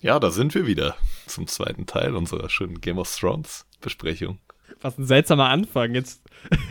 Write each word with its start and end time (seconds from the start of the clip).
Ja, 0.00 0.20
da 0.20 0.30
sind 0.30 0.54
wir 0.54 0.66
wieder 0.66 0.94
zum 1.26 1.48
zweiten 1.48 1.86
Teil 1.86 2.14
unserer 2.14 2.48
schönen 2.48 2.80
Game 2.80 2.98
of 2.98 3.12
Thrones 3.14 3.66
Besprechung. 3.80 4.38
Was 4.80 4.96
ein 4.96 5.06
seltsamer 5.06 5.48
Anfang 5.48 5.94
jetzt. 5.94 6.22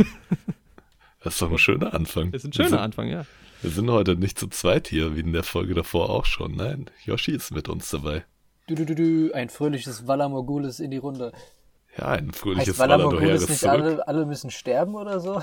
Das 1.23 1.33
ist 1.33 1.42
doch 1.42 1.51
ein 1.51 1.58
schöner 1.58 1.93
Anfang. 1.93 2.32
Das 2.32 2.43
ist 2.43 2.50
ein 2.50 2.53
schöner 2.53 2.69
sind, 2.69 2.79
Anfang, 2.79 3.09
ja. 3.09 3.25
Wir 3.61 3.71
sind 3.71 3.90
heute 3.90 4.16
nicht 4.16 4.40
zu 4.40 4.48
zweit 4.48 4.87
hier, 4.87 5.17
wie 5.17 5.21
in 5.21 5.33
der 5.33 5.43
Folge 5.43 5.74
davor 5.74 6.09
auch 6.09 6.24
schon. 6.24 6.55
Nein, 6.55 6.90
Yoshi 7.03 7.32
ist 7.32 7.51
mit 7.51 7.67
uns 7.67 7.90
dabei. 7.90 8.23
Du, 8.68 8.75
du, 8.75 8.86
du, 8.86 8.95
du, 8.95 9.34
ein 9.34 9.50
fröhliches 9.50 10.07
Valamorgulis 10.07 10.80
in 10.80 10.91
die 10.91 10.98
Runde. 10.98 11.34
Ja, 11.98 12.09
ein 12.09 12.32
fröhliches 12.32 12.80
Valamorgulis 12.80 13.50
nicht 13.50 13.66
alle, 13.66 14.07
alle 14.07 14.25
müssen 14.25 14.52
sterben 14.52 14.96
oder 14.96 15.20
so? 15.20 15.41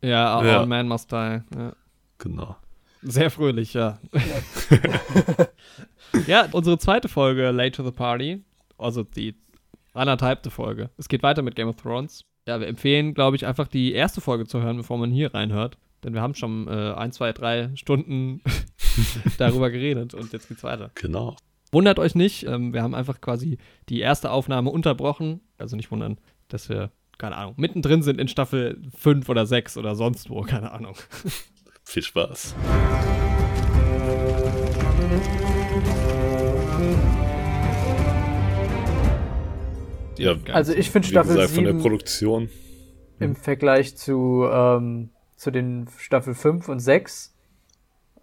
Ja, 0.00 0.36
All 0.36 0.46
Ja. 0.46 0.66
Man 0.66 0.88
Must 0.88 1.12
Die. 1.12 1.42
Ja. 1.54 1.76
Genau. 2.18 2.56
Sehr 3.02 3.30
fröhlich, 3.30 3.74
ja. 3.74 4.00
ja, 4.12 4.20
unsere 6.52 6.78
zweite 6.78 7.08
Folge, 7.08 7.50
Late 7.50 7.72
to 7.72 7.84
the 7.84 7.90
Party, 7.90 8.42
also 8.78 9.02
die 9.02 9.34
anderthalbte 9.92 10.50
Folge. 10.50 10.90
Es 10.96 11.08
geht 11.08 11.22
weiter 11.22 11.42
mit 11.42 11.56
Game 11.56 11.68
of 11.68 11.76
Thrones. 11.76 12.24
Ja, 12.46 12.60
wir 12.60 12.68
empfehlen, 12.68 13.14
glaube 13.14 13.36
ich, 13.36 13.46
einfach 13.46 13.68
die 13.68 13.92
erste 13.92 14.20
Folge 14.20 14.46
zu 14.46 14.62
hören, 14.62 14.76
bevor 14.76 14.98
man 14.98 15.10
hier 15.10 15.34
reinhört. 15.34 15.78
Denn 16.02 16.14
wir 16.14 16.22
haben 16.22 16.34
schon 16.34 16.66
äh, 16.68 16.94
ein, 16.94 17.12
zwei, 17.12 17.32
drei 17.32 17.70
Stunden 17.74 18.42
darüber 19.38 19.70
geredet 19.70 20.14
und 20.14 20.32
jetzt 20.32 20.48
geht's 20.48 20.64
weiter. 20.64 20.90
Genau. 20.94 21.36
Wundert 21.72 21.98
euch 21.98 22.14
nicht, 22.14 22.46
ähm, 22.46 22.72
wir 22.72 22.82
haben 22.82 22.94
einfach 22.94 23.20
quasi 23.20 23.58
die 23.88 24.00
erste 24.00 24.30
Aufnahme 24.30 24.70
unterbrochen. 24.70 25.40
Also 25.58 25.76
nicht 25.76 25.90
wundern, 25.90 26.18
dass 26.48 26.68
wir, 26.68 26.90
keine 27.18 27.36
Ahnung, 27.36 27.54
mittendrin 27.58 28.02
sind 28.02 28.20
in 28.20 28.28
Staffel 28.28 28.80
5 28.96 29.28
oder 29.28 29.46
6 29.46 29.76
oder 29.76 29.94
sonst 29.94 30.30
wo, 30.30 30.40
keine 30.42 30.72
Ahnung. 30.72 30.96
Viel 31.84 32.02
Spaß. 32.02 32.54
Ja, 40.20 40.36
Also 40.52 40.72
ich 40.72 40.90
finde 40.90 41.08
Staffel 41.08 41.34
gesagt, 41.34 41.54
von 41.54 41.64
der 41.64 41.72
7 41.74 41.82
Produktion. 41.82 42.48
im 43.18 43.36
Vergleich 43.36 43.96
zu, 43.96 44.46
ähm, 44.50 45.10
zu 45.36 45.50
den 45.50 45.88
Staffel 45.98 46.34
5 46.34 46.68
und 46.68 46.80
6 46.80 47.34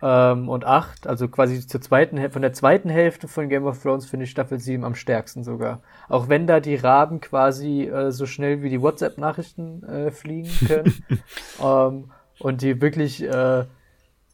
ähm, 0.02 0.50
und 0.50 0.66
8, 0.66 1.08
also 1.08 1.28
quasi 1.28 1.66
zur 1.66 1.82
zweiten, 1.82 2.32
von 2.32 2.42
der 2.42 2.54
zweiten 2.54 2.90
Hälfte 2.90 3.28
von 3.28 3.50
Game 3.50 3.66
of 3.66 3.82
Thrones 3.82 4.06
finde 4.06 4.26
ich 4.26 4.32
Staffel 4.32 4.60
7 4.60 4.84
am 4.84 4.96
stärksten 4.96 5.44
sogar. 5.44 5.82
Auch 6.08 6.30
wenn 6.30 6.46
da 6.46 6.60
die 6.60 6.76
Raben 6.76 7.20
quasi 7.20 7.84
äh, 7.84 8.12
so 8.12 8.26
schnell 8.26 8.62
wie 8.62 8.70
die 8.70 8.82
WhatsApp-Nachrichten 8.82 9.84
äh, 9.84 10.12
fliegen 10.12 10.52
können 10.68 10.94
ähm, 11.64 12.12
und 12.40 12.62
die 12.62 12.80
wirklich 12.80 13.24
äh, 13.24 13.66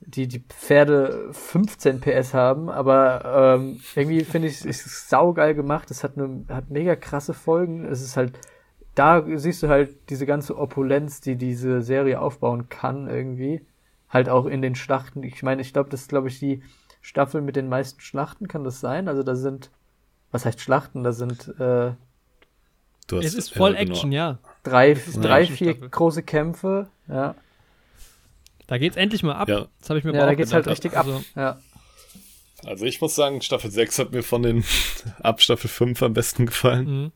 die, 0.05 0.27
die 0.27 0.39
Pferde 0.39 1.29
15 1.31 1.99
PS 2.01 2.33
haben, 2.33 2.69
aber 2.69 3.55
ähm, 3.57 3.79
irgendwie 3.95 4.23
finde 4.23 4.47
ich 4.47 4.63
es 4.65 5.09
saugeil 5.09 5.53
gemacht. 5.55 5.89
Es 5.91 6.03
hat, 6.03 6.17
eine, 6.17 6.45
hat 6.49 6.69
mega 6.69 6.95
krasse 6.95 7.33
Folgen. 7.33 7.85
Es 7.85 8.01
ist 8.01 8.17
halt, 8.17 8.33
da 8.95 9.23
siehst 9.37 9.63
du 9.63 9.69
halt 9.69 9.95
diese 10.09 10.25
ganze 10.25 10.57
Opulenz, 10.57 11.21
die 11.21 11.35
diese 11.35 11.81
Serie 11.81 12.19
aufbauen 12.21 12.69
kann 12.69 13.07
irgendwie. 13.07 13.65
Halt 14.09 14.29
auch 14.29 14.45
in 14.45 14.61
den 14.61 14.75
Schlachten. 14.75 15.23
Ich 15.23 15.41
meine, 15.43 15.61
ich 15.61 15.73
glaube, 15.73 15.89
das 15.89 16.01
ist, 16.01 16.09
glaube 16.09 16.27
ich, 16.27 16.39
die 16.39 16.61
Staffel 17.01 17.41
mit 17.41 17.55
den 17.55 17.69
meisten 17.69 17.99
Schlachten, 17.99 18.47
kann 18.47 18.63
das 18.63 18.79
sein? 18.79 19.07
Also 19.07 19.23
da 19.23 19.35
sind, 19.35 19.71
was 20.31 20.45
heißt 20.45 20.61
Schlachten? 20.61 21.03
Da 21.03 21.11
sind 21.11 21.47
äh, 21.59 21.91
Du 23.07 23.17
hast- 23.17 23.25
Es 23.25 23.33
ist 23.35 23.53
voll 23.53 23.71
genau. 23.75 23.81
Action, 23.91 24.11
ja. 24.11 24.37
drei, 24.63 24.93
drei 24.93 25.45
vier 25.45 25.69
Actionstaffel. 25.71 25.89
große 25.89 26.23
Kämpfe. 26.23 26.87
Ja, 27.09 27.35
Da 28.67 28.77
geht's 28.77 28.95
endlich 28.95 29.23
mal 29.23 29.33
ab. 29.35 29.49
Ja. 29.49 29.67
Das 29.79 29.89
habe 29.89 29.99
ich 29.99 30.05
mir 30.05 30.13
ja 30.13 30.25
da 30.25 30.31
auch 30.31 30.35
geht's 30.37 30.53
halt 30.53 30.65
gedacht. 30.65 30.83
richtig 30.85 30.97
ab. 30.97 31.05
Also, 31.07 31.23
Ja. 31.35 31.59
Also 32.65 32.85
ich 32.85 33.01
muss 33.01 33.13
sagen, 33.13 33.41
Staffel 33.41 33.69
6 33.71 33.99
hat 33.99 34.11
mir 34.13 34.23
von 34.23 34.41
den 34.43 34.63
ab 35.21 35.41
Staffel 35.41 35.69
5 35.69 36.01
am 36.03 36.13
besten 36.13 36.45
gefallen. 36.45 36.85
mhm. 36.85 37.11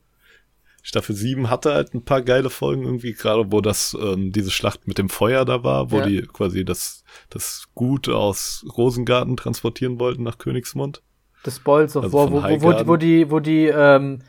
Staffel 0.84 1.16
7 1.16 1.50
hatte 1.50 1.73
halt 1.73 1.94
ein 1.94 2.06
paar 2.06 2.22
geile 2.22 2.50
Folgen 2.50 2.84
irgendwie, 2.84 3.12
gerade 3.14 3.52
wo 3.52 3.59
das, 3.59 3.95
ähm, 4.00 4.31
diese 4.31 4.52
Schlacht 4.52 4.88
mit 4.88 4.98
dem 4.98 5.09
Feuer 5.09 5.44
da 5.44 5.62
war, 5.63 5.91
wo 5.91 6.00
Ja. 6.00 6.06
die 6.06 6.22
quasi 6.22 6.63
das, 6.63 7.03
das 7.30 7.66
Gut 7.75 8.07
aus 8.07 8.66
Rosengarten 8.78 9.36
transportieren 9.36 10.00
wollten 10.00 10.24
nach 10.24 10.38
Königsmund. 10.38 11.02
Spoils 11.50 11.96
of 11.96 12.03
Also 12.06 12.18
wo, 12.18 12.31
wo, 12.31 12.62
wo, 12.62 12.88
wo 12.88 12.96
die, 12.97 13.30
wo 13.31 13.40
die, 13.40 13.68
ähm, 13.68 14.19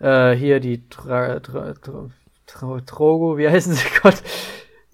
äh, 0.00 0.32
hier 0.34 0.60
die 0.60 0.86
Tra, 0.88 1.38
Tra, 1.40 1.72
Tra, 1.74 2.08
Tra, 2.46 2.80
Trogo, 2.80 3.36
wie 3.38 3.48
heißen 3.48 3.74
sie 3.74 3.84
Gott? 4.02 4.22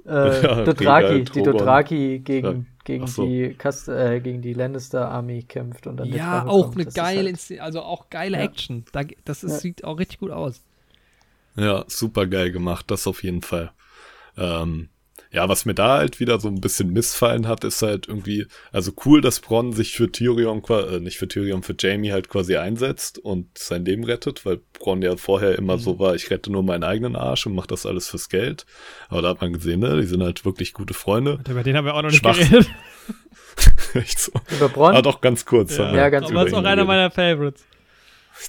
Äh, 0.04 0.42
Ja, 0.42 0.64
Dothraki, 0.64 1.24
die. 1.24 1.42
Dothraki 1.42 2.18
gegen, 2.20 2.46
Ja. 2.46 2.64
gegen 2.84 3.06
so. 3.06 3.24
die 3.26 3.54
Kast 3.54 3.88
äh, 3.88 4.20
gegen 4.20 4.42
die 4.42 4.52
Lannister 4.54 5.08
Army 5.08 5.42
kämpft 5.44 5.86
und 5.86 5.96
dann 5.98 6.08
der 6.10 6.18
Ja, 6.18 6.46
auch 6.46 6.62
kommt. 6.64 6.76
eine 6.76 6.84
Das 6.86 6.94
geile, 6.94 7.32
halt, 7.32 7.60
also 7.60 7.82
auch 7.82 8.10
geile 8.10 8.38
Ja. 8.38 8.44
Action. 8.44 8.84
Da, 8.92 9.02
das 9.24 9.44
ist, 9.44 9.52
Ja. 9.52 9.58
sieht 9.58 9.84
auch 9.84 9.98
richtig 9.98 10.18
gut 10.18 10.30
aus. 10.30 10.60
Ja, 11.56 11.84
super 11.86 12.26
geil 12.26 12.50
gemacht, 12.50 12.90
das 12.90 13.06
auf 13.06 13.22
jeden 13.22 13.42
Fall. 13.42 13.72
Ähm, 14.36 14.88
ja, 15.32 15.48
was 15.48 15.64
mir 15.64 15.74
da 15.74 15.96
halt 15.96 16.20
wieder 16.20 16.38
so 16.38 16.48
ein 16.48 16.60
bisschen 16.60 16.92
missfallen 16.92 17.48
hat, 17.48 17.64
ist 17.64 17.80
halt 17.80 18.06
irgendwie, 18.06 18.46
also 18.70 18.92
cool, 19.06 19.22
dass 19.22 19.40
Bronn 19.40 19.72
sich 19.72 19.94
für 19.94 20.12
Tyrion, 20.12 20.62
äh, 20.68 21.00
nicht 21.00 21.16
für 21.16 21.26
Tyrion, 21.26 21.62
für 21.62 21.74
Jamie 21.78 22.12
halt 22.12 22.28
quasi 22.28 22.56
einsetzt 22.56 23.18
und 23.18 23.56
sein 23.56 23.84
Leben 23.86 24.04
rettet, 24.04 24.44
weil 24.44 24.60
Bronn 24.74 25.00
ja 25.00 25.16
vorher 25.16 25.56
immer 25.56 25.78
so 25.78 25.98
war, 25.98 26.14
ich 26.14 26.30
rette 26.30 26.52
nur 26.52 26.62
meinen 26.62 26.84
eigenen 26.84 27.16
Arsch 27.16 27.46
und 27.46 27.54
mach 27.54 27.66
das 27.66 27.86
alles 27.86 28.08
fürs 28.08 28.28
Geld. 28.28 28.66
Aber 29.08 29.22
da 29.22 29.30
hat 29.30 29.40
man 29.40 29.54
gesehen, 29.54 29.80
ne, 29.80 29.98
die 29.98 30.06
sind 30.06 30.22
halt 30.22 30.44
wirklich 30.44 30.74
gute 30.74 30.92
Freunde. 30.92 31.40
Über 31.48 31.62
den 31.62 31.76
haben 31.78 31.86
wir 31.86 31.94
auch 31.94 32.02
noch 32.02 32.10
nicht 32.10 32.20
Schwach. 32.20 32.36
geredet. 32.36 32.68
Echt 33.94 34.18
so. 34.18 34.32
über 34.50 34.68
Bronn. 34.68 34.94
Ah, 34.94 35.00
doch, 35.00 35.22
ganz 35.22 35.46
kurz. 35.46 35.78
wir 35.78 35.94
Ja, 35.94 36.10
ganz 36.10 36.26
Aber 36.26 36.32
über 36.32 36.46
ist 36.46 36.54
auch 36.54 36.64
einer 36.64 36.84
meiner 36.84 37.10
Favorites. 37.10 37.64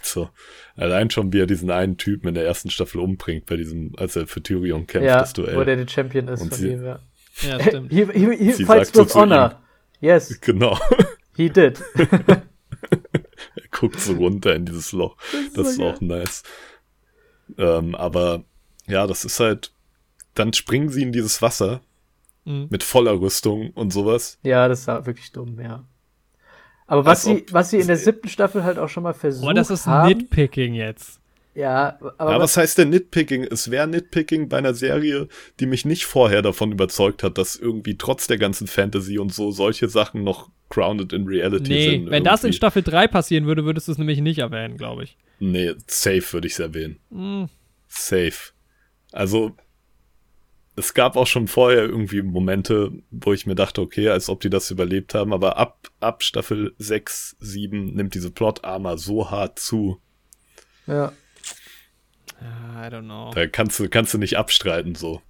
So. 0.01 0.29
Allein 0.75 1.09
schon, 1.11 1.31
wie 1.33 1.39
er 1.39 1.45
diesen 1.45 1.69
einen 1.69 1.97
Typen 1.97 2.29
in 2.29 2.33
der 2.33 2.45
ersten 2.45 2.69
Staffel 2.71 2.99
umbringt, 2.99 3.45
bei 3.45 3.55
diesem, 3.57 3.93
als 3.97 4.15
er 4.15 4.25
für 4.27 4.41
Tyrion 4.41 4.87
kämpft, 4.87 5.07
ja, 5.07 5.19
das 5.19 5.33
Duell. 5.33 5.55
wo 5.55 5.63
der 5.63 5.75
der 5.75 5.87
Champion 5.87 6.27
ist 6.27 6.41
Und 6.41 6.49
von 6.49 6.57
sie- 6.57 6.71
ihm, 6.71 6.83
ja. 6.83 6.99
Ja, 7.41 7.59
stimmt. 7.61 7.91
He, 7.91 8.05
he, 8.11 8.35
he 8.37 8.51
Sie 8.51 8.65
fights 8.65 8.91
so 8.93 9.05
with 9.05 9.15
honor. 9.15 9.59
Yes, 10.01 10.39
Genau. 10.41 10.77
he 11.35 11.49
did. 11.49 11.79
er 11.95 12.43
guckt 13.71 13.99
so 13.99 14.13
runter 14.13 14.55
in 14.55 14.65
dieses 14.65 14.91
Loch. 14.91 15.15
Das 15.55 15.67
ist 15.69 15.75
so 15.77 15.83
auch 15.85 16.01
nice. 16.01 16.43
Ähm, 17.57 17.95
aber 17.95 18.43
ja, 18.87 19.07
das 19.07 19.25
ist 19.25 19.39
halt, 19.39 19.71
dann 20.35 20.53
springen 20.53 20.89
sie 20.89 21.01
in 21.03 21.11
dieses 21.11 21.41
Wasser 21.41 21.81
Mhm. 22.45 22.67
mit 22.69 22.83
voller 22.83 23.19
Rüstung 23.21 23.69
und 23.71 23.93
sowas. 23.93 24.37
ja, 24.43 24.67
das 24.67 24.85
war 24.87 25.05
wirklich 25.05 25.31
dumm, 25.31 25.57
ja. 25.61 25.85
Aber 26.93 27.05
was 27.05 27.23
sie, 27.23 27.45
was 27.51 27.69
sie 27.71 27.79
in 27.79 27.87
der 27.87 27.97
siebten 27.97 28.29
Staffel 28.29 28.63
halt 28.63 28.77
auch 28.77 28.89
schon 28.89 29.03
mal 29.03 29.13
versucht 29.13 29.49
Oh, 29.49 29.53
das 29.53 29.69
ist 29.69 29.85
haben. 29.87 30.07
Nitpicking 30.09 30.73
jetzt. 30.73 31.19
Ja, 31.55 31.97
aber 31.99 32.13
Aber 32.17 32.31
was, 32.35 32.41
was 32.43 32.57
heißt 32.57 32.77
denn 32.79 32.89
Nitpicking? 32.89 33.43
Es 33.43 33.69
wäre 33.69 33.87
Nitpicking 33.87 34.49
bei 34.49 34.57
einer 34.57 34.73
Serie, 34.73 35.27
die 35.59 35.65
mich 35.67 35.85
nicht 35.85 36.05
vorher 36.05 36.41
davon 36.41 36.71
überzeugt 36.71 37.21
hat, 37.21 37.37
dass 37.37 37.55
irgendwie 37.55 37.95
trotz 37.97 38.25
der 38.27 38.37
ganzen 38.39 38.67
Fantasy 38.67 39.19
und 39.19 39.33
so 39.33 39.51
solche 39.51 39.87
Sachen 39.87 40.23
noch 40.23 40.49
grounded 40.69 41.13
in 41.13 41.27
reality 41.27 41.71
Nee, 41.71 41.89
sind. 41.91 42.09
wenn 42.09 42.23
das 42.23 42.41
in 42.43 42.47
irgendwie. 42.47 42.57
Staffel 42.57 42.81
3 42.81 43.07
passieren 43.07 43.45
würde, 43.45 43.65
würdest 43.65 43.87
du 43.87 43.91
es 43.91 43.97
nämlich 43.99 44.19
nicht 44.21 44.39
erwähnen, 44.39 44.77
glaube 44.77 45.03
ich. 45.03 45.17
Nee, 45.39 45.73
safe 45.87 46.23
würde 46.33 46.47
ich 46.47 46.53
es 46.53 46.59
erwähnen. 46.59 46.97
Mhm. 47.11 47.49
Safe. 47.87 48.33
Also, 49.11 49.51
es 50.75 50.93
gab 50.93 51.15
auch 51.15 51.27
schon 51.27 51.47
vorher 51.47 51.83
irgendwie 51.83 52.21
Momente, 52.21 52.91
wo 53.11 53.33
ich 53.33 53.45
mir 53.45 53.55
dachte, 53.55 53.81
okay, 53.81 54.09
als 54.09 54.29
ob 54.29 54.41
die 54.41 54.49
das 54.49 54.71
überlebt 54.71 55.13
haben, 55.13 55.33
aber 55.33 55.57
ab, 55.57 55.87
ab 55.99 56.23
Staffel 56.23 56.73
6, 56.77 57.37
7 57.39 57.93
nimmt 57.93 58.15
diese 58.15 58.31
Plot-Armor 58.31 58.97
so 58.97 59.29
hart 59.29 59.59
zu. 59.59 59.99
ja. 60.87 61.13
Ja, 62.41 62.87
I 62.87 62.91
don't 62.93 63.03
know. 63.03 63.31
Da 63.33 63.47
kannst 63.47 63.79
du, 63.79 63.87
kannst 63.87 64.13
du 64.13 64.17
nicht 64.17 64.37
abstreiten, 64.37 64.95
so. 64.95 65.21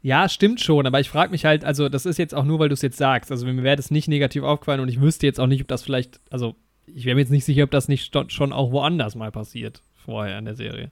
Ja, 0.00 0.28
stimmt 0.28 0.60
schon, 0.60 0.86
aber 0.86 1.00
ich 1.00 1.10
frage 1.10 1.30
mich 1.30 1.44
halt, 1.44 1.64
also 1.64 1.90
das 1.90 2.06
ist 2.06 2.18
jetzt 2.18 2.34
auch 2.34 2.44
nur, 2.44 2.58
weil 2.58 2.70
du 2.70 2.74
es 2.74 2.80
jetzt 2.80 2.96
sagst. 2.96 3.30
Also 3.30 3.44
mir 3.44 3.62
wäre 3.62 3.76
das 3.76 3.90
nicht 3.90 4.08
negativ 4.08 4.42
aufgefallen 4.42 4.80
und 4.80 4.88
ich 4.88 5.00
wüsste 5.00 5.26
jetzt 5.26 5.38
auch 5.38 5.46
nicht, 5.46 5.60
ob 5.60 5.68
das 5.68 5.82
vielleicht, 5.82 6.20
also 6.30 6.56
ich 6.86 7.04
wäre 7.04 7.14
mir 7.14 7.20
jetzt 7.20 7.30
nicht 7.30 7.44
sicher, 7.44 7.64
ob 7.64 7.70
das 7.70 7.88
nicht 7.88 8.16
schon 8.32 8.52
auch 8.54 8.72
woanders 8.72 9.14
mal 9.14 9.30
passiert, 9.30 9.82
vorher 9.94 10.38
in 10.38 10.46
der 10.46 10.54
Serie. 10.54 10.90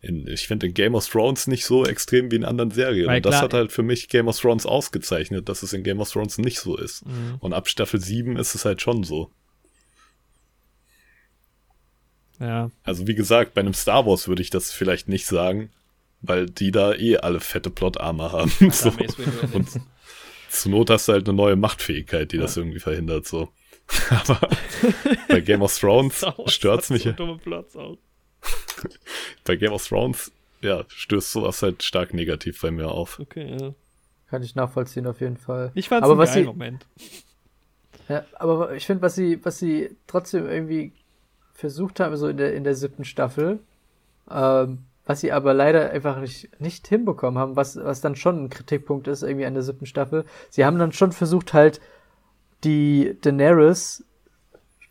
In, 0.00 0.28
ich 0.28 0.46
finde 0.46 0.66
in 0.68 0.74
Game 0.74 0.94
of 0.94 1.08
Thrones 1.08 1.48
nicht 1.48 1.64
so 1.64 1.84
extrem 1.84 2.30
wie 2.30 2.36
in 2.36 2.44
anderen 2.44 2.70
Serien. 2.70 3.06
Weil 3.08 3.16
und 3.16 3.26
das 3.26 3.32
klar- 3.32 3.42
hat 3.42 3.54
halt 3.54 3.72
für 3.72 3.82
mich 3.82 4.08
Game 4.08 4.28
of 4.28 4.38
Thrones 4.38 4.64
ausgezeichnet, 4.64 5.48
dass 5.48 5.62
es 5.64 5.72
in 5.72 5.82
Game 5.82 5.98
of 6.00 6.10
Thrones 6.10 6.38
nicht 6.38 6.60
so 6.60 6.76
ist. 6.76 7.04
Mhm. 7.04 7.36
Und 7.40 7.52
ab 7.52 7.68
Staffel 7.68 8.00
7 8.00 8.36
ist 8.36 8.54
es 8.54 8.64
halt 8.64 8.80
schon 8.80 9.02
so. 9.02 9.30
Ja, 12.40 12.70
Also 12.84 13.06
wie 13.08 13.14
gesagt, 13.16 13.54
bei 13.54 13.60
einem 13.60 13.74
Star 13.74 14.06
Wars 14.06 14.28
würde 14.28 14.42
ich 14.42 14.50
das 14.50 14.70
vielleicht 14.70 15.08
nicht 15.08 15.26
sagen, 15.26 15.70
weil 16.20 16.46
die 16.46 16.70
da 16.70 16.94
eh 16.94 17.16
alle 17.16 17.40
fette 17.40 17.70
Plot-Armor 17.70 18.30
haben. 18.32 18.52
so. 18.70 18.92
Und 19.52 19.68
zur 20.48 20.70
Not 20.70 20.90
hast 20.90 21.08
du 21.08 21.12
halt 21.12 21.28
eine 21.28 21.36
neue 21.36 21.56
Machtfähigkeit, 21.56 22.30
die 22.30 22.38
das 22.38 22.56
irgendwie 22.56 22.78
verhindert. 22.78 23.26
So. 23.26 23.48
Aber 24.10 24.40
bei 25.28 25.40
Game 25.40 25.62
of 25.62 25.76
Thrones 25.80 26.24
stört's 26.46 26.90
mich. 26.90 27.02
So 27.02 27.12
dumme 27.12 27.38
Plots 27.38 27.74
auch. 27.74 27.98
Bei 29.44 29.56
Game 29.56 29.72
of 29.72 29.86
Thrones, 29.86 30.30
ja, 30.60 30.84
stößt 30.88 31.32
sowas 31.32 31.62
halt 31.62 31.82
stark 31.82 32.14
negativ 32.14 32.60
bei 32.60 32.70
mir 32.70 32.88
auf. 32.90 33.18
Okay, 33.18 33.56
ja. 33.60 33.74
Kann 34.30 34.42
ich 34.42 34.54
nachvollziehen 34.54 35.06
auf 35.06 35.20
jeden 35.20 35.36
Fall. 35.38 35.72
Ich 35.74 35.88
fand's 35.88 36.08
Aber 36.08 36.24
geilen 36.24 36.32
sie- 36.34 36.44
Moment. 36.44 36.86
Ja, 38.08 38.24
aber 38.34 38.74
ich 38.74 38.86
finde, 38.86 39.02
was 39.02 39.14
sie, 39.14 39.44
was 39.44 39.58
sie 39.58 39.96
trotzdem 40.06 40.46
irgendwie 40.48 40.92
versucht 41.54 42.00
haben, 42.00 42.16
so 42.16 42.28
in 42.28 42.36
der, 42.36 42.54
in 42.54 42.64
der 42.64 42.74
siebten 42.74 43.04
Staffel, 43.04 43.58
ähm, 44.30 44.78
was 45.04 45.20
sie 45.20 45.32
aber 45.32 45.54
leider 45.54 45.90
einfach 45.90 46.20
nicht, 46.20 46.60
nicht 46.60 46.86
hinbekommen 46.88 47.38
haben, 47.38 47.56
was, 47.56 47.76
was 47.76 48.00
dann 48.00 48.16
schon 48.16 48.44
ein 48.44 48.50
Kritikpunkt 48.50 49.08
ist, 49.08 49.22
irgendwie 49.22 49.46
an 49.46 49.54
der 49.54 49.62
siebten 49.62 49.86
Staffel. 49.86 50.24
Sie 50.50 50.64
haben 50.64 50.78
dann 50.78 50.92
schon 50.92 51.12
versucht, 51.12 51.52
halt 51.54 51.80
die 52.64 53.16
Daenerys 53.22 54.04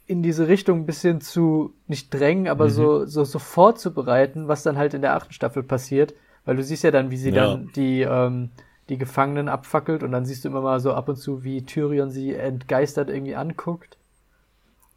in 0.08 0.24
diese 0.24 0.48
Richtung 0.48 0.80
ein 0.80 0.86
bisschen 0.86 1.22
zu, 1.22 1.74
nicht 1.88 2.14
drängen, 2.14 2.48
aber 2.48 2.66
Mhm. 2.66 2.70
so, 2.70 3.06
so, 3.06 3.24
so 3.26 3.40
vorzubereiten, 3.40 4.48
was 4.48 4.64
dann 4.64 4.78
halt 4.78 4.94
in 4.94 5.02
der 5.02 5.16
achten 5.16 5.34
Staffel 5.34 5.64
passiert. 5.64 6.14
Weil 6.46 6.56
du 6.56 6.64
siehst 6.64 6.84
ja 6.84 6.92
dann, 6.92 7.12
wie 7.12 7.18
sie 7.18 7.32
Ja. 7.32 7.48
dann 7.48 7.72
die, 7.76 8.02
ähm, 8.02 8.52
die 8.88 8.98
Gefangenen 8.98 9.50
abfackelt 9.50 10.02
und 10.04 10.12
dann 10.14 10.26
siehst 10.26 10.46
du 10.46 10.50
immer 10.50 10.62
mal 10.62 10.80
so 10.80 10.94
ab 10.94 11.10
und 11.10 11.18
zu, 11.18 11.44
wie 11.44 11.66
Tyrion 11.66 12.10
sie 12.10 12.34
entgeistert 12.34 13.10
irgendwie 13.10 13.36
anguckt. 13.36 13.98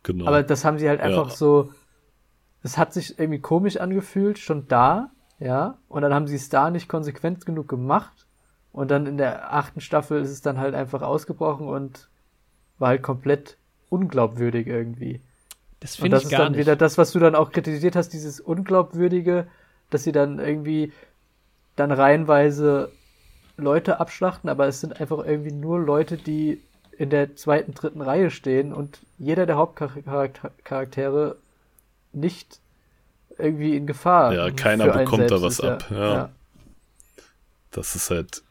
Genau. 0.05 0.27
Aber 0.27 0.43
das 0.45 0.65
haben 0.65 0.79
sie 0.79 0.89
halt 0.89 1.01
einfach 1.01 1.29
Ja. 1.31 1.35
so. 1.37 1.71
Es 2.63 2.79
hat 2.79 2.93
sich 2.93 3.19
irgendwie 3.19 3.41
komisch 3.41 3.79
angefühlt, 3.79 4.39
schon 4.39 4.69
da, 4.69 5.11
ja. 5.41 5.79
Und 5.89 6.03
dann 6.03 6.15
haben 6.15 6.27
sie 6.29 6.37
es 6.37 6.51
da 6.51 6.71
nicht 6.71 6.89
konsequent 6.89 7.45
genug 7.47 7.69
gemacht. 7.69 8.27
Und 8.73 8.91
dann 8.93 9.07
in 9.07 9.17
der 9.17 9.53
achten 9.53 9.81
Staffel 9.81 10.21
ist 10.23 10.31
es 10.31 10.43
dann 10.43 10.59
halt 10.59 10.75
einfach 10.75 11.03
ausgebrochen 11.03 11.67
und 11.67 12.09
war 12.79 12.89
halt 12.91 13.03
komplett 13.03 13.57
unglaubwürdig 13.91 14.67
irgendwie. 14.67 15.21
Das 15.81 15.97
Und 15.97 16.03
finde 16.03 16.17
das 16.17 16.23
ich 16.25 16.27
ist 16.27 16.31
gar 16.31 16.45
dann 16.45 16.53
nicht. 16.53 16.61
wieder 16.61 16.77
das, 16.77 16.97
was 16.97 17.13
du 17.13 17.19
dann 17.19 17.35
auch 17.35 17.53
kritisiert 17.53 17.97
hast, 17.97 18.11
dieses 18.11 18.41
Unglaubwürdige, 18.41 19.47
dass 19.91 20.05
sie 20.05 20.13
dann 20.13 20.39
irgendwie 20.39 20.93
dann 21.77 21.93
reihenweise 21.93 22.91
Leute 23.57 24.01
abschlachten, 24.01 24.49
aber 24.49 24.67
es 24.67 24.81
sind 24.81 25.01
einfach 25.01 25.25
irgendwie 25.25 25.53
nur 25.53 25.79
Leute, 25.81 26.17
die 26.17 26.63
in 26.93 27.11
der 27.11 27.35
zweiten, 27.37 27.73
dritten 27.73 28.03
Reihe 28.03 28.31
stehen 28.31 28.73
und 28.73 29.01
jeder 29.19 29.47
der 29.47 29.57
Hauptcharaktere 29.57 31.37
nicht 32.13 32.61
irgendwie 33.39 33.77
in 33.77 33.87
Gefahr. 33.87 34.35
Ja, 34.35 34.51
keiner 34.51 34.89
bekommt 34.89 35.31
da 35.31 35.41
was 35.41 35.55
ist, 35.55 35.65
ab, 35.65 35.87
ja. 35.91 36.13
ja. 36.15 36.31
Das 37.71 37.95
ist 37.95 38.11
halt. 38.11 38.43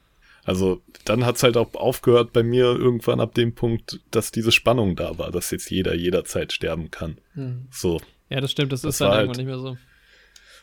Also, 0.49 0.81
dann 1.05 1.27
hat's 1.27 1.43
halt 1.43 1.57
auch 1.57 1.75
aufgehört 1.75 2.33
bei 2.33 2.41
mir 2.41 2.63
irgendwann 2.65 3.19
ab 3.19 3.35
dem 3.35 3.53
Punkt, 3.53 3.99
dass 4.09 4.31
diese 4.31 4.51
Spannung 4.51 4.95
da 4.95 5.19
war, 5.19 5.29
dass 5.31 5.51
jetzt 5.51 5.69
jeder 5.69 5.93
jederzeit 5.93 6.51
sterben 6.51 6.89
kann. 6.89 7.19
Hm. 7.35 7.67
So. 7.71 8.01
ja, 8.29 8.41
das 8.41 8.49
stimmt, 8.49 8.71
das, 8.71 8.81
Das 8.81 8.95
ist 8.95 9.01
dann 9.01 9.09
war 9.09 9.19
irgendwann 9.21 9.37
halt- 9.37 9.45
nicht 9.45 9.45
mehr 9.45 9.59
so. 9.59 9.77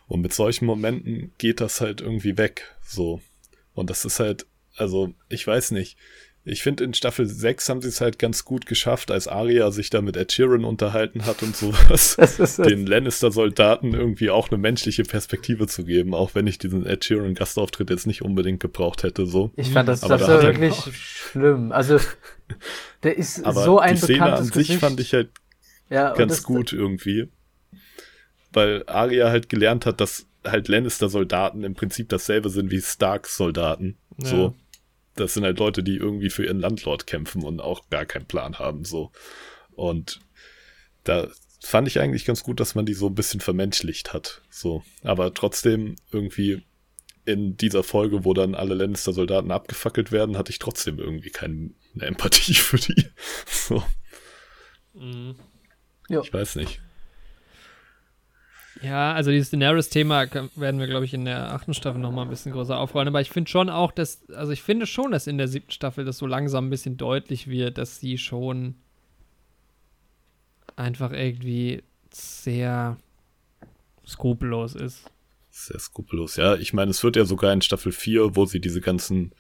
Und 0.09 0.23
mit 0.23 0.33
solchen 0.33 0.67
Momenten 0.67 1.31
geht 1.39 1.61
das 1.61 1.81
halt 1.81 2.01
irgendwie 2.01 2.37
weg. 2.37 2.75
So. 2.85 3.21
Und 3.75 3.89
das 3.89 4.05
ist 4.05 4.19
halt, 4.19 4.47
also, 4.77 5.15
ich 5.29 5.47
weiß 5.47 5.71
nicht. 5.71 5.97
Ich 6.49 6.63
finde, 6.63 6.85
in 6.85 6.95
Staffel 6.95 7.27
6 7.27 7.69
haben 7.69 7.83
sie 7.83 7.89
es 7.89 8.01
halt 8.01 8.21
ganz 8.21 8.45
gut 8.45 8.67
geschafft, 8.67 9.11
als 9.11 9.27
Arya 9.27 9.73
sich 9.73 9.91
da 9.91 10.01
mit 10.01 10.17
Ed 10.17 10.31
Sheeran 10.31 10.65
unterhalten 10.65 11.27
hat 11.27 11.43
und 11.43 11.57
sowas, 11.57 12.15
Das 12.19 12.39
ist 12.39 12.59
den 12.59 12.87
Lannister-Soldaten 12.87 13.93
irgendwie 13.95 14.31
auch 14.31 14.49
eine 14.49 14.59
menschliche 14.59 15.03
Perspektive 15.03 15.67
zu 15.67 15.85
geben, 15.85 16.15
auch 16.15 16.37
wenn 16.37 16.47
ich 16.47 16.59
diesen 16.59 16.87
Ed 16.87 17.05
Sheeran-Gastauftritt 17.05 17.91
jetzt 17.91 18.07
nicht 18.07 18.23
unbedingt 18.23 18.61
gebraucht 18.61 19.03
hätte, 19.03 19.27
so. 19.27 19.51
Ich 19.57 19.73
fand 19.73 19.89
das, 19.89 20.05
Aber 20.05 20.19
das 20.19 20.29
da 20.29 20.41
wirklich 20.41 20.77
schlimm. 20.95 21.73
Also, 21.73 21.99
der 23.03 23.17
ist 23.17 23.41
Aber 23.45 23.65
so 23.65 23.81
ein 23.81 23.97
die 23.97 24.03
Szene 24.03 24.19
bekanntes 24.21 24.41
an 24.41 24.45
sich 24.47 24.55
Gesicht. 24.69 24.81
fand 24.81 25.01
ich 25.01 25.13
halt 25.15 25.31
ja, 25.91 26.15
ganz 26.15 26.45
gut 26.45 26.73
irgendwie. 26.73 27.29
Weil 28.53 28.85
Arya 28.87 29.31
halt 29.31 29.49
gelernt 29.49 29.85
hat, 29.85 30.01
dass 30.01 30.27
halt 30.45 30.69
Lannister-Soldaten 30.69 31.65
im 31.65 31.75
Prinzip 31.75 32.09
dasselbe 32.09 32.51
sind 32.51 32.71
wie 32.71 32.81
Starks-Soldaten. 32.81 33.97
Ja. 34.19 34.29
So. 34.29 34.55
Das 35.17 35.35
sind 35.35 35.45
halt 35.45 35.59
Leute, 35.59 35.83
die 35.83 35.97
irgendwie 35.97 36.31
für 36.31 36.45
ihren 36.45 36.61
Landlord 36.61 37.07
kämpfen 37.07 37.43
und 37.43 37.61
auch 37.61 37.89
gar 37.91 38.05
keinen 38.07 38.27
Plan 38.27 38.59
haben, 38.59 38.85
so. 38.85 39.11
Und 39.73 40.21
da 41.05 41.29
fand 41.63 41.89
ich 41.89 41.99
eigentlich 42.01 42.25
ganz 42.25 42.43
gut, 42.43 42.61
dass 42.61 42.75
man 42.75 42.87
die 42.87 42.95
so 42.95 43.07
ein 43.09 43.15
bisschen 43.15 43.41
vermenschlicht 43.41 44.13
hat, 44.13 44.43
so. 44.51 44.83
Aber 45.03 45.35
trotzdem 45.35 45.97
irgendwie 46.13 46.63
in 47.25 47.57
dieser 47.57 47.83
Folge, 47.83 48.25
wo 48.25 48.35
dann 48.35 48.55
alle 48.55 48.75
Lannister-Soldaten 48.75 49.51
abgefackelt 49.51 50.13
werden, 50.13 50.39
hatte 50.39 50.53
ich 50.53 50.61
trotzdem 50.61 50.99
irgendwie 51.01 51.31
keine 51.31 51.71
Empathie 51.99 52.55
für 52.55 52.77
die. 52.79 53.07
So, 53.47 53.83
Mhm. 54.95 55.35
Ja. 56.09 56.21
ich 56.23 56.33
weiß 56.33 56.57
nicht. 56.57 56.81
Ja, 58.83 59.13
also 59.13 59.31
dieses 59.31 59.51
Daenerys-Thema 59.51 60.27
werden 60.55 60.81
wir, 60.81 60.87
glaube 60.87 61.05
ich, 61.05 61.15
in 61.15 61.25
der 61.25 61.53
achten 61.53 61.75
Staffel 61.75 62.01
noch 62.01 62.13
mal 62.13 62.23
ein 62.23 62.29
bisschen 62.29 62.53
größer 62.53 62.77
aufrollen. 62.77 63.09
Aber 63.09 63.21
ich 63.21 63.31
finde 63.31 63.51
schon 63.51 63.71
auch, 63.71 63.93
dass, 63.93 64.29
also 64.31 64.53
ich 64.53 64.63
finde 64.63 64.87
schon, 64.87 65.13
dass 65.13 65.27
in 65.27 65.39
der 65.39 65.49
siebten 65.49 65.71
Staffel 65.71 66.05
das 66.05 66.19
so 66.19 66.27
langsam 66.27 66.67
ein 66.67 66.71
bisschen 66.71 66.97
deutlich 66.97 67.49
wird, 67.49 67.79
dass 67.79 68.01
sie 68.01 68.19
schon 68.19 68.75
einfach 70.77 71.13
irgendwie 71.13 71.83
sehr 72.13 72.99
skrupellos 74.07 74.75
ist. 74.75 75.11
Sehr 75.51 75.79
skrupellos, 75.79 76.37
ja. 76.37 76.57
Ich 76.57 76.75
meine, 76.75 76.91
es 76.91 77.03
wird 77.03 77.17
ja 77.17 77.25
sogar 77.25 77.53
in 77.53 77.63
Staffel 77.63 77.93
4, 77.93 78.37
wo 78.37 78.45
sie 78.45 78.61
diese 78.61 78.83
ganzen 78.83 79.33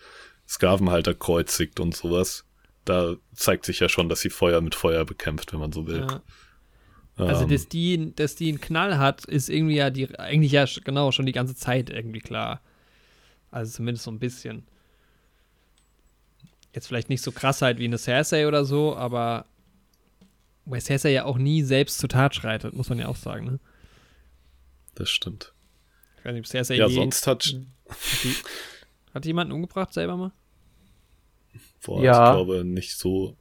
Sklavenhalter 0.49 1.15
kreuzigt 1.15 1.79
und 1.79 1.95
sowas. 1.95 2.45
Da 2.87 3.17
zeigt 3.35 3.67
sich 3.67 3.81
ja 3.81 3.89
schon, 3.89 4.09
dass 4.09 4.21
sie 4.21 4.31
Feuer 4.31 4.61
mit 4.63 4.75
Feuer 4.75 5.05
bekämpft, 5.05 5.53
wenn 5.53 5.61
man 5.61 5.73
so 5.73 5.87
will. 5.87 6.01
Ja. 6.01 6.23
Also, 7.17 7.45
Ähm, 7.45 7.51
dass 7.51 7.69
die, 7.69 8.15
dass 8.15 8.35
die 8.35 8.49
einen 8.51 8.61
Knall 8.61 8.99
hat, 8.99 9.25
ist 9.25 9.49
irgendwie 9.49 9.77
ja 9.77 9.91
die, 9.91 10.19
eigentlich 10.19 10.53
ja 10.53 10.67
genau 10.85 11.13
schon 11.13 11.27
die 11.27 11.33
ganze 11.33 11.55
Zeit 11.55 11.89
irgendwie 11.91 12.21
klar. 12.21 12.61
Also 13.51 13.73
zumindest 13.77 14.05
so 14.05 14.11
ein 14.11 14.19
bisschen. 14.19 14.67
Jetzt 16.75 16.89
vielleicht 16.89 17.09
nicht 17.09 17.23
so 17.23 17.33
krass 17.33 17.63
halt 17.63 17.79
wie 17.79 17.85
eine 17.87 17.97
Cersei 17.97 18.47
oder 18.47 18.65
so, 18.67 18.95
aber 18.97 19.47
weil 20.67 20.81
Cersei 20.83 21.13
ja 21.13 21.25
auch 21.25 21.39
nie 21.39 21.63
selbst 21.63 21.99
zur 21.99 22.09
Tat 22.11 22.35
schreitet, 22.35 22.75
muss 22.75 22.91
man 22.91 22.99
ja 22.99 23.09
auch 23.09 23.17
sagen, 23.17 23.47
ne? 23.47 23.61
das 24.95 25.09
stimmt. 25.09 25.53
Ich 26.19 26.25
weiß 26.25 26.33
nicht, 26.35 26.41
ob 26.41 26.47
Cersei 26.49 26.75
Ja, 26.77 26.89
sonst 26.89 27.27
hat, 27.27 27.45
hat, 27.89 27.97
die, 28.25 28.35
hat 29.15 29.25
jemanden 29.27 29.53
umgebracht 29.53 29.93
selber 29.95 30.17
mal? 30.17 30.33
boah, 31.83 32.03
Ja. 32.03 32.31
ich 32.31 32.37
glaube, 32.37 32.65
nicht 32.65 32.97
so. 32.99 33.37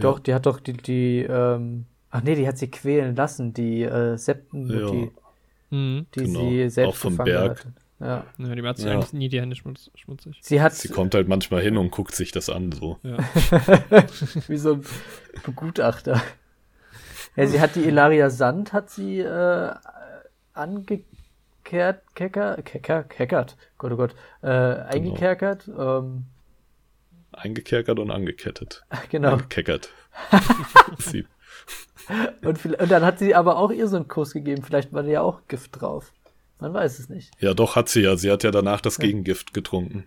Doch, 0.00 0.20
die 0.20 0.32
hat 0.32 0.46
doch 0.46 0.60
die, 0.60 0.74
die, 0.74 1.26
ähm, 1.28 1.84
ach 2.10 2.22
nee, 2.22 2.34
die 2.34 2.46
hat 2.48 2.58
sie 2.58 2.70
quälen 2.70 3.14
lassen, 3.16 3.52
die 3.54 3.82
äh, 3.82 4.16
Septenmutti, 4.16 5.10
Mhm. 5.70 6.06
die 6.14 6.20
genau. 6.24 6.40
sie 6.40 6.70
selbst 6.70 6.88
Auch 6.88 6.96
vom 6.96 7.12
gefangen 7.12 7.26
Berg. 7.30 7.50
hatte. 7.60 7.72
Ja. 8.00 8.24
Ja, 8.38 8.54
die 8.54 8.62
hat 8.62 8.76
sich 8.78 8.86
Ja. 8.86 8.92
eigentlich 8.92 9.12
nie 9.12 9.28
die 9.28 9.40
Hände 9.40 9.56
schmutz, 9.56 9.90
schmutzig. 9.96 10.38
Sie 10.40 10.62
hat 10.62 10.72
Sie 10.74 10.88
kommt 10.88 11.14
halt 11.14 11.28
manchmal 11.28 11.60
hin 11.62 11.76
und 11.76 11.90
guckt 11.90 12.14
sich 12.14 12.30
das 12.30 12.48
an, 12.48 12.70
so. 12.72 12.98
Ja. 13.02 13.16
wie 14.48 14.56
so 14.56 14.74
ein 14.74 14.84
Begutachter. 15.44 16.22
Ja, 17.36 17.46
sie 17.46 17.60
hat 17.60 17.74
die 17.76 17.82
Ilaria 17.82 18.30
Sand, 18.30 18.72
hat 18.72 18.88
sie 18.90 19.20
äh, 19.20 19.70
angekehrt, 20.54 22.02
kecker, 22.14 22.62
kecker, 22.62 23.04
keckert, 23.04 23.56
Gott, 23.78 23.92
oh 23.92 23.96
Gott, 23.96 24.14
äh, 24.42 24.48
eingekerkert, 24.48 25.68
ähm, 25.68 26.24
Eingekerkert 27.32 27.98
und 27.98 28.10
angekettet. 28.10 28.84
genau. 29.10 29.32
Angekeckert. 29.34 29.90
Sie, 30.98 31.26
Und, 32.42 32.64
und 32.64 32.90
dann 32.90 33.04
hat 33.04 33.18
sie 33.18 33.34
aber 33.34 33.58
auch 33.58 33.70
ihr 33.70 33.88
so 33.88 33.96
einen 33.96 34.08
Kuss 34.08 34.32
gegeben, 34.32 34.62
vielleicht 34.62 34.92
war 34.92 35.02
da 35.02 35.08
ja 35.08 35.20
auch 35.22 35.40
Gift 35.48 35.80
drauf. 35.80 36.12
Man 36.60 36.74
weiß 36.74 36.98
es 36.98 37.08
nicht. 37.08 37.30
ja, 37.38 37.54
doch, 37.54 37.76
hat 37.76 37.88
sie 37.88 38.00
ja. 38.02 38.16
Sie 38.16 38.30
hat 38.30 38.42
ja 38.42 38.50
danach 38.50 38.80
das 38.80 38.98
Gegengift 38.98 39.54
getrunken. 39.54 40.04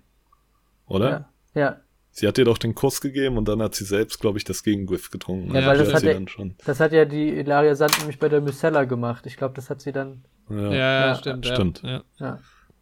Oder? 0.88 1.30
Ja, 1.54 1.62
ja. 1.62 1.78
Sie 2.14 2.28
hat 2.28 2.38
ihr 2.38 2.44
doch 2.44 2.58
den 2.58 2.76
Kuss 2.76 3.00
gegeben 3.00 3.38
und 3.38 3.48
dann 3.48 3.62
hat 3.62 3.74
sie 3.74 3.86
selbst, 3.86 4.20
glaube 4.20 4.38
ich, 4.38 4.44
das 4.44 4.64
Gegengift 4.64 5.12
getrunken. 5.14 5.54
Ja, 5.54 5.62
Und 5.62 5.66
weil 5.68 5.78
das 5.78 5.88
hat 5.90 5.94
hat 5.96 6.02
sie 6.02 6.08
dann 6.14 6.28
schon. 6.28 6.56
Das 6.66 6.82
hat 6.82 6.92
ja 6.92 7.06
die 7.06 7.30
Ilaria 7.30 7.74
Sand 7.76 7.98
nämlich 8.00 8.20
bei 8.20 8.28
der 8.28 8.42
Mycella 8.42 8.84
gemacht. 8.84 9.26
Ich 9.28 9.38
glaube, 9.38 9.54
das 9.54 9.70
hat 9.70 9.80
sie 9.82 9.94
dann, 9.94 10.26
Ja. 10.50 10.56
Ja, 10.58 10.72
ja, 10.74 11.06
Ja, 11.08 11.16
stimmt. 11.16 11.46
stimmt. 11.46 11.82
Ja. 11.84 12.40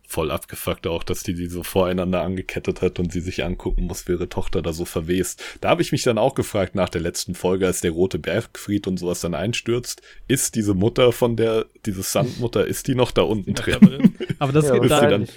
Ja. 0.09 0.15
ja. 0.15 0.15
voll 0.15 0.31
abgefuckt 0.31 0.87
auch, 0.87 1.03
dass 1.03 1.21
die 1.23 1.33
die 1.35 1.45
so 1.47 1.61
voreinander 1.63 2.21
angekettet 2.21 2.81
hat 2.81 2.97
und 2.99 3.11
sie 3.11 3.19
sich 3.21 3.43
angucken 3.43 3.83
muss, 3.85 4.07
wie 4.07 4.13
ihre 4.13 4.27
Tochter 4.29 4.61
da 4.61 4.73
so 4.73 4.85
verwest. 4.85 5.43
Da 5.61 5.69
habe 5.69 5.81
ich 5.83 5.91
mich 5.91 6.03
dann 6.03 6.17
auch 6.17 6.33
gefragt 6.35 6.73
nach 6.75 6.89
der 6.89 7.01
letzten 7.01 7.35
Folge, 7.35 7.67
als 7.67 7.81
der 7.81 7.91
rote 7.91 8.17
Bergfried 8.19 8.87
und 8.87 8.97
sowas 8.97 9.21
dann 9.21 9.33
einstürzt, 9.35 10.01
ist 10.27 10.55
diese 10.55 10.73
Mutter 10.73 11.11
von 11.11 11.35
der, 11.35 11.65
diese 11.85 12.01
Sandmutter, 12.03 12.65
ist 12.65 12.87
die 12.87 12.95
noch 12.95 13.11
da 13.11 13.21
unten 13.21 13.53
drin? 13.53 14.15
Aber 14.39 14.51
das 14.51 14.65
Ja, 14.67 14.73
geht 14.73 14.83
sie 14.83 14.89
da. 14.89 15.07
dann- 15.07 15.27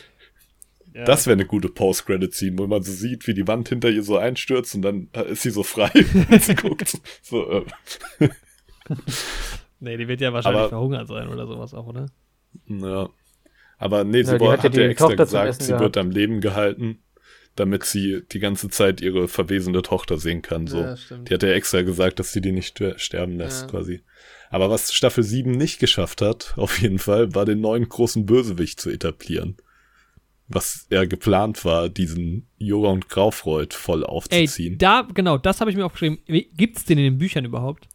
Ja. 0.95 1.05
Das 1.05 1.27
wäre 1.27 1.33
eine 1.35 1.47
gute 1.47 1.69
Post-Credit-Scene, 1.71 2.59
wo 2.59 2.67
man 2.67 2.83
so 2.83 2.93
sieht, 2.93 3.27
wie 3.27 3.33
die 3.33 3.49
Wand 3.49 3.69
hinter 3.71 3.89
ihr 3.89 4.03
so 4.03 4.19
einstürzt 4.19 4.75
und 4.75 4.83
dann 4.83 5.09
ist 5.31 5.41
sie 5.43 5.49
so 5.51 5.63
frei 5.63 5.91
und 6.31 6.43
sie 6.43 6.55
guckt. 6.67 6.99
So, 7.23 7.51
äh, 7.51 8.29
nee, 9.81 9.97
die 9.97 10.09
wird 10.09 10.21
ja 10.21 10.33
wahrscheinlich 10.33 10.61
Aber- 10.61 10.69
verhungert 10.69 11.09
sein 11.09 11.29
oder 11.29 11.47
sowas 11.47 11.73
auch, 11.75 11.87
oder? 11.87 12.07
ja. 12.69 13.09
Aber 13.83 14.05
nee, 14.05 14.23
sie 14.23 14.33
Ja, 14.33 14.35
hat 14.35 14.43
ja 14.43 14.53
hat 14.53 14.63
ja 14.65 14.69
die 14.71 14.81
extra 14.83 15.09
Tochter 15.09 15.25
gesagt, 15.25 15.63
sie 15.63 15.69
gehabt. 15.69 15.83
wird 15.83 15.97
am 15.97 16.11
Leben 16.11 16.41
gehalten, 16.41 16.99
damit 17.57 17.85
sie 17.85 18.23
die 18.31 18.39
ganze 18.39 18.69
Zeit 18.71 19.01
ihre 19.01 19.27
verwesende 19.29 19.83
Tochter 19.83 20.19
sehen 20.19 20.41
kann. 20.43 20.67
So. 20.67 20.81
Ja. 20.81 20.97
Die 21.29 21.35
hat 21.35 21.43
ja 21.43 21.51
extra 21.51 21.83
gesagt, 21.83 22.19
dass 22.21 22.33
sie 22.33 22.41
die 22.41 22.53
nicht 22.53 22.77
ster- 22.77 22.99
sterben 22.99 23.37
lässt, 23.37 23.63
Ja. 23.63 23.69
quasi. 23.69 24.01
Aber 24.51 24.71
was 24.71 24.93
Staffel 24.93 25.25
7 25.25 25.51
nicht 25.51 25.81
geschafft 25.81 26.23
hat, 26.23 26.55
auf 26.57 26.81
jeden 26.81 26.99
Fall, 26.99 27.35
war 27.35 27.45
den 27.45 27.61
neuen 27.61 27.89
großen 27.89 28.25
Bösewicht 28.27 28.81
zu 28.81 28.91
etablieren. 28.91 29.57
Was 30.49 30.87
ja 30.91 31.05
geplant 31.07 31.65
war, 31.65 31.89
diesen 31.89 32.47
Jura 32.59 32.91
und 32.91 33.09
Graufreud 33.09 33.75
voll 33.75 34.03
Ey, 34.03 34.09
aufzuziehen. 34.09 34.77
da, 34.79 35.09
genau, 35.15 35.39
das 35.39 35.61
habe 35.61 35.71
ich 35.71 35.77
mir 35.77 35.87
aufgeschrieben. 35.87 36.19
Wie- 36.27 36.51
Gibt's 36.55 36.85
den 36.85 36.99
in 36.99 37.05
den 37.05 37.19
Büchern 37.19 37.45
überhaupt? 37.45 37.89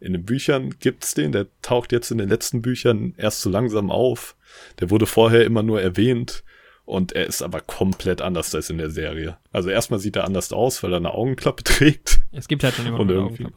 In 0.00 0.12
den 0.12 0.24
Büchern 0.24 0.74
gibt's 0.78 1.14
den, 1.14 1.32
der 1.32 1.46
taucht 1.62 1.92
jetzt 1.92 2.10
in 2.10 2.18
den 2.18 2.28
letzten 2.28 2.62
Büchern 2.62 3.14
erst 3.16 3.40
so 3.40 3.50
langsam 3.50 3.90
auf. 3.90 4.36
Der 4.80 4.90
wurde 4.90 5.06
vorher 5.06 5.44
immer 5.44 5.62
nur 5.62 5.80
erwähnt 5.82 6.44
und 6.84 7.12
er 7.12 7.26
ist 7.26 7.42
aber 7.42 7.60
komplett 7.60 8.22
anders 8.22 8.54
als 8.54 8.70
in 8.70 8.78
der 8.78 8.90
Serie. 8.90 9.38
Also 9.52 9.70
erstmal 9.70 10.00
sieht 10.00 10.16
er 10.16 10.24
anders 10.24 10.52
aus, 10.52 10.82
weil 10.82 10.92
er 10.92 10.98
eine 10.98 11.12
Augenklappe 11.12 11.62
trägt. 11.64 12.20
Es 12.32 12.48
gibt 12.48 12.64
halt 12.64 12.74
schon 12.74 12.86
immer 12.86 13.00
eine 13.00 13.18
Augenklappe. 13.18 13.56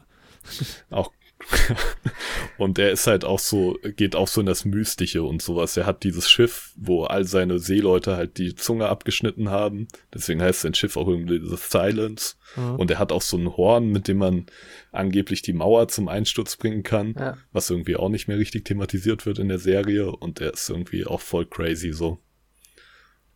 Auch 0.89 1.11
und 2.57 2.79
er 2.79 2.91
ist 2.91 3.07
halt 3.07 3.25
auch 3.25 3.39
so, 3.39 3.77
geht 3.95 4.15
auch 4.15 4.27
so 4.27 4.41
in 4.41 4.47
das 4.47 4.65
Mystische 4.65 5.23
und 5.23 5.41
sowas. 5.41 5.77
Er 5.77 5.85
hat 5.85 6.03
dieses 6.03 6.29
Schiff, 6.29 6.73
wo 6.75 7.03
all 7.03 7.25
seine 7.25 7.59
Seeleute 7.59 8.15
halt 8.15 8.37
die 8.37 8.55
Zunge 8.55 8.87
abgeschnitten 8.89 9.49
haben. 9.49 9.87
Deswegen 10.13 10.41
heißt 10.41 10.61
sein 10.61 10.73
Schiff 10.73 10.97
auch 10.97 11.07
irgendwie 11.07 11.41
The 11.43 11.57
Silence. 11.57 12.35
Mhm. 12.55 12.75
Und 12.75 12.91
er 12.91 12.99
hat 12.99 13.11
auch 13.11 13.21
so 13.21 13.37
ein 13.37 13.55
Horn, 13.55 13.89
mit 13.89 14.07
dem 14.07 14.17
man 14.17 14.45
angeblich 14.91 15.41
die 15.41 15.53
Mauer 15.53 15.87
zum 15.87 16.07
Einsturz 16.07 16.57
bringen 16.57 16.83
kann. 16.83 17.15
Ja. 17.17 17.37
Was 17.51 17.69
irgendwie 17.69 17.95
auch 17.95 18.09
nicht 18.09 18.27
mehr 18.27 18.37
richtig 18.37 18.65
thematisiert 18.65 19.25
wird 19.25 19.39
in 19.39 19.49
der 19.49 19.59
Serie. 19.59 20.11
Und 20.11 20.41
er 20.41 20.53
ist 20.53 20.69
irgendwie 20.69 21.05
auch 21.05 21.21
voll 21.21 21.45
crazy 21.45 21.93
so. 21.93 22.19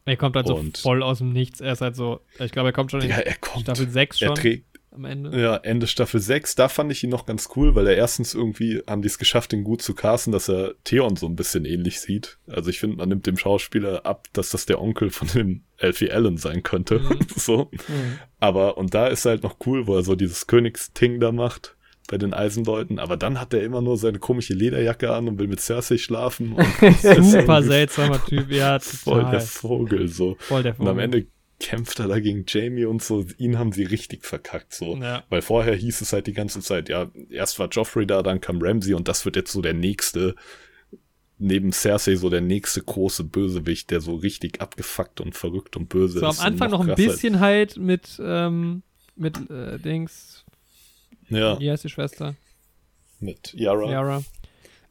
Er 0.05 0.17
kommt 0.17 0.35
halt 0.35 0.49
und 0.49 0.77
so 0.77 0.83
voll 0.83 1.01
aus 1.01 1.17
dem 1.17 1.33
Nichts. 1.33 1.61
Er 1.61 1.73
ist 1.73 1.81
halt 1.81 1.95
so, 1.95 2.21
ich 2.39 2.51
glaube, 2.51 2.69
er 2.69 2.73
kommt 2.73 2.91
schon 2.91 3.01
in 3.01 3.09
ja, 3.09 3.21
kommt, 3.41 3.63
Staffel 3.63 3.89
6 3.89 4.19
schon. 4.19 4.27
Er 4.29 4.33
trägt, 4.35 4.74
am 4.95 5.05
Ende. 5.05 5.39
Ja, 5.39 5.57
Ende 5.57 5.87
Staffel 5.87 6.19
6, 6.19 6.55
da 6.55 6.67
fand 6.67 6.91
ich 6.91 7.03
ihn 7.03 7.09
noch 7.09 7.25
ganz 7.25 7.49
cool, 7.55 7.75
weil 7.75 7.87
er 7.87 7.95
erstens 7.95 8.33
irgendwie 8.33 8.81
haben 8.87 9.01
die 9.01 9.07
es 9.07 9.17
geschafft, 9.17 9.53
ihn 9.53 9.63
gut 9.63 9.81
zu 9.81 9.93
casten, 9.93 10.33
dass 10.33 10.49
er 10.49 10.73
Theon 10.83 11.15
so 11.15 11.27
ein 11.27 11.35
bisschen 11.35 11.65
ähnlich 11.65 11.99
sieht. 11.99 12.37
Also 12.47 12.69
ich 12.69 12.79
finde, 12.79 12.97
man 12.97 13.09
nimmt 13.09 13.27
dem 13.27 13.37
Schauspieler 13.37 14.05
ab, 14.05 14.27
dass 14.33 14.49
das 14.49 14.65
der 14.65 14.81
Onkel 14.81 15.09
von 15.09 15.27
dem 15.27 15.63
Elfie 15.77 16.11
Allen 16.11 16.37
sein 16.37 16.63
könnte. 16.63 16.99
Mhm. 16.99 17.19
so. 17.35 17.69
Mhm. 17.71 18.19
Aber, 18.39 18.77
und 18.77 18.93
da 18.93 19.07
ist 19.07 19.25
er 19.25 19.31
halt 19.31 19.43
noch 19.43 19.57
cool, 19.65 19.87
wo 19.87 19.95
er 19.95 20.03
so 20.03 20.15
dieses 20.15 20.47
Königsting 20.47 21.19
da 21.19 21.31
macht 21.31 21.75
bei 22.07 22.17
den 22.17 22.33
Eisenleuten, 22.33 22.99
aber 22.99 23.17
dann 23.17 23.39
hat 23.39 23.53
er 23.53 23.63
immer 23.63 23.81
nur 23.81 23.97
seine 23.97 24.19
komische 24.19 24.53
Lederjacke 24.53 25.11
an 25.11 25.27
und 25.27 25.39
will 25.39 25.47
mit 25.47 25.59
Cersei 25.59 25.97
schlafen. 25.97 26.55
Super 27.21 27.63
seltsamer 27.63 28.23
Typ, 28.23 28.51
ja. 28.51 28.77
Total. 28.77 28.95
Voll 29.03 29.31
der 29.31 29.41
Vogel, 29.41 30.07
so. 30.07 30.35
Voll 30.39 30.63
der 30.63 30.75
Vogel. 30.75 30.87
Und 30.87 30.91
am 30.91 30.99
Ende 30.99 31.25
kämpft 31.59 31.99
er 31.99 32.07
da 32.07 32.19
gegen 32.19 32.45
Jamie 32.47 32.85
und 32.85 33.01
so. 33.01 33.25
Ihn 33.37 33.57
haben 33.57 33.71
sie 33.71 33.83
richtig 33.83 34.25
verkackt, 34.25 34.73
so. 34.73 34.95
Ja. 34.97 35.23
Weil 35.29 35.41
vorher 35.41 35.75
hieß 35.75 36.01
es 36.01 36.13
halt 36.13 36.27
die 36.27 36.33
ganze 36.33 36.59
Zeit, 36.59 36.89
ja, 36.89 37.09
erst 37.29 37.59
war 37.59 37.69
Joffrey 37.69 38.05
da, 38.05 38.23
dann 38.23 38.41
kam 38.41 38.61
Ramsey 38.61 38.93
und 38.93 39.07
das 39.07 39.25
wird 39.25 39.35
jetzt 39.35 39.51
so 39.51 39.61
der 39.61 39.73
nächste, 39.73 40.35
neben 41.37 41.71
Cersei 41.71 42.15
so 42.15 42.29
der 42.29 42.41
nächste 42.41 42.81
große 42.81 43.23
Bösewicht, 43.23 43.89
der 43.91 44.01
so 44.01 44.15
richtig 44.15 44.61
abgefuckt 44.61 45.21
und 45.21 45.35
verrückt 45.35 45.77
und 45.77 45.89
böse 45.89 46.19
so, 46.19 46.27
ist. 46.27 46.37
So 46.37 46.41
am 46.41 46.47
Anfang 46.47 46.71
noch, 46.71 46.83
noch 46.83 46.89
ein 46.89 46.95
bisschen 46.95 47.39
halt 47.39 47.77
mit, 47.77 48.19
ähm, 48.21 48.83
mit, 49.15 49.49
äh, 49.49 49.79
Dings. 49.79 50.45
Ja. 51.29 51.59
Wie 51.59 51.71
heißt 51.71 51.83
die 51.83 51.89
Schwester? 51.89 52.35
Mit 53.19 53.53
Yara. 53.53 53.89
Yara. 53.89 54.23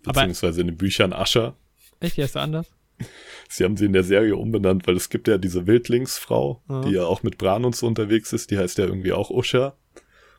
Beziehungsweise 0.02 0.62
in 0.62 0.68
den 0.68 0.76
Büchern 0.76 1.12
Ascher. 1.12 1.56
Echt, 2.00 2.16
die 2.16 2.23
heißt 2.23 2.37
anders? 2.37 2.66
Sie 3.49 3.65
haben 3.65 3.77
sie 3.77 3.85
in 3.85 3.93
der 3.93 4.05
Serie 4.05 4.37
umbenannt, 4.37 4.87
weil 4.87 4.97
es 4.97 5.11
gibt 5.11 5.29
ja 5.29 5.39
diese 5.39 5.67
Wildlingsfrau, 5.67 6.63
mhm. 6.67 6.83
die 6.83 6.93
ja 6.93 7.05
auch 7.05 7.23
mit 7.23 7.39
Bran 7.39 7.65
und 7.65 7.77
so 7.77 7.87
unterwegs 7.87 8.33
ist, 8.33 8.51
die 8.51 8.59
heißt 8.59 8.79
ja 8.79 8.87
irgendwie 8.87 9.13
auch 9.13 9.31
Usha. 9.31 9.77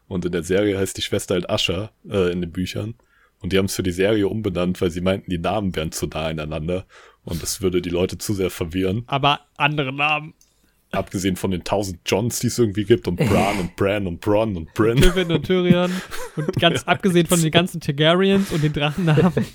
Und 0.07 0.25
in 0.25 0.31
der 0.31 0.43
Serie 0.43 0.77
heißt 0.77 0.97
die 0.97 1.01
Schwester 1.01 1.33
halt 1.33 1.49
Ascha 1.49 1.91
äh, 2.09 2.31
in 2.31 2.41
den 2.41 2.51
Büchern. 2.51 2.95
Und 3.41 3.53
die 3.53 3.57
haben 3.57 3.65
es 3.65 3.75
für 3.75 3.83
die 3.83 3.91
Serie 3.91 4.27
umbenannt, 4.27 4.81
weil 4.81 4.91
sie 4.91 5.01
meinten, 5.01 5.29
die 5.29 5.37
Namen 5.37 5.75
wären 5.75 5.91
zu 5.91 6.07
nah 6.07 6.29
ineinander. 6.29 6.85
Und 7.23 7.41
das 7.41 7.61
würde 7.61 7.81
die 7.81 7.89
Leute 7.89 8.17
zu 8.17 8.33
sehr 8.33 8.49
verwirren. 8.49 9.03
Aber 9.07 9.41
andere 9.57 9.93
Namen. 9.93 10.33
Abgesehen 10.91 11.35
von 11.35 11.51
den 11.51 11.63
tausend 11.63 11.99
Johns, 12.05 12.39
die 12.39 12.47
es 12.47 12.57
irgendwie 12.57 12.85
gibt, 12.85 13.07
und 13.07 13.17
Bran 13.17 13.59
und 13.59 13.75
Bran 13.75 14.07
und 14.07 14.21
Bron 14.21 14.55
und 14.55 14.73
Bryn. 14.73 15.01
Tywin 15.01 15.31
und 15.31 15.45
Tyrion. 15.45 15.91
Und 16.37 16.55
ganz 16.59 16.83
abgesehen 16.87 17.25
von 17.25 17.41
den 17.41 17.51
ganzen 17.51 17.81
Targaryens 17.81 18.51
und 18.51 18.63
den 18.63 18.71
Drachennamen. 18.71 19.45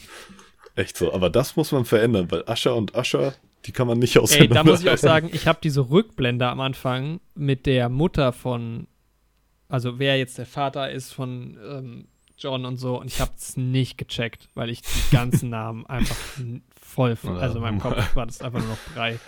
Echt 0.74 0.96
so, 0.96 1.12
aber 1.12 1.30
das 1.30 1.56
muss 1.56 1.72
man 1.72 1.84
verändern, 1.84 2.30
weil 2.30 2.44
Ascher 2.46 2.76
und 2.76 2.94
Ascher, 2.94 3.34
die 3.66 3.72
kann 3.72 3.86
man 3.86 3.98
nicht 3.98 4.18
auseinander. 4.18 4.50
Ey, 4.50 4.54
da 4.54 4.64
muss 4.64 4.80
ich 4.82 4.90
auch 4.90 4.98
sagen, 4.98 5.30
ich 5.32 5.46
habe 5.46 5.58
diese 5.62 5.90
Rückblende 5.90 6.46
am 6.46 6.60
Anfang 6.60 7.20
mit 7.34 7.66
der 7.66 7.88
Mutter 7.88 8.32
von, 8.32 8.86
also 9.68 9.98
wer 9.98 10.18
jetzt 10.18 10.38
der 10.38 10.46
Vater 10.46 10.90
ist 10.90 11.12
von 11.12 11.58
ähm, 11.68 12.08
John 12.38 12.64
und 12.64 12.76
so, 12.76 13.00
und 13.00 13.08
ich 13.08 13.20
habe 13.20 13.32
es 13.36 13.56
nicht 13.56 13.98
gecheckt, 13.98 14.48
weil 14.54 14.70
ich 14.70 14.82
die 14.82 15.14
ganzen 15.14 15.50
Namen 15.50 15.86
einfach 15.86 16.16
voll, 16.80 17.16
also 17.38 17.56
in 17.56 17.62
meinem 17.62 17.80
Kopf 17.80 18.16
war 18.16 18.26
das 18.26 18.40
einfach 18.40 18.60
nur 18.60 18.70
noch 18.70 18.94
drei. 18.94 19.18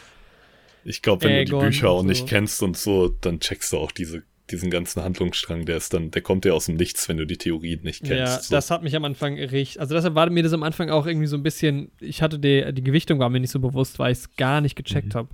Ich 0.85 1.03
glaube, 1.03 1.25
wenn 1.25 1.33
Aegon 1.33 1.61
du 1.61 1.65
die 1.65 1.71
Bücher 1.71 1.91
auch 1.91 2.01
so. 2.01 2.07
nicht 2.07 2.27
kennst 2.27 2.63
und 2.63 2.77
so, 2.77 3.09
dann 3.09 3.41
checkst 3.41 3.73
du 3.73 3.79
auch 3.79 3.93
diese 3.93 4.25
diesen 4.53 4.71
ganzen 4.71 5.03
Handlungsstrang, 5.03 5.65
der 5.65 5.79
ist 5.79 5.95
dann, 5.95 6.11
der 6.11 6.23
kommt 6.23 6.45
ja 6.45 6.53
aus 6.53 6.67
dem 6.67 6.77
Nichts, 6.77 7.09
wenn 7.09 7.17
du 7.17 7.27
die 7.27 7.39
Theorie 7.39 7.81
nicht 7.83 8.05
kennst. 8.05 8.13
Ja, 8.13 8.39
so. 8.39 8.55
das 8.55 8.71
hat 8.71 8.83
mich 8.83 8.95
am 8.95 9.05
Anfang 9.05 9.35
richtig, 9.35 9.81
also 9.81 9.95
deshalb 9.95 10.15
war 10.15 10.29
mir 10.31 10.43
das 10.43 10.53
am 10.53 10.63
Anfang 10.63 10.91
auch 10.91 11.07
irgendwie 11.07 11.27
so 11.27 11.37
ein 11.37 11.43
bisschen, 11.43 11.91
ich 12.01 12.23
hatte 12.23 12.39
die, 12.39 12.73
die 12.73 12.85
Gewichtung 12.85 13.19
war 13.19 13.31
mir 13.31 13.41
nicht 13.41 13.51
so 13.51 13.61
bewusst, 13.61 13.99
weil 13.99 14.13
ich 14.13 14.19
es 14.19 14.37
gar 14.37 14.61
nicht 14.61 14.77
gecheckt 14.77 15.15
mhm. 15.15 15.19
habe. 15.19 15.29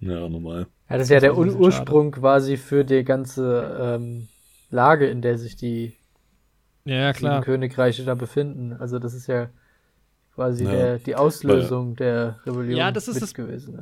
Ja, 0.00 0.28
normal. 0.28 0.66
Ja, 0.90 0.96
das 0.96 1.04
ist 1.04 1.10
ja 1.10 1.20
der 1.20 1.36
Ur 1.36 1.46
Ursprung 1.46 2.10
schade. 2.10 2.20
quasi 2.20 2.56
für 2.56 2.84
die 2.84 3.04
ganze 3.04 3.98
ähm, 4.00 4.28
Lage, 4.70 5.06
in 5.06 5.22
der 5.22 5.38
sich 5.38 5.54
die 5.54 5.92
ja, 6.84 7.12
klar. 7.12 7.42
Königreiche 7.42 8.04
da 8.04 8.14
befinden. 8.14 8.72
Also 8.72 8.98
das 8.98 9.14
ist 9.14 9.28
ja 9.28 9.50
quasi 10.34 10.64
ja, 10.64 10.72
der, 10.72 10.98
die 10.98 11.14
Auslösung 11.14 11.90
weil, 11.90 11.96
der 11.96 12.40
Rebellion 12.46 12.78
ja, 12.78 12.90
das 12.90 13.06
ist 13.06 13.22
das, 13.22 13.34
gewesen. 13.34 13.78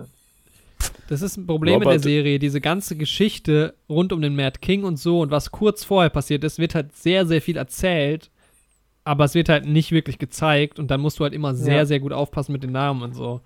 Das 1.09 1.23
ist 1.23 1.37
ein 1.37 1.47
Problem 1.47 1.75
Robert, 1.75 1.87
in 1.87 1.93
der 1.93 2.03
Serie. 2.03 2.39
Diese 2.39 2.61
ganze 2.61 2.97
Geschichte 2.97 3.75
rund 3.89 4.13
um 4.13 4.23
den 4.23 4.37
Mad 4.37 4.59
King 4.61 4.85
und 4.85 4.97
so 4.97 5.21
und 5.21 5.31
was 5.31 5.51
kurz 5.51 5.85
vorher 5.85 6.11
passiert 6.11 6.45
ist, 6.45 6.59
wird 6.59 6.75
halt 6.75 6.97
sehr, 6.97 7.27
sehr 7.27 7.43
viel 7.43 7.57
erzählt, 7.57 8.31
aber 9.05 9.25
es 9.25 9.35
wird 9.35 9.49
halt 9.49 9.67
nicht 9.67 9.93
wirklich 9.93 10.19
gezeigt 10.19 10.79
und 10.79 10.91
dann 10.91 11.01
musst 11.01 11.19
du 11.19 11.25
halt 11.25 11.35
immer 11.35 11.55
sehr, 11.55 11.77
ja. 11.77 11.87
sehr 11.87 12.01
gut 12.01 12.13
aufpassen 12.13 12.53
mit 12.53 12.63
den 12.63 12.73
Namen 12.73 13.03
und 13.03 13.15
so. 13.15 13.41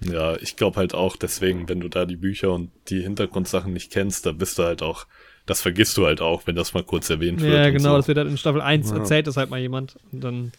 Ja, 0.00 0.36
ich 0.36 0.56
glaube 0.56 0.76
halt 0.76 0.94
auch, 0.94 1.16
deswegen, 1.16 1.68
wenn 1.68 1.80
du 1.80 1.88
da 1.88 2.04
die 2.04 2.16
Bücher 2.16 2.52
und 2.52 2.70
die 2.88 3.02
Hintergrundsachen 3.02 3.72
nicht 3.72 3.90
kennst, 3.90 4.26
da 4.26 4.32
bist 4.32 4.58
du 4.58 4.62
halt 4.62 4.82
auch, 4.82 5.06
das 5.46 5.60
vergisst 5.60 5.96
du 5.96 6.06
halt 6.06 6.20
auch, 6.20 6.46
wenn 6.46 6.54
das 6.54 6.74
mal 6.74 6.84
kurz 6.84 7.10
erwähnt 7.10 7.40
wird. 7.40 7.54
Ja, 7.54 7.70
genau, 7.70 7.90
so. 7.90 7.96
das 7.96 8.08
wird 8.08 8.18
halt 8.18 8.28
in 8.28 8.36
Staffel 8.38 8.60
1 8.60 8.90
ja. 8.90 8.98
erzählt, 8.98 9.26
das 9.26 9.36
halt 9.36 9.50
mal 9.50 9.60
jemand 9.60 9.96
und 10.12 10.22
dann 10.22 10.52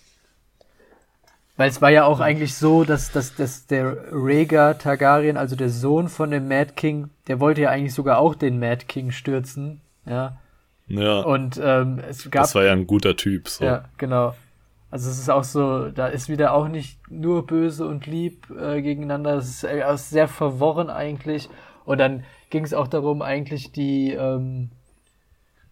weil 1.59 1.69
es 1.69 1.81
war 1.81 1.89
ja 1.89 2.05
auch 2.05 2.21
eigentlich 2.21 2.55
so, 2.55 2.85
dass, 2.85 3.11
dass, 3.11 3.35
dass 3.35 3.67
der 3.67 3.97
Rhaegar 4.13 4.77
Targaryen, 4.77 5.35
also 5.35 5.57
der 5.57 5.67
Sohn 5.67 6.07
von 6.07 6.31
dem 6.31 6.47
Mad 6.47 6.71
King, 6.77 7.09
der 7.27 7.41
wollte 7.41 7.63
ja 7.63 7.69
eigentlich 7.69 7.93
sogar 7.93 8.17
auch 8.17 8.33
den 8.33 8.59
Mad 8.59 8.85
King 8.87 9.11
stürzen. 9.11 9.81
Ja. 10.05 10.37
Ja. 10.87 11.19
Und 11.19 11.59
ähm, 11.61 11.99
es 12.07 12.31
gab. 12.31 12.43
Das 12.43 12.55
war 12.55 12.63
ja 12.63 12.71
ein 12.71 12.87
guter 12.87 13.17
Typ. 13.17 13.49
So. 13.49 13.65
Ja, 13.65 13.83
genau. 13.97 14.35
Also 14.89 15.09
es 15.09 15.19
ist 15.19 15.29
auch 15.29 15.43
so, 15.43 15.89
da 15.89 16.07
ist 16.07 16.29
wieder 16.29 16.53
auch 16.53 16.69
nicht 16.69 16.97
nur 17.11 17.45
böse 17.45 17.85
und 17.85 18.07
lieb 18.07 18.49
äh, 18.51 18.81
gegeneinander. 18.81 19.35
Es 19.35 19.49
ist 19.49 19.63
äh, 19.65 19.83
sehr 19.97 20.29
verworren 20.29 20.89
eigentlich. 20.89 21.49
Und 21.83 21.97
dann 21.97 22.23
ging 22.51 22.63
es 22.63 22.73
auch 22.73 22.87
darum, 22.87 23.21
eigentlich 23.21 23.73
die 23.73 24.13
ähm, 24.13 24.69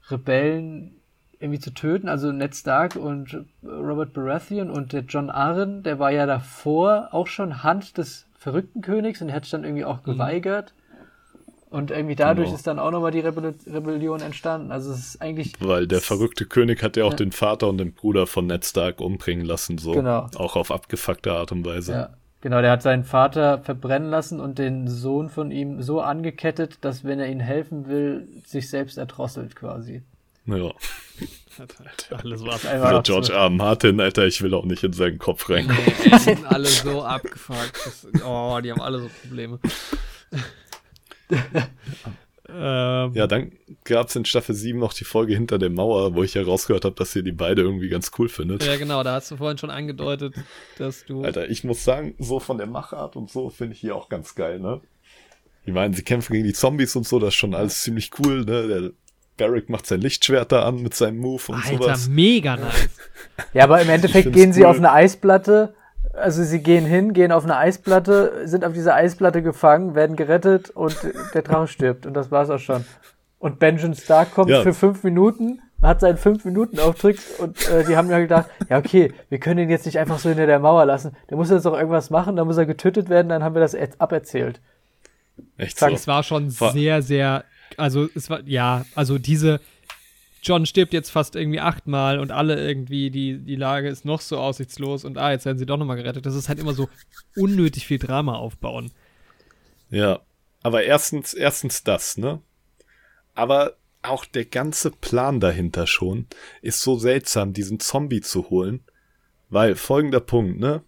Rebellen 0.09 0.96
irgendwie 1.39 1.59
zu 1.59 1.71
töten. 1.73 2.09
Also 2.09 2.31
Ned 2.31 2.55
Stark 2.55 2.95
und 2.95 3.45
Robert 3.63 4.13
Baratheon 4.13 4.69
und 4.69 4.93
der 4.93 5.01
John 5.01 5.29
Arryn, 5.29 5.83
der 5.83 5.99
war 5.99 6.11
ja 6.11 6.25
davor 6.25 7.09
auch 7.11 7.27
schon 7.27 7.63
Hand 7.63 7.97
des 7.97 8.25
verrückten 8.37 8.81
Königs 8.81 9.21
und 9.21 9.31
hat 9.31 9.43
sich 9.43 9.51
dann 9.51 9.63
irgendwie 9.63 9.85
auch 9.85 9.99
mhm. 9.99 10.11
geweigert. 10.11 10.73
Mhm. 10.73 10.87
Und 11.69 11.91
irgendwie 11.91 12.15
dadurch 12.15 12.47
genau. 12.47 12.55
ist 12.55 12.65
dann 12.65 12.79
auch 12.79 12.91
nochmal 12.91 13.11
die 13.11 13.19
Rebell 13.19 13.53
Rebellion 13.67 14.21
entstanden. 14.21 14.71
Also 14.71 14.91
es 14.91 14.99
ist 14.99 15.21
eigentlich. 15.21 15.53
Weil 15.59 15.85
der 15.85 15.99
verrückte 15.99 16.45
König 16.45 16.81
hat 16.81 16.95
ja 16.95 17.03
auch 17.03 17.11
ja. 17.11 17.17
den 17.17 17.33
Vater 17.33 17.67
und 17.67 17.77
den 17.77 17.93
Bruder 17.93 18.25
von 18.25 18.47
Ned 18.47 18.65
Stark 18.65 19.01
umbringen 19.01 19.45
lassen, 19.45 19.77
so. 19.77 19.91
Genau. 19.91 20.27
Auch 20.37 20.55
auf 20.55 20.71
abgefuckte 20.71 21.33
Art 21.33 21.51
und 21.51 21.65
Weise. 21.65 21.91
Ja. 21.91 22.09
Genau, 22.39 22.61
der 22.61 22.71
hat 22.71 22.83
seinen 22.83 23.03
Vater 23.03 23.59
verbrennen 23.59 24.09
lassen 24.09 24.39
und 24.39 24.59
den 24.59 24.87
Sohn 24.87 25.29
von 25.29 25.51
ihm 25.51 25.81
so 25.81 26.01
angekettet, 26.01 26.77
dass 26.81 27.03
wenn 27.03 27.19
er 27.19 27.27
ihnen 27.27 27.39
helfen 27.39 27.87
will, 27.87 28.27
sich 28.45 28.69
selbst 28.69 28.97
erdrosselt 28.97 29.55
quasi. 29.55 30.03
Ja. 30.47 30.73
Alter, 31.59 32.23
alles 32.23 32.45
was 32.45 32.65
einfach. 32.65 33.03
George 33.03 33.33
R. 33.33 33.49
Martin, 33.49 33.99
Alter, 33.99 34.27
ich 34.27 34.41
will 34.41 34.53
auch 34.53 34.65
nicht 34.65 34.83
in 34.83 34.93
seinen 34.93 35.17
Kopf 35.17 35.49
rein. 35.49 35.67
Nee, 35.67 35.93
die 36.05 36.19
sind 36.19 36.45
alle 36.45 36.67
so 36.67 37.03
abgefuckt. 37.03 37.73
Das, 37.83 38.07
oh, 38.23 38.59
die 38.61 38.71
haben 38.71 38.81
alle 38.81 38.99
so 38.99 39.09
Probleme. 39.21 39.59
ähm, 42.47 43.13
ja, 43.15 43.25
dann 43.25 43.53
gab 43.85 44.07
es 44.07 44.15
in 44.15 44.25
Staffel 44.25 44.53
7 44.53 44.77
noch 44.77 44.93
die 44.93 45.03
Folge 45.03 45.33
Hinter 45.33 45.57
der 45.57 45.71
Mauer, 45.71 46.13
wo 46.13 46.21
ich 46.21 46.35
ja 46.35 46.43
rausgehört 46.43 46.85
habe, 46.85 46.95
dass 46.95 47.15
ihr 47.15 47.23
die 47.23 47.31
beide 47.31 47.63
irgendwie 47.63 47.89
ganz 47.89 48.11
cool 48.19 48.29
findet. 48.29 48.63
Ja, 48.63 48.77
genau, 48.77 49.01
da 49.01 49.13
hast 49.13 49.31
du 49.31 49.37
vorhin 49.37 49.57
schon 49.57 49.71
angedeutet, 49.71 50.35
dass 50.77 51.05
du. 51.05 51.23
Alter, 51.23 51.49
ich 51.49 51.63
muss 51.63 51.83
sagen, 51.83 52.13
so 52.19 52.39
von 52.39 52.59
der 52.59 52.67
Machart 52.67 53.15
und 53.15 53.31
so 53.31 53.49
finde 53.49 53.73
ich 53.73 53.79
hier 53.79 53.95
auch 53.95 54.09
ganz 54.09 54.35
geil, 54.35 54.59
ne? 54.59 54.81
Ich 55.65 55.73
meine, 55.73 55.93
sie 55.95 56.03
kämpfen 56.03 56.33
gegen 56.33 56.45
die 56.45 56.53
Zombies 56.53 56.95
und 56.95 57.05
so, 57.05 57.19
das 57.19 57.29
ist 57.29 57.35
schon 57.35 57.53
alles 57.55 57.81
ziemlich 57.81 58.11
cool, 58.19 58.45
ne? 58.45 58.67
Der 58.67 58.91
Barrick 59.37 59.69
macht 59.69 59.85
sein 59.85 60.01
Lichtschwert 60.01 60.51
da 60.51 60.63
an 60.63 60.81
mit 60.81 60.93
seinem 60.93 61.17
Move 61.19 61.41
und 61.49 61.55
Alter, 61.55 61.83
sowas. 61.83 62.07
mega 62.09 62.57
nice. 62.57 62.89
Ja, 63.53 63.63
aber 63.63 63.81
im 63.81 63.89
Endeffekt 63.89 64.33
gehen 64.33 64.53
sie 64.53 64.61
cool. 64.61 64.67
auf 64.67 64.77
eine 64.77 64.91
Eisplatte. 64.91 65.75
Also 66.13 66.43
sie 66.43 66.59
gehen 66.59 66.85
hin, 66.85 67.13
gehen 67.13 67.31
auf 67.31 67.43
eine 67.43 67.57
Eisplatte, 67.57 68.41
sind 68.45 68.65
auf 68.65 68.73
dieser 68.73 68.95
Eisplatte 68.95 69.43
gefangen, 69.43 69.93
werden 69.93 70.15
gerettet 70.15 70.71
und 70.71 70.97
der 71.35 71.43
Drache 71.43 71.67
stirbt. 71.67 72.07
Und 72.07 72.15
das 72.15 72.31
war's 72.31 72.49
auch 72.49 72.59
schon. 72.59 72.83
Und 73.37 73.59
Benjamin 73.59 73.95
Stark 73.95 74.33
kommt 74.33 74.49
ja. 74.49 74.63
für 74.63 74.73
fünf 74.73 75.03
Minuten 75.03 75.61
hat 75.81 75.99
seinen 75.99 76.17
5-Minuten-Auftritt 76.17 77.19
und 77.39 77.69
äh, 77.69 77.83
die 77.83 77.95
haben 77.95 78.09
ja 78.09 78.19
gedacht, 78.19 78.49
ja 78.69 78.77
okay, 78.77 79.13
wir 79.29 79.39
können 79.39 79.59
ihn 79.59 79.69
jetzt 79.69 79.85
nicht 79.85 79.99
einfach 79.99 80.19
so 80.19 80.29
hinter 80.29 80.47
der 80.47 80.59
Mauer 80.59 80.85
lassen. 80.85 81.15
Der 81.29 81.37
muss 81.37 81.49
jetzt 81.49 81.65
doch 81.65 81.77
irgendwas 81.77 82.09
machen, 82.09 82.35
dann 82.35 82.47
muss 82.47 82.57
er 82.57 82.65
getötet 82.65 83.09
werden, 83.09 83.29
dann 83.29 83.43
haben 83.43 83.53
wir 83.53 83.61
das 83.61 83.75
aberzählt. 83.99 84.59
Echt 85.57 85.77
so. 85.77 85.87
so. 85.87 85.93
Es 85.93 86.07
war 86.07 86.23
schon 86.23 86.49
sehr, 86.49 87.01
sehr, 87.01 87.43
also 87.77 88.09
es 88.13 88.29
war, 88.29 88.41
ja, 88.45 88.85
also 88.95 89.17
diese, 89.17 89.61
John 90.43 90.65
stirbt 90.65 90.93
jetzt 90.93 91.09
fast 91.09 91.35
irgendwie 91.35 91.59
achtmal 91.59 92.19
und 92.19 92.31
alle 92.31 92.65
irgendwie, 92.65 93.09
die, 93.09 93.37
die 93.37 93.55
Lage 93.55 93.87
ist 93.89 94.05
noch 94.05 94.21
so 94.21 94.37
aussichtslos 94.37 95.05
und 95.05 95.17
ah, 95.17 95.31
jetzt 95.31 95.45
werden 95.45 95.57
sie 95.57 95.65
doch 95.65 95.77
nochmal 95.77 95.97
gerettet. 95.97 96.25
Das 96.25 96.35
ist 96.35 96.49
halt 96.49 96.59
immer 96.59 96.73
so 96.73 96.89
unnötig 97.35 97.85
viel 97.85 97.99
Drama 97.99 98.35
aufbauen. 98.35 98.91
Ja, 99.89 100.19
aber 100.63 100.83
erstens, 100.83 101.33
erstens 101.33 101.83
das, 101.83 102.17
ne? 102.17 102.41
Aber 103.35 103.77
auch 104.01 104.25
der 104.25 104.45
ganze 104.45 104.91
Plan 104.91 105.39
dahinter 105.39 105.85
schon 105.85 106.27
ist 106.61 106.81
so 106.81 106.97
seltsam, 106.97 107.53
diesen 107.53 107.79
Zombie 107.79 108.21
zu 108.21 108.49
holen, 108.49 108.81
weil 109.49 109.75
folgender 109.75 110.19
Punkt, 110.19 110.59
ne? 110.59 110.83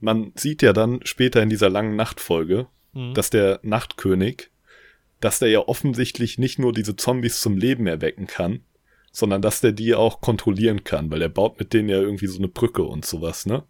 Man 0.00 0.32
sieht 0.34 0.62
ja 0.62 0.72
dann 0.72 1.00
später 1.04 1.42
in 1.42 1.50
dieser 1.50 1.68
langen 1.68 1.94
Nachtfolge, 1.94 2.66
mhm. 2.92 3.14
dass 3.14 3.30
der 3.30 3.60
Nachtkönig, 3.62 4.50
dass 5.20 5.38
der 5.38 5.48
ja 5.48 5.60
offensichtlich 5.60 6.38
nicht 6.38 6.58
nur 6.58 6.72
diese 6.72 6.96
Zombies 6.96 7.40
zum 7.40 7.56
Leben 7.56 7.86
erwecken 7.86 8.26
kann, 8.26 8.60
sondern 9.12 9.42
dass 9.42 9.60
der 9.60 9.72
die 9.72 9.94
auch 9.94 10.20
kontrollieren 10.20 10.84
kann, 10.84 11.10
weil 11.10 11.22
er 11.22 11.28
baut 11.28 11.58
mit 11.58 11.72
denen 11.72 11.88
ja 11.88 11.98
irgendwie 11.98 12.26
so 12.26 12.38
eine 12.38 12.48
Brücke 12.48 12.82
und 12.82 13.04
sowas, 13.04 13.46
ne? 13.46 13.64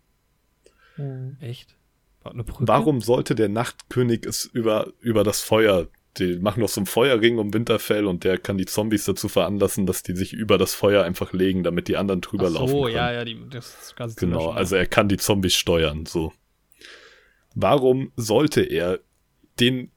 Mhm. 0.97 1.37
Echt? 1.41 1.77
Baut 2.23 2.35
eine 2.35 2.45
Brücke? 2.45 2.69
Warum 2.69 3.01
sollte 3.01 3.35
der 3.35 3.49
Nachtkönig 3.49 4.27
es 4.27 4.45
über, 4.45 4.93
über 5.01 5.25
das 5.25 5.41
Feuer, 5.41 5.89
die 6.19 6.39
machen 6.39 6.61
doch 6.61 6.69
so 6.69 6.81
einen 6.81 6.87
Feuerring 6.87 7.39
um 7.39 7.55
Winterfell 7.55 8.07
und 8.07 8.25
der 8.25 8.37
kann 8.39 8.59
die 8.59 8.67
Zombies 8.67 9.05
dazu 9.05 9.29
veranlassen, 9.29 9.87
dass 9.87 10.03
die 10.03 10.15
sich 10.15 10.33
über 10.33 10.59
das 10.59 10.75
Feuer 10.75 11.05
einfach 11.05 11.33
legen, 11.33 11.63
damit 11.63 11.89
die 11.89 11.97
anderen 11.97 12.21
drüber 12.21 12.47
Ach 12.47 12.51
so, 12.51 12.59
laufen 12.59 12.83
können. 12.83 12.97
ja, 12.97 13.13
ja, 13.13 13.25
die, 13.25 13.39
das 13.49 13.95
Ganze 13.97 14.17
Genau, 14.17 14.51
also 14.51 14.77
er 14.77 14.87
kann 14.87 15.09
die 15.09 15.17
Zombies 15.17 15.55
steuern, 15.55 16.07
so. 16.07 16.33
Warum 17.55 18.13
sollte 18.17 18.63
er 18.63 19.01
den 19.59 19.91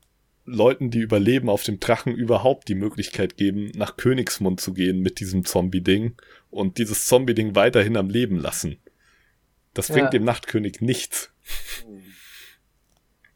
Leuten, 0.46 0.90
die 0.90 1.00
überleben 1.00 1.50
auf 1.50 1.64
dem 1.64 1.80
Drachen, 1.80 2.14
überhaupt 2.14 2.68
die 2.68 2.76
Möglichkeit 2.76 3.38
geben, 3.38 3.72
nach 3.76 3.96
Königsmund 3.96 4.60
zu 4.60 4.74
gehen 4.74 5.00
mit 5.00 5.20
diesem 5.20 5.46
Zombie-Ding 5.46 6.16
und 6.50 6.78
dieses 6.78 7.06
Zombie-Ding 7.08 7.56
weiterhin 7.56 7.96
am 7.96 8.10
Leben 8.10 8.38
lassen. 8.38 8.78
Das 9.74 9.88
bringt 9.88 10.06
ja. 10.06 10.10
dem 10.10 10.26
Nachtkönig 10.26 10.82
nichts. 10.82 11.34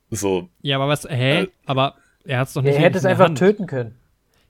So. 0.09 0.49
Ja, 0.61 0.77
aber 0.77 0.87
was, 0.87 1.03
hä? 1.03 1.43
Äh, 1.43 1.47
aber 1.65 1.95
er 2.23 2.39
hat 2.39 2.47
es 2.47 2.53
doch 2.53 2.61
nicht. 2.61 2.75
Er 2.75 2.81
hätte 2.81 2.97
es 2.97 3.05
einfach 3.05 3.25
Hand. 3.25 3.37
töten 3.37 3.67
können. 3.67 3.95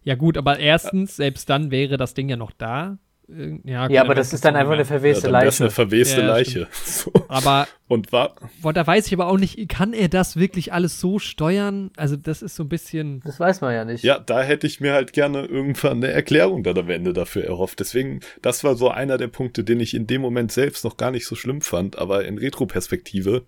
Ja, 0.04 0.16
gut, 0.16 0.38
aber 0.38 0.60
erstens, 0.60 1.16
selbst 1.16 1.50
dann 1.50 1.72
wäre 1.72 1.98
das 1.98 2.14
Ding 2.14 2.30
ja 2.30 2.38
noch 2.38 2.52
da. 2.52 2.98
Ja, 3.30 3.90
ja 3.90 4.02
aber 4.02 4.16
das 4.16 4.32
ist 4.32 4.46
dann 4.46 4.56
einfach 4.56 4.74
eine 4.74 4.86
verweste 4.86 5.28
ja, 5.28 5.32
Leiche. 5.32 5.46
Das 5.46 5.56
ist 5.56 5.62
eine 5.62 5.72
verweste 5.72 6.22
ja, 6.22 6.28
Leiche. 6.28 6.68
So. 6.86 7.12
Aber 7.28 7.68
und 7.88 8.12
war. 8.12 8.36
Boah, 8.62 8.72
da 8.72 8.88
weiß 8.88 9.08
ich 9.08 9.14
aber 9.14 9.28
auch 9.28 9.38
nicht, 9.38 9.68
kann 9.68 9.94
er 9.94 10.08
das 10.08 10.38
wirklich 10.38 10.72
alles 10.72 11.00
so 11.00 11.20
steuern? 11.20 11.92
Also, 11.98 12.16
das 12.16 12.42
ist 12.42 12.56
so 12.56 12.64
ein 12.64 12.70
bisschen. 12.70 13.22
Das 13.26 13.40
weiß 13.40 13.62
man 13.62 13.74
ja 13.74 13.84
nicht. 13.84 14.04
Ja, 14.04 14.18
da 14.20 14.42
hätte 14.42 14.66
ich 14.66 14.80
mir 14.80 14.94
halt 14.94 15.12
gerne 15.12 15.46
irgendwann 15.46 15.98
eine 15.98 16.08
Erklärung 16.08 16.64
dann 16.64 16.78
am 16.78 16.90
Ende 16.90 17.12
dafür 17.12 17.44
erhofft. 17.44 17.82
Deswegen, 17.82 18.22
das 18.42 18.64
war 18.64 18.76
so 18.76 18.90
einer 18.90 19.18
der 19.18 19.28
Punkte, 19.28 19.64
den 19.64 19.82
ich 19.82 19.94
in 19.94 20.08
dem 20.08 20.22
Moment 20.22 20.52
selbst 20.52 20.86
noch 20.86 20.96
gar 20.96 21.12
nicht 21.12 21.26
so 21.26 21.36
schlimm 21.36 21.62
fand, 21.62 21.98
aber 21.98 22.26
in 22.26 22.38
Retroperspektive 22.38 23.46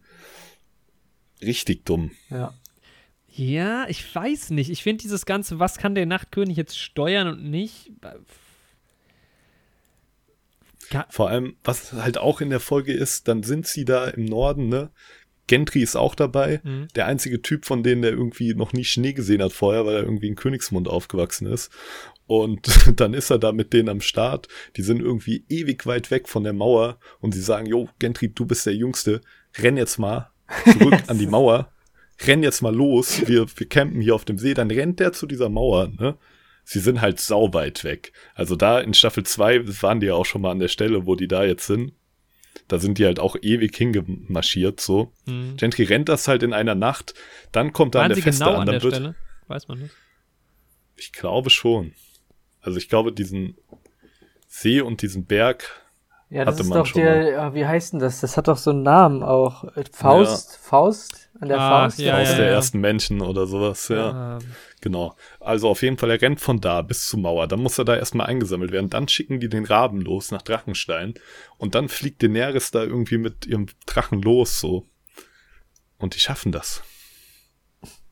richtig 1.41 1.85
dumm. 1.85 2.11
Ja. 2.29 2.53
Ja, 3.31 3.85
ich 3.87 4.13
weiß 4.13 4.49
nicht. 4.49 4.69
Ich 4.69 4.83
finde 4.83 5.01
dieses 5.03 5.25
Ganze, 5.25 5.59
was 5.59 5.77
kann 5.77 5.95
der 5.95 6.05
Nachtkönig 6.05 6.57
jetzt 6.57 6.77
steuern 6.77 7.27
und 7.29 7.49
nicht? 7.49 7.91
Vor 11.09 11.29
allem, 11.29 11.55
was 11.63 11.93
halt 11.93 12.17
auch 12.17 12.41
in 12.41 12.49
der 12.49 12.59
Folge 12.59 12.93
ist, 12.93 13.27
dann 13.27 13.43
sind 13.43 13.67
sie 13.67 13.85
da 13.85 14.07
im 14.07 14.25
Norden, 14.25 14.69
ne? 14.69 14.91
Gentry 15.49 15.81
ist 15.81 15.95
auch 15.95 16.13
dabei. 16.13 16.61
Mhm. 16.63 16.89
Der 16.95 17.07
einzige 17.07 17.41
Typ 17.41 17.65
von 17.65 17.81
denen, 17.81 18.03
der 18.03 18.11
irgendwie 18.11 18.53
noch 18.53 18.71
nie 18.71 18.85
Schnee 18.85 19.13
gesehen 19.13 19.41
hat 19.41 19.51
vorher, 19.51 19.83
weil 19.85 19.95
er 19.95 20.03
irgendwie 20.03 20.27
in 20.27 20.35
Königsmund 20.35 20.87
aufgewachsen 20.87 21.47
ist. 21.47 21.71
Und 22.27 22.69
dann 22.99 23.15
ist 23.15 23.31
er 23.31 23.39
da 23.39 23.51
mit 23.51 23.73
denen 23.73 23.89
am 23.89 24.01
Start. 24.01 24.47
Die 24.77 24.83
sind 24.83 25.01
irgendwie 25.01 25.45
ewig 25.49 25.87
weit 25.87 26.11
weg 26.11 26.29
von 26.29 26.43
der 26.43 26.53
Mauer 26.53 26.99
und 27.19 27.33
sie 27.33 27.41
sagen, 27.41 27.65
jo, 27.65 27.89
Gentry, 27.97 28.29
du 28.29 28.45
bist 28.45 28.67
der 28.67 28.75
Jüngste. 28.75 29.21
Renn 29.57 29.75
jetzt 29.75 29.97
mal 29.97 30.29
zurück 30.65 30.99
an 31.07 31.17
die 31.17 31.27
Mauer. 31.27 31.71
Renn 32.21 32.43
jetzt 32.43 32.61
mal 32.61 32.75
los. 32.75 33.27
Wir, 33.27 33.47
wir 33.55 33.67
campen 33.67 34.01
hier 34.01 34.13
auf 34.13 34.25
dem 34.25 34.37
See. 34.37 34.53
Dann 34.53 34.69
rennt 34.69 34.99
der 34.99 35.13
zu 35.13 35.25
dieser 35.25 35.49
Mauer, 35.49 35.87
ne? 35.87 36.15
Sie 36.69 36.79
sind 36.79 37.01
halt 37.01 37.19
sauweit 37.19 37.83
weg. 37.83 38.13
Also 38.35 38.55
da 38.55 38.79
in 38.79 38.93
Staffel 38.93 39.25
2 39.25 39.81
waren 39.81 39.99
die 39.99 40.05
ja 40.05 40.13
auch 40.13 40.25
schon 40.25 40.43
mal 40.43 40.51
an 40.51 40.59
der 40.59 40.67
Stelle, 40.67 41.07
wo 41.07 41.15
die 41.15 41.27
da 41.27 41.43
jetzt 41.43 41.65
sind. 41.65 41.93
Da 42.67 42.77
sind 42.77 42.99
die 42.99 43.05
halt 43.05 43.19
auch 43.19 43.35
ewig 43.41 43.75
hingemarschiert, 43.75 44.79
so. 44.79 45.11
Mhm. 45.25 45.57
Gentry 45.57 45.85
rennt 45.85 46.09
das 46.09 46.27
halt 46.27 46.43
in 46.43 46.53
einer 46.53 46.75
Nacht, 46.75 47.15
dann 47.51 47.73
kommt 47.73 47.95
da 47.95 48.03
an 48.03 48.09
der 48.09 48.21
Feste 48.21 48.43
genau 48.43 48.59
an. 48.59 48.67
Dann 48.67 48.75
an 48.75 48.81
der 48.81 48.83
wird, 48.83 48.93
Stelle? 48.93 49.15
Weiß 49.47 49.67
man 49.67 49.79
nicht. 49.79 49.95
Ich 50.95 51.11
glaube 51.11 51.49
schon. 51.49 51.93
Also 52.61 52.77
ich 52.77 52.87
glaube, 52.87 53.13
diesen 53.13 53.57
See 54.47 54.81
und 54.81 55.01
diesen 55.01 55.25
Berg 55.25 55.81
ja, 56.31 56.45
das 56.45 56.59
ist 56.59 56.69
doch 56.69 56.91
der, 56.91 57.55
wie 57.55 57.65
heißt 57.65 57.93
denn 57.93 57.99
das? 57.99 58.21
Das 58.21 58.37
hat 58.37 58.47
doch 58.47 58.57
so 58.57 58.69
einen 58.69 58.83
Namen 58.83 59.23
auch. 59.23 59.65
Faust, 59.91 60.51
ja. 60.51 60.57
Faust 60.61 61.29
an 61.39 61.49
der 61.49 61.59
ah, 61.59 61.69
Faust. 61.85 61.99
Ja, 61.99 62.17
Faust 62.17 62.31
ja, 62.33 62.37
der 62.37 62.49
ersten 62.51 62.79
Menschen 62.79 63.21
oder 63.21 63.47
sowas, 63.47 63.87
ja. 63.87 64.37
Genau. 64.81 65.15
Also 65.39 65.67
auf 65.69 65.81
jeden 65.81 65.97
Fall, 65.97 66.11
er 66.11 66.21
rennt 66.21 66.39
von 66.39 66.61
da 66.61 66.81
bis 66.81 67.07
zur 67.07 67.19
Mauer. 67.19 67.47
Dann 67.47 67.61
muss 67.61 67.77
er 67.77 67.85
da 67.85 67.95
erstmal 67.95 68.27
eingesammelt 68.27 68.71
werden. 68.71 68.89
Dann 68.89 69.07
schicken 69.07 69.39
die 69.39 69.49
den 69.49 69.65
Raben 69.65 70.01
los 70.01 70.31
nach 70.31 70.41
Drachenstein. 70.41 71.15
Und 71.57 71.75
dann 71.75 71.89
fliegt 71.89 72.23
Daenerys 72.23 72.71
da 72.71 72.83
irgendwie 72.83 73.17
mit 73.17 73.45
ihrem 73.45 73.67
Drachen 73.85 74.21
los, 74.21 74.59
so. 74.59 74.85
Und 75.97 76.15
die 76.15 76.19
schaffen 76.19 76.51
das. 76.51 76.83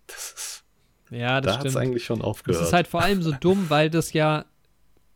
Das 0.07 0.33
ist. 0.33 0.63
Ja, 1.09 1.39
das 1.39 1.53
da 1.53 1.59
hat 1.59 1.65
es 1.65 1.77
eigentlich 1.77 2.03
schon 2.03 2.21
aufgehört. 2.21 2.61
Das 2.61 2.67
ist 2.67 2.73
halt 2.73 2.87
vor 2.87 3.01
allem 3.01 3.21
so 3.21 3.31
dumm, 3.39 3.69
weil 3.69 3.89
das 3.89 4.13
ja. 4.13 4.45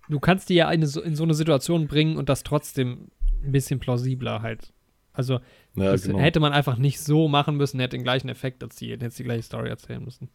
Du 0.10 0.20
kannst 0.20 0.50
die 0.50 0.56
ja 0.56 0.68
eine, 0.68 0.86
in 0.86 1.16
so 1.16 1.24
eine 1.24 1.34
Situation 1.34 1.88
bringen 1.88 2.18
und 2.18 2.28
das 2.28 2.44
trotzdem 2.44 3.12
ein 3.44 3.52
bisschen 3.52 3.80
plausibler 3.80 4.42
halt. 4.42 4.74
Also, 5.14 5.40
ja, 5.76 5.96
genau. 5.96 6.20
hätte 6.20 6.40
man 6.40 6.54
einfach 6.54 6.78
nicht 6.78 7.00
so 7.00 7.28
machen 7.28 7.58
müssen, 7.58 7.80
hätte 7.80 7.98
den 7.98 8.04
gleichen 8.04 8.30
Effekt 8.30 8.64
erzielt, 8.64 9.02
hätte 9.02 9.16
die 9.16 9.24
gleiche 9.24 9.44
Story 9.44 9.70
erzählen 9.70 10.04
müssen. 10.04 10.30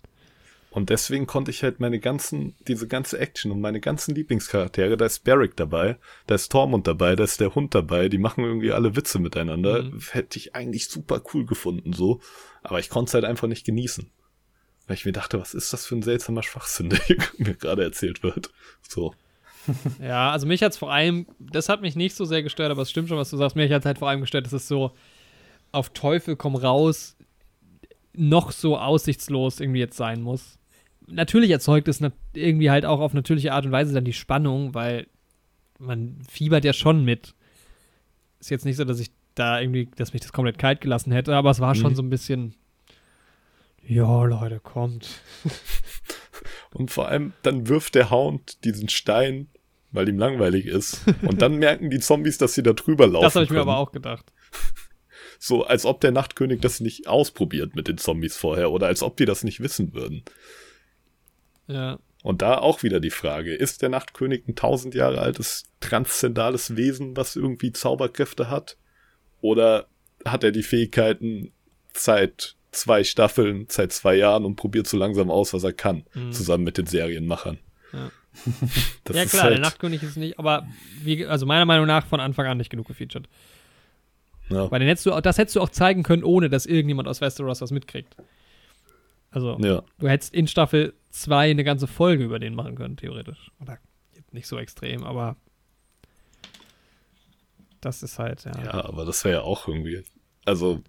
Und 0.77 0.91
deswegen 0.91 1.27
konnte 1.27 1.51
ich 1.51 1.63
halt 1.63 1.81
meine 1.81 1.99
ganzen, 1.99 2.55
diese 2.69 2.87
ganze 2.87 3.19
Action 3.19 3.51
und 3.51 3.63
meine 3.63 3.81
ganzen 3.81 4.15
Lieblingscharaktere, 4.15 4.99
da 4.99 5.07
ist 5.07 5.25
Barrick 5.25 5.57
dabei, 5.57 5.97
da 6.27 6.35
ist 6.35 6.53
Tormund 6.53 6.87
dabei, 6.87 7.17
da 7.17 7.25
ist 7.25 7.41
der 7.41 7.55
Hund 7.55 7.75
dabei, 7.75 8.11
die 8.11 8.19
machen 8.19 8.45
irgendwie 8.45 8.73
alle 8.73 8.95
Witze 8.95 9.19
miteinander. 9.19 9.85
Mhm. 9.85 10.01
Hätte 10.11 10.39
ich 10.39 10.55
eigentlich 10.55 10.91
super 10.91 11.23
cool 11.33 11.47
gefunden, 11.47 11.95
so. 11.95 12.21
Aber 12.63 12.79
ich 12.79 12.91
konnte 12.91 13.09
es 13.09 13.15
halt 13.15 13.25
einfach 13.25 13.49
nicht 13.49 13.65
genießen. 13.65 14.11
Weil 14.87 14.97
ich 14.97 15.07
mir 15.07 15.13
dachte, 15.13 15.41
was 15.41 15.55
ist 15.55 15.73
das 15.73 15.87
für 15.87 15.97
ein 15.97 16.03
seltsamer 16.03 16.43
Schwachsinn, 16.43 16.91
der 17.09 17.17
mir 17.39 17.55
gerade 17.55 17.83
erzählt 17.83 18.23
wird. 18.23 18.51
So. 18.87 19.15
Ja, 19.99 20.31
also 20.31 20.47
mich 20.47 20.63
hat 20.63 20.73
es 20.73 20.79
vor 20.79 20.93
allem, 20.93 21.27
das 21.39 21.71
hat 21.71 21.81
mich 21.81 21.97
nicht 21.97 22.15
so 22.15 22.27
sehr 22.27 22.43
gestört, 22.43 22.71
aber 22.71 22.83
es 22.83 22.91
stimmt 22.91 23.09
schon, 23.09 23.17
was 23.17 23.31
du 23.31 23.39
sagst. 23.39 23.57
Mich 23.57 23.73
hat 23.73 23.81
es 23.81 23.87
halt 23.87 23.99
vor 23.99 24.11
allem 24.11 24.21
gestört, 24.21 24.45
dass 24.45 24.53
es 24.53 24.69
so 24.69 24.93
auf 25.73 25.89
Teufel 25.89 26.37
komm 26.37 26.55
raus 26.55 27.17
noch 28.13 28.53
so 28.53 28.77
aussichtslos 28.77 29.59
irgendwie 29.59 29.81
jetzt 29.81 29.97
sein 29.97 30.21
muss 30.21 30.59
natürlich 31.07 31.51
erzeugt 31.51 31.89
es 31.89 32.01
irgendwie 32.35 32.71
halt 32.71 32.85
auch 32.85 33.01
auf 33.01 33.15
natürliche 33.15 33.53
Art 33.53 33.67
und 33.67 33.73
Weise 33.73 33.95
dann 33.95 34.05
die 34.05 34.13
Spannung, 34.13 34.75
weil 34.75 35.07
man 35.79 36.19
fiebert 36.29 36.65
ja 36.65 36.73
schon 36.73 37.05
mit. 37.05 37.35
Ist 38.41 38.51
jetzt 38.51 38.65
nicht 38.65 38.77
so, 38.77 38.85
dass 38.85 39.01
ich 39.01 39.11
da 39.35 39.61
irgendwie, 39.61 39.89
dass 39.97 40.13
mich 40.13 40.23
das 40.23 40.33
komplett 40.33 40.59
kalt 40.59 40.81
gelassen 40.81 41.13
hätte, 41.13 41.35
aber 41.35 41.51
es 41.51 41.61
war 41.61 41.75
mhm. 41.75 41.79
schon 41.79 41.95
so 41.95 42.03
ein 42.03 42.11
bisschen, 42.11 42.55
ja, 43.87 44.25
Leute, 44.25 44.61
kommt. 44.61 45.21
Und 46.73 46.91
vor 46.91 47.09
allem, 47.09 47.33
dann 47.43 47.69
wirft 47.69 47.95
der 47.95 48.11
Hound 48.11 48.65
diesen 48.65 48.89
Stein, 48.89 49.49
weil 49.93 50.09
ihm 50.09 50.19
langweilig 50.19 50.67
ist. 50.67 51.05
Und 51.23 51.41
dann 51.41 51.57
merken 51.57 51.91
die 51.91 52.01
Zombies, 52.01 52.37
dass 52.39 52.55
sie 52.55 52.63
da 52.63 52.73
drüber 52.73 53.07
laufen. 53.07 53.25
Das 53.25 53.35
habe 53.35 53.45
ich 53.45 53.49
können. 53.49 53.65
mir 53.65 53.73
aber 53.73 53.79
auch 53.79 53.93
gedacht. 53.93 54.33
So, 55.39 55.65
als 55.65 55.85
ob 55.85 56.01
der 56.01 56.13
Nachtkönig 56.13 56.61
das 56.61 56.81
nicht 56.81 57.09
ausprobiert 57.09 57.77
mit 57.77 57.89
den 57.89 57.99
Zombies 57.99 58.37
vorher 58.37 58.71
oder 58.71 58.87
als 58.87 59.03
ob 59.03 59.17
die 59.17 59.27
das 59.27 59.45
nicht 59.45 59.61
wissen 59.61 59.95
würden. 59.95 60.23
Ja. 61.67 61.99
Und 62.23 62.43
da 62.43 62.59
auch 62.59 62.83
wieder 62.83 62.99
die 62.99 63.11
Frage, 63.11 63.55
ist 63.55 63.83
der 63.83 63.89
Nachtkönig 63.89 64.49
ein 64.49 64.57
tausend 64.57 64.95
Jahre 64.95 65.21
altes, 65.21 65.65
transzendales 65.81 66.77
Wesen, 66.77 67.17
was 67.17 67.37
irgendwie 67.37 67.73
Zauberkräfte 67.73 68.51
hat? 68.51 68.77
Oder 69.41 69.87
hat 70.25 70.43
er 70.43 70.51
die 70.51 70.65
Fähigkeiten 70.65 71.53
seit 71.93 72.57
zwei 72.73 73.05
Staffeln, 73.05 73.67
seit 73.69 73.93
zwei 73.93 74.17
Jahren 74.17 74.45
und 74.45 74.57
probiert 74.57 74.87
so 74.87 74.97
langsam 74.97 75.31
aus, 75.31 75.53
was 75.55 75.65
er 75.65 75.73
kann, 75.73 76.05
mhm. 76.15 76.33
zusammen 76.33 76.65
mit 76.65 76.79
den 76.79 76.87
Serienmachern? 76.87 77.59
Ja, 77.93 78.11
ja 79.13 79.25
klar, 79.25 79.45
halt 79.45 79.53
der 79.55 79.61
Nachtkönig 79.61 80.03
ist 80.03 80.17
nicht, 80.17 80.39
aber 80.39 80.67
wie, 81.03 81.25
also 81.27 81.47
meiner 81.47 81.65
Meinung 81.65 81.87
nach 81.87 82.07
von 82.07 82.21
Anfang 82.21 82.47
an 82.47 82.59
nicht 82.59 82.71
genug 82.71 82.89
gefeatured. 82.89 83.29
Ja. 84.49 84.71
Weil 84.71 84.81
den 84.81 84.89
hättest 84.89 85.07
du, 85.07 85.21
das 85.21 85.39
hättest 85.39 85.57
du 85.57 85.61
auch 85.61 85.71
zeigen 85.71 86.03
können, 86.03 86.23
ohne 86.23 86.49
dass 86.49 86.67
irgendjemand 86.67 87.09
aus 87.09 87.21
Westeros 87.21 87.61
was 87.61 87.71
mitkriegt. 87.71 88.17
Also, 89.37 89.59
ja. 89.61 89.83
du 89.99 90.09
hättest 90.09 90.33
in 90.33 90.47
Staffel 90.47 90.95
2 91.11 91.51
eine 91.51 91.63
ganze 91.63 91.87
Folge 91.87 92.25
über 92.25 92.39
den 92.39 92.55
machen 92.55 92.75
können, 92.75 92.97
theoretisch. 92.97 93.51
Oder 93.61 93.77
nicht 94.33 94.47
so 94.47 94.57
extrem, 94.57 95.05
aber 95.05 95.37
Das 97.83 98.03
ist 98.03 98.19
halt, 98.19 98.45
ja. 98.47 98.65
Ja, 98.65 98.85
aber 98.87 99.05
das 99.05 99.23
wäre 99.27 99.35
ja 99.37 99.43
auch 99.43 99.69
irgendwie. 99.69 100.03
Also, 100.47 100.81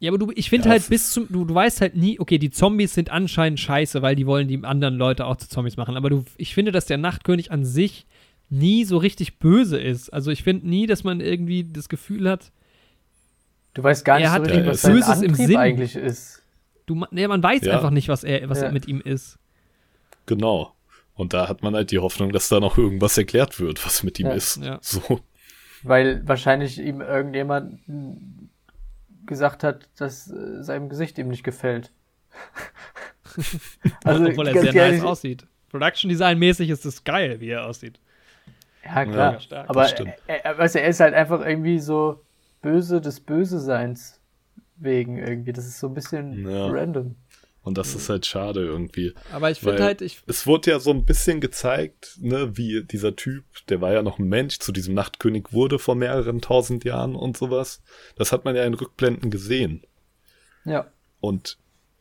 Ja, 0.00 0.10
aber 0.10 0.18
du, 0.18 0.32
ich 0.34 0.50
finde 0.50 0.66
Ja, 0.66 0.72
halt 0.72 0.88
bis 0.88 1.12
zum, 1.12 1.28
du, 1.30 1.44
du 1.44 1.54
weißt 1.54 1.80
halt 1.80 1.94
nie, 1.94 2.18
okay, 2.18 2.38
die 2.38 2.50
Zombies 2.50 2.92
sind 2.94 3.08
anscheinend 3.10 3.60
scheiße, 3.60 4.02
weil 4.02 4.16
die 4.16 4.26
wollen 4.26 4.48
die 4.48 4.64
anderen 4.64 4.96
Leute 4.96 5.24
auch 5.26 5.36
zu 5.36 5.48
Zombies 5.48 5.76
machen. 5.76 5.96
Aber 5.96 6.10
du, 6.10 6.24
ich 6.38 6.54
finde, 6.54 6.72
dass 6.72 6.86
der 6.86 6.98
Nachtkönig 6.98 7.52
an 7.52 7.64
sich 7.64 8.04
nie 8.50 8.84
so 8.84 8.96
richtig 8.98 9.38
böse 9.38 9.80
ist. 9.80 10.12
Also 10.12 10.32
ich 10.32 10.42
finde 10.42 10.68
nie, 10.68 10.86
dass 10.88 11.04
man 11.04 11.20
irgendwie 11.20 11.62
das 11.72 11.88
Gefühl 11.88 12.28
hat, 12.28 12.50
Du 13.74 13.82
weißt 13.84 14.04
gar 14.04 14.16
nicht 14.16 14.24
Er 14.24 14.30
so 14.30 14.34
hat 14.34 14.42
richtig, 14.42 14.66
was 14.66 14.82
Böses 14.82 15.22
im 15.22 15.34
Sinn. 15.36 15.56
eigentlich 15.56 15.94
ist. 15.94 16.41
Du, 16.94 17.06
nee, 17.10 17.26
man 17.28 17.42
weiß 17.42 17.62
Ja. 17.62 17.74
einfach 17.74 17.90
nicht, 17.90 18.08
was 18.08 18.24
er, 18.24 18.48
was 18.48 18.58
Ja. 18.60 18.66
er 18.66 18.72
mit 18.72 18.86
ihm 18.88 19.00
ist. 19.00 19.38
genau. 20.26 20.74
Und 21.14 21.34
da 21.34 21.46
hat 21.46 21.62
man 21.62 21.74
halt 21.74 21.90
die 21.90 21.98
Hoffnung, 21.98 22.32
dass 22.32 22.48
da 22.48 22.58
noch 22.58 22.78
irgendwas 22.78 23.18
erklärt 23.18 23.60
wird, 23.60 23.84
was 23.84 24.02
mit 24.02 24.18
ihm 24.18 24.28
Ja. 24.28 24.32
ist. 24.32 24.56
Ja. 24.62 24.78
So. 24.80 25.20
Weil 25.82 26.26
wahrscheinlich 26.26 26.78
ihm 26.78 27.00
irgendjemand 27.02 27.80
gesagt 29.26 29.62
hat, 29.62 29.88
dass 29.98 30.30
äh, 30.30 30.62
seinem 30.62 30.88
Gesicht 30.88 31.18
ihm 31.18 31.28
nicht 31.28 31.44
gefällt. 31.44 31.92
also, 34.04 34.24
Obwohl 34.26 34.48
er 34.48 34.54
sehr 34.60 34.74
ehrlich- 34.74 35.00
nice 35.00 35.04
aussieht. 35.04 35.46
Production 35.70 36.08
Design 36.08 36.38
mäßig 36.38 36.70
ist 36.70 36.84
es 36.86 37.02
geil, 37.04 37.40
wie 37.40 37.48
er 37.50 37.66
aussieht. 37.66 37.98
Ja, 38.84 39.04
klar. 39.04 39.32
Ja, 39.34 39.40
stark. 39.40 39.70
Aber 39.70 39.86
er, 40.26 40.44
er, 40.44 40.58
weißt 40.58 40.74
du, 40.74 40.80
er 40.80 40.88
ist 40.88 41.00
halt 41.00 41.14
einfach 41.14 41.44
irgendwie 41.44 41.78
so 41.78 42.22
böse 42.62 43.00
des 43.00 43.20
Böse-Seins 43.20 44.20
wegen 44.82 45.18
irgendwie. 45.18 45.52
Das 45.52 45.66
ist 45.66 45.80
so 45.80 45.88
ein 45.88 45.94
bisschen 45.94 46.48
Ja. 46.48 46.66
random. 46.68 47.16
Und 47.64 47.78
das 47.78 47.94
ist 47.94 48.08
halt 48.08 48.26
schade 48.26 48.60
irgendwie. 48.64 49.14
Aber 49.32 49.48
ich 49.50 49.60
finde 49.60 49.84
halt, 49.84 50.02
ich, 50.02 50.20
Es 50.26 50.48
wurde 50.48 50.72
ja 50.72 50.80
so 50.80 50.90
ein 50.90 51.04
bisschen 51.04 51.40
gezeigt, 51.40 52.18
ne, 52.20 52.56
wie 52.56 52.82
dieser 52.82 53.14
Typ, 53.14 53.44
der 53.68 53.80
war 53.80 53.92
ja 53.92 54.02
noch 54.02 54.18
ein 54.18 54.28
Mensch, 54.28 54.58
zu 54.58 54.72
diesem 54.72 54.94
Nachtkönig 54.94 55.52
wurde 55.52 55.78
vor 55.78 55.94
mehreren 55.94 56.40
tausend 56.40 56.82
Jahren 56.82 57.14
und 57.14 57.36
sowas. 57.36 57.80
Das 58.16 58.32
hat 58.32 58.44
man 58.44 58.56
ja 58.56 58.64
in 58.64 58.74
Rückblenden 58.74 59.30
gesehen. 59.30 59.82
Ja. 60.64 60.86
Und 61.20 61.56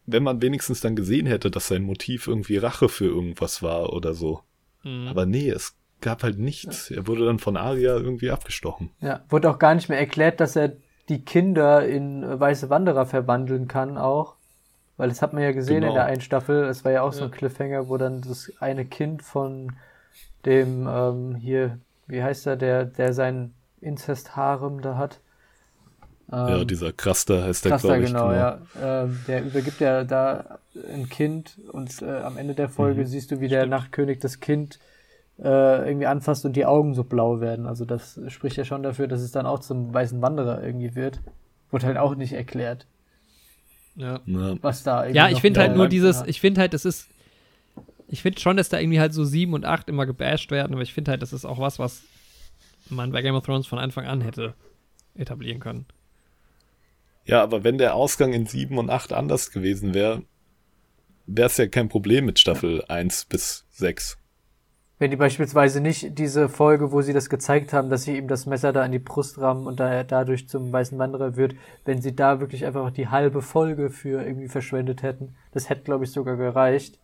wenn 0.08 0.24
man 0.24 0.42
wenigstens 0.42 0.82
dann 0.82 0.96
gesehen 0.96 1.28
hätte, 1.28 1.52
dass 1.52 1.68
sein 1.68 1.84
Motiv 1.84 2.26
irgendwie 2.26 2.58
Rache 2.58 2.90
für 2.90 3.06
irgendwas 3.06 3.62
war 3.62 3.94
oder 3.94 4.16
so. 4.16 4.42
Mhm. 4.84 5.08
Aber 5.10 5.28
nee, 5.28 5.50
es 5.50 5.76
gab 6.02 6.24
halt 6.24 6.40
nichts. 6.40 6.90
Er 6.90 7.06
wurde 7.06 7.26
dann 7.28 7.38
von 7.38 7.56
Aria 7.56 7.96
irgendwie 7.98 8.32
abgestochen. 8.32 8.90
Ja. 9.00 9.24
Wurde 9.30 9.52
auch 9.52 9.60
gar 9.60 9.76
nicht 9.76 9.90
mehr 9.90 10.00
erklärt, 10.00 10.40
dass 10.40 10.56
er 10.56 10.76
die 11.12 11.24
Kinder 11.26 11.86
in 11.86 12.24
äh, 12.24 12.40
weiße 12.40 12.70
Wanderer 12.70 13.06
verwandeln 13.06 13.68
kann 13.68 13.98
auch. 13.98 14.36
Weil 14.98 15.10
das 15.10 15.22
hat 15.22 15.34
man 15.34 15.44
ja 15.44 15.52
gesehen 15.52 15.82
Genau. 15.82 15.90
in 15.90 15.94
der 15.96 16.06
einen 16.06 16.22
Staffel. 16.22 16.64
Es 16.66 16.86
war 16.86 16.92
ja 16.92 17.02
auch 17.02 17.12
so 17.14 17.22
Ja. 17.22 17.26
ein 17.26 17.32
Cliffhanger, 17.32 17.90
wo 17.90 17.98
dann 17.98 18.22
das 18.22 18.52
eine 18.60 18.86
Kind 18.86 19.22
von 19.24 19.74
dem 20.46 20.88
ähm, 20.88 21.36
hier, 21.36 21.80
wie 22.08 22.24
heißt 22.24 22.48
er, 22.48 22.56
der, 22.56 22.86
der 22.86 23.14
sein 23.14 23.54
Inzest-Harem 23.82 24.82
da 24.82 24.98
hat. 24.98 25.20
ja, 26.32 26.60
Ähm, 26.60 26.68
dieser 26.68 26.94
Kraster 26.94 27.44
heißt 27.44 27.66
der, 27.66 27.78
glaube 27.78 28.04
ich. 28.04 28.10
genau, 28.10 28.32
ja. 28.32 28.60
Ähm, 28.82 29.20
der 29.28 29.44
übergibt 29.44 29.80
ja 29.82 30.04
da 30.04 30.60
ein 30.94 31.10
Kind 31.10 31.58
und 31.72 32.02
äh, 32.02 32.20
am 32.22 32.38
Ende 32.38 32.54
der 32.54 32.70
Folge 32.70 33.02
Mhm. 33.02 33.06
siehst 33.08 33.32
du, 33.32 33.40
wie 33.42 33.48
der 33.50 33.66
Nachtkönig 33.66 34.20
das 34.20 34.40
Kind 34.40 34.80
äh, 35.42 35.88
irgendwie 35.88 36.06
anfasst 36.08 36.46
und 36.46 36.56
die 36.56 36.66
Augen 36.66 36.94
so 36.94 37.04
blau 37.04 37.42
werden. 37.42 37.66
Also 37.66 37.86
das 37.86 38.20
spricht 38.28 38.58
ja 38.58 38.66
schon 38.66 38.84
dafür, 38.84 39.08
dass 39.08 39.22
es 39.22 39.32
dann 39.32 39.46
auch 39.46 39.60
zum 39.60 39.94
weißen 39.94 40.22
Wanderer 40.22 40.64
irgendwie 40.64 40.96
wird. 40.96 41.22
Wurde 41.72 41.88
halt 41.88 41.98
auch 41.98 42.16
nicht 42.16 42.34
erklärt, 42.34 42.86
ja. 43.96 44.20
Was 44.62 44.84
da 44.84 45.04
irgendwie 45.04 45.18
Ja, 45.18 45.30
ich 45.30 45.42
finde 45.42 45.60
halt 45.60 45.76
nur 45.76 45.88
dieses, 45.88 46.20
Ja. 46.22 46.26
ich 46.28 46.40
finde 46.40 46.62
halt, 46.62 46.74
das 46.74 46.86
ist, 46.86 47.08
ich 48.08 48.22
finde 48.22 48.40
schon, 48.40 48.58
dass 48.58 48.70
da 48.70 48.80
irgendwie 48.80 49.00
halt 49.00 49.14
so 49.14 49.24
sieben 49.26 49.54
und 49.54 49.66
acht 49.66 49.90
immer 49.90 50.06
gebasht 50.06 50.52
werden, 50.52 50.74
aber 50.74 50.82
ich 50.82 50.94
finde 50.94 51.12
halt, 51.12 51.22
das 51.22 51.34
ist 51.34 51.46
auch 51.46 51.60
was, 51.60 51.80
was 51.80 52.02
man 52.90 53.12
bei 53.12 53.22
Game 53.22 53.36
of 53.36 53.46
Thrones 53.46 53.68
von 53.68 53.80
Anfang 53.80 54.06
an 54.06 54.22
hätte 54.22 54.54
etablieren 55.16 55.60
können. 55.60 55.86
ja, 57.26 57.42
aber 57.44 57.64
wenn 57.64 57.78
der 57.78 57.96
Ausgang 57.96 58.34
in 58.34 58.46
7 58.46 58.78
und 58.78 58.90
8 58.90 59.14
anders 59.14 59.52
gewesen 59.52 59.94
wäre, 59.94 60.24
wäre 61.26 61.48
es 61.48 61.58
ja 61.58 61.68
kein 61.68 61.90
Problem 61.90 62.26
mit 62.26 62.40
Staffel 62.40 62.84
1 62.88 63.26
bis 63.26 63.66
6. 63.72 64.18
Wenn 65.02 65.10
die 65.10 65.18
beispielsweise 65.18 65.82
nicht 65.82 66.20
diese 66.20 66.48
Folge, 66.48 66.92
wo 66.92 67.02
sie 67.02 67.12
das 67.12 67.28
gezeigt 67.28 67.74
haben, 67.74 67.90
dass 67.90 68.04
sie 68.04 68.18
ihm 68.20 68.28
das 68.28 68.46
Messer 68.46 68.72
da 68.72 68.86
in 68.86 68.92
die 68.92 69.00
Brust 69.00 69.40
rammen 69.42 69.66
und 69.66 69.80
da 69.80 69.92
er 69.92 70.04
dadurch 70.04 70.48
zum 70.48 70.72
weißen 70.72 70.96
Wanderer 71.00 71.36
wird, 71.36 71.56
wenn 71.86 72.04
sie 72.04 72.16
da 72.16 72.40
wirklich 72.40 72.68
einfach 72.68 72.92
die 72.92 73.08
halbe 73.08 73.42
Folge 73.42 73.90
für 73.90 74.24
irgendwie 74.24 74.48
verschwendet 74.48 75.02
hätten, 75.02 75.34
das 75.54 75.72
hätte, 75.72 75.82
glaube 75.82 76.04
ich, 76.04 76.12
sogar 76.12 76.36
gereicht, 76.38 77.00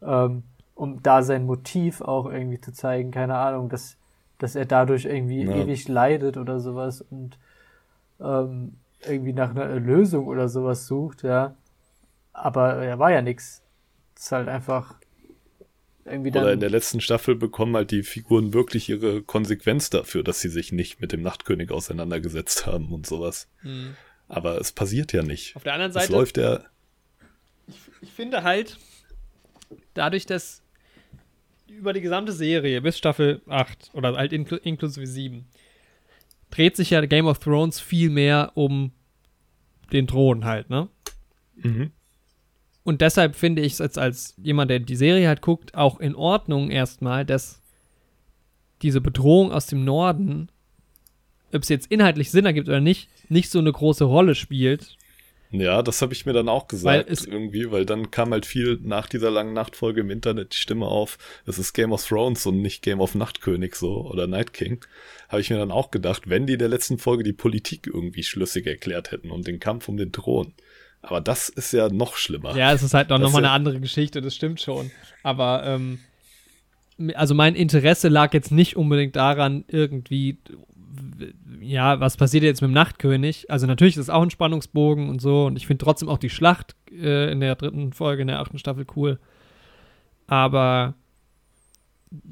ähm, 0.00 0.44
um 0.76 1.02
da 1.02 1.24
sein 1.24 1.44
Motiv 1.44 2.02
auch 2.02 2.30
irgendwie 2.30 2.60
zu 2.60 2.72
zeigen, 2.72 3.10
keine 3.10 3.34
Ahnung, 3.34 3.68
dass, 3.68 3.96
dass 4.38 4.54
er 4.54 4.64
dadurch 4.64 5.04
irgendwie 5.04 5.42
Ja. 5.42 5.56
ewig 5.56 5.88
leidet 5.88 6.36
oder 6.36 6.60
sowas 6.60 7.02
und 7.02 7.36
ähm, 8.20 8.76
irgendwie 9.04 9.32
nach 9.32 9.50
einer 9.50 9.74
Lösung 9.74 10.28
oder 10.28 10.48
sowas 10.48 10.86
sucht, 10.86 11.24
ja. 11.24 11.56
Aber 12.32 12.76
er 12.76 13.00
war 13.00 13.10
ja 13.10 13.22
nix. 13.22 13.60
Das 14.14 14.26
ist 14.26 14.30
halt 14.30 14.46
einfach 14.46 14.94
irgendwie 16.04 16.30
dann. 16.30 16.44
Oder 16.44 16.52
in 16.52 16.60
der 16.60 16.70
letzten 16.70 17.00
Staffel 17.00 17.34
bekommen 17.34 17.76
halt 17.76 17.90
die 17.90 18.02
Figuren 18.02 18.52
wirklich 18.52 18.88
ihre 18.88 19.22
Konsequenz 19.22 19.90
dafür, 19.90 20.22
dass 20.22 20.40
sie 20.40 20.48
sich 20.48 20.72
nicht 20.72 21.00
mit 21.00 21.12
dem 21.12 21.22
Nachtkönig 21.22 21.70
auseinandergesetzt 21.70 22.66
haben 22.66 22.92
und 22.92 23.06
sowas. 23.06 23.48
Aber 24.28 24.60
es 24.60 24.72
passiert 24.72 25.12
ja 25.12 25.22
nicht. 25.22 25.56
Auf 25.56 25.64
der 25.64 25.74
anderen 25.74 25.90
Es 25.90 25.94
Seite, 25.94 26.12
läuft 26.12 26.36
ja, 26.36 26.64
ich 28.02 28.10
finde 28.10 28.42
halt, 28.42 28.78
dadurch, 29.94 30.26
dass 30.26 30.62
über 31.68 31.92
die 31.92 32.00
gesamte 32.00 32.32
Serie 32.32 32.80
bis 32.80 32.98
Staffel 32.98 33.42
8 33.46 33.90
oder 33.92 34.16
halt 34.16 34.32
inklu 34.32 34.56
inklusive 34.56 35.06
7 35.06 35.46
dreht 36.50 36.76
sich 36.76 36.90
ja 36.90 37.04
Game 37.06 37.26
of 37.26 37.38
Thrones 37.38 37.78
viel 37.78 38.10
mehr 38.10 38.52
um 38.54 38.92
den 39.92 40.06
Thron 40.08 40.44
halt, 40.44 40.68
ne? 40.68 40.88
mhm. 41.56 41.92
Und 42.82 43.00
deshalb 43.02 43.36
finde 43.36 43.62
ich 43.62 43.74
es 43.74 43.78
jetzt 43.78 43.98
als 43.98 44.34
jemand, 44.42 44.70
der 44.70 44.80
die 44.80 44.96
Serie 44.96 45.28
halt 45.28 45.42
guckt, 45.42 45.74
auch 45.74 46.00
in 46.00 46.14
Ordnung 46.14 46.70
erstmal, 46.70 47.24
dass 47.26 47.60
diese 48.82 49.00
Bedrohung 49.00 49.52
aus 49.52 49.66
dem 49.66 49.84
Norden, 49.84 50.48
ob 51.52 51.62
es 51.62 51.68
jetzt 51.68 51.90
inhaltlich 51.90 52.30
Sinn 52.30 52.46
ergibt 52.46 52.68
oder 52.68 52.80
nicht, 52.80 53.08
nicht 53.28 53.50
so 53.50 53.58
eine 53.58 53.72
große 53.72 54.04
Rolle 54.04 54.34
spielt. 54.34 54.96
Ja, 55.52 55.82
das 55.82 56.00
habe 56.00 56.12
ich 56.12 56.26
mir 56.26 56.32
dann 56.32 56.48
auch 56.48 56.62
Weil 56.62 56.68
gesagt, 57.04 57.10
es- 57.10 57.24
irgendwie, 57.26 57.70
weil 57.72 57.84
dann 57.84 58.12
kam 58.12 58.30
halt 58.30 58.46
viel 58.46 58.78
nach 58.82 59.08
dieser 59.08 59.32
langen 59.32 59.52
Nachtfolge 59.52 60.00
im 60.02 60.10
Internet 60.10 60.52
die 60.54 60.58
Stimme 60.58 60.86
auf, 60.86 61.18
es 61.44 61.58
ist 61.58 61.72
Game 61.72 61.92
of 61.92 62.06
Thrones 62.06 62.46
und 62.46 62.62
nicht 62.62 62.82
Game 62.82 63.00
of 63.00 63.16
Nachtkönig 63.16 63.74
so 63.74 64.06
oder 64.08 64.28
Night 64.28 64.52
King. 64.52 64.84
Habe 65.28 65.40
ich 65.40 65.50
mir 65.50 65.58
dann 65.58 65.72
auch 65.72 65.90
gedacht, 65.90 66.30
wenn 66.30 66.46
die 66.46 66.52
in 66.54 66.60
der 66.60 66.68
letzten 66.68 66.98
Folge 66.98 67.24
die 67.24 67.32
Politik 67.32 67.88
irgendwie 67.92 68.22
schlüssig 68.22 68.66
erklärt 68.66 69.10
hätten 69.10 69.30
und 69.32 69.46
den 69.48 69.58
Kampf 69.58 69.88
um 69.88 69.96
den 69.96 70.12
Thron. 70.12 70.54
Aber 71.02 71.20
das 71.20 71.48
ist 71.48 71.72
ja 71.72 71.88
noch 71.88 72.16
schlimmer. 72.16 72.54
Ja, 72.56 72.72
es 72.72 72.82
ist 72.82 72.94
halt 72.94 73.10
auch 73.10 73.16
Das 73.18 73.22
nochmal 73.22 73.42
ja- 73.42 73.48
eine 73.48 73.54
andere 73.56 73.80
Geschichte, 73.80 74.20
das 74.20 74.34
stimmt 74.34 74.60
schon. 74.60 74.90
Aber, 75.22 75.62
ähm, 75.64 75.98
also 77.14 77.34
mein 77.34 77.54
Interesse 77.54 78.08
lag 78.08 78.34
jetzt 78.34 78.52
nicht 78.52 78.76
unbedingt 78.76 79.16
daran, 79.16 79.64
irgendwie, 79.68 80.36
ja, 81.62 81.98
was 82.00 82.16
passiert 82.18 82.44
jetzt 82.44 82.60
mit 82.60 82.68
dem 82.70 82.74
Nachtkönig? 82.74 83.50
Also 83.50 83.66
natürlich 83.66 83.96
ist 83.96 84.02
es 84.04 84.10
auch 84.10 84.22
ein 84.22 84.30
Spannungsbogen 84.30 85.08
und 85.08 85.20
so 85.22 85.46
und 85.46 85.56
ich 85.56 85.66
finde 85.66 85.82
trotzdem 85.84 86.08
auch 86.10 86.18
die 86.18 86.28
Schlacht 86.30 86.76
äh, 86.92 87.32
in 87.32 87.40
der 87.40 87.54
dritten 87.56 87.92
Folge, 87.94 88.22
in 88.22 88.28
der 88.28 88.40
achten 88.40 88.58
Staffel 88.58 88.86
cool. 88.96 89.18
Aber 90.26 90.94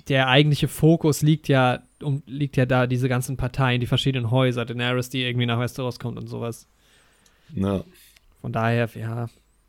der 0.09 0.29
eigentliche 0.29 0.69
Fokus 0.69 1.23
liegt 1.23 1.49
ja, 1.49 1.83
um, 2.03 2.23
liegt 2.27 2.57
ja 2.57 2.67
da, 2.67 2.87
diese 2.87 3.09
ganzen 3.09 3.37
Parteien, 3.37 3.81
die 3.81 3.87
verschiedenen 3.87 4.31
Häuser, 4.31 4.65
Daenerys, 4.65 5.09
die 5.09 5.23
irgendwie 5.23 5.47
nach 5.47 5.61
Westeros 5.61 5.99
kommt 5.99 6.19
und 6.19 6.27
sowas. 6.27 6.69
Ja. 7.55 7.85
Von 8.41 8.53
daher, 8.53 8.89
ja, 8.95 9.29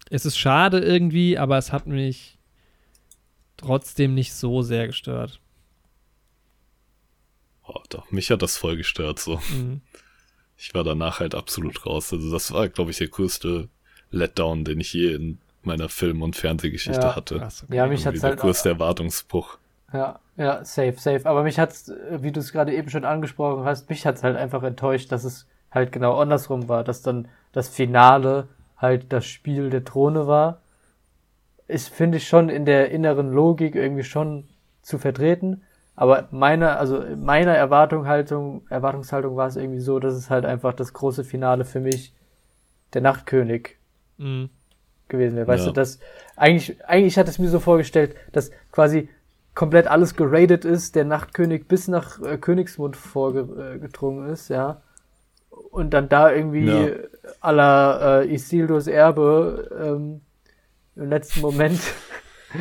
es 0.09 0.25
ist 0.25 0.37
schade 0.37 0.79
irgendwie, 0.79 1.37
aber 1.37 1.57
es 1.57 1.71
hat 1.71 1.87
mich 1.87 2.37
trotzdem 3.57 4.13
nicht 4.13 4.33
so 4.33 4.61
sehr 4.61 4.87
gestört. 4.87 5.39
Oh, 7.67 7.81
doch, 7.89 8.09
mich 8.11 8.31
hat 8.31 8.41
das 8.41 8.57
voll 8.57 8.77
gestört 8.77 9.19
so. 9.19 9.39
Mhm. 9.51 9.81
Ich 10.57 10.73
war 10.73 10.83
danach 10.83 11.19
halt 11.19 11.35
absolut 11.35 11.85
raus. 11.85 12.11
Also 12.11 12.31
das 12.31 12.51
war, 12.51 12.67
glaube 12.67 12.91
ich, 12.91 12.97
der 12.97 13.07
größte 13.07 13.69
Letdown, 14.11 14.65
den 14.65 14.79
ich 14.79 14.93
je 14.93 15.13
in 15.13 15.37
meiner 15.63 15.89
Film- 15.89 16.21
und 16.21 16.35
Fernsehgeschichte 16.35 17.07
Ja. 17.07 17.15
hatte. 17.15 17.37
Krass, 17.37 17.63
okay. 17.63 17.75
Ja, 17.75 17.85
mich 17.87 18.01
Irgendwie 18.01 18.07
hat's 18.09 18.21
der 18.21 18.29
halt 18.31 18.39
größte 18.39 18.69
Erwartungsbruch. 18.69 19.57
Ja, 19.93 20.19
ja, 20.37 20.63
safe, 20.65 20.95
safe. 20.97 21.25
Aber 21.25 21.43
mich 21.43 21.59
hat's, 21.59 21.89
äh, 21.89 22.19
wie 22.21 22.31
du 22.31 22.39
es 22.39 22.51
gerade 22.51 22.73
eben 22.73 22.89
schon 22.89 23.05
angesprochen 23.05 23.65
hast, 23.65 23.89
mich 23.89 24.05
hat's 24.05 24.23
halt 24.23 24.35
einfach 24.35 24.63
enttäuscht, 24.63 25.11
dass 25.11 25.23
es 25.23 25.47
halt 25.71 25.91
genau 25.91 26.19
andersrum 26.19 26.67
war, 26.67 26.83
dass 26.83 27.01
dann 27.01 27.27
das 27.51 27.69
Finale 27.69 28.47
halt 28.79 29.11
das 29.13 29.25
Spiel 29.25 29.69
der 29.69 29.85
Throne 29.85 30.25
war. 30.27 30.61
Ist, 31.67 31.89
finde 31.89 32.17
ich, 32.17 32.27
schon 32.27 32.49
in 32.49 32.65
der 32.65 32.89
inneren 32.89 33.31
Logik 33.31 33.75
irgendwie 33.75 34.03
schon 34.03 34.45
zu 34.81 34.97
vertreten. 34.97 35.61
Aber 35.95 36.27
meine, 36.31 36.77
also 36.77 36.99
in 36.99 37.23
meiner 37.23 37.53
Erwartungshaltung, 37.55 38.65
Erwartungshaltung 38.69 39.35
war 39.35 39.47
es 39.47 39.57
irgendwie 39.57 39.81
so, 39.81 39.99
dass 39.99 40.15
es 40.15 40.29
halt 40.29 40.45
einfach 40.45 40.73
das 40.73 40.93
große 40.93 41.23
Finale 41.23 41.65
für 41.65 41.79
mich 41.81 42.13
der 42.93 43.01
Nachtkönig 43.01 43.75
Mhm. 44.17 44.49
gewesen 45.09 45.35
wäre. 45.35 45.47
Weißt 45.47 45.65
Ja. 45.65 45.71
du, 45.71 45.75
dass 45.75 45.99
eigentlich, 46.35 46.83
eigentlich 46.87 47.17
hat 47.17 47.27
es 47.27 47.37
mir 47.37 47.49
so 47.49 47.59
vorgestellt, 47.59 48.15
dass 48.31 48.51
quasi 48.71 49.09
komplett 49.55 49.87
alles 49.87 50.15
geradet 50.15 50.63
ist, 50.65 50.95
der 50.95 51.03
Nachtkönig 51.05 51.67
bis 51.67 51.87
nach 51.87 52.21
äh, 52.21 52.37
Königsmund 52.37 52.95
vorgedrungen 52.95 54.29
ist, 54.29 54.49
ja. 54.49 54.81
Und 55.71 55.91
dann 55.91 56.09
da 56.09 56.31
irgendwie 56.31 56.67
Ja. 56.67 56.87
aller 57.41 58.21
äh, 58.23 58.33
Isildurs 58.33 58.87
Erbe 58.87 59.69
ähm, 59.79 60.21
im 60.95 61.09
letzten 61.09 61.41
Moment 61.41 61.79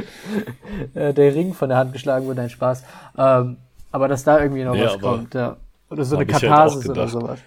äh, 0.94 1.14
der 1.14 1.34
Ring 1.34 1.54
von 1.54 1.68
der 1.68 1.78
Hand 1.78 1.92
geschlagen 1.92 2.26
wurde, 2.26 2.42
ein 2.42 2.50
Spaß. 2.50 2.84
Ähm, 3.16 3.56
aber 3.90 4.08
dass 4.08 4.24
da 4.24 4.40
irgendwie 4.40 4.64
noch 4.64 4.76
Ja, 4.76 4.94
was 4.94 5.00
kommt, 5.00 5.34
ja. 5.34 5.56
Oder 5.90 6.04
so 6.04 6.16
eine 6.16 6.26
halt 6.26 6.40
Katharsis 6.40 6.84
oder 6.84 6.94
gedacht. 6.94 7.12
sowas. 7.14 7.40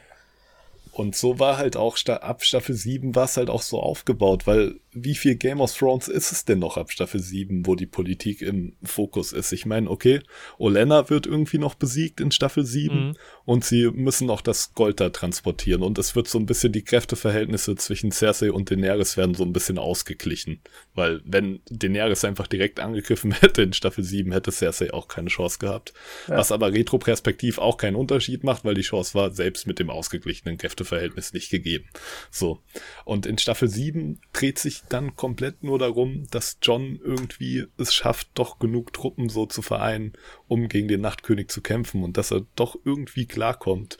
Und 0.93 1.15
so 1.15 1.39
war 1.39 1.57
halt 1.57 1.77
auch 1.77 1.97
ab 2.07 2.43
Staffel 2.43 2.75
7 2.75 3.15
war 3.15 3.23
es 3.23 3.37
halt 3.37 3.49
auch 3.49 3.61
so 3.61 3.79
aufgebaut, 3.79 4.45
weil 4.45 4.75
wie 4.91 5.15
viel 5.15 5.35
Game 5.35 5.61
of 5.61 5.73
Thrones 5.73 6.09
ist 6.09 6.33
es 6.33 6.43
denn 6.43 6.59
noch 6.59 6.75
ab 6.75 6.91
Staffel 6.91 7.21
7, 7.21 7.65
wo 7.65 7.75
die 7.75 7.85
Politik 7.85 8.41
im 8.41 8.73
Fokus 8.83 9.31
ist? 9.31 9.53
Ich 9.53 9.65
meine, 9.65 9.89
okay, 9.89 10.21
Olenna 10.57 11.09
wird 11.09 11.27
irgendwie 11.27 11.59
noch 11.59 11.75
besiegt 11.75 12.19
in 12.19 12.31
Staffel 12.31 12.65
7 12.65 13.07
Mhm. 13.07 13.13
Und 13.51 13.65
sie 13.65 13.91
müssen 13.91 14.27
noch 14.27 14.39
das 14.39 14.73
Gold 14.75 15.01
da 15.01 15.09
transportieren 15.09 15.83
und 15.83 15.97
es 15.97 16.15
wird 16.15 16.29
so 16.29 16.39
ein 16.39 16.45
bisschen 16.45 16.71
die 16.71 16.85
Kräfteverhältnisse 16.85 17.75
zwischen 17.75 18.13
Cersei 18.13 18.49
und 18.49 18.71
Daenerys 18.71 19.17
werden 19.17 19.35
so 19.35 19.43
ein 19.43 19.51
bisschen 19.51 19.77
ausgeglichen, 19.77 20.61
weil 20.95 21.19
wenn 21.25 21.59
Daenerys 21.69 22.23
einfach 22.23 22.47
direkt 22.47 22.79
angegriffen 22.79 23.33
hätte 23.41 23.63
in 23.63 23.73
Staffel 23.73 24.05
7, 24.05 24.31
hätte 24.31 24.53
Cersei 24.53 24.93
auch 24.93 25.09
keine 25.09 25.27
Chance 25.27 25.59
gehabt. 25.59 25.91
Ja. 26.29 26.37
Was 26.37 26.53
aber 26.53 26.71
retroperspektiv 26.71 27.57
auch 27.57 27.75
keinen 27.75 27.97
Unterschied 27.97 28.45
macht, 28.45 28.63
weil 28.63 28.73
die 28.73 28.83
Chance 28.83 29.15
war 29.15 29.31
selbst 29.31 29.67
mit 29.67 29.79
dem 29.79 29.89
ausgeglichenen 29.89 30.57
Kräfteverhältnis 30.57 31.33
nicht 31.33 31.49
gegeben. 31.49 31.89
So. 32.29 32.61
Und 33.03 33.25
in 33.25 33.37
Staffel 33.37 33.67
7 33.67 34.21
dreht 34.31 34.59
sich 34.59 34.83
dann 34.87 35.17
komplett 35.17 35.61
nur 35.61 35.77
darum, 35.77 36.25
dass 36.31 36.57
John 36.61 37.01
irgendwie 37.03 37.65
es 37.77 37.93
schafft, 37.93 38.29
doch 38.35 38.59
genug 38.59 38.93
Truppen 38.93 39.27
so 39.27 39.45
zu 39.45 39.61
vereinen, 39.61 40.13
um 40.47 40.69
gegen 40.69 40.87
den 40.87 41.01
Nachtkönig 41.01 41.49
zu 41.49 41.59
kämpfen 41.59 42.05
und 42.05 42.15
dass 42.15 42.31
er 42.31 42.45
doch 42.55 42.77
irgendwie 42.85 43.25
klarkommt 43.41 43.97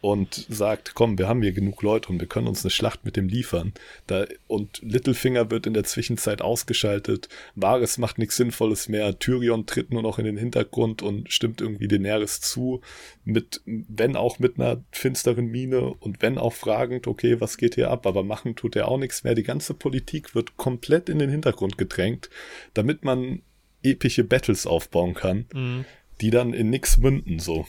und 0.00 0.46
sagt, 0.48 0.94
komm, 0.94 1.16
wir 1.16 1.28
haben 1.28 1.42
hier 1.42 1.52
genug 1.52 1.82
Leute 1.82 2.08
und 2.08 2.18
wir 2.18 2.26
können 2.26 2.48
uns 2.48 2.64
eine 2.64 2.70
Schlacht 2.70 3.04
mit 3.04 3.16
dem 3.16 3.28
liefern. 3.28 3.72
Da, 4.08 4.24
und 4.48 4.80
Littlefinger 4.82 5.50
wird 5.52 5.66
in 5.66 5.74
der 5.74 5.84
Zwischenzeit 5.84 6.42
ausgeschaltet, 6.42 7.28
Varys 7.54 7.98
macht 7.98 8.18
nichts 8.18 8.36
Sinnvolles 8.36 8.88
mehr, 8.88 9.16
Tyrion 9.18 9.64
tritt 9.66 9.92
nur 9.92 10.02
noch 10.02 10.18
in 10.18 10.24
den 10.24 10.36
Hintergrund 10.38 11.02
und 11.02 11.30
stimmt 11.32 11.60
irgendwie 11.60 11.86
Daenerys 11.86 12.40
zu, 12.40 12.80
mit, 13.24 13.60
wenn 13.66 14.16
auch 14.16 14.40
mit 14.40 14.58
einer 14.58 14.82
finsteren 14.90 15.46
Miene 15.46 15.82
und 16.00 16.20
wenn 16.20 16.36
auch 16.38 16.54
fragend, 16.54 17.06
okay, 17.06 17.40
was 17.40 17.56
geht 17.56 17.76
hier 17.76 17.90
ab, 17.90 18.04
aber 18.06 18.24
machen 18.24 18.56
tut 18.56 18.74
er 18.74 18.88
auch 18.88 18.98
nichts 18.98 19.22
mehr. 19.22 19.36
Die 19.36 19.44
ganze 19.44 19.74
Politik 19.74 20.34
wird 20.34 20.56
komplett 20.56 21.10
in 21.10 21.20
den 21.20 21.30
Hintergrund 21.30 21.78
gedrängt, 21.78 22.28
damit 22.74 23.04
man 23.04 23.42
epische 23.84 24.24
Battles 24.24 24.66
aufbauen 24.66 25.14
kann, 25.14 25.44
Mhm. 25.54 25.84
die 26.20 26.30
dann 26.30 26.54
in 26.54 26.70
nix 26.70 26.96
münden, 26.96 27.38
so. 27.38 27.66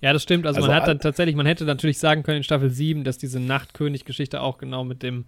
Ja, 0.00 0.12
das 0.12 0.22
stimmt. 0.22 0.46
Also, 0.46 0.58
Also 0.58 0.68
man 0.68 0.76
hat 0.76 0.88
dann 0.88 1.00
tatsächlich, 1.00 1.34
man 1.34 1.46
hätte 1.46 1.64
natürlich 1.64 1.98
sagen 1.98 2.22
können 2.22 2.38
in 2.38 2.42
Staffel 2.44 2.70
7, 2.70 3.04
dass 3.04 3.18
diese 3.18 3.40
Nachtkönig-Geschichte 3.40 4.40
auch 4.40 4.58
genau 4.58 4.84
mit 4.84 5.02
dem, 5.02 5.24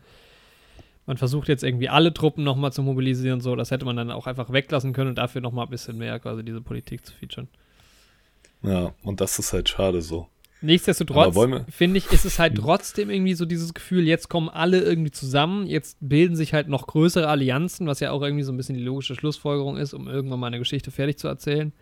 man 1.07 1.17
versucht 1.17 1.49
jetzt 1.49 1.65
irgendwie 1.65 1.89
alle 1.89 2.15
Truppen 2.15 2.45
nochmal 2.45 2.73
zu 2.73 2.83
mobilisieren, 2.83 3.41
so, 3.41 3.57
das 3.57 3.71
hätte 3.71 3.85
man 3.85 3.97
dann 3.97 4.11
auch 4.11 4.27
einfach 4.27 4.53
weglassen 4.53 4.93
können 4.93 5.11
und 5.11 5.19
dafür 5.19 5.41
nochmal 5.41 5.67
ein 5.67 5.71
bisschen 5.71 5.99
mehr 5.99 6.19
quasi 6.21 6.45
diese 6.45 6.61
Politik 6.61 7.05
zu 7.05 7.13
featuren. 7.13 7.49
Ja, 8.63 8.95
und 9.03 9.21
das 9.21 9.39
ist 9.39 9.53
halt 9.53 9.69
schade 9.69 10.03
so. 10.03 10.29
Nichtsdestotrotz, 10.63 11.35
finde 11.71 11.97
ich, 11.97 12.13
ist 12.13 12.27
es 12.27 12.39
halt 12.39 12.57
trotzdem 12.57 13.09
irgendwie 13.09 13.33
so 13.33 13.47
dieses 13.47 13.73
Gefühl, 13.73 14.07
jetzt 14.07 14.29
kommen 14.29 14.51
alle 14.51 14.81
irgendwie 14.83 15.11
zusammen, 15.11 15.67
jetzt 15.67 15.97
bilden 16.01 16.37
sich 16.37 16.53
halt 16.53 16.69
noch 16.69 16.87
größere 16.87 17.27
Allianzen, 17.29 17.87
was 17.87 18.01
ja 18.01 18.11
auch 18.11 18.21
irgendwie 18.21 18.43
so 18.43 18.53
ein 18.53 18.59
bisschen 18.59 18.77
die 18.77 18.85
logische 18.85 19.15
Schlussfolgerung 19.15 19.79
ist, 19.79 19.95
um 19.95 20.07
irgendwann 20.07 20.39
mal 20.39 20.49
eine 20.49 20.59
Geschichte 20.59 20.91
fertig 20.91 21.19
zu 21.19 21.29
erzählen. 21.29 21.73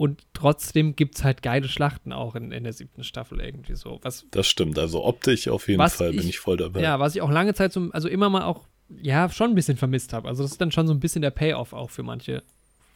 Und 0.00 0.22
trotzdem 0.32 0.96
gibt 0.96 1.16
es 1.16 1.24
halt 1.24 1.42
geile 1.42 1.68
Schlachten 1.68 2.14
auch 2.14 2.34
in, 2.34 2.52
in 2.52 2.64
der 2.64 2.72
siebten 2.72 3.04
Staffel 3.04 3.38
irgendwie 3.38 3.74
so. 3.74 3.98
Was, 4.00 4.24
Das 4.30 4.46
stimmt. 4.46 4.78
Also 4.78 5.04
optisch 5.04 5.46
auf 5.48 5.68
jeden 5.68 5.86
Fall 5.86 6.12
bin 6.12 6.20
ich- 6.20 6.30
ich 6.30 6.38
voll 6.38 6.56
dabei. 6.56 6.80
ja, 6.80 6.98
was 6.98 7.14
ich 7.14 7.20
auch 7.20 7.30
lange 7.30 7.52
Zeit 7.52 7.70
so, 7.74 7.90
also 7.92 8.08
immer 8.08 8.30
mal 8.30 8.44
auch, 8.44 8.64
ja, 9.02 9.28
schon 9.28 9.50
ein 9.50 9.54
bisschen 9.54 9.76
vermisst 9.76 10.14
habe. 10.14 10.26
Also 10.26 10.42
das 10.42 10.52
ist 10.52 10.60
dann 10.62 10.72
schon 10.72 10.86
so 10.86 10.94
ein 10.94 11.00
bisschen 11.00 11.20
der 11.20 11.28
Payoff 11.30 11.74
auch 11.74 11.90
für 11.90 12.02
manche, 12.02 12.42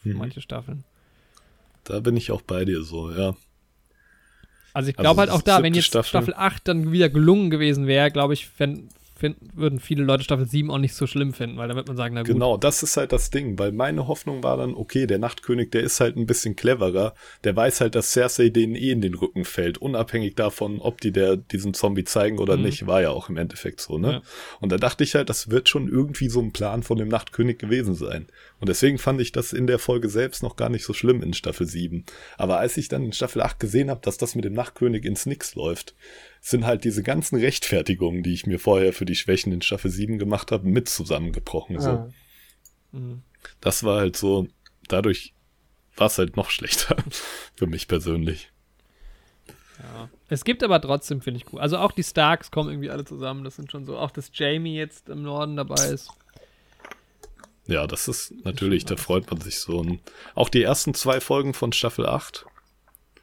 für 0.03 0.09
Mhm. 0.09 0.17
manche 0.17 0.41
Staffeln. 0.41 0.83
Da 1.85 2.01
bin 2.01 2.17
ich 2.17 2.31
auch 2.31 2.41
bei 2.41 2.65
dir 2.65 2.83
so, 2.83 3.11
ja. 3.11 3.37
Also 4.73 4.89
ich 4.89 4.99
Also 4.99 5.03
glaube 5.03 5.21
halt 5.21 5.31
auch 5.31 5.43
da, 5.43 5.63
wenn 5.63 5.75
jetzt 5.75 5.85
Staffel- 5.85 6.09
Staffel. 6.09 6.33
8 6.35 6.67
dann 6.67 6.91
wieder 6.91 7.11
gelungen 7.11 7.51
gewesen 7.51 7.87
wäre, 7.87 8.11
glaube 8.13 8.33
ich, 8.33 8.47
fänd, 8.47 8.94
find, 9.17 9.37
würden 9.55 9.79
viele 9.81 10.03
Leute 10.05 10.25
Staffel 10.25 10.47
7 10.47 10.71
auch 10.71 10.79
nicht 10.79 10.95
so 10.95 11.07
schlimm 11.07 11.33
finden, 11.35 11.57
weil 11.57 11.69
dann 11.69 11.77
wird 11.77 11.87
man 11.87 11.97
sagen, 11.97 12.15
na 12.15 12.23
gut, 12.23 12.29
Genau, 12.33 12.57
das 12.57 12.83
ist 12.83 12.97
halt 12.97 13.13
das 13.13 13.31
Ding, 13.31 13.59
weil 13.59 13.73
meine 13.73 14.09
Hoffnung 14.09 14.43
war 14.43 14.57
dann, 14.57 14.75
okay, 14.75 15.07
der 15.07 15.19
Nachtkönig, 15.19 15.71
der 15.71 15.83
ist 15.83 16.01
halt 16.01 16.17
ein 16.17 16.27
bisschen 16.27 16.57
cleverer, 16.57 17.15
der 17.45 17.55
weiß 17.55 17.81
halt, 17.81 17.95
dass 17.95 18.13
Cersei 18.13 18.49
denen 18.49 18.75
eh 18.75 18.91
in 18.91 19.01
den 19.01 19.15
Rücken 19.15 19.45
fällt, 19.45 19.79
unabhängig 19.79 20.35
davon, 20.35 20.81
ob 20.81 21.01
die 21.01 21.13
der 21.13 21.37
diesen 21.37 21.75
Zombie 21.75 22.05
zeigen 22.05 22.39
oder 22.39 22.57
Mhm. 22.57 22.63
nicht, 22.65 22.87
war 22.87 23.03
ja 23.03 23.11
auch 23.11 23.29
im 23.29 23.37
Endeffekt 23.37 23.81
so, 23.81 23.99
ne? 23.99 24.11
Ja. 24.13 24.23
Und 24.61 24.73
da 24.73 24.77
dachte 24.79 25.05
ich 25.05 25.15
halt, 25.15 25.29
das 25.31 25.51
wird 25.51 25.69
schon 25.69 25.89
irgendwie 25.89 26.29
so 26.29 26.41
ein 26.41 26.53
Plan 26.53 26.83
von 26.83 26.99
dem 26.99 27.09
Nachtkönig 27.09 27.59
gewesen 27.59 27.95
sein. 27.95 28.27
Und 28.61 28.69
deswegen 28.69 28.99
fand 28.99 29.21
ich 29.21 29.31
das 29.33 29.53
in 29.53 29.67
der 29.67 29.79
Folge 29.79 30.09
selbst 30.09 30.43
noch 30.43 30.57
gar 30.57 30.71
nicht 30.71 30.85
so 30.85 30.93
schlimm 30.93 31.23
in 31.23 31.35
Staffel 31.35 31.67
7. 31.67 32.05
Aber 32.39 32.59
als 32.59 32.77
ich 32.77 32.89
dann 32.89 33.05
in 33.05 33.13
Staffel 33.13 33.43
8 33.43 33.61
gesehen 33.61 33.91
habe, 33.91 34.01
dass 34.03 34.17
das 34.19 34.35
mit 34.35 34.45
dem 34.45 34.55
Nachtkönig 34.55 35.05
ins 35.05 35.27
Nix 35.27 35.55
läuft, 35.55 35.95
sind 36.47 36.67
halt 36.67 36.85
diese 36.85 37.03
ganzen 37.03 37.37
Rechtfertigungen, 37.37 38.23
die 38.23 38.35
ich 38.35 38.45
mir 38.45 38.59
vorher 38.59 38.93
für 38.93 39.07
die 39.07 39.15
Schwächen 39.15 39.51
in 39.51 39.63
Staffel 39.63 39.91
7 39.91 40.19
gemacht 40.19 40.53
habe, 40.53 40.69
mit 40.69 40.91
zusammengebrochen. 40.91 41.81
So. 41.81 41.89
Ah. 41.89 42.11
Mhm. 42.93 43.23
Das 43.63 43.83
war 43.83 44.01
halt 44.01 44.15
so, 44.15 44.47
dadurch 44.87 45.33
war 45.97 46.09
es 46.09 46.19
halt 46.19 46.37
noch 46.37 46.51
schlechter 46.51 46.97
für 47.57 47.67
mich 47.67 47.89
persönlich. 47.89 48.53
Ja. 49.79 50.11
Es 50.29 50.45
gibt 50.45 50.63
aber 50.63 50.83
trotzdem, 50.83 51.23
finde 51.23 51.41
ich 51.41 51.51
cool. 51.51 51.61
Also 51.61 51.79
auch 51.79 51.93
die 51.93 52.03
Starks 52.03 52.51
kommen 52.51 52.69
irgendwie 52.69 52.91
alle 52.91 53.07
zusammen. 53.07 53.43
Das 53.43 53.57
sind 53.57 53.73
schon 53.73 53.87
so, 53.87 53.97
auch 53.97 54.11
dass 54.11 54.31
Jamie 54.35 54.77
jetzt 54.77 55.09
im 55.09 55.23
Norden 55.23 55.57
dabei 55.57 55.87
ist. 55.87 56.11
Ja, 57.67 57.87
das 57.87 58.07
ist 58.07 58.35
natürlich, 58.45 58.85
da 58.85 58.99
freut 58.99 59.31
man 59.31 59.41
sich 59.41 59.61
so. 59.61 59.79
Und 59.79 60.01
auch 60.35 60.51
die 60.51 60.63
ersten 60.63 60.93
zwei 60.93 61.21
Folgen 61.23 61.55
von 61.55 61.73
Staffel 61.73 62.05
8. 62.05 62.45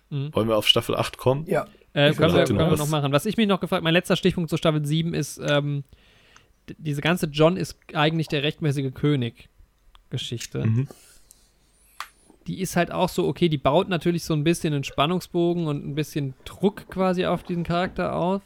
Mhm. 0.09 0.33
Wollen 0.33 0.47
wir 0.47 0.57
auf 0.57 0.67
Staffel 0.67 0.95
8 0.95 1.19
kommen? 1.19 1.45
Ja. 1.45 1.67
Äh, 1.93 2.13
können 2.13 2.33
wir, 2.33 2.43
können 2.45 2.57
noch 2.57 2.71
wir 2.71 2.77
noch 2.77 2.89
machen. 2.89 3.11
Was 3.11 3.25
ich 3.25 3.37
mich 3.37 3.47
noch 3.47 3.59
gefragt, 3.59 3.83
mein 3.83 3.93
letzter 3.93 4.15
Stichpunkt 4.15 4.49
zur 4.49 4.57
Staffel 4.57 4.85
7 4.85 5.13
ist, 5.13 5.41
ähm, 5.45 5.83
diese 6.77 7.01
ganze 7.01 7.27
John 7.27 7.57
ist 7.57 7.77
eigentlich 7.93 8.27
der 8.27 8.43
rechtmäßige 8.43 8.93
König 8.93 9.49
Geschichte. 10.09 10.65
Mhm. 10.65 10.87
Die 12.47 12.61
ist 12.61 12.75
halt 12.75 12.91
auch 12.91 13.09
so, 13.09 13.27
okay, 13.27 13.49
die 13.49 13.57
baut 13.57 13.89
natürlich 13.89 14.23
so 14.23 14.33
ein 14.33 14.43
bisschen 14.43 14.73
einen 14.73 14.83
Spannungsbogen 14.83 15.67
und 15.67 15.85
ein 15.85 15.95
bisschen 15.95 16.33
Druck 16.45 16.89
quasi 16.89 17.25
auf 17.25 17.43
diesen 17.43 17.63
Charakter 17.63 18.15
auf. 18.15 18.41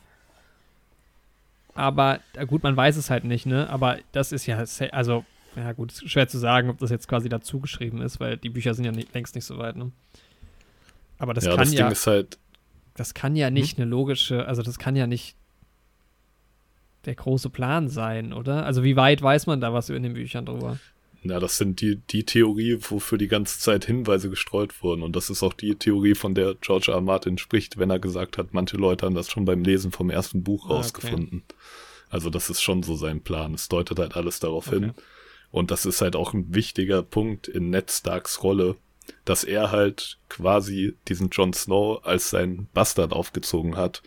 Aber, 1.75 2.19
gut, 2.47 2.63
man 2.63 2.75
weiß 2.75 2.95
es 2.95 3.09
halt 3.09 3.25
nicht, 3.25 3.45
ne? 3.45 3.69
Aber 3.69 3.97
das 4.11 4.31
ist 4.31 4.45
ja, 4.45 4.63
also, 4.91 5.25
ja 5.55 5.73
gut, 5.73 5.91
ist 5.91 6.09
schwer 6.09 6.27
zu 6.27 6.37
sagen, 6.37 6.69
ob 6.69 6.77
das 6.79 6.89
jetzt 6.89 7.07
quasi 7.07 7.27
dazu 7.29 7.59
geschrieben 7.59 8.01
ist, 8.01 8.19
weil 8.19 8.37
die 8.37 8.49
Bücher 8.49 8.73
sind 8.73 8.85
ja 8.85 8.91
nicht, 8.91 9.13
längst 9.13 9.35
nicht 9.35 9.45
so 9.45 9.57
weit, 9.57 9.75
ne? 9.75 9.91
Aber 11.17 11.33
das 11.33 11.45
ja, 11.45 11.51
kann 11.51 11.65
das 11.65 11.73
ja 11.73 11.83
Ding 11.85 11.91
ist 11.91 12.07
halt, 12.07 12.37
das 12.95 13.13
kann 13.13 13.35
ja 13.35 13.49
nicht 13.49 13.77
eine 13.77 13.85
logische, 13.89 14.45
also 14.47 14.61
das 14.61 14.79
kann 14.79 14.95
ja 14.95 15.05
nicht 15.07 15.35
der 17.05 17.15
große 17.15 17.49
Plan 17.49 17.87
sein, 17.87 18.33
oder? 18.33 18.65
Also 18.65 18.83
wie 18.83 18.95
weit 18.95 19.21
weiß 19.21 19.45
man 19.47 19.61
da 19.61 19.73
was 19.73 19.89
in 19.89 20.03
den 20.03 20.13
Büchern 20.13 20.45
drüber? 20.45 20.79
ja, 21.23 21.39
das 21.39 21.57
sind 21.57 21.81
die, 21.81 21.95
die 21.95 22.23
Theorie, 22.23 22.77
wofür 22.81 23.17
die 23.17 23.27
ganze 23.27 23.57
Zeit 23.59 23.85
Hinweise 23.85 24.29
gestreut 24.29 24.83
wurden. 24.83 25.01
Und 25.01 25.15
das 25.15 25.31
ist 25.31 25.41
auch 25.41 25.53
die 25.53 25.73
Theorie, 25.73 26.13
von 26.13 26.35
der 26.35 26.53
George 26.61 26.91
R. 26.91 26.95
R. 26.97 27.01
Martin 27.01 27.39
spricht, 27.39 27.79
wenn 27.79 27.89
er 27.89 27.97
gesagt 27.97 28.37
hat, 28.37 28.53
manche 28.53 28.77
Leute 28.77 29.07
haben 29.07 29.15
das 29.15 29.31
schon 29.31 29.43
beim 29.43 29.63
Lesen 29.63 29.91
vom 29.91 30.11
ersten 30.11 30.43
Buch 30.43 30.65
Ah, 30.65 30.67
okay. 30.67 30.75
rausgefunden. 30.75 31.41
Also 32.09 32.29
das 32.29 32.51
ist 32.51 32.61
schon 32.61 32.83
so 32.83 32.95
sein 32.95 33.21
Plan. 33.21 33.55
Es 33.55 33.69
deutet 33.69 33.97
halt 33.97 34.15
alles 34.15 34.39
darauf 34.39 34.67
Okay. 34.67 34.79
hin. 34.79 34.93
Und 35.49 35.71
das 35.71 35.87
ist 35.87 36.01
halt 36.01 36.15
auch 36.15 36.33
ein 36.35 36.53
wichtiger 36.53 37.01
Punkt 37.01 37.47
in 37.47 37.71
Ned 37.71 37.89
Starks 37.89 38.43
Rolle, 38.43 38.75
dass 39.25 39.43
er 39.43 39.71
halt 39.71 40.17
quasi 40.29 40.95
diesen 41.07 41.29
Jon 41.29 41.53
Snow 41.53 42.03
als 42.05 42.29
sein 42.29 42.67
Bastard 42.73 43.13
aufgezogen 43.13 43.77
hat, 43.77 44.01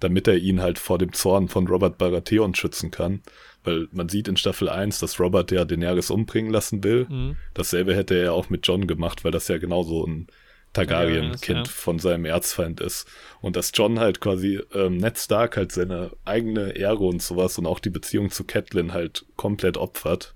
damit 0.00 0.26
er 0.26 0.36
ihn 0.36 0.60
halt 0.60 0.78
vor 0.78 0.98
dem 0.98 1.12
Zorn 1.12 1.48
von 1.48 1.66
Robert 1.66 1.98
Baratheon 1.98 2.54
schützen 2.54 2.90
kann. 2.90 3.22
Weil 3.64 3.86
man 3.92 4.08
sieht 4.08 4.26
in 4.26 4.36
Staffel 4.36 4.68
1, 4.68 4.98
dass 4.98 5.20
Robert 5.20 5.52
ja 5.52 5.64
Daenerys 5.64 6.10
umbringen 6.10 6.50
lassen 6.50 6.82
will. 6.82 7.06
Mhm. 7.08 7.36
Dasselbe 7.54 7.94
hätte 7.94 8.14
er 8.14 8.24
ja 8.24 8.32
auch 8.32 8.50
mit 8.50 8.66
John 8.66 8.86
gemacht, 8.86 9.24
weil 9.24 9.30
das 9.30 9.46
ja 9.46 9.58
genauso 9.58 10.04
ein 10.04 10.26
Targaryen-Kind 10.72 11.40
Targaryen 11.40 11.62
ist, 11.62 11.68
ja. 11.68 11.72
von 11.72 11.98
seinem 11.98 12.24
Erzfeind 12.24 12.80
ist. 12.80 13.06
Und 13.40 13.56
dass 13.56 13.72
John 13.74 14.00
halt 14.00 14.20
quasi 14.20 14.60
ähm, 14.74 14.96
Ned 14.96 15.18
Stark 15.18 15.56
halt 15.56 15.70
seine 15.70 16.10
eigene 16.24 16.72
Ehre 16.72 17.04
und 17.04 17.22
sowas 17.22 17.58
und 17.58 17.66
auch 17.66 17.78
die 17.78 17.90
Beziehung 17.90 18.30
zu 18.30 18.44
Catelyn 18.44 18.92
halt 18.92 19.26
komplett 19.36 19.76
opfert 19.76 20.34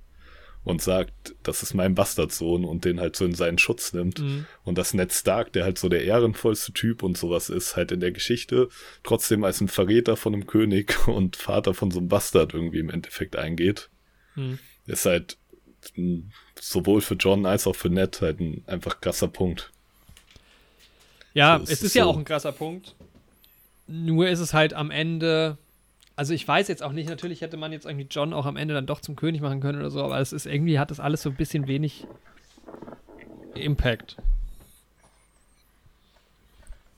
und 0.66 0.82
sagt, 0.82 1.34
das 1.42 1.62
ist 1.62 1.74
mein 1.74 1.94
Bastardsohn 1.94 2.66
und 2.66 2.84
den 2.84 3.00
halt 3.00 3.16
so 3.16 3.24
in 3.24 3.34
seinen 3.34 3.58
Schutz 3.58 3.94
nimmt. 3.94 4.20
Mhm. 4.20 4.46
Und 4.64 4.76
dass 4.78 4.92
Ned 4.94 5.12
Stark, 5.14 5.54
der 5.54 5.64
halt 5.64 5.78
so 5.78 5.88
der 5.88 6.04
ehrenvollste 6.04 6.72
Typ 6.74 7.02
und 7.04 7.16
sowas 7.16 7.48
ist, 7.50 7.76
halt 7.76 7.92
in 7.92 8.00
der 8.00 8.12
Geschichte 8.12 8.68
trotzdem 9.04 9.44
als 9.44 9.60
ein 9.62 9.68
Verräter 9.68 10.16
von 10.16 10.34
einem 10.34 10.46
König 10.46 11.08
und 11.08 11.36
Vater 11.36 11.72
von 11.72 11.90
so 11.92 12.00
einem 12.00 12.08
Bastard 12.08 12.52
irgendwie 12.54 12.80
im 12.80 12.90
Endeffekt 12.90 13.36
eingeht 13.36 13.88
Mhm. 14.34 14.58
ist 14.86 15.06
halt 15.06 15.38
sowohl 16.60 17.00
für 17.00 17.14
John 17.14 17.46
als 17.46 17.66
auch 17.66 17.76
für 17.76 17.90
Ned 17.90 18.20
halt 18.20 18.40
ein 18.40 18.64
einfach 18.66 19.00
krasser 19.00 19.28
Punkt. 19.28 19.72
Ja, 21.34 21.58
So, 21.58 21.64
es 21.64 21.70
es 21.70 21.82
ist 21.82 21.82
ist 21.82 21.94
ja 21.94 22.04
so. 22.04 22.10
auch 22.10 22.16
ein 22.16 22.24
krasser 22.24 22.52
Punkt. 22.52 22.94
Nur 23.86 24.28
ist 24.28 24.40
es 24.40 24.52
halt 24.52 24.74
am 24.74 24.90
Ende. 24.90 25.58
Also 26.16 26.32
ich 26.32 26.48
weiß 26.48 26.68
jetzt 26.68 26.82
auch 26.82 26.92
nicht, 26.92 27.10
natürlich 27.10 27.42
hätte 27.42 27.58
man 27.58 27.72
jetzt 27.72 27.84
irgendwie 27.84 28.06
John 28.10 28.32
auch 28.32 28.46
am 28.46 28.56
Ende 28.56 28.72
dann 28.72 28.86
doch 28.86 29.02
zum 29.02 29.16
König 29.16 29.42
machen 29.42 29.60
können 29.60 29.78
oder 29.78 29.90
so, 29.90 30.02
aber 30.02 30.18
es 30.18 30.32
ist 30.32 30.46
irgendwie 30.46 30.78
hat 30.78 30.90
das 30.90 30.98
alles 30.98 31.22
so 31.22 31.28
ein 31.28 31.36
bisschen 31.36 31.68
wenig 31.68 32.06
Impact. 33.54 34.16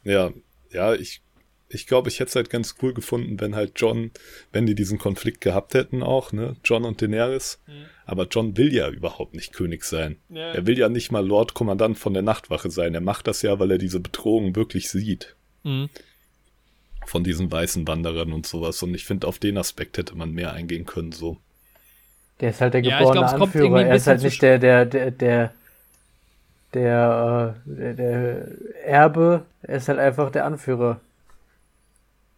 Ja, 0.05 0.31
ja, 0.71 0.95
ich, 0.95 1.21
ich 1.69 1.89
glaube, 1.89 2.09
ich 2.09 2.21
hätte 2.21 2.29
es 2.29 2.37
halt 2.37 2.49
ganz 2.49 2.77
cool 2.81 2.95
gefunden, 2.95 3.41
wenn 3.41 3.57
halt 3.57 3.73
John, 3.75 4.13
wenn 4.53 4.67
die 4.67 4.77
diesen 4.77 4.99
Konflikt 4.99 5.41
gehabt 5.41 5.75
hätten 5.75 6.05
auch, 6.05 6.33
ne, 6.33 6.55
John 6.65 6.85
und 6.85 7.03
Daenerys. 7.03 7.61
Aber 8.07 8.29
John 8.29 8.57
will 8.57 8.73
ja 8.73 8.89
überhaupt 8.89 9.35
nicht 9.35 9.53
König 9.53 9.85
sein. 9.85 10.17
Ja. 10.29 10.53
Er 10.53 10.67
will 10.67 10.79
ja 10.79 10.89
nicht 10.89 11.11
mal 11.11 11.27
Lord 11.27 11.55
Kommandant 11.55 11.99
von 11.99 12.15
der 12.15 12.23
Nachtwache 12.23 12.71
sein. 12.71 12.95
Er 12.95 13.01
macht 13.01 13.27
das 13.27 13.43
ja, 13.43 13.59
weil 13.59 13.73
er 13.73 13.79
diese 13.79 14.01
Bedrohung 14.01 14.55
wirklich 14.55 14.89
sieht. 14.89 15.35
Mhm. 15.65 15.91
Von 17.09 17.25
diesen 17.25 17.51
weißen 17.51 17.89
Wanderern 17.89 18.35
und 18.35 18.47
sowas. 18.47 18.83
Und 18.83 18.95
ich 18.95 19.07
finde, 19.07 19.27
auf 19.27 19.39
den 19.39 19.57
Aspekt 19.57 19.97
hätte 19.97 20.15
man 20.15 20.33
mehr 20.33 20.53
eingehen 20.53 20.85
können, 20.85 21.13
so. 21.13 21.39
Der 22.41 22.51
ist 22.51 22.61
halt 22.61 22.75
der 22.75 22.83
Ja, 22.83 22.91
ich 22.91 22.99
geborene 22.99 23.21
glaub, 23.21 23.33
es 23.33 23.39
kommt 23.39 23.55
irgendwie 23.55 23.67
Anführer. 23.81 23.91
Er 23.91 23.97
ist 23.97 24.07
halt 24.07 24.23
nicht 24.23 24.43
der, 24.43 24.59
der, 24.59 24.85
der, 24.85 25.11
der, 25.11 25.53
der, 26.75 27.57
äh, 27.67 27.71
der, 27.71 27.95
der 27.95 28.49
Erbe. 28.85 29.47
Er 29.63 29.77
ist 29.79 29.89
halt 29.89 29.99
einfach 29.99 30.31
der 30.31 30.45
Anführer. 30.45 31.01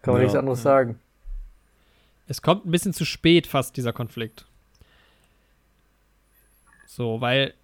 Kann 0.02 0.14
man 0.14 0.22
Ja. 0.22 0.26
nichts 0.26 0.38
anderes 0.38 0.62
sagen. 0.62 1.00
Es 2.28 2.40
kommt 2.40 2.64
ein 2.64 2.70
bisschen 2.70 2.94
zu 2.94 3.04
spät 3.04 3.48
fast, 3.48 3.76
dieser 3.76 3.92
Konflikt. 3.92 4.46
So, 6.86 7.20
weil 7.20 7.54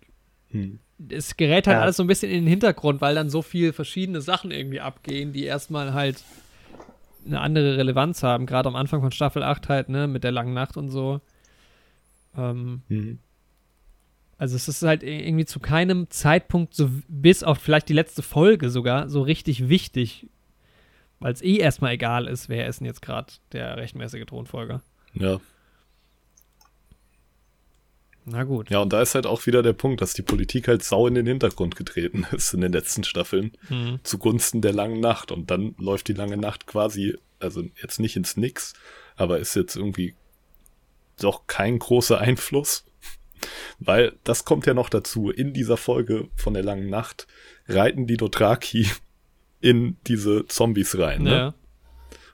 Hm. 0.50 0.80
es 1.08 1.36
gerät 1.36 1.68
halt 1.68 1.76
Ja. 1.76 1.82
alles 1.82 1.96
so 1.96 2.02
ein 2.02 2.08
bisschen 2.08 2.30
in 2.32 2.42
den 2.42 2.48
Hintergrund, 2.48 3.00
weil 3.00 3.14
dann 3.14 3.30
so 3.30 3.42
viel 3.42 3.72
verschiedene 3.72 4.20
Sachen 4.20 4.50
irgendwie 4.50 4.80
abgehen, 4.80 5.32
die 5.32 5.44
erstmal 5.44 5.94
halt 5.94 6.22
eine 7.26 7.40
andere 7.40 7.76
Relevanz 7.76 8.22
haben. 8.22 8.46
Gerade 8.46 8.68
am 8.68 8.76
Anfang 8.76 9.00
von 9.00 9.10
Staffel 9.12 9.42
8 9.42 9.68
halt, 9.68 9.88
ne, 9.88 10.06
mit 10.06 10.24
der 10.24 10.32
langen 10.32 10.54
Nacht 10.54 10.76
und 10.76 10.88
so. 10.88 11.20
Ähm, 12.36 12.82
Mhm. 12.88 13.18
also 14.38 14.56
es 14.56 14.68
ist 14.68 14.82
halt 14.82 15.02
i- 15.02 15.26
irgendwie 15.26 15.46
zu 15.46 15.60
keinem 15.60 16.08
Zeitpunkt, 16.10 16.74
so 16.74 16.90
bis 17.08 17.42
auf 17.42 17.58
vielleicht 17.58 17.88
die 17.88 17.94
letzte 17.94 18.22
Folge 18.22 18.70
sogar, 18.70 19.08
so 19.08 19.22
richtig 19.22 19.68
wichtig. 19.68 20.28
Weil 21.18 21.32
es 21.32 21.40
eh 21.42 21.56
erstmal 21.56 21.92
egal 21.92 22.26
ist, 22.28 22.48
wer 22.50 22.66
ist 22.68 22.80
denn 22.80 22.86
jetzt 22.86 23.00
gerade 23.00 23.32
der 23.52 23.76
rechtmäßige 23.78 24.26
Thronfolger. 24.26 24.82
Ja. 25.14 25.40
Na 28.28 28.42
gut. 28.42 28.70
Ja, 28.70 28.80
und 28.80 28.92
da 28.92 29.00
ist 29.02 29.14
halt 29.14 29.24
auch 29.24 29.46
wieder 29.46 29.62
der 29.62 29.72
Punkt, 29.72 30.00
dass 30.00 30.12
die 30.12 30.22
Politik 30.22 30.66
halt 30.66 30.82
sau 30.82 31.06
in 31.06 31.14
den 31.14 31.26
Hintergrund 31.26 31.76
getreten 31.76 32.26
ist 32.32 32.52
in 32.52 32.60
den 32.60 32.72
letzten 32.72 33.04
Staffeln. 33.04 33.52
Mhm. 33.68 34.00
zugunsten 34.02 34.60
der 34.60 34.72
langen 34.72 35.00
Nacht. 35.00 35.30
Und 35.30 35.50
dann 35.50 35.74
läuft 35.78 36.08
die 36.08 36.12
lange 36.12 36.36
Nacht 36.36 36.66
quasi, 36.66 37.16
also 37.38 37.62
jetzt 37.80 38.00
nicht 38.00 38.16
ins 38.16 38.36
Nix, 38.36 38.74
aber 39.14 39.38
ist 39.38 39.54
jetzt 39.54 39.76
irgendwie 39.76 40.14
doch 41.20 41.46
kein 41.46 41.78
großer 41.78 42.18
Einfluss. 42.18 42.84
Weil 43.78 44.14
das 44.24 44.44
kommt 44.44 44.66
ja 44.66 44.74
noch 44.74 44.88
dazu. 44.88 45.30
In 45.30 45.52
dieser 45.52 45.76
Folge 45.76 46.28
von 46.36 46.54
der 46.54 46.64
langen 46.64 46.90
Nacht 46.90 47.26
reiten 47.68 48.06
die 48.06 48.16
Dothraki 48.16 48.88
in 49.60 49.96
diese 50.06 50.46
Zombies 50.46 50.98
rein. 50.98 51.22
Ne? 51.22 51.30
Ja, 51.30 51.54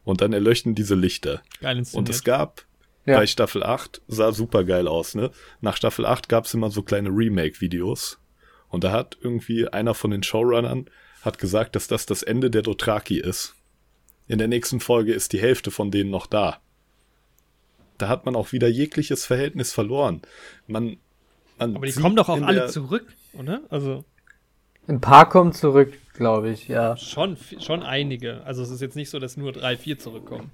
Und 0.04 0.22
dann 0.22 0.32
erleuchten 0.32 0.74
diese 0.74 0.94
Lichter. 0.94 1.42
geil 1.60 1.72
Und 1.72 1.78
inszeniert. 1.80 2.08
es 2.08 2.24
gab 2.24 2.64
Ja. 3.04 3.16
bei 3.16 3.26
Staffel 3.26 3.64
8, 3.64 4.00
sah 4.06 4.32
super 4.32 4.64
geil 4.64 4.86
aus, 4.86 5.14
ne? 5.14 5.32
Nach 5.60 5.76
Staffel 5.76 6.06
8 6.06 6.28
gab 6.28 6.44
es 6.44 6.54
immer 6.54 6.70
so 6.70 6.82
kleine 6.82 7.08
Remake-Videos. 7.08 8.18
Und 8.68 8.84
da 8.84 8.92
hat 8.92 9.18
irgendwie 9.20 9.68
einer 9.68 9.94
von 9.94 10.12
den 10.12 10.22
Showrunnern 10.22 10.88
hat 11.22 11.38
gesagt, 11.38 11.76
dass 11.76 11.86
das 11.86 12.06
das 12.06 12.22
Ende 12.22 12.50
der 12.50 12.62
Dothraki 12.62 13.18
ist. 13.18 13.54
In 14.28 14.38
der 14.38 14.48
nächsten 14.48 14.80
Folge 14.80 15.12
ist 15.12 15.32
die 15.32 15.40
Hälfte 15.40 15.70
von 15.70 15.90
denen 15.90 16.10
noch 16.10 16.26
da. 16.26 16.58
Da 17.98 18.08
hat 18.08 18.24
man 18.24 18.34
auch 18.34 18.52
wieder 18.52 18.68
jegliches 18.68 19.26
Verhältnis 19.26 19.72
verloren. 19.72 20.22
Man, 20.66 20.96
man 21.58 21.76
Aber 21.76 21.86
die 21.86 21.92
kommen 21.92 22.16
doch 22.16 22.28
auch 22.28 22.40
alle 22.40 22.66
zurück, 22.68 23.06
oder? 23.34 23.62
Also 23.68 24.04
Ein 24.88 25.00
paar 25.00 25.28
kommen 25.28 25.52
zurück, 25.52 25.92
glaube 26.14 26.50
ich, 26.50 26.68
ja. 26.68 26.96
schon, 26.96 27.36
schon 27.58 27.82
einige. 27.82 28.42
Also 28.44 28.62
es 28.62 28.70
ist 28.70 28.80
jetzt 28.80 28.96
nicht 28.96 29.10
so, 29.10 29.18
dass 29.18 29.36
nur 29.36 29.52
drei, 29.52 29.76
vier 29.76 29.98
zurückkommen. 29.98 30.50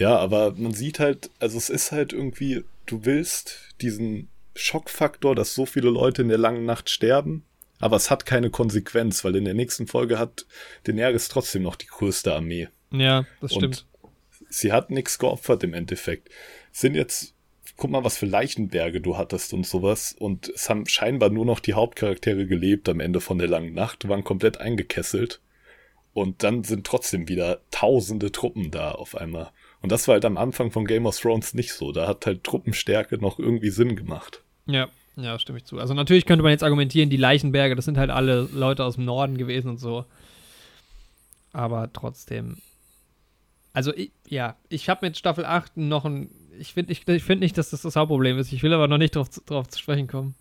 Ja, 0.00 0.16
aber 0.16 0.54
man 0.56 0.72
sieht 0.72 0.98
halt, 0.98 1.30
also 1.40 1.58
es 1.58 1.68
ist 1.68 1.92
halt 1.92 2.14
irgendwie, 2.14 2.64
du 2.86 3.04
willst 3.04 3.58
diesen 3.82 4.30
Schockfaktor, 4.54 5.34
dass 5.34 5.54
so 5.54 5.66
viele 5.66 5.90
Leute 5.90 6.22
in 6.22 6.30
der 6.30 6.38
langen 6.38 6.64
Nacht 6.64 6.88
sterben, 6.88 7.44
aber 7.80 7.96
es 7.96 8.10
hat 8.10 8.24
keine 8.24 8.48
Konsequenz, 8.48 9.24
weil 9.24 9.36
in 9.36 9.44
der 9.44 9.52
nächsten 9.52 9.86
Folge 9.86 10.18
hat 10.18 10.46
Daenerys 10.84 11.28
trotzdem 11.28 11.62
noch 11.62 11.76
die 11.76 11.86
größte 11.86 12.34
Armee. 12.34 12.68
Ja, 12.90 13.26
das 13.42 13.52
Und 13.52 13.58
stimmt. 13.58 13.86
Sie 14.48 14.72
hat 14.72 14.90
nichts 14.90 15.18
geopfert 15.18 15.64
im 15.64 15.74
Endeffekt. 15.74 16.30
Es 16.72 16.80
sind 16.80 16.94
jetzt, 16.94 17.34
guck 17.76 17.90
mal, 17.90 18.02
was 18.02 18.16
für 18.16 18.26
Leichenberge 18.26 19.02
du 19.02 19.18
hattest 19.18 19.52
und 19.52 19.66
sowas. 19.66 20.16
Und 20.18 20.48
es 20.48 20.70
haben 20.70 20.86
scheinbar 20.86 21.28
nur 21.28 21.44
noch 21.44 21.60
die 21.60 21.74
Hauptcharaktere 21.74 22.46
gelebt 22.46 22.88
am 22.88 23.00
Ende 23.00 23.20
von 23.20 23.36
der 23.36 23.48
langen 23.48 23.74
Nacht, 23.74 24.08
waren 24.08 24.24
komplett 24.24 24.62
eingekesselt. 24.62 25.42
Und 26.14 26.42
dann 26.42 26.64
sind 26.64 26.86
trotzdem 26.86 27.28
wieder 27.28 27.60
tausende 27.70 28.32
Truppen 28.32 28.70
da 28.70 28.92
auf 28.92 29.14
einmal. 29.14 29.52
Und 29.82 29.90
das 29.90 30.06
war 30.08 30.14
halt 30.14 30.24
am 30.24 30.36
Anfang 30.36 30.70
von 30.70 30.84
Game 30.84 31.06
of 31.06 31.18
Thrones 31.18 31.54
nicht 31.54 31.72
so. 31.72 31.90
Da 31.92 32.06
hat 32.06 32.26
halt 32.26 32.44
Truppenstärke 32.44 33.18
noch 33.18 33.38
irgendwie 33.38 33.70
Sinn 33.70 33.96
gemacht. 33.96 34.42
Ja, 34.66 34.88
ja, 35.16 35.38
stimme 35.38 35.58
ich 35.58 35.64
zu. 35.64 35.78
Also 35.78 35.94
natürlich 35.94 36.26
könnte 36.26 36.42
man 36.42 36.52
jetzt 36.52 36.62
argumentieren, 36.64 37.08
die 37.10 37.16
Leichenberge, 37.16 37.74
das 37.76 37.86
sind 37.86 37.96
halt 37.98 38.10
alle 38.10 38.42
Leute 38.52 38.84
aus 38.84 38.96
dem 38.96 39.04
Norden 39.06 39.38
gewesen 39.38 39.68
und 39.70 39.78
so. 39.78 40.04
Aber 41.52 41.90
trotzdem. 41.92 42.58
Also, 43.72 43.94
ich, 43.94 44.10
ja, 44.28 44.56
ich 44.68 44.88
habe 44.88 45.06
mit 45.06 45.16
Staffel 45.16 45.44
8 45.44 45.76
noch 45.76 46.04
ein. 46.04 46.30
Ich 46.58 46.74
finde 46.74 46.92
ich, 46.92 47.06
ich 47.08 47.22
find 47.24 47.40
nicht, 47.40 47.56
dass 47.56 47.70
das 47.70 47.82
das 47.82 47.96
Hauptproblem 47.96 48.38
ist. 48.38 48.52
Ich 48.52 48.62
will 48.62 48.72
aber 48.74 48.88
noch 48.88 48.98
nicht 48.98 49.16
drauf, 49.16 49.30
zu- 49.30 49.40
drauf 49.46 49.68
zu 49.68 49.78
sprechen 49.78 50.06
kommen. 50.08 50.34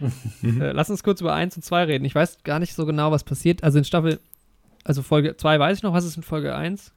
äh, 0.42 0.72
lass 0.72 0.90
uns 0.90 1.02
kurz 1.02 1.20
über 1.20 1.34
1 1.34 1.56
und 1.56 1.62
2 1.62 1.84
reden. 1.84 2.04
Ich 2.04 2.14
weiß 2.14 2.42
gar 2.44 2.58
nicht 2.58 2.74
so 2.74 2.84
genau, 2.86 3.10
was 3.10 3.24
passiert. 3.24 3.62
Also 3.64 3.78
in 3.78 3.84
Staffel. 3.84 4.20
Also 4.84 5.02
Folge 5.02 5.36
2 5.36 5.58
weiß 5.58 5.78
ich 5.78 5.82
noch, 5.82 5.94
was 5.94 6.04
ist 6.04 6.16
in 6.16 6.22
Folge 6.22 6.54
1? 6.54 6.92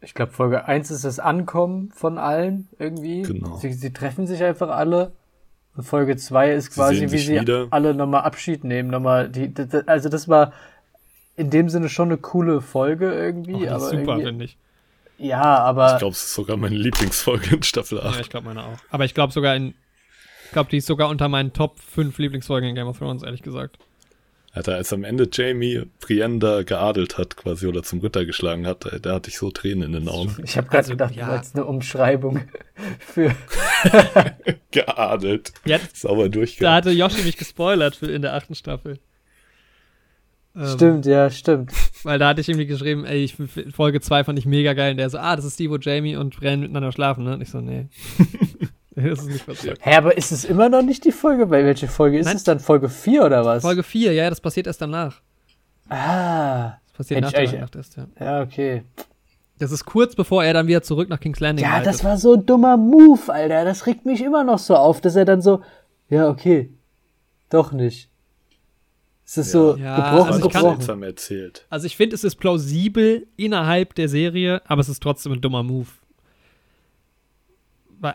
Ich 0.00 0.14
glaube, 0.14 0.32
Folge 0.32 0.66
1 0.66 0.90
ist 0.90 1.04
das 1.04 1.18
Ankommen 1.18 1.90
von 1.94 2.18
allen 2.18 2.68
irgendwie. 2.78 3.22
Genau. 3.22 3.56
Sie, 3.56 3.72
sie 3.72 3.92
treffen 3.92 4.26
sich 4.26 4.42
einfach 4.42 4.68
alle. 4.68 5.12
Und 5.74 5.84
Folge 5.84 6.16
2 6.16 6.52
ist 6.52 6.70
quasi, 6.74 6.98
sehen 7.00 7.12
wie 7.12 7.18
sie 7.18 7.40
wieder. 7.40 7.66
alle 7.70 7.94
nochmal 7.94 8.22
Abschied 8.22 8.64
nehmen. 8.64 8.90
Nochmal 8.90 9.28
die, 9.28 9.52
also 9.86 10.08
das 10.08 10.28
war 10.28 10.52
in 11.36 11.50
dem 11.50 11.68
Sinne 11.68 11.88
schon 11.88 12.08
eine 12.08 12.16
coole 12.18 12.60
Folge 12.60 13.12
irgendwie. 13.12 13.68
Aber 13.68 13.80
super, 13.90 14.18
finde 14.18 14.46
ich. 14.46 14.56
ja, 15.18 15.42
aber 15.42 15.92
Ich 15.92 15.98
glaube, 15.98 16.12
es 16.12 16.22
ist 16.24 16.34
sogar 16.34 16.56
meine 16.56 16.76
Lieblingsfolge 16.76 17.56
in 17.56 17.62
Staffel 17.62 18.00
8. 18.00 18.14
Ja, 18.14 18.20
ich 18.20 18.30
glaube 18.30 18.46
meine 18.46 18.64
auch. 18.64 18.78
Aber 18.90 19.04
ich 19.04 19.14
glaube 19.14 19.32
sogar 19.32 19.54
in. 19.54 19.74
Ich 20.46 20.52
glaube, 20.52 20.70
die 20.70 20.76
ist 20.76 20.86
sogar 20.86 21.08
unter 21.08 21.28
meinen 21.28 21.52
Top 21.52 21.80
5 21.80 22.16
Lieblingsfolgen 22.18 22.68
in 22.70 22.74
Game 22.76 22.86
of 22.86 22.98
Thrones, 22.98 23.22
ehrlich 23.22 23.42
gesagt. 23.42 23.78
Alter, 24.56 24.74
als 24.76 24.90
am 24.92 25.04
Ende 25.04 25.28
Jamie 25.30 25.82
Brienne 26.00 26.38
da 26.38 26.62
geadelt 26.62 27.18
hat 27.18 27.36
quasi 27.36 27.66
oder 27.66 27.82
zum 27.82 28.00
Ritter 28.00 28.24
geschlagen 28.24 28.66
hat, 28.66 28.86
da 29.02 29.14
hatte 29.14 29.28
ich 29.28 29.36
so 29.36 29.50
Tränen 29.50 29.82
in 29.82 29.92
den 29.92 30.08
Augen. 30.08 30.34
ich 30.42 30.56
habe 30.56 30.66
gerade 30.68 30.78
Also, 30.78 30.90
gedacht, 30.92 31.14
ja. 31.14 31.26
du 31.26 31.32
meinst 31.32 31.54
eine 31.54 31.64
Umschreibung 31.66 32.40
für. 32.98 33.34
Geadelt. 34.70 35.52
Ja, 35.66 35.78
Sauber 35.92 36.24
da 36.24 36.28
durchgehabt. 36.30 36.74
hatte 36.74 36.90
Yoshi 36.90 37.22
mich 37.22 37.36
gespoilert 37.36 37.96
für 37.96 38.06
in 38.10 38.22
der 38.22 38.34
achten 38.34 38.54
Staffel. 38.54 38.98
Ähm, 40.54 40.66
Stimmt, 40.68 41.04
ja, 41.06 41.28
stimmt. 41.28 41.70
Weil 42.02 42.18
da 42.18 42.28
hatte 42.28 42.40
ich 42.40 42.48
irgendwie 42.48 42.66
geschrieben, 42.66 43.04
ey, 43.04 43.24
ich, 43.24 43.36
Folge 43.74 44.00
2 44.00 44.24
fand 44.24 44.38
ich 44.38 44.46
mega 44.46 44.72
geil. 44.72 44.92
Und 44.92 44.96
der 44.96 45.10
so, 45.10 45.18
ah, 45.18 45.36
das 45.36 45.44
ist 45.44 45.58
die, 45.58 45.68
wo 45.70 45.76
Jamie 45.76 46.16
und 46.16 46.40
Bran 46.40 46.60
miteinander 46.60 46.92
schlafen, 46.92 47.24
ne? 47.24 47.34
Und 47.34 47.42
ich 47.42 47.50
so, 47.50 47.60
nee. 47.60 47.88
das 49.10 49.20
ist 49.20 49.26
nicht 49.28 49.46
passiert. 49.46 49.78
Hä, 49.82 49.94
aber 49.96 50.16
ist 50.16 50.32
es 50.32 50.44
immer 50.44 50.68
noch 50.68 50.82
nicht 50.82 51.04
die 51.04 51.12
Folge? 51.12 51.46
Bei 51.46 51.64
welche 51.64 51.86
Folge 51.88 52.18
ist 52.18 52.26
Nein. 52.26 52.36
es 52.36 52.44
dann? 52.44 52.58
Folge 52.60 52.88
4 52.88 53.24
oder 53.24 53.44
was? 53.44 53.62
Folge 53.62 53.82
4, 53.82 54.12
ja, 54.14 54.28
das 54.30 54.40
passiert 54.40 54.66
erst 54.66 54.80
danach. 54.80 55.20
Ah, 55.88 56.78
Das 56.88 56.92
passiert 56.96 57.20
nach 57.20 57.32
der 57.32 57.60
Nacht 57.60 57.76
erst, 57.76 57.96
ja. 57.96 58.06
ja, 58.18 58.40
okay. 58.42 58.82
Das 59.58 59.70
ist 59.70 59.84
kurz 59.84 60.14
bevor 60.14 60.44
er 60.44 60.52
dann 60.52 60.66
wieder 60.66 60.82
zurück 60.82 61.08
nach 61.08 61.20
King's 61.20 61.40
Landing 61.40 61.64
Ja, 61.64 61.72
reitet. 61.74 61.86
das 61.86 62.04
war 62.04 62.18
so 62.18 62.34
ein 62.34 62.44
dummer 62.44 62.76
Move, 62.76 63.32
Alter. 63.32 63.64
Das 63.64 63.86
regt 63.86 64.04
mich 64.04 64.22
immer 64.22 64.44
noch 64.44 64.58
so 64.58 64.74
auf, 64.76 65.00
dass 65.00 65.16
er 65.16 65.24
dann 65.24 65.40
so, 65.40 65.62
ja, 66.10 66.28
okay, 66.28 66.70
doch 67.48 67.72
nicht. 67.72 68.10
Es 69.24 69.38
ist 69.38 69.50
so 69.52 69.76
Ja, 69.76 69.96
gebrochen, 69.96 70.32
also 70.32 70.46
ich 70.46 70.52
kann- 70.52 70.62
gebrochen. 70.62 70.76
seltsam 70.80 71.02
erzählt. 71.02 71.66
Also 71.70 71.86
ich 71.86 71.96
finde, 71.96 72.14
es 72.14 72.22
ist 72.24 72.36
plausibel 72.36 73.26
innerhalb 73.36 73.94
der 73.94 74.08
Serie, 74.08 74.60
aber 74.66 74.80
es 74.80 74.88
ist 74.88 75.02
trotzdem 75.02 75.32
ein 75.32 75.40
dummer 75.40 75.62
Move. 75.62 75.88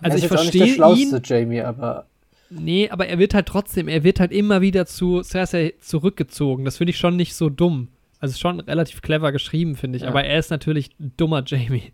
Also 0.01 0.17
ich 0.17 0.27
verstehe 0.27 0.75
ihn. 0.75 1.21
Jamie, 1.23 1.61
aber 1.61 2.05
Nee, 2.53 2.89
aber 2.89 3.07
er 3.07 3.17
wird 3.17 3.33
halt 3.33 3.45
trotzdem, 3.45 3.87
er 3.87 4.03
wird 4.03 4.19
halt 4.19 4.33
immer 4.33 4.59
wieder 4.59 4.85
zu 4.85 5.23
Cersei 5.23 5.73
zurückgezogen. 5.79 6.65
Das 6.65 6.77
finde 6.77 6.91
ich 6.91 6.97
schon 6.97 7.15
nicht 7.15 7.33
so 7.33 7.49
dumm. 7.49 7.87
Also 8.19 8.37
schon 8.37 8.59
relativ 8.59 9.01
clever 9.01 9.31
geschrieben, 9.31 9.75
finde 9.75 9.97
ich. 9.97 10.03
Ja. 10.03 10.09
Aber 10.09 10.25
er 10.25 10.37
ist 10.37 10.51
natürlich 10.51 10.91
ein 10.99 11.13
dummer 11.15 11.43
Jamie. 11.45 11.93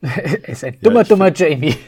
er 0.00 0.48
ist 0.48 0.62
ein 0.62 0.78
dummer, 0.80 1.02
ich 1.02 1.08
dummer 1.08 1.32
Jamie. 1.34 1.74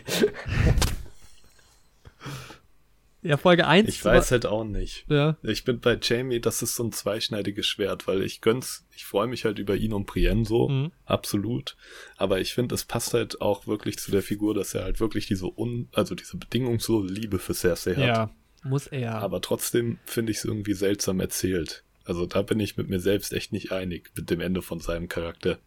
Ja, 3.24 3.38
Folge 3.38 3.66
1. 3.66 3.88
Ich 3.88 4.04
weiß 4.04 4.30
halt 4.32 4.44
auch 4.44 4.64
nicht. 4.64 5.06
Ja. 5.08 5.38
Ich 5.42 5.64
bin 5.64 5.80
bei 5.80 5.98
Jamie, 6.00 6.40
das 6.40 6.60
ist 6.62 6.76
so 6.76 6.84
ein 6.84 6.92
zweischneidiges 6.92 7.66
Schwert, 7.66 8.06
weil 8.06 8.22
ich 8.22 8.42
gönn's, 8.42 8.84
ich 8.94 9.04
freue 9.06 9.26
mich 9.26 9.44
halt 9.46 9.58
über 9.58 9.74
ihn 9.76 9.94
und 9.94 10.06
Brienne 10.06 10.44
so, 10.44 10.68
Mhm. 10.68 10.92
absolut. 11.06 11.74
Aber 12.18 12.40
ich 12.40 12.52
finde, 12.52 12.74
es 12.74 12.84
passt 12.84 13.14
halt 13.14 13.40
auch 13.40 13.66
wirklich 13.66 13.98
zu 13.98 14.10
der 14.10 14.22
Figur, 14.22 14.54
dass 14.54 14.74
er 14.74 14.84
halt 14.84 15.00
wirklich 15.00 15.26
diese 15.26 15.46
un, 15.58 15.88
also 15.92 16.14
diese 16.14 16.36
bedingungslose 16.36 17.12
Liebe 17.12 17.38
für 17.38 17.54
Cersei 17.54 17.94
hat. 17.94 18.04
Ja, 18.06 18.30
muss 18.62 18.86
er. 18.88 19.14
Aber 19.16 19.40
trotzdem 19.40 19.98
finde 20.04 20.30
ich 20.32 20.38
es 20.38 20.44
irgendwie 20.44 20.74
seltsam 20.74 21.18
erzählt. 21.18 21.82
Also 22.04 22.26
da 22.26 22.42
bin 22.42 22.60
ich 22.60 22.76
mit 22.76 22.90
mir 22.90 23.00
selbst 23.00 23.32
echt 23.32 23.52
nicht 23.52 23.72
einig 23.72 24.10
mit 24.14 24.28
dem 24.28 24.40
Ende 24.42 24.60
von 24.60 24.80
seinem 24.80 25.08
Charakter. 25.08 25.58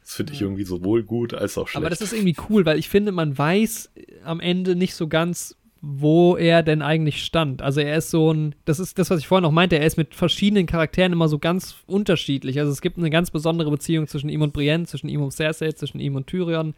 Das 0.00 0.14
finde 0.14 0.32
ich 0.32 0.40
irgendwie 0.40 0.64
sowohl 0.64 1.02
gut 1.02 1.34
als 1.34 1.58
auch 1.58 1.68
schlecht. 1.68 1.76
Aber 1.76 1.90
das 1.90 2.00
ist 2.00 2.14
irgendwie 2.14 2.36
cool, 2.48 2.64
weil 2.64 2.78
ich 2.78 2.88
finde, 2.88 3.12
man 3.12 3.36
weiß 3.36 3.90
am 4.24 4.40
Ende 4.40 4.76
nicht 4.76 4.94
so 4.94 5.08
ganz, 5.08 5.56
wo 5.82 6.36
er 6.36 6.62
denn 6.62 6.82
eigentlich 6.82 7.22
stand. 7.24 7.62
Also 7.62 7.80
er 7.80 7.96
ist 7.96 8.10
so 8.10 8.32
ein, 8.32 8.54
das 8.64 8.78
ist 8.80 8.98
das, 8.98 9.10
was 9.10 9.20
ich 9.20 9.28
vorhin 9.28 9.42
noch 9.42 9.52
meinte, 9.52 9.78
er 9.78 9.86
ist 9.86 9.96
mit 9.96 10.14
verschiedenen 10.14 10.66
Charakteren 10.66 11.12
immer 11.12 11.28
so 11.28 11.38
ganz 11.38 11.76
unterschiedlich. 11.86 12.58
Also 12.58 12.72
es 12.72 12.80
gibt 12.80 12.98
eine 12.98 13.10
ganz 13.10 13.30
besondere 13.30 13.70
Beziehung 13.70 14.06
zwischen 14.08 14.28
ihm 14.30 14.42
und 14.42 14.52
Brienne, 14.52 14.86
zwischen 14.86 15.08
ihm 15.08 15.22
und 15.22 15.32
Cersei, 15.32 15.72
zwischen 15.72 16.00
ihm 16.00 16.16
und 16.16 16.26
Tyrion. 16.26 16.74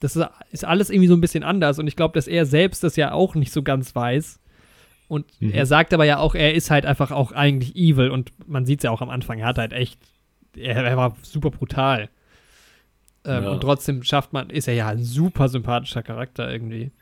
Das 0.00 0.16
ist, 0.52 0.64
alles 0.64 0.90
irgendwie 0.90 1.08
so 1.08 1.14
ein 1.14 1.20
bisschen 1.20 1.42
anders 1.42 1.78
und 1.78 1.86
ich 1.86 1.96
glaube, 1.96 2.14
dass 2.14 2.28
er 2.28 2.46
selbst 2.46 2.84
das 2.84 2.96
ja 2.96 3.12
auch 3.12 3.34
nicht 3.34 3.52
so 3.52 3.62
ganz 3.62 3.94
weiß. 3.94 4.38
Und 5.08 5.24
Mhm. 5.40 5.52
er 5.52 5.66
sagt 5.66 5.92
aber 5.94 6.04
ja 6.04 6.18
auch, 6.18 6.34
er 6.34 6.54
ist 6.54 6.70
halt 6.70 6.86
einfach 6.86 7.10
auch 7.10 7.32
eigentlich 7.32 7.76
evil 7.76 8.10
und 8.10 8.32
man 8.48 8.64
sieht 8.66 8.80
es 8.80 8.84
ja 8.84 8.90
auch 8.90 9.02
am 9.02 9.10
Anfang, 9.10 9.38
er 9.38 9.46
hat 9.46 9.58
halt 9.58 9.72
echt, 9.72 9.98
er, 10.56 10.84
er 10.84 10.96
war 10.96 11.16
super 11.22 11.50
brutal. 11.50 12.08
Ähm, 13.24 13.44
Ja. 13.44 13.50
Und 13.50 13.60
trotzdem 13.60 14.02
schafft 14.02 14.32
man, 14.32 14.50
ist 14.50 14.68
er 14.68 14.74
ja 14.74 14.88
ein 14.88 15.02
super 15.02 15.48
sympathischer 15.48 16.02
Charakter 16.02 16.50
irgendwie. 16.50 16.92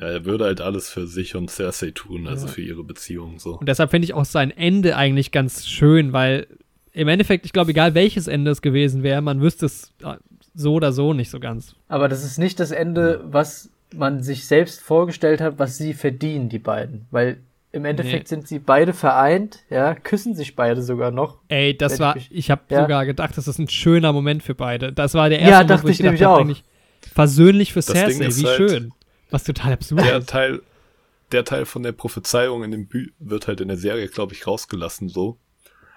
Ja, 0.00 0.06
er 0.08 0.24
würde 0.24 0.44
halt 0.44 0.60
alles 0.60 0.88
für 0.90 1.06
sich 1.06 1.34
und 1.36 1.50
Cersei 1.50 1.90
tun, 1.92 2.26
also 2.28 2.46
Ja. 2.46 2.52
für 2.52 2.62
ihre 2.62 2.84
Beziehung 2.84 3.38
so. 3.38 3.58
Und 3.58 3.68
deshalb 3.68 3.90
finde 3.90 4.04
ich 4.06 4.14
auch 4.14 4.24
sein 4.24 4.50
Ende 4.50 4.96
eigentlich 4.96 5.32
ganz 5.32 5.66
schön, 5.66 6.12
weil 6.12 6.46
im 6.92 7.08
Endeffekt, 7.08 7.44
ich 7.46 7.52
glaube, 7.52 7.70
egal 7.72 7.94
welches 7.94 8.26
Ende 8.26 8.50
es 8.50 8.62
gewesen 8.62 9.02
wäre, 9.02 9.20
man 9.20 9.40
wüsste 9.40 9.66
es 9.66 9.92
äh, 10.02 10.14
so 10.54 10.74
oder 10.74 10.92
so 10.92 11.12
nicht 11.12 11.30
so 11.30 11.38
ganz. 11.40 11.74
Aber 11.88 12.08
das 12.08 12.24
ist 12.24 12.38
nicht 12.38 12.58
das 12.60 12.70
Ende, 12.70 13.22
was 13.30 13.68
man 13.94 14.22
sich 14.22 14.46
selbst 14.46 14.80
vorgestellt 14.80 15.40
hat, 15.40 15.58
was 15.58 15.76
sie 15.78 15.92
verdienen, 15.94 16.48
die 16.48 16.58
beiden. 16.58 17.06
Weil 17.10 17.38
im 17.72 17.84
Endeffekt 17.84 18.24
Nee. 18.24 18.28
sind 18.36 18.48
sie 18.48 18.58
beide 18.58 18.94
vereint, 18.94 19.58
ja, 19.68 19.94
küssen 19.94 20.34
sich 20.34 20.56
beide 20.56 20.80
sogar 20.80 21.10
noch. 21.10 21.36
Ey, 21.48 21.76
das 21.76 22.00
war, 22.00 22.16
ich 22.16 22.28
ich 22.32 22.50
habe 22.50 22.62
ja. 22.70 22.80
sogar 22.82 23.04
gedacht, 23.04 23.36
das 23.36 23.46
ist 23.46 23.58
ein 23.58 23.68
schöner 23.68 24.14
Moment 24.14 24.42
für 24.42 24.54
beide. 24.54 24.92
Das 24.94 25.12
war 25.12 25.28
der 25.28 25.40
erste 25.40 25.50
Ja, 25.50 25.56
Moment, 25.58 25.70
dachte 25.70 25.82
wo 25.84 25.88
ich 25.88 25.92
ich 25.92 25.98
gedacht 25.98 26.12
nämlich 26.12 26.24
habe, 26.24 26.34
auch. 26.36 26.40
eigentlich 26.40 26.64
versöhnlich 27.12 27.72
für 27.72 27.80
Das 27.80 27.86
Cersei, 27.86 28.28
wie 28.30 28.46
halt- 28.46 28.56
schön. 28.56 28.92
Was 29.30 29.44
total 29.44 29.72
absurd 29.72 30.04
Der 30.04 30.18
ist. 30.18 30.28
Teil, 30.28 30.62
der 31.32 31.44
Teil 31.44 31.66
von 31.66 31.82
der 31.82 31.92
Prophezeiung 31.92 32.62
in 32.64 32.70
dem 32.70 32.86
Bü 32.86 33.10
wird 33.18 33.48
halt 33.48 33.60
in 33.60 33.68
der 33.68 33.76
Serie, 33.76 34.08
glaube 34.08 34.34
ich, 34.34 34.46
rausgelassen 34.46 35.08
so. 35.08 35.38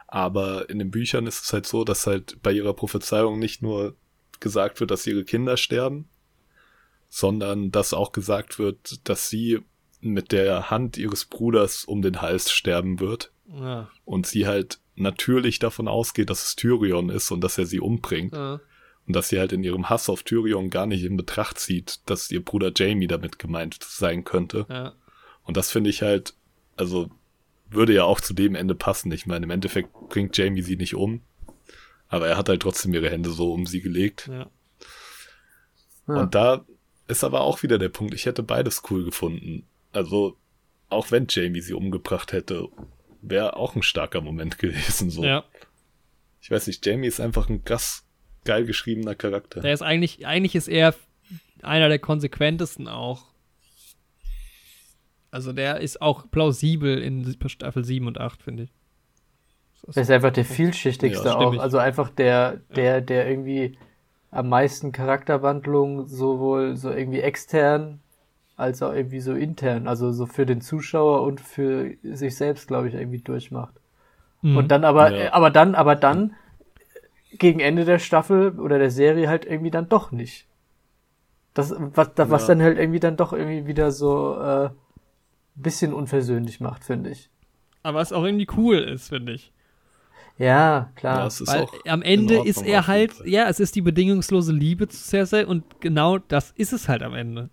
Aber 0.08 0.70
in 0.70 0.80
den 0.80 0.90
Büchern 0.90 1.28
ist 1.28 1.44
es 1.44 1.54
halt 1.54 1.68
so, 1.68 1.84
dass 1.84 2.08
halt 2.08 2.42
bei 2.42 2.52
ihrer 2.52 2.74
Prophezeiung 2.74 3.38
nicht 3.38 3.62
nur 3.62 3.96
gesagt 4.40 4.80
wird, 4.80 4.90
dass 4.90 5.06
ihre 5.06 5.24
Kinder 5.24 5.56
sterben, 5.56 6.10
sondern 7.10 7.72
dass 7.72 7.94
auch 7.94 8.12
gesagt 8.12 8.58
wird, 8.58 9.08
dass 9.08 9.30
sie 9.30 9.60
mit 10.02 10.32
der 10.32 10.70
Hand 10.70 10.98
ihres 10.98 11.26
Bruders 11.26 11.84
um 11.84 12.02
den 12.02 12.22
Hals 12.22 12.52
sterben 12.52 13.00
wird 13.00 13.32
Ja, 13.48 13.90
und 14.06 14.26
sie 14.26 14.48
halt 14.48 14.80
natürlich 14.96 15.60
davon 15.60 15.88
ausgeht, 15.88 16.30
dass 16.30 16.46
es 16.46 16.56
Tyrion 16.56 17.10
ist 17.10 17.32
und 17.32 17.42
dass 17.42 17.58
er 17.58 17.66
sie 17.66 17.80
umbringt 17.80 18.34
ja. 18.34 18.60
Und 19.10 19.16
dass 19.16 19.30
sie 19.30 19.40
halt 19.40 19.52
in 19.54 19.64
ihrem 19.64 19.90
Hass 19.90 20.08
auf 20.08 20.22
Tyrion 20.22 20.70
gar 20.70 20.86
nicht 20.86 21.04
in 21.04 21.18
Betracht 21.18 21.58
zieht, 21.58 22.00
dass 22.06 22.30
ihr 22.30 22.46
Bruder 22.46 22.72
Jamie 22.76 23.08
damit 23.08 23.40
gemeint 23.40 23.78
sein 23.84 24.24
könnte. 24.24 24.68
ja. 24.70 24.94
Und 25.44 25.58
das 25.58 25.72
finde 25.72 25.90
ich 25.90 26.04
halt, 26.04 26.36
also 26.78 27.10
würde 27.72 27.92
ja 27.92 28.04
auch 28.04 28.22
zu 28.22 28.36
dem 28.36 28.54
Ende 28.54 28.76
passen. 28.76 29.12
Ich 29.12 29.26
meine, 29.26 29.46
im 29.46 29.50
Endeffekt 29.50 29.92
bringt 30.10 30.38
Jamie 30.38 30.62
sie 30.62 30.76
nicht 30.76 30.94
um, 30.94 31.22
aber 32.08 32.28
er 32.28 32.38
hat 32.38 32.50
halt 32.50 32.62
trotzdem 32.62 32.94
ihre 32.94 33.10
Hände 33.10 33.32
so 33.32 33.52
um 33.52 33.66
sie 33.66 33.82
gelegt. 33.82 34.30
ja. 34.32 34.52
Ja. 36.08 36.22
Und 36.22 36.36
da 36.36 36.66
ist 37.08 37.24
aber 37.24 37.42
auch 37.42 37.64
wieder 37.64 37.78
der 37.78 37.90
Punkt, 37.90 38.14
ich 38.14 38.26
hätte 38.26 38.44
beides 38.44 38.84
cool 38.90 39.04
gefunden. 39.04 39.68
Also, 39.92 40.38
auch 40.90 41.12
wenn 41.12 41.28
Jamie 41.30 41.62
sie 41.62 41.74
umgebracht 41.74 42.32
hätte, 42.32 42.68
wäre 43.22 43.56
auch 43.56 43.76
ein 43.76 43.84
starker 43.84 44.22
Moment 44.22 44.58
gewesen. 44.60 45.10
So. 45.10 45.24
ja. 45.24 45.44
Ich 46.42 46.52
weiß 46.52 46.68
nicht, 46.68 46.86
Jamie 46.86 47.08
ist 47.08 47.20
einfach 47.20 47.50
ein 47.50 47.64
krass 47.64 48.06
geil 48.46 48.66
geschriebener 48.66 49.16
Charakter. 49.16 49.62
Der 49.62 49.74
ist 49.74 49.82
eigentlich, 49.82 50.26
eigentlich 50.26 50.56
ist 50.56 50.68
er 50.68 50.96
einer 51.62 51.90
der 51.90 52.00
konsequentesten 52.00 52.88
auch. 52.88 53.26
Also 55.32 55.54
der 55.54 55.80
ist 55.80 56.02
auch 56.02 56.30
plausibel 56.32 56.98
in 56.98 57.36
Staffel 57.48 57.86
7 57.86 58.08
und 58.08 58.20
8, 58.20 58.42
finde 58.42 58.64
ich. 58.64 58.74
Das 59.86 59.96
Er 59.98 60.04
ist 60.04 60.12
einfach 60.12 60.32
der 60.32 60.46
vielschichtigste 60.46 61.30
Ja, 61.30 61.36
auch. 61.36 61.58
Also 61.60 61.78
einfach 61.78 62.10
der, 62.10 62.58
der, 62.76 63.02
der 63.02 63.30
irgendwie 63.30 63.78
am 64.32 64.50
meisten 64.50 64.92
Charakterwandlung 64.92 66.08
sowohl 66.08 66.76
so 66.76 66.92
irgendwie 66.92 67.22
extern 67.22 68.00
als 68.56 68.82
auch 68.84 68.94
irgendwie 68.94 69.22
so 69.22 69.34
intern, 69.34 69.88
also 69.88 70.12
so 70.12 70.26
für 70.26 70.46
den 70.46 70.60
Zuschauer 70.62 71.22
und 71.24 71.40
für 71.40 71.96
sich 72.04 72.36
selbst, 72.36 72.68
glaube 72.68 72.90
ich, 72.90 72.94
irgendwie 72.94 73.22
durchmacht. 73.22 73.74
Mhm. 74.42 74.58
Und 74.58 74.68
dann 74.70 74.84
aber, 74.84 75.16
Ja. 75.16 75.34
aber 75.34 75.50
dann, 75.50 75.76
aber 75.76 75.96
dann 75.96 76.36
gegen 77.32 77.60
Ende 77.60 77.86
der 77.86 78.00
Staffel 78.00 78.60
oder 78.60 78.80
der 78.80 78.92
Serie 78.92 79.28
halt 79.30 79.46
irgendwie 79.46 79.72
dann 79.72 79.90
doch 79.90 80.12
nicht. 80.12 80.48
Das, 81.54 81.74
was, 81.78 82.14
da- 82.14 82.30
was 82.30 82.44
Ja. 82.44 82.48
dann 82.50 82.62
halt 82.62 82.78
irgendwie 82.78 83.00
dann 83.00 83.18
doch 83.18 83.34
irgendwie 83.34 83.68
wieder 83.68 83.92
so 83.92 84.40
äh, 84.40 84.70
bisschen 85.56 85.94
unversöhnlich 85.94 86.60
macht, 86.60 86.84
finde 86.84 87.10
ich. 87.12 87.30
Aber 87.84 88.00
was 88.00 88.14
auch 88.14 88.24
irgendwie 88.24 88.48
cool 88.58 88.78
ist, 88.78 89.10
finde 89.10 89.34
ich. 89.34 89.52
Ja, 90.38 90.92
klar. 90.96 91.20
Ja, 91.20 91.28
es 91.28 91.42
ist 91.42 91.48
Weil 91.50 91.64
auch 91.64 91.74
am 91.86 92.02
Ende 92.02 92.38
Ordnung 92.38 92.46
ist 92.48 92.62
er 92.62 92.88
halt, 92.88 93.14
ja, 93.26 93.50
es 93.50 93.60
ist 93.60 93.76
die 93.76 93.82
bedingungslose 93.82 94.54
Liebe 94.54 94.88
zu 94.88 94.98
Cersei 94.98 95.46
und 95.46 95.82
genau 95.82 96.18
das 96.18 96.52
ist 96.52 96.72
es 96.72 96.88
halt 96.88 97.04
am 97.04 97.14
Ende. 97.14 97.50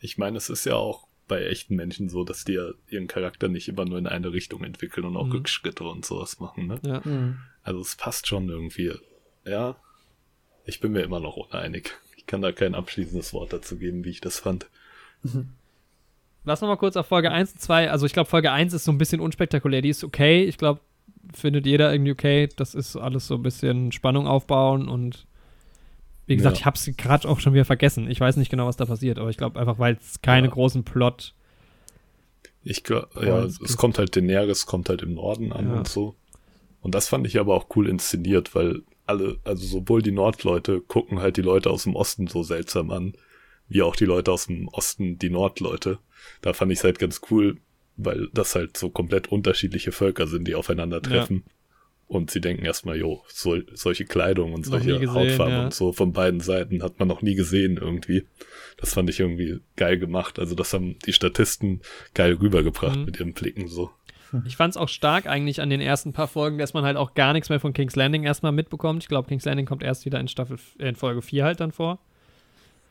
Ich 0.00 0.18
meine, 0.18 0.38
es 0.38 0.48
ist 0.48 0.64
ja 0.64 0.74
auch 0.74 1.06
bei 1.32 1.46
echten 1.46 1.76
Menschen 1.76 2.10
so, 2.10 2.24
dass 2.24 2.44
die 2.44 2.52
ja 2.52 2.72
ihren 2.90 3.06
Charakter 3.06 3.48
nicht 3.48 3.66
immer 3.66 3.86
nur 3.86 3.98
in 3.98 4.06
eine 4.06 4.34
Richtung 4.34 4.64
entwickeln 4.64 5.06
und 5.06 5.16
auch 5.16 5.24
Mhm. 5.26 5.32
Rückschritte 5.32 5.82
und 5.84 6.04
sowas 6.04 6.40
machen, 6.40 6.66
ne? 6.66 6.78
Ja. 6.84 7.02
Hm. 7.02 7.38
Also 7.62 7.80
es 7.80 7.96
passt 7.96 8.26
schon 8.26 8.50
irgendwie. 8.50 8.92
Ja. 9.46 9.76
Ich 10.66 10.80
bin 10.80 10.92
mir 10.92 11.00
immer 11.00 11.20
noch 11.20 11.38
uneinig. 11.38 11.92
Ich 12.18 12.26
kann 12.26 12.42
da 12.42 12.52
kein 12.52 12.74
abschließendes 12.74 13.32
Wort 13.32 13.50
dazu 13.54 13.78
geben, 13.78 14.04
wie 14.04 14.10
ich 14.10 14.20
das 14.20 14.40
fand. 14.40 14.66
Lass 16.44 16.60
noch 16.60 16.68
mal 16.68 16.76
kurz 16.76 16.96
auf 16.96 17.06
Folge 17.06 17.30
1 17.30 17.52
und 17.52 17.60
2. 17.60 17.90
Also 17.90 18.04
ich 18.04 18.12
glaube, 18.12 18.28
Folge 18.28 18.52
1 18.52 18.74
ist 18.74 18.84
so 18.84 18.92
ein 18.92 18.98
bisschen 18.98 19.20
unspektakulär. 19.20 19.80
Die 19.80 19.88
ist 19.88 20.04
okay. 20.04 20.44
Ich 20.44 20.58
glaube, 20.58 20.80
findet 21.32 21.64
jeder 21.64 21.90
irgendwie 21.92 22.12
okay. 22.12 22.48
Das 22.56 22.74
ist 22.74 22.94
alles 22.96 23.26
so 23.26 23.36
ein 23.36 23.42
bisschen 23.42 23.90
Spannung 23.90 24.26
aufbauen 24.26 24.86
und 24.86 25.26
wie 26.26 26.36
gesagt, 26.36 26.56
Ja. 26.56 26.60
ich 26.60 26.66
habe 26.66 26.76
es 26.76 26.96
gerade 26.96 27.28
auch 27.28 27.40
schon 27.40 27.52
wieder 27.54 27.64
vergessen. 27.64 28.08
Ich 28.10 28.20
weiß 28.20 28.36
nicht 28.36 28.50
genau, 28.50 28.66
was 28.66 28.76
da 28.76 28.84
passiert, 28.86 29.18
aber 29.18 29.30
ich 29.30 29.36
glaube 29.36 29.58
einfach, 29.58 29.78
weil 29.78 29.98
es 30.00 30.20
keine 30.22 30.46
Ja. 30.48 30.52
großen 30.52 30.84
Plot. 30.84 31.34
Ich 32.64 32.84
glaub, 32.84 33.08
ja, 33.20 33.44
es 33.44 33.58
gibt- 33.58 33.76
kommt 33.76 33.98
halt 33.98 34.14
Daenerys, 34.14 34.66
kommt 34.66 34.88
halt 34.88 35.02
im 35.02 35.14
Norden 35.14 35.52
an 35.52 35.66
Ja. 35.68 35.74
und 35.78 35.88
so. 35.88 36.14
Und 36.80 36.94
das 36.94 37.08
fand 37.08 37.26
ich 37.26 37.38
aber 37.38 37.54
auch 37.54 37.66
cool 37.76 37.88
inszeniert, 37.88 38.54
weil 38.54 38.82
alle, 39.06 39.38
also 39.44 39.66
sowohl 39.66 40.00
die 40.02 40.12
Nordleute 40.12 40.80
gucken 40.80 41.18
halt 41.20 41.36
die 41.36 41.42
Leute 41.42 41.70
aus 41.70 41.84
dem 41.84 41.96
Osten 41.96 42.28
so 42.28 42.42
seltsam 42.42 42.90
an, 42.90 43.14
wie 43.68 43.82
auch 43.82 43.96
die 43.96 44.04
Leute 44.04 44.30
aus 44.32 44.46
dem 44.46 44.68
Osten 44.68 45.18
die 45.18 45.30
Nordleute. 45.30 45.98
Da 46.40 46.52
fand 46.52 46.70
ich 46.72 46.78
es 46.78 46.84
halt 46.84 46.98
ganz 47.00 47.20
cool, 47.30 47.56
weil 47.96 48.28
das 48.32 48.54
halt 48.54 48.76
so 48.76 48.90
komplett 48.90 49.28
unterschiedliche 49.28 49.90
Völker 49.92 50.26
sind, 50.28 50.46
die 50.46 50.54
aufeinandertreffen. 50.54 51.42
Und 52.12 52.30
sie 52.30 52.42
denken 52.42 52.64
erstmal, 52.66 52.96
jo, 52.98 53.22
so, 53.26 53.56
solche 53.72 54.04
Kleidung 54.04 54.52
und 54.52 54.66
solche 54.66 54.98
gesehen, 54.98 55.14
Hautfarben 55.14 55.54
ja. 55.54 55.64
und 55.64 55.74
so 55.74 55.92
von 55.92 56.12
beiden 56.12 56.40
Seiten 56.40 56.82
hat 56.82 56.98
man 56.98 57.08
noch 57.08 57.22
nie 57.22 57.34
gesehen 57.34 57.78
irgendwie. 57.78 58.26
Das 58.76 58.92
fand 58.92 59.08
ich 59.08 59.18
irgendwie 59.18 59.60
geil 59.76 59.98
gemacht. 59.98 60.38
Also 60.38 60.54
das 60.54 60.74
haben 60.74 60.98
die 61.06 61.14
Statisten 61.14 61.80
geil 62.14 62.34
rübergebracht 62.34 62.98
Mhm. 62.98 63.04
mit 63.06 63.18
ihren 63.18 63.32
Blicken 63.32 63.66
so. 63.66 63.90
Ich 64.46 64.56
fand 64.56 64.72
es 64.72 64.76
auch 64.76 64.88
stark 64.88 65.26
eigentlich 65.26 65.60
an 65.62 65.70
den 65.70 65.80
ersten 65.80 66.12
paar 66.12 66.28
Folgen, 66.28 66.58
dass 66.58 66.74
man 66.74 66.84
halt 66.84 66.96
auch 66.98 67.14
gar 67.14 67.32
nichts 67.32 67.48
mehr 67.48 67.60
von 67.60 67.72
King's 67.72 67.96
Landing 67.96 68.24
erstmal 68.24 68.52
mitbekommt. 68.52 69.02
Ich 69.02 69.08
glaube, 69.08 69.28
King's 69.28 69.44
Landing 69.44 69.66
kommt 69.66 69.82
erst 69.82 70.04
wieder 70.04 70.20
in 70.20 70.28
Staffel, 70.28 70.58
in 70.78 70.94
Folge 70.96 71.22
4 71.22 71.44
halt 71.44 71.60
dann 71.60 71.72
vor. 71.72 71.98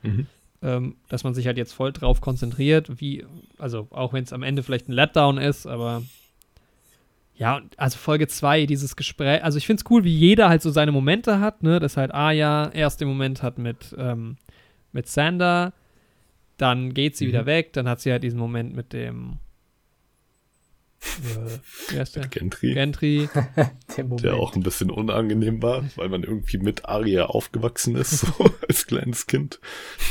Mhm. 0.03 0.25
ähm, 0.63 0.95
dass 1.09 1.23
man 1.23 1.33
sich 1.35 1.45
halt 1.45 1.57
jetzt 1.57 1.73
voll 1.73 1.91
drauf 1.91 2.21
konzentriert, 2.21 2.99
wie, 2.99 3.23
also 3.59 3.87
auch 3.91 4.13
wenn 4.13 4.23
es 4.23 4.33
am 4.33 4.41
Ende 4.43 4.63
vielleicht 4.63 4.89
ein 4.89 4.93
Letdown 4.93 5.37
ist, 5.37 5.67
aber 5.67 6.01
ja, 7.41 7.57
und 7.57 7.77
also 7.79 7.97
Folge 7.97 8.27
2, 8.27 8.67
dieses 8.67 8.95
Gespräch, 8.95 9.43
also 9.43 9.57
ich 9.57 9.65
finde 9.65 9.81
es 9.83 9.89
cool, 9.89 10.03
wie 10.03 10.15
jeder 10.15 10.47
halt 10.47 10.61
so 10.61 10.69
seine 10.69 10.91
Momente 10.91 11.39
hat, 11.39 11.63
ne, 11.63 11.79
dass 11.79 11.97
halt 11.97 12.13
Aya 12.13 12.69
erst 12.71 13.01
den 13.01 13.07
Moment 13.07 13.41
hat 13.41 13.57
mit, 13.57 13.95
ähm, 13.97 14.37
mit 14.91 15.07
Sander, 15.07 15.73
dann 16.57 16.93
geht 16.93 17.17
sie 17.17 17.25
Mhm. 17.25 17.29
wieder 17.29 17.45
weg, 17.47 17.73
dann 17.73 17.89
hat 17.89 17.99
sie 17.99 18.11
halt 18.11 18.21
diesen 18.23 18.37
Moment 18.39 18.75
mit 18.75 18.93
dem 18.93 19.39
Äh, 21.01 21.57
wer 21.89 22.03
ist 22.03 22.15
der? 22.15 22.27
Gentry, 22.27 22.73
Gentry. 22.75 23.27
Der 23.97 24.03
Moment. 24.03 24.23
der 24.23 24.35
auch 24.35 24.55
ein 24.55 24.61
bisschen 24.61 24.91
unangenehm 24.91 25.63
war, 25.63 25.83
weil 25.95 26.09
man 26.09 26.21
irgendwie 26.23 26.59
mit 26.59 26.85
Aria 26.85 27.25
aufgewachsen 27.25 27.95
ist, 27.95 28.19
so 28.19 28.45
als 28.69 28.85
kleines 28.85 29.25
Kind. 29.25 29.59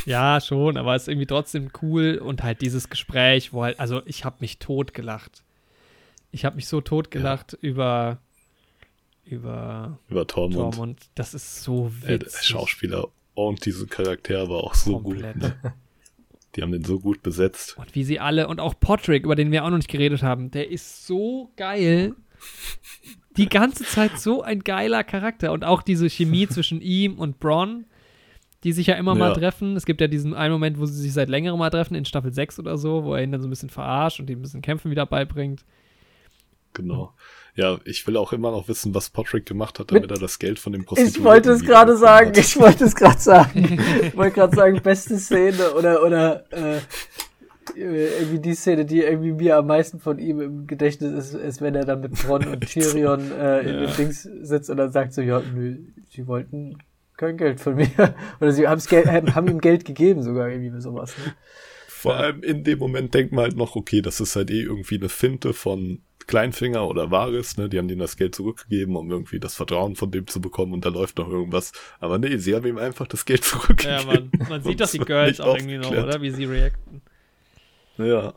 Ja, 0.04 0.40
schon, 0.40 0.76
aber 0.76 0.96
es 0.96 1.02
ist 1.02 1.08
irgendwie 1.08 1.28
trotzdem 1.28 1.70
cool 1.80 2.18
und 2.20 2.42
halt 2.42 2.60
dieses 2.60 2.88
Gespräch, 2.90 3.52
wo 3.52 3.62
halt, 3.62 3.78
also 3.78 4.02
ich 4.04 4.24
habe 4.24 4.38
mich 4.40 4.58
tot 4.58 4.92
gelacht. 4.92 5.44
Ich 6.32 6.44
habe 6.44 6.56
mich 6.56 6.66
so 6.68 6.80
tot 6.80 7.10
gelacht 7.10 7.56
über 7.60 8.18
über 9.24 9.98
Über 10.08 10.26
Tormund. 10.26 10.74
Tormund. 10.74 11.00
Das 11.14 11.34
ist 11.34 11.62
so 11.62 11.92
Ey, 12.02 12.18
der 12.18 12.26
witzig. 12.26 12.48
Schauspieler 12.48 13.08
und 13.34 13.64
diese 13.64 13.86
Charakter 13.86 14.48
war 14.48 14.58
auch 14.64 14.74
so 14.74 15.00
Komplett. 15.00 15.34
gut. 15.40 15.42
Ne? 15.62 15.74
Die 16.56 16.62
haben 16.62 16.72
den 16.72 16.84
so 16.84 16.98
gut 16.98 17.22
besetzt. 17.22 17.78
Und 17.78 17.94
wie 17.94 18.02
sie 18.02 18.18
alle, 18.18 18.48
und 18.48 18.58
auch 18.58 18.74
Podrick, 18.80 19.22
über 19.22 19.36
den 19.36 19.52
wir 19.52 19.64
auch 19.64 19.70
noch 19.70 19.76
nicht 19.76 19.88
geredet 19.88 20.24
haben, 20.24 20.50
der 20.50 20.68
ist 20.68 21.06
so 21.06 21.52
geil. 21.56 22.16
Die 23.36 23.48
ganze 23.48 23.84
Zeit 23.84 24.18
so 24.18 24.42
ein 24.42 24.64
geiler 24.64 25.04
Charakter. 25.04 25.52
Und 25.52 25.64
auch 25.64 25.80
diese 25.80 26.10
Chemie 26.10 26.48
zwischen 26.48 26.80
ihm 26.80 27.20
und 27.20 27.38
Bronn, 27.38 27.84
die 28.64 28.72
sich 28.72 28.88
ja 28.88 28.96
immer 28.96 29.14
mal 29.14 29.28
Ja. 29.28 29.34
treffen. 29.34 29.76
Es 29.76 29.86
gibt 29.86 30.00
ja 30.00 30.08
diesen 30.08 30.34
einen 30.34 30.52
Moment, 30.52 30.80
wo 30.80 30.86
sie 30.86 31.00
sich 31.00 31.12
seit 31.12 31.28
längerem 31.28 31.56
mal 31.56 31.70
treffen, 31.70 31.94
in 31.94 32.04
Staffel 32.04 32.32
6 32.34 32.58
oder 32.58 32.76
so, 32.76 33.04
wo 33.04 33.14
er 33.14 33.22
ihn 33.22 33.30
dann 33.30 33.40
so 33.40 33.46
ein 33.46 33.50
bisschen 33.50 33.70
verarscht 33.70 34.18
und 34.18 34.28
ihm 34.28 34.40
ein 34.40 34.42
bisschen 34.42 34.60
Kämpfen 34.60 34.90
wieder 34.90 35.06
beibringt. 35.06 35.64
Genau. 36.74 37.12
Ja, 37.56 37.78
ich 37.84 38.06
will 38.06 38.16
auch 38.16 38.32
immer 38.32 38.52
noch 38.52 38.68
wissen, 38.68 38.94
was 38.94 39.10
Patrick 39.10 39.44
gemacht 39.44 39.78
hat, 39.80 39.90
damit 39.90 40.04
Mit- 40.04 40.12
er 40.12 40.18
das 40.20 40.38
Geld 40.38 40.58
von 40.58 40.72
dem 40.72 40.82
Ich 40.82 40.86
Prostituierten 40.86 41.24
wollte 41.24 41.50
es 41.50 41.64
gerade 41.64 41.96
sagen, 41.96 42.32
ich 42.36 42.58
wollte 42.58 42.84
es 42.84 42.94
gerade 42.94 43.18
sagen. 43.20 43.78
Ich 44.02 44.16
wollte 44.16 44.34
gerade 44.36 44.54
sagen, 44.56 44.80
beste 44.82 45.18
Szene 45.18 45.72
oder, 45.76 46.04
oder 46.04 46.44
äh, 46.52 46.80
irgendwie 47.76 48.38
die 48.40 48.54
Szene, 48.54 48.84
die 48.84 49.00
irgendwie 49.00 49.32
mir 49.32 49.56
am 49.56 49.66
meisten 49.66 50.00
von 50.00 50.18
ihm 50.18 50.40
im 50.40 50.66
Gedächtnis 50.66 51.12
ist, 51.12 51.34
ist, 51.34 51.60
wenn 51.60 51.74
er 51.74 51.84
dann 51.84 52.00
mit 52.00 52.12
Bronn 52.14 52.46
und 52.46 52.60
Tyrion 52.68 53.30
äh, 53.32 53.60
in 53.60 53.74
Ja. 53.74 53.86
den 53.86 53.96
Dings 53.96 54.22
sitzt 54.42 54.70
und 54.70 54.76
dann 54.76 54.92
sagt 54.92 55.12
so, 55.12 55.20
ja, 55.22 55.40
nö, 55.40 55.76
sie 56.08 56.26
wollten 56.26 56.78
kein 57.16 57.36
Geld 57.36 57.60
von 57.60 57.74
mir. 57.74 57.88
Oder 58.40 58.52
sie 58.52 58.66
haben's 58.66 58.88
Geld, 58.88 59.06
haben 59.06 59.34
haben 59.34 59.48
ihm 59.48 59.60
Geld 59.60 59.84
gegeben 59.84 60.22
sogar, 60.22 60.48
irgendwie 60.48 60.80
sowas. 60.80 61.14
Ne? 61.18 61.34
Vor 61.86 62.14
allem 62.14 62.42
in 62.42 62.64
dem 62.64 62.78
Moment 62.78 63.12
denkt 63.12 63.32
man 63.32 63.44
halt 63.44 63.56
noch, 63.56 63.76
okay, 63.76 64.00
das 64.00 64.20
ist 64.20 64.34
halt 64.36 64.50
eh 64.50 64.62
irgendwie 64.62 64.96
eine 64.96 65.08
Finte 65.10 65.52
von 65.52 66.00
Kleinfinger 66.30 66.86
oder 66.88 67.10
Varys, 67.10 67.56
ne? 67.58 67.68
Die 67.68 67.76
haben 67.76 67.88
denen 67.88 68.00
das 68.00 68.16
Geld 68.16 68.34
zurückgegeben, 68.34 68.96
um 68.96 69.10
irgendwie 69.10 69.38
das 69.40 69.54
Vertrauen 69.54 69.96
von 69.96 70.10
dem 70.10 70.26
zu 70.26 70.40
bekommen 70.40 70.72
und 70.72 70.84
da 70.84 70.88
läuft 70.88 71.18
noch 71.18 71.28
irgendwas. 71.28 71.72
Aber 71.98 72.18
nee, 72.18 72.36
sie 72.38 72.54
haben 72.54 72.66
ihm 72.66 72.78
einfach 72.78 73.06
das 73.06 73.24
Geld 73.26 73.40
Ja, 73.44 73.46
zurückgegeben. 73.60 74.30
man, 74.38 74.48
man 74.48 74.62
sieht 74.62 74.80
doch 74.80 74.88
die 74.90 74.98
Girls 75.00 75.40
auch 75.40 75.56
irgendwie 75.56 75.78
noch, 75.78 75.90
oder? 75.90 76.22
Wie 76.22 76.30
sie 76.30 76.44
reacten. 76.46 77.02
Ja. 77.98 78.32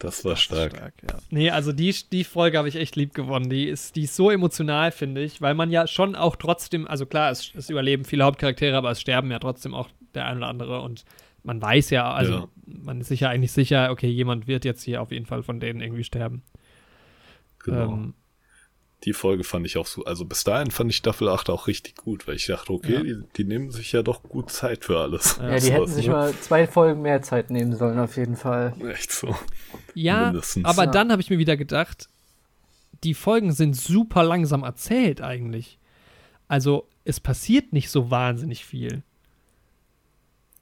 Das 0.00 0.24
war 0.24 0.32
Das 0.32 0.40
ist 0.40 0.44
stark. 0.44 0.74
ja. 1.08 1.18
Nee, 1.30 1.50
also 1.50 1.72
die, 1.72 1.94
die 2.10 2.24
Folge 2.24 2.58
habe 2.58 2.68
ich 2.68 2.76
echt 2.76 2.96
lieb 2.96 3.14
gewonnen. 3.14 3.48
Die 3.48 3.64
ist, 3.68 3.94
die 3.96 4.02
ist 4.02 4.16
so 4.16 4.30
emotional, 4.30 4.90
finde 4.90 5.22
ich, 5.22 5.40
weil 5.40 5.54
man 5.54 5.70
ja 5.70 5.86
schon 5.86 6.16
auch 6.16 6.36
trotzdem, 6.36 6.86
also 6.88 7.06
klar, 7.06 7.30
es, 7.30 7.52
es 7.54 7.70
überleben 7.70 8.04
viele 8.04 8.24
Hauptcharaktere, 8.24 8.76
aber 8.76 8.90
es 8.90 9.00
sterben 9.00 9.30
ja 9.30 9.38
trotzdem 9.38 9.72
auch 9.72 9.88
der 10.14 10.26
ein 10.26 10.38
oder 10.38 10.48
andere 10.48 10.80
und 10.80 11.04
man 11.42 11.60
weiß 11.62 11.90
ja, 11.90 12.10
also 12.12 12.32
Ja. 12.32 12.48
man 12.66 13.00
ist 13.02 13.08
sich 13.08 13.20
ja 13.20 13.28
eigentlich 13.28 13.52
sicher, 13.52 13.90
okay, 13.90 14.08
jemand 14.08 14.46
wird 14.46 14.64
jetzt 14.64 14.82
hier 14.82 15.00
auf 15.00 15.12
jeden 15.12 15.26
Fall 15.26 15.42
von 15.42 15.60
denen 15.60 15.80
irgendwie 15.80 16.04
sterben. 16.04 16.42
Genau. 17.64 17.92
Ähm, 17.92 18.14
die 19.04 19.12
Folge 19.12 19.44
fand 19.44 19.66
ich 19.66 19.76
auch 19.76 19.86
so, 19.86 20.04
also 20.04 20.24
bis 20.24 20.44
dahin 20.44 20.70
fand 20.70 20.90
ich 20.90 20.96
Staffel 20.96 21.28
8 21.28 21.50
auch 21.50 21.66
richtig 21.66 21.96
gut, 21.96 22.26
weil 22.26 22.36
ich 22.36 22.46
dachte, 22.46 22.72
okay, 22.72 22.94
Ja. 22.94 23.02
die, 23.02 23.22
die 23.36 23.44
nehmen 23.44 23.70
sich 23.70 23.92
ja 23.92 24.02
doch 24.02 24.22
gut 24.22 24.50
Zeit 24.50 24.84
für 24.86 24.98
alles. 24.98 25.38
Ja, 25.42 25.58
die 25.58 25.72
hätten 25.72 25.86
sich 25.88 26.06
ne? 26.06 26.12
mal 26.12 26.32
zwei 26.40 26.66
Folgen 26.66 27.02
mehr 27.02 27.20
Zeit 27.20 27.50
nehmen 27.50 27.76
sollen, 27.76 27.98
auf 27.98 28.16
jeden 28.16 28.36
Fall. 28.36 28.72
Echt 28.90 29.12
so. 29.12 29.34
ja, 29.94 30.26
Mindestens. 30.30 30.64
aber 30.64 30.84
Ja. 30.84 30.90
dann 30.90 31.12
habe 31.12 31.20
ich 31.20 31.28
mir 31.28 31.36
wieder 31.38 31.58
gedacht, 31.58 32.08
die 33.02 33.12
Folgen 33.12 33.52
sind 33.52 33.76
super 33.76 34.22
langsam 34.24 34.62
erzählt 34.62 35.20
eigentlich. 35.20 35.78
Also 36.48 36.88
es 37.04 37.20
passiert 37.20 37.74
nicht 37.74 37.90
so 37.90 38.10
wahnsinnig 38.10 38.64
viel. 38.64 39.02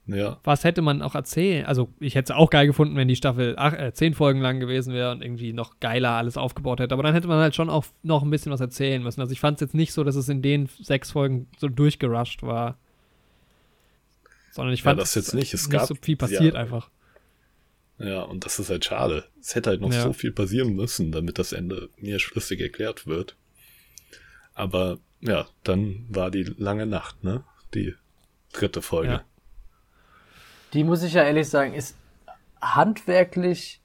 Ja, 0.05 0.37
was 0.43 0.65
hätte 0.65 0.81
man 0.81 1.01
auch 1.01 1.15
erzählen? 1.15 1.65
Also, 1.65 1.87
ich 2.01 2.15
hätte 2.15 2.33
es 2.33 2.37
auch 2.37 2.49
geil 2.49 2.67
gefunden, 2.67 2.95
wenn 2.97 3.07
die 3.07 3.15
Staffel 3.15 3.55
ach, 3.57 3.71
äh, 3.73 3.93
zehn 3.93 4.13
Folgen 4.13 4.41
lang 4.41 4.59
gewesen 4.59 4.93
wäre 4.93 5.11
und 5.11 5.21
irgendwie 5.21 5.53
noch 5.53 5.79
geiler 5.79 6.09
alles 6.11 6.35
aufgebaut 6.35 6.81
hätte. 6.81 6.93
Aber 6.93 7.03
dann 7.03 7.13
hätte 7.13 7.29
man 7.29 7.39
halt 7.39 7.55
schon 7.55 7.69
auch 7.69 7.85
noch 8.01 8.21
ein 8.21 8.29
bisschen 8.29 8.51
was 8.51 8.59
erzählen 8.59 9.01
müssen. 9.01 9.21
Also, 9.21 9.31
ich 9.31 9.39
fand 9.39 9.55
es 9.57 9.61
jetzt 9.61 9.75
nicht 9.75 9.93
so, 9.93 10.03
dass 10.03 10.15
es 10.15 10.27
in 10.27 10.41
den 10.41 10.67
sechs 10.81 11.11
Folgen 11.11 11.47
so 11.57 11.69
durchgerusht 11.69 12.43
war. 12.43 12.77
Sondern 14.51 14.73
ich 14.73 14.81
Ja, 14.81 14.85
fand 14.85 14.99
das 14.99 15.15
jetzt 15.15 15.33
nicht. 15.33 15.53
Es 15.53 15.67
nicht 15.69 15.71
gab- 15.71 15.87
so 15.87 15.95
viel 15.95 16.17
passiert 16.17 16.53
ja. 16.53 16.59
einfach. 16.59 16.89
ja, 17.97 18.21
und 18.23 18.45
das 18.45 18.59
ist 18.59 18.69
halt 18.69 18.83
schade. 18.83 19.23
Es 19.39 19.55
hätte 19.55 19.69
halt 19.69 19.79
noch 19.81 19.93
Ja. 19.93 20.01
so 20.01 20.11
viel 20.13 20.31
passieren 20.33 20.75
müssen, 20.75 21.11
damit 21.13 21.39
das 21.39 21.53
Ende 21.53 21.89
mir 21.97 22.19
schlüssig 22.19 22.59
erklärt 22.59 23.07
wird. 23.07 23.37
Aber 24.53 24.99
ja, 25.21 25.47
dann 25.63 26.05
war 26.09 26.29
die 26.29 26.43
lange 26.43 26.85
Nacht, 26.85 27.23
ne? 27.23 27.43
Die 27.73 27.95
dritte 28.51 28.81
Folge. 28.81 29.11
Ja. 29.13 29.23
Die 30.73 30.83
muss 30.83 31.03
ich 31.03 31.13
ja 31.13 31.23
ehrlich 31.23 31.49
sagen, 31.49 31.73
ist 31.73 31.95
handwerklich 32.61 33.81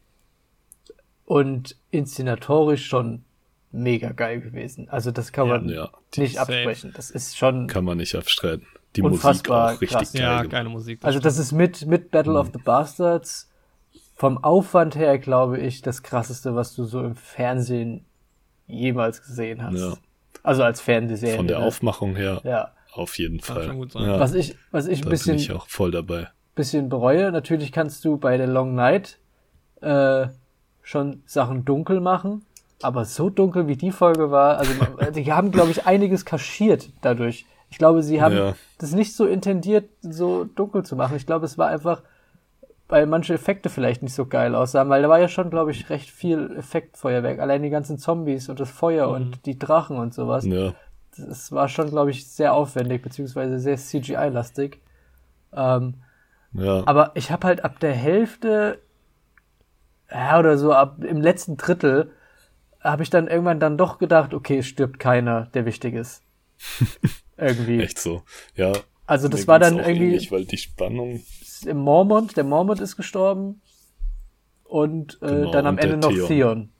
und 1.24 1.76
inszenatorisch 1.90 2.86
schon 2.86 3.24
mega 3.70 4.12
geil 4.12 4.40
gewesen. 4.40 4.88
Also 4.88 5.10
das 5.10 5.32
kann 5.32 5.48
Ja, 5.48 5.58
man 5.58 5.68
Ja, 5.68 5.90
die 6.14 6.20
nicht 6.20 6.36
safe. 6.36 6.52
absprechen. 6.52 6.92
Das 6.96 7.10
ist 7.10 7.36
schon, 7.36 7.66
kann 7.66 7.84
man 7.84 7.98
nicht 7.98 8.14
abstreiten. 8.14 8.66
Die 8.96 9.02
Unfassbar 9.02 9.64
Musik 9.64 9.76
auch 9.76 9.80
richtig 9.82 9.98
krass. 9.98 10.12
geil 10.14 10.22
Ja, 10.22 10.42
geile 10.44 10.68
Musik. 10.70 11.00
also 11.04 11.18
das 11.18 11.38
ist 11.38 11.52
mit, 11.52 11.86
mit 11.86 12.10
Battle 12.10 12.38
of 12.38 12.50
the 12.54 12.58
Bastards 12.58 13.50
vom 14.14 14.42
Aufwand 14.42 14.96
her, 14.96 15.18
glaube 15.18 15.58
ich, 15.60 15.82
das 15.82 16.02
krasseste, 16.02 16.54
was 16.56 16.74
du 16.74 16.84
so 16.84 17.02
im 17.04 17.14
Fernsehen 17.14 18.06
jemals 18.66 19.22
gesehen 19.22 19.62
hast. 19.62 19.78
Ja. 19.78 19.94
Also 20.42 20.62
als 20.62 20.80
Fernsehserie. 20.80 21.36
Von 21.36 21.46
der 21.46 21.58
ne? 21.58 21.66
Aufmachung 21.66 22.16
her 22.16 22.40
Ja. 22.44 22.72
auf 22.94 23.18
jeden 23.18 23.40
Fall. 23.40 23.66
Ja, 23.94 24.18
Was 24.18 24.32
ich, 24.32 24.56
was 24.70 24.86
ich 24.86 25.00
ein 25.00 25.04
da 25.04 25.10
bisschen 25.10 25.36
bin 25.36 25.42
ich 25.44 25.52
auch 25.52 25.68
voll 25.68 25.90
dabei. 25.90 26.28
Bisschen 26.58 26.88
bereue. 26.88 27.32
Natürlich 27.32 27.72
kannst 27.72 28.04
du 28.04 28.16
bei 28.18 28.36
der 28.36 28.46
Long 28.48 28.74
Night 28.74 29.18
äh, 29.80 30.26
schon 30.82 31.22
Sachen 31.26 31.64
dunkel 31.64 32.00
machen, 32.00 32.44
aber 32.82 33.04
so 33.04 33.30
dunkel 33.30 33.66
wie 33.68 33.76
die 33.76 33.90
Folge 33.92 34.30
war, 34.30 34.58
also 34.58 34.72
die 35.14 35.32
haben, 35.32 35.50
glaube 35.50 35.70
ich, 35.70 35.86
einiges 35.86 36.24
kaschiert 36.24 36.90
dadurch. 37.00 37.46
Ich 37.70 37.78
glaube, 37.78 38.02
sie 38.02 38.20
haben 38.22 38.36
Ja. 38.36 38.54
das 38.78 38.92
nicht 38.92 39.14
so 39.14 39.26
intendiert, 39.26 39.88
so 40.02 40.44
dunkel 40.44 40.84
zu 40.84 40.96
machen. 40.96 41.16
Ich 41.16 41.26
glaube, 41.26 41.44
es 41.46 41.58
war 41.58 41.68
einfach, 41.68 42.02
weil 42.88 43.06
manche 43.06 43.34
Effekte 43.34 43.68
vielleicht 43.68 44.02
nicht 44.02 44.14
so 44.14 44.24
geil 44.24 44.54
aussahen, 44.54 44.88
weil 44.88 45.02
da 45.02 45.08
war 45.10 45.20
ja 45.20 45.28
schon, 45.28 45.50
glaube 45.50 45.70
ich, 45.70 45.90
recht 45.90 46.08
viel 46.10 46.54
Effektfeuerwerk. 46.56 47.38
Allein 47.40 47.62
die 47.62 47.68
ganzen 47.70 47.98
Zombies 47.98 48.48
und 48.48 48.58
das 48.60 48.70
Feuer 48.70 49.08
Mhm. 49.08 49.14
und 49.14 49.46
die 49.46 49.58
Drachen 49.58 49.98
und 49.98 50.14
sowas. 50.14 50.44
Ja, 50.46 50.72
Das 51.16 51.52
war 51.52 51.68
schon, 51.68 51.90
glaube 51.90 52.10
ich, 52.10 52.26
sehr 52.30 52.54
aufwendig, 52.54 53.02
beziehungsweise 53.02 53.58
sehr 53.58 53.76
CGI-lastig. 53.76 54.80
Ähm, 55.52 55.94
ja. 56.52 56.82
aber 56.86 57.12
ich 57.14 57.30
habe 57.30 57.46
halt 57.46 57.64
ab 57.64 57.80
der 57.80 57.92
Hälfte, 57.92 58.80
ja, 60.10 60.38
oder 60.38 60.58
so, 60.58 60.72
ab 60.72 61.02
im 61.04 61.20
letzten 61.20 61.56
Drittel, 61.56 62.12
habe 62.80 63.02
ich 63.02 63.10
dann 63.10 63.28
irgendwann 63.28 63.60
dann 63.60 63.76
doch 63.76 63.98
gedacht, 63.98 64.34
okay, 64.34 64.58
es 64.58 64.66
stirbt 64.66 64.98
keiner, 64.98 65.46
der 65.54 65.66
wichtig 65.66 65.94
ist. 65.94 66.22
irgendwie. 67.36 67.80
Echt 67.80 67.98
so. 67.98 68.22
Ja. 68.54 68.72
Also 69.06 69.28
das 69.28 69.48
war 69.48 69.58
dann 69.58 69.78
irgendwie 69.78 70.06
ähnlich, 70.06 70.30
weil 70.30 70.44
die 70.44 70.58
Spannung, 70.58 71.22
im 71.64 71.78
Mormont, 71.78 72.36
der 72.36 72.44
Mormont 72.44 72.80
ist 72.80 72.96
gestorben 72.96 73.62
und 74.64 75.18
äh, 75.22 75.26
Genau, 75.26 75.50
dann 75.50 75.66
am 75.66 75.76
und 75.76 75.82
Ende 75.82 75.96
noch 75.96 76.10
Theon. 76.10 76.28
Theon. 76.28 76.72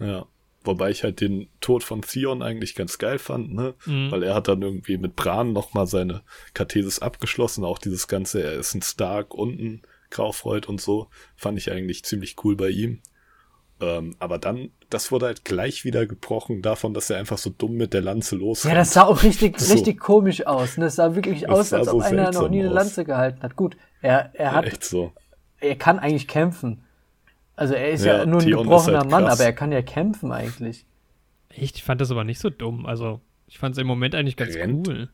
ja. 0.00 0.26
Wobei 0.64 0.90
ich 0.90 1.04
halt 1.04 1.20
den 1.20 1.48
Tod 1.60 1.84
von 1.84 2.00
Theon 2.02 2.42
eigentlich 2.42 2.74
ganz 2.74 2.98
geil 2.98 3.18
fand, 3.18 3.52
ne? 3.54 3.74
Mhm. 3.84 4.10
Weil 4.10 4.22
er 4.22 4.34
hat 4.34 4.48
dann 4.48 4.62
irgendwie 4.62 4.96
mit 4.96 5.14
Bran 5.14 5.52
nochmal 5.52 5.86
seine 5.86 6.22
Kathesis 6.54 7.00
abgeschlossen. 7.00 7.64
Auch 7.64 7.78
dieses 7.78 8.08
Ganze, 8.08 8.42
er 8.42 8.54
ist 8.54 8.74
ein 8.74 8.82
Stark 8.82 9.34
und 9.34 9.60
ein 9.60 9.82
Graufreud 10.10 10.66
und 10.66 10.80
so. 10.80 11.08
Fand 11.36 11.58
ich 11.58 11.70
eigentlich 11.70 12.04
ziemlich 12.04 12.36
cool 12.44 12.56
bei 12.56 12.70
ihm. 12.70 13.00
Ähm, 13.80 14.14
aber 14.20 14.38
dann, 14.38 14.70
das 14.88 15.10
wurde 15.12 15.26
halt 15.26 15.44
gleich 15.44 15.84
wieder 15.84 16.06
gebrochen 16.06 16.62
davon, 16.62 16.94
dass 16.94 17.10
er 17.10 17.18
einfach 17.18 17.38
so 17.38 17.50
dumm 17.50 17.74
mit 17.74 17.92
der 17.92 18.00
Lanze 18.02 18.36
losrennt. 18.36 18.72
Ja, 18.72 18.78
das 18.78 18.92
sah 18.94 19.02
auch 19.02 19.22
richtig, 19.22 19.58
So. 19.60 19.74
richtig 19.74 19.98
komisch 19.98 20.46
aus. 20.46 20.78
Ne? 20.78 20.84
Das 20.86 20.96
sah 20.96 21.14
wirklich 21.14 21.42
Das 21.42 21.50
aus, 21.50 21.68
sah 21.70 21.78
als 21.78 21.88
so 21.88 21.96
ob 21.96 22.02
einer 22.02 22.30
noch 22.30 22.48
nie 22.48 22.60
eine 22.60 22.68
aus. 22.68 22.74
Lanze 22.74 23.04
gehalten 23.04 23.42
hat. 23.42 23.56
Gut, 23.56 23.76
er, 24.00 24.30
er 24.34 24.52
hat, 24.52 24.64
Echt 24.66 24.84
so. 24.84 25.12
er 25.58 25.76
kann 25.76 25.98
eigentlich 25.98 26.28
kämpfen. 26.28 26.84
Also 27.56 27.74
er 27.74 27.90
ist 27.90 28.04
ja, 28.04 28.18
Ja, 28.18 28.26
nur 28.26 28.40
ein 28.40 28.48
gebrochener 28.50 29.00
halt 29.00 29.10
Mann, 29.10 29.24
aber 29.26 29.44
er 29.44 29.52
kann 29.52 29.70
ja 29.72 29.82
kämpfen 29.82 30.32
eigentlich. 30.32 30.84
Echt, 31.50 31.76
ich 31.76 31.84
fand 31.84 32.00
das 32.00 32.10
aber 32.10 32.24
nicht 32.24 32.40
so 32.40 32.50
dumm. 32.50 32.84
Also, 32.86 33.20
ich 33.46 33.58
fand 33.58 33.76
es 33.76 33.78
im 33.80 33.86
Moment 33.86 34.14
eigentlich 34.14 34.36
ganz 34.36 34.54
Rennt. 34.56 34.88
cool. 34.88 35.08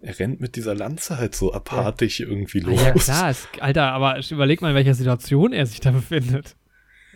Er 0.00 0.18
rennt 0.18 0.40
mit 0.40 0.56
dieser 0.56 0.74
Lanze 0.74 1.18
halt 1.18 1.34
so 1.34 1.52
abartig 1.54 2.20
irgendwie 2.20 2.62
Ah, 2.64 2.70
los. 2.70 2.82
ja, 2.82 2.92
klar, 2.92 3.30
es, 3.30 3.48
Alter, 3.60 3.92
aber 3.92 4.18
ich 4.18 4.30
überleg 4.32 4.60
mal, 4.62 4.70
in 4.70 4.74
welcher 4.74 4.94
Situation 4.94 5.52
er 5.52 5.66
sich 5.66 5.80
da 5.80 5.90
befindet. 5.92 6.56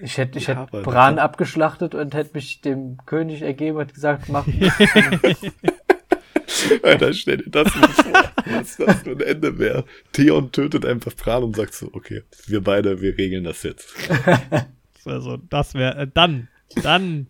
Ich 0.00 0.16
hätte, 0.16 0.38
ich 0.38 0.46
Ja, 0.46 0.62
hätte 0.70 0.82
Bran 0.82 1.18
abgeschlachtet 1.18 1.94
und 1.94 2.14
hätte 2.14 2.30
mich 2.34 2.60
dem 2.60 2.98
König 3.04 3.42
ergeben 3.42 3.78
und 3.78 3.92
gesagt, 3.92 4.28
mach, 4.28 4.46
Alter, 6.82 7.12
stell 7.12 7.38
dir 7.38 7.50
das 7.50 7.74
mal 7.74 7.88
vor, 7.88 8.32
was 8.46 8.76
das 8.76 9.02
für 9.02 9.10
ein 9.12 9.20
Ende 9.20 9.58
wäre. 9.58 9.84
Theon 10.12 10.50
tötet 10.52 10.84
einfach 10.86 11.14
Bran 11.14 11.42
und 11.42 11.56
sagt 11.56 11.74
so, 11.74 11.90
okay, 11.92 12.22
wir 12.46 12.62
beide, 12.62 13.00
wir 13.00 13.16
regeln 13.18 13.44
das 13.44 13.62
jetzt. 13.62 13.94
So 15.04 15.10
wäre 15.10 15.20
so, 15.22 15.36
das 15.36 15.74
wäre, 15.74 15.96
äh, 15.96 16.06
dann, 16.12 16.48
dann. 16.82 17.28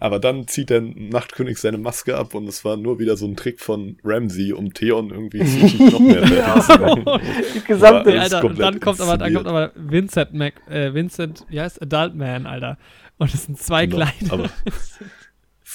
Aber 0.00 0.18
dann 0.18 0.48
zieht 0.48 0.68
der 0.70 0.80
Nachtkönig 0.80 1.58
seine 1.58 1.78
Maske 1.78 2.16
ab 2.16 2.34
und 2.34 2.48
es 2.48 2.64
war 2.64 2.76
nur 2.76 2.98
wieder 2.98 3.16
so 3.16 3.26
ein 3.26 3.36
Trick 3.36 3.60
von 3.60 3.96
Ramsey, 4.04 4.52
um 4.52 4.74
Theon 4.74 5.10
irgendwie 5.10 5.38
noch 5.90 6.00
mehr 6.00 6.24
Ja. 6.26 6.60
zu 6.60 6.72
machen. 6.72 7.04
Die 7.54 7.60
gesamte. 7.64 8.12
War- 8.14 8.20
Alter, 8.20 8.44
und 8.44 8.58
dann 8.58 8.80
kommt 8.80 9.00
aber, 9.00 9.16
dann 9.16 9.32
kommt 9.32 9.46
aber 9.46 9.70
Vincent 9.76 10.34
Mac, 10.34 10.54
äh, 10.68 10.92
Vincent, 10.92 11.46
wie 11.48 11.60
heißt 11.60 11.80
Adult 11.80 12.16
Man, 12.16 12.46
Alter. 12.46 12.76
Und 13.18 13.32
es 13.32 13.44
sind 13.44 13.56
zwei 13.58 13.86
Genau, 13.86 14.04
kleine. 14.28 14.50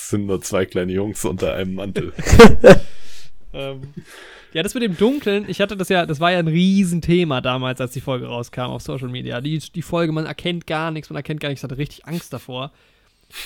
Es 0.10 0.12
sind 0.14 0.26
nur 0.26 0.41
zwei 0.41 0.66
kleine 0.66 0.91
Jungs 0.91 1.24
unter 1.24 1.53
einem 1.53 1.76
Mantel. 1.76 2.14
Ähm, 3.51 3.82
ja, 4.53 4.62
das 4.62 4.76
mit 4.76 4.84
dem 4.84 4.95
Dunkeln, 4.95 5.45
ich 5.47 5.60
hatte 5.60 5.76
das 5.76 5.89
ja, 5.89 6.05
das 6.05 6.20
war 6.20 6.32
ja 6.32 6.38
ein 6.38 6.47
Riesenthema 6.47 7.41
damals, 7.41 7.82
als 7.82 7.93
die 7.93 7.99
Folge 8.01 8.28
rauskam 8.28 8.70
auf 8.70 8.84
Social 8.84 9.07
Media. 9.10 9.41
Die, 9.41 9.57
die 9.57 9.82
Folge, 9.82 10.12
man 10.12 10.28
erkennt 10.28 10.68
gar 10.68 10.91
nichts, 10.91 11.10
man 11.10 11.16
erkennt 11.18 11.39
gar 11.39 11.49
nichts, 11.49 11.64
hatte 11.64 11.80
richtig 11.80 12.05
Angst 12.05 12.32
davor. 12.32 12.72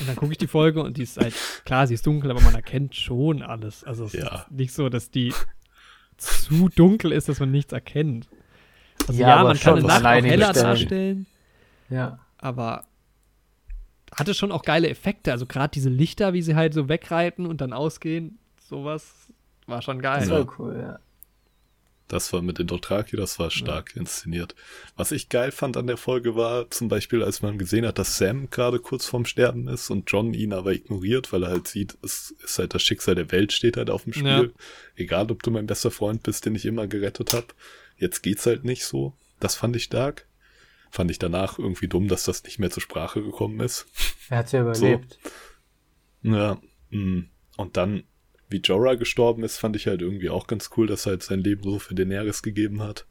Und 0.02 0.10
dann 0.10 0.18
gucke 0.18 0.34
ich 0.34 0.38
die 0.38 0.48
Folge 0.48 0.84
und 0.84 0.98
die 0.98 1.04
ist 1.04 1.16
halt, 1.18 1.34
klar, 1.64 1.88
sie 1.88 1.94
ist 1.94 2.06
dunkel, 2.06 2.32
aber 2.32 2.42
man 2.42 2.54
erkennt 2.54 2.96
schon 2.98 3.42
alles. 3.44 3.86
Also 3.86 4.04
es 4.04 4.12
Ja. 4.14 4.40
ist 4.40 4.52
nicht 4.52 4.74
so, 4.74 4.90
dass 4.90 5.10
die 5.10 5.34
zu 6.18 6.68
dunkel 6.68 7.14
ist, 7.14 7.30
dass 7.30 7.40
man 7.40 7.52
nichts 7.52 7.72
erkennt. 7.72 8.28
Also 9.08 9.22
Ja, 9.22 9.30
ja, 9.30 9.36
man 9.44 9.58
kann 9.58 9.58
schon 9.58 9.78
eine 9.80 9.88
Nacht 9.88 10.06
auch 10.06 10.26
heller 10.26 10.50
Stellen. 10.50 10.66
darstellen, 10.66 11.26
Ja. 11.90 12.20
aber 12.40 12.84
hatte 14.16 14.34
schon 14.34 14.52
auch 14.52 14.64
geile 14.64 14.90
Effekte. 14.90 15.32
Also 15.32 15.46
gerade 15.46 15.72
diese 15.72 15.90
Lichter, 15.90 16.34
wie 16.34 16.42
sie 16.42 16.56
halt 16.56 16.74
so 16.74 16.90
wegreiten 16.90 17.46
und 17.46 17.62
dann 17.62 17.74
ausgehen, 17.74 18.38
sowas 18.70 19.28
war 19.68 19.82
schon 19.82 20.02
geil. 20.02 20.20
Das 20.22 20.30
Ja. 20.30 20.36
war 20.46 20.60
cool, 20.60 20.78
ja. 20.80 21.00
Das 22.10 22.32
war 22.34 22.42
mit 22.42 22.60
den 22.60 22.68
Dothraki, 22.68 23.16
das 23.16 23.40
war 23.40 23.50
stark 23.50 23.96
inszeniert. 23.96 24.56
Was 24.96 25.12
ich 25.12 25.30
geil 25.30 25.52
fand 25.52 25.78
an 25.78 25.88
der 25.88 25.98
Folge 25.98 26.36
war 26.36 26.70
zum 26.70 26.88
Beispiel, 26.90 27.24
als 27.24 27.42
man 27.42 27.58
gesehen 27.58 27.88
hat, 27.88 27.98
dass 27.98 28.18
Sam 28.18 28.50
gerade 28.52 28.80
kurz 28.80 29.06
vorm 29.06 29.26
Sterben 29.26 29.68
ist 29.68 29.90
und 29.90 30.12
John 30.12 30.34
ihn 30.34 30.54
aber 30.54 30.74
ignoriert, 30.74 31.32
weil 31.34 31.44
er 31.44 31.50
halt 31.50 31.68
sieht, 31.68 31.98
es 32.04 32.36
ist 32.44 32.60
halt 32.60 32.76
das 32.76 32.84
Schicksal 32.84 33.16
der 33.16 33.32
Welt 33.32 33.52
steht 33.54 33.78
halt 33.78 33.90
auf 33.90 34.04
dem 34.04 34.14
Spiel. 34.14 34.26
Ja. 34.26 34.44
Egal, 34.96 35.32
ob 35.32 35.42
du 35.42 35.50
mein 35.50 35.66
bester 35.66 35.92
Freund 35.92 36.22
bist, 36.24 36.46
den 36.46 36.54
ich 36.56 36.66
immer 36.66 36.88
gerettet 36.88 37.34
hab. 37.34 37.56
Jetzt 37.98 38.22
geht's 38.22 38.46
halt 38.46 38.64
nicht 38.64 38.86
so. 38.86 39.14
Das 39.40 39.56
fand 39.56 39.76
ich 39.76 39.84
stark. 39.86 40.28
Fand 40.94 41.10
ich 41.10 41.18
danach 41.18 41.58
irgendwie 41.58 41.88
dumm, 41.88 42.08
dass 42.08 42.26
das 42.26 42.44
nicht 42.44 42.60
mehr 42.60 42.70
zur 42.70 42.84
Sprache 42.84 43.24
gekommen 43.24 43.60
ist. 43.62 43.88
Er 44.30 44.38
hat 44.38 44.52
ja 44.52 44.62
überlebt. 44.62 45.18
Ja, 46.22 46.62
mh. 46.92 47.24
und 47.58 47.78
dann, 47.78 48.04
wie 48.48 48.60
Jorah 48.60 48.94
gestorben 48.94 49.44
ist, 49.44 49.58
fand 49.58 49.76
ich 49.76 49.88
halt 49.88 50.04
irgendwie 50.04 50.30
auch 50.30 50.46
ganz 50.46 50.70
cool, 50.78 50.86
dass 50.86 51.08
er 51.08 51.14
halt 51.14 51.24
sein 51.24 51.40
Leben 51.40 51.64
so 51.64 51.80
für 51.80 51.96
Daenerys 51.96 52.44
gegeben 52.44 52.84
hat. 52.84 53.08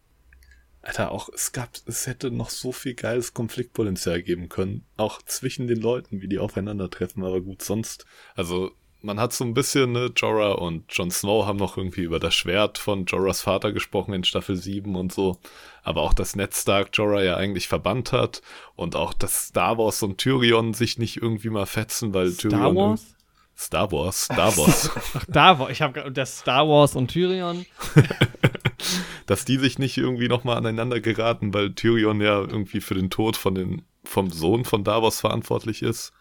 Alter, 0.80 1.10
auch, 1.10 1.28
es 1.34 1.50
gab, 1.50 1.70
es 1.86 2.06
hätte 2.06 2.30
noch 2.30 2.50
so 2.50 2.70
viel 2.70 2.94
geiles 2.94 3.34
Konfliktpotenzial 3.34 4.22
geben 4.22 4.48
können. 4.48 4.86
Auch 4.96 5.20
zwischen 5.20 5.66
den 5.66 5.80
Leuten, 5.80 6.22
wie 6.22 6.28
die 6.28 6.38
aufeinandertreffen, 6.38 7.24
aber 7.24 7.40
gut, 7.40 7.62
sonst, 7.62 8.06
also, 8.36 8.70
man 9.02 9.20
hat 9.20 9.32
so 9.32 9.44
ein 9.44 9.54
bisschen, 9.54 9.92
ne, 9.92 10.10
Jorah 10.14 10.52
und 10.52 10.84
Jon 10.90 11.10
Snow 11.10 11.46
haben 11.46 11.58
noch 11.58 11.76
irgendwie 11.76 12.02
über 12.02 12.20
das 12.20 12.34
Schwert 12.34 12.78
von 12.78 13.04
Jorahs 13.06 13.42
Vater 13.42 13.72
gesprochen 13.72 14.14
in 14.14 14.24
Staffel 14.24 14.56
7 14.56 14.94
und 14.96 15.12
so. 15.12 15.38
Aber 15.82 16.02
auch, 16.02 16.14
dass 16.14 16.36
Ned 16.36 16.54
Stark 16.54 16.90
Jorah 16.92 17.22
ja 17.22 17.36
eigentlich 17.36 17.68
verbannt 17.68 18.12
hat 18.12 18.42
und 18.76 18.96
auch, 18.96 19.12
dass 19.14 19.48
Star 19.48 19.78
Wars 19.78 20.02
und 20.02 20.18
Tyrion 20.18 20.74
sich 20.74 20.98
nicht 20.98 21.16
irgendwie 21.16 21.50
mal 21.50 21.66
fetzen, 21.66 22.14
weil 22.14 22.30
Star 22.30 22.50
Tyrion 22.50 22.76
Wars? 22.76 23.16
Star 23.56 23.92
Wars, 23.92 24.24
Star 24.24 24.56
Wars, 24.56 24.90
Ach, 25.14 25.24
da 25.28 25.58
war, 25.58 25.70
ich 25.70 25.82
habe 25.82 26.10
das 26.10 26.38
Star 26.38 26.66
Wars 26.68 26.96
und 26.96 27.08
Tyrion. 27.08 27.66
dass 29.26 29.44
die 29.44 29.58
sich 29.58 29.78
nicht 29.78 29.96
irgendwie 29.96 30.28
nochmal 30.28 30.56
aneinander 30.56 31.00
geraten, 31.00 31.54
weil 31.54 31.74
Tyrion 31.74 32.20
ja 32.20 32.40
irgendwie 32.40 32.80
für 32.80 32.94
den 32.94 33.10
Tod 33.10 33.36
von 33.36 33.54
den, 33.54 33.82
vom 34.04 34.30
Sohn 34.30 34.64
von 34.64 34.84
Davos 34.84 35.20
verantwortlich 35.20 35.82
ist. 35.82 36.12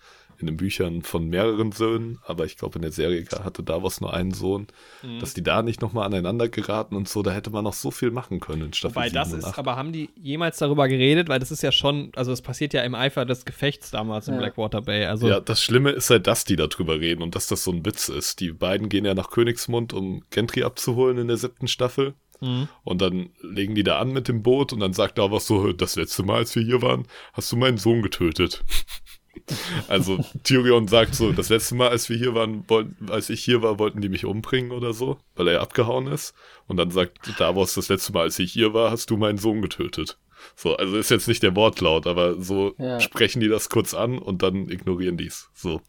In 0.41 0.47
den 0.47 0.57
Büchern 0.57 1.03
von 1.03 1.27
mehreren 1.29 1.71
Söhnen, 1.71 2.17
aber 2.25 2.45
ich 2.45 2.57
glaube 2.57 2.77
in 2.77 2.81
der 2.81 2.91
Serie 2.91 3.23
hatte 3.43 3.61
Davos 3.63 4.01
nur 4.01 4.11
einen 4.13 4.31
Sohn, 4.33 4.67
Mhm. 5.03 5.19
dass 5.19 5.33
die 5.35 5.43
da 5.43 5.61
nicht 5.61 5.81
nochmal 5.81 6.05
aneinander 6.07 6.49
geraten 6.49 6.95
und 6.95 7.07
so, 7.07 7.21
da 7.21 7.31
hätte 7.31 7.51
man 7.51 7.63
noch 7.63 7.73
so 7.73 7.91
viel 7.91 8.09
machen 8.11 8.39
können 8.39 8.63
in 8.63 8.73
Staffel 8.73 8.95
Wobei 8.95 9.09
7 9.09 9.13
das 9.15 9.33
und 9.33 9.39
ist, 9.39 9.45
8. 9.45 9.59
aber 9.59 9.75
haben 9.75 9.91
die 9.93 10.09
jemals 10.15 10.57
darüber 10.57 10.87
geredet? 10.87 11.29
Weil 11.29 11.39
das 11.39 11.51
ist 11.51 11.61
ja 11.61 11.71
schon, 11.71 12.11
also 12.15 12.31
es 12.31 12.41
passiert 12.41 12.73
ja 12.73 12.81
im 12.81 12.95
Eifer 12.95 13.25
des 13.25 13.45
Gefechts 13.45 13.91
damals 13.91 14.27
in 14.27 14.33
Ja. 14.33 14.39
Blackwater 14.39 14.81
Bay. 14.81 15.05
Also 15.05 15.27
Ja, 15.27 15.39
das 15.39 15.61
Schlimme 15.61 15.91
ist 15.91 16.09
halt, 16.09 16.25
dass 16.25 16.43
die 16.43 16.55
darüber 16.55 16.99
reden 16.99 17.21
und 17.21 17.35
dass 17.35 17.47
das 17.47 17.63
so 17.63 17.71
ein 17.71 17.85
Witz 17.85 18.09
ist. 18.09 18.39
Die 18.39 18.51
beiden 18.51 18.89
gehen 18.89 19.05
ja 19.05 19.13
nach 19.13 19.29
Königsmund, 19.29 19.93
um 19.93 20.23
Gentry 20.31 20.63
abzuholen 20.63 21.17
in 21.19 21.27
der 21.27 21.37
siebten 21.37 21.67
Staffel. 21.67 22.15
Mhm. 22.43 22.67
Und 22.83 23.03
dann 23.03 23.29
legen 23.41 23.75
die 23.75 23.83
da 23.83 23.99
an 23.99 24.11
mit 24.13 24.27
dem 24.27 24.41
Boot 24.41 24.73
und 24.73 24.79
dann 24.79 24.93
sagt 24.93 25.19
da 25.19 25.31
was 25.31 25.45
so, 25.45 25.71
das 25.73 25.95
letzte 25.95 26.23
Mal, 26.23 26.37
als 26.37 26.55
wir 26.55 26.63
hier 26.63 26.81
waren, 26.81 27.05
hast 27.33 27.51
du 27.51 27.55
meinen 27.55 27.77
Sohn 27.77 28.01
getötet. 28.01 28.63
Also 29.87 30.23
Tyrion 30.43 30.87
sagt 30.87 31.15
so, 31.15 31.31
das 31.31 31.49
letzte 31.49 31.75
Mal, 31.75 31.89
als 31.89 32.09
wir 32.09 32.17
hier 32.17 32.33
waren, 32.35 32.63
wollten, 32.69 33.09
als 33.09 33.29
ich 33.29 33.43
hier 33.43 33.61
war, 33.61 33.79
wollten 33.79 34.01
die 34.01 34.09
mich 34.09 34.25
umbringen 34.25 34.71
oder 34.71 34.93
so, 34.93 35.17
weil 35.35 35.47
er 35.47 35.61
abgehauen 35.61 36.07
ist. 36.07 36.33
Und 36.67 36.77
dann 36.77 36.91
sagt 36.91 37.39
Davos, 37.39 37.73
das 37.73 37.89
letzte 37.89 38.13
Mal, 38.13 38.23
als 38.23 38.39
ich 38.39 38.51
hier 38.51 38.73
war, 38.73 38.91
hast 38.91 39.09
du 39.09 39.17
meinen 39.17 39.37
Sohn 39.37 39.61
getötet. 39.61 40.17
So, 40.55 40.75
also 40.75 40.97
ist 40.97 41.11
jetzt 41.11 41.27
nicht 41.27 41.43
der 41.43 41.55
Wortlaut, 41.55 42.07
aber 42.07 42.41
so 42.41 42.73
Ja. 42.77 42.99
sprechen 42.99 43.39
die 43.39 43.47
das 43.47 43.69
kurz 43.69 43.93
an 43.93 44.17
und 44.17 44.41
dann 44.41 44.69
ignorieren 44.69 45.17
die's. 45.17 45.49
So. 45.53 45.81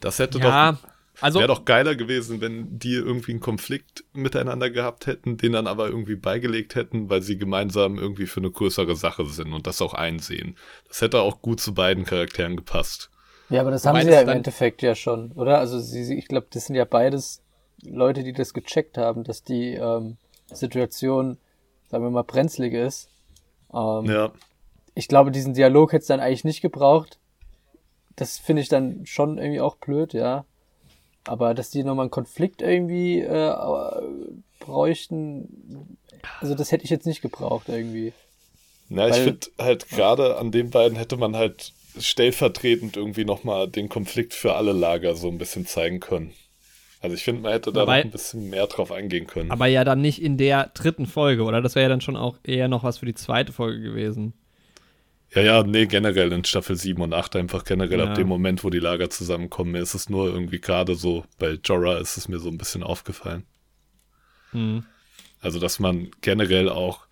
Das 0.00 0.18
hätte 0.18 0.38
ja 0.38 0.72
doch 0.72 0.78
also 1.20 1.38
Wäre 1.38 1.48
doch 1.48 1.64
geiler 1.64 1.94
gewesen, 1.94 2.40
wenn 2.40 2.78
die 2.78 2.94
irgendwie 2.94 3.32
einen 3.32 3.40
Konflikt 3.40 4.04
miteinander 4.12 4.70
gehabt 4.70 5.06
hätten, 5.06 5.36
den 5.36 5.52
dann 5.52 5.66
aber 5.66 5.86
irgendwie 5.88 6.16
beigelegt 6.16 6.74
hätten, 6.74 7.08
weil 7.08 7.22
sie 7.22 7.38
gemeinsam 7.38 7.98
irgendwie 7.98 8.26
für 8.26 8.40
eine 8.40 8.50
größere 8.50 8.96
Sache 8.96 9.24
sind 9.26 9.52
und 9.52 9.66
das 9.66 9.80
auch 9.80 9.94
einsehen. 9.94 10.56
Das 10.88 11.00
hätte 11.00 11.20
auch 11.20 11.40
gut 11.40 11.60
zu 11.60 11.74
beiden 11.74 12.04
Charakteren 12.04 12.56
gepasst. 12.56 13.10
Ja, 13.48 13.60
aber 13.60 13.70
das 13.70 13.84
Wobei 13.84 13.98
haben 14.00 14.06
sie 14.06 14.10
ja 14.12 14.20
im 14.22 14.28
Endeffekt 14.28 14.82
ja 14.82 14.94
schon, 14.94 15.32
oder? 15.32 15.58
Also 15.58 15.78
sie, 15.78 16.04
sie- 16.04 16.18
ich 16.18 16.28
glaube, 16.28 16.46
das 16.50 16.66
sind 16.66 16.76
ja 16.76 16.84
beides 16.84 17.40
Leute, 17.82 18.22
die 18.24 18.32
das 18.32 18.54
gecheckt 18.54 18.96
haben, 18.98 19.24
dass 19.24 19.42
die 19.42 19.74
ähm, 19.74 20.16
Situation, 20.50 21.38
sagen 21.90 22.04
wir 22.04 22.10
mal, 22.10 22.22
brenzlig 22.24 22.72
ist. 22.72 23.08
Ähm, 23.72 24.06
Ja, 24.06 24.32
Ich 24.94 25.08
glaube, 25.08 25.30
diesen 25.30 25.54
Dialog 25.54 25.92
hätte 25.92 26.02
es 26.02 26.08
dann 26.08 26.20
eigentlich 26.20 26.44
nicht 26.44 26.62
gebraucht. 26.62 27.18
Das 28.16 28.38
finde 28.38 28.62
ich 28.62 28.68
dann 28.68 29.06
schon 29.06 29.38
irgendwie 29.38 29.60
auch 29.60 29.76
blöd, 29.76 30.12
ja. 30.12 30.44
Aber 31.26 31.54
dass 31.54 31.70
die 31.70 31.82
nochmal 31.84 32.04
einen 32.04 32.10
Konflikt 32.10 32.62
irgendwie 32.62 33.20
äh, 33.20 33.54
bräuchten, 34.60 35.96
also 36.40 36.54
das 36.54 36.72
hätte 36.72 36.84
ich 36.84 36.90
jetzt 36.90 37.06
nicht 37.06 37.22
gebraucht 37.22 37.68
irgendwie. 37.68 38.12
Na, 38.88 39.08
ich 39.08 39.14
Weil- 39.14 39.24
finde 39.24 39.46
halt 39.58 39.88
gerade 39.88 40.36
an 40.36 40.52
den 40.52 40.70
beiden 40.70 40.96
hätte 40.96 41.16
man 41.16 41.36
halt 41.36 41.72
stellvertretend 41.98 42.96
irgendwie 42.96 43.24
nochmal 43.24 43.68
den 43.68 43.88
Konflikt 43.88 44.34
für 44.34 44.54
alle 44.56 44.72
Lager 44.72 45.14
so 45.14 45.28
ein 45.28 45.38
bisschen 45.38 45.66
zeigen 45.66 46.00
können. 46.00 46.32
Also 47.00 47.14
ich 47.14 47.22
finde, 47.22 47.42
man 47.42 47.52
hätte 47.52 47.72
da 47.72 47.84
noch 47.84 47.92
ein 47.92 48.10
bisschen 48.10 48.48
mehr 48.50 48.66
drauf 48.66 48.90
eingehen 48.90 49.26
können. 49.26 49.50
aber 49.50 49.66
ja 49.66 49.84
dann 49.84 50.00
nicht 50.00 50.22
in 50.22 50.38
der 50.38 50.70
dritten 50.74 51.06
Folge, 51.06 51.42
oder? 51.42 51.60
Das 51.60 51.74
wäre 51.74 51.84
ja 51.84 51.88
dann 51.90 52.00
schon 52.00 52.16
auch 52.16 52.38
eher 52.42 52.66
noch 52.66 52.82
was 52.82 52.98
für 52.98 53.06
die 53.06 53.14
zweite 53.14 53.52
Folge 53.52 53.80
gewesen. 53.80 54.32
Ja, 55.34 55.42
ja, 55.42 55.62
nee, 55.64 55.86
generell 55.86 56.32
in 56.32 56.44
Staffel 56.44 56.76
7 56.76 57.02
und 57.02 57.12
8 57.12 57.36
einfach 57.36 57.64
generell 57.64 57.98
Ja. 57.98 58.06
ab 58.06 58.14
dem 58.14 58.28
Moment, 58.28 58.62
wo 58.62 58.70
die 58.70 58.78
Lager 58.78 59.10
zusammenkommen. 59.10 59.72
Mir 59.72 59.82
ist 59.82 59.94
es 59.94 60.08
nur 60.08 60.28
irgendwie 60.28 60.60
gerade 60.60 60.94
so, 60.94 61.24
bei 61.38 61.58
Jorah 61.62 61.98
ist 61.98 62.16
es 62.16 62.28
mir 62.28 62.38
so 62.38 62.48
ein 62.48 62.58
bisschen 62.58 62.82
aufgefallen. 62.84 63.44
Mhm. 64.52 64.84
Also, 65.40 65.58
dass 65.58 65.80
man 65.80 66.10
generell 66.20 66.68
auch, 66.68 67.06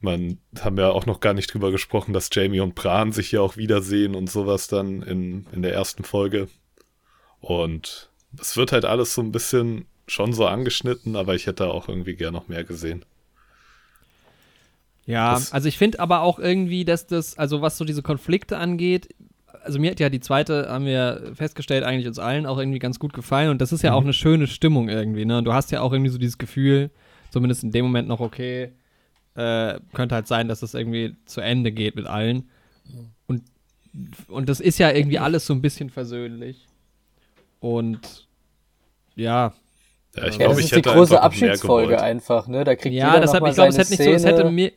man 0.00 0.38
haben 0.60 0.76
ja 0.76 0.90
auch 0.90 1.06
noch 1.06 1.20
gar 1.20 1.34
nicht 1.34 1.52
drüber 1.54 1.70
gesprochen, 1.70 2.12
dass 2.12 2.30
Jamie 2.32 2.60
und 2.60 2.74
Bran 2.74 3.12
sich 3.12 3.30
ja 3.32 3.40
auch 3.40 3.56
wiedersehen 3.56 4.14
und 4.16 4.28
sowas 4.28 4.66
dann 4.66 5.02
in, 5.02 5.46
in 5.52 5.62
der 5.62 5.72
ersten 5.72 6.02
Folge. 6.02 6.48
Und 7.40 8.10
es 8.40 8.56
wird 8.56 8.72
halt 8.72 8.84
alles 8.84 9.14
so 9.14 9.22
ein 9.22 9.32
bisschen 9.32 9.86
schon 10.08 10.32
so 10.32 10.46
angeschnitten, 10.46 11.14
aber 11.14 11.34
ich 11.36 11.46
hätte 11.46 11.68
auch 11.68 11.88
irgendwie 11.88 12.16
gern 12.16 12.34
noch 12.34 12.48
mehr 12.48 12.64
gesehen. 12.64 13.04
Ja, 15.06 15.34
Das- 15.34 15.52
also 15.52 15.68
ich 15.68 15.78
finde 15.78 16.00
aber 16.00 16.20
auch 16.20 16.38
irgendwie, 16.38 16.84
dass 16.84 17.06
das, 17.06 17.36
also 17.38 17.60
was 17.60 17.76
so 17.78 17.84
diese 17.84 18.02
Konflikte 18.02 18.58
angeht, 18.58 19.08
also 19.64 19.78
mir 19.78 19.90
hat 19.92 20.00
ja 20.00 20.08
die 20.10 20.20
zweite, 20.20 20.68
haben 20.68 20.86
wir 20.86 21.32
festgestellt, 21.34 21.84
eigentlich 21.84 22.06
uns 22.08 22.18
allen 22.18 22.46
auch 22.46 22.58
irgendwie 22.58 22.78
ganz 22.80 22.98
gut 22.98 23.12
gefallen 23.12 23.50
und 23.50 23.60
das 23.60 23.72
ist 23.72 23.82
ja 23.82 23.92
auch 23.94 24.02
eine 24.02 24.12
schöne 24.12 24.46
Stimmung 24.48 24.88
irgendwie, 24.88 25.24
ne? 25.24 25.38
Und 25.38 25.44
du 25.44 25.52
hast 25.52 25.70
ja 25.70 25.80
auch 25.80 25.92
irgendwie 25.92 26.10
so 26.10 26.18
dieses 26.18 26.38
Gefühl, 26.38 26.90
zumindest 27.30 27.62
in 27.62 27.70
dem 27.70 27.84
Moment 27.84 28.08
noch, 28.08 28.20
okay, 28.20 28.72
äh, 29.34 29.78
könnte 29.92 30.14
halt 30.16 30.26
sein, 30.26 30.48
dass 30.48 30.60
das 30.60 30.74
irgendwie 30.74 31.16
zu 31.26 31.40
Ende 31.40 31.72
geht 31.72 31.94
mit 31.96 32.06
allen. 32.06 32.48
Und, 33.26 33.42
und 34.28 34.48
das 34.48 34.60
ist 34.60 34.78
ja 34.78 34.90
irgendwie 34.90 35.18
alles 35.18 35.46
so 35.46 35.54
ein 35.54 35.62
bisschen 35.62 35.90
versöhnlich. 35.90 36.66
Und 37.60 38.26
ja, 39.14 39.52
Ja, 40.16 40.26
ich 40.26 40.32
Ja, 40.38 40.38
glaube, 40.38 40.48
das 40.48 40.58
ich 40.58 40.64
ist 40.66 40.76
die 40.76 40.82
große 40.82 41.12
einfach 41.12 41.24
Abschiedsfolge 41.26 42.02
einfach, 42.02 42.48
ne? 42.48 42.64
Da 42.64 42.74
kriegt 42.74 42.94
ja, 42.94 43.06
jeder 43.08 43.20
das 43.20 43.28
noch 43.28 43.34
hat, 43.34 43.42
mal 43.42 43.48
ich 43.50 43.54
glaube, 43.54 43.70
es 43.70 43.78
hätte 43.78 43.90
nicht 43.90 44.02
so, 44.02 44.12
es 44.12 44.24
hätte 44.24 44.50
mir, 44.50 44.72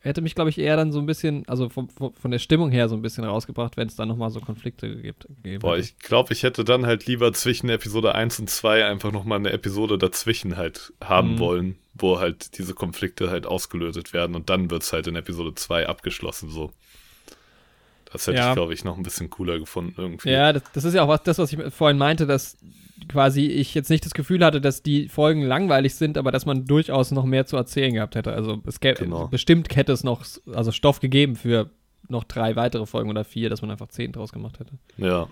hätte 0.00 0.22
mich, 0.22 0.34
glaube 0.34 0.50
ich, 0.50 0.58
eher 0.58 0.76
dann 0.76 0.92
so 0.92 0.98
ein 0.98 1.06
bisschen, 1.06 1.46
also 1.46 1.68
von, 1.68 1.88
von 1.88 2.30
der 2.30 2.38
Stimmung 2.38 2.70
her 2.70 2.88
so 2.88 2.96
ein 2.96 3.02
bisschen 3.02 3.24
rausgebracht, 3.24 3.76
wenn 3.76 3.88
es 3.88 3.96
dann 3.96 4.08
nochmal 4.08 4.30
so 4.30 4.40
Konflikte 4.40 4.96
gibt. 4.96 5.26
Boah, 5.60 5.76
ich 5.76 5.98
glaube, 5.98 6.32
ich 6.32 6.42
hätte 6.42 6.64
dann 6.64 6.86
halt 6.86 7.06
lieber 7.06 7.32
zwischen 7.32 7.68
Episode 7.68 8.14
1 8.14 8.40
und 8.40 8.50
2 8.50 8.86
einfach 8.86 9.12
nochmal 9.12 9.38
eine 9.38 9.52
Episode 9.52 9.98
dazwischen 9.98 10.56
halt 10.56 10.92
haben 11.02 11.34
mhm. 11.34 11.38
wollen, 11.38 11.78
wo 11.94 12.18
halt 12.18 12.58
diese 12.58 12.74
Konflikte 12.74 13.30
halt 13.30 13.46
ausgelötet 13.46 14.12
werden 14.12 14.34
und 14.36 14.48
dann 14.48 14.70
wird 14.70 14.82
es 14.82 14.92
halt 14.92 15.06
in 15.06 15.16
Episode 15.16 15.54
2 15.54 15.86
abgeschlossen 15.86 16.48
so. 16.48 16.72
Das 18.12 18.26
hätte 18.26 18.38
ja. 18.38 18.48
ich, 18.48 18.54
glaube 18.54 18.74
ich, 18.74 18.82
noch 18.82 18.96
ein 18.96 19.02
bisschen 19.02 19.30
cooler 19.30 19.58
gefunden 19.58 19.94
irgendwie. 19.96 20.30
Ja, 20.30 20.52
das, 20.52 20.62
das 20.72 20.84
ist 20.84 20.94
ja 20.94 21.02
auch 21.02 21.08
was, 21.08 21.22
das, 21.22 21.38
was 21.38 21.52
ich 21.52 21.72
vorhin 21.72 21.98
meinte, 21.98 22.26
dass 22.26 22.56
quasi 23.08 23.46
ich 23.46 23.74
jetzt 23.74 23.90
nicht 23.90 24.04
das 24.04 24.14
Gefühl 24.14 24.44
hatte, 24.44 24.60
dass 24.60 24.82
die 24.82 25.08
Folgen 25.08 25.42
langweilig 25.42 25.94
sind, 25.94 26.18
aber 26.18 26.30
dass 26.32 26.46
man 26.46 26.64
durchaus 26.64 27.10
noch 27.10 27.24
mehr 27.24 27.46
zu 27.46 27.56
erzählen 27.56 27.94
gehabt 27.94 28.14
hätte. 28.14 28.32
Also 28.32 28.60
es 28.66 28.80
gäbe 28.80 29.04
genau. 29.04 29.28
bestimmt 29.28 29.74
hätte 29.76 29.92
es 29.92 30.04
noch 30.04 30.24
also 30.52 30.72
Stoff 30.72 31.00
gegeben 31.00 31.36
für 31.36 31.70
noch 32.08 32.24
drei 32.24 32.56
weitere 32.56 32.86
Folgen 32.86 33.10
oder 33.10 33.24
vier, 33.24 33.50
dass 33.50 33.62
man 33.62 33.70
einfach 33.70 33.88
zehn 33.88 34.12
draus 34.12 34.32
gemacht 34.32 34.58
hätte. 34.58 34.72
Ja. 34.96 35.28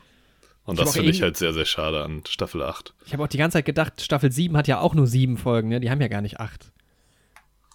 Und 0.65 0.79
ich 0.79 0.85
das 0.85 0.95
finde 0.95 1.11
ich 1.11 1.23
halt 1.23 1.37
sehr, 1.37 1.53
sehr 1.53 1.65
schade 1.65 2.05
an 2.05 2.23
Staffel 2.29 2.63
8. 2.63 2.95
Ich 3.07 3.13
habe 3.13 3.23
auch 3.23 3.29
die 3.29 3.39
ganze 3.39 3.57
Zeit 3.57 3.65
gedacht, 3.65 4.03
Staffel 4.03 4.31
7 4.31 4.57
hat 4.57 4.69
ja 4.69 4.81
auch 4.81 4.95
nur 4.95 5.07
sieben 5.07 5.39
Folgen, 5.39 5.69
ne? 5.69 5.81
Die 5.81 5.91
haben 5.91 6.01
ja 6.01 6.09
gar 6.09 6.21
nicht 6.21 6.41
acht. 6.41 6.71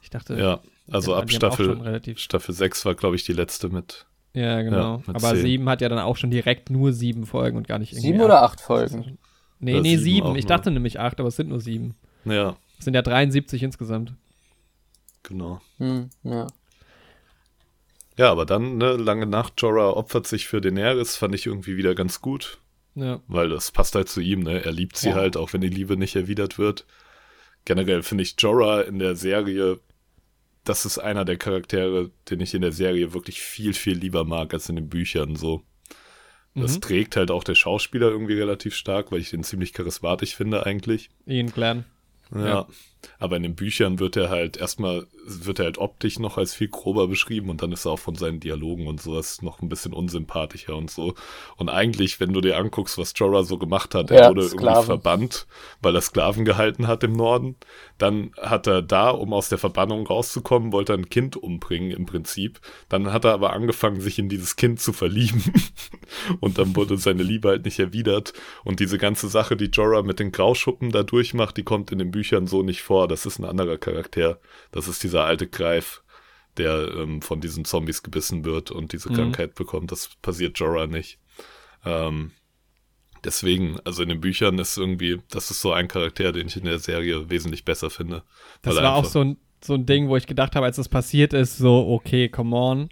Ich 0.04 0.12
dachte. 0.12 0.36
Ja, 0.36 0.60
also 0.92 1.16
ab 1.16 1.32
Staffel, 1.32 2.02
Staffel 2.16 2.54
6 2.54 2.86
war, 2.86 2.94
glaube 2.94 3.16
ich, 3.16 3.24
die 3.24 3.34
letzte 3.34 3.70
mit 3.70 4.06
ja, 4.34 4.62
genau. 4.64 5.04
Ja, 5.08 5.14
Aber 5.14 5.36
7 5.36 5.70
hat 5.70 5.82
ja 5.82 5.90
dann 5.90 6.00
auch 6.00 6.18
schon 6.18 6.32
direkt 6.32 6.70
nur 6.70 6.92
sieben 6.92 7.26
Folgen 7.26 7.56
und 7.56 7.68
gar 7.68 7.78
nicht 7.78 7.94
irgendwie. 7.94 8.08
Sieben 8.08 8.22
oder 8.22 8.42
acht 8.42 8.62
Folgen? 8.62 9.18
Nee, 9.64 9.82
nee, 9.82 9.98
sieben. 9.98 10.36
Ich 10.36 10.46
dachte 10.46 10.72
nämlich 10.72 11.00
acht, 11.00 11.20
aber 11.20 11.30
es 11.30 11.36
sind 11.36 11.50
nur 11.50 11.62
sieben. 11.62 11.96
Ja. 12.26 12.58
Es 12.78 12.86
sind 12.86 12.94
ja 12.94 13.02
73 13.02 13.64
insgesamt. 13.64 14.14
Genau. 15.24 15.62
Hm, 15.78 16.10
ja. 16.24 16.48
Ja, 18.18 18.32
aber 18.32 18.46
dann, 18.46 18.78
ne, 18.78 18.94
lange 18.94 19.26
Nacht, 19.26 19.54
Jorah 19.62 19.92
opfert 19.92 20.28
sich 20.28 20.48
für 20.48 20.62
Daenerys, 20.62 21.16
fand 21.16 21.34
ich 21.34 21.46
irgendwie 21.46 21.78
wieder 21.78 21.96
ganz 21.96 22.22
gut. 22.22 22.60
Ja. 22.96 23.22
Weil 23.28 23.50
das 23.50 23.72
passt 23.72 23.96
halt 23.96 24.10
zu 24.10 24.22
ihm, 24.22 24.42
ne? 24.42 24.64
Er 24.64 24.72
liebt 24.72 24.98
sie 24.98 25.10
ja. 25.10 25.16
halt, 25.16 25.36
auch 25.36 25.54
wenn 25.54 25.62
die 25.62 25.70
Liebe 25.70 25.98
nicht 25.98 26.16
erwidert 26.16 26.60
wird. 26.60 26.86
Generell 27.66 28.04
finde 28.04 28.24
ich 28.24 28.36
Jorah 28.38 28.82
in 28.82 29.00
der 29.00 29.16
Serie 29.16 29.80
das 30.64 30.86
ist 30.86 30.98
einer 30.98 31.26
der 31.26 31.38
Charaktere, 31.38 32.12
den 32.30 32.40
ich 32.40 32.54
in 32.54 32.62
der 32.62 32.72
Serie 32.72 33.14
wirklich 33.14 33.42
viel, 33.42 33.74
viel 33.74 33.98
lieber 33.98 34.24
mag 34.24 34.54
als 34.54 34.70
in 34.70 34.76
den 34.76 34.90
Büchern 34.90 35.36
so. 35.36 35.64
Das 36.56 36.76
mhm. 36.76 36.82
trägt 36.82 37.16
halt 37.16 37.32
auch 37.32 37.44
der 37.44 37.56
Schauspieler 37.56 38.10
irgendwie 38.10 38.34
relativ 38.34 38.76
stark, 38.76 39.12
weil 39.12 39.20
ich 39.20 39.32
den 39.32 39.44
ziemlich 39.44 39.74
charismatisch 39.74 40.36
finde 40.36 40.66
eigentlich. 40.66 41.10
Ian 41.26 41.52
Glenn. 41.52 41.86
Ja. 42.34 42.46
ja. 42.46 42.68
Aber 43.20 43.38
in 43.38 43.44
den 43.44 43.56
Büchern 43.56 44.00
wird 44.00 44.16
er 44.16 44.30
halt 44.30 44.58
erstmal, 44.58 45.08
wird 45.26 45.60
er 45.60 45.66
halt 45.66 45.78
optisch 45.78 46.20
noch 46.20 46.38
als 46.38 46.54
viel 46.54 46.68
grober 46.68 47.08
beschrieben 47.08 47.50
und 47.50 47.62
dann 47.62 47.72
ist 47.72 47.86
er 47.86 47.92
auch 47.92 48.00
von 48.00 48.16
seinen 48.16 48.40
Dialogen 48.40 48.88
und 48.88 49.02
sowas 49.02 49.42
noch 49.42 49.62
ein 49.62 49.70
bisschen 49.70 49.94
unsympathischer 49.94 50.76
und 50.76 50.92
so. 50.92 51.14
Und 51.58 51.70
eigentlich, 51.70 52.20
wenn 52.20 52.34
du 52.34 52.42
dir 52.42 52.58
anguckst, 52.58 52.98
was 52.98 53.14
Jorah 53.16 53.44
so 53.44 53.58
gemacht 53.58 53.96
hat, 53.96 54.12
er 54.12 54.30
wurde 54.30 54.44
Sklaven. 54.44 54.68
irgendwie 54.68 54.86
verbannt, 54.86 55.48
weil 55.82 55.96
er 55.96 56.02
Sklaven 56.02 56.46
gehalten 56.46 56.88
hat 56.88 57.04
im 57.04 57.14
Norden. 57.14 57.56
Dann 57.98 58.32
hat 58.42 58.68
er 58.68 58.82
da, 58.82 59.10
um 59.10 59.34
aus 59.34 59.50
der 59.50 59.58
Verbannung 59.58 60.08
rauszukommen, 60.08 60.72
wollte 60.72 60.94
er 60.94 60.98
ein 60.98 61.10
Kind 61.10 61.38
umbringen 61.38 61.92
im 61.92 62.06
Prinzip. 62.06 62.60
Dann 62.90 63.14
hat 63.14 63.26
er 63.26 63.34
aber 63.34 63.54
angefangen, 63.54 64.02
sich 64.02 64.20
in 64.20 64.30
dieses 64.30 64.56
Kind 64.56 64.80
zu 64.80 64.94
verlieben. 64.94 65.44
und 66.40 66.58
dann 66.58 66.76
wurde 66.76 66.98
seine 66.98 67.24
Liebe 67.24 67.50
halt 67.50 67.66
nicht 67.66 67.80
erwidert. 67.80 68.34
Und 68.64 68.80
diese 68.80 68.98
ganze 68.98 69.28
Sache, 69.28 69.56
die 69.56 69.72
Jorah 69.72 70.04
mit 70.04 70.20
den 70.20 70.32
Grauschuppen 70.32 70.92
da 70.92 71.04
durchmacht, 71.04 71.58
die 71.58 71.64
kommt 71.64 71.92
in 71.92 72.00
den 72.00 72.12
Büchern 72.12 72.48
so 72.48 72.64
nicht 72.64 72.82
vor 72.82 72.93
vor, 72.94 73.08
das 73.08 73.26
ist 73.26 73.40
ein 73.40 73.46
anderer 73.46 73.80
Charakter. 73.80 74.40
Das 74.72 74.88
ist 74.88 75.02
dieser 75.02 75.26
alte 75.26 75.48
Greif, 75.48 76.04
der 76.58 76.92
ähm, 76.96 77.24
von 77.24 77.42
diesen 77.42 77.66
Zombies 77.66 78.04
gebissen 78.04 78.46
wird 78.46 78.70
und 78.70 78.94
diese 78.94 79.10
mhm. 79.10 79.16
Krankheit 79.16 79.56
bekommt. 79.56 79.92
Das 79.92 80.12
passiert 80.22 80.60
Jorah 80.60 80.86
nicht. 80.86 81.18
Ähm, 81.84 82.34
deswegen, 83.24 83.80
also 83.84 84.04
in 84.04 84.10
den 84.10 84.22
Büchern 84.22 84.60
ist 84.60 84.78
irgendwie, 84.78 85.20
das 85.32 85.50
ist 85.50 85.62
so 85.62 85.74
ein 85.74 85.88
Charakter, 85.88 86.32
den 86.32 86.46
ich 86.46 86.56
in 86.56 86.66
der 86.66 86.78
Serie 86.78 87.32
wesentlich 87.32 87.66
besser 87.66 87.90
finde. 87.90 88.22
Das 88.62 88.76
war 88.76 88.94
auch 88.94 89.06
so 89.06 89.22
ein, 89.22 89.38
so 89.64 89.74
ein 89.74 89.88
Ding, 89.88 90.08
wo 90.08 90.16
ich 90.16 90.28
gedacht 90.28 90.56
habe, 90.56 90.68
als 90.68 90.76
das 90.76 90.88
passiert 90.88 91.34
ist, 91.34 91.58
so, 91.58 91.88
okay, 91.88 92.30
come 92.30 92.56
on. 92.56 92.90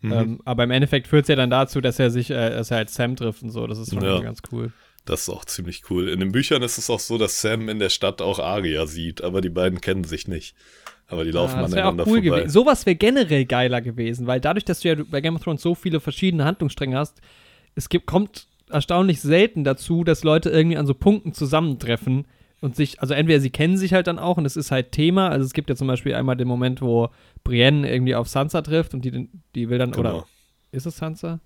Mhm. 0.00 0.12
Ähm, 0.12 0.40
aber 0.44 0.64
im 0.64 0.72
Endeffekt 0.72 1.06
führt 1.06 1.22
es 1.22 1.28
ja 1.28 1.36
dann 1.36 1.50
dazu, 1.50 1.80
dass 1.80 2.00
er 2.00 2.10
sich, 2.10 2.30
äh, 2.30 2.50
dass 2.50 2.72
er 2.72 2.78
halt 2.78 2.90
Sam 2.90 3.14
trifft 3.14 3.44
und 3.44 3.50
so. 3.50 3.68
Das 3.68 3.78
ist 3.78 3.94
schon 3.94 4.02
ja. 4.02 4.18
ganz 4.18 4.42
cool. 4.50 4.72
Das 5.04 5.22
ist 5.22 5.28
auch 5.28 5.44
ziemlich 5.44 5.82
cool. 5.90 6.08
In 6.08 6.20
den 6.20 6.32
Büchern 6.32 6.62
ist 6.62 6.78
es 6.78 6.90
auch 6.90 7.00
so, 7.00 7.18
dass 7.18 7.40
Sam 7.40 7.68
in 7.68 7.78
der 7.78 7.88
Stadt 7.88 8.20
auch 8.22 8.38
Aria 8.38 8.86
sieht, 8.86 9.22
aber 9.22 9.40
die 9.40 9.48
beiden 9.48 9.80
kennen 9.80 10.04
sich 10.04 10.28
nicht. 10.28 10.54
Aber 11.06 11.24
die 11.24 11.32
laufen 11.32 11.58
ah, 11.58 11.62
das 11.62 11.72
aneinander 11.72 12.04
auch 12.04 12.06
cool 12.06 12.22
vorbei. 12.22 12.38
Gewesen. 12.40 12.52
Sowas 12.52 12.86
wäre 12.86 12.94
generell 12.94 13.44
geiler 13.44 13.80
gewesen, 13.80 14.26
weil 14.26 14.40
dadurch, 14.40 14.64
dass 14.64 14.80
du 14.80 14.88
ja 14.88 14.96
bei 15.10 15.20
Game 15.20 15.34
of 15.34 15.42
Thrones 15.42 15.62
so 15.62 15.74
viele 15.74 16.00
verschiedene 16.00 16.44
Handlungsstränge 16.44 16.96
hast, 16.96 17.20
es 17.74 17.88
gibt, 17.88 18.06
kommt 18.06 18.46
erstaunlich 18.68 19.20
selten 19.20 19.64
dazu, 19.64 20.04
dass 20.04 20.22
Leute 20.22 20.50
irgendwie 20.50 20.76
an 20.76 20.86
so 20.86 20.94
Punkten 20.94 21.32
zusammentreffen 21.32 22.26
und 22.60 22.76
sich, 22.76 23.00
also 23.00 23.14
entweder 23.14 23.40
sie 23.40 23.50
kennen 23.50 23.76
sich 23.76 23.92
halt 23.92 24.06
dann 24.06 24.18
auch 24.18 24.36
und 24.36 24.44
es 24.44 24.56
ist 24.56 24.70
halt 24.70 24.92
Thema. 24.92 25.28
Also 25.28 25.44
es 25.46 25.52
gibt 25.52 25.68
ja 25.68 25.76
zum 25.76 25.88
Beispiel 25.88 26.14
einmal 26.14 26.36
den 26.36 26.46
Moment, 26.46 26.80
wo 26.80 27.08
Brienne 27.42 27.90
irgendwie 27.90 28.14
auf 28.14 28.28
Sansa 28.28 28.62
trifft 28.62 28.94
und 28.94 29.04
die, 29.04 29.28
die 29.54 29.68
will 29.68 29.78
dann, 29.78 29.92
genau. 29.92 30.10
oder 30.10 30.26
ist 30.70 30.86
es 30.86 30.96
Sansa? 30.96 31.40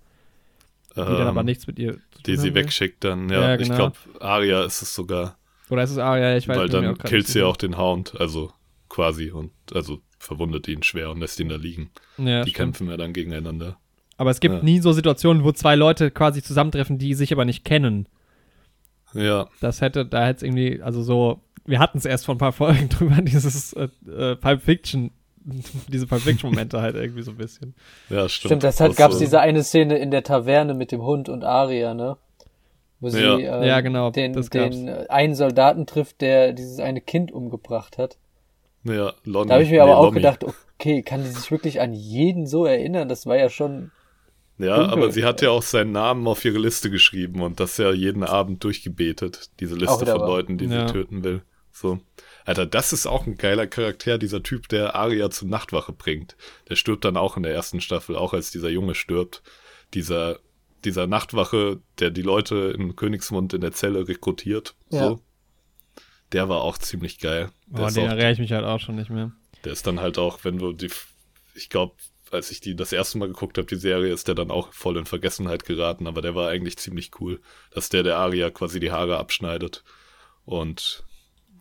Die 0.96 1.00
ähm, 1.00 1.06
dann 1.06 1.26
aber 1.26 1.40
ähm, 1.40 1.46
nichts 1.46 1.66
mit 1.66 1.78
ihr 1.78 1.94
zu 1.94 1.98
tun 1.98 2.22
Die 2.26 2.36
sie 2.36 2.54
wegschickt 2.54 3.02
dann, 3.04 3.28
ja. 3.28 3.40
ja 3.40 3.56
genau. 3.56 3.70
Ich 3.70 3.76
glaube, 3.76 3.96
Aria 4.20 4.64
ist 4.64 4.82
es 4.82 4.94
sogar. 4.94 5.36
Oder 5.70 5.82
ist 5.82 5.90
es 5.90 5.98
Aria? 5.98 6.36
Ich 6.36 6.46
weiß 6.46 6.56
Weil 6.56 6.68
dann 6.68 6.96
killt 6.98 7.26
sie 7.26 7.42
auch 7.42 7.56
den 7.56 7.76
Hound, 7.76 8.18
also 8.20 8.52
quasi, 8.88 9.30
und 9.30 9.52
also 9.72 10.00
verwundet 10.18 10.68
ihn 10.68 10.82
schwer 10.82 11.10
und 11.10 11.20
lässt 11.20 11.40
ihn 11.40 11.48
da 11.48 11.56
liegen. 11.56 11.90
Ja, 12.16 12.42
die 12.42 12.50
stimmt. 12.50 12.54
kämpfen 12.54 12.88
ja 12.88 12.96
dann 12.96 13.12
gegeneinander. 13.12 13.78
Aber 14.16 14.30
es 14.30 14.40
gibt 14.40 14.54
ja. 14.54 14.62
nie 14.62 14.78
so 14.78 14.92
Situationen, 14.92 15.42
wo 15.42 15.52
zwei 15.52 15.74
Leute 15.74 16.10
quasi 16.10 16.42
zusammentreffen, 16.42 16.98
die 16.98 17.14
sich 17.14 17.32
aber 17.32 17.44
nicht 17.44 17.64
kennen. 17.64 18.08
Ja. 19.12 19.48
Das 19.60 19.80
hätte, 19.80 20.06
da 20.06 20.26
hätte 20.26 20.38
es 20.38 20.42
irgendwie, 20.42 20.80
also 20.82 21.02
so, 21.02 21.42
wir 21.64 21.78
hatten 21.78 21.98
es 21.98 22.04
erst 22.04 22.26
vor 22.26 22.34
ein 22.34 22.38
paar 22.38 22.52
Folgen 22.52 22.88
drüber, 22.90 23.20
dieses 23.22 23.72
äh, 23.72 23.88
äh, 24.06 24.36
Pulp 24.36 24.62
Fiction 24.62 25.10
diese 25.88 26.06
Perfection-Momente 26.06 26.80
halt 26.80 26.96
irgendwie 26.96 27.22
so 27.22 27.32
ein 27.32 27.36
bisschen. 27.36 27.74
Ja, 28.08 28.28
stimmt. 28.28 28.48
Stimmt, 28.48 28.62
deshalb 28.62 28.96
gab 28.96 29.12
es 29.12 29.18
diese 29.18 29.40
eine 29.40 29.62
Szene 29.62 29.98
in 29.98 30.10
der 30.10 30.22
Taverne 30.22 30.74
mit 30.74 30.92
dem 30.92 31.02
Hund 31.02 31.28
und 31.28 31.44
Aria, 31.44 31.94
ne? 31.94 32.16
Wo 33.00 33.10
sie 33.10 33.20
ja. 33.20 33.38
Ähm, 33.38 33.62
ja, 33.64 33.80
genau, 33.80 34.10
den, 34.10 34.32
den 34.32 34.88
einen 35.08 35.34
Soldaten 35.34 35.86
trifft, 35.86 36.20
der 36.20 36.52
dieses 36.52 36.80
eine 36.80 37.00
Kind 37.00 37.32
umgebracht 37.32 37.98
hat. 37.98 38.16
Ja, 38.84 39.12
Lonnie. 39.24 39.48
Da 39.48 39.54
habe 39.54 39.64
ich 39.64 39.70
mir 39.70 39.76
nee, 39.76 39.80
aber 39.80 39.98
auch 39.98 40.04
Lommi. 40.04 40.16
gedacht, 40.16 40.44
okay, 40.78 41.02
kann 41.02 41.22
die 41.22 41.30
sich 41.30 41.50
wirklich 41.50 41.80
an 41.80 41.92
jeden 41.92 42.46
so 42.46 42.64
erinnern? 42.64 43.08
Das 43.08 43.26
war 43.26 43.36
ja 43.36 43.50
schon. 43.50 43.90
Ja, 44.58 44.76
dunkel. 44.76 44.92
aber 44.92 45.12
sie 45.12 45.24
hat 45.24 45.42
ja 45.42 45.50
auch 45.50 45.62
seinen 45.62 45.92
Namen 45.92 46.26
auf 46.28 46.44
ihre 46.44 46.58
Liste 46.58 46.88
geschrieben 46.88 47.42
und 47.42 47.60
das 47.60 47.76
ja 47.76 47.92
jeden 47.92 48.22
Abend 48.22 48.62
durchgebetet, 48.62 49.50
diese 49.58 49.74
Liste 49.74 50.06
von 50.06 50.20
Leuten, 50.20 50.58
die 50.58 50.66
ja. 50.66 50.86
sie 50.86 50.92
töten 50.92 51.24
will. 51.24 51.42
So. 51.72 51.98
Alter, 52.44 52.66
das 52.66 52.92
ist 52.92 53.06
auch 53.06 53.26
ein 53.26 53.36
geiler 53.36 53.66
Charakter, 53.66 54.18
dieser 54.18 54.42
Typ, 54.42 54.68
der 54.68 54.94
Aria 54.94 55.30
zur 55.30 55.48
Nachtwache 55.48 55.92
bringt. 55.92 56.36
Der 56.68 56.76
stirbt 56.76 57.04
dann 57.04 57.16
auch 57.16 57.36
in 57.36 57.42
der 57.42 57.54
ersten 57.54 57.80
Staffel, 57.80 58.16
auch 58.16 58.34
als 58.34 58.50
dieser 58.50 58.68
Junge 58.68 58.94
stirbt. 58.94 59.42
Dieser, 59.94 60.38
dieser 60.84 61.06
Nachtwache, 61.06 61.80
der 61.98 62.10
die 62.10 62.22
Leute 62.22 62.74
in 62.76 62.96
Königsmund 62.96 63.54
in 63.54 63.62
der 63.62 63.72
Zelle 63.72 64.06
rekrutiert. 64.08 64.74
Ja. 64.90 65.08
So. 65.08 65.20
Der 66.32 66.48
war 66.48 66.60
auch 66.62 66.76
ziemlich 66.76 67.18
geil. 67.18 67.50
Der 67.66 67.84
oh, 67.84 67.88
den 67.88 68.06
erinnere 68.06 68.32
ich 68.32 68.38
mich 68.38 68.52
halt 68.52 68.64
auch 68.64 68.80
schon 68.80 68.96
nicht 68.96 69.10
mehr. 69.10 69.32
Der 69.64 69.72
ist 69.72 69.86
dann 69.86 70.00
halt 70.00 70.18
auch, 70.18 70.40
wenn 70.42 70.58
du 70.58 70.72
die, 70.72 70.90
ich 71.54 71.70
glaube, 71.70 71.94
als 72.30 72.50
ich 72.50 72.60
die 72.60 72.76
das 72.76 72.92
erste 72.92 73.16
Mal 73.16 73.28
geguckt 73.28 73.56
habe, 73.56 73.66
die 73.66 73.76
Serie, 73.76 74.12
ist 74.12 74.28
der 74.28 74.34
dann 74.34 74.50
auch 74.50 74.72
voll 74.72 74.96
in 74.98 75.06
Vergessenheit 75.06 75.64
geraten, 75.64 76.06
aber 76.06 76.20
der 76.20 76.34
war 76.34 76.50
eigentlich 76.50 76.76
ziemlich 76.76 77.12
cool, 77.20 77.40
dass 77.70 77.88
der 77.88 78.02
der 78.02 78.18
Aria 78.18 78.50
quasi 78.50 78.80
die 78.80 78.90
Haare 78.90 79.16
abschneidet 79.16 79.84
und 80.44 81.03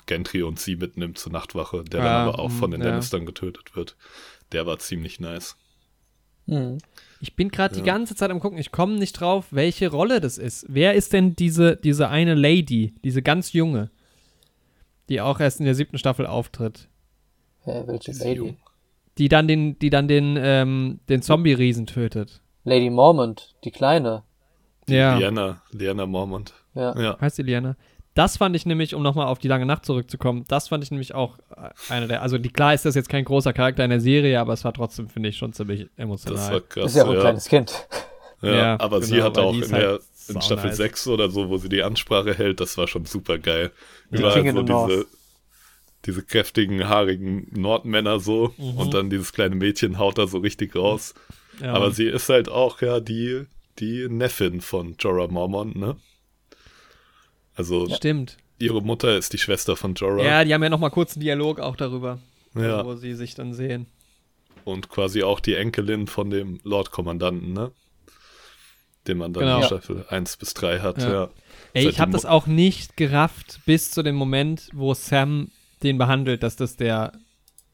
Gentry 0.05 0.43
und 0.43 0.59
sie 0.59 0.75
mitnimmt 0.75 1.17
zur 1.17 1.31
Nachtwache, 1.31 1.83
der 1.83 2.01
ah, 2.01 2.03
dann 2.03 2.27
aber 2.27 2.39
auch 2.39 2.51
von 2.51 2.71
den 2.71 2.81
ja. 2.81 2.89
Lannistern 2.89 3.25
getötet 3.25 3.75
wird. 3.75 3.95
Der 4.51 4.65
war 4.65 4.79
ziemlich 4.79 5.19
nice. 5.19 5.57
Mhm. 6.45 6.77
Ich 7.21 7.35
bin 7.35 7.49
gerade 7.49 7.75
ja. 7.75 7.81
die 7.81 7.85
ganze 7.85 8.15
Zeit 8.15 8.31
am 8.31 8.39
gucken, 8.39 8.57
ich 8.57 8.71
komme 8.71 8.95
nicht 8.95 9.13
drauf, 9.13 9.47
welche 9.51 9.89
Rolle 9.89 10.19
das 10.19 10.37
ist. 10.37 10.65
Wer 10.67 10.93
ist 10.93 11.13
denn 11.13 11.35
diese, 11.35 11.77
diese 11.77 12.09
eine 12.09 12.35
Lady, 12.35 12.93
diese 13.03 13.21
ganz 13.21 13.53
junge, 13.53 13.91
die 15.09 15.21
auch 15.21 15.39
erst 15.39 15.59
in 15.59 15.65
der 15.65 15.75
siebten 15.75 15.97
Staffel 15.97 16.27
auftritt? 16.27 16.89
Ja, 17.65 17.87
welche 17.87 18.11
Lady? 18.11 18.35
Jung. 18.35 18.57
Die 19.17 19.29
dann 19.29 19.47
den, 19.47 19.79
die 19.79 19.89
dann 19.89 20.07
den, 20.07 20.37
ähm, 20.37 20.99
den 21.07 21.21
Zombie-Riesen 21.21 21.85
tötet. 21.85 22.41
Lady 22.63 22.89
Mormont, 22.89 23.55
die 23.63 23.71
kleine. 23.71 24.23
Die 24.87 24.95
ja. 24.95 25.17
Liana, 25.17 25.61
Liana 25.71 26.05
Mormont. 26.05 26.53
Ja. 26.73 26.99
ja. 26.99 27.19
Heißt 27.21 27.37
die 27.37 27.43
Liana? 27.43 27.77
Das 28.15 28.37
fand 28.37 28.55
ich 28.55 28.65
nämlich, 28.65 28.93
um 28.93 29.01
nochmal 29.01 29.27
auf 29.27 29.39
die 29.39 29.47
lange 29.47 29.65
Nacht 29.65 29.85
zurückzukommen, 29.85 30.45
das 30.47 30.67
fand 30.67 30.83
ich 30.83 30.91
nämlich 30.91 31.15
auch 31.15 31.39
äh, 31.55 31.69
einer 31.91 32.07
der, 32.07 32.21
also 32.21 32.37
die, 32.37 32.49
klar 32.49 32.73
ist 32.73 32.85
das 32.85 32.93
jetzt 32.93 33.09
kein 33.09 33.25
großer 33.25 33.53
Charakter 33.53 33.83
in 33.83 33.89
der 33.89 34.01
Serie, 34.01 34.39
aber 34.39 34.53
es 34.53 34.63
war 34.63 34.73
trotzdem, 34.73 35.09
finde 35.09 35.29
ich, 35.29 35.37
schon 35.37 35.53
ziemlich 35.53 35.87
emotional. 35.97 36.37
Das 36.37 36.51
war 36.51 36.61
krass. 36.61 36.91
ist 36.91 36.97
ja 36.97 37.03
auch 37.05 37.09
ein 37.09 37.15
ja. 37.15 37.21
kleines 37.21 37.45
Kind. 37.45 37.87
Ja, 38.41 38.51
ja 38.53 38.79
aber 38.79 38.99
genau, 38.99 39.07
sie 39.13 39.23
hat 39.23 39.37
auch 39.37 39.53
in, 39.53 39.71
halt 39.71 39.71
der, 39.71 39.99
in 40.27 40.41
Staffel 40.41 40.67
nice. 40.67 40.77
6 40.77 41.07
oder 41.07 41.29
so, 41.29 41.49
wo 41.49 41.57
sie 41.57 41.69
die 41.69 41.81
Ansprache 41.81 42.33
hält, 42.33 42.59
das 42.59 42.77
war 42.77 42.87
schon 42.87 43.05
super 43.05 43.39
geil. 43.39 43.71
Die 44.11 44.17
Überall 44.17 44.53
so 44.53 44.61
diese, 44.61 45.05
diese 46.05 46.23
kräftigen, 46.23 46.87
haarigen 46.87 47.47
Nordmänner 47.51 48.19
so 48.19 48.53
Mhm. 48.57 48.77
und 48.77 48.93
dann 48.93 49.09
dieses 49.09 49.33
kleine 49.33 49.55
Mädchen 49.55 49.97
haut 49.97 50.17
da 50.17 50.27
so 50.27 50.39
richtig 50.39 50.75
raus. 50.75 51.13
Ja. 51.61 51.73
Aber 51.73 51.91
sie 51.91 52.07
ist 52.07 52.29
halt 52.29 52.49
auch 52.49 52.81
ja 52.81 52.99
die, 52.99 53.45
die 53.79 54.07
Neffin 54.09 54.61
von 54.61 54.95
Jorah 54.99 55.27
Mormont, 55.27 55.75
ne? 55.75 55.95
Also 57.55 57.87
Stimmt. 57.89 58.37
ihre 58.59 58.81
Mutter 58.81 59.17
ist 59.17 59.33
die 59.33 59.37
Schwester 59.37 59.75
von 59.75 59.93
Jorah 59.95 60.23
Ja, 60.23 60.43
die 60.43 60.53
haben 60.53 60.63
ja 60.63 60.69
noch 60.69 60.79
mal 60.79 60.89
kurz 60.89 61.15
einen 61.15 61.21
Dialog 61.21 61.59
auch 61.59 61.75
darüber, 61.75 62.19
Ja. 62.55 62.85
wo 62.85 62.95
sie 62.95 63.13
sich 63.13 63.35
dann 63.35 63.53
sehen. 63.53 63.87
und 64.65 64.87
quasi 64.89 65.23
auch 65.23 65.39
die 65.41 65.55
Enkelin 65.55 66.07
von 66.07 66.29
dem 66.29 66.59
Lord-Kommandanten, 66.63 67.51
ne? 67.53 67.71
Den 69.07 69.17
man 69.17 69.33
dann 69.33 69.43
Genau. 69.43 69.57
in. 69.57 69.63
Staffel 69.65 70.05
1 70.07 70.37
bis 70.37 70.53
3 70.53 70.79
hat, 70.79 71.01
Ja. 71.01 71.11
ja. 71.11 71.29
Ey, 71.73 71.89
ich 71.89 71.99
habe 71.99 72.11
das 72.13 72.25
auch 72.25 72.47
nicht 72.47 72.95
gerafft 72.95 73.59
bis 73.65 73.91
zu 73.91 74.03
dem 74.03 74.15
Moment, 74.15 74.69
wo 74.73 74.93
Sam 74.93 75.51
den 75.83 75.97
behandelt, 75.97 76.43
dass 76.43 76.55
das 76.55 76.77
der, 76.77 77.11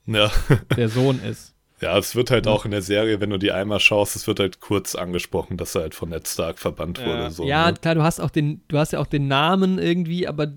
Ja. 0.07 0.31
der 0.75 0.89
Sohn 0.89 1.21
ist. 1.21 1.53
Ja, 1.81 1.97
es 1.97 2.15
wird 2.15 2.29
halt 2.29 2.47
auch 2.47 2.65
in 2.65 2.71
der 2.71 2.81
Serie, 2.81 3.21
wenn 3.21 3.29
du 3.29 3.37
die 3.37 3.51
einmal 3.51 3.79
schaust, 3.79 4.15
es 4.15 4.27
wird 4.27 4.39
halt 4.39 4.59
kurz 4.59 4.95
angesprochen, 4.95 5.55
dass 5.55 5.75
er 5.75 5.81
halt 5.81 5.95
von 5.95 6.09
Ned 6.09 6.27
Stark 6.27 6.59
verbannt 6.59 7.03
wurde. 7.03 7.31
So, 7.31 7.45
ja, 7.45 7.71
ne? 7.71 7.77
klar, 7.77 7.95
du 7.95 8.03
hast 8.03 8.19
auch 8.19 8.29
den, 8.29 8.61
du 8.67 8.77
hast 8.77 8.91
ja 8.91 8.99
auch 8.99 9.07
den 9.07 9.27
Namen 9.27 9.79
irgendwie, 9.79 10.27
aber 10.27 10.47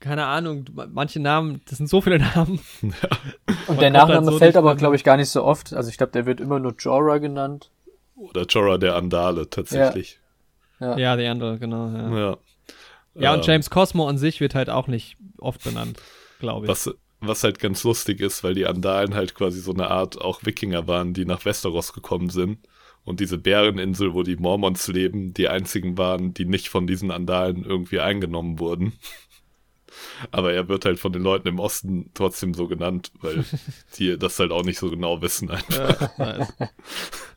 keine 0.00 0.26
Ahnung, 0.26 0.64
manche 0.92 1.20
Namen, 1.20 1.60
das 1.68 1.78
sind 1.78 1.88
so 1.88 2.00
viele 2.00 2.18
Namen. 2.34 2.60
Und 2.82 2.94
Man 3.68 3.78
der 3.78 3.84
halt 3.84 3.92
Nachname 3.92 4.32
so 4.32 4.38
fällt 4.38 4.56
aber, 4.56 4.74
glaube 4.76 4.96
ich, 4.96 5.04
gar 5.04 5.16
nicht 5.16 5.30
so 5.30 5.44
oft. 5.44 5.72
Also 5.74 5.90
ich 5.90 5.96
glaube, 5.96 6.12
der 6.12 6.26
wird 6.26 6.40
immer 6.40 6.58
nur 6.58 6.74
Jorah 6.76 7.18
genannt. 7.18 7.70
Oder 8.16 8.44
Jorah 8.46 8.78
der 8.78 8.96
Andale 8.96 9.48
tatsächlich. 9.48 10.18
Ja. 10.80 10.96
Ja, 10.96 11.16
die 11.16 11.26
andere, 11.26 11.58
genau. 11.58 11.88
Ja, 11.88 12.18
Ja. 12.18 12.36
ja 13.14 13.32
und 13.32 13.40
Ähm, 13.40 13.44
James 13.44 13.70
Cosmo 13.70 14.08
an 14.08 14.18
sich 14.18 14.40
wird 14.40 14.54
halt 14.54 14.70
auch 14.70 14.86
nicht 14.86 15.16
oft 15.38 15.62
benannt, 15.64 15.98
glaube 16.40 16.66
ich. 16.66 16.70
Was, 16.70 16.90
was 17.20 17.44
halt 17.44 17.58
ganz 17.58 17.84
lustig 17.84 18.20
ist, 18.20 18.44
weil 18.44 18.54
die 18.54 18.66
Andalen 18.66 19.14
halt 19.14 19.34
quasi 19.34 19.60
so 19.60 19.72
eine 19.72 19.88
Art 19.90 20.20
auch 20.20 20.44
Wikinger 20.44 20.86
waren, 20.86 21.14
die 21.14 21.24
nach 21.24 21.44
Westeros 21.44 21.92
gekommen 21.92 22.30
sind. 22.30 22.58
Und 23.04 23.20
diese 23.20 23.38
Bäreninsel, 23.38 24.12
wo 24.12 24.22
die 24.22 24.36
Mormons 24.36 24.86
leben, 24.88 25.32
die 25.32 25.48
einzigen 25.48 25.96
waren, 25.96 26.34
die 26.34 26.44
nicht 26.44 26.68
von 26.68 26.86
diesen 26.86 27.10
Andalen 27.10 27.64
irgendwie 27.64 28.00
eingenommen 28.00 28.58
wurden. 28.58 28.92
Aber 30.30 30.52
er 30.52 30.68
wird 30.68 30.84
halt 30.84 31.00
von 31.00 31.12
den 31.12 31.22
Leuten 31.22 31.48
im 31.48 31.58
Osten 31.58 32.10
trotzdem 32.14 32.54
so 32.54 32.68
genannt, 32.68 33.10
weil 33.20 33.44
die 33.98 34.18
das 34.18 34.38
halt 34.38 34.52
auch 34.52 34.62
nicht 34.62 34.78
so 34.78 34.90
genau 34.90 35.22
wissen 35.22 35.50
einfach. 35.50 36.18
Nice. 36.18 36.52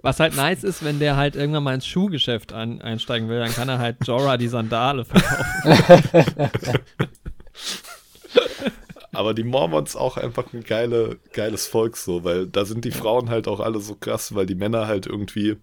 Was 0.01 0.19
halt 0.19 0.35
nice 0.35 0.63
ist, 0.63 0.83
wenn 0.83 0.99
der 0.99 1.15
halt 1.15 1.35
irgendwann 1.35 1.63
mal 1.63 1.73
ins 1.73 1.87
Schuhgeschäft 1.87 2.53
ein, 2.53 2.81
einsteigen 2.81 3.29
will, 3.29 3.39
dann 3.39 3.53
kann 3.53 3.69
er 3.69 3.79
halt 3.79 4.05
Jorah 4.05 4.37
die 4.37 4.49
Sandale 4.49 5.05
verkaufen. 5.05 6.49
Aber 9.13 9.33
die 9.33 9.43
Mormons 9.43 9.95
auch 9.95 10.17
einfach 10.17 10.53
ein 10.53 10.63
geile, 10.63 11.19
geiles 11.33 11.67
Volk 11.67 11.97
so, 11.97 12.23
weil 12.23 12.47
da 12.47 12.65
sind 12.65 12.85
die 12.85 12.91
Frauen 12.91 13.29
halt 13.29 13.47
auch 13.47 13.59
alle 13.59 13.79
so 13.79 13.95
krass, 13.95 14.33
weil 14.35 14.45
die 14.45 14.55
Männer 14.55 14.87
halt 14.87 15.05
irgendwie 15.05 15.57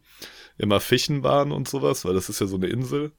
immer 0.58 0.80
fischen 0.80 1.22
waren 1.22 1.52
und 1.52 1.68
sowas, 1.68 2.04
weil 2.04 2.14
das 2.14 2.28
ist 2.28 2.40
ja 2.40 2.46
so 2.46 2.56
eine 2.56 2.66
Insel. 2.66 3.12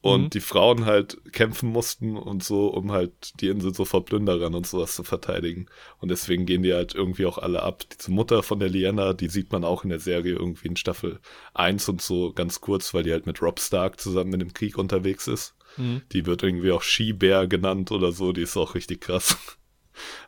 Und 0.00 0.24
Mhm. 0.24 0.30
die 0.30 0.40
Frauen 0.40 0.84
halt 0.84 1.16
kämpfen 1.32 1.70
mussten 1.70 2.18
und 2.18 2.44
so, 2.44 2.66
um 2.66 2.92
halt 2.92 3.40
die 3.40 3.48
Insel 3.48 3.72
so 3.74 3.86
vor 3.86 4.04
Plünderern 4.04 4.54
und 4.54 4.66
sowas 4.66 4.94
zu 4.94 5.02
verteidigen. 5.02 5.64
Und 5.98 6.10
deswegen 6.10 6.44
gehen 6.44 6.62
die 6.62 6.74
halt 6.74 6.94
irgendwie 6.94 7.24
auch 7.24 7.38
alle 7.38 7.62
ab. 7.62 7.84
Diese 7.90 8.10
Mutter 8.10 8.42
von 8.42 8.58
der 8.60 8.68
Lyanna, 8.68 9.14
die 9.14 9.28
sieht 9.30 9.50
man 9.50 9.64
auch 9.64 9.82
in 9.82 9.88
der 9.88 10.00
Serie 10.00 10.34
irgendwie 10.34 10.68
in 10.68 10.76
Staffel 10.76 11.20
1 11.54 11.88
und 11.88 12.02
so 12.02 12.34
ganz 12.34 12.60
kurz, 12.60 12.92
weil 12.92 13.02
die 13.02 13.12
halt 13.12 13.24
mit 13.24 13.40
Rob 13.40 13.58
Stark 13.60 13.98
zusammen 13.98 14.34
in 14.34 14.40
dem 14.40 14.52
Krieg 14.52 14.76
unterwegs 14.76 15.26
ist. 15.26 15.54
Mhm. 15.78 16.02
Die 16.12 16.26
wird 16.26 16.42
irgendwie 16.42 16.72
auch 16.72 16.82
Skibear 16.82 17.46
genannt 17.46 17.90
oder 17.90 18.12
so, 18.12 18.32
die 18.34 18.42
ist 18.42 18.58
auch 18.58 18.74
richtig 18.74 19.00
krass. 19.00 19.38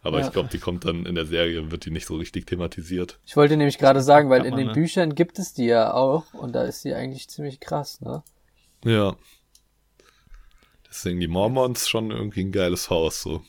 Aber 0.03 0.21
Ja. 0.21 0.27
ich 0.27 0.33
glaube, 0.33 0.49
die 0.51 0.59
kommt 0.59 0.85
dann 0.85 1.07
in 1.07 1.15
der 1.15 1.27
Serie, 1.27 1.71
wird 1.71 1.85
die 1.85 1.91
nicht 1.91 2.07
so 2.07 2.17
richtig 2.17 2.47
thematisiert. 2.47 3.19
Ich 3.27 3.37
wollte 3.37 3.57
nämlich 3.57 3.79
gerade 3.79 4.01
sagen, 4.01 4.31
weil 4.31 4.45
in 4.45 4.57
den? 4.57 4.73
Büchern 4.73 5.15
gibt 5.15 5.39
es 5.39 5.55
die 5.55 5.67
ja 5.67 5.93
auch 5.95 6.33
und 6.35 6.55
da 6.55 6.63
ist 6.65 6.83
sie 6.83 6.95
eigentlich 6.95 7.29
ziemlich 7.29 7.61
krass, 7.61 8.01
ne? 8.01 8.23
Ja. 8.85 9.17
Deswegen 10.89 11.21
die 11.21 11.29
Mormons 11.29 11.89
schon 11.89 12.11
irgendwie 12.11 12.43
ein 12.45 12.53
geiles 12.53 12.91
Haus, 12.91 13.23
so. 13.23 13.43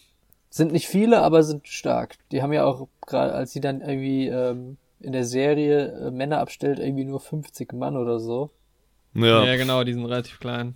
Sind 0.49 0.71
nicht 0.71 0.87
viele, 0.87 1.21
aber 1.21 1.43
sind 1.43 1.67
stark. 1.67 2.15
Die 2.31 2.41
haben 2.41 2.53
ja 2.53 2.65
auch 2.65 2.87
gerade, 3.05 3.33
als 3.33 3.51
sie 3.51 3.61
dann 3.61 3.81
irgendwie 3.81 4.27
ähm, 4.27 4.77
in 4.99 5.11
der 5.11 5.23
Serie 5.25 6.07
äh, 6.07 6.11
Männer 6.11 6.39
abstellt, 6.39 6.79
irgendwie 6.79 7.05
nur 7.05 7.19
50 7.19 7.73
Mann 7.73 7.95
oder 7.95 8.19
so. 8.19 8.49
Ja. 9.13 9.43
Ja, 9.45 9.55
genau, 9.55 9.83
die 9.83 9.93
sind 9.93 10.05
relativ 10.05 10.39
klein. 10.39 10.75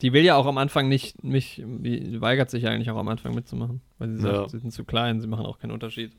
Die 0.00 0.12
will 0.12 0.22
ja 0.24 0.36
auch 0.36 0.46
am 0.46 0.58
Anfang 0.58 0.88
nicht, 0.88 1.24
mich, 1.24 1.62
die 1.64 2.20
weigert 2.20 2.50
sich 2.50 2.66
eigentlich 2.68 2.90
auch 2.90 2.96
am 2.96 3.08
Anfang 3.08 3.34
mitzumachen, 3.34 3.80
weil 3.98 4.10
sie 4.10 4.20
sagt, 4.22 4.34
Ja. 4.34 4.48
sie 4.48 4.58
sind 4.58 4.72
zu 4.72 4.84
klein, 4.84 5.20
sie 5.20 5.26
machen 5.26 5.44
auch 5.46 5.58
keinen 5.58 5.72
Unterschied. 5.72 6.12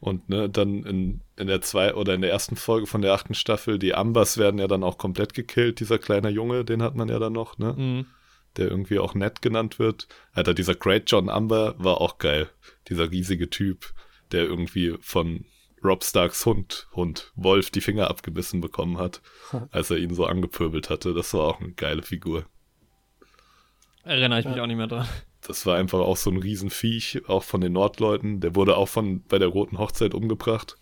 und 0.00 0.28
ne, 0.28 0.50
dann 0.50 0.82
in, 0.84 1.20
in 1.36 1.46
der 1.46 1.60
zwei 1.62 1.94
oder 1.94 2.12
in 2.14 2.20
der 2.20 2.30
ersten 2.30 2.56
Folge 2.56 2.86
von 2.86 3.00
der 3.00 3.14
achten 3.14 3.32
Staffel, 3.34 3.78
die 3.78 3.94
Ambers 3.94 4.36
werden 4.36 4.58
ja 4.60 4.66
dann 4.66 4.82
auch 4.82 4.98
komplett 4.98 5.32
gekillt, 5.34 5.80
dieser 5.80 5.98
kleine 5.98 6.28
Junge, 6.30 6.64
den 6.64 6.82
hat 6.82 6.94
man 6.94 7.08
ja 7.08 7.18
dann 7.18 7.32
noch, 7.32 7.56
ne? 7.58 7.72
Mhm. 7.74 8.06
Der 8.56 8.68
irgendwie 8.68 8.98
auch 8.98 9.14
nett 9.14 9.40
genannt 9.42 9.78
wird. 9.78 10.06
Alter, 10.32 10.52
dieser 10.54 10.74
Great 10.74 11.10
John 11.10 11.28
Amber 11.30 11.74
war 11.78 12.00
auch 12.00 12.18
geil. 12.18 12.48
Dieser 12.88 13.10
riesige 13.10 13.48
Typ, 13.50 13.92
der 14.30 14.44
irgendwie 14.44 14.94
von 15.00 15.44
Rob 15.82 16.04
Starks 16.04 16.44
Hund, 16.46 16.86
Hund, 16.94 17.32
Wolf, 17.34 17.70
die 17.70 17.80
Finger 17.80 18.08
abgebissen 18.10 18.60
bekommen 18.60 18.98
hat, 18.98 19.22
als 19.72 19.90
er 19.90 19.96
ihn 19.96 20.14
so 20.14 20.26
angepöbelt 20.26 20.90
hatte. 20.90 21.14
Das 21.14 21.32
war 21.34 21.44
auch 21.44 21.60
eine 21.60 21.72
geile 21.72 22.02
Figur. 22.02 22.44
Erinnere 24.04 24.40
ich 24.40 24.46
mich 24.46 24.60
auch 24.60 24.66
nicht 24.66 24.76
mehr 24.76 24.86
dran. 24.86 25.08
Das 25.46 25.66
war 25.66 25.76
einfach 25.76 26.00
auch 26.00 26.16
so 26.16 26.30
ein 26.30 26.38
Riesenviech, 26.38 27.22
auch 27.28 27.42
von 27.42 27.60
den 27.60 27.72
Nordleuten. 27.72 28.40
Der 28.40 28.54
wurde 28.54 28.76
auch 28.76 28.88
von 28.88 29.22
bei 29.24 29.38
der 29.38 29.48
Roten 29.48 29.78
Hochzeit 29.78 30.14
umgebracht. 30.14 30.76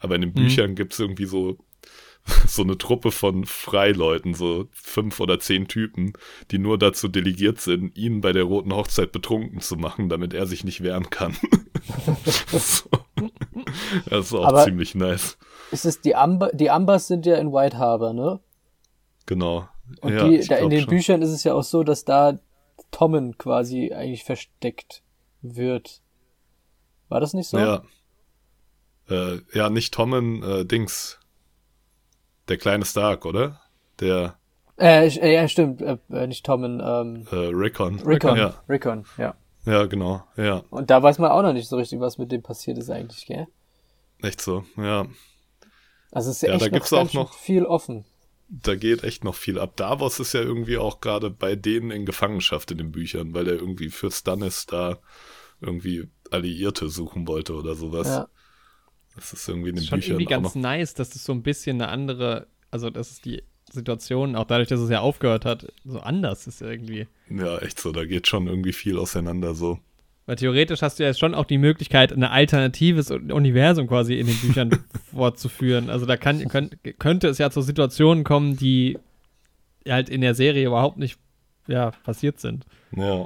Aber 0.00 0.14
in 0.14 0.20
den 0.22 0.32
Büchern 0.32 0.74
gibt's 0.74 0.98
irgendwie 0.98 1.26
so, 1.26 1.58
so 2.46 2.62
eine 2.62 2.78
Truppe 2.78 3.10
von 3.10 3.44
Freileuten, 3.44 4.34
so 4.34 4.68
fünf 4.72 5.20
oder 5.20 5.40
zehn 5.40 5.66
Typen, 5.68 6.12
die 6.50 6.58
nur 6.58 6.78
dazu 6.78 7.08
delegiert 7.08 7.60
sind, 7.60 7.96
ihn 7.96 8.20
bei 8.20 8.32
der 8.32 8.44
Roten 8.44 8.72
Hochzeit 8.72 9.12
betrunken 9.12 9.60
zu 9.60 9.76
machen, 9.76 10.08
damit 10.08 10.34
er 10.34 10.46
sich 10.46 10.64
nicht 10.64 10.82
wehren 10.82 11.10
kann. 11.10 11.36
so. 12.52 12.88
Das 14.06 14.26
ist 14.26 14.34
auch 14.34 14.44
Aber- 14.44 14.64
ziemlich 14.64 14.94
nice. 14.94 15.38
Ist 15.70 15.84
es 15.84 16.00
die 16.00 16.14
Amber, 16.14 16.50
die 16.54 16.70
Ambers 16.70 17.08
sind 17.08 17.26
ja 17.26 17.36
in 17.36 17.52
White 17.52 17.76
Harbor, 17.76 18.14
ne? 18.14 18.40
Genau. 19.26 19.68
Und 20.00 20.14
ja, 20.14 20.26
die, 20.26 20.46
da 20.46 20.56
in 20.56 20.70
den 20.70 20.80
schon. 20.80 20.90
Büchern 20.90 21.22
ist 21.22 21.30
es 21.30 21.44
ja 21.44 21.52
auch 21.52 21.62
so, 21.62 21.82
dass 21.82 22.04
da 22.06 22.38
Tommen 22.90 23.36
quasi 23.38 23.92
eigentlich 23.92 24.24
versteckt 24.24 25.02
wird. 25.42 26.00
War 27.08 27.20
das 27.20 27.34
nicht 27.34 27.48
so? 27.48 27.58
Ja. 27.58 27.82
Äh, 29.08 29.40
ja, 29.54 29.70
nicht 29.70 29.94
Tommen, 29.94 30.42
äh, 30.42 30.64
Dings. 30.64 31.18
Der 32.48 32.56
kleine 32.58 32.84
Stark, 32.84 33.24
oder? 33.26 33.60
Der 34.00 34.38
Äh, 34.78 35.06
äh, 35.08 35.34
ja, 35.34 35.48
stimmt. 35.48 35.80
Äh, 35.82 35.98
äh, 36.10 36.26
nicht 36.26 36.44
Tommen, 36.44 36.80
ähm, 36.84 37.26
äh, 37.30 37.36
Rickon. 37.54 37.98
Rickon. 38.00 38.36
Ja, 38.36 38.62
Rickon, 38.68 39.04
ja. 39.16 39.34
ja, 39.64 39.86
genau. 39.86 40.24
Ja, 40.36 40.62
Und 40.70 40.90
da 40.90 41.02
weiß 41.02 41.18
man 41.18 41.30
auch 41.30 41.42
noch 41.42 41.52
nicht 41.52 41.68
so 41.68 41.76
richtig, 41.76 42.00
was 42.00 42.18
mit 42.18 42.30
dem 42.32 42.42
passiert 42.42 42.78
ist 42.78 42.90
eigentlich, 42.90 43.26
gell? 43.26 43.46
echt 44.22 44.40
so. 44.40 44.64
Ja, 44.76 45.06
Also 46.10 46.30
es 46.30 46.36
ist 46.36 46.42
ja, 46.42 46.54
echt 46.54 46.62
da 46.62 46.66
noch, 46.66 46.72
gibt's 46.72 46.92
auch 46.92 47.12
noch- 47.12 47.34
viel 47.34 47.64
offen. 47.64 48.04
Da 48.48 48.74
geht 48.74 49.04
echt 49.04 49.24
noch 49.24 49.34
viel 49.34 49.58
ab. 49.58 49.76
Davos 49.76 50.20
ist 50.20 50.32
ja 50.32 50.40
irgendwie 50.40 50.78
auch 50.78 51.00
gerade 51.00 51.30
bei 51.30 51.54
denen 51.54 51.90
in 51.90 52.06
Gefangenschaft 52.06 52.70
in 52.70 52.78
den 52.78 52.92
Büchern, 52.92 53.34
weil 53.34 53.46
er 53.46 53.54
irgendwie 53.54 53.90
für 53.90 54.10
Stannis 54.10 54.66
da 54.66 54.98
irgendwie 55.60 56.08
Alliierte 56.30 56.88
suchen 56.88 57.26
wollte 57.26 57.54
oder 57.54 57.74
sowas. 57.74 58.08
Ja. 58.08 58.28
Das 59.14 59.32
ist 59.32 59.48
irgendwie 59.48 59.70
in 59.70 59.76
den 59.76 59.82
Ist 59.82 59.88
schon 59.88 59.98
Büchern 59.98 60.12
irgendwie 60.12 60.26
auch 60.26 60.42
ganz 60.42 60.54
noch. 60.54 60.62
nice, 60.62 60.94
dass 60.94 61.10
das 61.10 61.24
so 61.24 61.32
ein 61.32 61.42
bisschen 61.42 61.80
eine 61.82 61.90
andere, 61.90 62.46
also 62.70 62.88
dass 62.90 63.10
es 63.10 63.20
die 63.20 63.42
Situation, 63.70 64.34
auch 64.34 64.46
dadurch, 64.46 64.68
dass 64.68 64.80
es 64.80 64.88
ja 64.88 65.00
aufgehört 65.00 65.44
hat, 65.44 65.70
so 65.84 66.00
anders 66.00 66.46
ist 66.46 66.62
irgendwie. 66.62 67.06
Ja, 67.28 67.58
echt 67.58 67.78
so. 67.78 67.92
Da 67.92 68.06
geht 68.06 68.26
schon 68.26 68.46
irgendwie 68.46 68.72
viel 68.72 68.96
auseinander 68.98 69.54
so. 69.54 69.78
Weil 70.28 70.36
theoretisch 70.36 70.82
hast 70.82 70.98
du 70.98 71.04
ja 71.04 71.08
jetzt 71.08 71.20
schon 71.20 71.34
auch 71.34 71.46
die 71.46 71.56
Möglichkeit, 71.56 72.12
ein 72.12 72.22
alternatives 72.22 73.10
Universum 73.10 73.86
quasi 73.86 74.18
in 74.18 74.26
den 74.26 74.36
Büchern 74.36 74.68
fortzuführen. 75.10 75.88
Also 75.88 76.04
da 76.04 76.18
kann, 76.18 76.46
könnt, 76.48 76.76
könnte 76.98 77.28
es 77.28 77.38
ja 77.38 77.48
zu 77.50 77.62
Situationen 77.62 78.24
kommen, 78.24 78.54
die 78.58 78.98
halt 79.88 80.10
in 80.10 80.20
der 80.20 80.34
Serie 80.34 80.66
überhaupt 80.66 80.98
nicht 80.98 81.18
ja, 81.66 81.92
passiert 82.04 82.40
sind. 82.40 82.66
Ja. 82.94 83.22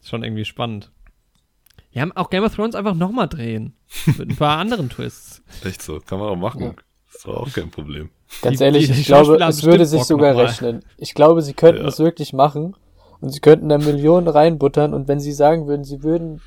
Ist 0.00 0.08
schon 0.10 0.24
irgendwie 0.24 0.44
spannend. 0.44 0.90
Wir 1.92 2.02
haben 2.02 2.10
auch 2.10 2.28
Game 2.28 2.42
of 2.42 2.56
Thrones 2.56 2.74
einfach 2.74 2.94
nochmal 2.96 3.28
drehen. 3.28 3.74
Mit 4.06 4.30
ein 4.30 4.36
paar 4.36 4.58
anderen 4.58 4.90
Twists. 4.90 5.44
Echt 5.64 5.80
so. 5.80 6.00
Kann 6.00 6.18
man 6.18 6.28
auch 6.28 6.34
machen. 6.36 6.60
Ja. 6.62 6.74
Das 7.12 7.24
war 7.28 7.36
auch 7.36 7.52
kein 7.52 7.70
Problem. 7.70 8.10
Ganz 8.40 8.58
Die- 8.58 8.64
ehrlich, 8.64 8.86
die 8.90 9.00
ich 9.00 9.06
glaube, 9.06 9.36
es 9.36 9.62
würde 9.62 9.86
sich 9.86 10.00
Bock 10.00 10.08
sogar 10.08 10.36
rechnen. 10.36 10.84
Ich 10.96 11.14
glaube, 11.14 11.40
sie 11.40 11.54
könnten 11.54 11.82
Ja. 11.82 11.88
es 11.88 12.00
wirklich 12.00 12.32
machen 12.32 12.74
und 13.22 13.30
sie 13.30 13.40
könnten 13.40 13.68
da 13.70 13.78
Millionen 13.78 14.28
reinbuttern 14.28 14.92
und 14.92 15.08
wenn 15.08 15.20
sie 15.20 15.32
sagen 15.32 15.66
würden, 15.66 15.84
sie 15.84 16.02
würden 16.02 16.42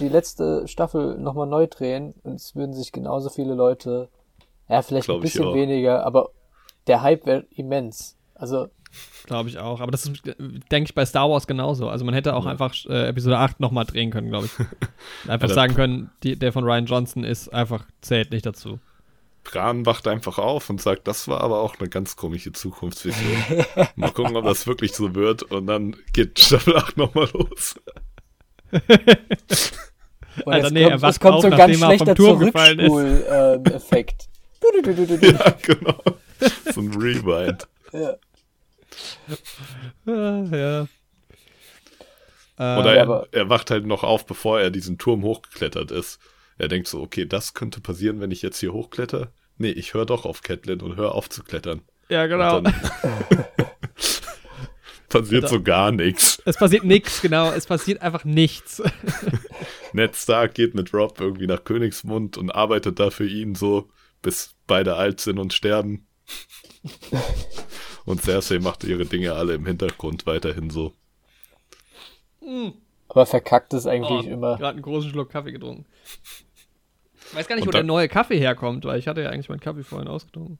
die 0.00 0.08
letzte 0.08 0.66
Staffel 0.68 1.18
nochmal 1.18 1.46
neu 1.46 1.66
drehen 1.66 2.14
und 2.22 2.34
es 2.36 2.54
würden 2.56 2.72
sich 2.72 2.92
genauso 2.92 3.28
viele 3.28 3.54
Leute, 3.54 4.08
ja, 4.68 4.80
vielleicht 4.80 5.06
Glaub 5.06 5.18
ein 5.18 5.22
bisschen 5.22 5.52
weniger, 5.52 6.06
aber 6.06 6.30
der 6.86 7.02
Hype 7.02 7.26
wäre 7.26 7.44
immens. 7.50 8.16
Also, 8.34 8.68
Glaube 9.24 9.48
ich 9.48 9.58
auch. 9.58 9.80
Aber 9.80 9.90
das 9.90 10.04
ist, 10.06 10.22
denke 10.70 10.88
ich, 10.88 10.94
bei 10.94 11.06
Star 11.06 11.30
Wars 11.30 11.46
genauso. 11.46 11.88
Also 11.88 12.04
man 12.04 12.12
hätte 12.14 12.34
auch 12.34 12.44
Ja. 12.44 12.50
einfach 12.50 12.74
äh, 12.88 13.08
Episode 13.08 13.38
8 13.38 13.58
nochmal 13.58 13.84
drehen 13.86 14.10
können, 14.10 14.28
glaube 14.28 14.46
ich. 14.46 14.52
Einfach 15.30 15.48
Ja, 15.48 15.54
sagen 15.54 15.74
können, 15.74 16.10
die, 16.22 16.38
der 16.38 16.52
von 16.52 16.64
Ryan 16.64 16.84
Johnson 16.86 17.24
ist 17.24 17.48
einfach, 17.48 17.86
zählt 18.02 18.32
nicht 18.32 18.44
dazu. 18.44 18.78
Bran 19.44 19.86
wacht 19.86 20.06
einfach 20.08 20.38
auf 20.38 20.70
und 20.70 20.80
sagt, 20.80 21.06
das 21.08 21.28
war 21.28 21.40
aber 21.40 21.60
auch 21.60 21.78
eine 21.78 21.88
ganz 21.88 22.16
komische 22.16 22.52
Zukunftsvision. 22.52 23.64
Mal 23.96 24.10
gucken, 24.12 24.36
ob 24.36 24.44
das 24.44 24.66
wirklich 24.66 24.92
so 24.92 25.14
wird. 25.14 25.42
Und 25.42 25.66
dann 25.66 25.96
geht 26.12 26.38
Staffel 26.38 26.76
8 26.76 26.96
nochmal 26.96 27.28
los. 27.32 27.74
Und 30.44 30.54
Alter, 30.54 30.66
es 30.68 30.72
nee, 30.72 30.82
kommt, 30.84 30.92
er 30.94 31.02
wacht 31.02 31.20
kommt 31.20 31.34
auf, 31.34 31.42
so 31.42 31.48
ein 31.48 31.56
ganz 31.58 31.80
er 31.80 31.86
schlechter. 31.86 32.16
Zurückspul-Effekt. 32.16 34.28
Ja, 35.20 35.50
genau. 35.60 36.00
So 36.72 36.80
ein 36.80 36.94
Rewind. 36.94 37.66
ja. 37.92 38.14
Ah, 40.06 40.44
ja. 40.56 40.82
Äh, 42.58 42.78
Oder 42.78 42.94
ja, 42.94 43.02
er, 43.02 43.26
er 43.32 43.48
wacht 43.48 43.72
halt 43.72 43.86
noch 43.86 44.04
auf, 44.04 44.24
bevor 44.24 44.60
er 44.60 44.70
diesen 44.70 44.98
Turm 44.98 45.22
hochgeklettert 45.22 45.90
ist. 45.90 46.20
Er 46.62 46.68
denkt 46.68 46.86
so, 46.86 47.00
okay, 47.02 47.26
das 47.26 47.54
könnte 47.54 47.80
passieren, 47.80 48.20
wenn 48.20 48.30
ich 48.30 48.40
jetzt 48.40 48.60
hier 48.60 48.72
hochkletter. 48.72 49.32
Nee, 49.58 49.70
ich 49.70 49.94
höre 49.94 50.06
doch 50.06 50.24
auf 50.24 50.42
Catelyn 50.42 50.80
und 50.80 50.94
höre 50.94 51.12
auf 51.12 51.28
zu 51.28 51.42
klettern. 51.42 51.82
ja, 52.08 52.26
genau. 52.28 52.58
Und 52.62 52.68
dann 52.68 52.74
passiert 55.08 55.48
so 55.48 55.60
gar 55.60 55.90
nichts. 55.90 56.40
Es 56.44 56.56
passiert 56.56 56.84
nichts, 56.84 57.20
genau. 57.20 57.50
Es 57.50 57.66
passiert 57.66 58.00
einfach 58.00 58.24
nichts. 58.24 58.80
Ned 59.92 60.14
Stark 60.14 60.54
geht 60.54 60.76
mit 60.76 60.94
Rob 60.94 61.20
irgendwie 61.20 61.48
nach 61.48 61.64
Königsmund 61.64 62.38
und 62.38 62.50
arbeitet 62.54 63.00
da 63.00 63.10
für 63.10 63.26
ihn 63.26 63.56
so, 63.56 63.90
bis 64.22 64.54
beide 64.68 64.94
alt 64.94 65.20
sind 65.20 65.40
und 65.40 65.52
sterben. 65.52 66.06
und 68.04 68.22
Cersei 68.22 68.60
macht 68.60 68.84
ihre 68.84 69.04
Dinge 69.04 69.32
alle 69.32 69.54
im 69.54 69.66
Hintergrund 69.66 70.26
weiterhin 70.26 70.70
so. 70.70 70.92
Aber 73.08 73.26
verkackt 73.26 73.74
ist 73.74 73.88
eigentlich 73.88 74.28
Oh, 74.28 74.32
immer. 74.32 74.56
Gerade 74.58 74.74
einen 74.74 74.82
großen 74.82 75.10
Schluck 75.10 75.30
Kaffee 75.30 75.50
getrunken. 75.52 75.86
Ich 77.32 77.38
weiß 77.38 77.48
gar 77.48 77.56
nicht, 77.56 77.62
Und 77.62 77.68
wo 77.68 77.72
der 77.72 77.80
dann- 77.80 77.86
neue 77.86 78.08
Kaffee 78.08 78.38
herkommt, 78.38 78.84
weil 78.84 78.98
ich 78.98 79.08
hatte 79.08 79.22
ja 79.22 79.30
eigentlich 79.30 79.48
meinen 79.48 79.60
Kaffee 79.60 79.82
vorhin 79.82 80.06
ausgetrunken. 80.08 80.58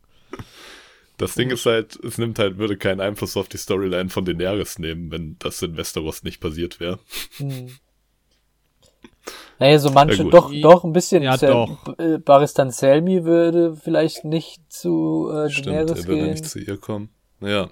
Das 1.18 1.34
Ding 1.34 1.50
ist 1.50 1.66
halt, 1.66 1.96
es 2.02 2.18
nimmt 2.18 2.38
halt, 2.38 2.56
würde 2.58 2.76
keinen 2.76 3.00
Einfluss 3.00 3.36
auf 3.36 3.48
die 3.48 3.58
Storyline 3.58 4.08
von 4.08 4.24
Daenerys 4.24 4.78
nehmen, 4.78 5.10
wenn 5.12 5.36
das 5.38 5.60
in 5.62 5.76
Westeros 5.76 6.22
nicht 6.24 6.40
passiert 6.40 6.80
wäre. 6.80 6.98
Hm. 7.36 7.68
Naja, 9.58 9.78
so 9.78 9.90
manche 9.90 10.24
Ja, 10.24 10.30
doch, 10.30 10.50
doch 10.60 10.82
ein 10.84 10.92
bisschen. 10.92 11.22
Ja, 11.22 11.36
doch. 11.36 11.96
Äh, 11.98 12.18
Baristan 12.18 12.70
Selmy 12.72 13.24
würde 13.24 13.76
vielleicht 13.76 14.24
nicht 14.24 14.60
zu 14.72 15.30
äh, 15.32 15.50
Stimmt, 15.50 15.66
Daenerys 15.68 15.90
er 15.90 16.06
würde 16.08 16.22
gehen. 16.22 16.30
nicht 16.30 16.46
zu 16.46 16.58
ihr 16.58 16.76
kommen. 16.78 17.10
Ja, 17.40 17.68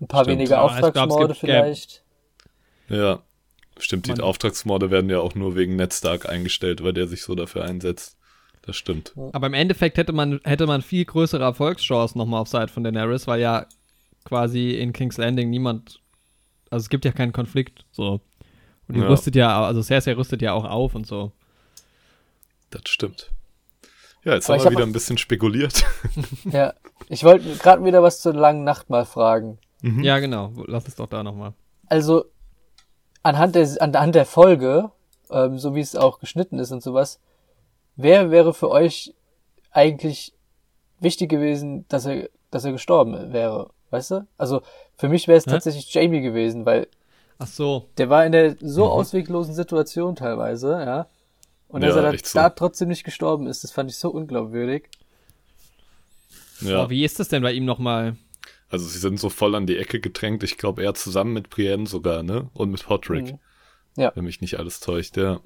ein 0.00 0.06
paar 0.06 0.24
stimmt. 0.24 0.38
weniger 0.38 0.62
Auftragsmorde 0.62 1.34
vielleicht. 1.34 2.04
ja. 2.88 3.22
Stimmt, 3.78 4.06
die 4.06 4.20
Auftragsmorde 4.20 4.90
werden 4.90 5.10
ja 5.10 5.18
auch 5.18 5.34
nur 5.34 5.56
wegen 5.56 5.76
Ned 5.76 5.92
Stark 5.92 6.28
eingestellt, 6.28 6.82
weil 6.84 6.92
der 6.92 7.08
sich 7.08 7.22
so 7.22 7.34
dafür 7.34 7.64
einsetzt. 7.64 8.16
Das 8.62 8.76
stimmt. 8.76 9.12
Aber 9.32 9.46
im 9.46 9.54
Endeffekt 9.54 9.98
hätte 9.98 10.12
man, 10.12 10.40
hätte 10.44 10.66
man 10.66 10.80
viel 10.80 11.04
größere 11.04 11.42
Erfolgschancen 11.42 12.18
nochmal 12.18 12.40
auf 12.40 12.48
Seite 12.48 12.72
von 12.72 12.82
Daenerys, 12.84 13.26
weil 13.26 13.40
ja 13.40 13.66
quasi 14.24 14.70
in 14.70 14.92
King's 14.92 15.18
Landing 15.18 15.50
niemand, 15.50 16.00
also 16.70 16.84
es 16.84 16.88
gibt 16.88 17.04
ja 17.04 17.12
keinen 17.12 17.32
Konflikt, 17.32 17.84
so. 17.92 18.20
Und 18.88 18.94
die 18.96 19.00
Ja. 19.00 19.08
rüstet 19.08 19.36
ja, 19.36 19.64
also 19.64 19.82
Cersei 19.82 20.14
rüstet 20.14 20.40
ja 20.40 20.52
auch 20.52 20.64
auf 20.64 20.94
und 20.94 21.06
so. 21.06 21.32
Das 22.70 22.82
stimmt. 22.86 23.30
Ja, 24.24 24.34
jetzt 24.34 24.48
Aber 24.48 24.54
haben 24.54 24.60
ich 24.60 24.64
wir 24.70 24.76
wieder 24.78 24.86
ein 24.86 24.92
bisschen 24.92 25.18
spekuliert. 25.18 25.84
Ja. 26.50 26.74
Ich 27.08 27.22
wollte 27.22 27.56
gerade 27.56 27.84
wieder 27.84 28.02
was 28.02 28.20
zur 28.22 28.32
langen 28.32 28.64
Nacht 28.64 28.88
mal 28.88 29.04
fragen. 29.04 29.58
Mhm. 29.82 30.02
Ja, 30.02 30.18
genau. 30.20 30.52
Lass 30.66 30.88
es 30.88 30.96
doch 30.96 31.06
da 31.08 31.22
nochmal. 31.22 31.52
Also, 31.86 32.24
anhand 33.24 33.56
der, 33.56 33.68
anhand 33.80 34.14
der 34.14 34.24
Folge, 34.26 34.92
ähm, 35.30 35.58
so 35.58 35.74
wie 35.74 35.80
es 35.80 35.96
auch 35.96 36.20
geschnitten 36.20 36.60
ist 36.60 36.70
und 36.70 36.82
sowas, 36.82 37.18
wer 37.96 38.30
wäre 38.30 38.54
für 38.54 38.70
euch 38.70 39.12
eigentlich 39.72 40.32
wichtig 41.00 41.28
gewesen, 41.30 41.84
dass 41.88 42.06
er, 42.06 42.28
dass 42.52 42.64
er 42.64 42.70
gestorben 42.72 43.32
wäre? 43.32 43.70
Weißt 43.90 44.12
du? 44.12 44.26
Also, 44.38 44.62
für 44.96 45.08
mich 45.08 45.26
wäre 45.28 45.38
es 45.38 45.44
tatsächlich 45.44 45.92
Jamie 45.92 46.20
gewesen, 46.20 46.64
weil 46.66 46.86
Ach 47.38 47.46
so. 47.48 47.88
der 47.98 48.08
war 48.10 48.24
in 48.24 48.32
der 48.32 48.56
so 48.60 48.84
Mhm. 48.84 48.90
ausweglosen 48.90 49.54
Situation 49.54 50.14
teilweise, 50.16 50.70
ja. 50.72 51.06
Und 51.68 51.82
Ja, 51.82 51.88
dass 51.88 51.96
er 51.96 52.12
da, 52.12 52.18
so. 52.18 52.38
da 52.38 52.50
trotzdem 52.50 52.88
nicht 52.88 53.02
gestorben 53.04 53.46
ist, 53.48 53.64
das 53.64 53.72
fand 53.72 53.90
ich 53.90 53.96
so 53.98 54.10
unglaubwürdig. 54.10 54.88
Ja, 56.60 56.84
Oh, 56.84 56.90
wie 56.90 57.04
ist 57.04 57.18
das 57.18 57.28
denn 57.28 57.42
bei 57.42 57.52
ihm 57.52 57.64
nochmal? 57.64 58.16
Also 58.74 58.86
sie 58.86 58.98
sind 58.98 59.18
so 59.18 59.30
voll 59.30 59.54
an 59.54 59.66
die 59.66 59.78
Ecke 59.78 60.00
gedrängt. 60.00 60.42
Ich 60.42 60.58
glaube, 60.58 60.82
er 60.82 60.94
zusammen 60.94 61.32
mit 61.32 61.48
Brienne 61.50 61.86
sogar, 61.86 62.22
ne? 62.22 62.50
Und 62.54 62.70
mit 62.70 62.84
Podrick. 62.84 63.32
Mhm. 63.32 63.38
Ja. 63.96 64.12
Wenn 64.14 64.24
mich 64.24 64.40
nicht 64.40 64.58
alles 64.58 64.80
täuscht, 64.80 65.16
ja. 65.16 65.40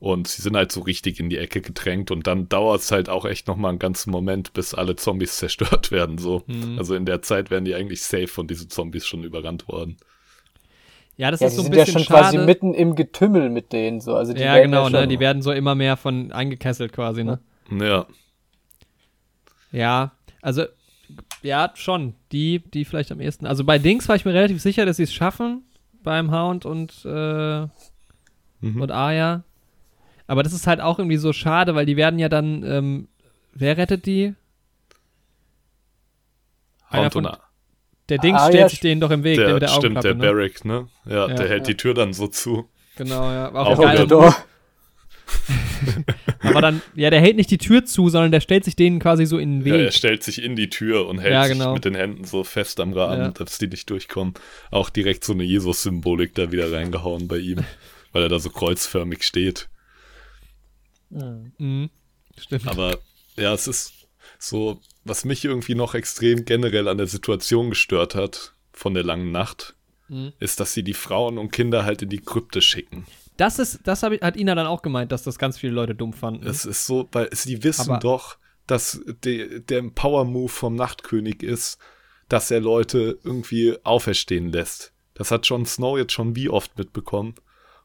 Und 0.00 0.28
sie 0.28 0.42
sind 0.42 0.56
halt 0.56 0.70
so 0.70 0.80
richtig 0.80 1.18
in 1.18 1.28
die 1.30 1.38
Ecke 1.38 1.60
gedrängt 1.60 2.10
und 2.12 2.26
dann 2.28 2.48
dauert 2.48 2.80
es 2.82 2.92
halt 2.92 3.08
auch 3.08 3.24
echt 3.24 3.48
nochmal 3.48 3.70
einen 3.70 3.78
ganzen 3.80 4.10
Moment, 4.12 4.52
bis 4.52 4.74
alle 4.74 4.94
Zombies 4.96 5.36
zerstört 5.38 5.90
werden, 5.90 6.18
so. 6.18 6.44
Hm. 6.46 6.78
Also 6.78 6.94
in 6.94 7.04
der 7.06 7.22
Zeit 7.22 7.50
wären 7.50 7.64
die 7.64 7.74
eigentlich 7.74 8.02
safe 8.02 8.28
von 8.28 8.46
diesen 8.46 8.70
Zombies 8.70 9.06
schon 9.06 9.24
überrannt 9.24 9.66
worden. 9.68 9.96
Ja, 11.16 11.32
das 11.32 11.40
Ja, 11.40 11.48
ist 11.48 11.54
die 11.54 11.56
so 11.56 11.62
ein 11.62 11.64
sind 11.64 11.74
ja 11.74 11.84
bisschen 11.84 12.04
schon 12.04 12.06
quasi 12.06 12.36
schade. 12.36 12.46
mitten 12.46 12.74
im 12.74 12.94
Getümmel 12.94 13.50
mit 13.50 13.72
denen, 13.72 14.00
so. 14.00 14.14
Also 14.14 14.34
die 14.34 14.40
ja, 14.42 14.54
werden 14.54 14.70
genau, 14.70 14.88
ja 14.88 15.00
ne? 15.00 15.08
Die 15.08 15.18
werden 15.18 15.42
so 15.42 15.50
immer 15.52 15.74
mehr 15.74 15.96
von 15.96 16.30
eingekesselt 16.32 16.92
quasi, 16.92 17.24
ne? 17.24 17.40
Ja, 17.70 18.06
Ja, 19.72 20.12
also, 20.40 20.64
ja, 21.42 21.70
schon. 21.74 22.14
Die, 22.32 22.58
die 22.60 22.84
vielleicht 22.84 23.10
am 23.12 23.20
ehesten. 23.20 23.46
Also 23.46 23.64
bei 23.64 23.78
Dings 23.78 24.08
war 24.08 24.16
ich 24.16 24.24
mir 24.24 24.34
relativ 24.34 24.60
sicher, 24.60 24.86
dass 24.86 24.96
sie 24.98 25.04
es 25.04 25.12
schaffen. 25.12 25.62
Beim 26.02 26.30
Hound 26.32 26.64
und, 26.64 27.04
äh, 27.04 27.66
Mhm. 28.60 28.80
und 28.80 28.90
Arya. 28.90 29.42
Aber 30.26 30.42
das 30.42 30.52
ist 30.52 30.66
halt 30.66 30.80
auch 30.80 30.98
irgendwie 30.98 31.16
so 31.16 31.32
schade, 31.32 31.74
weil 31.74 31.86
die 31.86 31.96
werden 31.96 32.18
ja 32.18 32.28
dann, 32.28 32.62
ähm, 32.64 33.08
wer 33.54 33.76
rettet 33.76 34.06
die? 34.06 34.34
Einer 36.88 37.02
Hound 37.04 37.12
von- 37.12 37.26
und 37.26 37.38
Der 38.08 38.18
Dings 38.18 38.38
Arya 38.40 38.50
stellt 38.52 38.70
sich 38.70 38.78
st- 38.78 38.82
denen 38.82 39.00
doch 39.00 39.10
im 39.10 39.22
Weg, 39.22 39.36
der, 39.36 39.44
der, 39.46 39.54
mit 39.54 39.62
der 39.62 39.68
stimmt, 39.68 40.02
der 40.04 40.14
ne? 40.14 40.20
Barrack, 40.24 40.64
ne? 40.64 40.88
Ja, 41.04 41.28
Ja. 41.28 41.34
der 41.34 41.48
hält 41.48 41.66
Ja. 41.66 41.72
die 41.72 41.76
Tür 41.76 41.94
dann 41.94 42.12
so 42.14 42.26
zu. 42.26 42.68
Genau, 42.96 43.30
ja. 43.30 43.52
War 43.52 43.66
Auch 43.66 43.78
auch 43.78 43.82
geil. 43.82 44.06
Aber 46.40 46.60
dann, 46.60 46.82
ja, 46.94 47.10
der 47.10 47.20
hält 47.20 47.36
nicht 47.36 47.50
die 47.50 47.58
Tür 47.58 47.84
zu, 47.84 48.08
sondern 48.08 48.30
der 48.32 48.40
stellt 48.40 48.64
sich 48.64 48.76
denen 48.76 48.98
quasi 49.00 49.26
so 49.26 49.38
in 49.38 49.60
den 49.60 49.66
Ja, 49.66 49.74
er 49.76 49.84
Weg. 49.86 49.92
stellt 49.94 50.22
sich 50.22 50.42
in 50.42 50.56
die 50.56 50.68
Tür 50.70 51.06
und 51.06 51.18
hält 51.18 51.32
Ja, 51.32 51.44
sich 51.44 51.52
genau. 51.52 51.74
mit 51.74 51.84
den 51.84 51.94
Händen 51.94 52.24
so 52.24 52.44
fest 52.44 52.80
am 52.80 52.92
Rahmen, 52.92 53.20
Ja. 53.20 53.30
dass 53.30 53.58
die 53.58 53.66
nicht 53.68 53.88
durchkommen. 53.90 54.34
Auch 54.70 54.90
direkt 54.90 55.24
so 55.24 55.32
eine 55.32 55.44
Jesus-Symbolik 55.44 56.34
da 56.34 56.52
wieder 56.52 56.72
reingehauen 56.72 57.28
bei 57.28 57.38
ihm, 57.38 57.64
weil 58.12 58.22
er 58.22 58.28
da 58.28 58.38
so 58.38 58.50
kreuzförmig 58.50 59.22
steht. 59.24 59.68
Mhm. 61.10 61.52
Mhm. 61.58 61.90
Stimmt. 62.38 62.66
Aber 62.68 62.98
ja, 63.36 63.52
es 63.54 63.66
ist 63.66 63.92
so, 64.38 64.80
was 65.04 65.24
mich 65.24 65.44
irgendwie 65.44 65.74
noch 65.74 65.94
extrem 65.94 66.44
generell 66.44 66.88
an 66.88 66.98
der 66.98 67.06
Situation 67.06 67.70
gestört 67.70 68.14
hat 68.14 68.52
von 68.72 68.94
der 68.94 69.02
langen 69.04 69.32
Nacht, 69.32 69.74
Mhm. 70.08 70.32
ist, 70.40 70.60
dass 70.60 70.72
sie 70.72 70.82
die 70.84 70.94
Frauen 70.94 71.36
und 71.38 71.50
Kinder 71.52 71.84
halt 71.84 72.00
in 72.02 72.08
die 72.08 72.20
Krypte 72.20 72.62
schicken. 72.62 73.06
Das 73.38 73.58
ist, 73.58 73.80
das 73.84 74.02
ich, 74.02 74.20
hat 74.20 74.36
Ina 74.36 74.54
dann 74.54 74.66
auch 74.66 74.82
gemeint, 74.82 75.12
dass 75.12 75.22
das 75.22 75.38
ganz 75.38 75.56
viele 75.56 75.72
Leute 75.72 75.94
dumm 75.94 76.12
fanden. 76.12 76.46
Es 76.46 76.66
ist 76.66 76.84
so, 76.86 77.08
weil 77.12 77.28
sie 77.32 77.62
wissen 77.64 77.92
Aber- 77.92 78.00
doch, 78.00 78.36
dass 78.66 79.00
de, 79.24 79.60
der 79.60 79.82
Power-Move 79.82 80.50
vom 80.50 80.74
Nachtkönig 80.74 81.42
ist, 81.42 81.78
dass 82.28 82.50
er 82.50 82.60
Leute 82.60 83.18
irgendwie 83.24 83.76
auferstehen 83.84 84.52
lässt. 84.52 84.92
Das 85.14 85.30
hat 85.30 85.46
Jon 85.46 85.64
Snow 85.64 85.96
jetzt 85.96 86.12
schon 86.12 86.36
wie 86.36 86.50
oft 86.50 86.76
mitbekommen. 86.76 87.34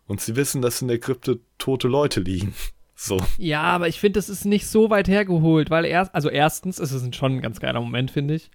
Und 0.05 0.19
sie 0.19 0.35
wissen, 0.35 0.61
dass 0.61 0.81
in 0.81 0.89
der 0.89 0.99
Krypte 0.99 1.39
tote 1.57 1.87
Leute 1.87 2.19
liegen. 2.19 2.53
So. 2.95 3.17
Ja, 3.39 3.63
aber 3.63 3.87
ich 3.87 3.99
finde, 3.99 4.19
das 4.19 4.29
ist 4.29 4.45
nicht 4.45 4.67
so 4.67 4.91
weit 4.91 5.07
hergeholt, 5.07 5.71
weil 5.71 5.83
erst, 5.83 6.13
also 6.13 6.29
erstens 6.29 6.77
ist 6.77 6.91
es 6.91 7.15
schon 7.15 7.33
ein 7.37 7.41
ganz 7.41 7.59
geiler 7.59 7.81
Moment, 7.81 8.11
finde 8.11 8.35
ich. 8.35 8.51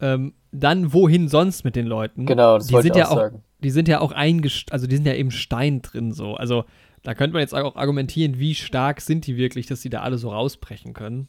Ähm, 0.00 0.34
dann 0.50 0.92
wohin 0.92 1.28
sonst 1.28 1.64
mit 1.64 1.76
den 1.76 1.86
Leuten? 1.86 2.26
Genau, 2.26 2.58
das 2.58 2.66
die 2.66 2.74
wollte 2.74 2.88
sind 2.88 2.96
ich 2.96 2.98
ja 2.98 3.06
auch 3.06 3.12
auch, 3.12 3.16
sagen. 3.16 3.44
Die 3.66 3.72
sind 3.72 3.88
ja 3.88 4.00
auch 4.00 4.12
eingest, 4.12 4.70
also 4.70 4.86
die 4.86 4.94
sind 4.94 5.06
ja 5.06 5.14
im 5.14 5.32
Stein 5.32 5.82
drin 5.82 6.12
so. 6.12 6.34
Also 6.34 6.66
da 7.02 7.14
könnte 7.14 7.32
man 7.32 7.40
jetzt 7.40 7.52
auch 7.52 7.74
argumentieren, 7.74 8.38
wie 8.38 8.54
stark 8.54 9.00
sind 9.00 9.26
die 9.26 9.36
wirklich, 9.36 9.66
dass 9.66 9.80
die 9.80 9.90
da 9.90 10.02
alle 10.02 10.18
so 10.18 10.30
rausbrechen 10.30 10.94
können. 10.94 11.26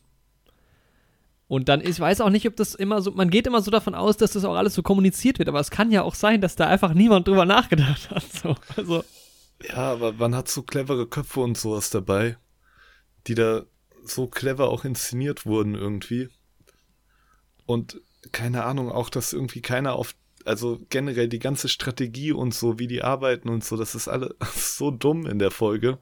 Und 1.48 1.68
dann, 1.68 1.82
ich 1.82 2.00
weiß 2.00 2.22
auch 2.22 2.30
nicht, 2.30 2.48
ob 2.48 2.56
das 2.56 2.76
immer 2.76 3.02
so, 3.02 3.10
man 3.10 3.32
geht 3.32 3.48
immer 3.48 3.64
so 3.64 3.72
davon 3.72 3.96
aus, 3.96 4.18
dass 4.18 4.34
das 4.34 4.46
auch 4.46 4.54
alles 4.54 4.76
so 4.76 4.84
kommuniziert 4.84 5.40
wird, 5.40 5.50
aber 5.50 5.60
es 5.60 5.72
kann 5.72 5.90
ja 5.90 6.04
auch 6.04 6.14
sein, 6.14 6.40
dass 6.40 6.56
da 6.56 6.68
einfach 6.68 6.94
niemand 6.94 7.28
drüber 7.28 7.46
nachgedacht 7.46 8.12
hat. 8.12 8.24
So. 8.44 8.56
Also, 8.76 9.04
Ja, 9.68 9.94
aber 9.94 10.14
man 10.14 10.36
hat 10.36 10.48
so 10.48 10.62
clevere 10.62 11.08
Köpfe 11.08 11.40
und 11.40 11.58
sowas 11.58 11.90
dabei, 11.90 12.38
die 13.26 13.34
da 13.34 13.64
so 14.04 14.28
clever 14.28 14.70
auch 14.70 14.86
inszeniert 14.86 15.48
wurden 15.48 15.74
irgendwie. 15.74 16.30
Und 17.66 18.00
keine 18.32 18.64
Ahnung, 18.64 18.92
auch 18.92 19.10
dass 19.10 19.34
irgendwie 19.34 19.62
keiner 19.62 19.94
auf, 19.96 20.14
also 20.48 20.80
generell 20.90 21.28
die 21.28 21.40
ganze 21.40 21.70
Strategie 21.70 22.32
und 22.32 22.54
so, 22.54 22.80
wie 22.80 22.88
die 22.88 23.04
arbeiten 23.04 23.50
und 23.50 23.64
so, 23.64 23.78
das 23.78 23.96
ist 23.96 24.08
alles 24.08 24.34
so 24.78 24.92
dumm 24.92 25.26
in 25.28 25.40
der 25.40 25.52
Folge. 25.52 25.98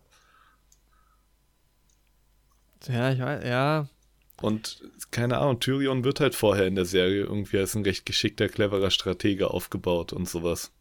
ja, 2.87 3.11
ich 3.11 3.19
weiß, 3.19 3.43
ja. 3.45 3.89
Und 4.41 4.83
keine 5.11 5.37
Ahnung, 5.37 5.59
Tyrion 5.59 6.03
wird 6.03 6.19
halt 6.19 6.35
vorher 6.35 6.67
in 6.67 6.75
der 6.75 6.85
Serie 6.85 7.23
irgendwie 7.23 7.57
als 7.57 7.75
ein 7.75 7.83
recht 7.83 8.05
geschickter, 8.05 8.49
cleverer 8.49 8.91
Stratege 8.91 9.49
aufgebaut 9.49 10.13
und 10.13 10.27
sowas. 10.27 10.71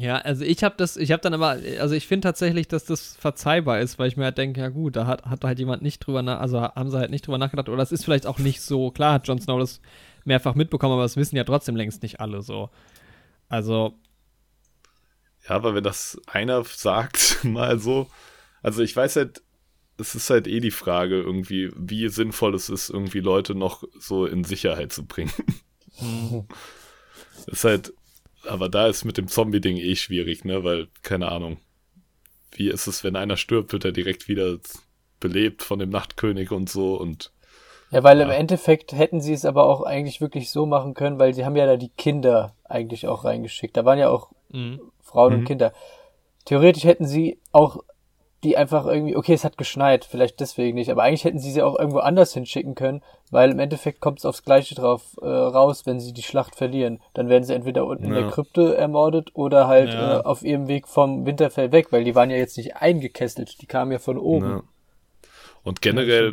Ja, 0.00 0.18
also 0.18 0.44
ich 0.44 0.62
habe 0.62 0.76
das, 0.76 0.96
ich 0.96 1.10
habe 1.10 1.22
dann 1.22 1.34
aber, 1.34 1.58
also 1.80 1.94
ich 1.94 2.06
finde 2.06 2.28
tatsächlich, 2.28 2.68
dass 2.68 2.84
das 2.84 3.16
verzeihbar 3.16 3.80
ist, 3.80 3.98
weil 3.98 4.06
ich 4.06 4.16
mir 4.16 4.24
halt 4.24 4.38
denke, 4.38 4.60
ja 4.60 4.68
gut, 4.68 4.94
da 4.94 5.06
hat, 5.06 5.24
hat 5.24 5.42
halt 5.42 5.58
jemand 5.58 5.82
nicht 5.82 5.98
drüber 5.98 6.22
nach, 6.22 6.38
also 6.38 6.60
haben 6.60 6.90
sie 6.90 6.98
halt 6.98 7.10
nicht 7.10 7.26
drüber 7.26 7.38
nachgedacht, 7.38 7.68
oder 7.68 7.82
es 7.82 7.90
ist 7.90 8.04
vielleicht 8.04 8.26
auch 8.26 8.38
nicht 8.38 8.60
so, 8.60 8.92
klar 8.92 9.14
hat 9.14 9.26
Jon 9.26 9.40
Snow 9.40 9.58
das 9.58 9.80
mehrfach 10.28 10.54
mitbekommen, 10.54 10.92
aber 10.92 11.02
das 11.02 11.16
wissen 11.16 11.36
ja 11.36 11.44
trotzdem 11.44 11.76
längst 11.76 12.02
nicht 12.02 12.20
alle 12.20 12.42
so. 12.42 12.70
Also. 13.48 13.98
Ja, 15.48 15.56
aber 15.56 15.74
wenn 15.74 15.84
das 15.84 16.20
einer 16.26 16.62
sagt, 16.64 17.40
mal 17.42 17.78
so, 17.78 18.08
also 18.62 18.82
ich 18.82 18.94
weiß 18.94 19.16
halt, 19.16 19.42
es 19.98 20.14
ist 20.14 20.30
halt 20.30 20.46
eh 20.46 20.60
die 20.60 20.70
Frage 20.70 21.16
irgendwie, 21.16 21.70
wie 21.74 22.08
sinnvoll 22.08 22.54
es 22.54 22.68
ist, 22.68 22.88
irgendwie 22.88 23.20
Leute 23.20 23.54
noch 23.54 23.82
so 23.98 24.26
in 24.26 24.44
Sicherheit 24.44 24.92
zu 24.92 25.04
bringen. 25.04 25.32
Ist 27.46 27.64
halt, 27.64 27.92
aber 28.44 28.68
da 28.68 28.88
ist 28.88 29.04
mit 29.04 29.16
dem 29.16 29.28
Zombie-Ding 29.28 29.76
eh 29.76 29.96
schwierig, 29.96 30.44
ne, 30.44 30.64
weil, 30.64 30.88
keine 31.02 31.30
Ahnung. 31.30 31.58
Wie 32.52 32.68
ist 32.68 32.86
es, 32.86 33.04
wenn 33.04 33.16
einer 33.16 33.36
stirbt, 33.36 33.72
wird 33.72 33.84
er 33.84 33.92
direkt 33.92 34.28
wieder 34.28 34.58
belebt 35.20 35.62
von 35.62 35.78
dem 35.78 35.90
Nachtkönig 35.90 36.50
und 36.50 36.68
so 36.68 36.96
und. 36.96 37.32
Ja, 37.90 38.02
weil 38.02 38.18
ja. 38.18 38.24
im 38.24 38.30
Endeffekt 38.30 38.92
hätten 38.92 39.20
sie 39.20 39.32
es 39.32 39.44
aber 39.44 39.66
auch 39.66 39.82
eigentlich 39.82 40.20
wirklich 40.20 40.50
so 40.50 40.66
machen 40.66 40.94
können, 40.94 41.18
weil 41.18 41.34
sie 41.34 41.44
haben 41.44 41.56
ja 41.56 41.66
da 41.66 41.76
die 41.76 41.90
Kinder 41.90 42.52
eigentlich 42.64 43.06
auch 43.06 43.24
reingeschickt. 43.24 43.76
Da 43.76 43.84
waren 43.84 43.98
ja 43.98 44.10
auch 44.10 44.28
mhm. 44.50 44.80
Frauen 45.00 45.32
mhm. 45.32 45.38
und 45.40 45.44
Kinder. 45.46 45.72
Theoretisch 46.44 46.84
hätten 46.84 47.06
sie 47.06 47.38
auch 47.52 47.82
die 48.44 48.56
einfach 48.56 48.86
irgendwie, 48.86 49.16
okay, 49.16 49.32
es 49.32 49.44
hat 49.44 49.58
geschneit, 49.58 50.04
vielleicht 50.04 50.38
deswegen 50.38 50.76
nicht, 50.76 50.90
aber 50.90 51.02
eigentlich 51.02 51.24
hätten 51.24 51.40
sie 51.40 51.50
sie 51.50 51.62
auch 51.62 51.76
irgendwo 51.76 51.98
anders 51.98 52.34
hinschicken 52.34 52.76
können, 52.76 53.02
weil 53.32 53.50
im 53.50 53.58
Endeffekt 53.58 54.00
kommt 54.00 54.20
es 54.20 54.24
aufs 54.24 54.44
Gleiche 54.44 54.76
drauf 54.76 55.16
äh, 55.20 55.26
raus, 55.26 55.86
wenn 55.86 55.98
sie 55.98 56.12
die 56.12 56.22
Schlacht 56.22 56.54
verlieren. 56.54 57.00
Dann 57.14 57.28
werden 57.28 57.42
sie 57.42 57.54
entweder 57.54 57.84
unten 57.84 58.04
ja. 58.04 58.10
in 58.10 58.14
der 58.14 58.30
Krypte 58.30 58.76
ermordet 58.76 59.30
oder 59.34 59.66
halt 59.66 59.92
ja. 59.92 60.20
äh, 60.20 60.22
auf 60.22 60.42
ihrem 60.42 60.68
Weg 60.68 60.86
vom 60.86 61.26
Winterfell 61.26 61.72
weg, 61.72 61.90
weil 61.90 62.04
die 62.04 62.14
waren 62.14 62.30
ja 62.30 62.36
jetzt 62.36 62.56
nicht 62.56 62.76
eingekesselt, 62.76 63.60
die 63.60 63.66
kamen 63.66 63.90
ja 63.90 63.98
von 63.98 64.18
oben. 64.18 64.62
Ja. 65.68 65.70
Und 65.70 65.82
generell, 65.82 66.32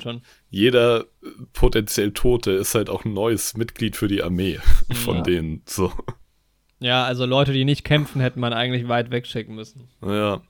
jeder 0.49 1.05
potenziell 1.51 2.11
Tote 2.13 2.51
ist 2.51 2.73
halt 2.73 2.89
auch 2.89 3.03
ein 3.03 3.13
neues 3.13 3.57
Mitglied 3.57 3.97
für 3.97 4.07
die 4.07 4.23
Armee 4.23 4.59
von 4.93 5.23
denen, 5.23 5.61
so. 5.65 5.91
Ja, 6.79 7.03
also 7.03 7.25
Leute, 7.25 7.51
die 7.51 7.65
nicht 7.65 7.83
kämpfen, 7.83 8.21
hätten 8.21 8.39
man 8.39 8.53
eigentlich 8.53 8.87
weit 8.87 9.11
wegschicken 9.11 9.55
müssen. 9.55 9.89
Ja. 10.01 10.41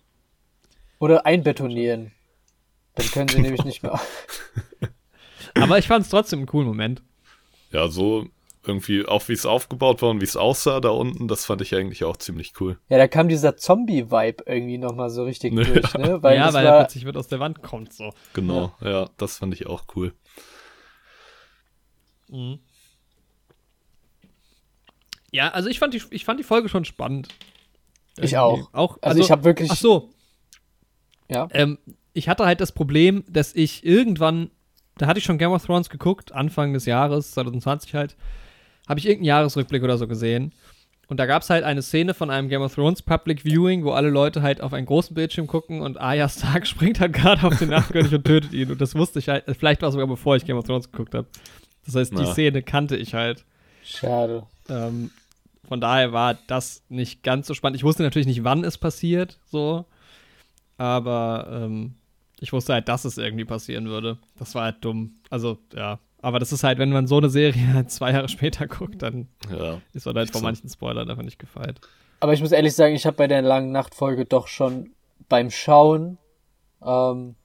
Oder 1.00 1.26
einbetonieren. 1.26 2.12
Dann 2.96 3.08
können 3.08 3.28
sie 3.28 3.36
genau. 3.36 3.44
nämlich 3.50 3.66
nicht 3.66 3.84
mehr. 3.84 4.00
Aber 5.56 5.78
ich 5.78 5.88
fand 5.88 6.06
es 6.06 6.12
trotzdem 6.12 6.40
einen 6.40 6.48
coolen 6.48 6.68
Moment. 6.68 7.02
Ja, 7.72 7.88
so 7.88 8.28
irgendwie, 8.68 9.06
auch 9.06 9.28
wie 9.28 9.34
es 9.34 9.46
aufgebaut 9.46 10.02
war 10.02 10.10
und 10.10 10.22
wie 10.22 10.26
es 10.26 10.38
aussah 10.38 10.80
da 10.80 10.90
unten, 10.90 11.28
das 11.28 11.46
fand 11.46 11.62
ich 11.62 11.74
eigentlich 11.76 12.04
auch 12.04 12.18
ziemlich 12.18 12.54
cool. 12.60 12.78
Ja, 12.90 12.98
da 12.98 13.08
kam 13.08 13.30
dieser 13.30 13.58
Zombie-Vibe 13.58 14.44
irgendwie 14.46 14.78
nochmal 14.78 15.10
so 15.10 15.24
richtig 15.24 15.54
ja. 15.58 15.64
durch, 15.64 15.94
ne? 15.96 16.22
Weil 16.24 16.38
ja, 16.38 16.54
weil 16.54 16.66
er 16.66 16.80
plötzlich 16.80 17.06
wird 17.06 17.18
aus 17.18 17.28
der 17.28 17.40
Wand 17.40 17.62
kommt, 17.62 17.94
so. 17.94 18.14
Genau, 18.34 18.74
ja, 18.82 18.90
ja 18.90 19.10
das 19.18 19.38
fand 19.38 19.54
ich 19.54 19.68
auch 19.68 19.84
cool. 19.96 20.14
Mhm. 22.30 22.60
Ja, 25.32 25.50
also 25.50 25.70
ich 25.70 25.80
fand 25.80 25.94
die, 25.94 26.02
ich 26.12 26.26
fand 26.26 26.40
die 26.40 26.44
Folge 26.44 26.70
schon 26.70 26.86
spannend. 26.86 27.28
Ich 28.18 28.38
auch. 28.38 28.70
auch 28.72 28.98
also, 29.02 29.02
also 29.02 29.22
ich 29.22 29.32
habe 29.32 29.44
wirklich. 29.44 29.70
Ach 29.72 29.76
so, 29.76 30.10
ja. 31.30 31.48
Ähm, 31.52 31.78
ich 32.14 32.30
hatte 32.30 32.46
halt 32.46 32.62
das 32.62 32.72
Problem, 32.72 33.24
dass 33.28 33.54
ich 33.54 33.86
irgendwann, 33.86 34.50
da 34.98 35.08
hatte 35.08 35.20
ich 35.20 35.26
schon 35.26 35.38
Game 35.38 35.52
of 35.52 35.66
Thrones 35.66 35.90
geguckt, 35.90 36.32
Anfang 36.32 36.74
des 36.74 36.86
Jahres, 36.86 37.32
2020 37.32 37.94
halt, 37.94 38.16
habe 38.88 39.00
ich 39.00 39.06
irgendeinen 39.06 39.26
Jahresrückblick 39.26 39.84
oder 39.84 39.98
so 39.98 40.08
gesehen. 40.08 40.54
Und 41.08 41.20
da 41.20 41.28
gab 41.28 41.44
es 41.44 41.50
halt 41.50 41.64
eine 41.64 41.84
Szene 41.84 42.14
von 42.14 42.32
einem 42.32 42.50
Game 42.50 42.62
of 42.62 42.74
Thrones 42.74 43.02
Public 43.02 43.44
Viewing, 43.44 43.84
wo 43.84 43.92
alle 43.92 44.10
Leute 44.10 44.42
halt 44.42 44.62
auf 44.62 44.74
einen 44.74 44.88
großen 44.88 45.14
Bildschirm 45.14 45.46
gucken 45.46 45.82
und 45.82 46.00
Arya 46.00 46.28
Stark 46.28 46.66
springt 46.68 47.00
halt 47.00 47.14
gerade 47.14 47.46
auf 47.46 47.60
den 47.60 47.70
Nachtkönig 47.70 48.14
und 48.14 48.26
tötet 48.26 48.54
ihn. 48.54 48.72
Und 48.72 48.82
das 48.82 48.96
wusste 48.96 49.20
ich 49.20 49.30
halt, 49.30 49.44
vielleicht 49.58 49.82
war 49.82 49.90
es 49.90 49.94
sogar 49.94 50.08
bevor 50.08 50.36
ich 50.36 50.46
Game 50.46 50.58
of 50.58 50.66
Thrones 50.66 50.92
geguckt 50.92 51.14
habe. 51.14 51.28
Das 51.86 51.96
heißt, 51.96 52.14
Na. 52.14 52.22
die 52.22 52.32
Szene 52.32 52.64
kannte 52.64 52.96
ich 52.96 53.14
halt. 53.14 53.46
Schade. 53.84 54.44
Ähm, 54.68 55.12
von 55.68 55.80
daher 55.80 56.12
war 56.12 56.38
das 56.48 56.84
nicht 56.90 57.22
ganz 57.22 57.48
so 57.48 57.54
spannend. 57.54 57.76
Ich 57.76 57.84
wusste 57.84 58.02
natürlich 58.02 58.28
nicht, 58.28 58.44
wann 58.44 58.64
es 58.64 58.78
passiert, 58.78 59.38
so. 59.46 59.86
Aber 60.78 61.48
ähm, 61.52 61.94
ich 62.40 62.52
wusste 62.52 62.74
halt, 62.74 62.88
dass 62.90 63.06
es 63.06 63.18
irgendwie 63.18 63.46
passieren 63.46 63.88
würde. 63.88 64.18
Das 64.38 64.56
war 64.56 64.64
halt 64.64 64.78
dumm. 64.82 65.20
Also, 65.30 65.60
ja. 65.76 66.00
Aber 66.26 66.40
das 66.40 66.52
ist 66.52 66.64
halt, 66.64 66.80
wenn 66.80 66.90
man 66.90 67.06
so 67.06 67.18
eine 67.18 67.30
Serie 67.30 67.76
halt 67.76 67.92
zwei 67.92 68.12
Jahre 68.12 68.28
später 68.30 68.66
guckt, 68.66 69.04
dann 69.04 69.28
ja, 69.56 69.80
ist 69.94 70.08
man 70.08 70.16
halt 70.16 70.32
vor 70.32 70.42
so. 70.42 70.46
manchen 70.46 70.68
Spoilern 70.68 71.08
einfach 71.08 71.22
nicht 71.22 71.38
gefeit. 71.38 71.80
Aber 72.20 72.34
ich 72.34 72.42
muss 72.42 72.52
ehrlich 72.52 72.74
sagen, 72.74 72.96
ich 72.96 73.06
habe 73.06 73.16
bei 73.16 73.28
der 73.28 73.44
langen 73.44 73.72
Nachtfolge 73.72 74.26
doch 74.26 74.48
schon 74.48 74.90
beim 75.30 75.52
Schauen 75.52 76.18
ähm, 76.84 77.36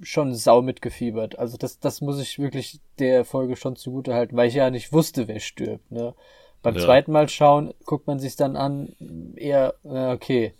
schon 0.00 0.32
sau 0.32 0.62
mitgefiebert. 0.62 1.40
Also 1.40 1.56
das, 1.56 1.80
das 1.80 2.00
muss 2.00 2.20
ich 2.20 2.38
wirklich 2.38 2.78
der 3.00 3.24
Folge 3.24 3.56
schon 3.56 3.74
zugute 3.74 4.14
halten, 4.14 4.36
weil 4.36 4.46
ich 4.46 4.54
ja 4.54 4.70
nicht 4.70 4.92
wusste, 4.92 5.26
wer 5.26 5.40
stirbt. 5.40 5.90
Ne? 5.90 6.14
Beim 6.62 6.76
ja. 6.76 6.82
zweiten 6.82 7.10
Mal 7.10 7.28
schauen, 7.28 7.74
guckt 7.84 8.06
man 8.06 8.20
sich 8.20 8.36
dann 8.36 8.54
an, 8.54 8.94
eher, 9.34 9.74
okay, 9.82 10.54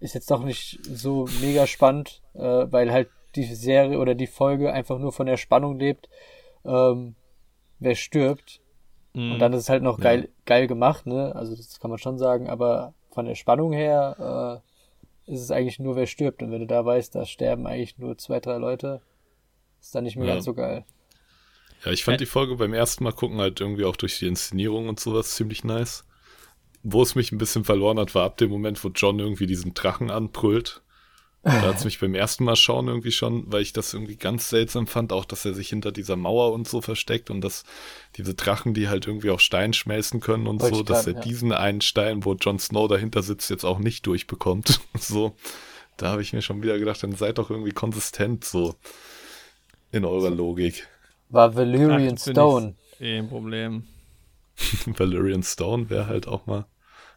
ist 0.00 0.14
jetzt 0.14 0.30
doch 0.30 0.42
nicht 0.42 0.80
so 0.82 1.28
mega 1.42 1.66
spannend, 1.66 2.22
äh, 2.32 2.40
weil 2.40 2.90
halt 2.90 3.10
die 3.34 3.44
Serie 3.44 3.98
oder 3.98 4.14
die 4.14 4.26
Folge 4.26 4.72
einfach 4.72 4.98
nur 4.98 5.12
von 5.12 5.26
der 5.26 5.36
Spannung 5.36 5.78
lebt, 5.78 6.08
ähm, 6.64 7.14
wer 7.78 7.94
stirbt. 7.94 8.60
Mhm. 9.14 9.32
Und 9.32 9.38
dann 9.38 9.52
ist 9.52 9.62
es 9.62 9.68
halt 9.68 9.82
noch 9.82 9.98
geil, 9.98 10.22
ja. 10.22 10.28
geil 10.44 10.66
gemacht, 10.66 11.06
ne? 11.06 11.34
Also 11.34 11.56
das 11.56 11.80
kann 11.80 11.90
man 11.90 11.98
schon 11.98 12.18
sagen, 12.18 12.48
aber 12.48 12.94
von 13.10 13.26
der 13.26 13.34
Spannung 13.34 13.72
her 13.72 14.62
äh, 15.26 15.32
ist 15.32 15.42
es 15.42 15.50
eigentlich 15.50 15.78
nur, 15.78 15.96
wer 15.96 16.06
stirbt. 16.06 16.42
Und 16.42 16.50
wenn 16.50 16.60
du 16.60 16.66
da 16.66 16.84
weißt, 16.84 17.14
da 17.14 17.24
sterben 17.24 17.66
eigentlich 17.66 17.98
nur 17.98 18.16
zwei, 18.18 18.40
drei 18.40 18.58
Leute, 18.58 19.00
ist 19.80 19.94
dann 19.94 20.04
nicht 20.04 20.16
mehr 20.16 20.26
ja. 20.26 20.34
ganz 20.34 20.44
so 20.44 20.54
geil. 20.54 20.84
Ja, 21.84 21.92
ich 21.92 22.04
fand 22.04 22.20
die 22.20 22.26
Folge 22.26 22.56
beim 22.56 22.74
ersten 22.74 23.04
Mal 23.04 23.12
gucken 23.12 23.38
halt 23.38 23.60
irgendwie 23.60 23.84
auch 23.84 23.96
durch 23.96 24.18
die 24.18 24.26
Inszenierung 24.26 24.88
und 24.88 24.98
sowas 24.98 25.34
ziemlich 25.34 25.62
nice 25.62 26.04
wo 26.82 27.02
es 27.02 27.14
mich 27.14 27.32
ein 27.32 27.38
bisschen 27.38 27.64
verloren 27.64 27.98
hat, 27.98 28.14
war 28.14 28.24
ab 28.24 28.36
dem 28.36 28.50
Moment, 28.50 28.82
wo 28.82 28.88
John 28.88 29.18
irgendwie 29.18 29.46
diesen 29.46 29.74
Drachen 29.74 30.10
anbrüllt. 30.10 30.82
Da 31.42 31.62
hat 31.62 31.76
es 31.76 31.84
mich 31.84 32.00
beim 32.00 32.14
ersten 32.14 32.44
Mal 32.44 32.56
schauen 32.56 32.88
irgendwie 32.88 33.12
schon, 33.12 33.44
weil 33.50 33.62
ich 33.62 33.72
das 33.72 33.94
irgendwie 33.94 34.16
ganz 34.16 34.48
seltsam 34.48 34.86
fand, 34.86 35.12
auch 35.12 35.24
dass 35.24 35.44
er 35.44 35.54
sich 35.54 35.68
hinter 35.68 35.92
dieser 35.92 36.16
Mauer 36.16 36.52
und 36.52 36.68
so 36.68 36.80
versteckt 36.80 37.30
und 37.30 37.40
dass 37.40 37.64
diese 38.16 38.34
Drachen, 38.34 38.74
die 38.74 38.88
halt 38.88 39.06
irgendwie 39.06 39.30
auch 39.30 39.40
Stein 39.40 39.72
schmelzen 39.72 40.20
können 40.20 40.46
und 40.46 40.60
Wollte 40.60 40.76
so, 40.76 40.82
dass 40.82 41.06
er 41.06 41.14
ja. 41.14 41.20
diesen 41.20 41.52
einen 41.52 41.80
Stein, 41.80 42.24
wo 42.24 42.34
Jon 42.34 42.58
Snow 42.58 42.88
dahinter 42.88 43.22
sitzt, 43.22 43.50
jetzt 43.50 43.64
auch 43.64 43.78
nicht 43.78 44.06
durchbekommt. 44.06 44.80
so, 44.98 45.36
da 45.96 46.08
habe 46.08 46.22
ich 46.22 46.32
mir 46.32 46.42
schon 46.42 46.62
wieder 46.62 46.78
gedacht, 46.78 47.02
dann 47.02 47.12
seid 47.12 47.38
doch 47.38 47.50
irgendwie 47.50 47.72
konsistent 47.72 48.44
so 48.44 48.74
in 49.92 50.04
eurer 50.04 50.30
Logik. 50.30 50.88
War 51.28 51.54
Valyrian 51.54 52.18
Stone. 52.18 52.74
Eh 52.98 53.18
ein 53.18 53.28
Problem. 53.28 53.84
Valyrian 54.86 55.44
Stone 55.44 55.88
wäre 55.88 56.08
halt 56.08 56.26
auch 56.26 56.46
mal 56.46 56.66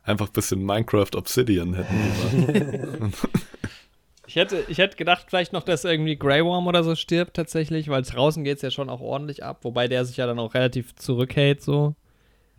einfach 0.04 0.28
ein 0.28 0.34
bisschen 0.34 0.64
Minecraft 0.64 1.16
Obsidian 1.16 1.74
hätten. 1.74 3.14
ich, 4.32 4.38
hätte, 4.38 4.64
ich 4.70 4.78
hätte 4.78 4.96
gedacht, 4.96 5.26
vielleicht 5.28 5.52
noch, 5.52 5.64
dass 5.64 5.84
irgendwie 5.84 6.16
Grey 6.16 6.42
Worm 6.46 6.66
oder 6.66 6.86
so 6.86 6.96
stirbt 6.96 7.36
tatsächlich, 7.36 7.90
weil 7.90 8.02
draußen 8.02 8.46
geht 8.46 8.56
es 8.56 8.62
ja 8.62 8.72
schon 8.72 8.90
auch 8.90 9.02
ordentlich 9.02 9.44
ab, 9.44 9.60
wobei 9.64 9.90
der 9.90 10.06
sich 10.06 10.16
ja 10.16 10.26
dann 10.26 10.40
auch 10.40 10.54
relativ 10.54 10.96
zurückhält, 10.96 11.62
so. 11.62 11.96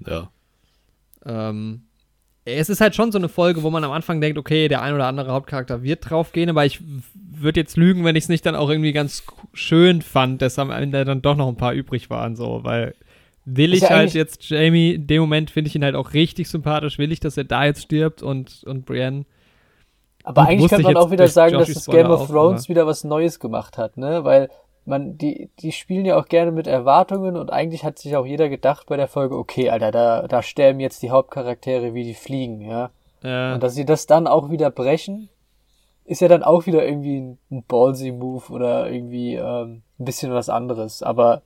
Ja. 0.06 0.30
Ähm, 1.24 1.84
es 2.44 2.68
ist 2.68 2.82
halt 2.82 2.94
schon 2.94 3.10
so 3.10 3.16
eine 3.16 3.30
Folge, 3.30 3.62
wo 3.62 3.70
man 3.70 3.84
am 3.84 3.90
Anfang 3.90 4.20
denkt, 4.20 4.36
okay, 4.36 4.68
der 4.68 4.82
ein 4.82 4.92
oder 4.92 5.06
andere 5.06 5.32
Hauptcharakter 5.32 5.82
wird 5.82 6.10
draufgehen, 6.10 6.50
aber 6.50 6.66
ich 6.66 6.80
würde 7.14 7.60
jetzt 7.60 7.78
lügen, 7.78 8.04
wenn 8.04 8.16
ich 8.16 8.24
es 8.24 8.28
nicht 8.28 8.44
dann 8.44 8.54
auch 8.54 8.68
irgendwie 8.68 8.92
ganz 8.92 9.24
schön 9.54 10.02
fand, 10.02 10.42
dass 10.42 10.58
am 10.58 10.70
Ende 10.70 11.06
dann 11.06 11.22
doch 11.22 11.36
noch 11.36 11.48
ein 11.48 11.56
paar 11.56 11.72
übrig 11.72 12.10
waren, 12.10 12.36
so, 12.36 12.60
weil 12.64 12.94
will 13.46 13.72
ich 13.72 13.80
ja 13.80 13.88
halt 13.88 14.12
jetzt 14.12 14.46
Jamie, 14.46 14.92
in 14.92 15.06
dem 15.06 15.22
Moment 15.22 15.50
finde 15.50 15.68
ich 15.68 15.74
ihn 15.74 15.84
halt 15.84 15.94
auch 15.94 16.12
richtig 16.12 16.50
sympathisch, 16.50 16.98
will 16.98 17.12
ich, 17.12 17.20
dass 17.20 17.38
er 17.38 17.44
da 17.44 17.64
jetzt 17.64 17.84
stirbt 17.84 18.22
und, 18.22 18.62
und 18.64 18.84
Brienne. 18.84 19.24
Aber 20.24 20.42
eigentlich 20.42 20.70
könnte 20.70 20.84
man 20.84 20.96
auch 20.96 21.10
wieder 21.10 21.28
sagen, 21.28 21.58
dass 21.58 21.72
das 21.72 21.86
Game 21.86 22.10
of 22.10 22.28
Thrones 22.28 22.68
wieder 22.68 22.86
was 22.86 23.04
Neues 23.04 23.40
gemacht 23.40 23.78
hat, 23.78 23.96
ne? 23.96 24.24
Weil 24.24 24.48
man, 24.84 25.16
die, 25.16 25.50
die 25.60 25.72
spielen 25.72 26.06
ja 26.06 26.18
auch 26.18 26.26
gerne 26.26 26.50
mit 26.50 26.66
Erwartungen 26.66 27.36
und 27.36 27.50
eigentlich 27.50 27.84
hat 27.84 27.98
sich 27.98 28.16
auch 28.16 28.26
jeder 28.26 28.48
gedacht 28.48 28.86
bei 28.86 28.96
der 28.96 29.08
Folge, 29.08 29.36
okay, 29.36 29.70
Alter, 29.70 29.92
da, 29.92 30.26
da 30.26 30.42
sterben 30.42 30.80
jetzt 30.80 31.02
die 31.02 31.10
Hauptcharaktere 31.10 31.94
wie 31.94 32.04
die 32.04 32.14
Fliegen, 32.14 32.60
ja. 32.60 32.90
ja. 33.22 33.54
Und 33.54 33.62
dass 33.62 33.74
sie 33.74 33.84
das 33.84 34.06
dann 34.06 34.26
auch 34.26 34.50
wieder 34.50 34.70
brechen, 34.70 35.28
ist 36.04 36.20
ja 36.20 36.28
dann 36.28 36.42
auch 36.42 36.66
wieder 36.66 36.84
irgendwie 36.84 37.20
ein, 37.20 37.38
ein 37.50 37.64
ballsy 37.64 38.10
Move 38.10 38.50
oder 38.50 38.90
irgendwie 38.90 39.34
ähm, 39.34 39.82
ein 39.98 40.04
bisschen 40.04 40.32
was 40.32 40.48
anderes. 40.48 41.02
Aber 41.02 41.42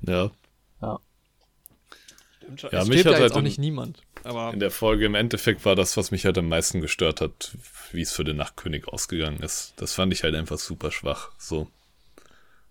ja. 0.00 0.30
Ja. 0.82 0.98
Stimmt 2.38 2.62
Ja, 2.72 2.80
es 2.80 2.88
mich 2.88 3.04
hat 3.06 3.12
ja 3.12 3.20
halt 3.20 3.36
auch 3.36 3.42
nicht 3.42 3.58
niemand. 3.58 4.02
Aber 4.26 4.52
in 4.52 4.60
der 4.60 4.70
Folge 4.70 5.06
im 5.06 5.14
Endeffekt 5.14 5.64
war 5.64 5.74
das, 5.76 5.96
was 5.96 6.10
mich 6.10 6.24
halt 6.24 6.36
am 6.38 6.48
meisten 6.48 6.80
gestört 6.80 7.20
hat, 7.20 7.52
wie 7.92 8.02
es 8.02 8.12
für 8.12 8.24
den 8.24 8.36
Nachtkönig 8.36 8.88
ausgegangen 8.88 9.38
ist. 9.40 9.74
Das 9.76 9.92
fand 9.94 10.12
ich 10.12 10.22
halt 10.22 10.34
einfach 10.34 10.58
super 10.58 10.90
schwach. 10.90 11.30
So. 11.38 11.68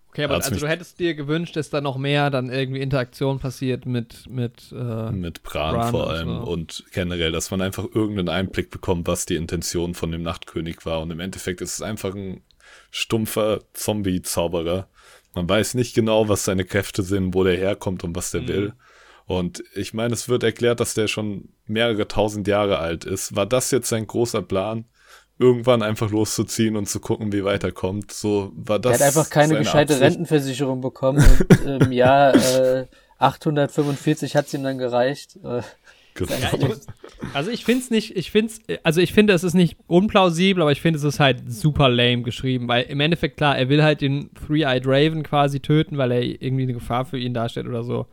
Okay, 0.08 0.24
aber 0.24 0.36
also 0.36 0.54
du 0.54 0.66
hättest 0.66 0.98
dir 0.98 1.14
gewünscht, 1.14 1.56
dass 1.56 1.68
da 1.68 1.82
noch 1.82 1.98
mehr 1.98 2.30
dann 2.30 2.48
irgendwie 2.50 2.80
Interaktion 2.80 3.38
passiert 3.38 3.84
mit, 3.84 4.26
mit 4.30 4.72
äh, 4.72 5.10
Mit 5.10 5.42
Bran, 5.42 5.74
Bran 5.74 5.90
vor 5.90 6.06
und 6.06 6.10
allem 6.12 6.28
so. 6.28 6.50
und 6.50 6.84
generell, 6.92 7.32
dass 7.32 7.50
man 7.50 7.60
einfach 7.60 7.84
irgendeinen 7.94 8.30
Einblick 8.30 8.70
bekommt, 8.70 9.06
was 9.08 9.26
die 9.26 9.36
Intention 9.36 9.94
von 9.94 10.10
dem 10.12 10.22
Nachtkönig 10.22 10.86
war. 10.86 11.00
Und 11.02 11.10
im 11.10 11.20
Endeffekt 11.20 11.60
ist 11.60 11.74
es 11.74 11.82
einfach 11.82 12.14
ein 12.14 12.40
stumpfer 12.90 13.60
Zombie-Zauberer. 13.74 14.88
Man 15.34 15.48
weiß 15.48 15.74
nicht 15.74 15.94
genau, 15.94 16.28
was 16.30 16.44
seine 16.44 16.64
Kräfte 16.64 17.02
sind, 17.02 17.34
wo 17.34 17.44
der 17.44 17.56
herkommt 17.58 18.02
und 18.02 18.16
was 18.16 18.30
der 18.30 18.42
Mhm. 18.42 18.48
will. 18.48 18.72
Und 19.26 19.64
ich 19.74 19.92
meine, 19.92 20.14
es 20.14 20.28
wird 20.28 20.44
erklärt, 20.44 20.80
dass 20.80 20.94
der 20.94 21.08
schon 21.08 21.48
mehrere 21.66 22.06
tausend 22.06 22.46
Jahre 22.46 22.78
alt 22.78 23.04
ist. 23.04 23.34
War 23.34 23.46
das 23.46 23.70
jetzt 23.70 23.88
sein 23.88 24.06
großer 24.06 24.42
Plan? 24.42 24.84
Irgendwann 25.38 25.82
einfach 25.82 26.10
loszuziehen 26.10 26.76
und 26.76 26.88
zu 26.88 27.00
gucken, 27.00 27.32
wie 27.32 27.44
weiterkommt. 27.44 28.12
So 28.12 28.52
war 28.54 28.78
das. 28.78 29.00
Er 29.00 29.06
hat 29.06 29.16
einfach 29.16 29.30
keine 29.30 29.58
gescheite 29.58 29.94
Absicht? 29.94 30.02
Rentenversicherung 30.02 30.80
bekommen 30.80 31.22
und 31.64 31.82
im 31.82 31.92
Jahr 31.92 32.34
äh, 32.34 32.86
845 33.18 34.36
hat's 34.36 34.54
ihm 34.54 34.62
dann 34.62 34.78
gereicht. 34.78 35.36
Äh, 35.44 35.62
Genau. 36.16 36.32
Ja, 36.32 36.54
ich 36.54 36.66
muss, 36.66 36.86
also 37.34 37.50
ich 37.50 37.64
finde 37.64 37.82
es 37.82 37.90
nicht, 37.90 38.16
ich 38.16 38.30
finde 38.30 38.52
also 38.82 39.00
ich 39.00 39.12
finde, 39.12 39.34
es 39.34 39.44
ist 39.44 39.52
nicht 39.52 39.76
unplausibel, 39.86 40.62
aber 40.62 40.72
ich 40.72 40.80
finde, 40.80 40.98
es 40.98 41.04
ist 41.04 41.20
halt 41.20 41.52
super 41.52 41.88
lame 41.88 42.22
geschrieben, 42.22 42.68
weil 42.68 42.84
im 42.84 43.00
Endeffekt, 43.00 43.36
klar, 43.36 43.58
er 43.58 43.68
will 43.68 43.82
halt 43.82 44.00
den 44.00 44.30
Three-Eyed 44.34 44.86
Raven 44.86 45.22
quasi 45.22 45.60
töten, 45.60 45.98
weil 45.98 46.12
er 46.12 46.22
irgendwie 46.22 46.62
eine 46.62 46.72
Gefahr 46.72 47.04
für 47.04 47.18
ihn 47.18 47.34
darstellt 47.34 47.66
oder 47.66 47.84
so. 47.84 48.06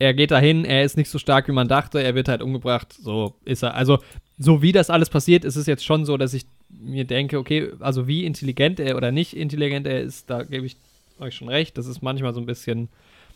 Er 0.00 0.14
geht 0.14 0.30
dahin, 0.30 0.64
er 0.64 0.82
ist 0.82 0.96
nicht 0.96 1.10
so 1.10 1.18
stark, 1.18 1.46
wie 1.46 1.52
man 1.52 1.68
dachte, 1.68 2.02
er 2.02 2.14
wird 2.14 2.26
halt 2.26 2.40
umgebracht, 2.40 2.92
so 2.92 3.34
ist 3.44 3.62
er. 3.62 3.74
Also, 3.74 3.98
so 4.38 4.62
wie 4.62 4.72
das 4.72 4.88
alles 4.88 5.10
passiert, 5.10 5.44
ist 5.44 5.56
es 5.56 5.66
jetzt 5.66 5.84
schon 5.84 6.06
so, 6.06 6.16
dass 6.16 6.32
ich 6.34 6.46
mir 6.70 7.04
denke, 7.04 7.38
okay, 7.38 7.70
also 7.80 8.08
wie 8.08 8.24
intelligent 8.24 8.80
er 8.80 8.96
oder 8.96 9.12
nicht 9.12 9.36
intelligent 9.36 9.86
er 9.86 10.00
ist, 10.00 10.30
da 10.30 10.42
gebe 10.42 10.64
ich 10.64 10.76
euch 11.18 11.34
schon 11.34 11.50
recht. 11.50 11.76
Das 11.76 11.86
ist 11.86 12.02
manchmal 12.02 12.32
so 12.32 12.40
ein 12.40 12.46
bisschen 12.46 12.88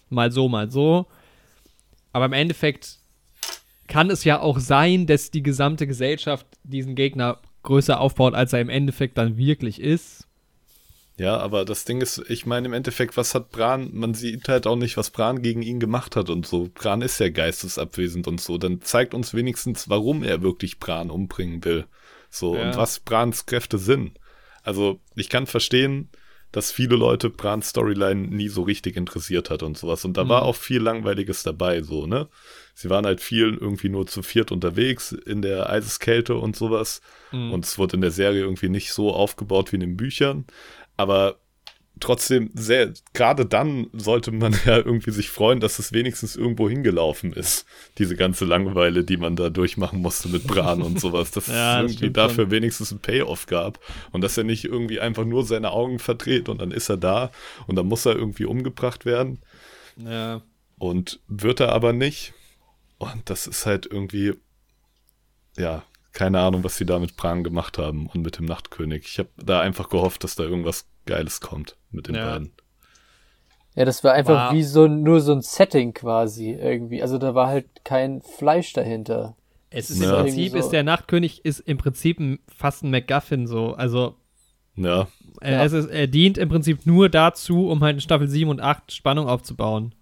mal 0.09 0.33
so, 0.33 0.49
mal 0.49 0.71
so. 0.71 1.07
Aber 2.13 2.25
im 2.25 2.33
Endeffekt 2.33 2.99
kann 3.87 4.09
es 4.09 4.25
ja 4.25 4.41
auch 4.41 4.59
sein, 4.59 5.07
dass 5.07 5.31
die 5.31 5.43
gesamte 5.43 5.87
Gesellschaft 5.87 6.47
diesen 6.63 6.95
Gegner 6.95 7.41
größer 7.63 8.01
aufbaut, 8.01 8.35
als 8.35 8.55
er 8.55 8.63
im 8.63 8.71
Endeffekt 8.71 9.19
dann 9.19 9.37
wirklich 9.37 9.81
ist. 9.81 10.27
Ja, 11.17 11.37
aber 11.37 11.65
das 11.65 11.85
Ding 11.85 12.01
ist, 12.01 12.23
ich 12.29 12.45
meine 12.45 12.67
im 12.67 12.73
Endeffekt, 12.73 13.17
was 13.17 13.35
hat 13.37 13.51
Bran, 13.51 13.91
man 13.93 14.15
sieht 14.15 14.49
halt 14.49 14.67
auch 14.67 14.75
nicht, 14.77 14.97
was 14.97 15.11
Bran 15.11 15.43
gegen 15.43 15.63
ihn 15.63 15.79
gemacht 15.79 16.17
hat 16.17 16.29
und 16.29 16.45
so. 16.47 16.69
Bran 16.75 17.03
ist 17.03 17.21
ja 17.21 17.29
geistesabwesend 17.29 18.27
und 18.27 18.41
so. 18.41 18.59
Dann 18.59 18.81
zeigt 18.81 19.15
uns 19.15 19.33
wenigstens, 19.33 19.89
warum 19.89 20.25
er 20.25 20.43
wirklich 20.43 20.81
Bran 20.81 21.11
umbringen 21.11 21.65
will. 21.65 21.87
So, 22.31 22.57
Ja. 22.57 22.63
und 22.63 22.77
was 22.77 22.99
Brans 22.99 23.47
Kräfte 23.47 23.79
sind. 23.79 24.19
Also, 24.65 24.99
ich 25.15 25.29
kann 25.29 25.47
verstehen, 25.47 26.09
dass 26.51 26.71
viele 26.73 26.95
Leute 26.97 27.31
Brans 27.31 27.69
Storyline 27.71 28.29
nie 28.29 28.49
so 28.49 28.63
richtig 28.63 28.97
interessiert 28.97 29.51
hat 29.51 29.63
und 29.65 29.77
sowas. 29.77 30.05
Und 30.05 30.17
da 30.17 30.25
Mhm. 30.25 30.29
war 30.29 30.43
auch 30.43 30.55
viel 30.57 30.81
Langweiliges 30.81 31.43
dabei, 31.43 31.83
so, 31.83 32.07
ne? 32.07 32.29
Sie 32.75 32.91
waren 32.91 33.07
halt 33.07 33.21
viel 33.21 33.55
irgendwie 33.61 33.89
nur 33.89 34.07
zu 34.07 34.23
viert 34.23 34.51
unterwegs 34.53 35.11
in 35.13 35.43
der 35.43 35.69
Eiseskälte 35.71 36.37
und 36.37 36.55
sowas. 36.57 37.01
Mhm. 37.33 37.53
Und 37.53 37.65
es 37.65 37.77
wurde 37.79 37.97
in 37.97 38.03
der 38.03 38.11
Serie 38.13 38.43
irgendwie 38.43 38.69
nicht 38.69 38.93
so 38.93 39.13
aufgebaut 39.13 39.71
wie 39.73 39.77
in 39.77 39.81
den 39.81 39.97
Büchern. 39.97 40.45
Aber 40.97 41.39
trotzdem, 42.01 42.51
sehr, 42.55 42.93
gerade 43.13 43.47
dann 43.47 43.89
sollte 43.93 44.33
man 44.33 44.53
ja 44.65 44.77
irgendwie 44.77 45.11
sich 45.11 45.31
freuen, 45.31 45.61
dass 45.61 45.79
es 45.79 45.93
wenigstens 45.93 46.37
irgendwo 46.37 46.69
hingelaufen 46.69 47.33
ist. 47.33 47.67
Diese 47.99 48.17
ganze 48.17 48.45
Langeweile, 48.45 49.05
die 49.05 49.17
man 49.17 49.37
da 49.37 49.51
durchmachen 49.51 50.01
musste 50.01 50.29
mit 50.29 50.47
Bran 50.47 50.83
und 50.83 51.01
sowas. 51.01 51.31
Dass 51.31 51.47
Ja, 51.55 51.83
es 51.83 51.93
irgendwie 51.93 52.11
dafür 52.11 52.51
wenigstens 52.51 52.91
ein 52.91 53.01
Payoff 53.01 53.47
gab. 53.47 53.79
Und 54.13 54.23
dass 54.23 54.37
er 54.37 54.45
nicht 54.45 54.65
irgendwie 54.65 55.01
einfach 55.01 55.25
nur 55.25 55.45
seine 55.45 55.71
Augen 55.71 55.99
verdreht 55.99 56.49
und 56.49 56.61
dann 56.61 56.71
ist 56.71 56.89
er 56.89 56.97
da 56.97 57.31
und 57.67 57.77
dann 57.77 57.87
muss 57.87 58.07
er 58.07 58.15
irgendwie 58.15 58.45
umgebracht 58.45 59.05
werden. 59.05 59.41
Ja. 59.97 60.43
Und 60.79 61.21
wird 61.29 61.61
er 61.61 61.73
aber 61.73 61.93
nicht. 61.93 62.35
Und 62.99 63.31
das 63.31 63.47
ist 63.47 63.67
halt 63.67 63.87
irgendwie, 63.87 64.35
ja, 65.57 65.85
keine 66.15 66.41
Ahnung, 66.41 66.65
was 66.65 66.77
sie 66.79 66.87
da 66.87 66.99
mit 66.99 67.17
Bran 67.17 67.45
gemacht 67.45 67.77
haben 67.77 68.07
und 68.07 68.23
mit 68.23 68.39
dem 68.39 68.47
Nachtkönig. 68.47 69.05
Ich 69.07 69.19
habe 69.19 69.29
da 69.37 69.61
einfach 69.61 69.89
gehofft, 69.91 70.25
dass 70.25 70.35
da 70.37 70.45
irgendwas 70.45 70.87
Geiles 71.07 71.41
kommt 71.43 71.77
mit 71.91 72.09
den 72.09 72.15
Ja. 72.15 72.31
beiden. 72.31 72.53
ja, 73.75 73.85
das 73.85 74.03
war 74.05 74.13
einfach 74.15 74.47
Wow. 74.51 74.53
wie 74.55 74.63
so 74.63 74.87
nur 74.87 75.21
so 75.21 75.33
ein 75.33 75.43
Setting 75.43 75.93
quasi 75.93 76.53
irgendwie. 76.53 77.03
Also 77.03 77.19
da 77.19 77.35
war 77.35 77.49
halt 77.49 77.67
kein 77.85 78.23
Fleisch 78.23 78.73
dahinter. 78.73 79.37
Es 79.71 79.91
ist 79.91 80.01
Ja. 80.03 80.17
im 80.21 80.23
Prinzip, 80.27 80.53
so. 80.53 80.59
ist 80.59 80.69
der 80.71 80.85
Nachtkönig 80.85 81.45
ist 81.45 81.59
im 81.61 81.77
Prinzip 81.79 82.21
ein, 82.21 82.39
fast 82.57 82.85
ein 82.85 82.91
MacGuffin 82.91 83.47
so. 83.49 83.75
Also 83.75 84.15
Ja, 84.77 85.09
er, 85.41 85.53
Ja. 85.59 85.65
es 85.65 85.73
ist, 85.73 85.91
er 85.91 86.07
dient 86.07 86.39
im 86.39 86.49
Prinzip 86.49 86.87
nur 86.87 87.09
dazu, 87.09 87.69
um 87.69 87.81
halt 87.83 87.95
in 87.97 88.01
Staffel 88.01 88.29
7 88.29 88.49
und 88.51 88.61
8 88.61 88.93
Spannung 88.93 89.29
aufzubauen. 89.29 89.95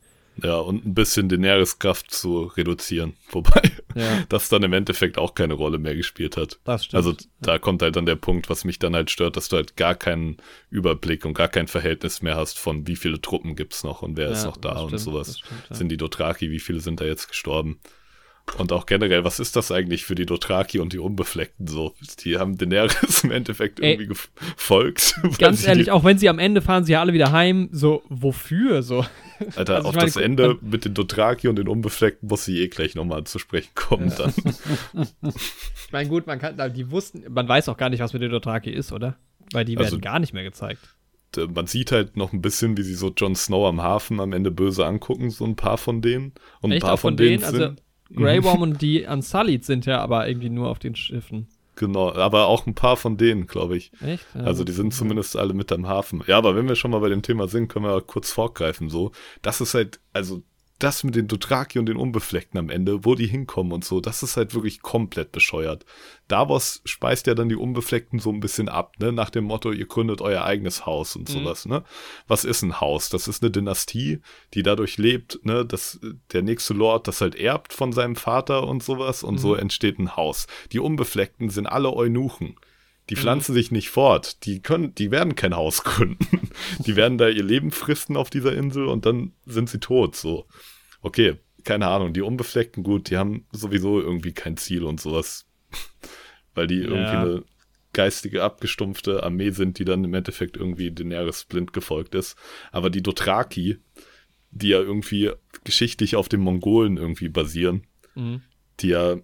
ja, 0.42 0.56
und 0.56 0.84
ein 0.86 0.94
bisschen 0.94 1.28
Daenerys 1.28 1.78
Kraft 1.78 2.10
zu 2.10 2.44
reduzieren. 2.44 3.14
Wobei 3.30 3.60
Ja. 3.94 4.24
das 4.28 4.48
dann 4.48 4.62
im 4.62 4.72
Endeffekt 4.72 5.18
auch 5.18 5.34
keine 5.34 5.54
Rolle 5.54 5.78
mehr 5.78 5.94
gespielt 5.94 6.36
hat. 6.36 6.58
Das 6.64 6.84
stimmt. 6.84 6.96
Also 6.96 7.14
da 7.40 7.58
kommt 7.58 7.82
halt 7.82 7.96
dann 7.96 8.06
der 8.06 8.16
Punkt, 8.16 8.48
was 8.50 8.64
mich 8.64 8.78
dann 8.78 8.94
halt 8.94 9.10
stört, 9.10 9.36
dass 9.36 9.48
du 9.48 9.56
halt 9.56 9.76
gar 9.76 9.94
keinen 9.94 10.36
Überblick 10.70 11.24
und 11.24 11.34
gar 11.34 11.48
kein 11.48 11.68
Verhältnis 11.68 12.22
mehr 12.22 12.36
hast 12.36 12.58
von 12.58 12.86
wie 12.86 12.96
viele 12.96 13.20
Truppen 13.20 13.56
gibt's 13.56 13.84
noch 13.84 14.02
und 14.02 14.16
wer 14.16 14.30
ist 14.30 14.42
Ja, 14.42 14.50
noch 14.50 14.56
da 14.56 14.74
das 14.74 14.82
und 14.82 14.88
stimmt, 14.88 15.00
sowas. 15.00 15.38
stimmt, 15.38 15.68
ja. 15.70 15.76
Sind 15.76 15.88
die 15.88 15.96
Dothraki, 15.96 16.50
wie 16.50 16.60
viele 16.60 16.80
sind 16.80 17.00
da 17.00 17.04
jetzt 17.04 17.28
gestorben? 17.28 17.80
Und 18.58 18.70
auch 18.72 18.84
generell, 18.86 19.24
was 19.24 19.40
ist 19.40 19.56
das 19.56 19.70
eigentlich 19.72 20.04
für 20.04 20.14
die 20.14 20.26
Dothraki 20.26 20.78
und 20.78 20.92
die 20.92 20.98
Unbefleckten 20.98 21.66
so? 21.66 21.94
Die 22.24 22.36
haben 22.38 22.58
Daenerys 22.58 23.24
im 23.24 23.30
Endeffekt 23.30 23.80
Ey. 23.80 23.92
irgendwie 23.92 24.08
gefolgt. 24.08 25.14
Ganz 25.38 25.66
ehrlich, 25.66 25.90
auch 25.90 26.04
wenn 26.04 26.18
sie 26.18 26.28
am 26.28 26.38
Ende 26.38 26.60
fahren, 26.60 26.84
sie 26.84 26.92
ja 26.92 27.00
alle 27.00 27.12
wieder 27.14 27.32
heim, 27.32 27.68
so, 27.72 28.02
wofür? 28.08 28.82
So. 28.82 29.06
Alter, 29.56 29.76
also 29.76 29.88
auf 29.88 29.94
meine, 29.94 30.06
das 30.06 30.16
Ende 30.16 30.58
mit 30.60 30.84
den 30.84 30.92
Dothraki 30.92 31.48
und 31.48 31.56
den 31.56 31.66
Unbefleckten 31.68 32.28
muss 32.28 32.44
sie 32.44 32.60
eh 32.60 32.68
gleich 32.68 32.94
nochmal 32.94 33.24
zu 33.24 33.38
sprechen 33.38 33.70
kommen 33.74 34.12
dann. 34.16 34.34
Ich 35.86 35.92
meine, 35.92 36.08
gut, 36.08 36.26
man 36.26 36.38
kann, 36.38 36.56
die 36.74 36.90
wussten, 36.90 37.24
man 37.32 37.46
weiß 37.48 37.68
auch 37.68 37.76
gar 37.76 37.90
nicht, 37.90 38.00
was 38.00 38.12
mit 38.14 38.22
den 38.22 38.30
Dothraki 38.30 38.70
ist, 38.70 38.92
oder? 38.92 39.16
Weil 39.52 39.64
die 39.64 39.76
Also- 39.76 39.92
werden 39.92 40.00
gar 40.00 40.18
nicht 40.18 40.32
mehr 40.32 40.44
gezeigt. 40.44 40.80
man 41.54 41.66
sieht 41.66 41.92
halt 41.92 42.16
noch 42.16 42.32
ein 42.32 42.40
bisschen, 42.42 42.76
wie 42.76 42.82
sie 42.82 42.94
so 42.94 43.12
Jon 43.16 43.34
Snow 43.34 43.66
am 43.68 43.82
Hafen 43.82 44.20
am 44.20 44.32
Ende 44.32 44.50
böse 44.50 44.86
angucken, 44.86 45.30
so 45.30 45.44
ein 45.44 45.56
paar 45.56 45.78
von 45.78 46.00
denen. 46.02 46.32
Und 46.60 46.72
Echt 46.72 46.82
ein 46.82 46.86
paar 46.88 46.96
von, 46.96 47.10
von 47.12 47.16
denen, 47.18 47.40
denen? 47.40 47.44
Also, 47.44 47.58
sind, 47.58 47.82
Grey 48.14 48.42
Worm 48.44 48.62
und 48.62 48.82
die 48.82 49.04
Unsullied 49.04 49.64
sind 49.64 49.86
ja 49.86 50.00
aber 50.00 50.28
irgendwie 50.28 50.50
nur 50.50 50.68
auf 50.68 50.78
den 50.78 50.94
Schiffen. 50.94 51.48
genau, 51.76 52.12
aber 52.12 52.46
auch 52.46 52.66
ein 52.66 52.74
paar 52.74 52.96
von 52.96 53.16
denen, 53.16 53.46
glaube 53.46 53.76
ich. 53.76 53.92
Echt? 54.04 54.26
Ja, 54.34 54.42
Also 54.42 54.64
die 54.64 54.72
sind 54.72 54.92
zumindest 54.94 55.36
alle 55.36 55.54
mit 55.54 55.72
am 55.72 55.86
Hafen. 55.88 56.22
Ja, 56.26 56.38
aber 56.38 56.54
wenn 56.54 56.68
wir 56.68 56.76
schon 56.76 56.90
mal 56.90 57.00
bei 57.00 57.08
dem 57.08 57.22
Thema 57.22 57.48
sind, 57.48 57.68
können 57.68 57.86
wir 57.86 58.00
kurz 58.02 58.30
vorgreifen 58.30 58.88
so. 58.88 59.12
Das 59.40 59.60
ist 59.60 59.74
halt, 59.74 60.00
also 60.12 60.42
das 60.82 61.04
mit 61.04 61.14
den 61.14 61.28
Dothraki 61.28 61.78
und 61.78 61.86
den 61.86 61.96
Unbefleckten 61.96 62.58
am 62.58 62.68
Ende, 62.68 63.04
wo 63.04 63.14
die 63.14 63.26
hinkommen 63.26 63.72
und 63.72 63.84
so, 63.84 64.00
das 64.00 64.22
ist 64.22 64.36
halt 64.36 64.54
wirklich 64.54 64.82
komplett 64.82 65.30
bescheuert. 65.30 65.84
Davos 66.28 66.82
speist 66.84 67.26
ja 67.26 67.34
dann 67.34 67.48
die 67.48 67.56
Unbefleckten 67.56 68.18
so 68.18 68.30
ein 68.30 68.40
bisschen 68.40 68.68
ab, 68.68 68.94
ne, 68.98 69.12
nach 69.12 69.30
dem 69.30 69.44
Motto, 69.44 69.70
ihr 69.70 69.86
gründet 69.86 70.20
euer 70.20 70.44
eigenes 70.44 70.84
Haus 70.84 71.14
und 71.14 71.28
sowas, 71.28 71.66
ne. 71.66 71.84
Was 72.26 72.44
ist 72.44 72.62
ein 72.62 72.80
Haus? 72.80 73.10
Das 73.10 73.28
ist 73.28 73.42
eine 73.42 73.50
Dynastie, 73.50 74.20
die 74.54 74.62
dadurch 74.62 74.98
lebt, 74.98 75.44
ne, 75.44 75.64
dass 75.64 76.00
der 76.32 76.42
nächste 76.42 76.74
Lord 76.74 77.06
das 77.06 77.20
halt 77.20 77.36
erbt 77.36 77.72
von 77.72 77.92
seinem 77.92 78.16
Vater 78.16 78.66
und 78.66 78.82
sowas 78.82 79.22
und 79.22 79.38
so 79.38 79.54
entsteht 79.54 79.98
ein 79.98 80.16
Haus. 80.16 80.46
Die 80.72 80.80
Unbefleckten 80.80 81.50
sind 81.50 81.66
alle 81.66 81.92
Eunuchen. 81.92 82.56
Die 83.10 83.16
pflanzen 83.16 83.52
sich 83.52 83.70
nicht 83.72 83.90
fort. 83.90 84.44
Die 84.46 84.62
können, 84.62 84.94
die 84.94 85.10
werden 85.10 85.34
kein 85.34 85.54
Haus 85.54 85.84
gründen. 85.84 86.50
Die 86.86 86.96
werden 86.96 87.18
da 87.18 87.28
ihr 87.28 87.42
Leben 87.42 87.70
fristen 87.70 88.16
auf 88.16 88.30
dieser 88.30 88.54
Insel 88.54 88.86
und 88.86 89.06
dann 89.06 89.32
sind 89.44 89.68
sie 89.68 89.80
tot, 89.80 90.16
so. 90.16 90.46
Okay, 91.02 91.36
keine 91.64 91.88
Ahnung. 91.88 92.12
Die 92.12 92.22
Unbefleckten, 92.22 92.82
gut, 92.82 93.10
die 93.10 93.16
haben 93.18 93.46
sowieso 93.52 94.00
irgendwie 94.00 94.32
kein 94.32 94.56
Ziel 94.56 94.84
und 94.84 95.00
sowas. 95.00 95.46
Weil 96.54 96.66
die 96.66 96.80
irgendwie 96.82 97.12
Ja. 97.12 97.22
eine 97.22 97.42
geistige, 97.92 98.42
abgestumpfte 98.42 99.22
Armee 99.22 99.50
sind, 99.50 99.78
die 99.78 99.84
dann 99.84 100.02
im 100.04 100.14
Endeffekt 100.14 100.56
irgendwie 100.56 100.90
Daenerys 100.90 101.44
blind 101.44 101.72
gefolgt 101.72 102.14
ist. 102.14 102.36
Aber 102.70 102.88
die 102.88 103.02
Dothraki, 103.02 103.78
die 104.50 104.68
ja 104.68 104.78
irgendwie 104.80 105.30
geschichtlich 105.64 106.16
auf 106.16 106.28
den 106.28 106.40
Mongolen 106.40 106.96
irgendwie 106.96 107.28
basieren, 107.28 107.86
Mhm. 108.14 108.42
die 108.80 108.88
ja 108.88 109.16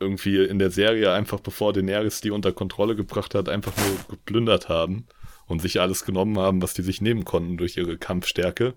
irgendwie 0.00 0.44
in 0.44 0.58
der 0.58 0.70
Serie 0.70 1.12
einfach 1.12 1.40
bevor 1.40 1.72
Daenerys 1.72 2.20
die 2.20 2.30
unter 2.30 2.52
Kontrolle 2.52 2.96
gebracht 2.96 3.34
hat, 3.34 3.48
einfach 3.48 3.72
nur 3.76 3.96
geplündert 4.08 4.68
haben 4.68 5.06
und 5.46 5.62
sich 5.62 5.80
alles 5.80 6.04
genommen 6.04 6.38
haben, 6.38 6.62
was 6.62 6.74
die 6.74 6.82
sich 6.82 7.00
nehmen 7.00 7.24
konnten 7.24 7.56
durch 7.56 7.76
ihre 7.76 7.96
Kampfstärke. 7.96 8.74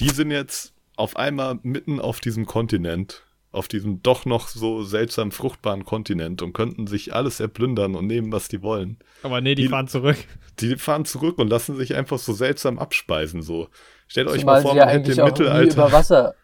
Die 0.00 0.08
sind 0.08 0.30
jetzt 0.30 0.74
auf 0.98 1.16
einmal 1.16 1.58
mitten 1.62 2.00
auf 2.00 2.20
diesem 2.20 2.46
Kontinent, 2.46 3.24
auf 3.52 3.68
diesem 3.68 4.02
doch 4.02 4.24
noch 4.26 4.48
so 4.48 4.82
seltsam 4.82 5.30
fruchtbaren 5.32 5.84
Kontinent 5.84 6.42
und 6.42 6.52
könnten 6.52 6.86
sich 6.86 7.14
alles 7.14 7.40
erplündern 7.40 7.94
und 7.94 8.06
nehmen, 8.06 8.30
was 8.32 8.48
die 8.48 8.62
wollen. 8.62 8.98
Aber 9.22 9.40
nee, 9.40 9.54
die, 9.54 9.62
Die- 9.62 9.68
fahren 9.68 9.88
zurück. 9.88 10.16
Die 10.60 10.76
fahren 10.76 11.04
zurück 11.04 11.38
und 11.38 11.48
lassen 11.48 11.76
sich 11.76 11.94
einfach 11.94 12.18
so 12.18 12.32
seltsam 12.32 12.78
abspeisen, 12.78 13.42
so. 13.42 13.68
Stellt 14.08 14.26
euch 14.28 14.40
Zumal 14.40 14.56
mal 14.56 14.62
vor, 14.62 14.72
sie 14.72 14.78
ja 14.78 14.86
man 14.86 14.94
hätte 14.94 15.12
im 15.12 15.24
Mittelalter. 15.24 15.72
über 15.74 15.92
Wasser 15.92 16.34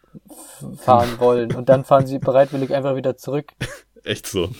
fahren 0.77 1.09
wollen. 1.19 1.53
Und 1.53 1.67
dann 1.69 1.83
fahren 1.83 2.07
sie 2.07 2.17
bereitwillig 2.19 2.73
einfach 2.73 2.95
wieder 2.95 3.17
zurück. 3.17 3.51
Echt 4.03 4.25
so. 4.27 4.51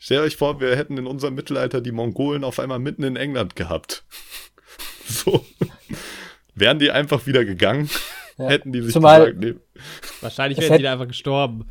Stellt 0.00 0.20
euch 0.22 0.36
vor, 0.36 0.60
wir 0.60 0.74
hätten 0.76 0.96
in 0.98 1.06
unserem 1.06 1.34
Mittelalter 1.34 1.80
die 1.80 1.92
Mongolen 1.92 2.42
auf 2.44 2.58
einmal 2.58 2.78
mitten 2.80 3.02
in 3.04 3.16
England 3.16 3.54
gehabt. 3.56 4.04
So. 5.10 5.42
wären 6.54 6.78
die 6.78 6.90
einfach 6.90 7.26
wieder 7.26 7.44
gegangen, 7.46 7.88
Ja. 8.38 8.46
hätten 8.48 8.72
die 8.72 8.82
sich 8.82 8.92
Zumal- 8.92 9.32
gesagt, 9.34 9.38
nee, 9.40 9.54
Wahrscheinlich 10.20 10.58
Es 10.58 10.62
wären 10.64 10.72
hätte- 10.72 10.78
die 10.78 10.84
da 10.84 10.92
einfach 10.92 11.08
gestorben. 11.08 11.66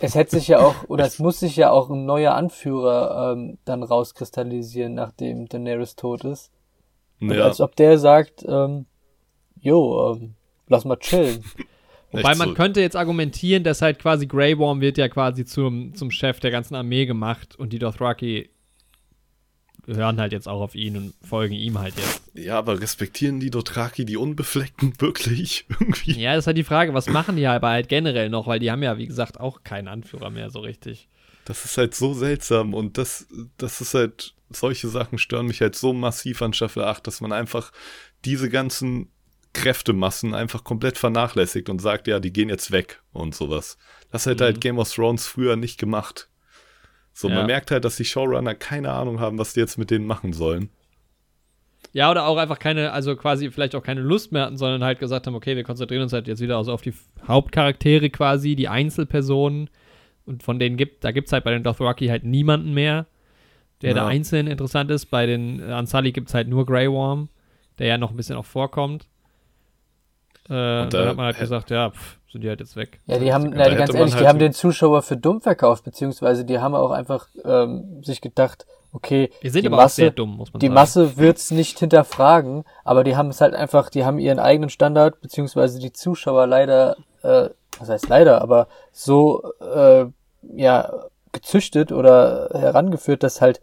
Es 0.00 0.14
hätte 0.14 0.36
sich 0.38 0.48
ja 0.48 0.58
auch, 0.60 0.74
oder 0.88 1.06
es 1.06 1.18
muss 1.18 1.40
sich 1.40 1.56
ja 1.56 1.70
auch 1.70 1.88
ein 1.88 2.04
neuer 2.04 2.34
Anführer 2.34 3.32
ähm, 3.32 3.58
dann 3.64 3.82
rauskristallisieren, 3.82 4.94
nachdem 4.94 5.48
Daenerys 5.48 5.96
tot 5.96 6.24
ist. 6.24 6.50
Und 7.20 7.32
ja, 7.32 7.44
als 7.44 7.60
ob 7.60 7.74
der 7.74 7.98
sagt, 7.98 8.44
ähm, 8.46 8.84
jo, 9.60 10.12
ähm, 10.14 10.34
lass 10.68 10.84
mal 10.84 10.96
chillen. 10.98 11.42
Wobei 12.12 12.34
man 12.36 12.48
so. 12.50 12.54
könnte 12.54 12.80
jetzt 12.80 12.96
argumentieren, 12.96 13.64
dass 13.64 13.82
halt 13.82 13.98
quasi 13.98 14.26
Grey 14.26 14.56
Worm 14.58 14.80
wird 14.80 14.96
ja 14.98 15.08
quasi 15.08 15.44
zum, 15.44 15.94
zum 15.94 16.10
Chef 16.10 16.38
der 16.40 16.50
ganzen 16.50 16.74
Armee 16.74 17.04
gemacht 17.06 17.56
und 17.58 17.72
die 17.72 17.78
Dothraki 17.78 18.50
hören 19.88 20.20
halt 20.20 20.32
jetzt 20.32 20.46
auch 20.48 20.60
auf 20.60 20.74
ihn 20.74 20.96
und 20.96 21.14
folgen 21.26 21.54
ihm 21.54 21.78
halt 21.78 21.94
jetzt. 21.96 22.22
Ja, 22.34 22.58
aber 22.58 22.80
respektieren 22.80 23.40
die 23.40 23.50
Dothraki 23.50 24.04
die 24.04 24.16
Unbefleckten 24.16 24.92
wirklich 25.00 25.64
irgendwie? 25.80 26.12
Ja, 26.20 26.34
das 26.34 26.44
ist 26.44 26.46
halt 26.46 26.58
die 26.58 26.64
Frage, 26.64 26.94
was 26.94 27.08
machen 27.08 27.36
die 27.36 27.46
aber 27.46 27.68
halt 27.70 27.88
generell 27.88 28.28
noch, 28.28 28.46
weil 28.46 28.58
die 28.60 28.70
haben 28.70 28.82
ja, 28.82 28.98
wie 28.98 29.06
gesagt, 29.06 29.40
auch 29.40 29.64
keinen 29.64 29.88
Anführer 29.88 30.30
mehr 30.30 30.50
so 30.50 30.60
richtig. 30.60 31.08
Das 31.46 31.64
ist 31.64 31.78
halt 31.78 31.94
so 31.94 32.12
seltsam 32.14 32.74
und 32.74 32.98
das, 32.98 33.26
das 33.56 33.80
ist 33.80 33.94
halt, 33.94 34.34
solche 34.50 34.88
Sachen 34.88 35.18
stören 35.18 35.46
mich 35.46 35.60
halt 35.62 35.74
so 35.76 35.92
massiv 35.92 36.42
an 36.42 36.52
Staffel 36.52 36.84
8, 36.84 37.06
dass 37.06 37.20
man 37.22 37.32
einfach 37.32 37.72
diese 38.24 38.48
ganzen 38.50 39.08
Kräftemassen 39.54 40.34
einfach 40.34 40.62
komplett 40.62 40.98
vernachlässigt 40.98 41.68
und 41.70 41.80
sagt, 41.80 42.06
ja, 42.06 42.20
die 42.20 42.32
gehen 42.32 42.48
jetzt 42.50 42.70
weg 42.70 43.02
und 43.12 43.34
sowas. 43.34 43.78
Das 44.10 44.26
hätte 44.26 44.44
Mhm. 44.44 44.46
halt 44.46 44.60
Game 44.60 44.78
of 44.78 44.92
Thrones 44.92 45.26
früher 45.26 45.56
nicht 45.56 45.78
gemacht. 45.78 46.28
So, 47.20 47.28
Ja. 47.28 47.34
man 47.34 47.46
merkt 47.46 47.72
halt, 47.72 47.84
dass 47.84 47.96
die 47.96 48.04
Showrunner 48.04 48.54
keine 48.54 48.92
Ahnung 48.92 49.18
haben, 49.18 49.38
was 49.38 49.52
die 49.52 49.58
jetzt 49.58 49.76
mit 49.76 49.90
denen 49.90 50.06
machen 50.06 50.32
sollen. 50.32 50.68
Ja, 51.92 52.12
oder 52.12 52.28
auch 52.28 52.36
einfach 52.36 52.60
keine, 52.60 52.92
also 52.92 53.16
quasi 53.16 53.50
vielleicht 53.50 53.74
auch 53.74 53.82
keine 53.82 54.02
Lust 54.02 54.30
mehr 54.30 54.42
hatten, 54.44 54.56
sondern 54.56 54.84
halt 54.84 55.00
gesagt 55.00 55.26
haben, 55.26 55.34
okay, 55.34 55.56
wir 55.56 55.64
konzentrieren 55.64 56.02
uns 56.02 56.12
halt 56.12 56.28
jetzt 56.28 56.40
wieder 56.40 56.56
also 56.58 56.72
auf 56.72 56.80
die 56.80 56.92
Hauptcharaktere 57.26 58.10
quasi, 58.10 58.54
die 58.54 58.68
Einzelpersonen. 58.68 59.68
Und 60.26 60.44
von 60.44 60.60
denen 60.60 60.76
gibt, 60.76 61.02
da 61.02 61.10
gibt 61.10 61.26
es 61.26 61.32
halt 61.32 61.42
bei 61.42 61.50
den 61.50 61.64
Dothraki 61.64 62.06
halt 62.06 62.22
niemanden 62.22 62.72
mehr, 62.72 63.06
der 63.82 63.94
da 63.94 64.02
Ja. 64.02 64.06
einzeln 64.06 64.46
interessant 64.46 64.88
ist. 64.92 65.06
Bei 65.06 65.26
den 65.26 65.60
Unsullied 65.60 66.14
gibt 66.14 66.28
es 66.28 66.34
halt 66.34 66.46
nur 66.46 66.66
Grey 66.66 66.88
Worm, 66.88 67.30
der 67.80 67.88
ja 67.88 67.98
noch 67.98 68.10
ein 68.10 68.16
bisschen 68.16 68.36
auch 68.36 68.44
vorkommt. 68.46 69.08
Äh, 70.50 70.82
Und 70.82 70.94
da 70.94 70.98
dann 70.98 71.08
hat 71.08 71.16
man 71.16 71.26
halt 71.26 71.38
gesagt, 71.38 71.70
ja, 71.70 71.90
pff, 71.90 72.18
sind 72.32 72.42
die 72.42 72.48
halt 72.48 72.60
jetzt 72.60 72.76
weg. 72.76 73.00
Ja, 73.06 73.18
die 73.18 73.32
haben, 73.32 73.50
na, 73.50 73.68
ganz 73.74 73.94
ehrlich, 73.94 74.12
die 74.12 74.16
halt 74.18 74.26
haben 74.28 74.36
so- 74.38 74.44
den 74.46 74.52
Zuschauer 74.52 75.02
für 75.02 75.16
dumm 75.16 75.40
verkauft, 75.40 75.84
beziehungsweise 75.84 76.44
die 76.44 76.58
haben 76.58 76.74
auch 76.74 76.90
einfach 76.90 77.26
ähm, 77.44 78.02
sich 78.02 78.20
gedacht, 78.20 78.66
okay, 78.92 79.30
Wir 79.40 79.50
sind 79.50 79.62
die 79.62 79.68
aber 79.68 79.76
Masse, 79.76 79.92
auch 80.02 80.04
sehr 80.04 80.10
dumm, 80.10 80.36
muss 80.36 80.52
man 80.52 80.60
die 80.60 80.66
sagen. 80.66 80.74
Masse 80.74 81.16
wird's 81.18 81.50
nicht 81.50 81.78
hinterfragen, 81.78 82.64
aber 82.84 83.04
die 83.04 83.16
haben 83.16 83.28
es 83.28 83.40
halt 83.40 83.54
einfach, 83.54 83.90
die 83.90 84.04
haben 84.04 84.18
ihren 84.18 84.38
eigenen 84.38 84.70
Standard, 84.70 85.20
beziehungsweise 85.20 85.78
die 85.78 85.92
Zuschauer 85.92 86.46
leider, 86.46 86.96
äh, 87.22 87.50
was 87.78 87.88
heißt 87.90 88.08
leider, 88.08 88.40
aber 88.42 88.68
so, 88.92 89.52
äh, 89.60 90.06
ja, 90.54 90.92
gezüchtet 91.32 91.92
oder 91.92 92.48
herangeführt, 92.54 93.22
dass 93.22 93.40
halt 93.42 93.60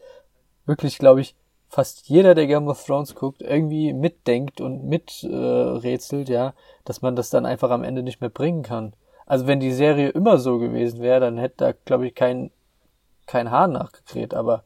wirklich, 0.68 0.99
glaube 0.99 1.22
ich, 1.22 1.36
fast 1.76 2.07
jeder, 2.07 2.35
der 2.35 2.47
Game 2.47 2.69
of 2.69 2.81
Thrones 2.85 3.15
guckt, 3.15 3.41
irgendwie 3.41 3.91
mitdenkt 3.91 4.61
und 4.61 4.85
miträtselt, 4.85 6.30
äh, 6.30 6.34
ja, 6.34 6.53
dass 6.85 7.02
man 7.02 7.18
das 7.18 7.30
dann 7.30 7.45
einfach 7.45 7.69
am 7.69 7.84
Ende 7.84 8.02
nicht 8.02 8.22
mehr 8.22 8.30
bringen 8.30 8.64
kann. 8.64 8.93
Also 9.26 9.45
wenn 9.45 9.60
die 9.60 9.73
Serie 9.73 10.07
immer 10.10 10.38
so 10.38 10.57
gewesen 10.57 11.02
wäre, 11.02 11.19
dann 11.19 11.38
hätte 11.38 11.56
da, 11.57 11.72
glaube 11.73 12.07
ich, 12.07 12.15
kein, 12.15 12.49
kein 13.26 13.52
Hahn 13.52 13.73
nachgekräht, 13.73 14.34
aber 14.34 14.64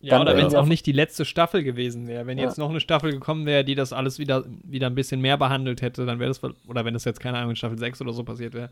Ja, 0.00 0.12
Dann 0.12 0.22
oder 0.22 0.36
wenn 0.36 0.46
es 0.46 0.54
auch 0.54 0.66
nicht 0.66 0.86
die 0.86 0.92
letzte 0.92 1.24
Staffel 1.26 1.62
gewesen 1.64 2.06
wäre. 2.06 2.26
Wenn 2.26 2.38
Ja. 2.38 2.44
jetzt 2.44 2.58
noch 2.58 2.70
eine 2.70 2.80
Staffel 2.80 3.10
gekommen 3.12 3.44
wäre, 3.44 3.64
die 3.64 3.74
das 3.74 3.92
alles 3.92 4.18
wieder, 4.18 4.44
wieder 4.62 4.86
ein 4.86 4.94
bisschen 4.94 5.20
mehr 5.20 5.36
behandelt 5.36 5.82
hätte, 5.82 6.06
dann 6.06 6.18
wäre 6.18 6.30
das, 6.30 6.42
oder 6.68 6.84
wenn 6.84 6.94
das 6.94 7.04
jetzt, 7.04 7.20
keine 7.20 7.38
Ahnung, 7.38 7.50
in 7.50 7.56
Staffel 7.56 7.78
6 7.78 8.00
oder 8.00 8.12
so 8.12 8.22
passiert 8.24 8.54
wäre, 8.54 8.70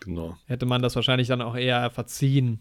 Genau. 0.00 0.36
hätte 0.46 0.64
man 0.66 0.80
das 0.80 0.96
wahrscheinlich 0.96 1.28
dann 1.28 1.42
auch 1.42 1.56
eher 1.56 1.90
verziehen. 1.90 2.60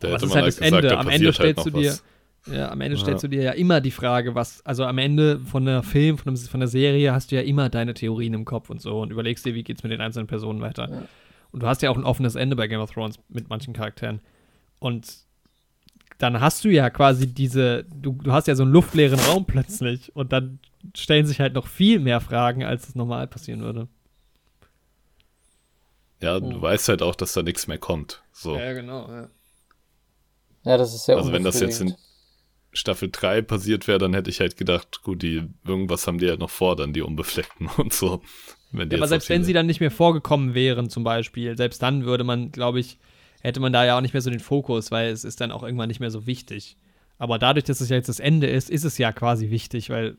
Da 0.00 0.08
Aber 0.08 0.16
hätte 0.16 0.26
man 0.26 0.34
halt 0.36 0.46
das 0.48 0.60
halt 0.60 0.70
gesagt, 0.70 0.84
Ende. 0.84 0.98
Am 0.98 1.08
Ende 1.08 1.26
halt 1.26 1.34
stellst 1.36 1.66
du 1.66 1.70
dir, 1.70 1.90
was. 1.90 2.04
Ja, 2.46 2.70
am 2.70 2.80
Ende 2.80 2.96
Ja. 2.96 3.02
stellst 3.02 3.24
du 3.24 3.28
dir 3.28 3.42
ja 3.42 3.52
immer 3.52 3.80
die 3.80 3.90
Frage, 3.90 4.34
was, 4.34 4.64
also 4.66 4.84
am 4.84 4.98
Ende 4.98 5.40
von 5.40 5.64
der 5.64 5.82
Film, 5.82 6.18
von, 6.18 6.28
einem, 6.28 6.36
von 6.36 6.60
der 6.60 6.68
Serie 6.68 7.12
hast 7.12 7.30
du 7.30 7.36
ja 7.36 7.42
immer 7.42 7.68
deine 7.68 7.94
Theorien 7.94 8.34
im 8.34 8.44
Kopf 8.44 8.70
und 8.70 8.80
so 8.80 9.00
und 9.00 9.10
überlegst 9.10 9.44
dir, 9.46 9.54
wie 9.54 9.62
geht's 9.62 9.82
mit 9.82 9.92
den 9.92 10.00
einzelnen 10.00 10.26
Personen 10.26 10.60
weiter. 10.60 10.90
Ja. 10.90 11.02
Und 11.52 11.62
du 11.62 11.66
hast 11.66 11.82
ja 11.82 11.90
auch 11.90 11.96
ein 11.96 12.04
offenes 12.04 12.34
Ende 12.34 12.56
bei 12.56 12.66
Game 12.66 12.80
of 12.80 12.90
Thrones 12.90 13.18
mit 13.28 13.48
manchen 13.48 13.72
Charakteren. 13.74 14.20
Und 14.80 15.06
dann 16.18 16.40
hast 16.40 16.64
du 16.64 16.68
ja 16.68 16.90
quasi 16.90 17.26
diese, 17.32 17.84
du, 17.84 18.12
du 18.12 18.32
hast 18.32 18.46
ja 18.46 18.54
so 18.54 18.62
einen 18.62 18.72
luftleeren 18.72 19.20
Raum 19.20 19.44
plötzlich 19.46 20.14
und 20.14 20.32
dann 20.32 20.58
stellen 20.94 21.26
sich 21.26 21.40
halt 21.40 21.54
noch 21.54 21.66
viel 21.66 21.98
mehr 22.00 22.20
Fragen, 22.20 22.64
als 22.64 22.88
es 22.88 22.94
normal 22.94 23.26
passieren 23.26 23.62
würde. 23.62 23.88
Ja, 26.20 26.40
du 26.40 26.60
weißt 26.60 26.88
halt 26.88 27.02
auch, 27.02 27.14
dass 27.14 27.34
da 27.34 27.42
nichts 27.42 27.66
mehr 27.66 27.78
kommt. 27.78 28.22
So. 28.32 28.54
genau. 28.54 29.08
Ja. 29.08 29.28
ja, 30.64 30.76
das 30.78 30.94
ist 30.94 31.04
sehr 31.04 31.16
Also 31.16 31.32
wenn 31.32 31.44
das 31.44 31.60
jetzt 31.60 31.80
in. 31.80 31.94
Staffel 32.74 33.08
3 33.10 33.42
passiert 33.42 33.88
wäre, 33.88 33.98
dann 33.98 34.14
hätte 34.14 34.30
ich 34.30 34.40
halt 34.40 34.56
gedacht, 34.56 35.02
gut, 35.02 35.22
die, 35.22 35.44
irgendwas 35.66 36.06
haben 36.06 36.18
die 36.18 36.28
halt 36.28 36.40
noch 36.40 36.50
vor, 36.50 36.76
dann 36.76 36.92
die 36.92 37.02
Unbefleckten 37.02 37.68
und 37.78 37.92
so. 37.92 38.20
Wenn 38.72 38.90
Ja, 38.90 38.98
aber 38.98 39.08
selbst 39.08 39.28
wenn 39.28 39.44
sie 39.44 39.52
dann 39.52 39.66
nicht 39.66 39.80
mehr 39.80 39.90
vorgekommen 39.90 40.54
wären, 40.54 40.90
zum 40.90 41.04
Beispiel, 41.04 41.56
selbst 41.56 41.82
dann 41.82 42.04
würde 42.04 42.24
man, 42.24 42.50
glaube 42.50 42.80
ich, 42.80 42.98
hätte 43.40 43.60
man 43.60 43.72
da 43.72 43.84
ja 43.84 43.96
auch 43.96 44.00
nicht 44.00 44.14
mehr 44.14 44.20
so 44.20 44.30
den 44.30 44.40
Fokus, 44.40 44.90
weil 44.90 45.10
es 45.10 45.24
ist 45.24 45.40
dann 45.40 45.52
auch 45.52 45.62
irgendwann 45.62 45.88
nicht 45.88 46.00
mehr 46.00 46.10
so 46.10 46.26
wichtig. 46.26 46.76
Aber 47.18 47.38
dadurch, 47.38 47.64
dass 47.64 47.80
es 47.80 47.88
ja 47.88 47.96
jetzt 47.96 48.08
das 48.08 48.18
Ende 48.20 48.48
ist, 48.48 48.68
ist 48.68 48.84
es 48.84 48.98
ja 48.98 49.12
quasi 49.12 49.50
wichtig, 49.50 49.90
weil 49.90 50.16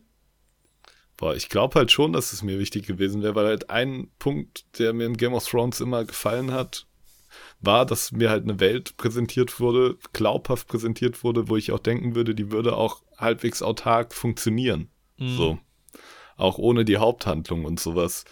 Boah, 1.17 1.33
ich 1.33 1.47
glaube 1.47 1.75
halt 1.75 1.91
schon, 1.91 2.11
dass 2.11 2.33
es 2.33 2.43
mir 2.43 2.59
wichtig 2.59 2.85
gewesen 2.85 3.23
wäre, 3.23 3.35
weil 3.35 3.45
halt 3.45 3.69
ein 3.69 4.09
Punkt, 4.19 4.65
der 4.79 4.91
mir 4.91 5.05
in 5.05 5.15
Game 5.15 5.33
of 5.33 5.47
Thrones 5.47 5.79
immer 5.79 6.03
gefallen 6.03 6.51
hat, 6.51 6.87
war, 7.59 7.85
dass 7.85 8.11
mir 8.11 8.29
halt 8.29 8.43
eine 8.43 8.59
Welt 8.59 8.97
präsentiert 8.97 9.59
wurde, 9.59 9.97
glaubhaft 10.13 10.67
präsentiert 10.67 11.23
wurde, 11.23 11.49
wo 11.49 11.55
ich 11.57 11.71
auch 11.71 11.79
denken 11.79 12.15
würde, 12.15 12.35
die 12.35 12.51
würde 12.51 12.75
auch 12.75 13.01
halbwegs 13.17 13.61
autark 13.61 14.13
funktionieren. 14.13 14.89
Mhm. 15.17 15.37
So. 15.37 15.59
Auch 16.37 16.57
ohne 16.57 16.85
die 16.85 16.97
Haupthandlung 16.97 17.65
und 17.65 17.79
sowas. 17.79 18.25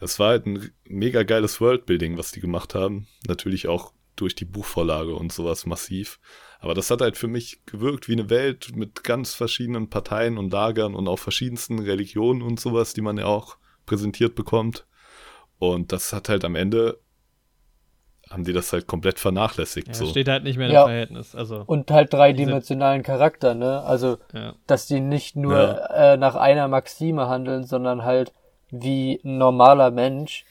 Es 0.00 0.18
war 0.18 0.30
halt 0.30 0.46
ein 0.46 0.70
mega 0.84 1.22
geiles 1.22 1.60
Worldbuilding, 1.60 2.16
was 2.16 2.32
die 2.32 2.40
gemacht 2.40 2.74
haben. 2.74 3.06
Natürlich 3.26 3.68
auch 3.68 3.92
durch 4.16 4.34
die 4.34 4.44
Buchvorlage 4.44 5.14
und 5.14 5.32
sowas 5.32 5.66
massiv. 5.66 6.20
Aber 6.58 6.74
das 6.74 6.90
hat 6.90 7.00
halt 7.00 7.16
für 7.16 7.28
mich 7.28 7.64
gewirkt 7.66 8.08
wie 8.08 8.12
eine 8.12 8.30
Welt 8.30 8.76
mit 8.76 9.02
ganz 9.02 9.34
verschiedenen 9.34 9.88
Parteien 9.88 10.36
und 10.36 10.52
Lagern 10.52 10.94
und 10.94 11.08
auch 11.08 11.18
verschiedensten 11.18 11.78
Religionen 11.78 12.42
und 12.42 12.60
sowas, 12.60 12.92
die 12.92 13.00
man 13.00 13.18
ja 13.18 13.26
auch 13.26 13.56
präsentiert 13.86 14.34
bekommt. 14.34 14.86
Und 15.58 15.92
das 15.92 16.12
hat 16.12 16.28
halt 16.28 16.44
am 16.44 16.54
Ende, 16.56 17.00
haben 18.30 18.44
die 18.44 18.52
das 18.52 18.72
halt 18.72 18.86
komplett 18.86 19.18
vernachlässigt. 19.18 19.88
ja, 19.88 19.94
so. 19.94 20.06
steht 20.06 20.28
halt 20.28 20.44
nicht 20.44 20.56
mehr 20.56 20.68
im 20.68 20.72
Ja. 20.72 20.84
Verhältnis. 20.84 21.34
Also, 21.34 21.64
Und 21.66 21.90
halt 21.90 22.12
dreidimensionalen 22.12 23.02
Charakter, 23.02 23.54
ne? 23.54 23.82
Also, 23.82 24.18
ja. 24.32 24.54
dass 24.68 24.86
die 24.86 25.00
nicht 25.00 25.34
nur 25.36 25.56
Ja. 25.58 26.12
äh, 26.12 26.16
nach 26.16 26.36
einer 26.36 26.68
Maxime 26.68 27.28
handeln, 27.28 27.64
sondern 27.64 28.04
halt 28.04 28.32
wie 28.70 29.20
ein 29.24 29.38
normaler 29.38 29.90
Mensch 29.90 30.44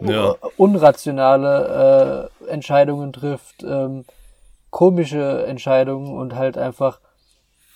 Ja. 0.00 0.36
unrationale 0.56 2.30
äh, 2.46 2.48
Entscheidungen 2.50 3.12
trifft, 3.12 3.62
ähm, 3.62 4.04
komische 4.70 5.44
Entscheidungen 5.46 6.16
und 6.16 6.34
halt 6.34 6.58
einfach 6.58 7.00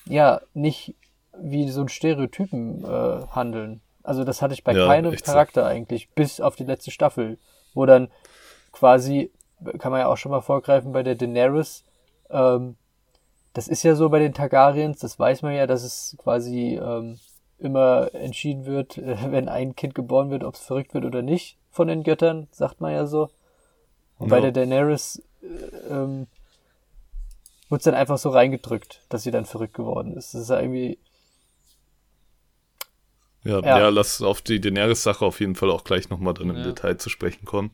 ja 0.07 0.41
nicht 0.55 0.95
wie 1.37 1.69
so 1.71 1.81
ein 1.81 1.89
Stereotypen 1.89 2.85
äh, 2.85 3.27
handeln. 3.31 3.81
Also 4.03 4.25
das 4.25 4.43
hatte 4.43 4.55
ich 4.55 4.65
bei 4.65 4.73
Ja, 4.73 4.87
keinem 4.87 5.13
echt 5.13 5.27
so. 5.27 5.33
Charakter 5.33 5.67
eigentlich, 5.67 6.11
bis 6.11 6.41
auf 6.41 6.57
die 6.57 6.65
letzte 6.65 6.91
Staffel, 6.91 7.39
wo 7.75 7.87
dann 7.87 8.09
quasi, 8.81 9.31
kann 9.79 9.93
man 9.93 10.01
ja 10.01 10.07
auch 10.09 10.17
schon 10.17 10.33
mal 10.33 10.41
vorgreifen 10.41 10.93
bei 10.93 11.03
der 11.03 11.15
Daenerys, 11.15 11.85
ähm, 12.31 12.77
das 13.53 13.69
ist 13.69 13.83
ja 13.83 13.95
so 13.95 14.09
bei 14.09 14.19
den 14.21 14.33
Targaryens, 14.33 15.01
das 15.01 15.19
weiß 15.19 15.43
man 15.43 15.55
ja, 15.55 15.67
dass 15.67 15.83
es 15.83 16.17
quasi 16.19 16.81
ähm, 16.83 17.19
immer 17.59 18.09
entschieden 18.15 18.65
wird, 18.65 18.97
äh, 18.97 19.17
wenn 19.33 19.49
ein 19.51 19.77
Kind 19.77 19.95
geboren 19.95 20.31
wird, 20.31 20.45
ob 20.45 20.55
es 20.55 20.61
verrückt 20.63 20.95
wird 20.95 21.05
oder 21.05 21.21
nicht 21.23 21.59
von 21.71 21.89
den 21.89 22.03
Göttern, 22.05 22.49
sagt 22.53 22.81
man 22.81 22.93
ja 22.93 23.07
so. 23.07 23.29
Und 24.19 24.29
bei 24.31 24.37
Ja. 24.37 24.51
der 24.51 24.53
Daenerys 24.53 25.23
äh, 25.43 25.47
ähm, 25.95 26.27
wird 27.69 27.87
dann 27.87 27.95
einfach 27.95 28.19
so 28.19 28.31
reingedrückt, 28.31 29.03
dass 29.11 29.25
sie 29.25 29.31
dann 29.31 29.45
verrückt 29.45 29.75
geworden 29.75 30.17
ist. 30.17 30.33
Das 30.35 30.41
ist 30.43 30.51
ja 30.51 30.61
irgendwie, 30.61 30.99
Ja, 33.45 33.61
Ja. 33.61 33.79
ja. 33.79 33.89
lass 33.91 34.23
auf 34.23 34.43
die 34.43 34.61
Daenerys-Sache 34.61 35.25
auf 35.25 35.41
jeden 35.41 35.55
Fall 35.55 35.71
auch 35.71 35.85
gleich 35.85 36.09
nochmal 36.11 36.35
dann 36.35 36.51
im 36.51 36.57
Ja. 36.57 36.63
Detail 36.63 36.97
zu 36.99 37.09
sprechen 37.11 37.45
kommen. 37.45 37.71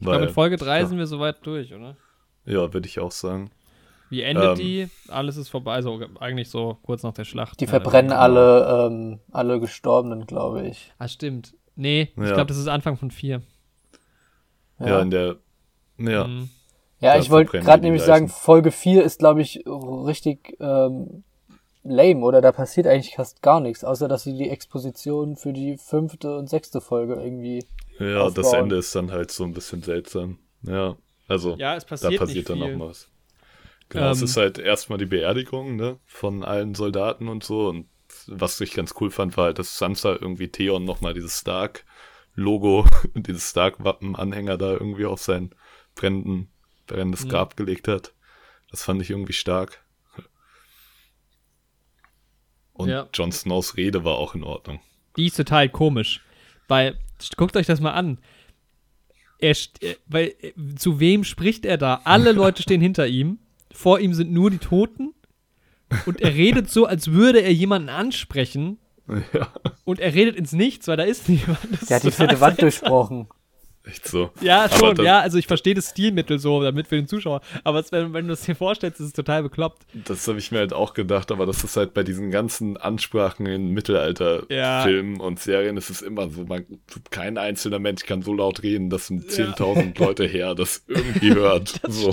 Ich 0.00 0.06
glaube, 0.06 0.24
in 0.26 0.32
Folge 0.32 0.56
3 0.56 0.80
ja. 0.80 0.86
sind 0.86 0.98
wir 0.98 1.06
soweit 1.06 1.36
durch, 1.46 1.72
oder? 1.74 1.96
ja, 2.46 2.72
würde 2.74 2.86
ich 2.86 2.98
auch 3.00 3.12
sagen. 3.12 3.50
Wie 4.10 4.22
endet 4.22 4.44
Ähm. 4.44 4.54
die? 4.56 4.88
Alles 5.08 5.36
ist 5.36 5.48
vorbei, 5.48 5.72
also 5.72 5.98
eigentlich 6.20 6.50
so 6.50 6.76
kurz 6.82 7.02
nach 7.02 7.14
der 7.14 7.24
Schlacht. 7.24 7.58
die 7.60 7.64
Ja, 7.64 7.70
verbrennen 7.70 8.12
also- 8.12 8.38
alle, 8.38 8.86
ähm, 8.86 9.20
alle 9.32 9.60
Gestorbenen, 9.60 10.26
glaube 10.26 10.66
ich. 10.66 10.92
Ah, 10.98 11.08
stimmt. 11.08 11.54
Nee, 11.74 12.10
ich 12.14 12.22
Ja. 12.22 12.34
glaube, 12.34 12.46
das 12.46 12.58
ist 12.58 12.68
Anfang 12.68 12.96
von 12.96 13.10
4. 13.10 13.40
Ja, 14.78 15.00
in 15.00 15.10
der, 15.10 15.36
ja, 15.98 16.26
Mhm. 16.26 16.50
Ja, 17.00 17.18
ich 17.18 17.30
wollte 17.30 17.58
gerade 17.60 17.82
nämlich 17.82 18.02
sagen, 18.02 18.28
Folge 18.28 18.70
4 18.70 19.04
ist, 19.04 19.18
glaube 19.18 19.42
ich, 19.42 19.62
richtig 19.66 20.56
ähm, 20.60 21.22
lame, 21.82 22.20
oder? 22.24 22.40
Da 22.40 22.50
passiert 22.52 22.86
eigentlich 22.86 23.16
fast 23.16 23.42
gar 23.42 23.60
nichts, 23.60 23.84
außer 23.84 24.08
dass 24.08 24.22
sie 24.22 24.36
die 24.36 24.48
Exposition 24.48 25.36
für 25.36 25.52
die 25.52 25.76
fünfte 25.76 26.36
und 26.38 26.48
sechste 26.48 26.80
Folge 26.80 27.14
irgendwie. 27.14 27.64
Ja, 27.98 28.22
aufbauen. 28.22 28.34
das 28.34 28.52
Ende 28.52 28.76
ist 28.76 28.94
dann 28.94 29.10
halt 29.12 29.30
so 29.30 29.44
ein 29.44 29.52
bisschen 29.54 29.82
seltsam. 29.82 30.38
Ja, 30.62 30.96
also 31.28 31.56
Ja, 31.56 31.76
es 31.76 31.84
da 31.84 31.88
passiert, 31.90 32.20
passiert 32.20 32.50
dann 32.50 32.58
viel. 32.58 32.76
noch 32.76 32.88
was. 32.88 33.10
Genau, 33.88 34.10
es 34.10 34.18
Ähm, 34.18 34.24
ist 34.24 34.36
halt 34.36 34.58
erstmal 34.58 34.98
die 34.98 35.06
Beerdigung, 35.06 35.76
ne, 35.76 35.98
von 36.06 36.42
allen 36.44 36.74
Soldaten 36.74 37.28
und 37.28 37.44
so. 37.44 37.68
Und 37.68 37.88
was 38.26 38.60
ich 38.60 38.72
ganz 38.74 38.94
cool 39.00 39.10
fand, 39.10 39.36
war 39.36 39.46
halt, 39.46 39.58
dass 39.58 39.78
Sansa 39.78 40.12
irgendwie 40.12 40.48
Theon 40.48 40.84
nochmal 40.84 41.14
dieses 41.14 41.40
Stark-Logo, 41.40 42.86
dieses 43.14 43.50
Stark-Wappen-Anhänger 43.50 44.56
da 44.58 44.72
irgendwie 44.72 45.06
auf 45.06 45.20
sein 45.20 45.54
brennenden, 45.94 46.48
brennendes 46.86 47.24
Mhm. 47.24 47.28
Grab 47.28 47.56
gelegt 47.56 47.88
hat. 47.88 48.12
Das 48.70 48.82
fand 48.82 49.02
ich 49.02 49.10
irgendwie 49.10 49.32
stark. 49.32 49.84
Und 52.72 52.88
Ja. 52.88 53.08
Jon 53.14 53.32
Snows 53.32 53.76
Rede 53.76 54.04
war 54.04 54.14
auch 54.16 54.34
in 54.34 54.42
Ordnung. 54.44 54.80
Die 55.16 55.26
ist 55.26 55.36
total 55.36 55.68
komisch. 55.68 56.20
Weil, 56.68 56.98
guckt 57.36 57.56
euch 57.56 57.66
das 57.66 57.80
mal 57.80 57.92
an. 57.92 58.18
Er, 59.38 59.50
äh, 59.80 59.94
weil, 60.06 60.34
äh, 60.40 60.52
zu 60.76 61.00
wem 61.00 61.24
spricht 61.24 61.66
er 61.66 61.76
da? 61.76 62.00
Alle 62.04 62.32
Leute 62.32 62.62
stehen 62.62 62.80
hinter 62.80 63.06
ihm. 63.06 63.38
Vor 63.72 64.00
ihm 64.00 64.14
sind 64.14 64.32
nur 64.32 64.50
die 64.50 64.58
Toten. 64.58 65.12
Und 66.06 66.20
er 66.20 66.34
redet 66.34 66.70
so, 66.70 66.86
als 66.86 67.10
würde 67.12 67.40
er 67.40 67.52
jemanden 67.52 67.88
ansprechen. 67.88 68.78
Ja, 69.32 69.48
Und 69.84 70.00
er 70.00 70.14
redet 70.14 70.36
ins 70.36 70.52
Nichts, 70.52 70.88
weil 70.88 70.96
da 70.96 71.02
ist 71.02 71.28
niemand. 71.28 71.58
Das 71.72 71.88
Der 71.88 71.96
hat 71.96 72.04
die 72.04 72.10
vierte 72.10 72.40
Wand 72.40 72.62
durchbrochen. 72.62 73.28
Echt 73.84 74.08
so. 74.08 74.30
Ja, 74.40 74.68
schon, 74.68 74.94
das- 74.94 75.04
ja. 75.04 75.20
Also 75.20 75.38
ich 75.38 75.46
verstehe 75.46 75.74
das 75.74 75.90
Stilmittel 75.90 76.38
so, 76.38 76.62
damit 76.62 76.86
für 76.88 76.96
den 76.96 77.06
Zuschauer. 77.08 77.40
Aber 77.64 77.78
es, 77.80 77.92
wenn, 77.92 78.12
wenn 78.12 78.26
du 78.26 78.30
das 78.32 78.42
dir 78.42 78.54
vorstellst, 78.56 79.00
ist 79.00 79.06
es 79.06 79.12
total 79.12 79.42
bekloppt. 79.42 79.82
Das 79.92 80.26
habe 80.26 80.38
ich 80.38 80.50
mir 80.52 80.58
halt 80.58 80.72
auch 80.72 80.94
gedacht, 80.94 81.30
aber 81.30 81.46
das 81.46 81.62
ist 81.64 81.76
halt 81.76 81.94
bei 81.94 82.02
diesen 82.02 82.30
ganzen 82.30 82.76
Ansprachen 82.76 83.46
in 83.46 83.70
Mittelalter-Filmen 83.70 85.20
und 85.20 85.40
Serien, 85.40 85.76
es 85.76 85.90
ist 85.90 86.02
immer 86.02 86.28
so, 86.30 86.44
man, 86.44 86.64
kein 87.10 87.38
einzelner 87.38 87.78
Mensch 87.78 88.04
kann 88.04 88.22
so 88.22 88.32
laut 88.34 88.62
reden, 88.62 88.90
dass 88.90 89.10
ein 89.10 89.24
10.000 89.24 89.98
Leute 90.04 90.24
her 90.26 90.54
das 90.54 90.82
irgendwie 90.88 91.34
hört. 91.34 91.80
so. 91.88 92.12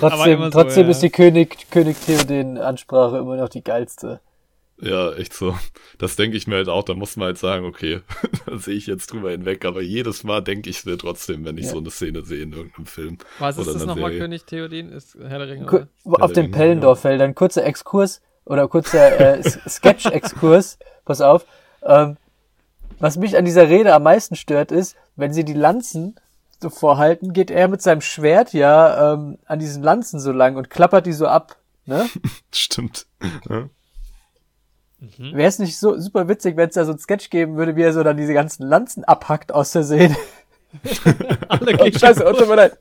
Trotzdem, 0.00 0.42
so, 0.42 0.50
trotzdem 0.50 0.84
ja. 0.84 0.90
ist 0.90 1.00
die 1.02 1.10
König, 1.10 1.70
König 1.70 1.96
Theoden-Ansprache 2.06 3.18
immer 3.18 3.36
noch 3.36 3.48
die 3.48 3.62
geilste. 3.64 4.20
Ja, 4.84 5.12
echt 5.14 5.32
so. 5.34 5.56
Das 5.98 6.16
denke 6.16 6.36
ich 6.36 6.46
mir 6.46 6.56
halt 6.56 6.68
auch, 6.68 6.82
da 6.84 6.94
muss 6.94 7.16
man 7.16 7.26
halt 7.26 7.38
sagen, 7.38 7.64
okay, 7.64 8.00
da 8.46 8.58
sehe 8.58 8.74
ich 8.74 8.86
jetzt 8.86 9.12
drüber 9.12 9.30
hinweg, 9.30 9.64
aber 9.64 9.80
jedes 9.82 10.24
Mal 10.24 10.40
denke 10.42 10.68
ich 10.70 10.84
mir 10.84 10.98
trotzdem, 10.98 11.44
wenn 11.44 11.56
ich 11.58 11.66
Ja. 11.66 11.72
so 11.72 11.78
eine 11.78 11.90
Szene 11.90 12.22
sehe 12.22 12.42
in 12.42 12.52
irgendeinem 12.52 12.86
Film. 12.86 13.18
Was 13.38 13.56
ist 13.58 13.74
das 13.74 13.86
nochmal. 13.86 14.12
König 14.18 14.44
Theodin? 14.44 14.90
Ist 14.92 15.16
Herr 15.20 15.38
der 15.38 15.48
Ringe, 15.48 15.66
Ku- 15.66 15.86
oder? 16.04 16.22
auf 16.24 16.30
Ja, 16.30 16.42
den 16.42 16.50
Pellendorffeldern, 16.50 17.34
kurzer 17.34 17.64
Exkurs 17.64 18.20
oder 18.44 18.68
kurzer 18.68 19.38
äh, 19.38 19.42
Sketch-Exkurs. 19.68 20.78
Pass 21.04 21.20
auf. 21.20 21.46
Ähm, 21.82 22.16
was 22.98 23.16
mich 23.16 23.36
an 23.36 23.44
dieser 23.44 23.68
Rede 23.68 23.94
am 23.94 24.02
meisten 24.02 24.36
stört, 24.36 24.70
ist, 24.72 24.96
wenn 25.16 25.32
sie 25.32 25.44
die 25.44 25.52
Lanzen 25.54 26.16
so 26.60 26.70
vorhalten, 26.70 27.32
geht 27.32 27.50
er 27.50 27.68
mit 27.68 27.82
seinem 27.82 28.00
Schwert 28.00 28.52
ja 28.52 29.14
ähm, 29.14 29.38
an 29.46 29.58
diesen 29.58 29.82
Lanzen 29.82 30.20
so 30.20 30.32
lang 30.32 30.56
und 30.56 30.70
klappert 30.70 31.06
die 31.06 31.12
so 31.12 31.26
ab. 31.26 31.56
Ne? 31.86 32.06
Stimmt. 32.54 33.06
Ja. 33.48 33.68
Wäre 35.18 35.48
es 35.48 35.58
nicht 35.58 35.76
so 35.78 35.98
super 35.98 36.28
witzig, 36.28 36.56
wenn 36.56 36.68
es 36.68 36.74
da 36.74 36.84
so 36.84 36.92
ein 36.92 36.98
Sketch 36.98 37.30
geben 37.30 37.56
würde, 37.56 37.76
wie 37.76 37.82
er 37.82 37.92
so 37.92 38.02
dann 38.02 38.16
diese 38.16 38.34
ganzen 38.34 38.66
Lanzen 38.68 39.04
abhackt 39.04 39.52
aus 39.52 39.72
Versehen. 39.72 40.16
Alle 41.48 41.72
Oh, 41.78 41.84
gehen 41.84 41.98
scheiße, 41.98 42.24
oh, 42.26 42.32
tut 42.32 42.48
mir 42.48 42.56
leid. 42.56 42.76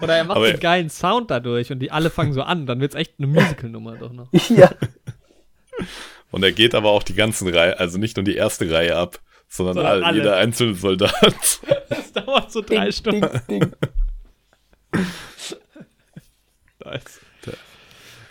Oder 0.00 0.16
er 0.16 0.24
macht 0.24 0.36
Aber- 0.36 0.46
einen 0.46 0.60
geilen 0.60 0.90
Sound 0.90 1.30
dadurch 1.30 1.70
und 1.70 1.78
die 1.80 1.90
alle 1.92 2.10
fangen 2.10 2.32
so 2.32 2.42
an. 2.42 2.66
Dann 2.66 2.80
wird's 2.80 2.94
echt 2.94 3.14
eine 3.18 3.26
Musical-Nummer 3.28 3.96
doch 3.96 4.12
noch. 4.12 4.28
Ja, 4.48 4.70
Und 6.30 6.42
er 6.42 6.52
geht 6.52 6.74
aber 6.74 6.90
auch 6.90 7.02
die 7.02 7.14
ganzen 7.14 7.48
Reihe, 7.48 7.78
also 7.78 7.98
nicht 7.98 8.16
nur 8.16 8.24
die 8.24 8.34
erste 8.36 8.70
Reihe 8.70 8.96
ab, 8.96 9.20
sondern, 9.48 9.74
Sondern 9.76 9.92
all, 9.92 10.04
alle. 10.04 10.18
jeder 10.18 10.36
einzelne 10.36 10.74
Soldat. 10.74 11.12
Das 11.88 12.12
dauert 12.12 12.50
so 12.50 12.62
drei 12.62 12.84
ding, 12.84 12.92
Stunden. 12.92 13.40
ding, 13.48 13.60
ding. 13.60 13.72
Nice. 16.84 17.20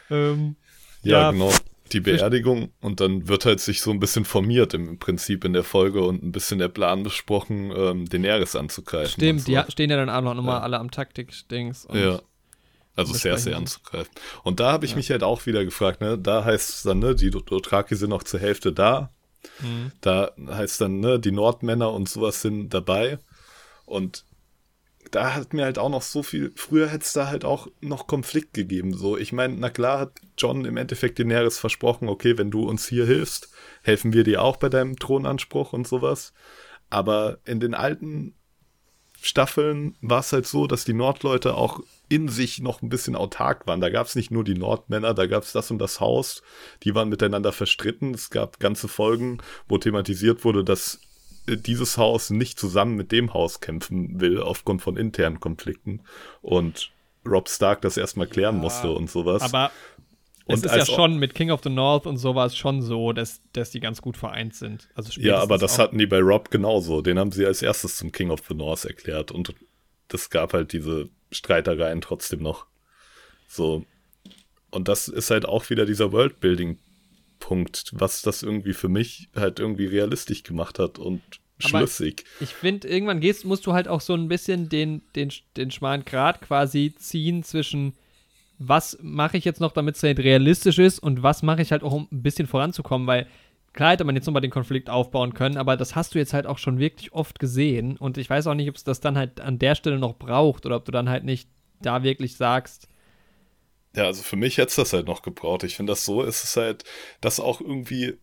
Ähm, 0.10 0.56
Ja, 1.04 1.22
Ja. 1.22 1.32
genau. 1.32 1.52
Die 1.92 2.00
Beerdigung 2.00 2.72
und 2.80 3.02
dann 3.02 3.28
wird 3.28 3.46
halt 3.46 3.60
sich 3.60 3.82
so 3.82 3.92
ein 3.92 4.00
bisschen 4.00 4.24
formiert 4.24 4.74
im 4.74 4.98
Prinzip 4.98 5.44
in 5.44 5.52
der 5.52 5.66
Folge 5.66 6.02
und 6.04 6.24
ein 6.24 6.32
bisschen 6.32 6.58
der 6.58 6.70
Plan 6.70 7.04
besprochen, 7.04 7.74
ähm, 7.76 8.08
Daenerys 8.08 8.56
anzugreifen. 8.56 9.08
und 9.08 9.12
stimmt, 9.12 9.42
so. 9.42 9.52
die 9.52 9.72
stehen 9.74 9.90
ja 9.90 9.98
dann 9.98 10.10
auch 10.10 10.22
noch 10.22 10.42
mal 10.42 10.54
Ja. 10.54 10.60
alle 10.62 10.80
am 10.80 10.90
Taktik-Dings. 10.90 11.88
Ja. 11.92 12.22
Also 12.96 13.14
Cersei 13.14 13.52
sie. 13.52 13.56
anzugreifen. 13.56 14.12
Und 14.44 14.62
da 14.62 14.72
habe 14.72 14.86
ich 14.86 14.96
mich 14.96 15.10
halt 15.12 15.24
auch 15.24 15.46
wieder 15.46 15.66
gefragt, 15.66 16.00
ne, 16.00 16.18
da 16.18 16.46
heißt 16.46 16.70
es 16.70 16.84
dann, 16.84 17.00
ne, 17.00 17.14
die 17.14 17.30
Dothraki 17.30 17.96
sind 17.96 18.10
noch 18.10 18.24
zur 18.24 18.40
Hälfte 18.40 18.72
da. 18.72 19.10
Mhm. 19.60 19.92
Da 20.00 20.32
heißt 20.48 20.80
dann, 20.80 21.00
ne, 21.02 21.20
die 21.20 21.32
Nordmänner 21.32 21.92
und 21.92 22.08
sowas 22.08 22.42
sind 22.42 22.70
dabei. 22.74 23.20
Und 23.86 24.24
da 25.12 25.34
hat 25.34 25.54
mir 25.54 25.66
halt 25.66 25.78
auch 25.78 25.90
noch 25.90 26.02
so 26.02 26.24
viel, 26.24 26.52
früher 26.56 26.88
hätte 26.88 27.04
es 27.04 27.14
da 27.14 27.28
halt 27.28 27.46
auch 27.46 27.68
noch 27.82 28.08
Konflikt 28.08 28.54
gegeben. 28.54 28.94
So, 28.94 29.18
ich 29.18 29.34
meine, 29.34 29.56
na 29.56 29.70
klar 29.70 30.00
hat 30.00 30.20
John 30.38 30.66
im 30.66 30.78
Endeffekt 30.78 31.20
Daenerys 31.20 31.60
versprochen, 31.60 32.10
okay, 32.10 32.38
wenn 32.38 32.50
du 32.50 32.64
uns 32.68 32.88
hier 32.88 33.06
hilfst, 33.06 33.50
helfen 33.84 34.14
wir 34.14 34.24
dir 34.24 34.42
auch 34.42 34.58
bei 34.58 34.70
deinem 34.70 34.98
Thronanspruch 34.98 35.74
und 35.74 35.88
sowas. 35.88 36.34
Aber 36.90 37.40
in 37.46 37.60
den 37.60 37.74
alten 37.74 38.36
Staffeln 39.22 39.96
war 40.02 40.22
es 40.22 40.34
halt 40.34 40.48
so, 40.48 40.66
dass 40.66 40.84
die 40.84 40.94
Nordleute 40.94 41.54
auch 41.54 41.82
in 42.10 42.28
sich 42.28 42.60
noch 42.60 42.82
ein 42.82 42.90
bisschen 42.90 43.16
autark 43.16 43.68
waren. 43.68 43.80
Da 43.80 43.90
gab 43.90 44.08
es 44.08 44.16
nicht 44.16 44.32
nur 44.32 44.44
die 44.44 44.56
Nordmänner, 44.56 45.14
da 45.14 45.28
gab 45.28 45.44
es 45.44 45.52
das 45.52 45.70
und 45.70 45.78
das 45.78 46.00
Haus, 46.00 46.42
die 46.84 46.96
waren 46.96 47.10
miteinander 47.10 47.52
verstritten. 47.52 48.14
Es 48.14 48.32
gab 48.32 48.60
ganze 48.60 48.88
Folgen, 48.88 49.38
wo 49.68 49.78
thematisiert 49.78 50.44
wurde, 50.44 50.64
dass 50.64 51.00
dieses 51.48 51.98
Haus 51.98 52.30
nicht 52.30 52.60
zusammen 52.60 52.96
mit 52.96 53.12
dem 53.12 53.34
Haus 53.34 53.60
kämpfen 53.60 54.20
will, 54.22 54.42
aufgrund 54.42 54.82
von 54.82 54.98
internen 54.98 55.40
Konflikten. 55.40 56.02
Und 56.42 56.92
Rob 57.26 57.50
Stark 57.50 57.82
das 57.82 57.98
erstmal 57.98 58.28
klären 58.28 58.58
musste 58.58 58.92
und 58.92 59.10
sowas. 59.10 59.42
Aber 59.42 59.72
es 60.48 60.64
Und 60.64 60.66
ist 60.66 60.76
ja 60.76 60.86
schon 60.86 61.18
mit 61.18 61.36
King 61.36 61.52
of 61.52 61.62
the 61.64 61.70
North 61.70 62.06
und 62.08 62.18
sowas 62.18 62.58
schon 62.58 62.82
so, 62.82 63.14
dass, 63.14 63.42
dass 63.54 63.72
die 63.72 63.80
ganz 63.80 64.02
gut 64.02 64.18
vereint 64.18 64.56
sind. 64.56 64.90
Also 64.96 65.20
ja, 65.22 65.38
aber 65.38 65.58
das 65.58 65.78
hatten 65.78 65.98
die 65.98 66.08
bei 66.08 66.20
Rob 66.20 66.50
genauso. 66.50 67.02
Den 67.02 67.20
haben 67.20 67.32
sie 67.32 67.46
als 67.46 67.62
erstes 67.62 67.98
zum 67.98 68.12
King 68.12 68.32
of 68.32 68.42
the 68.48 68.56
North 68.56 68.86
erklärt. 68.86 69.32
Und 69.32 69.54
das 70.08 70.30
gab 70.30 70.54
halt 70.54 70.74
diese 70.74 71.10
Streitereien 71.32 72.02
trotzdem 72.02 72.42
noch. 72.42 72.66
So. 73.48 73.86
Und 74.72 74.88
das 74.88 75.08
ist 75.08 75.30
halt 75.30 75.46
auch 75.46 75.70
wieder 75.70 75.86
dieser 75.86 76.12
Worldbuilding-Punkt, 77.42 77.92
was 77.94 78.22
das 78.22 78.44
irgendwie 78.44 78.74
für 78.74 78.90
mich 78.90 79.30
halt 79.36 79.60
irgendwie 79.60 79.86
realistisch 79.86 80.44
gemacht 80.44 80.80
hat 80.80 81.00
und 81.00 81.22
Aber- 81.60 81.70
schlüssig. 81.80 82.26
Ich 82.40 82.50
finde, 82.54 82.88
irgendwann 82.88 83.20
gehst, 83.20 83.46
musst 83.46 83.66
du 83.66 83.74
halt 83.74 83.88
auch 83.88 84.02
so 84.02 84.14
ein 84.14 84.28
bisschen 84.28 84.70
den, 84.70 85.02
den, 85.16 85.32
den 85.58 85.72
schmalen 85.72 86.06
Grat 86.06 86.42
quasi 86.42 86.94
ziehen 86.98 87.44
zwischen, 87.44 87.94
was 88.58 88.98
mache 89.02 89.38
ich 89.38 89.46
jetzt 89.46 89.62
noch, 89.62 89.72
damit 89.72 89.96
es 89.96 90.04
halt 90.04 90.20
realistisch 90.20 90.80
ist 90.80 91.00
und 91.00 91.24
was 91.24 91.44
mache 91.44 91.62
ich 91.62 91.72
halt 91.72 91.84
auch, 91.84 91.94
um 91.94 92.08
ein 92.12 92.24
bisschen 92.24 92.48
voranzukommen, 92.48 93.08
weil 93.08 93.28
klar 93.74 93.92
hätte 93.92 94.04
man 94.04 94.16
jetzt 94.16 94.26
nochmal 94.26 94.42
den 94.42 94.52
Konflikt 94.52 94.90
aufbauen 94.90 95.34
können, 95.34 95.58
aber 95.58 95.78
das 95.78 95.96
hast 95.96 96.14
du 96.14 96.20
jetzt 96.20 96.34
halt 96.34 96.46
auch 96.46 96.58
schon 96.58 96.80
wirklich 96.80 97.14
oft 97.14 97.40
gesehen 97.40 97.98
und 97.98 98.18
ich 98.18 98.30
weiß 98.30 98.48
auch 98.48 98.54
nicht, 98.54 98.70
ob 98.70 98.76
es 98.76 98.84
das 98.84 99.00
dann 99.00 99.18
halt 99.18 99.40
an 99.40 99.60
der 99.60 99.76
Stelle 99.76 99.98
noch 100.00 100.16
braucht 100.18 100.66
oder 100.66 100.76
ob 100.76 100.86
du 100.86 100.92
dann 100.92 101.10
halt 101.10 101.24
nicht 101.24 101.48
da 101.82 102.04
wirklich 102.04 102.36
sagst, 102.36 102.88
Ja, 103.96 104.06
also 104.06 104.24
für 104.24 104.38
mich 104.38 104.58
hätte 104.58 104.70
es 104.70 104.76
das 104.76 104.94
halt 104.94 105.08
noch 105.08 105.22
gebraucht. 105.22 105.64
Ich 105.64 105.76
finde 105.76 105.92
das 105.92 106.06
so, 106.06 106.24
ist 106.24 106.44
es 106.44 106.56
halt, 106.56 106.84
dass 107.20 107.40
auch 107.40 107.60
irgendwie 107.60 108.18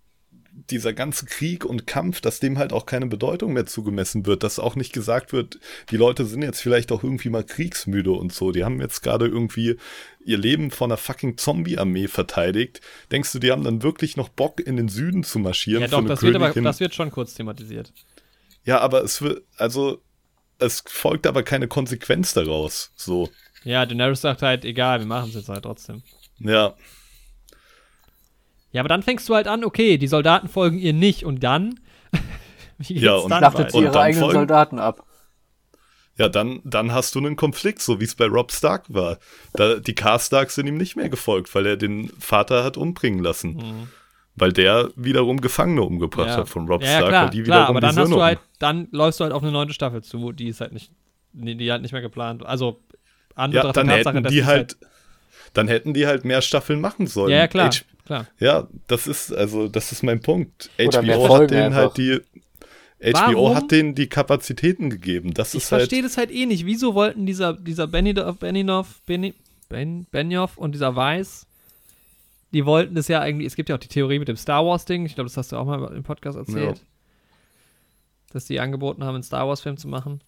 dieser 0.71 0.93
ganze 0.93 1.27
Krieg 1.27 1.65
und 1.65 1.87
Kampf, 1.87 2.21
dass 2.21 2.41
dem 2.41 2.59
halt 2.59 2.73
auch 2.73 2.87
keine 2.87 3.07
Bedeutung 3.07 3.53
mehr 3.53 3.67
zugemessen 3.67 4.27
wird, 4.27 4.43
dass 4.43 4.59
auch 4.59 4.77
nicht 4.77 4.93
gesagt 4.93 5.33
wird, 5.33 5.61
die 5.91 5.97
Leute 5.97 6.25
sind 6.25 6.43
jetzt 6.43 6.61
vielleicht 6.61 6.91
auch 6.91 7.05
irgendwie 7.05 7.31
mal 7.31 7.45
kriegsmüde 7.45 8.11
und 8.11 8.33
so. 8.33 8.51
Die 8.51 8.65
haben 8.65 8.81
jetzt 8.81 9.03
gerade 9.03 9.27
irgendwie 9.27 9.77
ihr 10.25 10.39
Leben 10.39 10.71
von 10.71 10.91
einer 10.91 10.97
fucking 10.97 11.37
Zombie-Armee 11.37 12.09
verteidigt. 12.09 12.81
Denkst 13.13 13.33
du, 13.33 13.39
die 13.39 13.53
haben 13.53 13.65
dann 13.65 13.83
wirklich 13.83 14.17
noch 14.17 14.29
Bock, 14.29 14.61
in 14.61 14.77
den 14.77 14.89
Süden 14.89 15.23
zu 15.23 15.39
marschieren? 15.39 15.83
ja 15.83 15.89
doch, 15.89 16.05
das 16.05 16.23
wird, 16.23 16.35
aber, 16.35 16.51
das 16.51 16.81
wird 16.81 16.95
schon 16.95 17.11
kurz 17.11 17.35
thematisiert. 17.35 17.93
ja, 18.65 18.81
aber 18.81 19.05
es 19.05 19.23
wird, 19.23 19.45
also, 19.57 20.03
es 20.59 20.83
folgt 20.87 21.27
aber 21.27 21.45
keine 21.45 21.69
Konsequenz 21.69 22.35
daraus. 22.35 22.91
So, 22.97 23.29
Ja, 23.69 23.85
Daenerys 23.85 24.23
sagt 24.23 24.41
halt, 24.43 24.65
egal, 24.65 25.01
wir 25.01 25.07
machen 25.07 25.29
es 25.29 25.35
jetzt 25.35 25.49
halt 25.51 25.63
trotzdem. 25.65 26.03
ja. 26.39 26.75
Ja, 28.71 28.83
aber 28.83 28.89
dann 28.89 29.03
fängst 29.03 29.27
du 29.29 29.35
halt 29.35 29.49
an, 29.49 29.65
okay, 29.65 29.97
die 29.97 30.07
Soldaten 30.09 30.47
folgen 30.49 30.79
ihr 30.79 30.93
nicht 30.93 31.25
und 31.25 31.43
dann? 31.43 31.81
Wie 32.79 32.89
geht's 32.95 33.03
Ja, 33.03 33.15
und 33.17 33.31
dann 33.31 33.39
Schlachtet 33.41 33.71
sie 33.73 33.79
Und 33.79 33.85
ihre 33.85 33.93
dann 33.93 34.03
eigenen 34.03 34.25
folgen- 34.25 34.39
Soldaten 34.41 34.79
ab. 34.79 35.05
Ja, 36.17 36.29
dann, 36.29 36.61
dann 36.65 36.93
hast 36.93 37.15
du 37.15 37.19
einen 37.21 37.37
Konflikt, 37.37 37.81
so 37.81 38.01
wie 38.01 38.05
es 38.05 38.15
bei 38.17 38.27
Rob 38.27 38.51
Stark 38.53 38.85
war. 38.89 39.19
Da, 39.55 39.77
die 39.77 39.95
Karstarks 39.95 40.57
sind 40.57 40.67
ihm 40.67 40.77
nicht 40.77 40.97
mehr 40.97 41.09
gefolgt, 41.09 41.55
weil 41.55 41.65
er 41.65 41.77
den 41.77 42.09
Vater 42.19 42.65
hat 42.65 42.77
umbringen 42.77 43.21
lassen. 43.23 43.89
Weil 44.35 44.53
der 44.53 44.91
wiederum 44.97 45.41
Gefangene 45.41 45.83
umgebracht 45.83 46.27
Mhm. 46.27 46.33
Ja. 46.33 46.37
hat 46.39 46.49
von 46.49 46.67
Rob 46.69 46.83
ja, 46.83 46.89
ja, 46.91 46.97
Stark, 46.99 47.09
klar, 47.11 47.23
weil 47.25 47.31
die 47.31 47.43
klar, 47.45 47.57
wiederum 47.61 47.77
aber 47.77 47.81
dann 47.81 47.95
die 47.95 48.01
hast 48.01 48.09
Söhne 48.09 48.17
du 48.17 48.23
halt, 48.23 48.39
dann 48.59 48.89
läufst 48.91 49.21
du 49.21 49.25
halt 49.25 49.33
auf 49.33 49.43
eine 49.43 49.53
neunte 49.53 49.73
Staffel 49.75 50.03
zu, 50.03 50.33
die 50.33 50.49
ist 50.49 50.61
halt 50.61 50.73
nicht, 50.73 50.91
die 51.33 51.71
halt 51.73 51.83
nicht 51.83 51.93
mehr 51.93 52.03
geplant. 52.03 52.45
Also, 52.45 52.81
andere 53.39 53.67
Ja, 53.67 53.73
dann 53.73 53.87
Tatsache, 53.89 54.15
hätten 54.15 54.23
dass 54.25 54.33
die 54.33 54.39
es 54.41 54.47
halt, 54.47 54.77
dann 55.55 55.69
hätten 55.69 55.95
die 55.95 56.07
halt 56.07 56.25
mehr 56.25 56.43
Staffeln 56.43 56.81
machen 56.81 57.07
sollen. 57.07 57.31
Ja, 57.31 57.39
ja 57.39 57.49
klar, 57.49 57.71
H 57.73 57.81
klar. 58.05 58.27
ja, 58.39 58.69
das 58.87 59.07
ist, 59.07 59.33
also, 59.33 59.69
das 59.69 59.93
ist 59.93 60.03
mein 60.03 60.21
Punkt. 60.21 60.71
Oder 60.79 61.03
HBO 61.03 61.35
hat 61.39 61.51
denen 61.51 61.63
einfach. 61.65 61.79
halt 61.79 61.97
die, 61.97 62.21
HBO 63.01 63.13
Warum? 63.45 63.55
hat 63.57 63.71
denen 63.71 63.95
die 63.95 64.09
Kapazitäten 64.09 64.91
gegeben. 64.91 65.33
Das 65.35 65.55
Ich 65.55 65.63
ist 65.63 65.73
halt, 65.73 65.83
verstehe 65.83 66.03
das 66.03 66.17
halt 66.17 66.31
eh 66.33 66.47
nicht. 66.47 66.67
Wieso 66.67 66.95
wollten 66.95 67.27
dieser, 67.27 67.53
dieser 67.53 67.87
Benioff, 67.87 68.39
Benioff, 68.39 69.01
Beni, 69.07 69.35
ben, 69.69 70.07
Benioff 70.11 70.59
und 70.59 70.73
dieser 70.73 70.97
Weiss, 70.97 71.47
die 72.53 72.65
wollten 72.67 72.95
das 72.95 73.07
ja 73.09 73.25
irgendwie, 73.25 73.45
es 73.47 73.55
gibt 73.57 73.69
ja 73.69 73.77
auch 73.77 73.81
die 73.81 73.89
Theorie 73.89 74.19
mit 74.19 74.27
dem 74.29 74.37
Star 74.37 74.65
Wars-Ding, 74.67 75.07
ich 75.07 75.15
glaube, 75.15 75.29
das 75.29 75.37
hast 75.37 75.53
du 75.53 75.57
auch 75.57 75.65
mal 75.67 75.95
im 75.95 76.03
Podcast 76.03 76.37
erzählt, 76.39 76.79
Ja. 76.79 76.85
dass 78.33 78.47
die 78.47 78.59
angeboten 78.59 79.05
haben, 79.05 79.15
einen 79.17 79.23
Star 79.23 79.47
Wars-Film 79.47 79.77
zu 79.77 79.87
machen. 79.89 80.21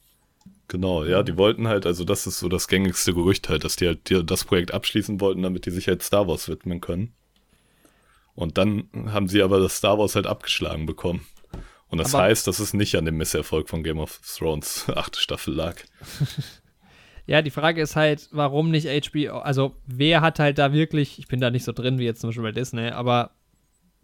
Genau, 0.71 1.05
ja, 1.05 1.25
die 1.25 1.37
wollten 1.37 1.67
halt, 1.67 1.85
also 1.85 2.05
das 2.05 2.29
ist 2.29 2.39
so 2.39 2.49
das 2.49 2.69
gängigste 2.69 3.13
Gerücht 3.13 3.49
halt, 3.49 3.65
dass 3.65 3.75
die 3.75 3.89
halt 3.89 4.31
das 4.31 4.45
Projekt 4.45 4.73
abschließen 4.73 5.21
wollten, 5.21 5.43
damit 5.43 5.67
die 5.67 5.73
sich 5.73 5.89
halt 5.89 6.01
Star 6.05 6.29
Wars 6.29 6.49
widmen 6.49 6.81
können. 6.81 7.13
Und 8.37 8.57
dann 8.57 8.89
haben 9.07 9.27
sie 9.29 9.43
aber 9.43 9.59
das 9.59 9.77
Star 9.79 9.99
Wars 9.99 10.15
halt 10.15 10.29
abgeschlagen 10.29 10.87
bekommen. 10.87 11.27
Und 11.89 11.99
das 11.99 12.15
Aber- 12.15 12.23
heißt, 12.25 12.47
dass 12.47 12.61
es 12.61 12.73
nicht 12.73 12.95
an 12.95 13.05
dem 13.05 13.17
Misserfolg 13.17 13.69
von 13.69 13.83
Game 13.83 13.99
of 13.99 14.21
Thrones 14.39 14.87
achte 14.95 15.19
Staffel 15.21 15.55
lag. 15.55 15.75
Ja, 17.27 17.43
die 17.43 17.51
Frage 17.51 17.81
ist 17.81 17.95
halt, 17.95 18.29
warum 18.33 18.73
nicht 18.73 18.89
HBO, 18.89 19.39
also 19.39 19.77
wer 19.87 20.21
hat 20.21 20.41
halt 20.41 20.59
da 20.59 20.73
wirklich, 20.73 21.19
ich 21.21 21.29
bin 21.29 21.41
da 21.41 21.51
nicht 21.51 21.63
so 21.65 21.71
drin 21.71 21.99
wie 22.01 22.05
jetzt 22.05 22.21
zum 22.23 22.31
Beispiel 22.31 22.43
bei 22.43 22.51
Disney, 22.51 22.89
aber 22.89 23.31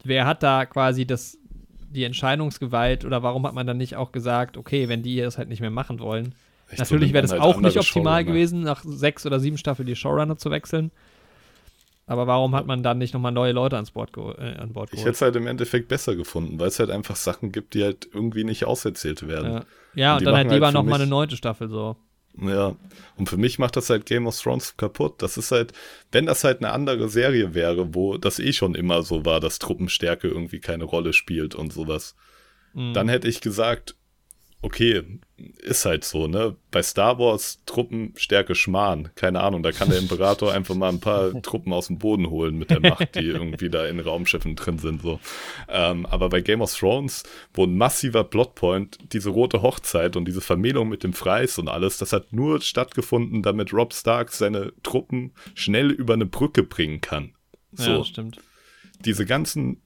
wer 0.04 0.26
hat 0.26 0.44
da 0.44 0.64
quasi 0.64 1.06
das, 1.08 1.36
die 1.90 2.04
Entscheidungsgewalt 2.04 3.04
oder 3.04 3.24
warum 3.24 3.44
hat 3.44 3.54
man 3.54 3.66
dann 3.66 3.78
nicht 3.78 3.96
auch 3.96 4.12
gesagt, 4.12 4.56
okay, 4.56 4.88
wenn 4.88 5.02
die 5.02 5.16
das 5.16 5.38
halt 5.38 5.48
nicht 5.48 5.60
mehr 5.60 5.70
machen 5.72 5.98
wollen, 5.98 6.36
Echt, 6.68 6.78
Natürlich 6.80 7.10
so 7.10 7.14
wäre 7.14 7.22
das 7.22 7.32
halt 7.32 7.42
auch 7.42 7.60
nicht 7.60 7.78
optimal 7.78 8.22
Showrunner. 8.22 8.24
gewesen, 8.24 8.60
nach 8.62 8.82
sechs 8.84 9.24
oder 9.26 9.38
sieben 9.40 9.58
Staffeln 9.58 9.86
die 9.86 9.96
Showrunner 9.96 10.36
zu 10.36 10.50
wechseln. 10.50 10.90
Aber 12.06 12.26
warum 12.26 12.54
hat 12.54 12.66
man 12.66 12.82
dann 12.82 12.98
nicht 12.98 13.14
nochmal 13.14 13.32
neue 13.32 13.52
Leute 13.52 13.76
ans 13.76 13.90
Bord 13.90 14.12
geho- 14.12 14.38
äh, 14.38 14.56
an 14.58 14.72
Bord 14.72 14.90
Ich 14.92 15.00
hätte 15.00 15.02
geholt? 15.02 15.14
es 15.16 15.22
halt 15.22 15.36
im 15.36 15.46
Endeffekt 15.46 15.88
besser 15.88 16.14
gefunden, 16.14 16.58
weil 16.60 16.68
es 16.68 16.78
halt 16.78 16.90
einfach 16.90 17.16
Sachen 17.16 17.50
gibt, 17.50 17.74
die 17.74 17.82
halt 17.82 18.08
irgendwie 18.12 18.44
nicht 18.44 18.64
auserzählt 18.64 19.26
werden. 19.26 19.52
Ja, 19.52 19.64
ja 19.94 20.12
Und 20.14 20.18
und, 20.18 20.24
dann 20.24 20.34
halt 20.34 20.46
machen 20.46 20.54
lieber 20.54 20.66
halt 20.66 20.74
nochmal 20.74 21.00
eine 21.00 21.10
neunte 21.10 21.36
Staffel 21.36 21.68
so. 21.68 21.96
Ja, 22.38 22.76
und 23.16 23.28
für 23.30 23.38
mich 23.38 23.58
macht 23.58 23.76
das 23.76 23.88
halt 23.88 24.04
Game 24.04 24.26
of 24.26 24.38
Thrones 24.40 24.76
kaputt. 24.76 25.22
Das 25.22 25.38
ist 25.38 25.50
halt, 25.52 25.72
wenn 26.12 26.26
das 26.26 26.44
halt 26.44 26.58
eine 26.58 26.70
andere 26.70 27.08
Serie 27.08 27.54
wäre, 27.54 27.94
wo 27.94 28.18
das 28.18 28.38
eh 28.38 28.52
schon 28.52 28.74
immer 28.74 29.02
so 29.02 29.24
war, 29.24 29.40
dass 29.40 29.58
Truppenstärke 29.58 30.28
irgendwie 30.28 30.60
keine 30.60 30.84
Rolle 30.84 31.12
spielt 31.14 31.54
und 31.54 31.72
sowas, 31.72 32.14
Mhm. 32.74 32.92
dann 32.92 33.08
hätte 33.08 33.26
ich 33.26 33.40
gesagt, 33.40 33.96
okay, 34.62 35.02
ist 35.58 35.84
halt 35.84 36.04
so, 36.04 36.26
ne? 36.26 36.56
Bei 36.70 36.82
Star 36.82 37.18
Wars 37.18 37.60
Truppenstärke 37.66 38.54
Schmarrn, 38.54 39.10
keine 39.14 39.40
Ahnung, 39.40 39.62
da 39.62 39.70
kann 39.70 39.90
der 39.90 39.98
Imperator 39.98 40.52
einfach 40.54 40.74
mal 40.74 40.88
ein 40.88 41.00
paar 41.00 41.40
Truppen 41.42 41.72
aus 41.72 41.88
dem 41.88 41.98
Boden 41.98 42.30
holen 42.30 42.56
mit 42.56 42.70
der 42.70 42.80
Macht, 42.80 43.14
die 43.14 43.26
irgendwie 43.26 43.68
da 43.68 43.86
in 43.86 44.00
Raumschiffen 44.00 44.56
drin 44.56 44.78
sind, 44.78 45.02
so. 45.02 45.20
Ähm, 45.68 46.06
aber 46.06 46.28
bei 46.30 46.40
Game 46.40 46.62
of 46.62 46.74
Thrones, 46.74 47.22
wo 47.52 47.64
ein 47.64 47.76
massiver 47.76 48.24
Plotpoint, 48.24 48.98
diese 49.12 49.30
rote 49.30 49.62
Hochzeit 49.62 50.16
und 50.16 50.26
diese 50.26 50.40
Vermählung 50.40 50.88
mit 50.88 51.04
dem 51.04 51.12
Freis 51.12 51.58
und 51.58 51.68
alles, 51.68 51.98
das 51.98 52.12
hat 52.12 52.32
nur 52.32 52.60
stattgefunden, 52.60 53.42
damit 53.42 53.72
Rob 53.72 53.92
Stark 53.92 54.32
seine 54.32 54.72
Truppen 54.82 55.32
schnell 55.54 55.90
über 55.90 56.14
eine 56.14 56.26
Brücke 56.26 56.62
bringen 56.62 57.00
kann. 57.00 57.32
So 57.72 57.90
Ja, 57.90 58.04
stimmt. 58.04 58.38
Diese 59.04 59.26
ganzen, 59.26 59.82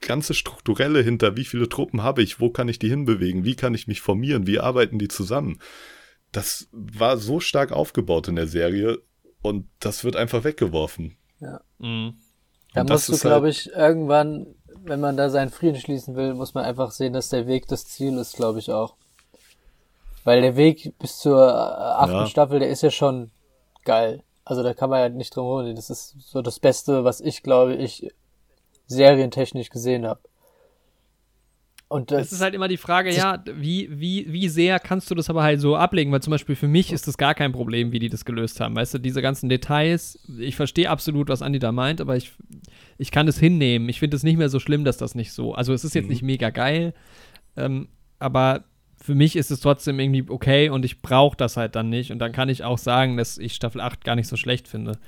ganze 0.00 0.34
strukturelle 0.34 1.02
hinter, 1.02 1.36
wie 1.36 1.44
viele 1.44 1.68
Truppen 1.68 2.02
habe 2.02 2.22
ich, 2.22 2.40
wo 2.40 2.50
kann 2.50 2.68
ich 2.68 2.78
die 2.78 2.88
hinbewegen, 2.88 3.44
wie 3.44 3.56
kann 3.56 3.74
ich 3.74 3.86
mich 3.86 4.00
formieren, 4.00 4.46
wie 4.46 4.60
arbeiten 4.60 4.98
die 4.98 5.08
zusammen. 5.08 5.58
Das 6.32 6.68
war 6.72 7.16
so 7.16 7.40
stark 7.40 7.72
aufgebaut 7.72 8.28
in 8.28 8.36
der 8.36 8.46
Serie 8.46 8.98
und 9.42 9.66
das 9.80 10.04
wird 10.04 10.16
einfach 10.16 10.44
weggeworfen. 10.44 11.16
Mhm. 11.78 12.14
Da 12.72 12.84
musst 12.84 13.08
du, 13.08 13.12
ist 13.12 13.24
halt- 13.24 13.32
glaube 13.32 13.50
ich, 13.50 13.70
irgendwann, 13.70 14.46
wenn 14.84 15.00
man 15.00 15.16
da 15.16 15.30
seinen 15.30 15.50
Frieden 15.50 15.80
schließen 15.80 16.16
will, 16.16 16.34
muss 16.34 16.54
man 16.54 16.64
einfach 16.64 16.90
sehen, 16.90 17.12
dass 17.12 17.28
der 17.28 17.46
Weg 17.46 17.68
das 17.68 17.86
Ziel 17.86 18.16
ist, 18.18 18.34
glaube 18.36 18.58
ich 18.58 18.70
auch. 18.70 18.96
Weil 20.24 20.40
der 20.40 20.56
Weg 20.56 20.94
bis 20.98 21.18
zur 21.18 21.38
äh, 21.48 21.52
achten 21.52 22.12
Ja. 22.14 22.26
Staffel, 22.26 22.58
der 22.58 22.70
ist 22.70 22.82
ja 22.82 22.90
schon 22.90 23.30
geil. 23.84 24.22
Also 24.44 24.62
da 24.62 24.74
kann 24.74 24.90
man 24.90 25.00
ja 25.00 25.08
nicht 25.08 25.36
drum 25.36 25.44
herum. 25.46 25.76
Das 25.76 25.90
ist 25.90 26.16
so 26.18 26.42
das 26.42 26.58
Beste, 26.60 27.04
was 27.04 27.20
ich, 27.20 27.42
glaube 27.42 27.74
ich, 27.76 28.08
serientechnisch 28.86 29.70
gesehen 29.70 30.06
habe. 30.06 30.20
Und 31.88 32.10
das 32.10 32.28
Es 32.28 32.32
ist 32.32 32.40
halt 32.40 32.54
immer 32.54 32.66
die 32.66 32.78
Frage, 32.78 33.14
ja, 33.14 33.44
wie, 33.54 33.88
wie, 33.90 34.26
wie 34.32 34.48
sehr 34.48 34.80
kannst 34.80 35.10
du 35.10 35.14
das 35.14 35.30
aber 35.30 35.42
halt 35.42 35.60
so 35.60 35.76
ablegen? 35.76 36.10
Weil 36.10 36.22
zum 36.22 36.30
Beispiel 36.30 36.56
für 36.56 36.66
mich 36.66 36.92
ist 36.92 37.06
das 37.06 37.18
gar 37.18 37.34
kein 37.34 37.52
Problem, 37.52 37.92
wie 37.92 37.98
die 37.98 38.08
das 38.08 38.24
gelöst 38.24 38.58
haben. 38.60 38.74
Weißt 38.74 38.94
du, 38.94 38.98
diese 38.98 39.22
ganzen 39.22 39.48
Details, 39.48 40.18
ich 40.38 40.56
verstehe 40.56 40.90
absolut, 40.90 41.28
was 41.28 41.42
Andi 41.42 41.58
da 41.58 41.72
meint, 41.72 42.00
aber 42.00 42.16
ich, 42.16 42.32
ich 42.98 43.10
kann 43.10 43.28
es 43.28 43.38
hinnehmen. 43.38 43.88
Ich 43.88 44.00
finde 44.00 44.16
es 44.16 44.22
nicht 44.22 44.38
mehr 44.38 44.48
so 44.48 44.58
schlimm, 44.58 44.84
dass 44.84 44.96
das 44.96 45.14
nicht 45.14 45.32
so. 45.32 45.54
Also 45.54 45.72
es 45.72 45.84
ist 45.84 45.94
jetzt 45.94 46.04
Mhm. 46.06 46.10
nicht 46.10 46.22
mega 46.22 46.50
geil, 46.50 46.94
ähm, 47.56 47.88
aber 48.18 48.64
für 49.00 49.14
mich 49.14 49.36
ist 49.36 49.50
es 49.50 49.60
trotzdem 49.60 50.00
irgendwie 50.00 50.24
okay 50.28 50.70
und 50.70 50.84
ich 50.84 51.02
brauche 51.02 51.36
das 51.36 51.56
halt 51.58 51.76
dann 51.76 51.90
nicht. 51.90 52.10
Und 52.10 52.18
dann 52.18 52.32
kann 52.32 52.48
ich 52.48 52.64
auch 52.64 52.78
sagen, 52.78 53.18
dass 53.18 53.36
ich 53.36 53.54
Staffel 53.54 53.82
8 53.82 54.02
gar 54.02 54.16
nicht 54.16 54.28
so 54.28 54.36
schlecht 54.36 54.66
finde. 54.66 54.98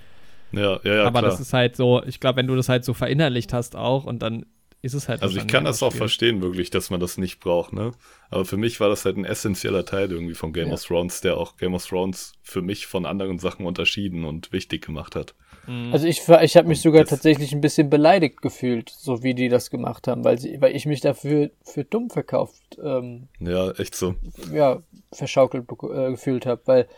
Ja, 0.57 0.81
ja, 0.85 0.95
ja, 0.95 1.05
aber 1.05 1.21
klar. 1.21 1.31
das 1.31 1.41
ist 1.41 1.53
halt 1.53 1.77
so, 1.77 2.03
ich 2.05 2.19
glaube, 2.21 2.39
wenn 2.39 2.47
du 2.47 2.57
das 2.57 2.69
halt 2.69 2.85
so 2.85 2.95
verinnerlicht 2.95 3.53
hast 3.53 3.77
auch 3.77 4.05
und 4.05 4.21
dann 4.23 4.47
ist 4.83 4.95
es 4.95 5.09
halt 5.09 5.23
also 5.23 5.37
ich 5.39 5.49
kann 5.49 5.65
das 5.65 5.83
auch 5.83 5.91
schwierig. 5.91 5.99
verstehen, 5.99 6.43
wirklich, 6.43 6.71
dass 6.71 6.91
man 6.91 7.01
das 7.01 7.19
nicht 7.19 7.41
braucht, 7.41 7.73
ne? 7.73 7.93
Aber 8.31 8.45
für 8.45 8.57
mich 8.57 8.79
war 8.79 8.89
das 8.89 9.05
halt 9.05 9.17
ein 9.17 9.25
essentieller 9.25 9.85
Teil 9.85 10.13
irgendwie 10.13 10.35
von 10.35 10.53
Game 10.53 10.69
Ja. 10.69 10.75
of 10.75 10.85
Thrones, 10.85 11.21
der 11.21 11.37
auch 11.37 11.57
Game 11.57 11.75
of 11.75 11.85
Thrones 11.87 12.33
für 12.43 12.63
mich 12.63 12.87
von 12.87 13.05
anderen 13.07 13.39
Sachen 13.39 13.67
unterschieden 13.67 14.25
und 14.25 14.53
wichtig 14.53 14.85
gemacht 14.85 15.17
hat. 15.17 15.35
Mhm. 15.67 15.93
Also 15.93 16.07
ich, 16.07 16.19
ich 16.29 16.57
habe 16.57 16.69
mich 16.69 16.79
Und 16.79 16.83
sogar 16.83 17.05
tatsächlich 17.05 17.53
ein 17.53 17.61
bisschen 17.61 17.91
beleidigt 17.91 18.43
gefühlt, 18.43 18.91
so 18.91 19.23
wie 19.25 19.35
die 19.35 19.49
das 19.49 19.71
gemacht 19.71 20.07
haben, 20.07 20.23
weil 20.25 20.39
sie, 20.39 20.61
weil 20.61 20.77
ich 20.77 20.87
mich 20.87 21.01
dafür 21.01 21.51
für 21.65 21.83
dumm 21.85 22.09
verkauft, 22.11 22.79
ähm, 22.81 23.27
Ja, 23.41 23.71
echt 23.73 23.97
so. 23.97 24.15
ja, 24.53 24.83
verschaukelt 25.13 25.65
äh, 25.83 26.11
gefühlt 26.11 26.47
habe, 26.47 26.61
weil 26.67 26.89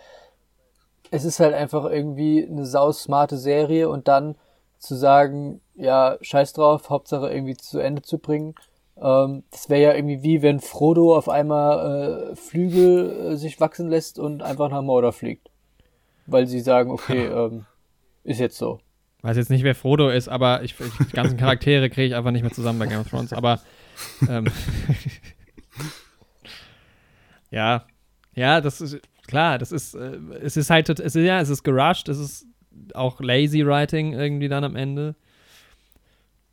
es 1.10 1.24
ist 1.24 1.40
halt 1.40 1.54
einfach 1.54 1.84
irgendwie 1.84 2.46
eine 2.46 2.66
sausmarte 2.66 3.38
Serie 3.38 3.88
und 3.88 4.08
dann 4.08 4.36
zu 4.78 4.94
sagen, 4.94 5.60
ja, 5.74 6.18
scheiß 6.20 6.52
drauf, 6.52 6.90
Hauptsache 6.90 7.30
irgendwie 7.30 7.56
zu 7.56 7.78
Ende 7.78 8.02
zu 8.02 8.18
bringen. 8.18 8.54
Ähm, 9.00 9.44
das 9.50 9.68
wäre 9.68 9.82
ja 9.82 9.94
irgendwie 9.94 10.22
wie 10.22 10.42
wenn 10.42 10.60
Frodo 10.60 11.16
auf 11.16 11.28
einmal 11.28 12.32
äh, 12.32 12.36
Flügel 12.36 13.32
äh, 13.32 13.36
sich 13.36 13.60
wachsen 13.60 13.88
lässt 13.88 14.18
und 14.18 14.42
einfach 14.42 14.70
nach 14.70 14.82
Mordor 14.82 15.12
fliegt. 15.12 15.50
Weil 16.26 16.46
sie 16.46 16.60
sagen, 16.60 16.90
okay, 16.90 17.26
ähm, 17.26 17.66
ist 18.24 18.40
jetzt 18.40 18.58
so. 18.58 18.80
weiß 19.22 19.36
jetzt 19.36 19.50
nicht, 19.50 19.64
wer 19.64 19.74
Frodo 19.74 20.10
ist, 20.10 20.28
aber 20.28 20.62
ich, 20.62 20.74
ich 20.78 21.06
die 21.06 21.16
ganzen 21.16 21.36
Charaktere 21.38 21.90
kriege 21.90 22.08
ich 22.08 22.14
einfach 22.14 22.32
nicht 22.32 22.42
mehr 22.42 22.52
zusammen 22.52 22.78
bei 22.78 22.86
Game 22.86 23.00
of 23.00 23.08
Thrones. 23.08 23.32
Aber 23.32 23.60
ähm, 24.28 24.46
ja, 27.50 27.86
ja, 28.34 28.60
das 28.60 28.80
ist 28.80 29.00
klar. 29.28 29.58
Das 29.58 29.70
ist, 29.70 29.94
äh, 29.94 30.18
es 30.42 30.56
ist 30.56 30.70
halt, 30.70 30.88
es 30.88 31.14
ist 31.14 31.22
ja, 31.24 31.40
es 31.40 31.48
ist 31.48 31.62
gerusht, 31.62 32.08
es 32.08 32.18
ist 32.18 32.46
auch 32.94 33.20
lazy 33.20 33.64
writing 33.64 34.12
irgendwie 34.12 34.48
dann 34.48 34.64
am 34.64 34.74
Ende. 34.74 35.14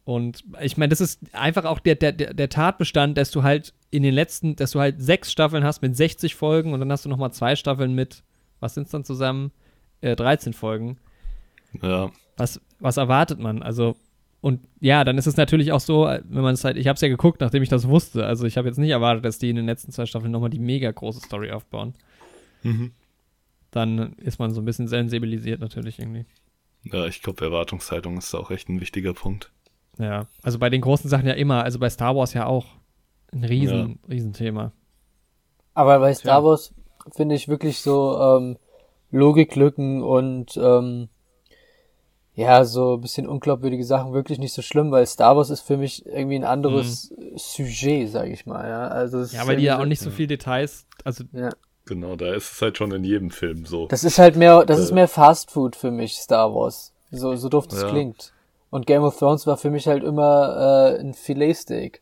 Und 0.03 0.43
ich 0.61 0.77
meine, 0.77 0.89
das 0.89 1.01
ist 1.01 1.19
einfach 1.33 1.65
auch 1.65 1.79
der, 1.79 1.95
der, 1.95 2.11
der 2.11 2.49
Tatbestand, 2.49 3.17
dass 3.17 3.31
du 3.31 3.41
halt 3.41 3.73
in 3.89 4.03
den 4.03 4.13
letzten, 4.13 4.55
dass 4.55 4.71
du 4.71 4.79
halt 4.79 5.01
sechs 5.01 5.31
Staffeln 5.31 5.63
hast 5.63 5.81
mit 5.81 5.95
60 5.95 6.35
Folgen 6.35 6.73
und 6.73 6.79
dann 6.79 6.91
hast 6.91 7.05
du 7.05 7.09
noch 7.09 7.17
mal 7.17 7.31
zwei 7.31 7.55
Staffeln 7.55 7.95
mit, 7.95 8.23
was 8.59 8.75
sind 8.75 8.83
es 8.83 8.91
dann 8.91 9.03
zusammen? 9.03 9.51
Äh, 10.01 10.15
13 10.15 10.53
Folgen 10.53 10.97
Ja. 11.81 12.11
was, 12.37 12.61
was 12.79 12.97
erwartet 12.97 13.39
man? 13.39 13.63
Also, 13.63 13.95
und 14.41 14.59
ja, 14.79 15.03
dann 15.03 15.17
ist 15.17 15.25
es 15.25 15.37
natürlich 15.37 15.71
auch 15.71 15.79
so, 15.79 16.05
wenn 16.05 16.43
man 16.43 16.53
es 16.53 16.63
halt, 16.63 16.77
ich 16.77 16.87
habe 16.87 16.95
es 16.95 17.01
ja 17.01 17.07
geguckt, 17.07 17.41
nachdem 17.41 17.63
ich 17.63 17.69
das 17.69 17.87
wusste. 17.87 18.27
Also, 18.27 18.45
ich 18.45 18.57
habe 18.57 18.67
jetzt 18.67 18.77
nicht 18.77 18.91
erwartet, 18.91 19.25
dass 19.25 19.39
die 19.39 19.49
in 19.49 19.55
den 19.55 19.65
letzten 19.65 19.91
zwei 19.91 20.05
Staffeln 20.05 20.31
nochmal 20.31 20.51
die 20.51 20.59
mega 20.59 20.91
große 20.91 21.21
Story 21.21 21.49
aufbauen. 21.51 21.95
Mhm. 22.65 22.91
Dann 23.71 24.13
ist 24.13 24.39
man 24.39 24.51
so 24.53 24.61
ein 24.61 24.65
bisschen 24.65 24.87
sensibilisiert 24.87 25.59
natürlich 25.59 25.99
irgendwie. 25.99 26.25
Ja, 26.83 27.05
ich 27.07 27.21
glaube, 27.21 27.43
Erwartungshaltung 27.43 28.17
ist 28.17 28.33
da 28.33 28.37
auch 28.37 28.51
echt 28.51 28.69
ein 28.69 28.79
wichtiger 28.79 29.13
Punkt. 29.13 29.51
Ja, 29.97 30.27
also 30.43 30.59
bei 30.59 30.69
den 30.69 30.81
großen 30.81 31.09
Sachen 31.09 31.27
ja 31.27 31.33
immer, 31.33 31.63
also 31.63 31.79
bei 31.79 31.89
Star 31.89 32.15
Wars 32.15 32.33
ja 32.33 32.45
auch 32.45 32.65
ein 33.33 33.43
riesen, 33.43 33.99
Riesenthema. 34.09 34.71
Aber 35.73 35.99
bei 35.99 36.13
Star. 36.13 36.43
Wars 36.43 36.73
finde 37.15 37.35
ich 37.35 37.47
wirklich 37.47 37.79
so 37.79 38.17
ähm, 38.19 38.57
Logiklücken 39.11 40.03
und 40.03 40.57
ähm, 40.57 41.09
ja, 42.33 42.65
so 42.65 42.95
ein 42.95 43.01
bisschen 43.01 43.27
unglaubwürdige 43.27 43.83
Sachen 43.85 44.13
wirklich 44.13 44.39
nicht 44.39 44.53
so 44.53 44.61
schlimm, 44.61 44.91
weil 44.91 45.05
Star 45.05 45.37
Wars 45.37 45.49
ist 45.49 45.61
für 45.61 45.77
mich 45.77 46.05
irgendwie 46.05 46.35
ein 46.35 46.43
anderes 46.43 47.13
Sujet, 47.37 48.09
sage 48.09 48.31
ich 48.31 48.45
mal. 48.45 48.67
Ja, 48.67 48.87
also 48.87 49.17
Mhm. 49.19 49.27
Ja, 49.31 49.47
weil 49.47 49.57
die 49.57 49.63
ja 49.63 49.79
auch 49.79 49.85
nicht 49.85 50.01
so 50.01 50.11
viel 50.11 50.27
Details, 50.27 50.85
also 51.03 51.23
so- 51.31 51.37
Ja. 51.37 51.49
Genau, 51.85 52.15
da 52.15 52.33
ist 52.33 52.51
es 52.53 52.61
halt 52.61 52.77
schon 52.77 52.91
in 52.91 53.03
jedem 53.03 53.29
Film 53.29 53.65
so. 53.65 53.87
Das 53.87 54.03
ist 54.03 54.17
halt 54.17 54.35
mehr, 54.35 54.65
das 54.65 54.79
Äh. 54.79 54.83
ist 54.83 54.91
mehr 54.91 55.07
Fast 55.07 55.51
Food 55.51 55.75
für 55.75 55.91
mich, 55.91 56.13
Star 56.15 56.53
Wars. 56.53 56.93
So, 57.11 57.35
so 57.35 57.47
doof 57.49 57.67
das 57.67 57.83
Ja. 57.83 57.89
klingt. 57.89 58.33
Und 58.71 58.87
Game 58.87 59.03
of 59.03 59.17
Thrones 59.17 59.45
war 59.47 59.57
für 59.57 59.69
mich 59.69 59.87
halt 59.87 60.03
immer 60.03 60.95
äh, 60.97 60.99
ein 60.99 61.13
Filetsteak. 61.13 62.01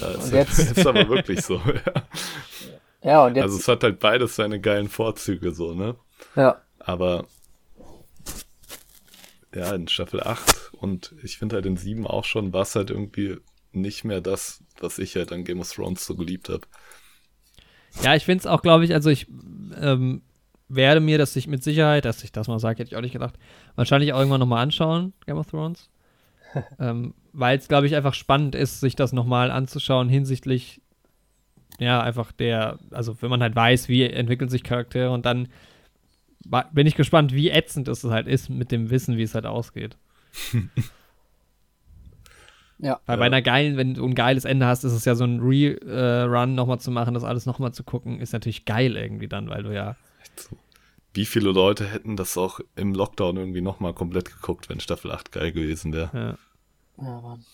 Ja, 0.00 0.08
ist, 0.08 0.24
Und 0.24 0.32
jetzt- 0.32 0.58
ist 0.76 0.86
aber 0.86 1.08
wirklich 1.08 1.42
so. 1.42 1.56
Ja. 1.56 1.82
Ja, 3.06 3.26
und 3.26 3.34
jetzt, 3.36 3.42
Also 3.44 3.58
es 3.58 3.68
hat 3.68 3.82
halt 3.84 4.00
beides 4.00 4.34
seine 4.34 4.58
geilen 4.62 4.88
Vorzüge 4.88 5.52
so, 5.52 5.74
ne? 5.74 5.94
ja, 6.36 6.62
Aber 6.78 7.26
ja, 9.54 9.74
in 9.74 9.88
Staffel 9.88 10.22
8 10.22 10.72
und 10.80 11.14
ich 11.22 11.36
finde 11.38 11.56
halt 11.56 11.66
in 11.66 11.76
7 11.76 12.06
auch 12.06 12.24
schon, 12.24 12.54
war 12.54 12.62
es 12.62 12.74
halt 12.74 12.88
irgendwie 12.90 13.36
nicht 13.72 14.04
mehr 14.04 14.20
das, 14.22 14.62
was 14.80 14.98
ich 14.98 15.16
halt 15.16 15.32
an 15.32 15.44
Game 15.44 15.60
of 15.60 15.70
Thrones 15.70 16.06
so 16.06 16.14
geliebt 16.16 16.48
habe. 16.48 16.62
Ja, 18.02 18.14
ich 18.14 18.24
finde 18.24 18.40
es 18.40 18.46
auch, 18.46 18.62
glaube 18.62 18.84
ich, 18.84 18.94
also 18.94 19.10
ich 19.10 19.26
ähm, 19.80 20.22
werde 20.68 21.00
mir 21.00 21.18
das 21.18 21.32
sich 21.32 21.46
mit 21.46 21.62
Sicherheit, 21.62 22.04
dass 22.04 22.24
ich 22.24 22.32
das 22.32 22.48
mal 22.48 22.58
sage, 22.58 22.78
hätte 22.78 22.90
ich 22.90 22.96
auch 22.96 23.02
nicht 23.02 23.12
gedacht, 23.12 23.34
wahrscheinlich 23.76 24.12
auch 24.12 24.18
irgendwann 24.18 24.40
nochmal 24.40 24.62
anschauen, 24.62 25.12
Game 25.26 25.36
of 25.36 25.46
Thrones. 25.46 25.90
ähm, 26.78 27.14
Weil 27.32 27.58
es, 27.58 27.68
glaube 27.68 27.86
ich, 27.86 27.94
einfach 27.96 28.14
spannend 28.14 28.54
ist, 28.54 28.80
sich 28.80 28.96
das 28.96 29.12
nochmal 29.12 29.50
anzuschauen 29.50 30.08
hinsichtlich, 30.08 30.80
ja, 31.78 32.00
einfach 32.00 32.32
der, 32.32 32.78
also 32.90 33.20
wenn 33.20 33.30
man 33.30 33.42
halt 33.42 33.56
weiß, 33.56 33.88
wie 33.88 34.04
entwickeln 34.04 34.48
sich 34.48 34.62
Charaktere 34.62 35.10
und 35.10 35.26
dann 35.26 35.48
bin 36.72 36.86
ich 36.86 36.94
gespannt, 36.94 37.32
wie 37.32 37.50
ätzend 37.50 37.88
es 37.88 38.04
halt 38.04 38.26
ist 38.26 38.50
mit 38.50 38.70
dem 38.70 38.90
Wissen, 38.90 39.16
wie 39.16 39.22
es 39.22 39.34
halt 39.34 39.46
ausgeht. 39.46 39.96
ja. 42.78 43.00
Weil 43.06 43.18
bei 43.18 43.26
einer 43.26 43.42
geilen, 43.42 43.76
wenn 43.76 43.94
du 43.94 44.04
ein 44.04 44.14
geiles 44.14 44.44
Ende 44.44 44.66
hast, 44.66 44.84
ist 44.84 44.92
es 44.92 45.04
ja 45.04 45.14
so 45.14 45.24
ein 45.24 45.40
Re-Run 45.40 46.50
äh, 46.50 46.54
nochmal 46.54 46.80
zu 46.80 46.90
machen, 46.90 47.14
das 47.14 47.24
alles 47.24 47.46
nochmal 47.46 47.72
zu 47.72 47.84
gucken, 47.84 48.20
ist 48.20 48.32
natürlich 48.32 48.64
geil 48.64 48.96
irgendwie 48.96 49.28
dann, 49.28 49.48
weil 49.48 49.62
du 49.62 49.74
ja. 49.74 49.96
Wie 51.12 51.24
viele 51.24 51.52
Leute 51.52 51.86
hätten 51.86 52.16
das 52.16 52.36
auch 52.36 52.60
im 52.74 52.92
Lockdown 52.92 53.36
irgendwie 53.36 53.60
nochmal 53.60 53.94
komplett 53.94 54.32
geguckt, 54.32 54.68
wenn 54.68 54.80
Staffel 54.80 55.12
8 55.12 55.30
geil 55.30 55.52
gewesen 55.52 55.92
wäre? 55.92 56.10
Ja. 56.98 57.04
ja 57.04 57.20
Mann. 57.20 57.44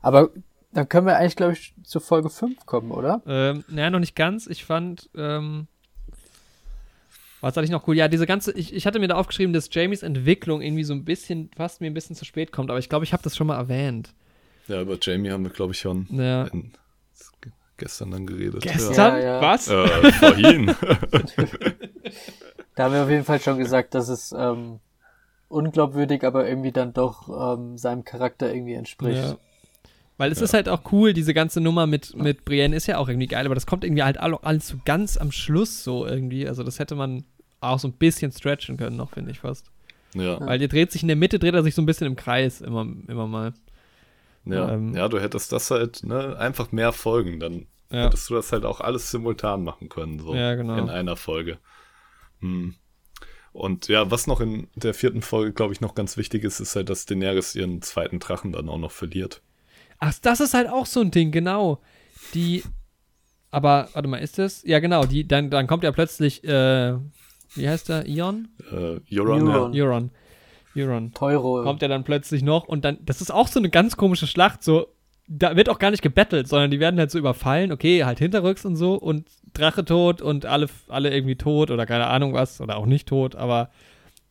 Aber 0.00 0.30
dann 0.72 0.88
können 0.88 1.06
wir 1.06 1.16
eigentlich, 1.16 1.36
glaube 1.36 1.54
ich, 1.54 1.74
zu 1.82 1.98
Folge 1.98 2.30
5 2.30 2.66
kommen, 2.66 2.92
oder? 2.92 3.22
Ähm, 3.26 3.64
naja, 3.68 3.90
noch 3.90 3.98
nicht 3.98 4.14
ganz. 4.14 4.46
Ich 4.46 4.64
fand, 4.64 5.10
ähm, 5.16 5.66
was 7.40 7.56
hatte 7.56 7.64
ich 7.64 7.70
noch 7.70 7.86
cool? 7.88 7.96
Ja, 7.96 8.06
diese 8.06 8.26
ganze, 8.26 8.52
ich, 8.52 8.74
ich 8.74 8.86
hatte 8.86 8.98
mir 8.98 9.08
da 9.08 9.16
aufgeschrieben, 9.16 9.52
dass 9.52 9.72
Jamies 9.72 10.02
Entwicklung 10.02 10.60
irgendwie 10.60 10.84
so 10.84 10.92
ein 10.92 11.04
bisschen, 11.04 11.50
fast 11.56 11.80
mir 11.80 11.88
ein 11.88 11.94
bisschen 11.94 12.16
zu 12.16 12.24
spät 12.24 12.52
kommt, 12.52 12.70
aber 12.70 12.78
ich 12.78 12.88
glaube, 12.88 13.04
ich 13.04 13.12
habe 13.12 13.22
das 13.22 13.36
schon 13.36 13.46
mal 13.46 13.56
erwähnt. 13.56 14.14
Ja, 14.68 14.82
über 14.82 14.98
Jamie 15.00 15.30
haben 15.30 15.44
wir, 15.44 15.50
glaube 15.50 15.72
ich, 15.72 15.80
schon 15.80 16.06
ja. 16.10 16.44
in, 16.44 16.72
gestern 17.78 18.10
dann 18.10 18.26
geredet. 18.26 18.62
Gestern? 18.62 19.16
Ja, 19.16 19.18
ja. 19.18 19.40
Was? 19.40 19.68
Äh, 19.68 20.12
vorhin. 20.12 20.66
da 22.74 22.84
haben 22.84 22.94
wir 22.94 23.02
auf 23.02 23.10
jeden 23.10 23.24
Fall 23.24 23.40
schon 23.40 23.58
gesagt, 23.58 23.94
dass 23.94 24.08
es 24.08 24.34
ähm, 24.36 24.80
unglaubwürdig, 25.48 26.24
aber 26.24 26.46
irgendwie 26.46 26.72
dann 26.72 26.92
doch 26.92 27.56
ähm, 27.56 27.78
seinem 27.78 28.04
Charakter 28.04 28.52
irgendwie 28.52 28.74
entspricht. 28.74 29.22
Ja. 29.22 29.38
Weil 30.18 30.32
es 30.32 30.38
ja. 30.38 30.44
ist 30.44 30.54
halt 30.54 30.68
auch 30.68 30.92
cool, 30.92 31.12
diese 31.12 31.32
ganze 31.32 31.60
Nummer 31.60 31.86
mit, 31.86 32.14
mit 32.16 32.44
Brienne 32.44 32.76
ist 32.76 32.88
ja 32.88 32.98
auch 32.98 33.08
irgendwie 33.08 33.28
geil, 33.28 33.46
aber 33.46 33.54
das 33.54 33.66
kommt 33.66 33.84
irgendwie 33.84 34.02
halt 34.02 34.18
alles 34.18 34.68
so 34.68 34.76
ganz 34.84 35.16
am 35.16 35.30
Schluss 35.30 35.84
so 35.84 36.04
irgendwie. 36.04 36.46
Also 36.46 36.64
das 36.64 36.78
hätte 36.80 36.96
man 36.96 37.24
auch 37.60 37.78
so 37.78 37.88
ein 37.88 37.92
bisschen 37.92 38.32
stretchen 38.32 38.76
können 38.76 38.96
noch, 38.96 39.10
finde 39.10 39.30
ich 39.30 39.38
fast. 39.40 39.70
Ja. 40.14 40.44
Weil 40.44 40.58
der 40.58 40.68
dreht 40.68 40.90
sich 40.90 41.02
in 41.02 41.08
der 41.08 41.16
Mitte, 41.16 41.38
dreht 41.38 41.54
er 41.54 41.62
sich 41.62 41.74
so 41.74 41.82
ein 41.82 41.86
bisschen 41.86 42.06
im 42.06 42.16
Kreis 42.16 42.60
immer, 42.60 42.86
immer 43.06 43.26
mal. 43.28 43.52
Ja, 44.52 44.72
ähm, 44.72 44.94
ja, 44.94 45.08
du 45.08 45.20
hättest 45.20 45.52
das 45.52 45.70
halt, 45.70 46.02
ne, 46.04 46.36
einfach 46.38 46.72
mehr 46.72 46.92
Folgen, 46.92 47.40
dann 47.40 47.66
ja. 47.90 48.04
hättest 48.04 48.28
du 48.30 48.34
das 48.34 48.52
halt 48.52 48.64
auch 48.64 48.80
alles 48.80 49.10
simultan 49.10 49.64
machen 49.64 49.88
können, 49.88 50.18
so 50.18 50.34
ja, 50.34 50.54
genau. 50.54 50.76
in 50.76 50.88
einer 50.88 51.16
Folge. 51.16 51.58
Hm. 52.40 52.74
Und 53.52 53.88
ja, 53.88 54.10
was 54.10 54.26
noch 54.26 54.40
in 54.40 54.68
der 54.76 54.94
vierten 54.94 55.22
Folge, 55.22 55.52
glaube 55.52 55.72
ich, 55.72 55.80
noch 55.80 55.94
ganz 55.94 56.16
wichtig 56.16 56.44
ist, 56.44 56.60
ist 56.60 56.76
halt, 56.76 56.90
dass 56.90 57.06
Daenerys 57.06 57.54
ihren 57.54 57.82
zweiten 57.82 58.20
Drachen 58.20 58.52
dann 58.52 58.68
auch 58.68 58.78
noch 58.78 58.92
verliert. 58.92 59.42
Ach, 59.98 60.14
das 60.22 60.40
ist 60.40 60.54
halt 60.54 60.68
auch 60.68 60.86
so 60.86 61.00
ein 61.00 61.10
Ding, 61.10 61.32
genau. 61.32 61.80
Die, 62.34 62.62
aber, 63.50 63.88
warte 63.94 64.08
mal, 64.08 64.18
ist 64.18 64.38
das? 64.38 64.62
Ja, 64.64 64.78
genau, 64.78 65.04
die, 65.04 65.26
dann, 65.26 65.50
dann 65.50 65.66
kommt 65.66 65.82
ja 65.82 65.90
plötzlich, 65.92 66.44
äh, 66.44 66.94
wie 67.54 67.68
heißt 67.68 67.88
der? 67.88 68.06
Ion? 68.06 68.48
Äh, 68.70 69.00
Euron, 69.18 69.48
Euron. 69.48 69.72
Ja. 69.72 69.84
Euron. 69.84 70.10
Euron. 70.78 71.12
Teuro. 71.12 71.62
Kommt 71.62 71.82
ja 71.82 71.88
dann 71.88 72.04
plötzlich 72.04 72.42
noch 72.42 72.68
und 72.68 72.84
dann, 72.84 72.98
das 73.02 73.20
ist 73.20 73.30
auch 73.30 73.48
so 73.48 73.58
eine 73.58 73.70
ganz 73.70 73.96
komische 73.96 74.26
Schlacht, 74.26 74.62
so, 74.62 74.88
da 75.26 75.56
wird 75.56 75.68
auch 75.68 75.78
gar 75.78 75.90
nicht 75.90 76.02
gebettelt, 76.02 76.48
sondern 76.48 76.70
die 76.70 76.80
werden 76.80 76.98
halt 76.98 77.10
so 77.10 77.18
überfallen, 77.18 77.72
okay, 77.72 78.04
halt 78.04 78.18
hinterrücks 78.18 78.64
und 78.64 78.76
so 78.76 78.94
und 78.94 79.28
Drache 79.54 79.84
tot 79.84 80.22
und 80.22 80.46
alle, 80.46 80.68
alle 80.88 81.14
irgendwie 81.14 81.36
tot 81.36 81.70
oder 81.70 81.86
keine 81.86 82.06
Ahnung 82.06 82.32
was 82.32 82.60
oder 82.60 82.76
auch 82.76 82.86
nicht 82.86 83.08
tot, 83.08 83.34
aber 83.36 83.70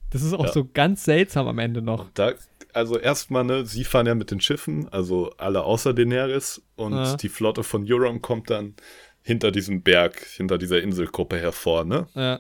das 0.09 0.21
ist 0.21 0.33
auch 0.33 0.45
ja. 0.45 0.51
so 0.51 0.67
ganz 0.73 1.03
seltsam 1.03 1.47
am 1.47 1.59
Ende 1.59 1.81
noch. 1.81 2.07
Da 2.13 2.33
also 2.73 2.99
erstmal, 2.99 3.43
ne, 3.43 3.65
sie 3.65 3.83
fahren 3.83 4.05
ja 4.05 4.13
mit 4.13 4.29
den 4.29 4.39
Schiffen, 4.39 4.87
also 4.89 5.33
alle 5.37 5.63
außer 5.63 5.93
Daenerys 5.93 6.61
und 6.75 6.93
ja. 6.93 7.15
die 7.15 7.29
Flotte 7.29 7.63
von 7.63 7.85
Euron 7.91 8.21
kommt 8.21 8.49
dann 8.51 8.75
hinter 9.23 9.51
diesem 9.51 9.81
Berg, 9.81 10.25
hinter 10.35 10.57
dieser 10.57 10.81
Inselgruppe 10.81 11.37
hervor, 11.37 11.85
ne? 11.85 12.07
Ja. 12.13 12.39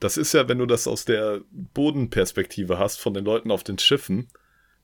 Das 0.00 0.16
ist 0.16 0.32
ja, 0.34 0.48
wenn 0.48 0.58
du 0.58 0.66
das 0.66 0.86
aus 0.86 1.04
der 1.04 1.40
Bodenperspektive 1.50 2.78
hast 2.78 3.00
von 3.00 3.14
den 3.14 3.24
Leuten 3.24 3.50
auf 3.50 3.64
den 3.64 3.78
Schiffen, 3.78 4.28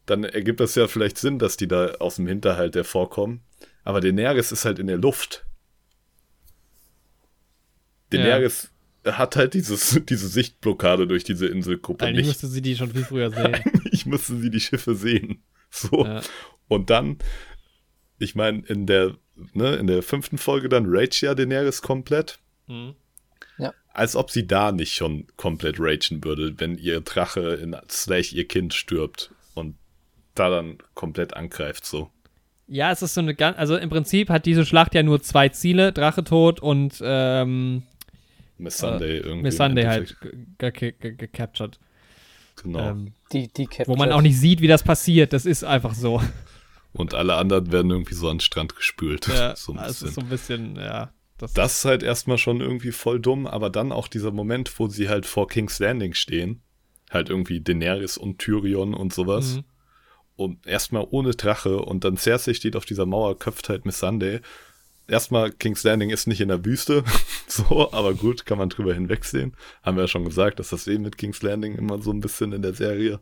dann 0.06 0.24
ergibt 0.24 0.60
das 0.60 0.74
ja 0.74 0.88
vielleicht 0.88 1.18
Sinn, 1.18 1.38
dass 1.38 1.56
die 1.56 1.68
da 1.68 1.92
aus 2.00 2.16
dem 2.16 2.26
Hinterhalt 2.26 2.74
hervorkommen. 2.74 3.42
Aber 3.84 4.00
Daenerys 4.00 4.52
ist 4.52 4.64
halt 4.64 4.78
in 4.78 4.86
der 4.86 4.96
Luft. 4.96 5.44
Daenerys 8.10 8.70
hat 9.04 9.36
halt 9.36 9.54
dieses, 9.54 10.00
diese 10.08 10.28
Sichtblockade 10.28 11.06
durch 11.06 11.24
diese 11.24 11.46
Inselgruppe 11.46 12.04
Eigentlich 12.04 12.26
nicht. 12.26 12.34
müsste 12.34 12.46
sie 12.48 12.62
die 12.62 12.76
schon 12.76 12.92
viel 12.92 13.04
früher 13.04 13.30
sehen. 13.34 13.54
Eigentlich 13.54 14.06
müsste 14.06 14.36
sie 14.36 14.50
die 14.50 14.60
Schiffe 14.60 14.94
sehen. 14.94 15.42
So. 15.70 16.04
Ja. 16.04 16.22
Und 16.68 16.90
dann, 16.90 17.18
ich 18.18 18.34
meine, 18.34 18.64
in 18.66 18.86
der, 18.86 19.16
ne, 19.52 19.76
in 19.76 19.86
der 19.86 20.02
fünften 20.02 20.38
Folge 20.38 20.68
dann 20.68 20.84
Rage 20.86 21.26
ja 21.26 21.34
Daenerys 21.34 21.82
komplett. 21.82 22.38
Mhm. 22.66 22.94
Als 23.94 24.16
ob 24.16 24.30
sie 24.30 24.46
da 24.46 24.72
nicht 24.72 24.94
schon 24.94 25.26
komplett 25.36 25.76
ragen 25.78 26.24
würde, 26.24 26.58
wenn 26.58 26.78
ihr 26.78 27.00
Drache 27.00 27.54
in 27.54 27.76
Slash 27.90 28.32
ihr 28.32 28.48
Kind 28.48 28.74
stirbt 28.74 29.32
und 29.54 29.76
da 30.34 30.48
dann 30.48 30.78
komplett 30.94 31.34
angreift, 31.34 31.84
so. 31.84 32.10
Ja, 32.68 32.90
es 32.90 33.02
ist 33.02 33.14
so 33.14 33.20
eine 33.20 33.34
ganz, 33.34 33.58
also 33.58 33.76
im 33.76 33.90
Prinzip 33.90 34.30
hat 34.30 34.46
diese 34.46 34.64
Schlacht 34.64 34.94
ja 34.94 35.02
nur 35.02 35.20
zwei 35.20 35.50
Ziele, 35.50 35.92
Drache 35.92 36.24
tot 36.24 36.60
und 36.60 37.02
ähm, 37.04 37.82
Miss 38.56 38.78
Sunday 38.78 39.18
äh, 39.18 39.20
irgendwie. 39.20 39.42
Miss 39.42 39.56
Sunday 39.56 39.84
halt 39.84 40.16
gecaptured. 40.58 41.78
Genau. 42.62 42.90
Ähm, 42.90 43.12
die, 43.32 43.48
die 43.48 43.68
wo 43.86 43.96
man 43.96 44.12
auch 44.12 44.22
nicht 44.22 44.38
sieht, 44.38 44.60
wie 44.60 44.68
das 44.68 44.82
passiert. 44.82 45.32
Das 45.32 45.46
ist 45.46 45.64
einfach 45.64 45.94
so. 45.94 46.22
Und 46.92 47.14
alle 47.14 47.34
anderen 47.34 47.72
werden 47.72 47.90
irgendwie 47.90 48.14
so 48.14 48.28
an 48.28 48.36
den 48.36 48.40
Strand 48.40 48.76
gespült. 48.76 49.26
Ja, 49.28 49.56
so 49.56 49.74
das 49.74 50.02
ist 50.02 50.14
so 50.14 50.20
ein 50.20 50.28
bisschen, 50.28 50.76
ja. 50.76 51.12
Das, 51.42 51.52
das 51.54 51.78
ist 51.78 51.84
halt 51.84 52.02
erstmal 52.02 52.38
schon 52.38 52.60
irgendwie 52.60 52.92
voll 52.92 53.20
dumm, 53.20 53.46
aber 53.46 53.68
dann 53.68 53.92
auch 53.92 54.08
dieser 54.08 54.30
Moment, 54.30 54.78
wo 54.78 54.86
sie 54.88 55.08
halt 55.08 55.26
vor 55.26 55.48
King's 55.48 55.78
Landing 55.78 56.14
stehen. 56.14 56.62
Halt 57.10 57.28
irgendwie 57.28 57.60
Daenerys 57.60 58.16
und 58.16 58.38
Tyrion 58.38 58.94
und 58.94 59.12
sowas. 59.12 59.56
Mhm. 59.56 59.64
Und 60.36 60.66
erstmal 60.66 61.06
ohne 61.10 61.32
Drache 61.32 61.78
und 61.80 62.04
dann 62.04 62.16
Cersei 62.16 62.54
steht 62.54 62.76
auf 62.76 62.84
dieser 62.84 63.06
Mauer, 63.06 63.38
köpft 63.38 63.68
halt 63.68 63.84
Miss 63.84 63.98
Sunday 63.98 64.40
erstmal, 65.08 65.50
King's 65.52 65.84
Landing 65.84 66.10
ist 66.10 66.26
nicht 66.26 66.40
in 66.40 66.48
der 66.48 66.64
Wüste, 66.64 67.04
so, 67.46 67.92
aber 67.92 68.14
gut, 68.14 68.46
kann 68.46 68.58
man 68.58 68.68
drüber 68.68 68.94
hinwegsehen. 68.94 69.54
Haben 69.82 69.96
wir 69.96 70.04
ja 70.04 70.08
schon 70.08 70.24
gesagt, 70.24 70.58
dass 70.58 70.70
das 70.70 70.86
eben 70.86 71.02
mit 71.02 71.18
King's 71.18 71.42
Landing 71.42 71.76
immer 71.76 72.00
so 72.00 72.12
ein 72.12 72.20
bisschen 72.20 72.52
in 72.52 72.62
der 72.62 72.74
Serie 72.74 73.20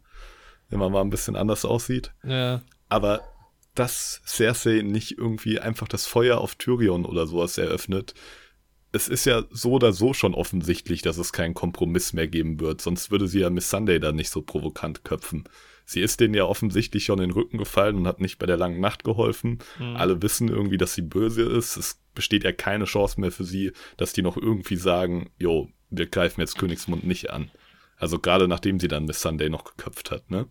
immer 0.70 0.88
mal 0.88 1.00
ein 1.00 1.10
bisschen 1.10 1.36
anders 1.36 1.64
aussieht. 1.64 2.12
Ja. 2.22 2.62
Aber 2.88 3.22
dass 3.80 4.20
Cersei 4.26 4.82
nicht 4.82 5.16
irgendwie 5.16 5.58
einfach 5.58 5.88
das 5.88 6.04
Feuer 6.04 6.38
auf 6.38 6.54
Tyrion 6.54 7.06
oder 7.06 7.26
sowas 7.26 7.56
eröffnet, 7.56 8.12
es 8.92 9.08
ist 9.08 9.24
ja 9.24 9.44
so 9.50 9.72
oder 9.72 9.94
so 9.94 10.12
schon 10.12 10.34
offensichtlich, 10.34 11.00
dass 11.00 11.16
es 11.16 11.32
keinen 11.32 11.54
Kompromiss 11.54 12.12
mehr 12.12 12.28
geben 12.28 12.60
wird, 12.60 12.82
sonst 12.82 13.10
würde 13.10 13.26
sie 13.26 13.40
ja 13.40 13.48
Miss 13.48 13.70
Sunday 13.70 13.98
da 13.98 14.12
nicht 14.12 14.28
so 14.28 14.42
provokant 14.42 15.02
köpfen. 15.04 15.44
Sie 15.86 16.02
ist 16.02 16.20
denen 16.20 16.34
ja 16.34 16.44
offensichtlich 16.44 17.04
schon 17.06 17.20
in 17.20 17.30
den 17.30 17.34
Rücken 17.34 17.56
gefallen 17.56 17.96
und 17.96 18.06
hat 18.06 18.20
nicht 18.20 18.38
bei 18.38 18.44
der 18.44 18.58
langen 18.58 18.80
Nacht 18.80 19.02
geholfen. 19.02 19.60
Mhm. 19.78 19.96
Alle 19.96 20.20
wissen 20.20 20.48
irgendwie, 20.48 20.76
dass 20.76 20.94
sie 20.94 21.02
böse 21.02 21.42
ist. 21.42 21.78
Es 21.78 22.02
besteht 22.14 22.44
ja 22.44 22.52
keine 22.52 22.84
Chance 22.84 23.18
mehr 23.18 23.32
für 23.32 23.44
sie, 23.44 23.72
dass 23.96 24.12
die 24.12 24.22
noch 24.22 24.36
irgendwie 24.36 24.76
sagen, 24.76 25.30
jo, 25.38 25.70
wir 25.88 26.06
greifen 26.06 26.42
jetzt 26.42 26.58
Königsmund 26.58 27.04
nicht 27.04 27.30
an. 27.30 27.50
Also 27.96 28.18
gerade 28.18 28.46
nachdem 28.46 28.78
sie 28.78 28.88
dann 28.88 29.06
Miss 29.06 29.22
Sunday 29.22 29.48
noch 29.48 29.64
geköpft 29.64 30.10
hat, 30.10 30.30
ne? 30.30 30.48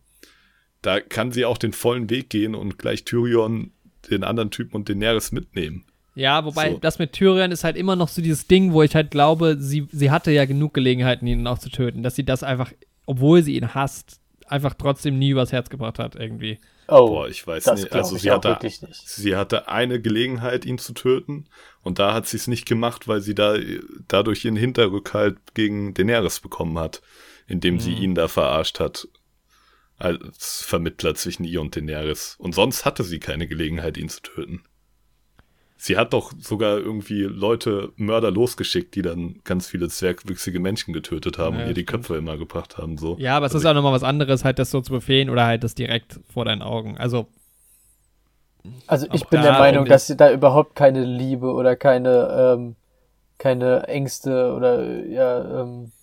Da 0.81 0.99
kann 1.01 1.31
sie 1.31 1.45
auch 1.45 1.57
den 1.57 1.73
vollen 1.73 2.09
Weg 2.09 2.29
gehen 2.29 2.55
und 2.55 2.77
gleich 2.77 3.03
Tyrion, 3.03 3.71
den 4.09 4.23
anderen 4.23 4.51
Typen 4.51 4.75
und 4.75 4.89
Daenerys 4.89 5.31
mitnehmen. 5.31 5.85
Ja, 6.15 6.43
wobei 6.45 6.71
so. 6.71 6.77
das 6.77 6.99
mit 6.99 7.13
Tyrion 7.13 7.51
ist 7.51 7.63
halt 7.63 7.77
immer 7.77 7.95
noch 7.95 8.07
so 8.07 8.21
dieses 8.21 8.47
Ding, 8.47 8.73
wo 8.73 8.83
ich 8.83 8.95
halt 8.95 9.11
glaube, 9.11 9.57
sie, 9.59 9.87
sie 9.91 10.11
hatte 10.11 10.31
ja 10.31 10.45
genug 10.45 10.73
Gelegenheiten, 10.73 11.27
ihn 11.27 11.47
auch 11.47 11.59
zu 11.59 11.69
töten, 11.69 12.03
dass 12.03 12.15
sie 12.15 12.25
das 12.25 12.43
einfach, 12.43 12.73
obwohl 13.05 13.43
sie 13.43 13.55
ihn 13.55 13.73
hasst, 13.73 14.19
einfach 14.45 14.73
trotzdem 14.73 15.19
nie 15.19 15.29
übers 15.29 15.51
Herz 15.51 15.69
gebracht 15.69 15.99
hat, 15.99 16.15
irgendwie. 16.15 16.59
Oh, 16.87 17.07
Boah, 17.07 17.29
ich 17.29 17.45
weiß 17.45 17.67
nicht. 17.73 17.93
Also 17.93 18.17
sie 18.17 18.31
hatte, 18.31 18.57
sie 18.91 19.35
hatte 19.35 19.67
eine 19.67 20.01
Gelegenheit, 20.01 20.65
ihn 20.65 20.79
zu 20.79 20.93
töten 20.93 21.45
und 21.83 21.99
da 21.99 22.13
hat 22.13 22.27
sie 22.27 22.37
es 22.37 22.47
nicht 22.47 22.65
gemacht, 22.65 23.07
weil 23.07 23.21
sie 23.21 23.35
da 23.35 23.55
dadurch 24.07 24.43
ihren 24.43 24.55
Hinterrückhalt 24.55 25.37
gegen 25.53 25.93
Daenerys 25.93 26.39
bekommen 26.39 26.79
hat, 26.79 27.01
indem 27.47 27.75
mhm. 27.75 27.79
sie 27.79 27.93
ihn 27.93 28.15
da 28.15 28.27
verarscht 28.27 28.79
hat 28.79 29.07
als 29.99 30.63
Vermittler 30.63 31.15
zwischen 31.15 31.43
ihr 31.43 31.61
und 31.61 31.75
Daenerys. 31.75 32.35
Und 32.39 32.55
sonst 32.55 32.85
hatte 32.85 33.03
sie 33.03 33.19
keine 33.19 33.47
Gelegenheit, 33.47 33.97
ihn 33.97 34.09
zu 34.09 34.21
töten. 34.21 34.63
Sie 35.81 35.95
hat 35.95 36.11
doch 36.11 36.33
sogar 36.37 36.77
irgendwie 36.77 37.21
Leute 37.23 37.93
Mörder 37.95 38.31
losgeschickt, 38.31 38.95
die 38.95 39.01
dann 39.01 39.39
ganz 39.45 39.67
viele 39.67 39.87
zwergwüchsige 39.87 40.59
Menschen 40.59 40.93
getötet 40.93 41.37
haben 41.37 41.55
Ja, 41.55 41.61
und 41.63 41.67
ihr 41.69 41.73
die 41.73 41.81
stimmt. 41.83 42.03
Köpfe 42.03 42.17
immer 42.17 42.37
gebracht 42.37 42.77
haben. 42.77 42.97
So. 42.97 43.15
Ja, 43.17 43.37
aber 43.37 43.45
es 43.45 43.53
Also 43.53 43.59
ist 43.59 43.65
auch 43.69 43.73
nochmal 43.73 43.93
was 43.93 44.03
anderes, 44.03 44.43
halt 44.43 44.59
das 44.59 44.71
so 44.71 44.81
zu 44.81 44.91
befehlen 44.91 45.29
oder 45.29 45.45
halt 45.45 45.63
das 45.63 45.75
direkt 45.75 46.19
vor 46.33 46.43
deinen 46.43 46.61
Augen. 46.63 46.97
Also, 46.97 47.27
Also 48.87 49.07
ich 49.13 49.25
bin 49.27 49.41
der 49.41 49.53
Meinung, 49.53 49.85
dass 49.85 50.07
da 50.07 50.31
überhaupt 50.31 50.75
keine 50.75 51.03
Liebe 51.05 51.51
oder 51.53 51.77
keine, 51.77 52.55
ähm, 52.57 52.75
keine 53.37 53.87
Ängste 53.87 54.53
oder 54.53 55.05
ja, 55.05 55.61
ähm, 55.61 55.93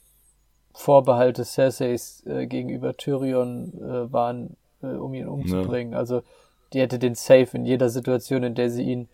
Vorbehalte 0.77 1.45
Cerseis 1.45 2.23
äh, 2.27 2.47
gegenüber 2.47 2.95
Tyrion 2.99 3.73
äh, 3.81 4.13
waren, 4.13 4.57
äh, 4.83 4.89
um 4.89 5.15
ihn 5.15 5.27
umzubringen. 5.27 5.95
Also 5.95 6.23
die 6.75 6.81
hätte 6.81 6.99
den 6.99 7.15
safe 7.15 7.49
in 7.57 7.65
jeder 7.65 7.89
Situation, 7.89 8.43
in 8.43 8.55
der 8.55 8.69
sie 8.69 8.83
ihn 8.83 9.09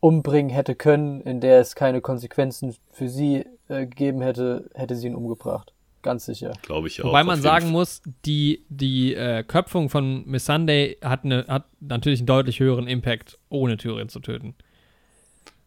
umbringen 0.00 0.50
hätte 0.50 0.74
können, 0.74 1.20
in 1.20 1.40
der 1.40 1.60
es 1.60 1.76
keine 1.76 2.00
Konsequenzen 2.00 2.74
für 2.90 3.08
sie 3.08 3.46
äh, 3.68 3.86
gegeben 3.86 4.22
hätte, 4.22 4.68
hätte 4.74 4.96
sie 4.96 5.06
ihn 5.06 5.14
umgebracht. 5.14 5.72
Ganz 6.02 6.26
sicher. 6.26 6.52
Glaube 6.62 6.88
ich 6.88 7.00
auch. 7.00 7.08
wobei 7.08 7.22
man 7.22 7.40
sagen 7.40 7.66
Fall. 7.66 7.72
muss, 7.72 8.02
die, 8.24 8.64
die 8.68 9.14
äh, 9.14 9.44
Köpfung 9.44 9.90
von 9.90 10.24
Miss 10.26 10.46
Sunday 10.46 10.96
hat, 11.00 11.24
eine, 11.24 11.44
hat 11.46 11.66
natürlich 11.78 12.18
einen 12.20 12.26
deutlich 12.26 12.58
höheren 12.58 12.88
Impact, 12.88 13.38
ohne 13.50 13.76
Tyrion 13.76 14.08
zu 14.08 14.18
töten. 14.18 14.56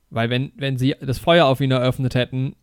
Weil 0.09 0.29
wenn, 0.29 0.51
wenn 0.57 0.77
sie 0.77 0.95
das 0.99 1.19
Feuer 1.19 1.45
auf 1.45 1.61
ihn 1.61 1.71
eröffnet 1.71 2.15
hätten, 2.15 2.57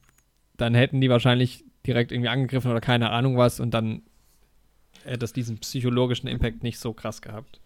dann 0.58 0.74
hätten 0.74 1.00
die 1.00 1.08
wahrscheinlich 1.08 1.64
direkt 1.88 2.12
irgendwie 2.12 2.28
angegriffen 2.28 2.70
oder 2.70 2.80
keine 2.80 3.10
Ahnung 3.10 3.36
was 3.36 3.58
und 3.60 3.72
dann 3.72 4.02
hätte 5.04 5.24
es 5.24 5.32
diesen 5.32 5.58
psychologischen 5.58 6.28
Impact 6.28 6.62
nicht 6.62 6.78
so 6.78 6.92
krass 6.92 7.22
gehabt. 7.22 7.60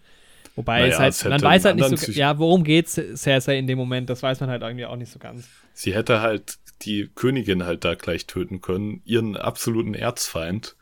Wobei 0.55 0.81
Naja, 0.81 1.07
es 1.09 1.25
halt, 1.25 1.35
es 1.35 1.43
man 1.43 1.43
weiß 1.43 1.65
halt 1.65 1.77
nicht 1.77 1.89
so, 1.89 1.97
Psych- 1.97 2.17
ja, 2.17 2.39
worum 2.39 2.63
geht's 2.63 3.01
Cersei 3.17 3.59
in 3.59 3.67
dem 3.67 3.79
Moment, 3.79 4.11
das 4.11 4.23
weiß 4.23 4.41
man 4.41 4.51
halt 4.51 4.63
irgendwie 4.63 4.85
auch 4.87 4.97
nicht 4.97 5.11
so 5.11 5.19
ganz. 5.19 5.49
Sie 5.75 5.95
hätte 5.95 6.21
halt 6.21 6.59
die 6.83 7.11
Königin 7.15 7.65
halt 7.65 7.85
da 7.85 7.95
gleich 7.95 8.27
töten 8.27 8.61
können, 8.61 9.01
ihren 9.05 9.37
absoluten 9.37 9.95
Erzfeind. 9.95 10.77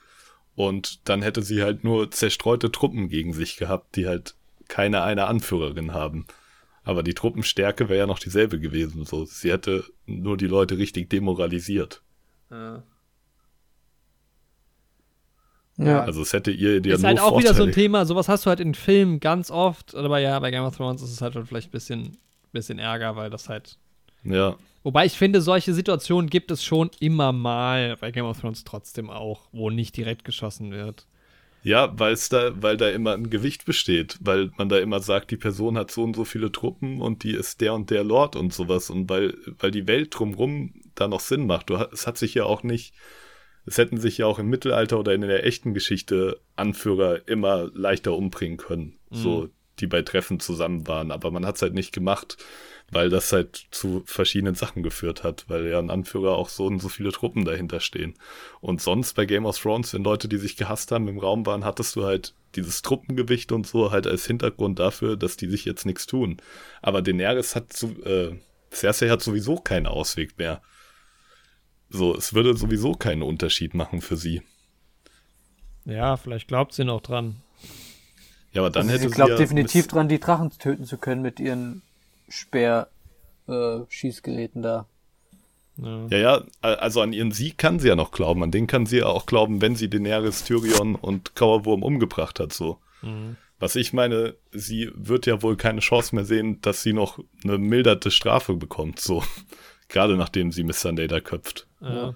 Und 0.57 1.09
dann 1.09 1.23
hätte 1.23 1.43
sie 1.43 1.62
halt 1.62 1.85
nur 1.85 2.11
zerstreute 2.11 2.71
Truppen 2.73 3.09
gegen 3.09 3.33
sich 3.33 3.57
gehabt, 3.57 3.97
die 3.97 4.07
halt 4.07 4.35
keine 4.69 5.03
eine 5.03 5.27
Anführerin 5.27 5.95
haben. 5.95 6.27
Aber 6.83 7.03
die 7.03 7.15
Truppenstärke 7.15 7.89
wäre 7.89 8.01
ja 8.01 8.07
noch 8.07 8.19
dieselbe 8.19 8.59
gewesen. 8.59 9.05
So, 9.05 9.25
sie 9.25 9.53
hätte 9.53 9.85
nur 10.07 10.37
die 10.37 10.47
Leute 10.49 10.79
richtig 10.79 11.09
demoralisiert. 11.11 12.03
Ja. 12.51 12.83
Also 15.86 16.23
es 16.23 16.32
hätte 16.32 16.51
ihr 16.51 16.81
ja 16.85 16.94
ist 16.94 17.01
nur 17.01 17.09
halt 17.09 17.20
auch 17.20 17.39
wieder 17.39 17.55
so 17.55 17.62
ein 17.62 17.73
Thema, 17.73 18.05
sowas 18.05 18.28
hast 18.28 18.47
du 18.47 18.48
halt 18.51 18.61
in 18.61 18.74
Filmen 18.74 19.20
ganz 19.20 19.51
oft, 19.51 19.94
aber 19.94 20.19
ja, 20.19 20.39
bei 20.39 20.51
Game 20.51 20.65
of 20.65 20.77
Thrones 20.77 21.02
ist 21.02 21.11
es 21.11 21.20
halt 21.20 21.36
vielleicht 21.47 21.69
ein 21.69 21.73
bisschen, 21.73 22.19
bisschen 22.52 22.78
Ärger, 22.78 23.16
weil 23.16 23.31
das 23.31 23.48
halt. 23.48 23.77
Ja, 24.23 24.57
Wobei 24.82 25.05
ich 25.05 25.12
finde, 25.12 25.43
solche 25.43 25.74
Situationen 25.74 26.31
gibt 26.31 26.51
es 26.51 26.65
schon 26.65 26.90
immer 27.01 27.32
mal 27.32 27.97
bei 28.01 28.11
Game 28.11 28.24
of 28.24 28.40
Thrones 28.40 28.65
trotzdem 28.65 29.11
auch, 29.11 29.48
wo 29.52 29.69
nicht 29.69 29.97
direkt 29.97 30.24
geschossen 30.24 30.73
wird. 30.73 31.07
Ja, 31.62 31.93
weil 31.98 32.15
es 32.15 32.31
da, 32.31 32.62
weil 32.62 32.78
da 32.78 32.89
immer 32.89 33.12
ein 33.12 33.28
Gewicht 33.28 33.66
besteht, 33.66 34.16
weil 34.23 34.51
man 34.57 34.70
da 34.70 34.78
immer 34.78 35.01
sagt, 35.01 35.31
die 35.31 35.36
Person 35.36 35.77
hat 35.77 35.90
so 35.90 36.05
und 36.05 36.16
so 36.16 36.24
viele 36.24 36.51
Truppen 36.51 37.02
und 37.02 37.23
die 37.23 37.32
ist 37.32 37.61
der 37.61 37.74
und 37.74 37.90
der 37.90 38.02
Lord 38.02 38.35
und 38.35 38.55
sowas 38.55 38.89
und 38.89 39.11
weil, 39.11 39.36
weil 39.59 39.70
die 39.70 39.86
Welt 39.86 40.19
drumrum 40.19 40.73
da 40.94 41.07
noch 41.07 41.20
Sinn 41.20 41.47
macht. 41.47 41.69
Du, 41.69 41.74
es 41.93 42.07
hat 42.07 42.16
sich 42.16 42.32
ja 42.32 42.44
auch 42.44 42.62
nicht, 42.62 42.94
es 43.66 43.78
hätten 43.78 43.99
sich 43.99 44.19
ja 44.19 44.27
auch 44.27 44.39
im 44.39 44.49
Mittelalter 44.49 44.99
oder 44.99 45.15
in 45.15 45.20
der 45.23 45.47
echten 45.47 45.74
Geschichte 45.74 46.41
Anführer 46.57 47.28
immer 47.28 47.70
leichter 47.74 48.15
umbringen 48.15 48.57
können, 48.57 48.99
so 49.11 49.49
die 49.81 49.87
bei 49.87 50.03
Treffen 50.03 50.41
zusammen 50.41 50.87
waren, 50.87 51.11
aber 51.11 51.31
man 51.31 51.47
hat 51.47 51.57
es 51.57 51.62
halt 51.62 51.74
nicht 51.74 51.93
gemacht, 51.93 52.37
weil 52.91 53.09
das 53.09 53.32
halt 53.32 53.66
zu 53.70 54.03
verschiedenen 54.05 54.55
Sachen 54.55 54.82
geführt 54.82 55.23
hat, 55.23 55.45
weil 55.49 55.66
ja 55.66 55.78
ein 55.78 55.91
Anführer 55.91 56.37
auch 56.37 56.49
so 56.49 56.66
und 56.66 56.81
so 56.81 56.89
viele 56.89 57.12
Truppen 57.12 57.45
dahinter 57.45 57.81
stehen. 57.81 58.15
Und 58.61 58.82
sonst 58.82 59.15
bei 59.15 59.27
Game 59.27 59.47
of 59.47 59.59
Thrones, 59.59 59.95
wenn 59.95 60.05
Leute, 60.05 60.28
die 60.28 60.39
sich 60.39 60.57
gehasst 60.57 60.91
haben, 60.91 61.09
im 61.09 61.19
Raum 61.19 61.47
waren, 61.47 61.65
hattest 61.65 61.97
du 61.97 62.05
halt 62.05 62.35
dieses 62.57 62.82
Truppengewicht 62.82 63.53
und 63.53 63.66
so 63.66 63.93
halt 63.93 64.07
als 64.07 64.27
Hintergrund 64.27 64.78
dafür, 64.81 65.16
dass 65.16 65.37
die 65.37 65.49
sich 65.49 65.65
jetzt 65.65 65.87
nichts 65.87 66.07
tun. 66.07 66.39
Aber 66.82 67.01
Daenerys 67.01 67.55
hat 67.55 67.73
zu, 67.73 67.91
äh, 68.05 68.32
Cersei 68.73 69.09
hat 69.09 69.23
sowieso 69.23 69.57
keinen 69.57 69.87
Ausweg 69.87 70.37
mehr. 70.37 70.61
So, 71.91 72.17
es 72.17 72.35
würde 72.35 72.57
sowieso 72.57 72.93
keinen 72.93 73.23
Unterschied 73.23 73.75
machen 73.75 74.01
für 74.01 74.17
sie. 74.17 74.43
Ja, 75.85 76.17
vielleicht 76.17 76.47
glaubt 76.49 76.73
sie 76.73 76.85
noch 76.85 77.01
dran. 77.01 77.37
Ja, 78.53 78.62
aber 78.62 78.71
dann 78.71 78.89
also 78.89 78.95
hätte 78.95 79.09
sie 79.09 79.15
glaubt 79.15 79.31
ja 79.31 79.37
definitiv 79.37 79.89
dran, 79.89 80.09
die 80.09 80.21
Drachen 80.21 80.51
töten 80.51 80.85
zu 80.85 80.99
können 80.99 81.23
mit 81.23 81.41
ihren 81.41 81.83
Speer-Schießgeräten 82.29 84.62
da. 84.62 84.87
Ja. 85.77 86.07
Ja, 86.09 86.19
ja, 86.19 86.43
also 86.61 87.01
an 87.01 87.12
ihren 87.12 87.33
Sieg 87.33 87.59
kann 87.59 87.81
sie 87.81 87.89
ja 87.89 87.97
noch 87.97 88.12
glauben. 88.12 88.43
An 88.43 88.51
den 88.51 88.67
kann 88.67 88.87
sie 88.87 88.99
ja 88.99 89.07
auch 89.07 89.27
glauben, 89.27 89.61
wenn 89.61 89.77
sie 89.77 89.89
Daenerys, 89.89 90.45
Tyrion 90.45 90.95
und 90.95 91.35
Kauerwurm 91.35 91.83
umgebracht 91.83 92.39
hat, 92.39 92.53
so. 92.53 92.79
Mhm. 93.03 93.37
Was 93.59 93.77
ich 93.77 93.93
meine, 93.93 94.37
sie 94.53 94.91
wird 94.95 95.27
ja 95.27 95.43
wohl 95.43 95.57
keine 95.57 95.81
Chance 95.81 96.15
mehr 96.15 96.25
sehen, 96.25 96.61
dass 96.62 96.83
sie 96.83 96.93
noch 96.93 97.19
eine 97.45 97.59
milderte 97.59 98.11
Strafe 98.11 98.55
bekommt, 98.55 99.01
so. 99.01 99.23
Gerade 99.91 100.17
nachdem 100.17 100.53
sie 100.53 100.62
Miss 100.62 100.81
Sunday 100.81 101.09
da 101.09 101.21
köpft. 101.21 101.67
Ja, 101.81 102.15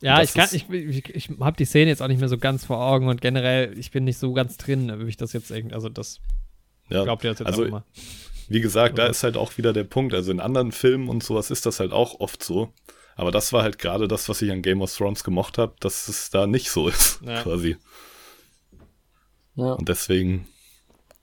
ja 0.00 0.22
ich, 0.22 0.32
kann, 0.32 0.48
ich, 0.52 0.70
ich, 0.70 1.14
ich 1.14 1.30
habe 1.40 1.56
die 1.56 1.64
Szene 1.64 1.90
jetzt 1.90 2.00
auch 2.02 2.08
nicht 2.08 2.20
mehr 2.20 2.28
so 2.28 2.38
ganz 2.38 2.64
vor 2.64 2.78
Augen 2.78 3.08
und 3.08 3.20
generell, 3.20 3.76
ich 3.78 3.90
bin 3.90 4.04
nicht 4.04 4.18
so 4.18 4.32
ganz 4.32 4.56
drin, 4.56 4.92
wie 5.04 5.08
ich 5.08 5.16
das 5.16 5.32
jetzt 5.32 5.50
irgendwie, 5.50 5.74
also 5.74 5.88
das 5.88 6.20
Ja, 6.88 7.02
glaubt 7.04 7.24
ihr 7.24 7.30
das 7.30 7.40
jetzt 7.40 7.48
also, 7.48 7.64
auch 7.64 7.70
mal. 7.70 7.84
wie 8.48 8.60
gesagt, 8.60 8.96
da 8.98 9.06
ist 9.06 9.24
halt 9.24 9.36
auch 9.36 9.58
wieder 9.58 9.72
der 9.72 9.84
Punkt. 9.84 10.14
Also 10.14 10.30
in 10.30 10.40
anderen 10.40 10.70
Filmen 10.70 11.08
und 11.08 11.22
sowas 11.24 11.50
ist 11.50 11.66
das 11.66 11.80
halt 11.80 11.92
auch 11.92 12.20
oft 12.20 12.42
so. 12.44 12.72
Aber 13.16 13.30
das 13.32 13.52
war 13.52 13.62
halt 13.62 13.78
gerade 13.78 14.06
das, 14.08 14.28
was 14.28 14.42
ich 14.42 14.52
an 14.52 14.62
Game 14.62 14.82
of 14.82 14.94
Thrones 14.94 15.24
gemocht 15.24 15.58
habe, 15.58 15.74
dass 15.80 16.06
es 16.06 16.30
da 16.30 16.46
nicht 16.46 16.70
so 16.70 16.86
ist, 16.88 17.20
Ja. 17.22 17.42
quasi. 17.42 17.76
Ja. 19.56 19.72
Und 19.72 19.88
deswegen, 19.88 20.46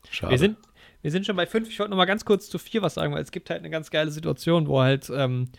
schade. 0.10 0.32
Wir 0.32 0.40
sind, 0.40 0.58
wir 1.04 1.12
sind 1.12 1.26
schon 1.28 1.36
bei 1.36 1.46
fünf. 1.46 1.70
Ich 1.70 1.78
wollte 1.80 1.92
noch 1.92 1.98
mal 1.98 2.06
ganz 2.06 2.26
kurz 2.26 2.50
zu 2.50 2.58
vier 2.58 2.82
was 2.82 2.96
sagen, 2.96 3.14
weil 3.14 3.22
es 3.22 3.32
gibt 3.32 3.52
halt 3.52 3.60
eine 3.60 3.70
ganz 3.70 3.92
geile 3.92 4.10
Situation, 4.10 4.68
wo 4.68 4.82
halt, 4.82 5.12
ähm, 5.16 5.50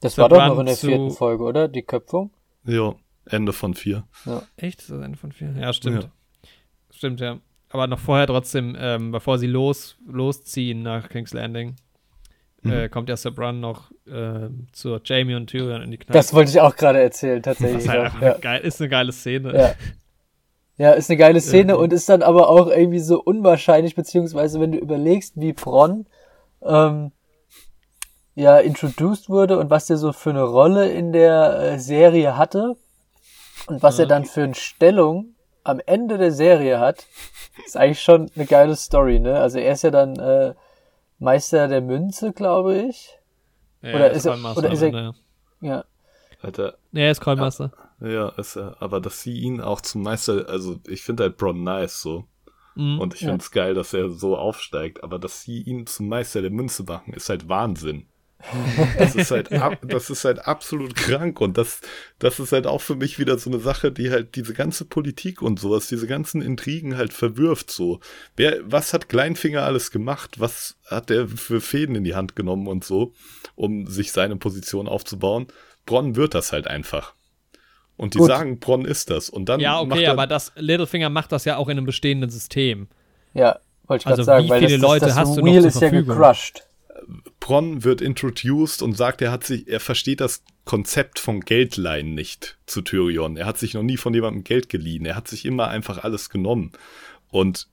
Das 0.00 0.18
war 0.18 0.28
doch 0.28 0.44
noch 0.44 0.58
in 0.58 0.66
der 0.66 0.74
zu- 0.74 0.88
vierten 0.88 1.10
Folge, 1.12 1.44
oder? 1.44 1.68
Die 1.68 1.82
Köpfung? 1.82 2.32
ja, 2.64 2.94
Ende 3.26 3.52
von 3.52 3.74
vier. 3.74 4.02
echt, 4.56 4.80
ist 4.80 4.90
das 4.90 5.00
Ende 5.00 5.16
von 5.16 5.30
vier? 5.30 5.54
Ja, 5.56 5.72
stimmt. 5.72 6.02
Ja. 6.04 6.10
Stimmt, 6.90 7.20
ja. 7.20 7.38
Aber 7.68 7.86
noch 7.86 8.00
vorher 8.00 8.26
trotzdem, 8.26 8.76
ähm, 8.80 9.12
bevor 9.12 9.38
sie 9.38 9.46
los, 9.46 9.96
losziehen 10.08 10.82
nach 10.82 11.08
King's 11.08 11.32
Landing, 11.32 11.76
äh, 12.64 12.86
Mhm. 12.86 12.90
kommt 12.90 13.08
ja 13.08 13.16
Sir 13.16 13.30
Bran 13.30 13.60
noch 13.60 13.92
äh, 14.06 14.48
zu 14.72 14.98
Jamie 15.04 15.34
und 15.36 15.46
Tyrion 15.46 15.82
in 15.82 15.90
die 15.92 15.98
Kneipe. 15.98 16.12
Das 16.14 16.34
wollte 16.34 16.50
ich 16.50 16.60
auch 16.60 16.74
gerade 16.74 17.00
erzählen, 17.00 17.38
Was 17.38 17.58
tatsächlich. 17.58 17.88
halt 17.88 18.00
auch, 18.00 18.04
einfach 18.06 18.22
ja. 18.22 18.38
geil, 18.38 18.60
ist 18.62 18.80
eine 18.80 18.88
geile 18.88 19.12
Szene. 19.12 19.56
Ja. 19.56 19.74
Ja, 20.80 20.92
ist 20.92 21.10
eine 21.10 21.16
geile 21.18 21.40
Szene 21.40 21.72
Ja. 21.72 21.78
und 21.78 21.92
ist 21.92 22.08
dann 22.08 22.22
aber 22.22 22.48
auch 22.48 22.68
irgendwie 22.68 23.00
so 23.00 23.20
unwahrscheinlich, 23.22 23.94
beziehungsweise 23.94 24.60
wenn 24.60 24.72
du 24.72 24.78
überlegst, 24.78 25.34
wie 25.36 25.52
Bronn 25.52 26.06
ähm, 26.62 27.12
ja 28.34 28.58
introduced 28.58 29.28
wurde 29.28 29.58
und 29.58 29.70
was 29.70 29.86
der 29.86 29.96
so 29.98 30.12
für 30.12 30.30
eine 30.30 30.42
Rolle 30.42 30.90
in 30.90 31.12
der 31.12 31.60
äh, 31.74 31.78
Serie 31.78 32.36
hatte 32.36 32.76
und 33.66 33.82
was 33.82 33.98
Ja. 33.98 34.04
er 34.04 34.08
dann 34.08 34.24
für 34.24 34.42
eine 34.44 34.54
Stellung 34.54 35.34
am 35.64 35.80
Ende 35.84 36.16
der 36.16 36.32
Serie 36.32 36.80
hat, 36.80 37.06
ist 37.66 37.76
eigentlich 37.76 38.00
schon 38.00 38.30
eine 38.34 38.46
geile 38.46 38.74
Story, 38.76 39.18
ne? 39.20 39.38
Also 39.38 39.58
er 39.58 39.72
ist 39.72 39.82
ja 39.82 39.90
dann 39.90 40.18
äh, 40.18 40.54
Meister 41.18 41.68
der 41.68 41.82
Münze, 41.82 42.32
glaube 42.32 42.76
ich. 42.76 43.18
Ja, 43.82 43.94
Oder 43.94 44.06
er 44.06 44.12
ist 44.12 44.24
er- 44.24 44.56
oder 44.56 44.70
ist 44.72 44.80
er- 44.82 44.88
Ende, 44.88 45.14
Ja. 45.60 45.84
Alter, 46.42 46.74
ja. 46.92 47.02
er 47.02 47.10
ist 47.10 47.20
Coinmaster. 47.20 47.70
ja, 47.76 47.88
ist 48.00 48.56
er. 48.56 48.76
Aber 48.80 49.00
dass 49.00 49.22
sie 49.22 49.38
ihn 49.38 49.60
auch 49.60 49.80
zum 49.80 50.02
Meister, 50.02 50.48
also 50.48 50.80
ich 50.88 51.02
finde 51.02 51.24
halt 51.24 51.36
Bron 51.36 51.62
nice 51.62 52.00
so. 52.00 52.26
Mhm. 52.74 52.98
Und 53.00 53.14
ich 53.14 53.20
Ja. 53.22 53.28
finde 53.28 53.42
es 53.42 53.50
geil, 53.50 53.74
dass 53.74 53.92
er 53.92 54.10
so 54.10 54.36
aufsteigt. 54.36 55.02
Aber 55.02 55.18
dass 55.18 55.42
sie 55.42 55.60
ihn 55.62 55.86
zum 55.86 56.08
Meister 56.08 56.40
der 56.42 56.50
Münze 56.50 56.84
machen, 56.84 57.12
ist 57.14 57.28
halt 57.28 57.48
Wahnsinn. 57.48 58.06
Das 58.98 59.14
ist 59.14 59.30
halt, 59.30 59.52
ab, 59.52 59.80
das 59.82 60.08
ist 60.08 60.24
halt 60.24 60.46
absolut 60.46 60.94
krank 60.96 61.42
und 61.42 61.58
das, 61.58 61.82
das 62.18 62.40
ist 62.40 62.52
halt 62.52 62.66
auch 62.66 62.80
für 62.80 62.94
mich 62.96 63.18
wieder 63.18 63.36
so 63.38 63.50
eine 63.50 63.58
Sache, 63.60 63.92
die 63.92 64.10
halt 64.10 64.34
diese 64.34 64.54
ganze 64.54 64.86
Politik 64.86 65.42
und 65.42 65.60
sowas, 65.60 65.88
diese 65.88 66.06
ganzen 66.06 66.40
Intrigen 66.40 66.96
halt 66.96 67.12
verwirft 67.12 67.70
so. 67.70 68.00
Wer, 68.36 68.60
was 68.64 68.94
hat 68.94 69.10
Kleinfinger 69.10 69.62
alles 69.64 69.90
gemacht? 69.90 70.40
Was 70.40 70.78
hat 70.86 71.10
er 71.10 71.28
für 71.28 71.60
Fäden 71.60 71.94
in 71.96 72.04
die 72.04 72.14
Hand 72.14 72.34
genommen 72.34 72.66
und 72.66 72.82
so, 72.82 73.12
um 73.56 73.86
sich 73.86 74.10
seine 74.10 74.36
Position 74.36 74.88
aufzubauen? 74.88 75.48
Bronn 75.84 76.16
wird 76.16 76.32
das 76.34 76.52
halt 76.52 76.66
einfach. 76.66 77.14
Und 78.00 78.14
die 78.14 78.18
Gut. 78.18 78.28
sagen, 78.28 78.58
Bronn 78.60 78.86
ist 78.86 79.10
das. 79.10 79.28
Und 79.28 79.50
dann 79.50 79.60
ja, 79.60 79.74
macht 79.84 79.98
okay, 79.98 80.04
er, 80.04 80.12
aber 80.12 80.26
das 80.26 80.52
Littlefinger 80.56 81.10
macht 81.10 81.32
das 81.32 81.44
ja 81.44 81.58
auch 81.58 81.68
in 81.68 81.76
einem 81.76 81.84
bestehenden 81.84 82.30
System. 82.30 82.88
Ja, 83.34 83.58
wollte 83.86 84.00
ich 84.00 84.04
gerade 84.04 84.12
Also 84.12 84.22
sagen, 84.22 84.46
wie 84.46 84.48
weil 84.48 84.60
viele 84.60 84.78
das, 84.78 84.80
Leute 84.80 85.04
das, 85.04 85.16
das 85.16 85.18
hast 85.18 85.36
du 85.36 85.42
noch 85.42 85.54
ist 85.54 85.82
ja 85.82 85.90
gecrushed. 85.90 86.66
Bronn 87.40 87.84
wird 87.84 88.00
introduced 88.00 88.80
und 88.80 88.96
sagt, 88.96 89.20
er 89.20 89.30
hat 89.30 89.44
sich, 89.44 89.68
er 89.68 89.80
versteht 89.80 90.22
das 90.22 90.42
Konzept 90.64 91.18
von 91.18 91.40
Geldleihen 91.40 92.14
nicht 92.14 92.56
zu 92.64 92.80
Tyrion. 92.80 93.36
Er 93.36 93.44
hat 93.44 93.58
sich 93.58 93.74
noch 93.74 93.82
nie 93.82 93.98
von 93.98 94.14
jemandem 94.14 94.44
Geld 94.44 94.70
geliehen. 94.70 95.04
Er 95.04 95.14
hat 95.14 95.28
sich 95.28 95.44
immer 95.44 95.68
einfach 95.68 96.02
alles 96.02 96.30
genommen. 96.30 96.72
Und 97.28 97.68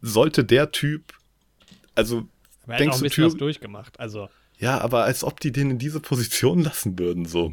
sollte 0.00 0.42
der 0.42 0.72
Typ, 0.72 1.12
also 1.94 2.26
Er 2.66 2.76
hat 2.76 2.76
auch 2.76 2.78
denkst 2.78 2.96
ein 2.96 2.98
du, 3.00 3.04
bisschen 3.04 3.24
was 3.26 3.32
Tyr 3.32 3.38
durchgemacht. 3.40 4.00
Also, 4.00 4.30
ja, 4.56 4.80
aber 4.80 5.04
als 5.04 5.22
ob 5.22 5.38
die 5.38 5.52
den 5.52 5.70
in 5.72 5.78
diese 5.78 6.00
Position 6.00 6.60
lassen 6.64 6.98
würden, 6.98 7.26
so. 7.26 7.52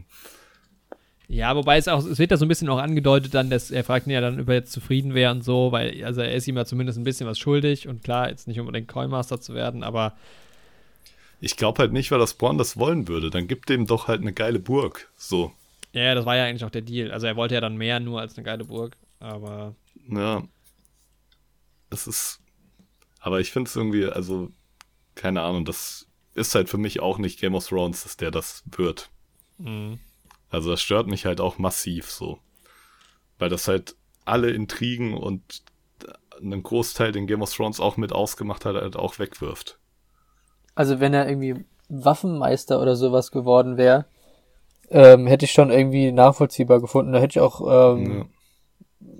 Ja, 1.29 1.55
wobei 1.55 1.77
es 1.77 1.87
auch, 1.87 2.05
es 2.05 2.19
wird 2.19 2.31
ja 2.31 2.37
so 2.37 2.45
ein 2.45 2.47
bisschen 2.47 2.69
auch 2.69 2.77
angedeutet 2.79 3.33
dann, 3.33 3.49
dass 3.49 3.69
er 3.71 3.83
fragt 3.83 4.07
ihn 4.07 4.11
ja 4.13 4.21
dann, 4.21 4.39
ob 4.39 4.47
er 4.49 4.55
jetzt 4.55 4.71
zufrieden 4.71 5.13
wäre 5.13 5.31
und 5.31 5.43
so, 5.43 5.71
weil, 5.71 6.03
also 6.05 6.21
er 6.21 6.33
ist 6.33 6.47
ihm 6.47 6.55
ja 6.57 6.65
zumindest 6.65 6.97
ein 6.97 7.03
bisschen 7.03 7.27
was 7.27 7.37
schuldig 7.39 7.87
und 7.87 8.03
klar, 8.03 8.29
jetzt 8.29 8.47
nicht 8.47 8.59
unbedingt 8.59 8.87
Coinmaster 8.87 9.39
zu 9.41 9.53
werden, 9.53 9.83
aber 9.83 10.15
Ich 11.39 11.57
glaube 11.57 11.79
halt 11.79 11.93
nicht, 11.93 12.11
weil 12.11 12.19
das 12.19 12.33
Braun 12.35 12.57
das 12.59 12.77
wollen 12.77 13.07
würde. 13.07 13.29
Dann 13.29 13.47
gibt 13.47 13.69
dem 13.69 13.85
doch 13.87 14.07
halt 14.07 14.21
eine 14.21 14.33
geile 14.33 14.59
Burg. 14.59 15.11
So. 15.17 15.51
ja, 15.93 16.15
das 16.15 16.25
war 16.25 16.35
ja 16.35 16.45
eigentlich 16.45 16.65
auch 16.65 16.69
der 16.71 16.81
Deal. 16.81 17.11
Also 17.11 17.27
er 17.27 17.35
wollte 17.35 17.55
ja 17.55 17.61
dann 17.61 17.77
mehr 17.77 17.99
nur 17.99 18.21
als 18.21 18.35
eine 18.37 18.43
geile 18.45 18.65
Burg, 18.65 18.97
aber 19.19 19.75
Ja. 20.09 20.43
Es 21.89 22.07
ist. 22.07 22.39
Aber 23.19 23.39
ich 23.39 23.51
finde 23.51 23.69
es 23.69 23.75
irgendwie, 23.75 24.05
also, 24.05 24.51
keine 25.15 25.41
Ahnung, 25.41 25.65
das 25.65 26.07
ist 26.33 26.55
halt 26.55 26.69
für 26.69 26.77
mich 26.77 26.99
auch 27.01 27.17
nicht 27.17 27.39
Game 27.39 27.55
of 27.55 27.67
Thrones, 27.67 28.03
dass 28.03 28.17
der 28.17 28.31
das 28.31 28.63
wird. 28.65 29.09
mh. 29.57 29.97
Also 30.49 30.71
das 30.71 30.81
stört 30.81 31.07
mich 31.07 31.25
halt 31.25 31.41
auch 31.41 31.57
massiv 31.57 32.11
so. 32.11 32.39
Weil 33.37 33.49
das 33.49 33.67
halt 33.67 33.95
alle 34.25 34.51
Intrigen 34.51 35.13
und 35.13 35.63
einen 36.41 36.63
Großteil, 36.63 37.11
den 37.11 37.27
Game 37.27 37.41
of 37.41 37.53
Thrones 37.53 37.79
auch 37.79 37.97
mit 37.97 38.11
ausgemacht 38.11 38.65
hat, 38.65 38.75
halt 38.75 38.95
auch 38.95 39.19
wegwirft. 39.19 39.79
Also 40.75 40.99
wenn 40.99 41.13
er 41.13 41.27
irgendwie 41.27 41.65
Waffenmeister 41.89 42.81
oder 42.81 42.95
sowas 42.95 43.31
geworden 43.31 43.77
wäre, 43.77 44.05
ähm, 44.89 45.27
hätte 45.27 45.45
ich 45.45 45.51
schon 45.51 45.71
irgendwie 45.71 46.11
nachvollziehbar 46.11 46.79
gefunden. 46.79 47.13
Da 47.13 47.19
hätte 47.19 47.39
ich 47.39 47.39
auch 47.39 47.95
ähm, 47.97 48.29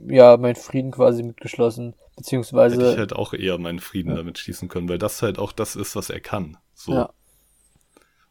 ja. 0.08 0.38
meinen 0.38 0.56
Frieden 0.56 0.92
quasi 0.92 1.24
mitgeschlossen. 1.24 1.96
Beziehungsweise 2.16 2.78
Hätte 2.78 2.92
ich 2.92 2.98
halt 2.98 3.14
auch 3.14 3.34
eher 3.34 3.58
meinen 3.58 3.80
Frieden 3.80 4.16
damit 4.16 4.40
schließen 4.40 4.70
können, 4.70 4.90
weil 4.90 4.98
das 4.98 5.22
halt 5.22 5.40
auch 5.40 5.52
das 5.52 5.76
ist, 5.76 5.96
was 5.96 6.10
er 6.10 6.20
kann. 6.20 6.58
So. 6.74 6.94
Ja. 6.94 7.10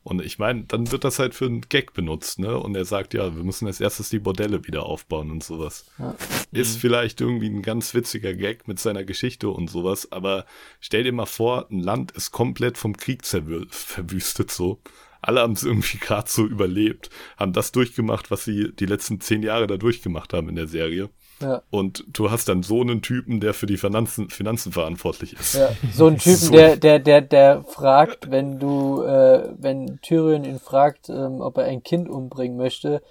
Und 0.07 0.23
ich 0.23 0.39
meine, 0.39 0.63
dann 0.63 0.93
wird 0.93 1.03
das 1.03 1.19
halt 1.19 1.35
für 1.35 1.47
einen 1.47 1.63
Gag 1.63 1.93
benutzt, 1.93 2.39
ne? 2.39 2.57
Und 2.57 2.77
er 2.77 2.85
sagt, 2.85 3.13
ja, 3.13 3.35
wir 3.35 3.43
müssen 3.43 3.67
als 3.67 3.81
erstes 3.81 4.09
die 4.09 4.21
Bordelle 4.21 4.65
wieder 4.65 4.87
aufbauen 4.87 5.33
und 5.33 5.43
sowas. 5.43 5.85
Ja. 5.99 6.15
Ist 6.53 6.79
vielleicht 6.79 7.21
irgendwie 7.21 7.49
ein 7.49 7.61
ganz 7.61 7.93
witziger 7.93 8.33
Gag 8.33 8.69
mit 8.69 8.79
seiner 8.79 9.03
Geschichte 9.03 9.49
und 9.49 9.69
sowas, 9.69 10.13
aber 10.13 10.47
stell 10.79 11.03
dir 11.03 11.11
mal 11.11 11.27
vor, 11.27 11.67
ein 11.73 11.81
Land 11.81 12.13
ist 12.13 12.31
komplett 12.31 12.79
vom 12.79 12.97
Krieg 12.97 13.27
verwüstet 13.27 14.53
so. 14.53 14.81
Alle 15.23 15.41
haben 15.41 15.55
es 15.55 15.65
irgendwie 15.65 15.99
gerade 16.01 16.31
so 16.31 16.47
überlebt, 16.47 17.11
haben 17.37 17.53
das 17.53 17.73
durchgemacht, 17.73 18.31
was 18.31 18.45
sie 18.45 18.71
die 18.79 18.87
letzten 18.87 19.21
zehn 19.21 19.43
Jahre 19.43 19.67
da 19.67 19.77
durchgemacht 19.77 20.33
haben 20.33 20.49
in 20.49 20.55
der 20.55 20.69
Serie. 20.69 21.11
Ja. 21.41 21.63
Und 21.71 22.05
du 22.09 22.31
hast 22.31 22.49
dann 22.49 22.63
so 22.63 22.81
einen 22.81 23.03
Typen, 23.03 23.41
der 23.41 23.53
für 23.55 23.67
die 23.67 23.77
Finanzen, 23.77 24.31
Finanzen 24.31 24.73
verantwortlich 24.73 25.35
ist. 25.35 25.55
Ja, 25.55 25.71
so 25.93 26.07
ein 26.07 26.19
Typen, 26.19 26.37
So. 26.37 26.53
der, 26.53 26.77
der, 26.77 26.99
der, 26.99 27.21
der 27.21 27.65
fragt, 27.65 28.31
wenn 28.31 28.59
du, 28.59 29.03
äh, 29.03 29.51
wenn 29.59 30.01
Tyrion 30.01 30.45
ihn 30.45 30.59
fragt, 30.59 31.09
ähm, 31.09 31.41
ob 31.41 31.59
er 31.59 31.65
ein 31.65 31.83
Kind 31.83 32.09
umbringen 32.09 32.57
möchte, 32.57 33.03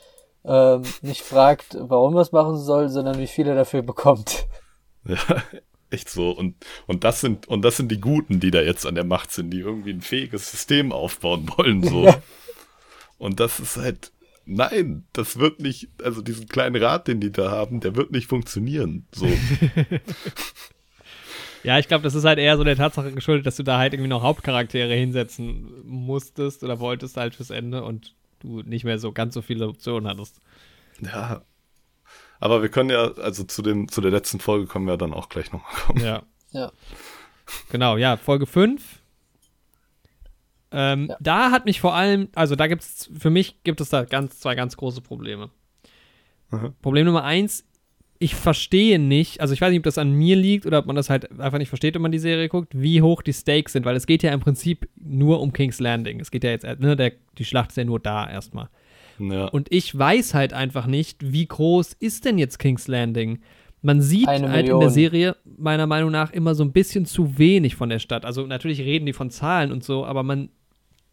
ähm, 0.44 0.84
nicht 1.02 1.22
fragt, 1.22 1.78
warum 1.80 2.16
er 2.16 2.22
es 2.22 2.32
machen 2.32 2.58
soll, 2.58 2.90
sondern 2.90 3.18
wie 3.20 3.28
viel 3.28 3.48
er 3.48 3.56
dafür 3.56 3.82
bekommt. 3.82 4.46
Ja, 5.08 5.44
echt 5.92 6.10
so. 6.10 6.32
Und, 6.32 6.56
und 6.88 7.04
das 7.04 7.22
sind, 7.22 7.48
und 7.48 7.62
das 7.62 7.78
sind 7.78 7.92
die 7.92 8.02
Guten, 8.02 8.40
die 8.40 8.50
da 8.50 8.62
jetzt 8.62 8.88
an 8.88 8.96
der 8.96 9.04
Macht 9.04 9.32
sind, 9.32 9.52
die 9.52 9.60
irgendwie 9.60 9.92
ein 9.92 10.02
fähiges 10.02 10.50
System 10.50 10.92
aufbauen 10.92 11.48
wollen, 11.58 11.84
so. 11.84 12.06
Ja. 12.06 12.16
Und 13.20 13.40
das 13.40 13.60
ist 13.60 13.78
halt, 13.78 14.12
nein, 14.46 15.06
das 15.14 15.38
wird 15.38 15.60
nicht, 15.60 15.90
also 16.04 16.22
diesen 16.22 16.48
kleinen 16.48 16.82
Rat, 16.82 17.08
den 17.08 17.20
die 17.20 17.32
da 17.32 17.52
haben, 17.52 17.80
der 17.80 17.96
wird 17.96 18.12
nicht 18.12 18.28
funktionieren, 18.28 19.06
so. 19.14 19.28
Ja, 21.66 21.80
ich 21.80 21.88
glaube, 21.88 22.04
das 22.04 22.14
ist 22.14 22.26
halt 22.26 22.38
eher 22.38 22.58
so 22.58 22.64
der 22.64 22.76
Tatsache 22.76 23.12
geschuldet, 23.12 23.48
dass 23.48 23.56
du 23.56 23.64
da 23.64 23.80
halt 23.80 23.92
irgendwie 23.92 24.10
noch 24.10 24.22
Hauptcharaktere 24.22 24.94
hinsetzen 24.94 25.68
musstest 25.84 26.64
oder 26.64 26.80
wolltest 26.80 27.18
halt 27.18 27.34
fürs 27.34 27.50
Ende 27.50 27.84
und 27.84 28.14
du 28.40 28.62
nicht 28.62 28.86
mehr 28.86 29.00
so 29.00 29.12
ganz 29.12 29.34
so 29.34 29.42
viele 29.42 29.68
Optionen 29.68 30.08
hattest. 30.08 30.40
ja. 31.02 31.42
Aber 32.40 32.62
wir 32.62 32.70
können 32.70 32.92
ja, 32.92 33.14
also 33.14 33.46
zu 33.46 33.64
dem, 33.64 33.88
zu 33.90 34.02
der 34.02 34.12
letzten 34.12 34.40
Folge 34.40 34.68
kommen 34.68 34.86
wir 34.86 34.98
dann 34.98 35.14
auch 35.14 35.28
gleich 35.28 35.52
nochmal 35.52 35.74
kommen. 35.88 36.06
Ja. 36.06 36.22
Ja. 36.52 36.72
Genau, 37.72 37.98
ja, 37.98 38.18
Folge 38.18 38.46
5. 38.46 38.82
Ähm, 40.76 41.08
Ja. 41.10 41.18
Da 41.20 41.52
hat 41.52 41.66
mich 41.66 41.80
vor 41.80 41.96
allem, 41.96 42.28
also 42.36 42.56
da 42.56 42.68
gibt 42.68 42.82
es, 42.82 43.10
für 43.18 43.30
mich 43.30 43.64
gibt 43.64 43.82
es 43.82 43.90
da 43.90 44.04
ganz, 44.04 44.40
zwei 44.40 44.56
ganz 44.56 44.76
große 44.78 45.02
Probleme. 45.02 45.50
Mhm. 46.52 46.74
Problem 46.82 47.06
Nummer 47.06 47.24
eins, 47.24 47.66
ich 48.20 48.36
verstehe 48.36 48.98
nicht, 49.00 49.42
also 49.42 49.54
ich 49.54 49.62
weiß 49.62 49.72
nicht, 49.72 49.80
ob 49.80 49.84
das 49.84 49.98
an 49.98 50.14
mir 50.14 50.36
liegt 50.36 50.66
oder 50.66 50.80
ob 50.80 50.86
man 50.86 50.96
das 50.96 51.10
halt 51.10 51.38
einfach 51.40 51.58
nicht 51.58 51.70
versteht, 51.70 51.96
wenn 51.96 52.02
man 52.02 52.12
die 52.12 52.20
Serie 52.20 52.48
guckt, 52.48 52.74
wie 52.74 53.02
hoch 53.02 53.22
die 53.22 53.34
Stakes 53.34 53.74
sind, 53.74 53.86
weil 53.86 53.96
es 53.96 54.06
geht 54.08 54.24
ja 54.24 54.32
im 54.32 54.40
Prinzip 54.40 54.88
nur 54.96 55.42
um 55.42 55.52
King's 55.54 55.80
Landing. 55.80 56.20
Es 56.20 56.32
geht 56.32 56.44
ja 56.44 56.52
jetzt, 56.52 56.64
ne, 56.64 56.96
der, 56.96 57.12
die 57.38 57.46
Schlacht 57.46 57.72
ist 57.72 57.78
ja 57.78 57.84
nur 57.84 58.00
da 58.00 58.30
erstmal. 58.30 58.70
Ja. 59.20 59.46
Und 59.48 59.72
ich 59.72 59.98
weiß 59.98 60.34
halt 60.34 60.54
einfach 60.54 60.88
nicht, 60.88 61.32
wie 61.32 61.46
groß 61.46 61.94
ist 62.00 62.26
denn 62.26 62.38
jetzt 62.38 62.58
King's 62.58 62.88
Landing? 62.88 63.40
Man 63.82 64.02
sieht 64.02 64.28
Eine 64.28 64.50
halt 64.50 64.68
in 64.68 64.80
der. 64.80 64.90
Serie 64.90 65.36
meiner 65.58 65.86
Meinung 65.86 66.12
nach 66.12 66.32
immer 66.32 66.56
so 66.56 66.64
ein 66.64 66.72
bisschen 66.72 67.06
zu 67.06 67.38
wenig 67.38 67.76
von 67.76 67.90
der 67.90 68.00
Stadt. 68.00 68.26
Also 68.26 68.48
natürlich 68.48 68.80
reden 68.80 69.06
die 69.06 69.14
von 69.14 69.30
Zahlen 69.30 69.72
und 69.72 69.84
so, 69.84 70.06
aber 70.06 70.24
man, 70.24 70.50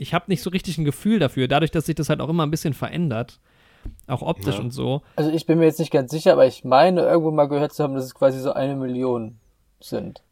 ich 0.02 0.12
habe 0.14 0.24
nicht 0.28 0.42
so 0.42 0.50
richtig 0.50 0.76
ein 0.78 0.84
Gefühl 0.84 1.18
dafür, 1.18 1.48
dadurch, 1.48 1.70
dass 1.70 1.86
sich 1.86 1.94
das 1.94 2.08
halt 2.08 2.20
auch 2.20 2.28
immer 2.28 2.44
ein 2.44 2.50
bisschen 2.50 2.74
verändert, 2.74 3.40
auch 4.06 4.22
optisch 4.22 4.56
Ja. 4.56 4.60
und 4.60 4.70
so. 4.72 5.02
Also 5.16 5.30
ich 5.30 5.46
bin 5.46 5.58
mir 5.58 5.64
jetzt 5.64 5.78
nicht 5.80 5.90
ganz 5.92 6.10
sicher, 6.10 6.32
aber 6.32 6.46
ich 6.46 6.64
meine 6.64 7.00
irgendwo 7.02 7.30
mal 7.30 7.46
gehört 7.48 7.72
zu 7.72 7.82
haben, 7.82 7.94
dass 7.94 8.04
es 8.04 8.14
quasi 8.14 8.38
so 8.40 8.52
eine 8.52 8.76
Million 8.76 9.38
sind. 9.80 10.22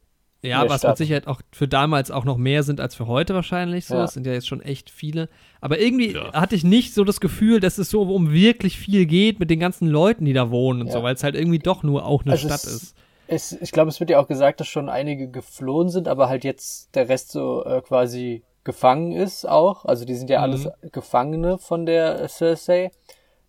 Ja, 0.43 0.67
was 0.71 0.81
Stadt. 0.81 0.93
mit 0.93 0.99
Sicherheit 0.99 1.27
auch 1.27 1.43
für 1.53 1.69
damals 1.69 2.11
auch 2.11 2.25
noch 2.25 2.39
mehr 2.39 2.63
sind 2.63 2.81
als 2.81 2.95
für 2.95 3.07
heute 3.07 3.35
wahrscheinlich 3.35 3.85
so. 3.85 3.95
Ja. 3.97 4.05
Es 4.05 4.15
sind 4.15 4.27
ja 4.27 4.33
jetzt 4.33 4.49
schon 4.49 4.63
echt 4.63 4.89
viele. 4.89 5.29
Aber 5.61 5.79
irgendwie 5.79 6.15
Ja. 6.15 6.33
hatte 6.33 6.55
ich 6.55 6.65
nicht 6.65 6.95
so 6.95 7.05
das 7.05 7.21
Gefühl, 7.21 7.61
dass 7.61 7.77
es 7.77 7.91
so 7.91 8.01
um 8.03 8.33
wirklich 8.33 8.79
viel 8.79 9.05
geht 9.05 9.39
mit 9.39 9.51
den 9.51 9.61
ganzen 9.61 9.87
Leuten, 9.89 10.25
die 10.25 10.33
da 10.33 10.51
wohnen 10.51 10.81
und 10.81 10.87
Ja. 10.87 10.95
so, 10.95 11.03
weil 11.03 11.15
es 11.15 11.23
halt 11.23 11.35
irgendwie 11.35 11.59
doch 11.59 11.83
nur 11.83 12.07
auch 12.07 12.23
eine 12.23 12.33
Also 12.33 12.49
Stadt 12.49 12.65
es- 12.65 12.73
ist. 12.83 12.97
Es, 13.33 13.53
ich 13.53 13.71
glaube, 13.71 13.91
es 13.91 14.01
wird 14.01 14.09
ja 14.11 14.19
auch 14.19 14.27
gesagt, 14.29 14.61
dass 14.61 14.67
schon 14.67 14.89
einige 14.89 15.29
geflohen 15.29 15.89
sind, 15.91 16.09
aber 16.09 16.29
halt 16.31 16.43
jetzt 16.43 16.95
der 16.97 17.09
Rest 17.11 17.31
so 17.33 17.63
äh, 17.65 17.81
quasi 17.83 18.43
gefangen 18.65 19.13
ist 19.13 19.49
auch. 19.49 19.85
Also 19.85 20.05
die 20.05 20.15
sind 20.15 20.31
ja 20.31 20.39
Mhm. 20.39 20.43
alles 20.45 20.69
Gefangene 20.93 21.59
von 21.59 21.87
der 21.87 22.27
Cersei. 22.29 22.91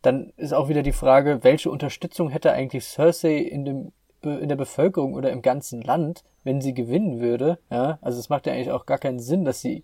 Dann 0.02 0.32
ist 0.38 0.54
auch 0.54 0.68
wieder 0.70 0.82
die 0.84 0.94
Frage, 0.94 1.44
welche 1.44 1.70
Unterstützung 1.70 2.30
hätte 2.30 2.52
eigentlich 2.54 2.86
Cersei 2.86 3.38
in 3.38 3.66
dem 3.66 3.92
in 4.24 4.50
der 4.50 4.56
Bevölkerung 4.56 5.16
oder 5.16 5.32
im 5.32 5.42
ganzen 5.42 5.82
Land, 5.82 6.24
wenn 6.44 6.62
sie 6.62 6.76
gewinnen 6.76 7.20
würde. 7.22 7.58
Ja, 7.72 7.98
also 8.04 8.20
es 8.20 8.30
macht 8.30 8.46
ja 8.46 8.54
eigentlich 8.54 8.70
auch 8.70 8.86
gar 8.86 9.00
keinen 9.00 9.20
Sinn, 9.20 9.46
dass 9.46 9.62
sie 9.62 9.84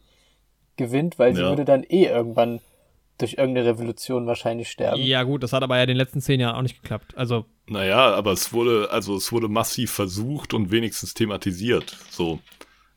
gewinnt, 0.76 1.18
weil 1.18 1.34
sie 1.34 1.42
Ja. 1.42 1.50
würde 1.50 1.66
dann 1.66 1.84
eh 1.84 2.06
irgendwann 2.06 2.60
durch 3.18 3.34
irgendeine 3.34 3.66
Revolution 3.68 4.28
wahrscheinlich 4.28 4.70
sterben. 4.70 5.02
Ja, 5.02 5.24
gut, 5.24 5.42
das 5.42 5.54
hat 5.54 5.64
aber 5.64 5.78
ja 5.78 5.82
in 5.84 5.88
den 5.88 5.98
letzten 5.98 6.22
zehn 6.22 6.40
Jahren 6.40 6.56
auch 6.56 6.62
nicht 6.62 6.80
geklappt. 6.84 7.18
Also, 7.18 7.46
Naja, 7.66 8.14
aber 8.14 8.32
es 8.32 8.54
wurde, 8.54 8.90
also 8.92 9.16
es 9.16 9.32
wurde 9.32 9.48
massiv 9.48 9.92
versucht 9.92 10.54
und 10.54 10.70
wenigstens 10.70 11.16
thematisiert. 11.16 11.98
So. 12.12 12.38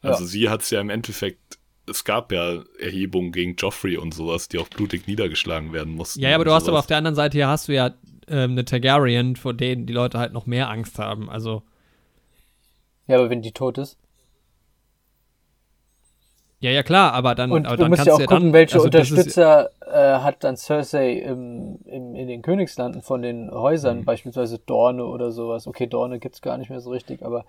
Also 0.02 0.24
Ja. 0.24 0.28
sie 0.28 0.48
hat 0.50 0.60
es 0.60 0.68
ja 0.68 0.80
im 0.82 0.90
Endeffekt, 0.90 1.58
es 1.90 2.04
gab 2.04 2.32
ja 2.32 2.62
Erhebungen 2.78 3.32
gegen 3.32 3.56
Joffrey 3.56 3.96
und 3.96 4.14
sowas, 4.14 4.48
die 4.48 4.58
auch 4.58 4.68
blutig 4.68 5.06
niedergeschlagen 5.06 5.72
werden 5.72 5.94
mussten. 5.94 6.20
ja, 6.20 6.30
ja, 6.30 6.34
aber 6.36 6.44
du 6.44 6.52
hast 6.52 6.68
aber 6.68 6.78
auf 6.78 6.86
der 6.86 6.98
anderen 6.98 7.14
Seite, 7.16 7.36
hier 7.38 7.48
hast 7.48 7.68
du 7.68 7.72
ja 7.74 7.92
ähm, 8.28 8.52
eine 8.52 8.64
Targaryen, 8.64 9.36
vor 9.36 9.54
denen 9.54 9.86
die 9.86 9.92
Leute 9.92 10.18
halt 10.18 10.32
noch 10.32 10.46
mehr 10.46 10.68
Angst 10.70 10.98
haben. 10.98 11.28
Also, 11.30 11.62
Ja, 13.06 13.18
aber 13.18 13.28
wenn 13.28 13.42
die 13.42 13.52
tot 13.52 13.76
ist. 13.78 13.98
ja, 16.60 16.70
ja, 16.70 16.82
klar, 16.82 17.12
aber 17.14 17.34
dann, 17.34 17.50
Und 17.50 17.66
aber 17.66 17.76
du 17.76 17.82
dann 17.84 17.90
musst 17.90 17.98
kannst 17.98 18.06
ja 18.08 18.14
auch 18.14 18.18
du 18.18 18.22
ja 18.22 18.26
gucken, 18.26 18.52
dann, 18.52 18.52
welche 18.52 18.74
also 18.74 18.88
das 18.90 19.10
ist- 19.10 19.16
Unterstützer 19.16 19.70
äh, 19.86 20.20
hat 20.20 20.44
dann 20.44 20.56
Cersei 20.58 21.12
im, 21.14 21.78
im, 21.86 22.14
in 22.14 22.26
den 22.28 22.42
Königslanden 22.42 23.00
von 23.02 23.22
den 23.22 23.50
Häusern, 23.50 24.00
Mhm. 24.00 24.04
beispielsweise 24.04 24.58
Dorne 24.58 25.04
oder 25.06 25.32
sowas. 25.32 25.66
Okay, 25.66 25.86
Dorne 25.86 26.18
gibt's 26.18 26.42
gar 26.42 26.58
nicht 26.58 26.68
mehr 26.68 26.80
so 26.80 26.90
richtig, 26.90 27.24
aber 27.24 27.46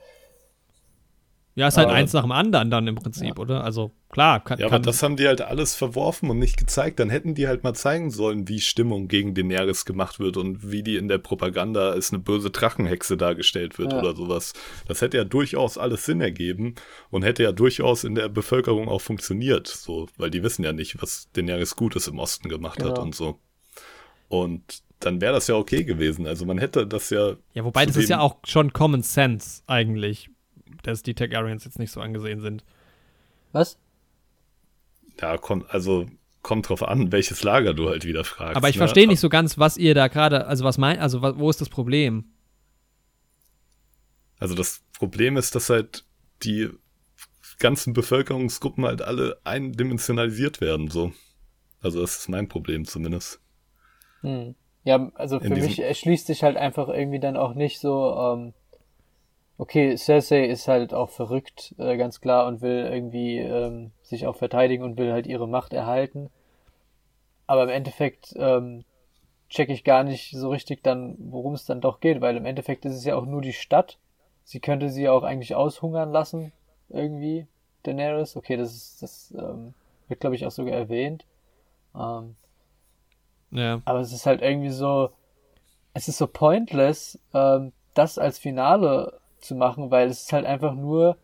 Ja, 1.62 1.68
ist 1.68 1.78
halt 1.78 1.90
Aber- 1.90 1.96
eins 1.96 2.12
nach 2.14 2.24
dem 2.24 2.32
anderen 2.32 2.72
dann 2.72 2.88
im 2.88 2.96
Prinzip, 2.96 3.38
oder? 3.38 3.64
Also, 3.64 3.92
klar, 4.10 4.44
kann, 4.44 4.58
Ja, 4.58 4.66
aber 4.66 4.78
kann 4.78 4.82
das 4.84 5.04
haben 5.04 5.16
die 5.16 5.28
halt 5.28 5.42
alles 5.42 5.76
verworfen 5.76 6.32
und 6.32 6.40
nicht 6.40 6.58
gezeigt. 6.58 7.00
Dann 7.00 7.12
hätten 7.12 7.36
die 7.36 7.48
halt 7.48 7.64
mal 7.64 7.76
zeigen 7.76 8.10
sollen, 8.10 8.48
wie 8.48 8.60
Stimmung 8.60 9.08
gegen 9.08 9.36
Daenerys 9.36 9.86
gemacht 9.86 10.20
wird 10.20 10.38
und 10.38 10.72
wie 10.72 10.82
die 10.82 10.96
in 10.98 11.08
der 11.08 11.20
Propaganda 11.20 11.92
als 11.92 12.12
eine 12.12 12.18
böse 12.20 12.50
Drachenhexe 12.50 13.16
dargestellt 13.16 13.78
wird 13.78 13.92
Ja. 13.94 14.00
oder 14.00 14.16
sowas. 14.16 14.54
Das 14.88 15.02
hätte 15.02 15.18
ja 15.18 15.24
durchaus 15.24 15.78
alles 15.78 16.04
Sinn 16.06 16.20
ergeben 16.20 16.74
und 17.12 17.22
hätte 17.22 17.44
ja 17.44 17.52
durchaus 17.52 18.04
in 18.04 18.16
der 18.16 18.28
Bevölkerung 18.28 18.90
auch 18.90 19.02
funktioniert, 19.02 19.68
so, 19.68 20.08
weil 20.18 20.32
die 20.32 20.42
wissen 20.42 20.64
ja 20.66 20.74
nicht, 20.74 21.00
was 21.00 21.30
Daenerys 21.34 21.76
Gutes 21.76 22.08
im 22.08 22.18
Osten 22.18 22.50
gemacht 22.50 22.80
hat 22.82 22.96
Genau. 22.96 23.04
und 23.04 23.14
so. 23.14 23.38
Und 24.30 24.82
dann 25.00 25.22
wäre 25.22 25.34
das 25.34 25.46
ja 25.48 25.56
okay 25.56 25.84
gewesen. 25.84 26.26
Also 26.26 26.46
man 26.46 26.58
hätte 26.58 26.88
das 26.88 27.12
ja. 27.12 27.34
Ja, 27.54 27.64
wobei 27.64 27.86
das 27.86 27.98
ist 27.98 28.10
ja 28.10 28.20
auch 28.20 28.38
schon 28.46 28.74
Common 28.74 29.04
Sense 29.04 29.62
eigentlich, 29.68 30.30
dass 30.84 31.04
die 31.04 31.14
Targaryens 31.14 31.66
jetzt 31.66 31.80
nicht 31.80 31.92
so 31.92 32.02
angesehen 32.02 32.42
sind. 32.42 32.64
was? 33.52 33.78
Ja, 35.20 35.38
kommt, 35.38 35.70
also 35.70 36.08
kommt 36.42 36.70
drauf 36.70 36.84
an, 36.84 37.12
welches 37.12 37.44
Lager 37.44 37.74
du 37.74 37.90
halt 37.90 38.06
wieder 38.06 38.24
fragst. 38.24 38.58
Aber 38.58 38.70
ich 38.70 38.76
ne? 38.76 38.80
verstehe 38.80 39.08
nicht 39.08 39.20
so 39.20 39.30
ganz, 39.30 39.58
was 39.58 39.78
ihr 39.78 39.94
da 39.94 40.08
gerade, 40.08 40.48
also 40.48 40.64
was 40.64 40.78
meint, 40.78 41.00
also 41.00 41.22
wo 41.22 41.50
ist 41.50 41.62
das 41.62 41.70
Problem? 41.70 42.26
Also 44.40 44.56
das 44.56 44.82
Problem 44.98 45.38
ist, 45.38 45.54
dass 45.54 45.70
halt 45.70 46.06
die 46.44 46.70
ganzen 47.60 47.94
Bevölkerungsgruppen 47.94 48.86
halt 48.86 49.02
alle 49.02 49.40
eindimensionalisiert 49.44 50.62
werden, 50.62 50.90
so. 50.90 51.14
Also 51.82 52.02
das 52.02 52.18
ist 52.18 52.30
mein 52.30 52.48
Problem 52.48 52.86
zumindest. 52.86 53.40
Hm. 54.22 54.56
Ja, 54.84 55.12
also 55.14 55.40
für 55.40 55.50
mich 55.50 55.80
erschließt 55.80 56.26
sich 56.26 56.44
halt 56.44 56.58
einfach 56.58 56.90
irgendwie 56.90 57.20
dann 57.20 57.38
auch 57.38 57.54
nicht 57.54 57.80
so, 57.80 58.16
ähm, 58.16 58.54
okay, 59.62 59.96
Cersei 59.96 60.46
ist 60.46 60.68
halt 60.68 60.92
auch 60.92 61.12
verrückt, 61.12 61.76
äh, 61.78 61.96
ganz 61.96 62.20
klar, 62.20 62.48
und 62.48 62.62
will 62.62 62.90
irgendwie 62.92 63.38
ähm, 63.38 63.92
sich 64.02 64.26
auch 64.26 64.36
verteidigen 64.36 64.84
und 64.84 64.98
will 64.98 65.12
halt 65.12 65.28
ihre 65.28 65.48
Macht 65.48 65.72
erhalten. 65.72 66.32
Aber 67.46 67.64
im 67.64 67.70
Endeffekt 67.70 68.34
ähm, 68.38 68.86
checke 69.50 69.72
ich 69.72 69.84
gar 69.84 70.04
nicht 70.04 70.32
so 70.32 70.50
richtig 70.50 70.82
dann, 70.82 71.16
worum 71.20 71.54
es 71.54 71.66
dann 71.66 71.80
doch 71.80 72.00
geht, 72.00 72.22
weil 72.22 72.38
im 72.38 72.48
Endeffekt 72.48 72.86
ist 72.86 72.96
es 72.96 73.06
ja 73.06 73.16
auch 73.16 73.28
nur 73.28 73.42
die 73.42 73.54
Stadt. 73.54 74.00
Sie 74.46 74.60
könnte 74.60 74.90
sie 74.90 75.08
auch 75.08 75.22
eigentlich 75.22 75.54
aushungern 75.54 76.12
lassen, 76.12 76.52
irgendwie, 76.90 77.46
Daenerys. 77.84 78.36
Okay, 78.36 78.58
das 78.58 78.74
ist, 78.74 79.04
das 79.04 79.32
ähm, 79.38 79.76
wird, 80.08 80.22
glaube 80.22 80.36
ich, 80.36 80.44
auch 80.48 80.52
sogar 80.52 80.74
erwähnt. 80.74 81.24
Ähm, 81.96 82.36
ja. 83.52 83.80
Aber 83.86 84.00
es 84.00 84.12
ist 84.12 84.26
halt 84.26 84.42
irgendwie 84.42 84.72
so, 84.72 85.12
es 85.94 86.08
ist 86.08 86.18
so 86.18 86.26
pointless, 86.26 87.20
ähm, 87.36 87.74
das 87.94 88.18
als 88.18 88.40
Finale 88.40 89.21
zu 89.42 89.56
machen, 89.56 89.92
weil 89.92 90.10
es 90.10 90.24
ist 90.24 90.34
halt 90.34 90.46
einfach 90.46 90.74
nur, 90.74 91.18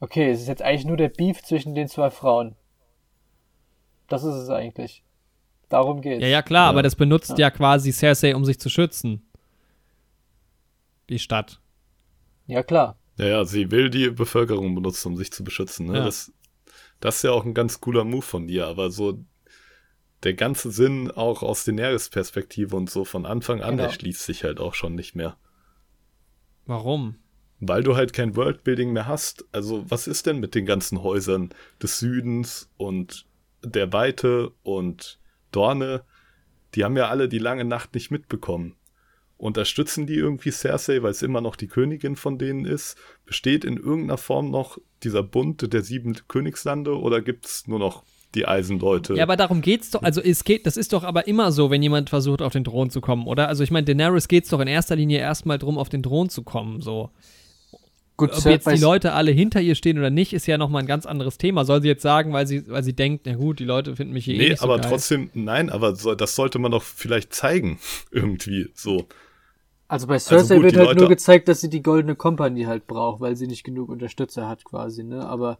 okay, 0.00 0.30
es 0.30 0.40
ist 0.40 0.48
jetzt 0.48 0.62
eigentlich 0.62 0.86
nur 0.86 0.96
der 0.96 1.08
Beef 1.08 1.42
zwischen 1.42 1.74
den 1.74 1.88
zwei 1.88 2.10
Frauen. 2.10 2.56
Das 4.08 4.24
ist 4.24 4.34
es 4.34 4.48
eigentlich. 4.50 5.04
Darum 5.68 6.02
geht's. 6.02 6.22
Ja, 6.22 6.28
ja, 6.28 6.42
klar, 6.42 6.66
ja. 6.66 6.70
aber 6.70 6.82
das 6.82 6.96
benutzt 6.96 7.30
ja. 7.30 7.46
ja 7.46 7.50
quasi 7.50 7.92
Cersei, 7.92 8.34
um 8.34 8.44
sich 8.44 8.58
zu 8.58 8.68
schützen. 8.68 9.26
Die 11.08 11.18
Stadt. 11.18 11.60
Ja, 12.46 12.62
klar. 12.62 12.98
Ja, 13.16 13.26
ja, 13.26 13.44
sie 13.44 13.70
will 13.70 13.90
die 13.90 14.10
Bevölkerung 14.10 14.74
benutzen, 14.74 15.08
um 15.08 15.16
sich 15.16 15.32
zu 15.32 15.44
beschützen. 15.44 15.86
Ne? 15.86 15.98
Ja. 15.98 16.04
Das, 16.04 16.32
das 17.00 17.16
ist 17.16 17.22
ja 17.22 17.32
auch 17.32 17.44
ein 17.44 17.54
ganz 17.54 17.80
cooler 17.80 18.04
Move 18.04 18.22
von 18.22 18.46
dir, 18.46 18.66
aber 18.66 18.90
so 18.90 19.24
der 20.24 20.34
ganze 20.34 20.70
Sinn 20.70 21.10
auch 21.10 21.42
aus 21.42 21.64
Daenerys 21.64 22.08
Perspektive 22.08 22.76
und 22.76 22.90
so 22.90 23.04
von 23.04 23.26
Anfang 23.26 23.60
an, 23.60 23.76
genau. 23.76 23.84
der 23.84 23.90
schließt 23.90 24.24
sich 24.24 24.44
halt 24.44 24.60
auch 24.60 24.74
schon 24.74 24.94
nicht 24.94 25.14
mehr. 25.14 25.36
Warum? 26.66 27.16
Weil 27.60 27.82
du 27.82 27.96
halt 27.96 28.12
kein 28.12 28.34
Worldbuilding 28.34 28.92
mehr 28.92 29.06
hast. 29.06 29.44
Also, 29.52 29.84
was 29.88 30.06
ist 30.06 30.26
denn 30.26 30.40
mit 30.40 30.54
den 30.54 30.66
ganzen 30.66 31.02
Häusern 31.02 31.50
des 31.80 31.98
Südens 31.98 32.70
und 32.76 33.26
der 33.62 33.92
Weite 33.92 34.50
und 34.62 35.20
Dorne? 35.52 36.04
Die 36.74 36.84
haben 36.84 36.96
ja 36.96 37.08
alle 37.08 37.28
die 37.28 37.38
lange 37.38 37.64
Nacht 37.64 37.94
nicht 37.94 38.10
mitbekommen. 38.10 38.74
Unterstützen 39.36 40.06
die 40.06 40.14
irgendwie 40.14 40.52
Cersei, 40.52 41.02
weil 41.02 41.10
es 41.10 41.22
immer 41.22 41.40
noch 41.40 41.56
die 41.56 41.66
Königin 41.66 42.16
von 42.16 42.38
denen 42.38 42.64
ist? 42.64 42.96
Besteht 43.26 43.64
in 43.64 43.76
irgendeiner 43.76 44.18
Form 44.18 44.50
noch 44.50 44.78
dieser 45.02 45.22
Bund 45.22 45.72
der 45.72 45.82
sieben 45.82 46.14
Königslande 46.28 46.96
oder 46.96 47.20
gibt 47.20 47.46
es 47.46 47.66
nur 47.66 47.80
noch 47.80 48.04
die 48.34 48.46
Eisenleute. 48.46 49.14
Ja, 49.14 49.24
aber 49.24 49.36
darum 49.36 49.60
geht's 49.60 49.90
doch. 49.90 50.02
Also 50.02 50.20
es 50.20 50.44
geht, 50.44 50.66
das 50.66 50.76
ist 50.76 50.92
doch 50.92 51.04
aber 51.04 51.26
immer 51.28 51.52
so, 51.52 51.70
wenn 51.70 51.82
jemand 51.82 52.10
versucht, 52.10 52.42
auf 52.42 52.52
den 52.52 52.64
Thron 52.64 52.90
zu 52.90 53.00
kommen, 53.00 53.26
oder? 53.26 53.48
Also 53.48 53.62
ich 53.62 53.70
meine, 53.70 53.84
Daenerys 53.84 54.28
geht's 54.28 54.48
doch 54.48 54.60
in 54.60 54.68
erster 54.68 54.96
Linie 54.96 55.18
erstmal 55.18 55.58
drum, 55.58 55.78
auf 55.78 55.88
den 55.88 56.02
Thron 56.02 56.28
zu 56.28 56.42
kommen, 56.42 56.80
so. 56.80 57.10
Gut, 58.16 58.30
Ob 58.36 58.44
jetzt 58.44 58.70
die 58.70 58.76
Leute 58.76 59.14
alle 59.14 59.32
hinter 59.32 59.60
ihr 59.60 59.74
stehen 59.74 59.98
oder 59.98 60.10
nicht, 60.10 60.32
ist 60.32 60.46
ja 60.46 60.58
nochmal 60.58 60.82
ein 60.82 60.86
ganz 60.86 61.06
anderes 61.06 61.38
Thema. 61.38 61.64
Soll 61.64 61.82
sie 61.82 61.88
jetzt 61.88 62.02
sagen, 62.02 62.32
weil 62.32 62.46
sie, 62.46 62.68
weil 62.68 62.84
sie 62.84 62.92
denkt, 62.92 63.26
na 63.26 63.34
gut, 63.34 63.58
die 63.58 63.64
Leute 63.64 63.96
finden 63.96 64.12
mich 64.12 64.26
hier 64.26 64.36
nee, 64.36 64.46
eh 64.46 64.48
nicht 64.50 64.60
so 64.60 64.66
aber 64.66 64.78
geil. 64.78 64.90
trotzdem, 64.90 65.30
nein, 65.34 65.70
aber 65.70 65.96
so, 65.96 66.14
das 66.14 66.36
sollte 66.36 66.58
man 66.58 66.70
doch 66.70 66.82
vielleicht 66.82 67.34
zeigen, 67.34 67.78
irgendwie, 68.10 68.68
so. 68.74 69.06
Also 69.88 70.06
bei 70.06 70.18
Cersei 70.18 70.36
also 70.36 70.54
gut, 70.54 70.64
wird 70.64 70.76
halt 70.76 70.88
Leute 70.88 71.00
nur 71.00 71.08
gezeigt, 71.08 71.48
dass 71.48 71.60
sie 71.60 71.68
die 71.68 71.82
Goldene 71.82 72.14
Kompanie 72.14 72.66
halt 72.66 72.86
braucht, 72.86 73.20
weil 73.20 73.34
sie 73.36 73.46
nicht 73.46 73.64
genug 73.64 73.88
Unterstützer 73.88 74.48
hat 74.48 74.64
quasi, 74.64 75.04
ne? 75.04 75.26
Aber 75.26 75.58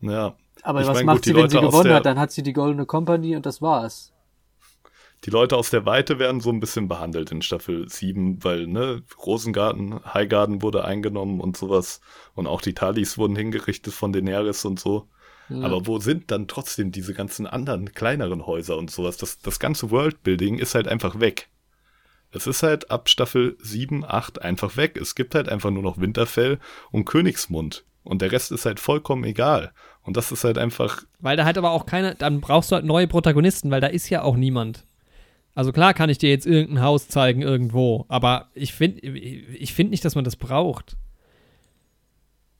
ja. 0.00 0.36
Aber 0.62 0.80
ich 0.80 0.86
was 0.86 0.98
mein, 0.98 1.06
macht 1.06 1.16
gut, 1.18 1.24
sie, 1.24 1.34
wenn 1.34 1.42
Leute 1.42 1.58
sie 1.58 1.60
gewonnen 1.60 1.92
hat? 1.92 2.06
Dann 2.06 2.18
hat 2.18 2.32
sie 2.32 2.42
die 2.42 2.52
Goldene 2.52 2.86
Company 2.86 3.36
und 3.36 3.46
das 3.46 3.60
war's. 3.60 4.12
Die 5.24 5.30
Leute 5.30 5.56
aus 5.56 5.70
der 5.70 5.86
Weite 5.86 6.18
werden 6.18 6.40
so 6.40 6.50
ein 6.50 6.58
bisschen 6.58 6.88
behandelt 6.88 7.30
in 7.30 7.42
Staffel 7.42 7.88
7, 7.88 8.42
weil, 8.42 8.66
ne, 8.66 9.02
Rosengarten, 9.24 10.00
Highgarden 10.04 10.62
wurde 10.62 10.84
eingenommen 10.84 11.40
und 11.40 11.56
sowas. 11.56 12.00
Und 12.34 12.48
auch 12.48 12.60
die 12.60 12.74
Talis 12.74 13.18
wurden 13.18 13.36
hingerichtet 13.36 13.94
von 13.94 14.12
Daenerys 14.12 14.64
und 14.64 14.80
so. 14.80 15.08
Ja. 15.48 15.64
Aber 15.64 15.86
wo 15.86 15.98
sind 16.00 16.30
dann 16.32 16.48
trotzdem 16.48 16.90
diese 16.90 17.14
ganzen 17.14 17.46
anderen 17.46 17.92
kleineren 17.92 18.46
Häuser 18.46 18.76
und 18.76 18.90
sowas? 18.90 19.16
Das, 19.16 19.38
das 19.38 19.60
ganze 19.60 19.90
Worldbuilding 19.90 20.58
ist 20.58 20.74
halt 20.74 20.88
einfach 20.88 21.20
weg. 21.20 21.48
Es 22.32 22.46
ist 22.46 22.62
halt 22.62 22.90
ab 22.90 23.08
Staffel 23.08 23.56
7, 23.60 24.04
8 24.04 24.42
einfach 24.42 24.76
weg. 24.76 24.96
Es 25.00 25.14
gibt 25.14 25.34
halt 25.34 25.48
einfach 25.48 25.70
nur 25.70 25.82
noch 25.82 26.00
Winterfell 26.00 26.58
und 26.90 27.04
Königsmund. 27.04 27.84
Und 28.02 28.22
der 28.22 28.32
Rest 28.32 28.50
ist 28.50 28.64
halt 28.64 28.80
vollkommen 28.80 29.22
egal. 29.22 29.72
Und 30.04 30.16
das 30.16 30.32
ist 30.32 30.44
halt 30.44 30.58
einfach. 30.58 31.04
Weil 31.20 31.36
da 31.36 31.44
halt 31.44 31.58
aber 31.58 31.70
auch 31.70 31.86
keine, 31.86 32.14
dann 32.14 32.40
brauchst 32.40 32.70
du 32.70 32.74
halt 32.74 32.84
neue 32.84 33.06
Protagonisten, 33.06 33.70
weil 33.70 33.80
da 33.80 33.86
ist 33.86 34.08
ja 34.08 34.22
auch 34.22 34.36
niemand. 34.36 34.84
Also 35.54 35.72
klar 35.72 35.94
kann 35.94 36.10
ich 36.10 36.18
dir 36.18 36.30
jetzt 36.30 36.46
irgendein 36.46 36.82
Haus 36.82 37.08
zeigen 37.08 37.42
irgendwo, 37.42 38.06
aber 38.08 38.48
ich 38.54 38.72
finde 38.72 39.00
ich 39.06 39.74
find 39.74 39.90
nicht, 39.90 40.04
dass 40.04 40.14
man 40.14 40.24
das 40.24 40.36
braucht. 40.36 40.96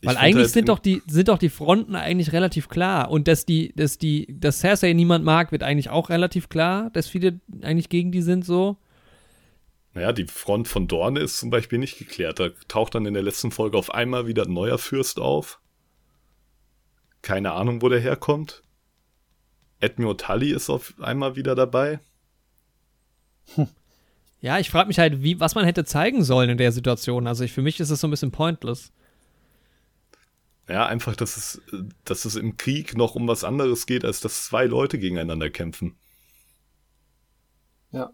Weil 0.02 0.16
eigentlich 0.16 0.44
halt 0.44 0.50
sind 0.50 0.68
doch 0.68 0.78
die 0.78 1.00
sind 1.06 1.28
doch 1.28 1.38
die 1.38 1.48
Fronten 1.48 1.94
eigentlich 1.94 2.32
relativ 2.32 2.68
klar 2.68 3.10
und 3.10 3.28
dass 3.28 3.46
die 3.46 3.72
dass 3.76 3.98
die 3.98 4.26
dass 4.28 4.60
Cersei 4.60 4.92
niemand 4.92 5.24
mag, 5.24 5.52
wird 5.52 5.62
eigentlich 5.62 5.88
auch 5.88 6.10
relativ 6.10 6.48
klar, 6.48 6.90
dass 6.90 7.08
viele 7.08 7.40
eigentlich 7.62 7.88
gegen 7.88 8.12
die 8.12 8.22
sind 8.22 8.44
so. 8.44 8.76
Naja, 9.94 10.12
die 10.12 10.26
Front 10.26 10.68
von 10.68 10.88
Dorne 10.88 11.20
ist 11.20 11.38
zum 11.38 11.50
Beispiel 11.50 11.78
nicht 11.78 11.98
geklärt. 11.98 12.40
Da 12.40 12.48
taucht 12.68 12.94
dann 12.94 13.06
in 13.06 13.14
der 13.14 13.22
letzten 13.22 13.50
Folge 13.50 13.78
auf 13.78 13.92
einmal 13.92 14.26
wieder 14.26 14.44
ein 14.44 14.52
neuer 14.52 14.78
Fürst 14.78 15.20
auf. 15.20 15.60
Keine 17.22 17.52
Ahnung, 17.52 17.82
wo 17.82 17.88
der 17.88 18.00
herkommt. 18.00 18.62
Edmure 19.80 20.16
Tully 20.16 20.52
ist 20.52 20.70
auf 20.70 20.94
einmal 21.00 21.36
wieder 21.36 21.54
dabei. 21.54 22.00
Ja, 24.42 24.58
ich 24.58 24.70
frage 24.70 24.88
mich 24.88 24.98
halt, 24.98 25.22
wie, 25.22 25.38
was 25.38 25.54
man 25.54 25.64
hätte 25.64 25.84
zeigen 25.84 26.24
sollen 26.24 26.50
in 26.50 26.58
der 26.58 26.72
Situation. 26.72 27.28
Also 27.28 27.44
ich, 27.44 27.52
für 27.52 27.62
mich 27.62 27.78
ist 27.78 27.90
es 27.90 28.00
so 28.00 28.08
ein 28.08 28.10
bisschen 28.10 28.32
pointless. 28.32 28.90
Ja, 30.68 30.86
einfach, 30.86 31.14
dass 31.14 31.36
es, 31.36 31.62
dass 32.04 32.24
es 32.24 32.34
im 32.34 32.56
Krieg 32.56 32.96
noch 32.96 33.14
um 33.14 33.28
was 33.28 33.44
anderes 33.44 33.86
geht, 33.86 34.04
als 34.04 34.18
dass 34.18 34.46
zwei 34.46 34.64
Leute 34.64 34.98
gegeneinander 34.98 35.48
kämpfen. 35.48 35.94
Ja. 37.92 38.10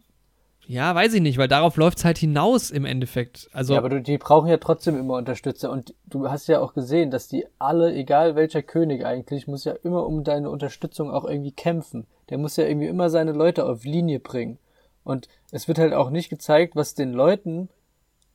Ja, 0.68 0.94
weiß 0.94 1.14
ich 1.14 1.22
nicht, 1.22 1.38
weil 1.38 1.48
darauf 1.48 1.78
läuft 1.78 1.96
es 1.96 2.04
halt 2.04 2.18
hinaus 2.18 2.70
im 2.70 2.84
Endeffekt. 2.84 3.48
Also 3.54 3.72
ja, 3.72 3.78
aber 3.78 3.88
du, 3.88 4.02
die 4.02 4.18
brauchen 4.18 4.50
ja 4.50 4.58
trotzdem 4.58 4.98
immer 4.98 5.14
Unterstützer 5.14 5.70
und 5.70 5.94
du 6.04 6.28
hast 6.28 6.46
ja 6.46 6.60
auch 6.60 6.74
gesehen, 6.74 7.10
dass 7.10 7.26
die 7.26 7.46
alle, 7.58 7.94
egal 7.94 8.36
welcher 8.36 8.62
König 8.62 9.06
eigentlich, 9.06 9.48
muss 9.48 9.64
ja 9.64 9.72
immer 9.82 10.06
um 10.06 10.24
deine 10.24 10.50
Unterstützung 10.50 11.10
auch 11.10 11.24
irgendwie 11.24 11.52
kämpfen. 11.52 12.06
Der 12.28 12.36
muss 12.36 12.58
ja 12.58 12.66
irgendwie 12.66 12.88
immer 12.88 13.08
seine 13.08 13.32
Leute 13.32 13.64
auf 13.64 13.84
Linie 13.84 14.20
bringen. 14.20 14.58
Und 15.04 15.28
es 15.52 15.68
wird 15.68 15.78
halt 15.78 15.94
auch 15.94 16.10
nicht 16.10 16.28
gezeigt, 16.28 16.76
was 16.76 16.94
den 16.94 17.14
Leuten 17.14 17.70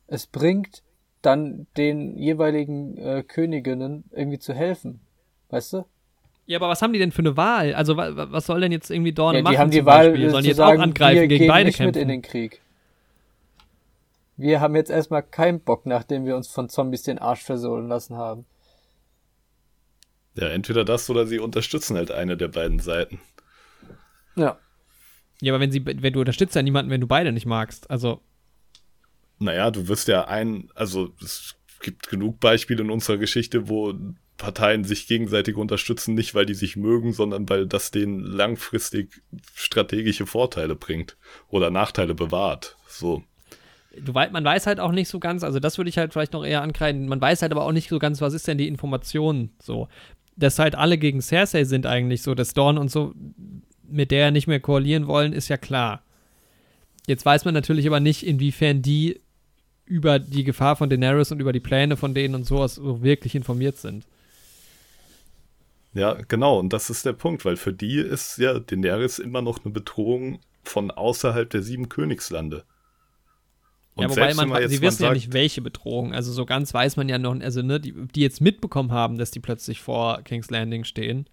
es 0.07 0.25
bringt, 0.25 0.81
dann 1.21 1.67
den 1.77 2.17
jeweiligen 2.17 2.97
äh, 2.97 3.21
Königinnen 3.21 4.05
irgendwie 4.09 4.39
zu 4.39 4.55
helfen. 4.55 5.01
Weißt 5.49 5.73
du? 5.73 5.85
Ja, 6.45 6.57
aber 6.57 6.69
was 6.69 6.81
haben 6.81 6.91
die 6.91 6.99
denn 6.99 7.11
für 7.11 7.19
eine 7.19 7.37
Wahl? 7.37 7.73
Also 7.73 7.95
was 7.95 8.45
soll 8.45 8.61
denn 8.61 8.71
jetzt 8.71 8.89
irgendwie 8.89 9.13
Dorne 9.13 9.39
ja, 9.39 9.43
machen? 9.43 9.53
Die 9.53 9.59
haben 9.59 9.71
die 9.71 9.85
Wahl, 9.85 10.09
Beispiel? 10.09 10.29
Sollen 10.29 10.43
die 10.43 10.49
jetzt 10.49 10.57
sagen, 10.57 10.79
auch 10.79 10.83
angreifen, 10.83 11.29
gegen 11.29 11.47
beide 11.47 11.67
nicht 11.67 11.77
kämpfen? 11.77 11.99
mit 11.99 12.01
in 12.01 12.07
den 12.09 12.21
Krieg. 12.21 12.61
Wir 14.35 14.59
haben 14.59 14.75
jetzt 14.75 14.89
erstmal 14.89 15.23
keinen 15.23 15.61
Bock, 15.61 15.85
nachdem 15.85 16.25
wir 16.25 16.35
uns 16.35 16.47
von 16.47 16.67
Zombies 16.67 17.03
den 17.03 17.19
Arsch 17.19 17.43
versohlen 17.43 17.87
lassen 17.87 18.17
haben. 18.17 18.45
Ja, 20.35 20.49
entweder 20.49 20.83
das 20.83 21.09
oder 21.09 21.27
sie 21.27 21.39
unterstützen 21.39 21.95
halt 21.95 22.11
eine 22.11 22.35
der 22.35 22.47
beiden 22.47 22.79
Seiten. 22.79 23.21
Ja. 24.35 24.57
Ja, 25.41 25.53
aber 25.53 25.59
wenn 25.59 25.71
sie, 25.71 25.85
wenn 25.85 26.13
du 26.13 26.19
unterstützt 26.19 26.55
ja 26.55 26.61
niemanden, 26.61 26.89
wenn 26.91 27.01
du 27.01 27.07
beide 27.07 27.31
nicht 27.31 27.45
magst. 27.45 27.89
Also. 27.89 28.21
Naja, 29.39 29.71
du 29.71 29.87
wirst 29.87 30.07
ja 30.07 30.27
ein, 30.27 30.69
also 30.73 31.13
es 31.21 31.55
gibt 31.81 32.07
genug 32.07 32.39
Beispiele 32.39 32.81
in 32.81 32.89
unserer 32.89 33.17
Geschichte, 33.17 33.69
wo 33.69 33.93
Parteien 34.43 34.83
sich 34.83 35.07
gegenseitig 35.07 35.55
unterstützen, 35.55 36.15
nicht 36.15 36.35
weil 36.35 36.45
die 36.45 36.53
sich 36.53 36.75
mögen, 36.75 37.13
sondern 37.13 37.47
weil 37.47 37.65
das 37.65 37.91
denen 37.91 38.19
langfristig 38.19 39.21
strategische 39.55 40.25
Vorteile 40.25 40.75
bringt 40.75 41.15
oder 41.47 41.71
Nachteile 41.71 42.13
bewahrt. 42.13 42.75
So. 42.89 43.23
Du 43.97 44.11
man 44.11 44.43
weiß 44.43 44.67
halt 44.67 44.81
auch 44.81 44.91
nicht 44.91 45.07
so 45.07 45.21
ganz, 45.21 45.45
also 45.45 45.61
das 45.61 45.77
würde 45.77 45.89
ich 45.89 45.97
halt 45.97 46.11
vielleicht 46.11 46.33
noch 46.33 46.43
eher 46.43 46.61
ankreiden, 46.61 47.07
man 47.07 47.21
weiß 47.21 47.41
halt 47.41 47.53
aber 47.53 47.63
auch 47.63 47.71
nicht 47.71 47.87
so 47.87 47.99
ganz, 47.99 48.19
was 48.19 48.33
ist 48.33 48.45
denn 48.45 48.57
die 48.57 48.67
Information 48.67 49.51
so. 49.61 49.87
Dass 50.35 50.59
halt 50.59 50.75
alle 50.75 50.97
gegen 50.97 51.21
Cersei 51.21 51.63
sind 51.63 51.85
eigentlich 51.85 52.21
so, 52.21 52.35
dass 52.35 52.53
Dorn 52.53 52.77
und 52.77 52.91
so 52.91 53.13
mit 53.87 54.11
der 54.11 54.31
nicht 54.31 54.47
mehr 54.47 54.59
koalieren 54.59 55.07
wollen, 55.07 55.31
ist 55.31 55.47
ja 55.47 55.55
klar. 55.55 56.03
Jetzt 57.07 57.25
weiß 57.25 57.45
man 57.45 57.53
natürlich 57.53 57.87
aber 57.87 58.01
nicht, 58.01 58.25
inwiefern 58.25 58.81
die 58.81 59.21
über 59.85 60.19
die 60.19 60.43
Gefahr 60.43 60.75
von 60.75 60.89
Daenerys 60.89 61.31
und 61.31 61.39
über 61.39 61.53
die 61.53 61.61
Pläne 61.61 61.95
von 61.95 62.13
denen 62.13 62.35
und 62.35 62.45
sowas 62.45 62.75
so 62.75 63.03
wirklich 63.03 63.35
informiert 63.35 63.77
sind. 63.77 64.05
Ja, 65.93 66.13
genau, 66.27 66.59
und 66.59 66.73
das 66.73 66.89
ist 66.89 67.05
der 67.05 67.13
Punkt, 67.13 67.45
weil 67.45 67.55
für 67.55 67.73
die 67.73 67.97
ist 67.97 68.37
ja 68.37 68.59
Daenerys 68.59 69.19
immer 69.19 69.41
noch 69.41 69.63
eine 69.63 69.71
Bedrohung 69.73 70.39
von 70.63 70.89
außerhalb 70.91 71.49
der 71.49 71.61
sieben 71.61 71.89
Königslande. 71.89 72.63
Und 73.95 74.03
ja, 74.03 74.09
wobei 74.09 74.33
man, 74.33 74.49
man 74.49 74.57
sie 74.57 74.75
jetzt 74.75 74.81
wissen 74.81 75.03
mal 75.03 75.09
ja 75.09 75.13
sagt, 75.13 75.13
nicht, 75.13 75.33
welche 75.33 75.61
Bedrohung. 75.61 76.13
Also 76.13 76.31
so 76.31 76.45
ganz 76.45 76.73
weiß 76.73 76.97
man 76.97 77.09
ja 77.09 77.19
noch, 77.19 77.39
also 77.39 77.61
ne, 77.61 77.79
die, 77.79 77.93
die 78.07 78.21
jetzt 78.21 78.41
mitbekommen 78.41 78.91
haben, 78.91 79.17
dass 79.17 79.29
die 79.29 79.39
plötzlich 79.39 79.81
vor 79.81 80.23
King's 80.23 80.49
Landing 80.49 80.83
stehen, 80.83 81.29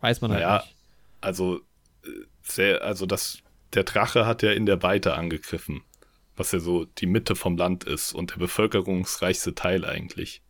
weiß 0.00 0.20
man 0.20 0.30
halt 0.30 0.42
Naja, 0.42 0.58
nicht. 0.58 0.76
also, 1.20 1.56
äh, 2.04 2.10
sehr, 2.42 2.82
also 2.84 3.04
das, 3.04 3.38
der 3.74 3.82
Drache 3.82 4.26
hat 4.26 4.42
ja 4.42 4.52
in 4.52 4.64
der 4.64 4.82
Weite 4.84 5.14
angegriffen, 5.14 5.82
was 6.36 6.52
ja 6.52 6.60
so 6.60 6.84
die 6.84 7.06
Mitte 7.06 7.34
vom 7.34 7.56
Land 7.56 7.82
ist 7.82 8.12
und 8.12 8.30
der 8.30 8.36
bevölkerungsreichste 8.36 9.56
Teil 9.56 9.84
eigentlich. 9.84 10.40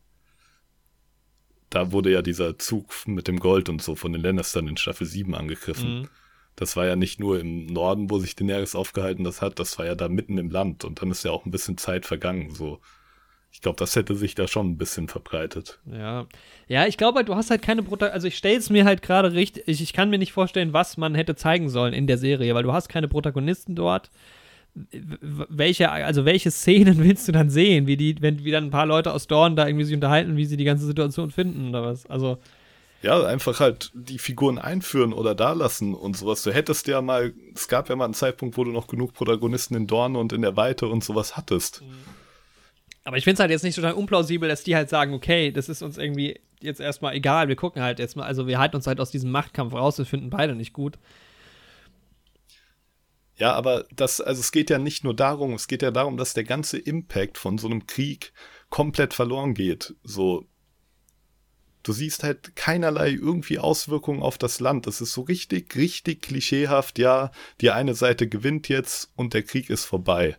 Da 1.70 1.92
wurde 1.92 2.10
ja 2.10 2.22
dieser 2.22 2.58
Zug 2.58 3.06
mit 3.06 3.28
dem 3.28 3.40
Gold 3.40 3.68
und 3.68 3.82
so 3.82 3.94
von 3.94 4.12
den 4.12 4.22
Lannistern 4.22 4.68
in 4.68 4.76
Staffel 4.76 5.06
7 5.06 5.34
angegriffen. 5.34 6.00
Mhm. 6.00 6.08
Das 6.56 6.76
war 6.76 6.86
ja 6.86 6.96
nicht 6.96 7.20
nur 7.20 7.38
im 7.38 7.66
Norden, 7.66 8.10
wo 8.10 8.18
sich 8.18 8.34
Daenerys 8.34 8.74
aufgehalten 8.74 9.22
das 9.22 9.42
hat, 9.42 9.60
das 9.60 9.78
war 9.78 9.86
ja 9.86 9.94
da 9.94 10.08
mitten 10.08 10.38
im 10.38 10.50
Land 10.50 10.84
und 10.84 11.00
dann 11.00 11.10
ist 11.10 11.24
ja 11.24 11.30
auch 11.30 11.46
ein 11.46 11.52
bisschen 11.52 11.78
Zeit 11.78 12.04
vergangen, 12.04 12.50
so. 12.54 12.80
Ich 13.50 13.62
glaube, 13.62 13.78
das 13.78 13.96
hätte 13.96 14.14
sich 14.14 14.34
da 14.34 14.46
schon 14.46 14.70
ein 14.70 14.78
bisschen 14.78 15.08
verbreitet. 15.08 15.78
Ja. 15.86 16.26
Ja, 16.68 16.86
ich 16.86 16.98
glaube, 16.98 17.24
du 17.24 17.34
hast 17.34 17.50
halt 17.50 17.62
keine 17.62 17.82
Protagonisten. 17.82 18.14
Also 18.14 18.28
ich 18.28 18.36
stelle 18.36 18.58
es 18.58 18.70
mir 18.70 18.84
halt 18.84 19.00
gerade 19.02 19.32
richtig. 19.32 19.64
Ich, 19.66 19.80
ich 19.80 19.92
kann 19.92 20.10
mir 20.10 20.18
nicht 20.18 20.32
vorstellen, 20.32 20.74
was 20.74 20.96
man 20.96 21.14
hätte 21.14 21.34
zeigen 21.34 21.70
sollen 21.70 21.94
in 21.94 22.06
der 22.06 22.18
Serie, 22.18 22.54
weil 22.54 22.62
du 22.62 22.72
hast 22.72 22.88
keine 22.88 23.08
Protagonisten 23.08 23.74
dort. 23.74 24.10
Welche, 25.20 25.90
also 25.90 26.24
welche 26.24 26.50
Szenen 26.50 26.98
willst 27.04 27.28
du 27.28 27.32
dann 27.32 27.50
sehen? 27.50 27.86
Wie 27.86 27.96
die, 27.96 28.16
wenn 28.20 28.44
wie 28.44 28.50
dann 28.50 28.64
ein 28.64 28.70
paar 28.70 28.86
Leute 28.86 29.12
aus 29.12 29.26
Dorn 29.26 29.56
da 29.56 29.66
irgendwie 29.66 29.84
sich 29.84 29.94
unterhalten, 29.94 30.36
wie 30.36 30.44
sie 30.44 30.56
die 30.56 30.64
ganze 30.64 30.86
Situation 30.86 31.30
finden 31.30 31.70
oder 31.70 31.82
was? 31.82 32.06
Also, 32.06 32.38
Ja, 33.02 33.24
einfach 33.24 33.60
halt 33.60 33.90
die 33.94 34.18
Figuren 34.18 34.58
einführen 34.58 35.12
oder 35.12 35.34
da 35.34 35.52
lassen 35.52 35.94
und 35.94 36.16
sowas. 36.16 36.42
Du 36.42 36.52
hättest 36.52 36.86
ja 36.88 37.00
mal, 37.00 37.32
es 37.54 37.68
gab 37.68 37.88
ja 37.88 37.96
mal 37.96 38.04
einen 38.04 38.14
Zeitpunkt, 38.14 38.56
wo 38.56 38.64
du 38.64 38.72
noch 38.72 38.86
genug 38.86 39.14
Protagonisten 39.14 39.74
in 39.74 39.86
Dorn 39.86 40.16
und 40.16 40.32
in 40.32 40.42
der 40.42 40.56
Weite 40.56 40.86
und 40.86 41.04
sowas 41.04 41.36
hattest. 41.36 41.82
aber 43.04 43.16
ich 43.16 43.24
finde 43.24 43.34
es 43.34 43.40
halt 43.40 43.50
jetzt 43.50 43.64
nicht 43.64 43.76
total 43.76 43.94
unplausibel, 43.94 44.48
dass 44.48 44.64
die 44.64 44.76
halt 44.76 44.90
sagen, 44.90 45.14
okay, 45.14 45.50
das 45.50 45.68
ist 45.68 45.82
uns 45.82 45.96
irgendwie 45.96 46.40
jetzt 46.60 46.80
erstmal 46.80 47.14
egal, 47.14 47.48
wir 47.48 47.56
gucken 47.56 47.82
halt 47.82 47.98
jetzt 47.98 48.16
mal, 48.16 48.24
also 48.24 48.46
wir 48.46 48.58
halten 48.58 48.76
uns 48.76 48.86
halt 48.86 49.00
aus 49.00 49.10
diesem 49.10 49.30
Machtkampf 49.30 49.72
raus, 49.74 49.98
wir 49.98 50.06
finden 50.06 50.30
beide 50.30 50.54
nicht 50.54 50.72
gut. 50.72 50.98
Ja, 53.38 53.52
aber 53.52 53.86
das, 53.94 54.20
also 54.20 54.40
es 54.40 54.50
geht 54.50 54.68
ja 54.68 54.78
nicht 54.78 55.04
nur 55.04 55.14
darum, 55.14 55.54
es 55.54 55.68
geht 55.68 55.82
ja 55.82 55.92
darum, 55.92 56.16
dass 56.16 56.34
der 56.34 56.44
ganze 56.44 56.76
Impact 56.76 57.38
von 57.38 57.56
so 57.56 57.68
einem 57.68 57.86
Krieg 57.86 58.32
komplett 58.68 59.14
verloren 59.14 59.54
geht. 59.54 59.94
So, 60.02 60.46
du 61.84 61.92
siehst 61.92 62.24
halt 62.24 62.56
keinerlei 62.56 63.10
irgendwie 63.10 63.60
Auswirkungen 63.60 64.22
auf 64.22 64.38
das 64.38 64.58
Land. 64.58 64.86
Das 64.88 65.00
ist 65.00 65.12
so 65.12 65.22
richtig, 65.22 65.76
richtig 65.76 66.22
klischeehaft. 66.22 66.98
Ja, 66.98 67.30
die 67.60 67.70
eine 67.70 67.94
Seite 67.94 68.28
gewinnt 68.28 68.68
jetzt 68.68 69.12
und 69.14 69.34
der 69.34 69.44
Krieg 69.44 69.70
ist 69.70 69.84
vorbei. 69.84 70.36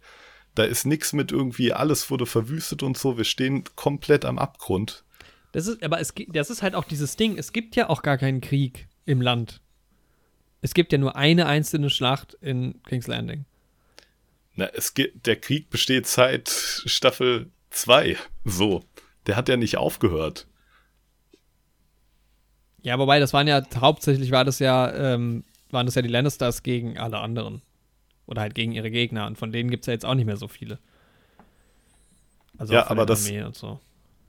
Da 0.55 0.65
ist 0.65 0.85
nichts 0.85 1.13
mit 1.13 1.31
irgendwie, 1.31 1.71
alles 1.71 2.11
wurde 2.11 2.25
verwüstet 2.25 2.83
und 2.83 2.97
so. 2.97 3.17
Wir 3.17 3.23
stehen 3.23 3.63
komplett 3.75 4.25
am 4.25 4.37
Abgrund. 4.37 5.05
Das 5.53 5.67
ist, 5.67 5.81
aber 5.81 6.01
es, 6.01 6.13
das 6.27 6.49
ist 6.49 6.61
halt 6.61 6.75
auch 6.75 6.83
dieses 6.83 7.15
Ding, 7.15 7.37
es 7.37 7.53
gibt 7.53 7.77
ja 7.77 7.89
auch 7.89 8.01
gar 8.01 8.17
keinen 8.17 8.41
Krieg 8.41 8.87
im 9.05 9.21
Land. 9.21 9.61
Es 10.61 10.73
gibt 10.73 10.91
ja 10.91 10.97
nur 10.97 11.15
eine 11.15 11.45
einzelne 11.45 11.89
Schlacht 11.89 12.33
in 12.41 12.81
King's 12.83 13.07
Landing. 13.07 13.45
Na, 14.55 14.65
es 14.73 14.93
geht, 14.93 15.25
der 15.25 15.37
Krieg 15.37 15.69
besteht 15.69 16.05
seit 16.07 16.49
Staffel 16.49 17.49
2. 17.69 18.17
So. 18.45 18.83
Der 19.27 19.35
hat 19.35 19.47
ja 19.47 19.55
nicht 19.57 19.77
aufgehört. 19.77 20.47
Ja, 22.81 22.97
wobei, 22.97 23.19
das 23.19 23.33
waren 23.33 23.47
ja, 23.47 23.61
hauptsächlich 23.75 24.31
war 24.31 24.45
das 24.45 24.59
ja, 24.59 24.91
ähm, 25.13 25.43
waren 25.69 25.85
das 25.85 25.95
ja 25.95 26.01
die 26.01 26.07
Lannisters 26.09 26.63
gegen 26.63 26.97
alle 26.97 27.19
anderen. 27.19 27.61
Oder 28.25 28.41
halt 28.41 28.55
gegen 28.55 28.71
ihre 28.71 28.91
Gegner. 28.91 29.27
Und 29.27 29.37
von 29.37 29.51
denen 29.51 29.69
gibt 29.69 29.83
es 29.83 29.87
ja 29.87 29.93
jetzt 29.93 30.05
auch 30.05 30.15
nicht 30.15 30.25
mehr 30.25 30.37
so 30.37 30.47
viele. 30.47 30.79
Also 32.57 32.73
Ja, 32.73 32.87
aber 32.87 33.05
der 33.05 33.05
das- 33.07 33.25
Armee 33.27 33.43
und 33.43 33.55
so. 33.55 33.79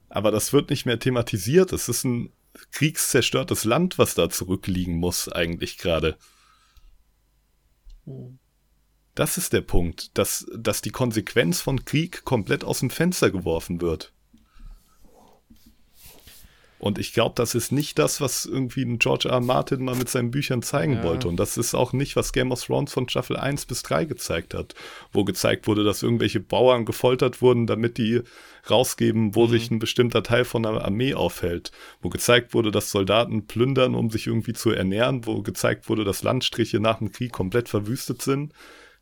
Aber 0.08 0.30
das 0.32 0.52
wird 0.52 0.70
nicht 0.70 0.86
mehr 0.86 0.98
thematisiert. 0.98 1.72
Es 1.72 1.88
ist 1.88 2.04
ein 2.04 2.32
kriegszerstörtes 2.72 3.64
Land, 3.64 3.98
was 3.98 4.14
da 4.14 4.28
zurückliegen 4.30 4.96
muss, 4.96 5.28
eigentlich 5.28 5.78
gerade. 5.78 6.16
Das 9.14 9.38
ist 9.38 9.52
der 9.52 9.60
Punkt, 9.60 10.16
dass, 10.18 10.46
dass 10.56 10.82
die 10.82 10.90
Konsequenz 10.90 11.60
von 11.60 11.84
Krieg 11.84 12.24
komplett 12.24 12.64
aus 12.64 12.80
dem 12.80 12.90
Fenster 12.90 13.30
geworfen 13.30 13.80
wird. 13.80 14.12
Und 16.78 16.98
ich 16.98 17.12
glaube, 17.12 17.34
das 17.34 17.54
ist 17.54 17.72
nicht 17.72 17.98
das, 17.98 18.22
was 18.22 18.46
irgendwie 18.46 18.82
ein 18.82 18.98
George 18.98 19.28
R. 19.28 19.34
R. 19.34 19.40
Martin 19.40 19.84
mal 19.84 19.94
mit 19.94 20.08
seinen 20.08 20.30
Büchern 20.30 20.62
zeigen 20.62 20.94
Ja. 20.94 21.02
wollte. 21.02 21.28
Und 21.28 21.36
das 21.36 21.58
ist 21.58 21.74
auch 21.74 21.92
nicht, 21.92 22.16
was 22.16 22.32
Game 22.32 22.52
of 22.52 22.64
Thrones 22.64 22.94
von 22.94 23.06
Staffel 23.06 23.36
1 23.36 23.66
bis 23.66 23.82
3 23.82 24.06
gezeigt 24.06 24.54
hat. 24.54 24.74
Wo 25.12 25.24
gezeigt 25.24 25.66
wurde, 25.66 25.84
dass 25.84 26.02
irgendwelche 26.02 26.40
Bauern 26.40 26.86
gefoltert 26.86 27.42
wurden, 27.42 27.66
damit 27.66 27.98
die 27.98 28.22
rausgeben, 28.68 29.34
wo 29.34 29.46
sich 29.46 29.70
ein 29.70 29.78
bestimmter 29.78 30.22
Teil 30.22 30.44
von 30.44 30.66
einer 30.66 30.84
Armee 30.84 31.14
aufhält. 31.14 31.70
Wo 32.02 32.08
gezeigt 32.08 32.52
wurde, 32.54 32.70
dass 32.70 32.90
Soldaten 32.90 33.46
plündern, 33.46 33.94
um 33.94 34.10
sich 34.10 34.26
irgendwie 34.26 34.52
zu 34.52 34.70
ernähren. 34.70 35.26
Wo 35.26 35.42
gezeigt 35.42 35.88
wurde, 35.88 36.04
dass 36.04 36.22
Landstriche 36.22 36.80
nach 36.80 36.98
dem 36.98 37.12
Krieg 37.12 37.32
komplett 37.32 37.68
verwüstet 37.68 38.22
sind. 38.22 38.52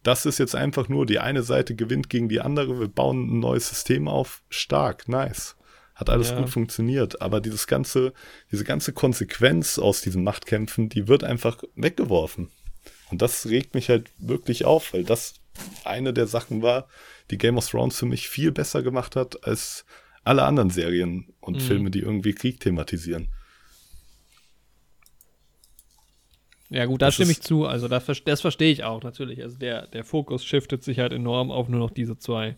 Das 0.02 0.26
ist 0.26 0.38
jetzt 0.38 0.54
einfach 0.54 0.88
nur, 0.88 1.06
die 1.06 1.18
eine 1.18 1.42
Seite 1.42 1.74
gewinnt 1.74 2.08
gegen 2.08 2.28
die 2.28 2.40
andere. 2.40 2.78
Wir 2.78 2.88
bauen 2.88 3.36
ein 3.36 3.40
neues 3.40 3.68
System 3.68 4.06
auf. 4.06 4.42
Stark, 4.48 5.08
nice. 5.08 5.56
Hat 5.94 6.10
alles 6.10 6.30
Ja. 6.30 6.38
gut 6.38 6.50
funktioniert. 6.50 7.20
Aber 7.20 7.40
dieses 7.40 7.66
ganze, 7.66 8.12
diese 8.52 8.62
ganze 8.64 8.92
Konsequenz 8.92 9.78
aus 9.78 10.00
diesen 10.00 10.22
Machtkämpfen, 10.22 10.88
die 10.88 11.08
wird 11.08 11.24
einfach 11.24 11.64
weggeworfen. 11.74 12.50
Und 13.10 13.22
das 13.22 13.46
regt 13.46 13.74
mich 13.74 13.88
halt 13.88 14.10
wirklich 14.18 14.64
auf, 14.64 14.92
weil 14.92 15.02
das 15.02 15.34
eine 15.84 16.12
der 16.12 16.28
Sachen 16.28 16.62
war, 16.62 16.86
die 17.30 17.38
Game 17.38 17.56
of 17.58 17.68
Thrones 17.68 17.98
für 17.98 18.06
mich 18.06 18.28
viel 18.28 18.52
besser 18.52 18.82
gemacht 18.82 19.16
hat 19.16 19.44
als 19.44 19.84
alle 20.24 20.44
anderen 20.44 20.70
Serien 20.70 21.32
und 21.40 21.56
Mhm. 21.56 21.60
Filme, 21.60 21.90
die 21.90 22.00
irgendwie 22.00 22.34
Krieg 22.34 22.60
thematisieren. 22.60 23.28
Ja, 26.70 26.84
gut, 26.84 27.00
da 27.00 27.06
Das 27.06 27.14
stimme 27.14 27.32
ich 27.32 27.40
zu. 27.40 27.66
Also 27.66 27.88
das, 27.88 28.04
das 28.24 28.40
verstehe 28.42 28.70
ich 28.70 28.84
auch 28.84 29.02
natürlich. 29.02 29.42
Also 29.42 29.56
der, 29.58 29.86
der 29.86 30.04
Fokus 30.04 30.44
shiftet 30.44 30.84
sich 30.84 30.98
halt 30.98 31.12
enorm 31.12 31.50
auf 31.50 31.68
nur 31.68 31.80
noch 31.80 31.90
diese 31.90 32.18
zwei. 32.18 32.56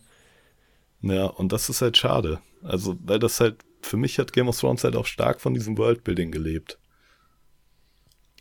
Ja, 1.01 1.25
und 1.25 1.51
das 1.51 1.69
ist 1.69 1.81
halt 1.81 1.97
schade. 1.97 2.41
Also, 2.61 2.95
weil 3.03 3.19
das 3.19 3.39
halt, 3.39 3.63
für 3.81 3.97
mich 3.97 4.19
hat 4.19 4.33
Game 4.33 4.47
of 4.49 4.59
Thrones 4.59 4.83
halt 4.83 4.95
auch 4.95 5.05
stark 5.05 5.41
von 5.41 5.53
diesem 5.53 5.77
Worldbuilding 5.77 6.31
gelebt. 6.31 6.77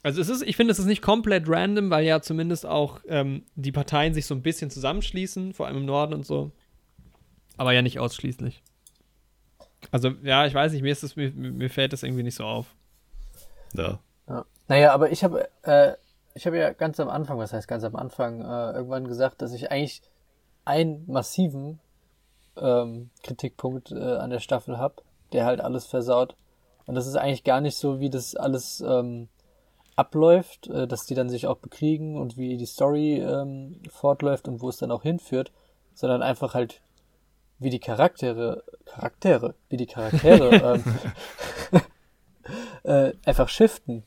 Also 0.02 0.20
es 0.20 0.28
ist, 0.28 0.42
ich 0.42 0.56
finde, 0.56 0.72
es 0.72 0.78
ist 0.78 0.86
nicht 0.86 1.02
komplett 1.02 1.44
random, 1.46 1.90
weil 1.90 2.04
ja 2.04 2.20
zumindest 2.20 2.64
auch 2.64 3.00
ähm, 3.06 3.44
die 3.54 3.72
Parteien 3.72 4.14
sich 4.14 4.26
so 4.26 4.34
ein 4.34 4.42
bisschen 4.42 4.70
zusammenschließen, 4.70 5.52
vor 5.52 5.66
allem 5.66 5.78
im 5.78 5.84
Norden 5.84 6.14
und 6.14 6.24
so. 6.24 6.50
Aber 7.56 7.72
ja 7.72 7.82
nicht 7.82 7.98
ausschließlich. 7.98 8.62
Also, 9.90 10.10
ja, 10.22 10.46
ich 10.46 10.54
weiß 10.54 10.72
nicht, 10.72 10.82
mir, 10.82 10.92
ist 10.92 11.02
das, 11.02 11.16
mir, 11.16 11.30
mir 11.32 11.68
fällt 11.68 11.92
das 11.92 12.02
irgendwie 12.02 12.22
nicht 12.22 12.34
so 12.34 12.44
auf. 12.44 12.74
Ja. 13.74 13.98
Ja. 14.28 14.46
Naja, 14.68 14.92
aber 14.92 15.10
ich 15.10 15.24
habe 15.24 15.48
äh, 15.62 15.94
ich 16.34 16.46
habe 16.46 16.58
ja 16.58 16.72
ganz 16.72 17.00
am 17.00 17.08
Anfang, 17.08 17.38
was 17.38 17.52
heißt 17.52 17.68
ganz 17.68 17.84
am 17.84 17.96
Anfang, 17.96 18.40
äh, 18.40 18.72
irgendwann 18.72 19.06
gesagt, 19.06 19.42
dass 19.42 19.52
ich 19.52 19.70
eigentlich 19.70 20.02
einen 20.64 21.04
massiven 21.06 21.80
ähm, 22.56 23.10
Kritikpunkt 23.22 23.92
äh, 23.92 24.16
an 24.16 24.30
der 24.30 24.40
Staffel 24.40 24.78
habe, 24.78 24.96
der 25.32 25.44
halt 25.44 25.60
alles 25.60 25.86
versaut. 25.86 26.36
Und 26.86 26.94
das 26.94 27.06
ist 27.06 27.16
eigentlich 27.16 27.44
gar 27.44 27.60
nicht 27.60 27.76
so, 27.76 28.00
wie 28.00 28.10
das 28.10 28.36
alles 28.36 28.80
ähm, 28.80 29.28
abläuft, 30.00 30.66
äh, 30.68 30.88
dass 30.88 31.04
die 31.04 31.14
dann 31.14 31.28
sich 31.28 31.46
auch 31.46 31.58
bekriegen 31.58 32.16
und 32.16 32.38
wie 32.38 32.56
die 32.56 32.66
Story 32.66 33.18
ähm, 33.18 33.82
fortläuft 33.90 34.48
und 34.48 34.62
wo 34.62 34.70
es 34.70 34.78
dann 34.78 34.90
auch 34.90 35.02
hinführt, 35.02 35.52
sondern 35.94 36.22
einfach 36.22 36.54
halt 36.54 36.80
wie 37.58 37.68
die 37.68 37.78
Charaktere, 37.78 38.64
Charaktere, 38.86 39.54
wie 39.68 39.76
die 39.76 39.86
Charaktere 39.86 40.82
ähm, 41.72 41.82
äh, 42.84 43.12
einfach 43.26 43.50
shiften 43.50 44.04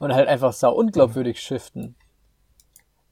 und 0.00 0.12
halt 0.12 0.28
einfach 0.28 0.52
sau 0.52 0.74
unglaubwürdig 0.74 1.40
shiften. 1.40 1.94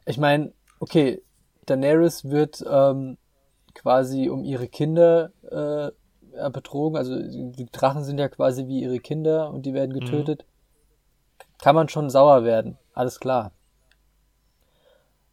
Ich 0.05 0.19
meine, 0.19 0.53
okay, 0.81 1.23
Daenerys 1.67 2.25
wird 2.25 2.65
ähm, 2.69 3.17
quasi 3.75 4.29
um 4.29 4.43
ihre 4.43 4.67
Kinder 4.67 5.31
äh, 5.49 5.93
betrogen, 6.51 6.97
also 6.97 7.17
die 7.17 7.67
Drachen 7.71 8.03
sind 8.03 8.19
ja 8.19 8.29
quasi 8.29 8.67
wie 8.67 8.81
ihre 8.81 8.99
Kinder 8.99 9.51
und 9.51 9.67
die 9.67 9.75
werden 9.75 9.93
getötet. 9.93 10.45
Kann 11.63 11.77
man 11.77 11.89
schon 11.89 12.11
sauer 12.11 12.45
werden, 12.45 12.77
alles 12.93 13.21
klar. 13.21 13.53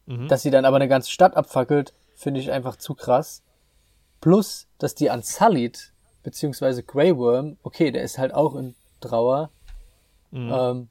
Mhm. 0.06 0.28
Dass 0.28 0.42
sie 0.42 0.50
dann 0.50 0.64
aber 0.64 0.76
eine 0.76 0.88
ganze 0.88 1.10
Stadt 1.10 1.36
abfackelt, 1.36 1.92
finde 2.14 2.38
ich 2.40 2.52
einfach 2.52 2.76
zu 2.76 2.94
krass. 2.94 3.42
Plus, 4.20 4.68
dass 4.78 4.94
die 4.94 5.08
Unsullied, 5.08 5.92
beziehungsweise 6.22 6.82
Grey 6.84 7.16
Worm, 7.16 7.58
okay, 7.64 7.90
der 7.90 8.04
ist 8.04 8.16
halt 8.16 8.32
auch 8.32 8.54
in 8.54 8.76
Trauer, 9.00 9.50
Mhm. 10.30 10.52
ähm, 10.54 10.88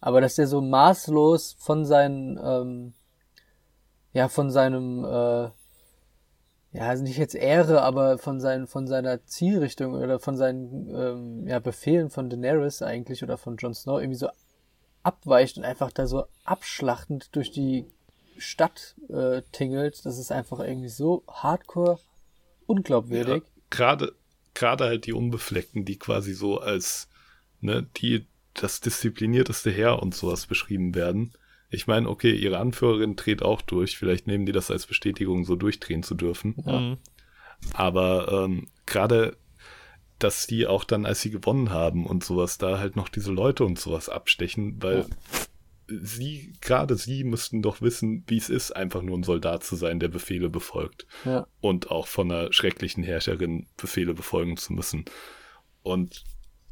aber 0.00 0.22
dass 0.22 0.36
der 0.36 0.46
so 0.46 0.62
maßlos 0.62 1.56
von 1.58 1.84
seinen, 1.84 2.40
ähm, 2.42 2.94
ja, 4.14 4.28
von 4.28 4.50
seinem, 4.50 5.04
äh, 5.04 5.50
ja, 6.72 6.88
also 6.88 7.02
nicht 7.02 7.18
jetzt 7.18 7.34
Ehre, 7.34 7.82
aber 7.82 8.16
von 8.16 8.40
seinen, 8.40 8.66
von 8.66 8.86
seiner 8.86 9.24
Zielrichtung 9.26 9.92
oder 9.92 10.18
von 10.20 10.36
seinen, 10.36 10.88
ähm, 10.94 11.46
ja, 11.46 11.58
Befehlen 11.58 12.08
von 12.08 12.30
Daenerys 12.30 12.80
eigentlich 12.80 13.22
oder 13.22 13.36
von 13.36 13.56
Jon 13.58 13.74
Snow 13.74 14.00
irgendwie 14.00 14.16
so 14.18 14.28
abweicht 15.02 15.56
und 15.56 15.64
einfach 15.64 15.92
da 15.92 16.06
so 16.06 16.24
abschlachtend 16.44 17.34
durch 17.34 17.50
die 17.50 17.86
Stadt 18.38 18.94
äh, 19.08 19.42
tingelt, 19.52 20.04
das 20.04 20.18
ist 20.18 20.32
einfach 20.32 20.60
irgendwie 20.60 20.88
so 20.88 21.22
hardcore 21.28 21.98
unglaubwürdig. 22.66 23.42
Ja, 23.44 23.50
gerade 23.70 24.14
gerade 24.54 24.84
halt 24.84 25.06
die 25.06 25.12
Unbefleckten, 25.12 25.84
die 25.84 25.98
quasi 25.98 26.32
so 26.32 26.58
als 26.58 27.08
ne, 27.60 27.86
die 27.96 28.26
das 28.54 28.80
disziplinierteste 28.80 29.70
Heer 29.70 30.02
und 30.02 30.14
sowas 30.14 30.46
beschrieben 30.46 30.94
werden. 30.94 31.32
Ich 31.70 31.86
meine, 31.86 32.08
okay, 32.08 32.32
ihre 32.32 32.58
Anführerin 32.58 33.14
dreht 33.14 33.42
auch 33.42 33.62
durch. 33.62 33.96
Vielleicht 33.96 34.26
nehmen 34.26 34.44
die 34.44 34.52
das 34.52 34.70
als 34.70 34.86
Bestätigung, 34.86 35.44
so 35.44 35.54
durchdrehen 35.54 36.02
zu 36.02 36.14
dürfen. 36.14 36.56
Ja. 36.66 36.96
Aber 37.74 38.44
ähm, 38.44 38.66
gerade, 38.86 39.36
dass 40.22 40.46
die 40.46 40.66
auch 40.66 40.84
dann, 40.84 41.06
als 41.06 41.20
sie 41.20 41.30
gewonnen 41.30 41.70
haben 41.70 42.06
und 42.06 42.24
sowas, 42.24 42.58
da 42.58 42.78
halt 42.78 42.96
noch 42.96 43.08
diese 43.08 43.32
Leute 43.32 43.64
und 43.64 43.78
sowas 43.78 44.08
abstechen, 44.08 44.76
weil 44.80 44.98
ja. 44.98 45.06
sie, 46.02 46.52
gerade 46.60 46.96
sie 46.96 47.24
müssten 47.24 47.62
doch 47.62 47.80
wissen, 47.80 48.24
wie 48.26 48.36
es 48.36 48.48
ist, 48.48 48.72
einfach 48.72 49.02
nur 49.02 49.18
ein 49.18 49.24
Soldat 49.24 49.64
zu 49.64 49.76
sein, 49.76 49.98
der 50.00 50.08
Befehle 50.08 50.48
befolgt. 50.48 51.06
Ja. 51.24 51.46
Und 51.60 51.90
auch 51.90 52.06
von 52.06 52.30
einer 52.30 52.52
schrecklichen 52.52 53.02
Herrscherin 53.02 53.66
Befehle 53.76 54.14
befolgen 54.14 54.56
zu 54.56 54.72
müssen. 54.72 55.04
Und 55.82 56.24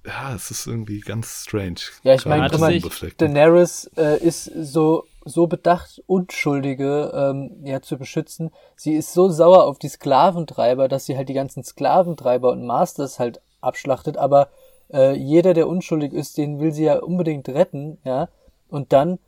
ja, 0.06 0.34
es 0.34 0.50
ist 0.50 0.66
irgendwie 0.66 1.00
ganz 1.00 1.44
strange. 1.46 1.80
Ja, 2.02 2.14
ich 2.14 2.24
meine, 2.24 2.48
guck 2.48 2.60
mal, 2.60 2.80
Daenerys 3.18 3.90
äh, 3.96 4.22
ist 4.22 4.44
so 4.44 5.06
so 5.28 5.46
bedacht, 5.46 6.02
Unschuldige 6.06 7.12
ähm, 7.14 7.64
ja, 7.64 7.80
zu 7.82 7.98
beschützen. 7.98 8.50
Sie 8.76 8.94
ist 8.94 9.12
so 9.12 9.28
sauer 9.28 9.64
auf 9.64 9.78
die 9.78 9.88
Sklaventreiber, 9.88 10.88
dass 10.88 11.06
sie 11.06 11.16
halt 11.16 11.28
die 11.28 11.34
ganzen 11.34 11.62
Sklaventreiber 11.62 12.50
und 12.50 12.66
Masters 12.66 13.18
halt 13.18 13.40
abschlachtet, 13.60 14.16
aber 14.16 14.48
äh, 14.92 15.14
jeder, 15.14 15.54
der 15.54 15.68
unschuldig 15.68 16.12
ist, 16.12 16.38
den 16.38 16.60
will 16.60 16.72
sie 16.72 16.84
ja 16.84 16.98
unbedingt 16.98 17.48
retten, 17.48 17.98
ja. 18.04 18.28
Und 18.68 18.92
dann 18.92 19.18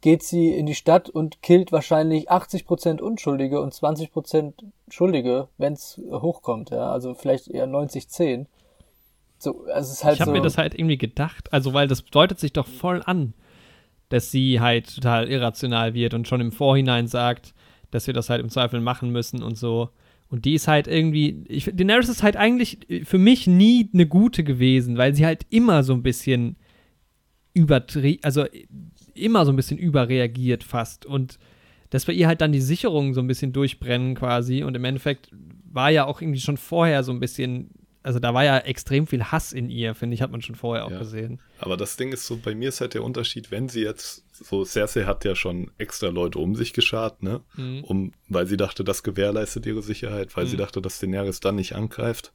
geht 0.00 0.22
sie 0.22 0.50
in 0.50 0.66
die 0.66 0.74
Stadt 0.74 1.08
und 1.08 1.42
killt 1.42 1.72
wahrscheinlich 1.72 2.30
80% 2.30 3.00
Unschuldige 3.00 3.60
und 3.60 3.74
20% 3.74 4.52
Schuldige, 4.88 5.48
wenn's 5.58 6.00
hochkommt, 6.10 6.70
ja. 6.70 6.90
Also 6.90 7.14
vielleicht 7.14 7.48
eher 7.48 7.66
90-10. 7.66 8.46
So, 9.38 9.64
also 9.72 9.88
es 9.88 9.98
ist 9.98 10.04
halt 10.04 10.14
ich 10.14 10.20
habe 10.20 10.30
so 10.30 10.36
mir 10.36 10.42
das 10.42 10.58
halt 10.58 10.74
irgendwie 10.74 10.98
gedacht, 10.98 11.52
also 11.52 11.72
weil 11.72 11.86
das 11.86 12.04
deutet 12.04 12.40
sich 12.40 12.52
doch 12.52 12.66
voll 12.66 13.02
an, 13.06 13.34
dass 14.08 14.30
sie 14.30 14.60
halt 14.60 14.94
total 14.94 15.28
irrational 15.28 15.94
wird 15.94 16.14
und 16.14 16.26
schon 16.26 16.40
im 16.40 16.52
Vorhinein 16.52 17.06
sagt, 17.06 17.54
dass 17.90 18.06
wir 18.06 18.14
das 18.14 18.30
halt 18.30 18.40
im 18.40 18.50
Zweifel 18.50 18.80
machen 18.80 19.10
müssen 19.10 19.42
und 19.42 19.56
so. 19.56 19.90
Und 20.28 20.44
die 20.44 20.54
ist 20.54 20.68
halt 20.68 20.88
irgendwie, 20.88 21.44
ich, 21.48 21.70
Daenerys 21.72 22.08
ist 22.08 22.22
halt 22.22 22.36
eigentlich 22.36 22.78
für 23.04 23.18
mich 23.18 23.46
nie 23.46 23.88
eine 23.92 24.06
gute 24.06 24.44
gewesen, 24.44 24.98
weil 24.98 25.14
sie 25.14 25.24
halt 25.24 25.46
immer 25.48 25.82
so 25.82 25.94
ein 25.94 26.02
bisschen 26.02 26.56
übertrieben, 27.54 28.22
also 28.22 28.44
immer 29.14 29.46
so 29.46 29.52
ein 29.52 29.56
bisschen 29.56 29.78
überreagiert 29.78 30.64
fast 30.64 31.06
und 31.06 31.38
dass 31.90 32.04
bei 32.04 32.12
ihr 32.12 32.26
halt 32.26 32.42
dann 32.42 32.52
die 32.52 32.60
Sicherungen 32.60 33.14
so 33.14 33.20
ein 33.20 33.26
bisschen 33.26 33.52
durchbrennen 33.54 34.14
quasi 34.14 34.62
und 34.62 34.76
im 34.76 34.84
Endeffekt 34.84 35.30
war 35.64 35.90
ja 35.90 36.04
auch 36.04 36.20
irgendwie 36.20 36.40
schon 36.40 36.58
vorher 36.58 37.02
so 37.02 37.12
ein 37.12 37.20
bisschen 37.20 37.70
also 38.08 38.20
da 38.20 38.32
war 38.32 38.42
ja 38.42 38.56
extrem 38.56 39.06
viel 39.06 39.22
Hass 39.22 39.52
in 39.52 39.68
ihr, 39.68 39.94
finde 39.94 40.14
ich, 40.14 40.22
hat 40.22 40.30
man 40.30 40.40
schon 40.40 40.54
vorher 40.54 40.86
auch 40.86 40.90
ja. 40.90 40.98
gesehen. 40.98 41.42
Aber 41.58 41.76
das 41.76 41.98
Ding 41.98 42.10
ist 42.10 42.26
so, 42.26 42.38
bei 42.38 42.54
mir 42.54 42.70
ist 42.70 42.80
halt 42.80 42.94
der 42.94 43.04
Unterschied, 43.04 43.50
wenn 43.50 43.68
sie 43.68 43.82
jetzt, 43.82 44.24
so 44.32 44.64
Cersei 44.64 45.04
hat 45.04 45.26
ja 45.26 45.34
schon 45.34 45.70
extra 45.76 46.08
Leute 46.08 46.38
um 46.38 46.54
sich 46.54 46.72
geschart, 46.72 47.22
ne? 47.22 47.42
Mhm. 47.56 47.84
Um, 47.84 48.12
weil 48.26 48.46
sie 48.46 48.56
dachte, 48.56 48.82
das 48.82 49.02
gewährleistet 49.02 49.66
ihre 49.66 49.82
Sicherheit, 49.82 50.34
weil 50.38 50.46
mhm. 50.46 50.48
sie 50.48 50.56
dachte, 50.56 50.80
dass 50.80 50.98
Daenerys 51.00 51.40
dann 51.40 51.56
nicht 51.56 51.74
angreift. 51.74 52.32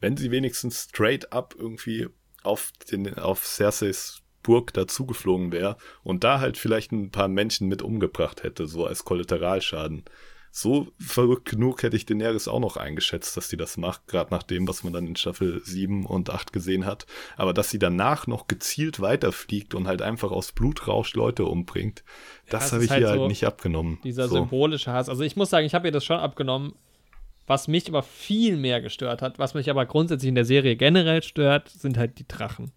Wenn 0.00 0.18
sie 0.18 0.30
wenigstens 0.30 0.88
straight 0.90 1.32
up 1.32 1.54
irgendwie 1.58 2.08
auf 2.42 2.70
den, 2.92 3.14
auf 3.14 3.46
Cerseis 3.46 4.20
Burg 4.42 4.74
dazugeflogen 4.74 5.50
wäre 5.50 5.78
und 6.02 6.24
da 6.24 6.40
halt 6.40 6.58
vielleicht 6.58 6.92
ein 6.92 7.10
paar 7.10 7.28
Menschen 7.28 7.68
mit 7.68 7.80
umgebracht 7.80 8.42
hätte, 8.42 8.66
so 8.66 8.84
als 8.84 9.06
Kollateralschaden, 9.06 10.04
so 10.52 10.88
verrückt 10.98 11.48
genug 11.48 11.82
hätte 11.82 11.96
ich 11.96 12.06
Daenerys 12.06 12.48
auch 12.48 12.58
noch 12.58 12.76
eingeschätzt, 12.76 13.36
dass 13.36 13.48
sie 13.48 13.56
das 13.56 13.76
macht, 13.76 14.08
gerade 14.08 14.34
nach 14.34 14.42
dem, 14.42 14.66
was 14.66 14.82
man 14.82 14.92
dann 14.92 15.06
in 15.06 15.14
Staffel 15.14 15.62
7 15.64 16.04
und 16.06 16.30
8 16.30 16.52
gesehen 16.52 16.86
hat. 16.86 17.06
Aber 17.36 17.54
dass 17.54 17.70
sie 17.70 17.78
danach 17.78 18.26
noch 18.26 18.48
gezielt 18.48 19.00
weiterfliegt 19.00 19.74
und 19.74 19.86
halt 19.86 20.02
einfach 20.02 20.32
aus 20.32 20.50
Blutrausch 20.52 21.14
Leute 21.14 21.44
umbringt, 21.44 22.02
das 22.48 22.70
ja, 22.70 22.72
habe 22.74 22.84
ich 22.84 22.90
halt 22.90 23.02
ihr 23.02 23.08
halt 23.08 23.20
so 23.20 23.28
nicht 23.28 23.46
abgenommen. 23.46 23.98
Dieser 24.02 24.26
so. 24.26 24.36
symbolische 24.36 24.92
Hass. 24.92 25.08
Also 25.08 25.22
ich 25.22 25.36
muss 25.36 25.50
sagen, 25.50 25.66
ich 25.66 25.74
habe 25.74 25.86
ihr 25.88 25.92
das 25.92 26.04
schon 26.04 26.18
abgenommen. 26.18 26.74
Was 27.46 27.66
mich 27.66 27.88
aber 27.88 28.02
viel 28.02 28.56
mehr 28.56 28.80
gestört 28.80 29.22
hat, 29.22 29.38
was 29.40 29.54
mich 29.54 29.70
aber 29.70 29.84
grundsätzlich 29.84 30.28
in 30.28 30.36
der 30.36 30.44
Serie 30.44 30.76
generell 30.76 31.22
stört, 31.22 31.68
sind 31.68 31.96
halt 31.96 32.18
die 32.18 32.28
Drachen. 32.28 32.72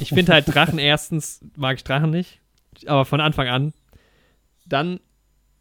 Ich 0.00 0.10
finde 0.10 0.32
halt 0.32 0.52
Drachen 0.52 0.78
erstens 0.78 1.40
mag 1.56 1.76
ich 1.76 1.84
Drachen 1.84 2.10
nicht, 2.10 2.40
aber 2.86 3.04
von 3.04 3.20
Anfang 3.20 3.48
an. 3.48 3.72
Dann 4.66 5.00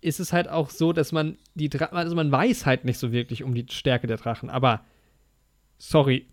ist 0.01 0.19
es 0.19 0.33
halt 0.33 0.47
auch 0.49 0.69
so, 0.69 0.93
dass 0.93 1.11
man 1.11 1.37
die 1.55 1.69
Drachen, 1.69 1.97
also 1.97 2.15
man 2.15 2.31
weiß 2.31 2.65
halt 2.65 2.85
nicht 2.85 2.99
so 2.99 3.11
wirklich 3.11 3.43
um 3.43 3.53
die 3.55 3.65
Stärke 3.69 4.07
der 4.07 4.17
Drachen, 4.17 4.49
aber 4.49 4.81
sorry, 5.77 6.27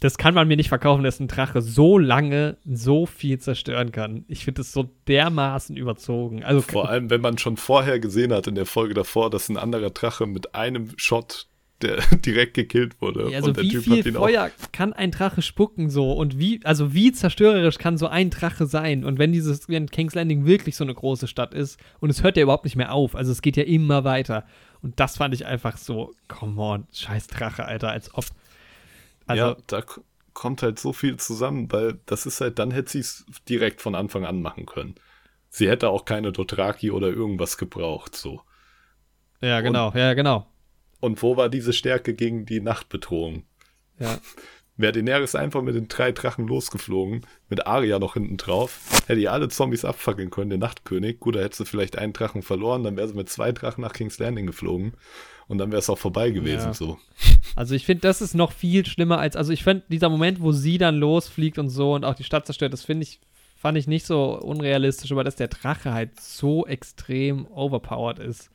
das 0.00 0.16
kann 0.16 0.34
man 0.34 0.48
mir 0.48 0.56
nicht 0.56 0.70
verkaufen, 0.70 1.04
dass 1.04 1.20
ein 1.20 1.28
Drache 1.28 1.60
so 1.60 1.98
lange 1.98 2.56
so 2.64 3.04
viel 3.04 3.38
zerstören 3.38 3.92
kann. 3.92 4.24
Ich 4.28 4.44
finde 4.46 4.62
das 4.62 4.72
so 4.72 4.88
dermaßen 5.06 5.76
überzogen. 5.76 6.42
Also 6.42 6.62
vor 6.62 6.88
allem, 6.88 7.10
wenn 7.10 7.20
man 7.20 7.36
schon 7.36 7.58
vorher 7.58 8.00
gesehen 8.00 8.32
hat 8.32 8.46
in 8.46 8.54
der 8.54 8.64
Folge 8.64 8.94
davor, 8.94 9.28
dass 9.28 9.50
ein 9.50 9.58
anderer 9.58 9.90
Drache 9.90 10.26
mit 10.26 10.54
einem 10.54 10.94
Shot 10.96 11.48
der 11.82 12.00
direkt 12.24 12.54
gekillt 12.54 13.00
wurde. 13.00 13.30
Ja, 13.30 13.38
also 13.38 13.56
wie 13.56 13.68
typ 13.70 13.84
viel 13.84 14.12
Feuer 14.12 14.50
kann 14.72 14.92
ein 14.92 15.10
Drache 15.10 15.42
spucken 15.42 15.90
so 15.90 16.12
und 16.12 16.38
wie, 16.38 16.60
also 16.64 16.94
wie 16.94 17.12
zerstörerisch 17.12 17.78
kann 17.78 17.98
so 17.98 18.06
ein 18.06 18.30
Drache 18.30 18.66
sein 18.66 19.04
und 19.04 19.18
wenn 19.18 19.32
dieses, 19.32 19.68
wenn 19.68 19.88
King's 19.90 20.14
Landing 20.14 20.46
wirklich 20.46 20.76
so 20.76 20.84
eine 20.84 20.94
große 20.94 21.28
Stadt 21.28 21.54
ist 21.54 21.78
und 22.00 22.10
es 22.10 22.22
hört 22.22 22.36
ja 22.36 22.42
überhaupt 22.42 22.64
nicht 22.64 22.76
mehr 22.76 22.92
auf, 22.92 23.14
also 23.14 23.32
es 23.32 23.42
geht 23.42 23.56
ja 23.56 23.64
immer 23.64 24.04
weiter 24.04 24.44
und 24.82 24.98
das 25.00 25.16
fand 25.16 25.34
ich 25.34 25.46
einfach 25.46 25.76
so, 25.76 26.14
come 26.28 26.60
on, 26.60 26.86
scheiß 26.92 27.26
Drache, 27.26 27.64
Alter, 27.64 27.90
als 27.90 28.14
ob. 28.14 28.24
Also, 29.26 29.42
ja, 29.42 29.56
da 29.66 29.84
kommt 30.32 30.62
halt 30.62 30.78
so 30.78 30.92
viel 30.92 31.16
zusammen, 31.16 31.70
weil 31.70 32.00
das 32.06 32.26
ist 32.26 32.40
halt, 32.40 32.58
dann 32.58 32.70
hätte 32.70 32.90
sie 32.92 33.00
es 33.00 33.26
direkt 33.48 33.80
von 33.80 33.94
Anfang 33.94 34.24
an 34.24 34.40
machen 34.40 34.66
können. 34.66 34.94
Sie 35.50 35.68
hätte 35.68 35.90
auch 35.90 36.04
keine 36.04 36.32
Dothraki 36.32 36.90
oder 36.90 37.08
irgendwas 37.08 37.58
gebraucht, 37.58 38.16
so. 38.16 38.40
Ja, 39.40 39.60
genau, 39.60 39.88
und, 39.88 39.96
ja, 39.96 40.14
genau. 40.14 40.46
Und 41.00 41.22
wo 41.22 41.36
war 41.36 41.48
diese 41.48 41.72
Stärke 41.72 42.14
gegen 42.14 42.46
die 42.46 42.60
Nachtbedrohung? 42.60 43.44
Ja. 43.98 44.18
Wäre 44.76 44.92
Daenerys 44.92 45.34
einfach 45.34 45.60
mit 45.60 45.74
den 45.74 45.88
drei 45.88 46.10
Drachen 46.10 46.46
losgeflogen, 46.46 47.26
mit 47.50 47.66
Arya 47.66 47.98
noch 47.98 48.14
hinten 48.14 48.38
drauf, 48.38 48.80
hätte 49.06 49.20
ihr 49.20 49.30
alle 49.30 49.48
Zombies 49.48 49.84
abfackeln 49.84 50.30
können, 50.30 50.48
den 50.48 50.60
Nachtkönig. 50.60 51.20
Gut, 51.20 51.36
da 51.36 51.40
hätte 51.40 51.56
sie 51.58 51.66
vielleicht 51.66 51.98
einen 51.98 52.14
Drachen 52.14 52.40
verloren, 52.40 52.82
dann 52.82 52.96
wäre 52.96 53.08
sie 53.08 53.14
mit 53.14 53.28
zwei 53.28 53.52
Drachen 53.52 53.82
nach 53.82 53.92
King's 53.92 54.18
Landing 54.18 54.46
geflogen 54.46 54.94
und 55.48 55.58
dann 55.58 55.70
wäre 55.70 55.80
es 55.80 55.90
auch 55.90 55.98
vorbei 55.98 56.30
gewesen, 56.30 56.68
ja. 56.68 56.74
so. 56.74 56.98
Also 57.56 57.74
ich 57.74 57.84
finde, 57.84 58.02
das 58.02 58.22
ist 58.22 58.34
noch 58.34 58.52
viel 58.52 58.86
schlimmer 58.86 59.18
als, 59.18 59.36
also 59.36 59.52
ich 59.52 59.64
finde, 59.64 59.84
dieser 59.88 60.08
Moment, 60.08 60.40
wo 60.40 60.52
sie 60.52 60.78
dann 60.78 60.96
losfliegt 60.96 61.58
und 61.58 61.68
so 61.68 61.94
und 61.94 62.04
auch 62.04 62.14
die 62.14 62.24
Stadt 62.24 62.46
zerstört, 62.46 62.72
das 62.72 62.84
finde 62.84 63.02
ich, 63.02 63.20
fand 63.56 63.76
ich 63.76 63.86
nicht 63.86 64.06
so 64.06 64.40
unrealistisch, 64.40 65.12
aber 65.12 65.24
dass 65.24 65.36
der 65.36 65.48
Drache 65.48 65.92
halt 65.92 66.18
so 66.20 66.66
extrem 66.66 67.46
overpowered 67.48 68.18
ist 68.18 68.50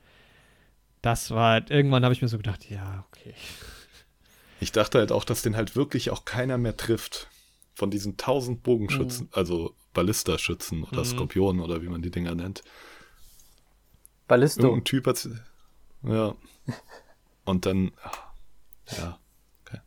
das 1.05 1.31
war 1.31 1.51
halt, 1.51 1.69
irgendwann 1.69 2.03
habe 2.03 2.13
ich 2.13 2.21
mir 2.21 2.27
so 2.27 2.37
gedacht, 2.37 2.69
ja, 2.69 3.05
okay. 3.11 3.35
Ich 4.59 4.71
dachte 4.71 4.97
halt 4.97 5.11
auch, 5.11 5.23
dass 5.23 5.43
den 5.43 5.55
halt 5.55 5.75
wirklich 5.75 6.09
auch 6.09 6.25
keiner 6.25 6.57
mehr 6.57 6.75
trifft. 6.75 7.29
Von 7.75 7.91
diesen 7.91 8.15
tausend 8.15 8.63
Bogenschützen, 8.63 9.25
mhm. 9.25 9.33
also 9.33 9.75
Ballisterschützen 9.93 10.83
oder 10.83 11.01
mhm. 11.01 11.05
Skorpionen 11.05 11.61
oder 11.61 11.81
wie 11.81 11.89
man 11.89 12.01
die 12.01 12.09
Dinger 12.09 12.33
nennt. 12.33 12.63
Ballisto. 14.27 14.63
Irgendein 14.63 14.85
Typ 14.85 15.07
hat 15.07 15.27
ja. 16.03 16.35
Und 17.43 17.65
dann, 17.65 17.91
ja. 18.97 19.19
Okay. 19.65 19.79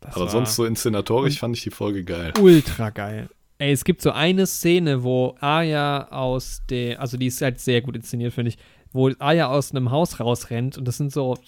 Aber 0.00 0.28
sonst 0.28 0.56
so 0.56 0.64
inszenatorisch 0.64 1.38
fand 1.38 1.56
ich 1.56 1.62
die 1.62 1.70
Folge 1.70 2.04
geil. 2.04 2.34
Ultra 2.40 2.90
geil. 2.90 3.30
Ey, 3.58 3.72
es 3.72 3.84
gibt 3.84 4.02
so 4.02 4.10
eine 4.10 4.46
Szene, 4.46 5.02
wo 5.02 5.36
Arya 5.40 6.08
aus 6.08 6.62
der, 6.68 7.00
also 7.00 7.16
die 7.16 7.26
ist 7.26 7.40
halt 7.40 7.60
sehr 7.60 7.82
gut 7.82 7.94
inszeniert, 7.94 8.32
finde 8.32 8.50
ich, 8.50 8.58
wo 8.92 9.10
Aya 9.18 9.48
aus 9.48 9.70
einem 9.70 9.90
Haus 9.90 10.20
rausrennt 10.20 10.76
und 10.76 10.86
das 10.86 10.96
sind 10.96 11.12
so, 11.12 11.38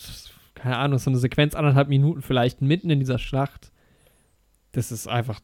keine 0.54 0.76
Ahnung, 0.78 0.98
so 0.98 1.10
eine 1.10 1.18
Sequenz, 1.18 1.54
anderthalb 1.54 1.88
Minuten 1.88 2.22
vielleicht, 2.22 2.62
mitten 2.62 2.90
in 2.90 3.00
dieser 3.00 3.18
Schlacht. 3.18 3.72
Das 4.72 4.92
ist 4.92 5.08
einfach, 5.08 5.40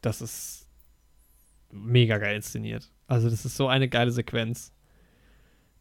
das 0.00 0.22
ist 0.22 0.68
mega 1.70 2.18
geil 2.18 2.36
inszeniert. 2.36 2.90
Also 3.06 3.28
das 3.30 3.44
ist 3.44 3.56
so 3.56 3.68
eine 3.68 3.88
geile 3.88 4.10
Sequenz. 4.10 4.72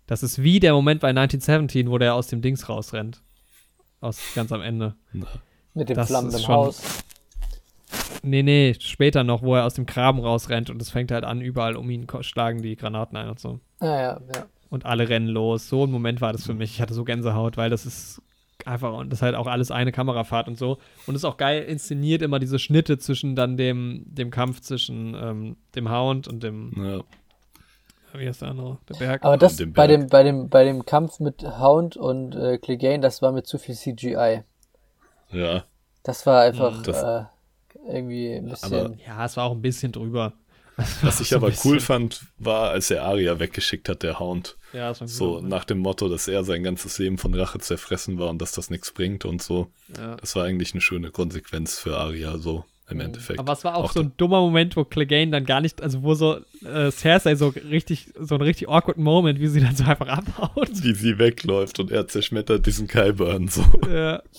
Das 0.07 0.21
ist 0.21 0.43
wie 0.43 0.59
der 0.59 0.73
Moment 0.73 1.01
bei 1.01 1.09
1917, 1.09 1.89
wo 1.89 1.97
der 1.97 2.13
aus 2.13 2.27
dem 2.27 2.41
Dings 2.41 2.69
rausrennt. 2.69 3.23
Aus 4.01 4.21
ganz 4.35 4.51
am 4.51 4.61
Ende. 4.61 4.95
Mit 5.73 5.89
dem 5.89 5.95
das 5.95 6.07
flammenden 6.07 6.47
Haus. 6.47 7.03
Nee, 8.21 8.43
nee, 8.43 8.75
später 8.79 9.23
noch, 9.23 9.41
wo 9.41 9.55
er 9.55 9.65
aus 9.65 9.75
dem 9.75 9.85
Graben 9.85 10.19
rausrennt 10.19 10.69
und 10.69 10.81
es 10.81 10.89
fängt 10.89 11.11
halt 11.11 11.23
an, 11.23 11.41
überall 11.41 11.75
um 11.75 11.89
ihn 11.89 12.07
schlagen 12.21 12.61
die 12.61 12.75
Granaten 12.75 13.17
ein 13.17 13.29
und 13.29 13.39
so. 13.39 13.59
Ah, 13.79 13.85
ja, 13.85 14.21
ja 14.33 14.47
und 14.69 14.85
alle 14.85 15.07
rennen 15.09 15.27
los. 15.27 15.69
So 15.69 15.85
ein 15.85 15.91
Moment 15.91 16.21
war 16.21 16.31
das 16.33 16.45
für 16.45 16.53
mich. 16.53 16.71
Ich 16.73 16.81
hatte 16.81 16.93
so 16.93 17.03
Gänsehaut, 17.03 17.57
weil 17.57 17.69
das 17.69 17.85
ist 17.85 18.21
einfach 18.65 18.93
und 18.97 19.11
das 19.11 19.19
ist 19.19 19.23
halt 19.23 19.35
auch 19.35 19.47
alles 19.47 19.69
eine 19.71 19.91
Kamerafahrt 19.91 20.47
und 20.47 20.57
so. 20.57 20.79
Und 21.07 21.15
es 21.15 21.21
ist 21.21 21.25
auch 21.25 21.37
geil 21.37 21.63
inszeniert, 21.63 22.21
immer 22.21 22.39
diese 22.39 22.57
Schnitte 22.59 22.97
zwischen 22.97 23.35
dann 23.35 23.57
dem, 23.57 24.03
dem 24.07 24.31
Kampf 24.31 24.61
zwischen 24.61 25.13
ähm, 25.15 25.57
dem 25.75 25.91
Hound 25.91 26.27
und 26.27 26.41
dem, 26.43 27.03
wie 28.17 28.27
heißt 28.27 28.41
der 28.41 28.49
andere? 28.49 28.77
Der 28.89 28.93
Berg. 28.95 29.23
Aber 29.25 29.37
das 29.37 29.57
dem 29.57 29.73
bei 29.73 29.87
Berg. 29.87 30.01
dem, 30.01 30.09
bei 30.09 30.23
dem, 30.23 30.49
bei 30.49 30.63
dem 30.63 30.85
Kampf 30.85 31.19
mit 31.19 31.43
Hound 31.59 31.97
und 31.97 32.33
äh, 32.35 32.57
Clegane, 32.57 33.01
das 33.01 33.21
war 33.21 33.31
mit 33.33 33.45
zu 33.45 33.57
viel 33.57 33.75
CGI. 33.75 34.43
Ja, 35.31 35.65
Das 36.03 36.25
war 36.25 36.41
einfach 36.43 36.81
Das- 36.83 37.03
äh, 37.03 37.23
irgendwie 37.91 38.33
ein 38.35 38.45
bisschen. 38.47 38.73
Aber- 38.73 38.95
ja, 39.05 39.25
es 39.25 39.35
war 39.37 39.43
auch 39.45 39.51
ein 39.51 39.61
bisschen 39.61 39.91
drüber. 39.91 40.33
was 41.01 41.21
ich 41.21 41.33
aber 41.33 41.51
cool 41.63 41.79
fand, 41.79 42.21
war, 42.37 42.71
als 42.71 42.91
er 42.91 43.03
Aria 43.03 43.39
weggeschickt 43.39 43.87
hat, 43.89 44.03
der 44.03 44.19
Hound. 44.19 44.57
Ja, 44.73 44.89
das 44.89 45.01
war 45.01 45.07
So 45.07 45.39
nach 45.39 45.63
dem 45.63 45.79
Motto, 45.79 46.09
dass 46.09 46.27
er 46.27 46.43
sein 46.43 46.63
ganzes 46.63 46.97
Leben 46.97 47.17
von 47.17 47.33
Rache 47.33 47.59
zerfressen 47.59 48.19
war 48.19 48.29
und 48.29 48.41
dass 48.41 48.51
das 48.51 48.69
nichts 48.69 48.91
bringt 48.91 49.23
und 49.25 49.41
so. 49.41 49.71
Ja. 49.97 50.15
Das 50.17 50.35
war 50.35 50.43
eigentlich 50.43 50.73
eine 50.73 50.81
schöne 50.81 51.11
Konsequenz 51.11 51.79
für 51.79 51.97
Aria, 51.97 52.37
so 52.37 52.65
im 52.89 52.99
Endeffekt. 52.99 53.39
Aber 53.39 53.53
es 53.53 53.63
war 53.63 53.75
auch, 53.75 53.85
Auch 53.85 53.93
so 53.93 54.01
ein 54.01 54.11
dummer 54.17 54.41
Moment, 54.41 54.75
wo 54.75 54.83
Clegane 54.83 55.31
dann 55.31 55.45
gar 55.45 55.61
nicht, 55.61 55.81
also 55.81 56.03
wo 56.03 56.13
so 56.13 56.39
äh, 56.65 56.91
Cersei 56.91 57.35
so 57.35 57.47
richtig, 57.47 58.09
so 58.19 58.35
ein 58.35 58.41
richtig 58.41 58.69
awkward 58.69 58.97
Moment, 58.97 59.39
wie 59.39 59.47
sie 59.47 59.61
dann 59.61 59.75
so 59.75 59.85
einfach 59.85 60.07
abhaut. 60.07 60.69
wie 60.83 60.93
sie 60.93 61.17
wegläuft 61.17 61.79
und 61.79 61.91
er 61.91 62.07
zerschmettert 62.07 62.65
diesen 62.65 62.87
Kyburn 62.87 63.47
so. 63.47 63.63
Ja. 63.89 64.21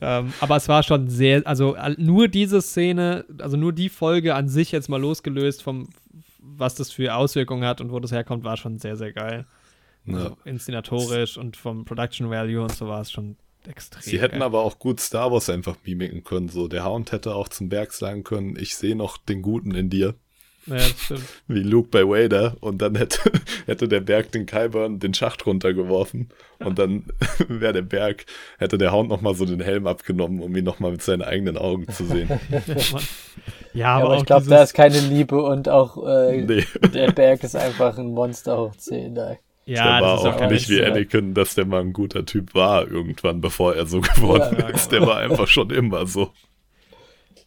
ähm, 0.00 0.32
aber 0.40 0.56
es 0.56 0.68
war 0.68 0.82
schon 0.82 1.08
sehr, 1.08 1.46
also 1.46 1.76
nur 1.96 2.28
diese 2.28 2.62
Szene, 2.62 3.24
also 3.38 3.56
nur 3.56 3.72
die 3.72 3.88
Folge 3.88 4.34
an 4.34 4.48
sich 4.48 4.72
jetzt 4.72 4.88
mal 4.88 5.00
losgelöst 5.00 5.62
vom, 5.62 5.88
was 6.38 6.74
das 6.74 6.90
für 6.90 7.14
Auswirkungen 7.14 7.64
hat 7.64 7.80
und 7.80 7.92
wo 7.92 8.00
das 8.00 8.12
herkommt, 8.12 8.44
war 8.44 8.56
schon 8.56 8.78
sehr, 8.78 8.96
sehr 8.96 9.12
geil. 9.12 9.46
Ja. 10.06 10.16
Also 10.16 10.36
inszenatorisch 10.44 11.36
und 11.36 11.56
vom 11.56 11.84
Production 11.84 12.30
Value 12.30 12.62
und 12.62 12.72
so 12.72 12.88
war 12.88 13.00
es 13.00 13.10
schon 13.10 13.36
extrem. 13.68 14.02
Sie 14.02 14.20
hätten 14.20 14.38
geil. 14.38 14.42
aber 14.42 14.60
auch 14.60 14.78
gut 14.78 15.00
Star 15.00 15.30
Wars 15.30 15.50
einfach 15.50 15.76
mimiken 15.84 16.24
können. 16.24 16.48
So, 16.48 16.68
der 16.68 16.84
Hound 16.84 17.12
hätte 17.12 17.34
auch 17.34 17.48
zum 17.48 17.68
Berg 17.68 17.92
sagen 17.92 18.24
können, 18.24 18.56
ich 18.56 18.76
sehe 18.76 18.96
noch 18.96 19.18
den 19.18 19.42
Guten 19.42 19.74
in 19.74 19.90
dir. 19.90 20.14
Ja, 20.66 20.74
das 20.76 21.00
stimmt. 21.00 21.24
Wie 21.48 21.62
Luke 21.62 21.88
bei 21.90 22.02
Vader. 22.04 22.56
Und 22.60 22.82
dann 22.82 22.94
hätte, 22.94 23.32
hätte 23.66 23.88
der 23.88 24.00
Berg 24.00 24.32
den 24.32 24.46
Kyburn 24.46 24.98
den 24.98 25.14
Schacht 25.14 25.46
runtergeworfen. 25.46 26.28
Und 26.58 26.78
dann 26.78 27.04
wäre 27.48 27.72
der 27.72 27.82
Berg, 27.82 28.26
hätte 28.58 28.78
der 28.78 28.92
Hound 28.92 29.08
nochmal 29.08 29.34
so 29.34 29.44
den 29.44 29.60
Helm 29.60 29.86
abgenommen, 29.86 30.40
um 30.40 30.54
ihn 30.54 30.64
nochmal 30.64 30.92
mit 30.92 31.02
seinen 31.02 31.22
eigenen 31.22 31.56
Augen 31.56 31.88
zu 31.88 32.04
sehen. 32.04 32.28
ja, 32.50 32.60
ja, 33.72 33.86
aber, 33.94 34.04
aber 34.04 34.14
auch 34.14 34.18
ich 34.20 34.26
glaube, 34.26 34.42
dieses, 34.42 34.56
da 34.56 34.62
ist 34.62 34.74
keine 34.74 35.00
Liebe 35.00 35.42
und 35.42 35.68
auch 35.68 36.06
äh, 36.06 36.42
Nee, 36.42 36.64
der 36.92 37.12
Berg 37.12 37.42
ist 37.42 37.56
einfach 37.56 37.98
ein 37.98 38.12
Monster 38.12 38.58
hoch 38.58 38.76
10. 38.76 39.14
Da. 39.14 39.36
ja, 39.64 39.98
der 39.98 40.06
war 40.06 40.16
das 40.16 40.20
ist 40.20 40.26
auch 40.26 40.40
auch 40.42 40.50
nicht 40.50 40.68
wie. 40.68 40.82
Anakin, 40.84 41.34
dass 41.34 41.54
der 41.54 41.64
mal 41.64 41.80
ein 41.80 41.92
guter 41.92 42.26
Typ 42.26 42.54
war 42.54 42.86
irgendwann, 42.86 43.40
bevor 43.40 43.74
er 43.74 43.86
so 43.86 44.00
geworden 44.00 44.56
Ja, 44.58 44.68
ist. 44.68 44.92
Der 44.92 45.06
war 45.06 45.18
einfach 45.18 45.46
schon 45.48 45.70
immer 45.70 46.06
so. 46.06 46.30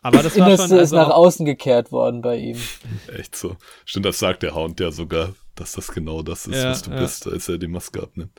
Aber 0.04 0.22
das 0.22 0.38
war 0.38 0.48
Innerste 0.48 0.68
schon, 0.68 0.78
ist 0.78 0.94
also 0.94 0.96
nach 0.98 1.10
auch- 1.10 1.26
außen 1.26 1.46
gekehrt 1.46 1.92
worden 1.92 2.22
bei 2.22 2.38
ihm. 2.38 2.58
Echt 3.18 3.36
so. 3.36 3.56
Stimmt, 3.86 4.06
das 4.06 4.20
sagt 4.20 4.44
der 4.44 4.54
Hound 4.54 4.80
ja 4.80 4.92
sogar, 4.92 5.34
dass 5.56 5.72
das 5.74 5.88
genau 5.92 6.22
das 6.22 6.46
ist, 6.46 6.56
Ja, 6.62 6.70
was 6.72 6.82
du 6.84 6.92
ja. 6.92 7.00
bist, 7.00 7.28
als 7.28 7.50
er 7.50 7.58
die 7.58 7.68
Maske 7.68 8.02
abnimmt. 8.04 8.32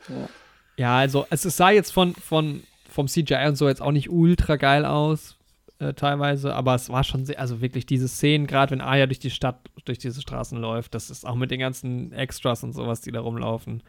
Ja, 0.76 0.98
also 0.98 1.26
es 1.30 1.42
sah 1.42 1.70
jetzt 1.70 1.92
von, 1.92 2.14
von 2.14 2.62
vom 2.90 3.08
CGI 3.08 3.46
und 3.48 3.56
so 3.56 3.66
jetzt 3.68 3.82
auch 3.82 3.90
nicht 3.92 4.08
ultra 4.10 4.54
geil 4.56 4.84
aus, 4.84 5.36
äh, 5.80 5.94
teilweise, 5.94 6.54
aber 6.54 6.74
es 6.76 6.88
war 6.90 7.02
schon 7.02 7.24
sehr, 7.24 7.40
also 7.40 7.60
wirklich 7.60 7.86
diese 7.86 8.06
Szenen, 8.06 8.46
gerade 8.46 8.70
wenn 8.72 8.80
Aya 8.80 9.06
durch 9.06 9.18
die 9.18 9.30
Stadt, 9.30 9.58
durch 9.84 9.98
diese 9.98 10.20
Straßen 10.20 10.58
läuft, 10.58 10.94
das 10.94 11.10
ist 11.10 11.26
auch 11.26 11.34
mit 11.34 11.50
den 11.50 11.58
ganzen 11.58 12.12
Extras 12.12 12.62
und 12.62 12.72
sowas, 12.72 13.00
die 13.00 13.10
da 13.10 13.20
rumlaufen. 13.20 13.82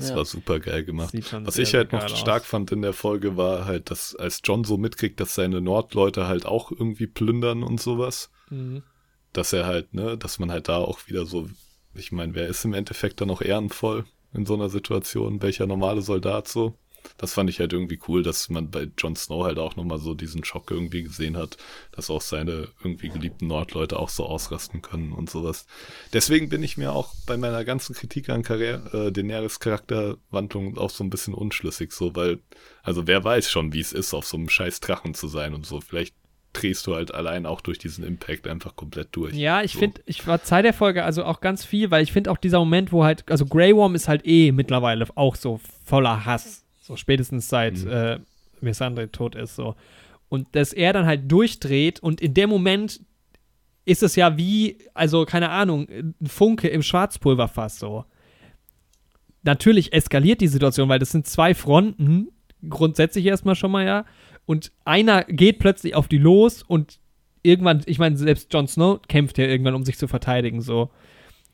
Das 0.00 0.08
Ja. 0.10 0.16
war 0.16 0.24
super 0.24 0.60
geil 0.60 0.82
gemacht. 0.82 1.12
Was 1.44 1.54
sehr, 1.54 1.62
ich 1.64 1.74
halt 1.74 1.92
noch 1.92 2.08
stark 2.08 2.42
aus. 2.42 2.48
fand 2.48 2.72
in 2.72 2.80
der 2.80 2.94
Folge 2.94 3.36
war 3.36 3.66
halt, 3.66 3.90
dass 3.90 4.16
als 4.16 4.40
John 4.42 4.64
so 4.64 4.78
mitkriegt, 4.78 5.20
dass 5.20 5.34
seine 5.34 5.60
Nordleute 5.60 6.26
halt 6.26 6.46
auch 6.46 6.70
irgendwie 6.72 7.06
plündern 7.06 7.62
und 7.62 7.80
sowas, 7.82 8.30
Mhm. 8.48 8.82
dass 9.34 9.52
er 9.52 9.66
halt, 9.66 9.92
ne, 9.92 10.16
dass 10.16 10.38
man 10.38 10.50
halt 10.50 10.68
da 10.68 10.78
auch 10.78 11.06
wieder 11.06 11.26
so, 11.26 11.48
ich 11.94 12.12
meine, 12.12 12.34
wer 12.34 12.48
ist 12.48 12.64
im 12.64 12.72
Endeffekt 12.72 13.20
dann 13.20 13.30
auch 13.30 13.42
ehrenvoll 13.42 14.04
in 14.32 14.46
so 14.46 14.54
einer 14.54 14.70
Situation, 14.70 15.42
welcher 15.42 15.66
normale 15.66 16.00
Soldat 16.00 16.48
so? 16.48 16.78
Das 17.18 17.34
fand 17.34 17.50
ich 17.50 17.60
halt 17.60 17.72
irgendwie 17.72 17.98
cool, 18.08 18.22
dass 18.22 18.48
man 18.48 18.70
bei 18.70 18.88
Jon 18.96 19.16
Snow 19.16 19.44
halt 19.44 19.58
auch 19.58 19.76
nochmal 19.76 19.98
so 19.98 20.14
diesen 20.14 20.44
Schock 20.44 20.70
irgendwie 20.70 21.02
gesehen 21.02 21.36
hat, 21.36 21.56
dass 21.92 22.10
auch 22.10 22.20
seine 22.20 22.68
irgendwie 22.82 23.08
geliebten 23.08 23.46
Nordleute 23.46 23.98
auch 23.98 24.08
so 24.08 24.24
ausrasten 24.24 24.82
können 24.82 25.12
und 25.12 25.28
sowas. 25.28 25.66
Deswegen 26.12 26.48
bin 26.48 26.62
ich 26.62 26.76
mir 26.76 26.92
auch 26.92 27.14
bei 27.26 27.36
meiner 27.36 27.64
ganzen 27.64 27.94
Kritik 27.94 28.30
an 28.30 28.42
Karriere, 28.42 29.08
äh, 29.08 29.12
Daenerys 29.12 29.60
Charakterwandlung 29.60 30.78
auch 30.78 30.90
so 30.90 31.04
ein 31.04 31.10
bisschen 31.10 31.34
unschlüssig, 31.34 31.92
so, 31.92 32.14
weil, 32.16 32.38
also 32.82 33.06
wer 33.06 33.22
weiß 33.22 33.50
schon, 33.50 33.72
wie 33.72 33.80
es 33.80 33.92
ist, 33.92 34.14
auf 34.14 34.26
so 34.26 34.36
einem 34.36 34.48
scheiß 34.48 34.80
Drachen 34.80 35.14
zu 35.14 35.28
sein 35.28 35.54
und 35.54 35.66
so. 35.66 35.80
Vielleicht 35.80 36.14
drehst 36.52 36.86
du 36.86 36.94
halt 36.94 37.14
allein 37.14 37.46
auch 37.46 37.60
durch 37.60 37.78
diesen 37.78 38.04
Impact 38.04 38.46
einfach 38.46 38.74
komplett 38.74 39.08
durch. 39.12 39.34
Ja, 39.34 39.62
ich 39.62 39.74
so. 39.74 39.78
finde, 39.78 40.02
ich 40.06 40.22
verzeih 40.22 40.62
der 40.62 40.72
Folge 40.72 41.04
also 41.04 41.24
auch 41.24 41.40
ganz 41.40 41.64
viel, 41.64 41.90
weil 41.90 42.02
ich 42.02 42.12
finde 42.12 42.30
auch 42.30 42.38
dieser 42.38 42.58
Moment, 42.58 42.92
wo 42.92 43.04
halt, 43.04 43.24
also 43.30 43.46
Grey 43.46 43.74
Worm 43.74 43.94
ist 43.94 44.08
halt 44.08 44.26
eh 44.26 44.52
mittlerweile 44.52 45.06
auch 45.14 45.36
so 45.36 45.60
voller 45.84 46.24
Hass. 46.24 46.64
So 46.90 46.96
spätestens 46.96 47.48
seit 47.48 47.84
Mhm. 47.84 47.90
äh, 47.90 48.18
Missandre 48.60 49.10
tot 49.12 49.36
ist, 49.36 49.54
so. 49.54 49.76
Und 50.28 50.48
dass 50.56 50.72
er 50.72 50.92
dann 50.92 51.06
halt 51.06 51.30
durchdreht 51.30 52.00
und 52.00 52.20
in 52.20 52.34
dem 52.34 52.50
Moment 52.50 53.00
ist 53.84 54.02
es 54.02 54.16
ja 54.16 54.36
wie, 54.36 54.78
also 54.92 55.24
keine 55.24 55.50
Ahnung, 55.50 55.88
ein 55.88 56.14
Funke 56.26 56.68
im 56.68 56.82
Schwarzpulverfass 56.82 57.78
so. 57.78 58.04
Natürlich 59.42 59.92
eskaliert 59.92 60.40
die 60.40 60.48
Situation, 60.48 60.88
weil 60.88 60.98
das 60.98 61.10
sind 61.12 61.26
zwei 61.26 61.54
Fronten, 61.54 62.28
grundsätzlich 62.68 63.24
erstmal 63.24 63.54
schon 63.54 63.70
mal 63.70 63.86
ja. 63.86 64.04
Und 64.46 64.72
einer 64.84 65.24
geht 65.24 65.60
plötzlich 65.60 65.94
auf 65.94 66.08
die 66.08 66.18
los 66.18 66.62
und 66.62 66.98
irgendwann, 67.42 67.82
ich 67.86 67.98
meine, 67.98 68.16
selbst 68.16 68.52
Jon 68.52 68.66
Snow 68.68 69.00
kämpft 69.08 69.38
ja 69.38 69.46
irgendwann, 69.46 69.74
um 69.74 69.84
sich 69.84 69.96
zu 69.96 70.08
verteidigen, 70.08 70.60
so. 70.60 70.90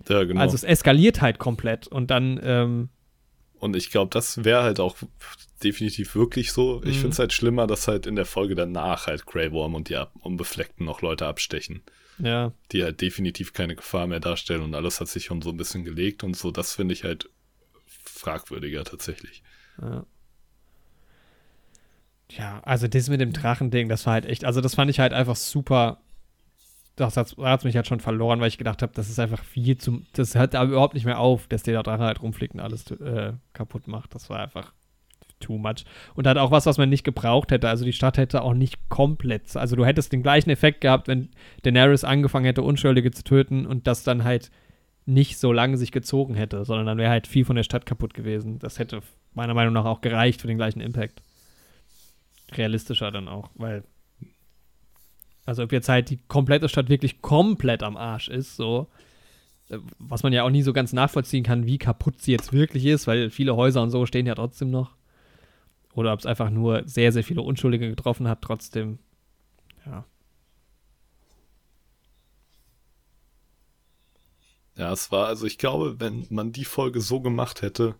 Ja, 0.08 0.24
genau. 0.24 0.40
Also 0.40 0.54
es 0.54 0.64
eskaliert 0.64 1.20
halt 1.20 1.38
komplett 1.38 1.86
und 1.86 2.10
dann, 2.10 2.40
ähm, 2.42 2.88
Und 3.58 3.74
ich 3.76 3.90
glaube, 3.90 4.10
das 4.10 4.44
wäre 4.44 4.62
halt 4.62 4.80
auch 4.80 4.96
definitiv 5.62 6.14
wirklich 6.14 6.52
so. 6.52 6.82
Ich 6.84 6.96
Mhm. 6.96 7.00
finde 7.00 7.08
es 7.10 7.18
halt 7.18 7.32
schlimmer, 7.32 7.66
dass 7.66 7.88
halt 7.88 8.06
in 8.06 8.16
der 8.16 8.26
Folge 8.26 8.54
danach 8.54 9.06
halt 9.06 9.24
Grey 9.26 9.50
Worm 9.52 9.74
und 9.74 9.88
die 9.88 9.98
Unbefleckten 10.20 10.84
noch 10.84 11.00
Leute 11.02 11.26
abstechen, 11.26 11.82
ja. 12.18 12.52
die 12.72 12.82
halt 12.84 13.00
definitiv 13.00 13.52
keine 13.54 13.74
Gefahr 13.76 14.06
mehr 14.06 14.20
darstellen 14.20 14.62
und 14.62 14.74
alles 14.74 15.00
hat 15.00 15.08
sich 15.08 15.24
schon 15.26 15.40
so 15.42 15.50
ein 15.50 15.56
bisschen 15.56 15.84
gelegt 15.84 16.22
und 16.24 16.36
so. 16.36 16.50
Das 16.50 16.74
finde 16.74 16.92
ich 16.92 17.04
halt 17.04 17.30
fragwürdiger 18.04 18.84
tatsächlich. 18.84 19.42
Ja. 19.80 20.04
Ja, 22.30 22.60
also 22.64 22.88
das 22.88 23.08
mit 23.08 23.20
dem 23.20 23.32
Drachending, 23.32 23.88
das 23.88 24.04
war 24.06 24.14
halt 24.14 24.26
echt, 24.26 24.44
also 24.44 24.60
das 24.60 24.74
fand 24.74 24.90
ich 24.90 24.98
halt 24.98 25.12
einfach 25.12 25.36
super. 25.36 26.00
Das 26.96 27.16
hat 27.16 27.34
es 27.38 27.64
mich 27.64 27.76
halt 27.76 27.86
schon 27.86 28.00
verloren, 28.00 28.40
weil 28.40 28.48
ich 28.48 28.58
gedacht 28.58 28.82
habe, 28.82 28.92
das 28.94 29.10
ist 29.10 29.18
einfach 29.18 29.44
viel 29.44 29.76
zu. 29.76 30.02
Das 30.14 30.34
hört 30.34 30.54
aber 30.54 30.70
überhaupt 30.70 30.94
nicht 30.94 31.04
mehr 31.04 31.20
auf, 31.20 31.46
dass 31.46 31.62
der 31.62 31.82
Drache 31.82 32.04
halt 32.04 32.22
rumfliegt 32.22 32.54
und 32.54 32.60
alles 32.60 32.90
äh, 32.90 33.34
kaputt 33.52 33.86
macht. 33.86 34.14
Das 34.14 34.30
war 34.30 34.40
einfach 34.40 34.72
too 35.40 35.58
much. 35.58 35.84
Und 36.14 36.26
halt 36.26 36.38
auch 36.38 36.50
was, 36.50 36.66
was 36.66 36.78
man 36.78 36.88
nicht 36.88 37.04
gebraucht 37.04 37.50
hätte. 37.50 37.68
Also 37.68 37.84
die 37.84 37.92
Stadt 37.92 38.16
hätte 38.16 38.42
auch 38.42 38.54
nicht 38.54 38.88
komplett. 38.88 39.56
Also 39.56 39.76
du 39.76 39.84
hättest 39.84 40.12
den 40.12 40.22
gleichen 40.22 40.50
Effekt 40.50 40.80
gehabt, 40.80 41.08
wenn 41.08 41.28
Daenerys 41.62 42.04
angefangen 42.04 42.46
hätte, 42.46 42.62
Unschuldige 42.62 43.10
zu 43.10 43.24
töten 43.24 43.66
und 43.66 43.86
das 43.86 44.02
dann 44.02 44.24
halt 44.24 44.50
nicht 45.04 45.38
so 45.38 45.52
lange 45.52 45.76
sich 45.76 45.92
gezogen 45.92 46.34
hätte, 46.34 46.64
sondern 46.64 46.86
dann 46.86 46.98
wäre 46.98 47.10
halt 47.10 47.26
viel 47.26 47.44
von 47.44 47.56
der 47.56 47.62
Stadt 47.62 47.86
kaputt 47.86 48.12
gewesen. 48.12 48.58
Das 48.58 48.78
hätte 48.78 49.02
meiner 49.34 49.54
Meinung 49.54 49.72
nach 49.72 49.84
auch 49.84 50.00
gereicht 50.00 50.40
für 50.40 50.48
den 50.48 50.56
gleichen 50.56 50.80
Impact. 50.80 51.22
Realistischer 52.52 53.12
dann 53.12 53.28
auch, 53.28 53.50
weil 53.54 53.84
also 55.46 55.62
ob 55.62 55.72
jetzt 55.72 55.88
halt 55.88 56.10
die 56.10 56.18
komplette 56.28 56.68
Stadt 56.68 56.88
wirklich 56.88 57.22
komplett 57.22 57.82
am 57.82 57.96
Arsch 57.96 58.28
ist, 58.28 58.56
so 58.56 58.88
äh, 59.68 59.78
was 59.98 60.22
man 60.22 60.32
ja 60.32 60.42
auch 60.42 60.50
nie 60.50 60.62
so 60.62 60.72
ganz 60.72 60.92
nachvollziehen 60.92 61.44
kann, 61.44 61.66
wie 61.66 61.78
kaputt 61.78 62.20
sie 62.20 62.32
jetzt 62.32 62.52
wirklich 62.52 62.84
ist, 62.84 63.06
weil 63.06 63.30
viele 63.30 63.56
Häuser 63.56 63.82
und 63.82 63.90
so 63.90 64.04
stehen 64.06 64.26
ja 64.26 64.34
trotzdem 64.34 64.70
noch. 64.70 64.94
Oder 65.94 66.12
ob 66.12 66.18
es 66.20 66.26
einfach 66.26 66.50
nur 66.50 66.82
sehr, 66.86 67.10
sehr 67.10 67.24
viele 67.24 67.40
Unschuldige 67.40 67.88
getroffen 67.88 68.28
hat, 68.28 68.42
trotzdem. 68.42 68.98
Ja. 69.86 70.04
Ja, 74.76 74.92
es 74.92 75.10
war, 75.10 75.26
also 75.26 75.46
ich 75.46 75.56
glaube, 75.56 76.00
wenn 76.00 76.26
man 76.28 76.52
die 76.52 76.66
Folge 76.66 77.00
so 77.00 77.20
gemacht 77.20 77.62
hätte, 77.62 77.94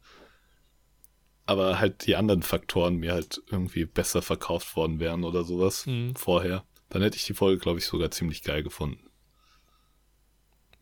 aber 1.46 1.78
halt 1.78 2.06
die 2.06 2.16
anderen 2.16 2.42
Faktoren 2.42 2.96
mir 2.96 3.12
halt 3.12 3.40
irgendwie 3.50 3.86
besser 3.86 4.20
verkauft 4.20 4.76
worden 4.76 4.98
wären 5.00 5.24
oder 5.24 5.44
sowas 5.44 5.86
Mhm. 5.86 6.14
vorher, 6.16 6.64
dann 6.96 7.02
hätte 7.02 7.16
ich 7.16 7.26
die 7.26 7.34
Folge, 7.34 7.60
glaube 7.60 7.78
ich, 7.78 7.84
sogar 7.86 8.10
ziemlich 8.10 8.42
geil 8.42 8.62
gefunden. 8.62 8.98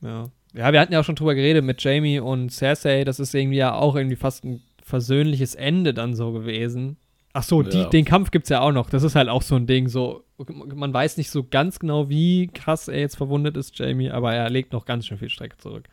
Ja. 0.01 0.31
Ja, 0.55 0.73
wir 0.73 0.79
hatten 0.81 0.93
ja 0.93 1.01
auch 1.01 1.05
schon 1.05 1.17
drüber 1.17 1.35
geredet 1.35 1.65
mit 1.65 1.83
Jamie 1.83 2.21
und 2.21 2.51
Cersei. 2.51 3.03
Das 3.05 3.19
ist 3.19 3.35
irgendwie 3.35 3.57
ja 3.57 3.75
auch 3.75 3.97
irgendwie 3.97 4.15
fast 4.17 4.45
ein 4.45 4.63
versöhnliches 4.85 5.55
Ende 5.57 5.93
dann 5.95 6.15
so 6.15 6.31
gewesen. 6.33 6.97
Ach 7.33 7.43
so, 7.43 7.63
die, 7.63 7.79
Ja. 7.79 7.89
den 7.89 8.05
Kampf 8.05 8.31
gibt's 8.31 8.51
ja 8.51 8.61
auch 8.61 8.71
noch. 8.71 8.89
Das 8.89 9.03
ist 9.03 9.17
halt 9.17 9.29
auch 9.29 9.43
so 9.43 9.57
ein 9.57 9.67
Ding. 9.67 9.89
So, 9.89 10.23
man 10.39 10.95
weiß 10.95 11.17
nicht 11.17 11.31
so 11.31 11.43
ganz 11.43 11.81
genau, 11.81 12.09
wie 12.09 12.47
krass 12.47 12.87
er 12.87 13.01
jetzt 13.01 13.17
verwundet 13.17 13.57
ist, 13.57 13.77
Jamie, 13.77 14.11
aber 14.11 14.33
er 14.35 14.49
legt 14.51 14.73
noch 14.73 14.85
ganz 14.85 15.07
schön 15.07 15.19
viel 15.19 15.31
Strecke 15.31 15.57
zurück. 15.59 15.89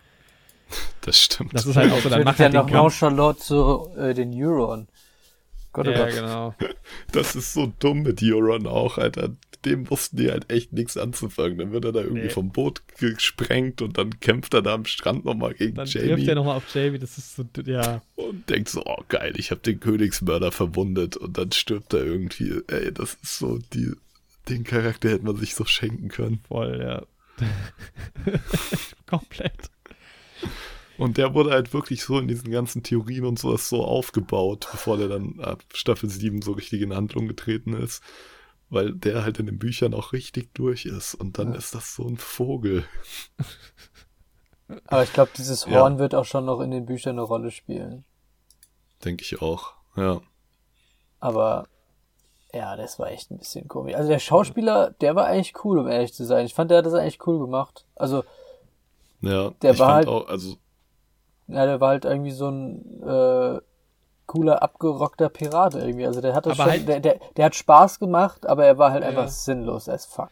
Das 1.02 1.18
stimmt. 1.20 1.54
Das 1.56 1.66
ist 1.66 1.76
halt 1.76 1.92
auch 1.92 2.00
so, 2.00 2.10
dann 2.10 2.24
macht 2.24 2.38
ja 2.40 2.46
er 2.46 2.52
den 2.52 2.62
noch. 2.62 2.70
Nonchalant 2.70 3.40
zu 3.40 3.90
äh, 3.98 4.14
den 4.14 4.32
Euron. 4.36 4.88
Gott, 5.74 5.88
oh 5.88 5.92
Ja, 5.92 6.06
Gott. 6.06 6.14
genau. 6.14 6.56
Das 7.12 7.36
ist 7.36 7.54
so 7.54 7.74
dumm 7.80 8.04
mit 8.04 8.22
Euron 8.22 8.68
auch, 8.68 9.00
Alter. 9.00 9.32
Dem 9.66 9.90
wussten 9.90 10.18
die 10.18 10.32
halt 10.32 10.52
echt 10.52 10.74
nichts 10.74 10.98
anzufangen. 10.98 11.58
Dann 11.58 11.72
wird 11.72 11.86
er 11.86 11.92
da 11.92 12.02
irgendwie 12.02 12.24
Nee. 12.24 12.30
vom 12.30 12.52
Boot 12.52 12.82
gesprengt 12.98 13.82
und 13.82 13.98
dann 13.98 14.20
kämpft 14.20 14.54
er 14.54 14.62
da 14.62 14.74
am 14.74 14.86
Strand 14.86 15.26
nochmal 15.26 15.54
gegen 15.54 15.76
Dann 15.76 15.88
Jamie 15.88 16.26
er 16.26 16.36
nochmal 16.36 16.58
auf 16.58 16.74
Jamie, 16.74 17.00
das 17.00 17.18
ist 17.18 17.36
so, 17.36 17.46
ja. 17.66 18.02
und 18.16 18.50
denkt 18.50 18.70
so, 18.70 18.84
oh 18.86 19.04
geil, 19.08 19.34
ich 19.38 19.52
habe 19.52 19.62
den 19.62 19.80
Königsmörder 19.80 20.52
verwundet 20.52 21.16
und 21.18 21.38
dann 21.38 21.52
stirbt 21.52 21.94
er 21.94 22.04
irgendwie. 22.04 22.62
Ey, 22.68 22.92
das 22.92 23.18
ist 23.22 23.38
so, 23.38 23.60
die, 23.74 23.92
den 24.50 24.64
Charakter 24.64 25.10
hätte 25.10 25.26
man 25.26 25.38
sich 25.38 25.54
so 25.56 25.66
schenken 25.66 26.10
können. 26.10 26.40
Voll, 26.48 26.80
ja. 26.82 27.04
Komplett. 29.08 29.70
Und 30.98 31.18
der 31.18 31.34
wurde 31.34 31.52
halt 31.52 31.74
wirklich 31.74 32.04
so 32.04 32.20
in 32.20 32.28
diesen 32.28 32.52
ganzen 32.52 32.84
Theorien 32.84 33.26
und 33.26 33.40
sowas 33.40 33.70
so 33.70 33.84
aufgebaut, 33.84 34.68
bevor 34.72 34.98
der 34.98 35.08
dann 35.08 35.40
ab 35.40 35.64
Staffel 35.74 36.10
7 36.10 36.42
so 36.42 36.52
richtig 36.52 36.82
in 36.82 36.94
Handlung 36.96 37.28
getreten 37.28 37.74
ist. 37.74 38.04
Weil 38.72 38.94
der 38.94 39.24
halt 39.24 39.38
in 39.38 39.46
den 39.46 39.60
Büchern 39.60 39.94
auch 39.94 40.14
richtig 40.14 40.54
durch 40.56 40.86
ist. 40.86 41.14
Und 41.14 41.38
dann 41.38 41.52
Ja. 41.52 41.58
ist 41.60 41.76
das 41.76 41.94
so 41.94 42.08
ein 42.08 42.18
Vogel. 42.18 42.84
Aber 44.88 45.04
ich 45.04 45.12
glaube, 45.14 45.32
dieses 45.38 45.66
Ja. 45.66 45.82
Horn 45.82 46.00
wird 46.00 46.16
auch 46.16 46.26
schon 46.26 46.46
noch 46.46 46.62
in 46.62 46.72
den 46.72 46.86
Büchern 46.86 47.12
eine 47.18 47.22
Rolle 47.22 47.52
spielen. 47.52 48.06
Denke 49.04 49.24
ich 49.24 49.42
auch. 49.42 49.74
Ja. 49.96 50.22
Aber 51.20 51.68
ja, 52.54 52.76
das 52.76 52.98
war 53.00 53.12
echt 53.12 53.32
ein 53.32 53.38
bisschen 53.38 53.68
komisch. 53.68 53.96
Also 53.96 54.10
der 54.10 54.20
Schauspieler, 54.20 54.92
der 55.02 55.16
war 55.16 55.26
eigentlich 55.28 55.54
cool, 55.66 55.78
um 55.80 55.88
ehrlich 55.88 56.14
zu 56.14 56.26
sein. 56.26 56.46
Ich 56.46 56.54
fand, 56.54 56.72
der 56.72 56.80
hat 56.80 56.86
das 56.86 56.94
eigentlich 56.94 57.26
cool 57.28 57.40
gemacht. 57.40 57.86
Also, 57.96 58.24
Ja, 59.22 59.52
Der 59.62 59.74
ich 59.74 59.80
war 59.80 59.88
fand 59.88 59.96
halt- 59.98 60.08
auch, 60.08 60.28
also, 60.28 60.56
ja, 61.48 61.66
der 61.66 61.80
war 61.80 61.90
halt 61.90 62.06
irgendwie 62.06 62.32
so 62.32 62.48
ein 62.50 63.04
äh, 63.04 63.60
cooler, 64.32 64.62
abgerockter 64.64 65.30
Pirat 65.30 65.76
irgendwie. 65.76 66.06
Also 66.06 66.22
der 66.22 66.34
hat 66.34 66.46
das 66.46 66.60
Aber 66.60 66.64
schon, 66.72 66.72
halt- 66.80 66.88
der, 66.88 67.00
der, 67.00 67.20
der 67.38 67.46
hat 67.46 67.56
Spaß 67.56 68.00
gemacht, 68.00 68.46
aber 68.46 68.66
er 68.66 68.78
war 68.78 68.92
halt 68.92 69.04
Ja. 69.04 69.10
einfach 69.10 69.28
sinnlos 69.28 69.90
as 69.90 70.06
fuck. 70.06 70.30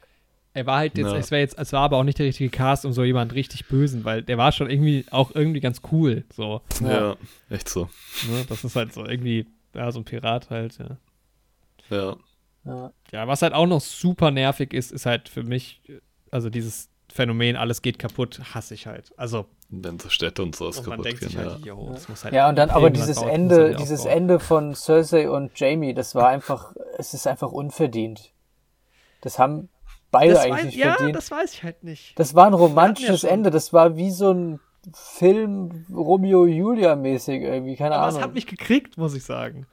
Er 0.54 0.66
war 0.66 0.78
halt 0.78 0.98
jetzt, 0.98 1.12
Ja. 1.12 1.16
es 1.18 1.32
wäre 1.32 1.42
jetzt, 1.42 1.58
es 1.60 1.74
war 1.74 1.82
aber 1.82 1.98
auch 1.98 2.04
nicht 2.04 2.18
der 2.18 2.26
richtige 2.26 2.50
Cast 2.50 2.86
um 2.86 2.92
so 2.94 3.04
jemand 3.04 3.34
richtig 3.34 3.68
Bösen, 3.68 4.04
weil 4.06 4.24
der 4.24 4.38
war 4.38 4.52
schon 4.52 4.70
irgendwie 4.70 5.06
auch 5.12 5.32
irgendwie 5.36 5.60
ganz 5.60 5.82
cool. 5.92 6.24
So. 6.34 6.62
ja, 6.82 6.92
Ja. 7.10 7.16
echt 7.50 7.70
so. 7.70 7.90
Ne? 8.28 8.46
Das 8.50 8.64
ist 8.64 8.76
halt 8.76 8.94
so 8.94 9.06
irgendwie, 9.06 9.46
ja, 9.76 9.92
so 9.92 10.00
ein 10.00 10.06
Pirat 10.06 10.50
halt, 10.50 10.78
ja. 10.80 10.98
Ja. 11.90 12.16
Ja. 12.66 12.92
Ja, 13.12 13.28
was 13.28 13.42
halt 13.42 13.54
auch 13.54 13.68
noch 13.68 13.82
super 13.82 14.32
nervig 14.32 14.74
ist, 14.74 14.92
ist 14.92 15.06
halt 15.06 15.30
für 15.30 15.44
mich, 15.44 15.82
also 16.32 16.50
dieses 16.50 16.90
Phänomen, 17.12 17.56
alles 17.56 17.82
geht 17.82 17.98
kaputt, 18.00 18.40
hasse 18.54 18.74
ich 18.74 18.86
halt. 18.88 19.12
Also, 19.18 19.46
Wenn 19.72 20.00
so 20.00 20.10
Städte 20.10 20.42
und 20.42 20.56
sowas 20.56 20.80
und 20.80 20.88
man 20.88 21.02
kaputt 21.04 21.20
gehen, 21.20 21.38
halt, 21.38 21.60
ja. 21.60 21.66
yo, 21.74 21.90
das 21.94 22.10
muss 22.10 22.24
halt. 22.24 22.34
Ja, 22.34 22.50
und 22.50 22.56
dann 22.56 22.72
aber 22.72 22.90
dieses 22.90 23.22
Ende, 23.22 23.56
halt 23.66 23.80
dieses 23.80 24.02
aufbauen. 24.02 24.18
Ende 24.18 24.40
von 24.40 24.74
Cersei 24.76 25.30
und 25.30 25.52
Jamie, 25.60 25.94
das 25.94 26.16
war 26.16 26.28
einfach, 26.28 26.74
es 26.98 27.14
ist 27.14 27.28
einfach 27.28 27.52
unverdient. 27.52 28.32
Das 29.22 29.38
haben 29.38 29.70
beide 30.10 30.34
das 30.34 30.44
eigentlich 30.44 30.58
weiß, 30.58 30.66
nicht 30.66 30.78
ja, 30.78 30.94
verdient. 30.96 31.16
das 31.16 31.30
weiß 31.30 31.54
ich 31.54 31.64
halt 31.64 31.84
nicht. 31.84 32.18
Das 32.18 32.34
war 32.34 32.48
ein 32.48 32.54
ja 32.54 32.58
romantisches 32.60 33.22
schon- 33.22 33.30
Ende. 33.30 33.52
Das 33.52 33.72
war 33.72 33.96
wie 33.96 34.10
so 34.10 34.32
ein 34.34 34.60
Film 34.94 35.86
Romeo 35.94 36.46
Julia 36.48 36.96
mäßig 36.96 37.42
irgendwie, 37.42 37.76
keine 37.76 37.96
aber 37.96 38.06
Ahnung. 38.08 38.18
es 38.20 38.24
hat 38.26 38.34
mich 38.34 38.48
gekriegt, 38.48 38.98
muss 38.98 39.14
ich 39.14 39.24
sagen. 39.24 39.68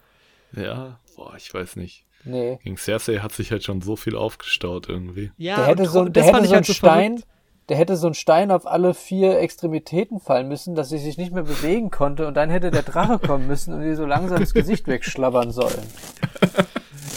Ja, 0.53 0.99
boah, 1.17 1.35
ich 1.37 1.53
weiß 1.55 1.77
nicht. 1.77 2.05
nee. 2.25 2.59
Gegen 2.63 2.77
Cersei 2.77 3.19
hat 3.21 3.33
sich 3.33 3.51
halt 3.51 3.65
schon 3.65 3.81
so 3.81 3.97
viel 3.97 4.17
aufgestaut 4.17 4.89
irgendwie. 4.91 5.31
Ja, 5.39 5.57
Der 5.57 5.67
hätte 5.69 5.87
so, 5.87 6.05
der 6.05 6.23
hätte 6.25 6.39
ich 6.41 6.45
so 6.49 6.49
einen 6.49 6.55
halt 6.55 6.67
so 6.67 6.73
Stein, 6.75 7.19
verrückt. 7.19 7.29
Der 7.69 7.77
hätte 7.77 7.97
so 7.97 8.07
einen 8.07 8.15
Stein 8.15 8.51
auf 8.51 8.67
alle 8.67 8.95
vier 8.95 9.39
Extremitäten 9.41 10.21
fallen 10.21 10.49
müssen, 10.49 10.75
dass 10.75 10.89
sie 10.89 10.99
sich 10.99 11.19
nicht 11.19 11.33
mehr 11.33 11.43
bewegen 11.43 11.91
konnte 11.91 12.27
und 12.27 12.35
dann 12.35 12.51
hätte 12.51 12.71
der 12.71 12.83
Drache 12.83 13.19
kommen 13.27 13.47
müssen 13.47 13.75
und 13.75 13.83
ihr 13.83 13.97
so 13.97 14.07
langsam 14.07 14.41
das 14.41 14.55
Gesicht 14.55 14.87
wegschlabbern 14.87 15.51
sollen. 15.51 15.83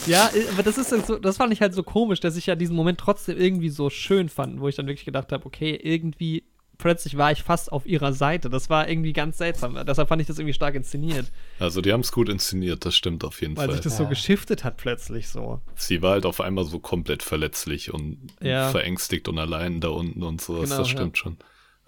Ja, 0.05 0.30
äh, 0.34 0.47
aber 0.53 0.63
das 0.63 0.77
ist 0.77 0.89
so, 1.05 1.17
das 1.17 1.38
fand 1.38 1.53
ich 1.53 1.61
halt 1.61 1.73
so 1.73 1.84
komisch, 1.84 2.19
dass 2.19 2.35
ich 2.35 2.47
ja 2.47 2.55
diesen 2.55 2.76
Moment 2.76 2.99
trotzdem 2.99 3.38
irgendwie 3.38 3.69
so 3.69 3.89
schön 3.89 4.30
fand, 4.30 4.59
wo 4.59 4.67
ich 4.67 4.76
dann 4.76 4.88
wirklich 4.88 5.05
gedacht 5.05 5.31
habe, 5.31 5.45
okay, 5.45 5.76
irgendwie 5.76 6.43
plötzlich 6.80 7.15
war 7.18 7.31
ich 7.31 7.43
fast 7.43 7.72
auf 7.72 7.85
ihrer 7.85 8.14
Seite. 8.14 8.49
Das 8.49 8.72
war 8.72 8.89
irgendwie 8.89 9.14
ganz 9.14 9.38
seltsam. 9.38 9.77
Deshalb 9.85 10.07
fand 10.10 10.22
ich 10.22 10.27
das 10.27 10.39
irgendwie 10.39 10.53
stark 10.53 10.73
inszeniert, 10.73 11.27
Also 11.60 11.81
die 11.81 11.93
haben 11.93 11.99
es 12.01 12.11
gut 12.11 12.27
inszeniert, 12.30 12.84
das 12.85 12.95
stimmt 12.95 13.23
auf 13.23 13.39
jeden 13.41 13.56
weil 13.56 13.68
Fall. 13.68 13.76
sich 13.76 13.84
das 13.84 13.97
so 13.97 14.03
Ja. 14.03 14.10
geschiftet 14.10 14.64
hat 14.64 14.77
plötzlich 14.77 15.27
so. 15.30 15.61
Sie 15.76 16.01
war 16.01 16.14
halt 16.14 16.26
auf 16.26 16.41
einmal 16.41 16.65
so 16.65 16.80
komplett 16.80 17.22
verletzlich 17.22 17.93
und 17.93 18.18
Ja. 18.41 18.69
verängstigt 18.72 19.27
und 19.27 19.38
allein 19.38 19.80
da 19.81 19.89
unten 19.89 20.23
und 20.23 20.41
sowas. 20.41 20.69
Genau, 20.69 20.77
das 20.80 20.89
stimmt 20.89 21.18
schon. 21.19 21.38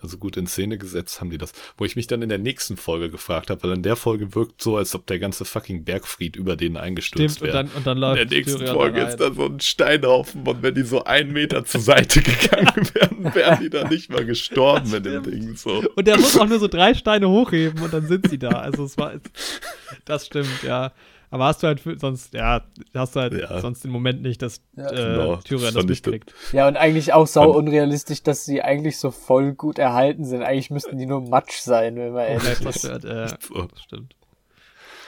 Also 0.02 0.18
gut 0.18 0.38
in 0.38 0.48
Szene 0.48 0.78
gesetzt 0.78 1.22
haben 1.22 1.30
die 1.30 1.38
das. 1.38 1.52
Wo 1.78 1.86
ich 1.86 1.96
mich 1.96 2.08
dann 2.08 2.22
in 2.22 2.30
der 2.30 2.38
nächsten 2.38 2.78
Folge 2.78 3.10
gefragt 3.10 3.50
habe, 3.50 3.64
weil 3.64 3.76
in 3.76 3.84
der 3.84 3.96
Folge 3.96 4.34
wirkt 4.36 4.62
so, 4.62 4.78
als 4.78 4.96
ob 4.96 5.06
der 5.08 5.20
ganze 5.20 5.46
fucking 5.46 5.84
Bergfried 5.84 6.36
über 6.36 6.56
denen 6.56 6.78
eingestürzt 6.78 7.38
Stimmt, 7.38 7.50
und 7.50 7.54
wäre. 7.54 7.66
dann, 7.66 7.76
und 7.76 7.88
dann 7.88 7.98
In 7.98 8.02
läuft 8.02 8.18
der 8.18 8.38
nächsten 8.38 8.60
Tyrion 8.60 8.76
Folge 8.76 9.02
ist 9.02 9.18
da 9.18 9.34
so 9.34 9.46
ein 9.46 9.60
Steinhaufen 9.60 10.48
und 10.48 10.64
wenn 10.64 10.74
die 10.76 10.84
so 10.84 11.04
einen 11.04 11.32
Meter 11.34 11.64
zur 11.66 11.82
Seite 11.82 12.22
gegangen 12.24 12.90
wären, 12.94 13.36
wären 13.36 13.60
die 13.62 13.70
da 13.70 13.88
nicht 13.88 14.10
mal 14.12 14.26
gestorben 14.26 14.90
mit 14.92 15.06
dem. 15.06 15.24
Ding 15.24 15.56
so. 15.56 15.84
Und 15.96 16.08
der 16.08 16.18
muss 16.18 16.38
auch 16.38 16.48
nur 16.48 16.60
so 16.60 16.68
drei 16.68 16.94
Steine 16.94 17.30
hochheben 17.30 17.82
und 17.82 17.94
dann 17.94 18.08
sind 18.08 18.30
sie 18.30 18.40
da. 18.40 18.50
Also 18.50 18.86
es 18.86 18.98
war, 18.98 19.14
das 20.06 20.26
stimmt, 20.26 20.64
ja. 20.64 20.92
Aber 21.32 21.46
hast 21.46 21.64
du 21.64 21.68
halt 21.68 21.80
für- 21.80 21.98
sonst, 21.98 22.34
ja, 22.34 22.62
hast 22.94 23.16
du 23.16 23.22
halt 23.22 23.34
Ja. 23.34 23.60
sonst 23.62 23.84
den 23.84 23.90
Moment 23.92 24.22
nicht, 24.22 24.42
dass 24.42 24.62
Ja. 24.76 24.92
äh, 24.92 24.96
Genau, 24.96 25.36
das 25.36 25.44
Tyrion 25.46 25.74
das 25.74 25.86
mitkriegt. 25.86 26.34
Ja, 26.52 26.68
und 26.68 26.76
eigentlich 26.78 27.14
auch 27.14 27.26
sau 27.26 27.52
Und- 27.52 27.68
unrealistisch, 27.68 28.22
dass 28.22 28.46
sie 28.46 28.62
eigentlich 28.62 29.00
so 29.00 29.12
voll 29.12 29.54
gut 29.54 29.80
erhalten 29.80 30.26
sind. 30.26 30.44
Eigentlich 30.44 30.70
müssten 30.70 30.98
die 30.98 31.06
nur 31.06 31.22
Matsch 31.22 31.60
sein, 31.62 31.96
wenn 31.96 32.12
man 32.14 32.26
ehrlich 32.28 32.62
ist. 32.62 32.82
So. 32.84 32.90
das 32.90 33.82
stimmt. 33.82 34.16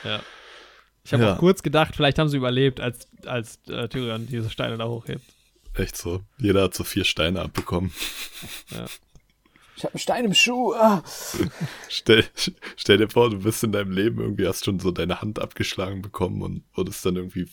Ja. 0.03 0.21
Ich 1.05 1.11
habe 1.13 1.23
Ja. 1.23 1.33
auch 1.33 1.37
kurz 1.39 1.61
gedacht, 1.61 1.95
vielleicht 1.95 2.17
haben 2.17 2.29
sie 2.29 2.37
überlebt, 2.37 2.79
als, 2.79 3.07
als 3.25 3.59
äh, 3.67 3.89
Tyrion 3.89 4.25
diese 4.25 4.49
Steine 4.49 4.77
da 4.77 4.87
hochhebt. 4.87 5.21
Echt 5.75 5.97
so. 5.97 6.21
Jeder 6.37 6.63
hat 6.63 6.73
so 6.73 6.83
vier 6.85 7.03
Steine 7.03 7.41
abbekommen. 7.41 7.91
Ich 9.75 9.83
habe 9.83 9.93
einen 9.93 9.99
Stein 9.99 10.25
im 10.25 10.33
Schuh. 10.33 10.73
Ah. 10.73 11.03
Stell, 11.89 12.23
stell 12.75 12.97
dir 12.97 13.09
vor, 13.09 13.29
du 13.29 13.39
bist 13.39 13.63
in 13.63 13.71
deinem 13.71 13.91
Leben 13.91 14.19
irgendwie, 14.19 14.47
hast 14.47 14.65
schon 14.65 14.79
so 14.79 14.91
deine 14.91 15.21
Hand 15.21 15.39
abgeschlagen 15.39 16.01
bekommen 16.01 16.41
und 16.41 16.63
wurdest 16.75 17.05
dann 17.05 17.15
irgendwie 17.15 17.47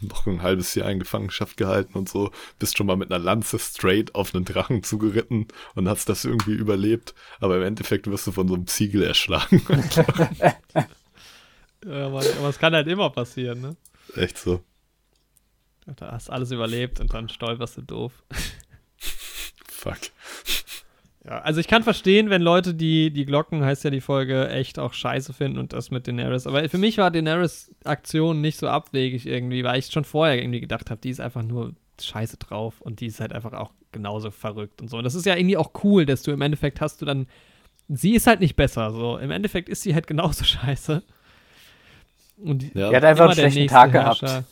noch 0.00 0.26
ein 0.26 0.42
halbes 0.42 0.74
Jahr 0.74 0.90
in 0.90 0.98
Gefangenschaft 0.98 1.56
gehalten 1.56 1.96
und 1.96 2.08
so, 2.08 2.30
bist 2.58 2.76
schon 2.76 2.86
mal 2.86 2.96
mit 2.96 3.12
einer 3.12 3.22
Lanze 3.22 3.58
straight 3.58 4.14
auf 4.14 4.34
einen 4.34 4.44
Drachen 4.44 4.82
zugeritten 4.82 5.48
und 5.74 5.88
hast 5.88 6.08
das 6.08 6.24
irgendwie 6.24 6.54
überlebt, 6.54 7.14
aber 7.40 7.56
im 7.56 7.62
Endeffekt 7.62 8.08
wirst 8.08 8.26
du 8.26 8.32
von 8.32 8.48
so 8.48 8.54
einem 8.54 8.66
Ziegel 8.66 9.02
erschlagen. 9.02 9.62
Ja, 11.86 12.06
aber 12.06 12.20
es 12.20 12.58
kann 12.58 12.74
halt 12.74 12.88
immer 12.88 13.10
passieren, 13.10 13.60
ne? 13.60 13.76
Echt 14.16 14.38
so. 14.38 14.64
Da 15.84 16.12
hast 16.12 16.30
alles 16.30 16.50
überlebt 16.50 16.98
und 17.00 17.12
dann 17.12 17.28
stolperst 17.28 17.76
du 17.76 17.82
doof. 17.82 18.24
Fuck. 19.68 19.98
Ja, 21.26 21.38
also 21.38 21.58
ich 21.58 21.68
kann 21.68 21.82
verstehen, 21.82 22.28
wenn 22.28 22.42
Leute 22.42 22.74
die, 22.74 23.10
die 23.10 23.24
Glocken, 23.24 23.64
heißt 23.64 23.82
ja 23.84 23.90
die 23.90 24.02
Folge, 24.02 24.48
echt 24.50 24.78
auch 24.78 24.92
scheiße 24.92 25.32
finden 25.32 25.58
und 25.58 25.72
das 25.72 25.90
mit 25.90 26.06
Daenerys. 26.06 26.46
Aber 26.46 26.68
für 26.68 26.76
mich 26.76 26.98
war 26.98 27.10
Daenerys 27.10 27.70
Aktion 27.84 28.42
nicht 28.42 28.58
so 28.58 28.68
abwegig 28.68 29.26
irgendwie, 29.26 29.64
weil 29.64 29.78
ich 29.78 29.86
schon 29.86 30.04
vorher 30.04 30.36
irgendwie 30.36 30.60
gedacht 30.60 30.90
habe, 30.90 31.00
die 31.00 31.08
ist 31.08 31.20
einfach 31.20 31.42
nur 31.42 31.74
scheiße 32.00 32.36
drauf 32.36 32.80
und 32.80 33.00
die 33.00 33.06
ist 33.06 33.20
halt 33.20 33.32
einfach 33.32 33.54
auch 33.54 33.72
genauso 33.92 34.30
verrückt 34.30 34.82
und 34.82 34.88
so. 34.88 34.98
Und 34.98 35.04
das 35.04 35.14
ist 35.14 35.24
ja 35.24 35.34
irgendwie 35.34 35.56
auch 35.56 35.70
cool, 35.82 36.04
dass 36.04 36.22
du 36.22 36.30
im 36.30 36.42
Endeffekt 36.42 36.82
hast 36.82 37.00
du 37.00 37.06
dann, 37.06 37.26
sie 37.88 38.14
ist 38.14 38.26
halt 38.26 38.40
nicht 38.40 38.56
besser, 38.56 38.90
so. 38.90 39.16
Im 39.16 39.30
Endeffekt 39.30 39.70
ist 39.70 39.82
sie 39.82 39.94
halt 39.94 40.06
genauso 40.06 40.44
scheiße. 40.44 41.02
Und 42.36 42.62
die, 42.62 42.72
Ja. 42.74 42.90
Die 42.90 42.96
hat 42.96 43.04
einfach 43.04 43.30
einen 43.30 43.50
schlechten 43.50 43.68
Tag 43.68 43.92
gehabt. 43.92 44.20
Herrscher. 44.20 44.44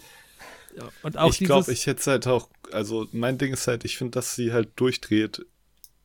Ja, 0.77 0.85
Und 1.03 1.19
auch 1.19 1.31
ich 1.31 1.39
glaube, 1.41 1.71
ich 1.71 1.87
hätte 1.87 2.01
es 2.01 2.07
halt 2.07 2.27
auch, 2.27 2.49
also 2.73 3.07
mein 3.13 3.37
Ding 3.37 3.53
ist 3.53 3.67
halt, 3.67 3.85
ich 3.85 3.99
finde, 3.99 4.13
dass 4.13 4.35
sie 4.35 4.55
halt 4.55 4.71
durchdreht. 4.77 5.45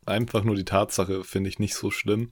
Einfach 0.08 0.44
nur 0.44 0.56
die 0.56 0.66
Tatsache 0.66 1.24
finde 1.24 1.50
ich 1.50 1.60
nicht 1.60 1.76
so 1.76 1.92
schlimm. 1.92 2.32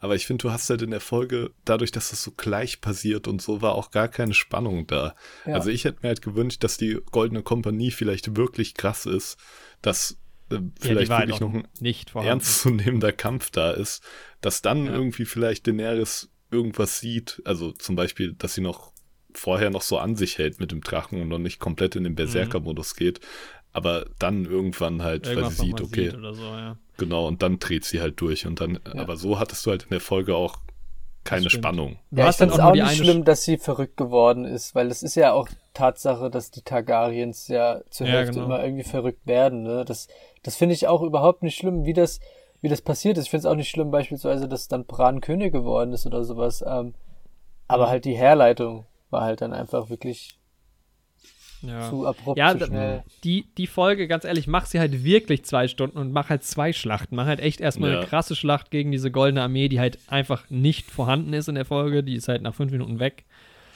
Aber 0.00 0.16
ich 0.16 0.26
finde, 0.26 0.42
du 0.42 0.50
hast 0.50 0.68
halt 0.68 0.82
in 0.82 0.90
der 0.90 1.00
Folge, 1.00 1.52
dadurch, 1.64 1.92
dass 1.92 2.10
das 2.10 2.22
so 2.22 2.32
gleich 2.32 2.80
passiert 2.80 3.28
und 3.28 3.40
so, 3.40 3.62
war 3.62 3.74
auch 3.74 3.90
gar 3.92 4.08
keine 4.08 4.34
Spannung 4.34 4.86
da. 4.86 5.14
Ja. 5.46 5.54
Also 5.54 5.70
ich 5.70 5.84
hätte 5.84 6.00
mir 6.02 6.08
halt 6.08 6.22
gewünscht, 6.22 6.64
dass 6.64 6.76
die 6.76 6.98
Goldene 7.12 7.42
Kompanie 7.42 7.92
vielleicht 7.92 8.36
wirklich 8.36 8.74
krass 8.74 9.06
ist, 9.06 9.36
dass 9.80 10.18
äh, 10.50 10.56
ja, 10.56 10.60
vielleicht 10.80 11.12
halt 11.12 11.28
wirklich 11.28 11.40
noch 11.40 11.54
ein 11.54 11.68
nicht 11.80 12.10
vorhanden. 12.10 12.30
ernstzunehmender 12.32 13.12
Kampf 13.12 13.50
da 13.50 13.70
ist, 13.70 14.02
dass 14.40 14.60
dann 14.62 14.86
Ja. 14.86 14.92
irgendwie 14.92 15.24
vielleicht 15.24 15.66
Daenerys 15.68 16.30
irgendwas 16.50 16.98
sieht, 16.98 17.40
also 17.44 17.70
zum 17.72 17.94
Beispiel, 17.96 18.34
dass 18.34 18.54
sie 18.54 18.60
noch 18.60 18.92
vorher 19.34 19.70
noch 19.70 19.80
so 19.82 19.98
an 19.98 20.16
sich 20.16 20.36
hält 20.36 20.60
mit 20.60 20.72
dem 20.72 20.82
Drachen 20.82 21.22
und 21.22 21.28
noch 21.28 21.38
nicht 21.38 21.58
komplett 21.60 21.96
in 21.96 22.04
den 22.04 22.14
Berserker-Modus 22.14 22.96
geht, 22.96 23.20
aber 23.72 24.04
dann 24.18 24.44
irgendwann 24.44 25.02
halt, 25.02 25.24
weil 25.26 25.36
Irgendwas 25.36 25.56
sie 25.56 25.70
noch 25.70 25.78
sieht, 25.78 25.86
okay, 25.86 26.10
sieht 26.10 26.34
so, 26.34 26.42
ja. 26.42 26.76
Genau, 26.98 27.26
und 27.26 27.42
dann 27.42 27.58
dreht 27.58 27.84
sie 27.84 28.00
halt 28.00 28.20
durch 28.20 28.46
und 28.46 28.60
dann, 28.60 28.78
aber 28.84 29.16
so 29.16 29.38
hattest 29.38 29.64
du 29.66 29.70
halt 29.70 29.84
in 29.84 29.90
der 29.90 30.00
Folge 30.00 30.34
auch 30.36 30.56
keine. 31.24 31.50
Spannung. 31.50 31.98
Du 32.10 32.18
Ja, 32.18 32.24
ich 32.24 32.28
hast 32.28 32.40
dann 32.40 32.50
finde 32.50 32.62
es 32.62 32.68
auch 32.68 32.74
nicht 32.74 32.96
schlimm, 32.96 33.24
dass 33.24 33.44
sie 33.44 33.56
verrückt 33.58 33.96
geworden 33.96 34.44
ist, 34.44 34.74
weil 34.74 34.88
es 34.88 35.02
ist 35.02 35.14
ja 35.14 35.32
auch 35.32 35.48
Tatsache, 35.74 36.30
dass 36.30 36.50
die 36.50 36.62
Targaryens 36.62 37.48
ja 37.48 37.80
zur 37.90 38.06
Ja, 38.06 38.14
Hälfte 38.14 38.34
genau. 38.34 38.46
immer 38.46 38.64
irgendwie 38.64 38.84
verrückt 38.84 39.26
werden. 39.26 39.62
Ne? 39.62 39.84
Das, 39.84 40.08
das 40.42 40.56
finde 40.56 40.74
ich 40.74 40.88
auch 40.88 41.02
überhaupt 41.02 41.42
nicht 41.42 41.56
schlimm, 41.56 41.84
wie 41.84 41.92
das, 41.92 42.20
wie 42.60 42.68
das 42.68 42.82
passiert 42.82 43.18
ist. 43.18 43.24
Ich 43.24 43.30
finde 43.30 43.46
es 43.46 43.52
auch 43.52 43.56
nicht 43.56 43.70
schlimm, 43.70 43.90
beispielsweise, 43.90 44.48
dass 44.48 44.68
dann 44.68 44.84
Bran 44.84 45.20
König 45.20 45.52
geworden 45.52 45.92
ist 45.92 46.06
oder 46.06 46.24
sowas. 46.24 46.64
Ähm, 46.66 46.94
aber 47.68 47.88
halt 47.88 48.04
die 48.04 48.16
Herleitung, 48.16 48.86
war 49.10 49.22
halt 49.22 49.42
dann 49.42 49.52
einfach 49.52 49.90
wirklich 49.90 50.38
Ja. 51.62 51.88
zu 51.88 52.06
abrupt, 52.06 52.38
Ja, 52.38 52.58
zu 52.58 52.66
schnell. 52.66 53.04
Die, 53.24 53.46
die 53.56 53.66
Folge, 53.66 54.08
ganz 54.08 54.24
ehrlich, 54.24 54.46
mach 54.48 54.66
sie 54.66 54.80
halt 54.80 55.04
wirklich 55.04 55.44
zwei 55.44 55.68
Stunden 55.68 55.96
und 55.98 56.12
mach 56.12 56.28
halt 56.28 56.42
zwei 56.44 56.72
Schlachten. 56.72 57.14
Mach 57.16 57.26
halt 57.26 57.40
echt 57.40 57.60
erstmal 57.60 57.92
Ja. 57.92 57.98
eine 58.00 58.06
krasse 58.08 58.34
Schlacht 58.34 58.70
gegen 58.70 58.90
diese 58.90 59.10
goldene 59.10 59.42
Armee, 59.42 59.68
die 59.68 59.78
halt 59.80 59.98
einfach 60.08 60.50
nicht 60.50 60.90
vorhanden 60.90 61.32
ist 61.32 61.48
in 61.48 61.54
der 61.54 61.64
Folge. 61.64 62.02
Die 62.02 62.14
ist 62.16 62.28
halt 62.28 62.42
nach 62.42 62.54
fünf 62.54 62.72
Minuten 62.72 62.98
weg. 62.98 63.24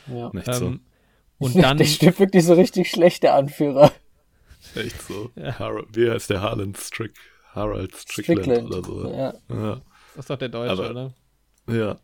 Ja. 0.09 0.31
So. 0.53 0.67
Ähm, 0.67 0.81
und 1.39 1.55
dann. 1.63 1.79
der 1.79 1.85
stimmt 1.85 2.19
wirklich 2.19 2.45
so 2.45 2.55
richtig 2.55 2.91
schlecht, 2.91 3.23
der 3.23 3.35
Anführer. 3.35 3.93
Echt 4.75 5.01
so. 5.03 5.31
Ja. 5.37 5.59
Har 5.59 5.85
wie 5.93 6.11
heißt 6.11 6.31
der 6.31 6.41
Harland 6.43 6.77
Strick? 6.79 7.13
Harald 7.55 7.95
Strickland, 7.97 8.43
Strickland. 8.43 8.69
oder 8.73 8.83
so. 8.85 9.11
Ja. 9.11 9.35
Ja. 9.49 9.81
das 10.15 10.25
ist 10.25 10.31
doch 10.31 10.39
der 10.39 10.49
Deutsche, 10.49 10.73
Aber- 10.73 10.91
oder? 10.91 11.15
ja. 11.69 11.97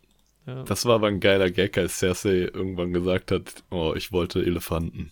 Ja. 0.45 0.63
Das 0.63 0.85
war 0.85 0.95
aber 0.95 1.07
ein 1.07 1.21
geiler 1.21 1.49
Gag, 1.51 1.77
als 1.77 1.99
Cersei 1.99 2.49
irgendwann 2.53 2.91
gesagt 2.91 3.31
hat, 3.31 3.63
oh, 3.71 3.93
ich 3.95 4.11
wollte 4.11 4.41
Elefanten. 4.41 5.11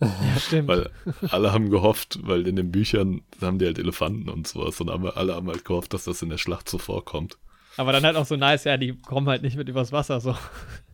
Ja, 0.00 0.10
stimmt. 0.38 0.68
Weil 0.68 0.90
alle 1.30 1.52
haben 1.52 1.70
gehofft, 1.70 2.18
weil 2.22 2.46
in 2.46 2.56
den 2.56 2.70
Büchern 2.70 3.22
haben 3.40 3.58
die 3.58 3.66
halt 3.66 3.78
Elefanten 3.78 4.28
und 4.28 4.46
sowas 4.46 4.80
und 4.80 4.88
alle 4.90 5.34
haben 5.34 5.48
halt 5.48 5.64
gehofft, 5.64 5.94
dass 5.94 6.04
das 6.04 6.22
in 6.22 6.28
der 6.28 6.38
Schlacht 6.38 6.68
so 6.68 6.78
vorkommt. 6.78 7.38
Aber 7.78 7.92
dann 7.92 8.04
halt 8.04 8.16
auch 8.16 8.26
so 8.26 8.36
nice, 8.36 8.64
ja, 8.64 8.76
die 8.76 8.94
kommen 8.96 9.28
halt 9.28 9.42
nicht 9.42 9.56
mit 9.56 9.68
übers 9.68 9.92
Wasser, 9.92 10.20
so. 10.20 10.36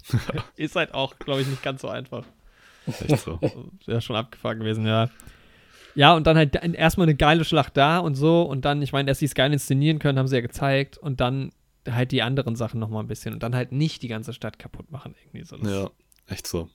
ist 0.57 0.77
halt 0.77 0.95
auch, 0.95 1.17
glaube 1.19 1.41
ich, 1.43 1.47
nicht 1.47 1.63
ganz 1.63 1.83
so 1.83 1.89
einfach. 1.89 2.25
Echt 3.07 3.21
so. 3.21 3.39
Wäre 3.87 4.01
schon 4.01 4.17
abgefahren 4.17 4.59
gewesen, 4.59 4.87
ja. 4.87 5.09
Ja, 5.95 6.15
und 6.17 6.27
dann 6.27 6.37
halt 6.37 6.57
erstmal 6.75 7.07
eine 7.07 7.15
geile 7.15 7.45
Schlacht 7.45 7.77
da 7.77 7.99
und 7.99 8.15
so. 8.17 8.43
Und 8.43 8.65
dann, 8.65 8.83
ich 8.83 8.93
meine, 8.93 9.07
dass 9.11 9.19
sie 9.21 9.27
es 9.27 9.35
geil 9.35 9.53
inszenieren 9.53 9.99
können, 9.99 10.19
haben 10.19 10.27
sie 10.27 10.35
ja 10.37 10.41
gezeigt. 10.41 10.99
Und 10.99 11.21
dann 11.21 11.53
halt 11.89 12.11
die 12.13 12.23
anderen 12.23 12.57
Sachen 12.57 12.81
nochmal 12.81 13.05
ein 13.05 13.09
bisschen. 13.09 13.35
Und 13.35 13.43
dann 13.43 13.55
halt 13.55 13.71
nicht 13.73 14.03
die 14.03 14.09
ganze 14.09 14.33
Stadt 14.33 14.59
kaputt 14.59 14.91
machen, 14.91 15.15
irgendwie 15.23 15.45
so. 15.47 15.57
Das- 15.59 15.71
Ja, 15.71 15.91
echt 16.27 16.47
so. 16.47 16.69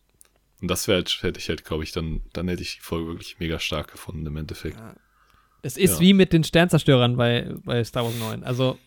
Und 0.62 0.70
das 0.70 0.88
wäre 0.88 0.98
halt, 0.98 1.20
hätte 1.22 1.40
ich 1.40 1.50
halt, 1.50 1.64
glaube 1.66 1.84
ich, 1.84 1.92
dann, 1.92 2.22
dann 2.34 2.48
hätte 2.48 2.64
ich 2.64 2.76
die 2.78 2.82
Folge 2.82 3.08
wirklich 3.08 3.38
mega 3.40 3.60
stark 3.60 3.92
gefunden 3.92 4.26
im 4.26 4.38
Endeffekt. 4.38 4.78
Es 5.62 5.78
ist 5.78 5.96
Ja. 5.96 6.00
wie 6.00 6.14
mit 6.14 6.34
den 6.34 6.44
Sternzerstörern 6.44 7.16
bei, 7.18 7.54
bei 7.64 7.84
Star 7.84 8.04
Wars 8.06 8.16
9. 8.18 8.44
Also, 8.44 8.78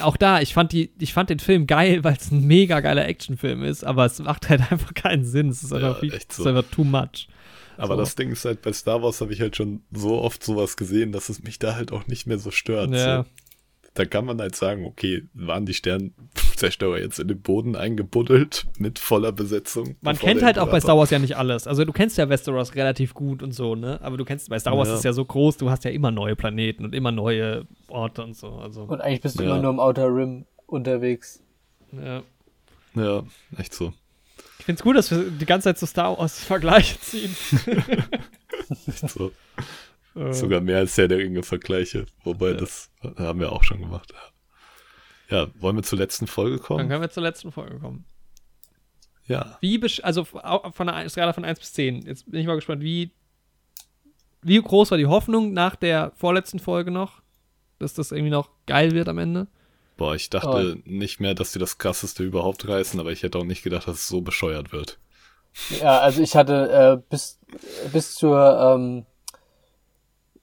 auch 0.00 0.16
da, 0.16 0.40
ich 0.40 0.52
fand, 0.52 0.72
die, 0.72 0.90
ich 0.98 1.12
fand 1.12 1.30
den 1.30 1.38
Film 1.38 1.66
geil, 1.66 2.02
weil 2.04 2.14
es 2.16 2.30
ein 2.30 2.46
mega 2.46 2.80
geiler 2.80 3.06
Actionfilm 3.06 3.62
ist, 3.62 3.84
aber 3.84 4.04
es 4.04 4.18
macht 4.18 4.48
halt 4.48 4.60
einfach 4.72 4.92
keinen 4.94 5.24
Sinn. 5.24 5.48
Es 5.48 5.62
ist 5.62 5.70
Ja, 5.70 5.78
einfach, 5.78 6.00
viel, 6.00 6.12
echt 6.12 6.30
es 6.30 6.36
so. 6.38 6.42
ist 6.42 6.46
einfach 6.48 6.70
too 6.70 6.84
much. 6.84 7.28
Aber 7.76 7.94
So. 7.94 8.00
das 8.00 8.14
Ding 8.14 8.30
ist 8.32 8.44
halt, 8.44 8.60
bei 8.60 8.72
Star 8.74 9.02
Wars 9.02 9.20
habe 9.22 9.32
ich 9.32 9.40
halt 9.40 9.56
schon 9.56 9.82
so 9.90 10.20
oft 10.20 10.44
sowas 10.44 10.76
gesehen, 10.76 11.12
dass 11.12 11.30
es 11.30 11.42
mich 11.42 11.58
da 11.58 11.76
halt 11.76 11.92
auch 11.92 12.06
nicht 12.08 12.26
mehr 12.26 12.38
so 12.38 12.50
stört. 12.50 12.90
Ja. 12.92 13.22
So. 13.22 13.28
Da 13.94 14.04
kann 14.04 14.24
man 14.24 14.40
halt 14.40 14.54
sagen, 14.54 14.84
okay, 14.86 15.24
waren 15.34 15.66
die 15.66 15.74
Sternzerstörer 15.74 16.98
jetzt 17.00 17.18
in 17.18 17.26
den 17.26 17.40
Boden 17.42 17.74
eingebuddelt 17.74 18.66
mit 18.78 19.00
voller 19.00 19.32
Besetzung? 19.32 19.96
Man 20.00 20.16
kennt 20.16 20.42
halt 20.44 20.60
auch 20.60 20.70
bei 20.70 20.78
Star 20.80 20.96
Wars 20.96 21.10
ja 21.10 21.18
nicht 21.18 21.36
alles. 21.36 21.66
Also 21.66 21.84
du 21.84 21.92
kennst 21.92 22.16
ja 22.16 22.28
Westeros 22.28 22.76
relativ 22.76 23.14
gut 23.14 23.42
und 23.42 23.50
so, 23.52 23.74
ne? 23.74 23.98
Aber 24.02 24.16
du 24.16 24.24
kennst, 24.24 24.48
bei 24.48 24.58
Star 24.60 24.76
Wars 24.78 24.88
Ja. 24.88 24.94
ist 24.94 25.04
ja 25.04 25.12
so 25.12 25.24
groß, 25.24 25.56
du 25.56 25.70
hast 25.70 25.84
ja 25.84 25.90
immer 25.90 26.12
neue 26.12 26.36
Planeten 26.36 26.84
und 26.84 26.94
immer 26.94 27.10
neue 27.10 27.66
Orte 27.88 28.22
und 28.22 28.36
so. 28.36 28.50
Also, 28.54 28.82
Und 28.84 29.00
eigentlich 29.00 29.22
bist 29.22 29.38
du 29.40 29.42
Ja. 29.42 29.50
immer 29.50 29.62
nur 29.62 29.70
im 29.72 29.80
Outer 29.80 30.06
Rim 30.14 30.46
unterwegs. 30.66 31.42
ja. 31.92 32.22
Ja, 32.94 33.22
echt 33.56 33.72
so. 33.74 33.92
Ich 34.58 34.64
find's 34.66 34.82
gut, 34.82 34.96
dass 34.96 35.10
wir 35.12 35.30
die 35.30 35.46
ganze 35.46 35.64
Zeit 35.68 35.78
so 35.78 35.86
Star 35.86 36.16
Wars 36.18 36.38
Vergleiche 36.44 36.98
ziehen. 37.00 37.34
Echt 38.86 39.08
so. 39.08 39.32
Äh, 40.14 40.32
Sogar 40.32 40.60
mehr 40.60 40.78
als 40.78 40.96
Herr 40.98 41.08
der 41.08 41.18
Ringe-Vergleiche. 41.18 42.06
Wobei, 42.24 42.50
Ja. 42.50 42.54
das 42.56 42.90
haben 43.16 43.40
wir 43.40 43.52
auch 43.52 43.62
schon 43.64 43.80
gemacht. 43.80 44.12
Ja, 45.28 45.46
wollen 45.60 45.76
wir 45.76 45.82
zur 45.84 45.98
letzten 45.98 46.26
Folge 46.26 46.56
Dann 46.56 46.64
kommen? 46.66 46.88
können 46.88 47.02
wir 47.02 47.10
zur 47.10 47.22
letzten 47.22 47.52
Folge 47.52 47.78
kommen. 47.78 48.04
Ja. 49.26 49.58
Wie, 49.60 49.78
besch- 49.78 50.00
also 50.02 50.24
von 50.24 50.86
der 50.88 51.08
Skala 51.08 51.32
von 51.32 51.44
1 51.44 51.60
bis 51.60 51.72
10. 51.74 52.02
Jetzt 52.06 52.28
bin 52.28 52.40
ich 52.40 52.46
mal 52.48 52.56
gespannt, 52.56 52.82
wie, 52.82 53.12
wie 54.42 54.60
groß 54.60 54.90
war 54.90 54.98
die 54.98 55.06
Hoffnung 55.06 55.52
nach 55.52 55.76
der 55.76 56.10
vorletzten 56.16 56.58
Folge 56.58 56.90
noch, 56.90 57.22
dass 57.78 57.94
das 57.94 58.10
irgendwie 58.10 58.30
noch 58.32 58.50
geil 58.66 58.90
wird 58.90 59.08
am 59.08 59.18
Ende? 59.18 59.46
Boah, 59.96 60.14
ich 60.16 60.30
dachte 60.30 60.78
nicht 60.84 61.20
mehr, 61.20 61.34
dass 61.34 61.52
die 61.52 61.58
das 61.60 61.78
krasseste 61.78 62.24
überhaupt 62.24 62.66
reißen, 62.66 62.98
aber 62.98 63.12
ich 63.12 63.22
hätte 63.22 63.38
auch 63.38 63.44
nicht 63.44 63.62
gedacht, 63.62 63.86
dass 63.86 63.96
es 63.98 64.08
so 64.08 64.22
bescheuert 64.22 64.72
wird. 64.72 64.98
Ja, 65.80 65.98
also 66.00 66.22
ich 66.22 66.34
hatte 66.34 67.00
äh, 67.00 67.02
bis, 67.10 67.38
bis 67.92 68.14
zur 68.14 68.58
ähm, 68.76 69.06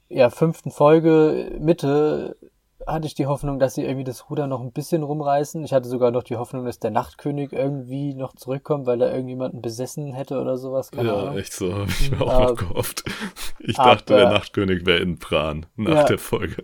ja, 0.09 0.29
fünften 0.29 0.71
Folge 0.71 1.55
Mitte 1.59 2.37
hatte 2.85 3.05
ich 3.07 3.15
die 3.15 3.25
Hoffnung, 3.27 3.59
dass 3.59 3.75
sie 3.75 3.83
irgendwie 3.83 4.05
das 4.05 4.29
Ruder 4.29 4.47
noch 4.47 4.61
ein 4.61 4.71
bisschen 4.71 5.03
rumreißen. 5.03 5.61
Ich 5.65 5.73
hatte 5.73 5.89
sogar 5.89 6.11
noch 6.11 6.23
die 6.23 6.37
Hoffnung, 6.37 6.63
dass 6.63 6.79
der 6.79 6.91
Nachtkönig 6.91 7.51
irgendwie 7.51 8.13
noch 8.13 8.33
zurückkommt, 8.33 8.85
weil 8.85 9.01
er 9.01 9.11
irgendjemanden 9.11 9.61
besessen 9.61 10.13
hätte 10.13 10.39
oder 10.39 10.57
sowas. 10.57 10.91
Keine 10.91 11.09
ja, 11.09 11.15
Ahnung. 11.17 11.37
echt 11.37 11.51
so. 11.51 11.73
Hab 11.75 11.89
ich 11.89 12.11
mir 12.11 12.21
auch 12.21 12.49
noch 12.49 12.55
gehofft. 12.55 13.03
Ich 13.59 13.77
aber- 13.77 13.95
dachte, 13.95 14.15
der 14.15 14.29
Nachtkönig 14.29 14.85
wäre 14.85 14.99
in 14.99 15.17
Bran 15.17 15.65
nach 15.75 15.93
Ja. 15.95 16.03
der 16.05 16.19
Folge. 16.19 16.63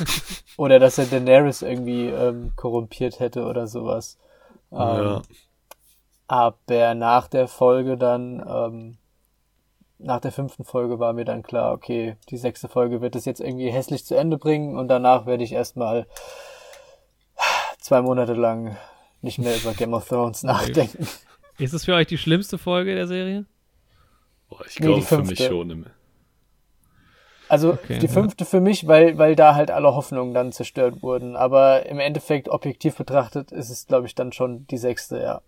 Oder 0.56 0.78
dass 0.78 0.98
er 0.98 1.06
Daenerys 1.06 1.62
irgendwie 1.62 2.06
ähm, 2.06 2.52
korrumpiert 2.54 3.18
hätte 3.18 3.44
oder 3.44 3.66
sowas. 3.66 4.18
Ähm, 4.70 4.78
ja. 4.78 5.22
Aber 6.28 6.94
nach 6.94 7.26
der 7.26 7.48
Folge 7.48 7.96
dann, 7.96 8.44
ähm, 8.46 8.96
nach 10.04 10.20
der 10.20 10.32
fünften 10.32 10.64
Folge 10.64 10.98
war 10.98 11.12
mir 11.12 11.24
dann 11.24 11.42
klar, 11.42 11.72
okay, 11.72 12.16
die 12.28 12.36
sechste 12.36 12.68
Folge 12.68 13.00
wird 13.00 13.16
es 13.16 13.24
jetzt 13.24 13.40
irgendwie 13.40 13.70
hässlich 13.70 14.04
zu 14.04 14.14
Ende 14.14 14.38
bringen 14.38 14.76
und 14.78 14.88
danach 14.88 15.26
werde 15.26 15.44
ich 15.44 15.52
erstmal 15.52 16.06
zwei 17.78 18.02
Monate 18.02 18.34
lang 18.34 18.76
nicht 19.22 19.38
mehr 19.38 19.56
über 19.56 19.72
Game 19.72 19.94
of 19.94 20.06
Thrones 20.08 20.42
nachdenken. 20.42 21.08
Ist 21.58 21.72
es 21.72 21.84
für 21.84 21.94
euch 21.94 22.06
die 22.06 22.18
schlimmste 22.18 22.58
Folge 22.58 22.94
der 22.94 23.06
Serie? 23.06 23.46
Boah, 24.48 24.64
ich 24.66 24.78
Nee, 24.78 24.86
glaube 24.86 25.02
für 25.02 25.22
mich 25.22 25.42
schon. 25.42 25.70
Im, 25.70 25.86
Also 27.48 27.72
Okay, 27.72 27.98
die 27.98 28.06
ja. 28.06 28.12
fünfte 28.12 28.44
für 28.44 28.60
mich, 28.60 28.86
weil, 28.86 29.18
weil 29.18 29.36
da 29.36 29.54
halt 29.54 29.70
alle 29.70 29.94
Hoffnungen 29.94 30.34
dann 30.34 30.52
zerstört 30.52 31.02
wurden. 31.02 31.36
Aber 31.36 31.86
im 31.86 31.98
Endeffekt, 32.00 32.48
objektiv 32.48 32.96
betrachtet, 32.96 33.52
ist 33.52 33.70
es, 33.70 33.86
glaube 33.86 34.06
ich, 34.06 34.14
dann 34.14 34.32
schon 34.32 34.66
die 34.66 34.78
sechste, 34.78 35.20
ja. 35.20 35.40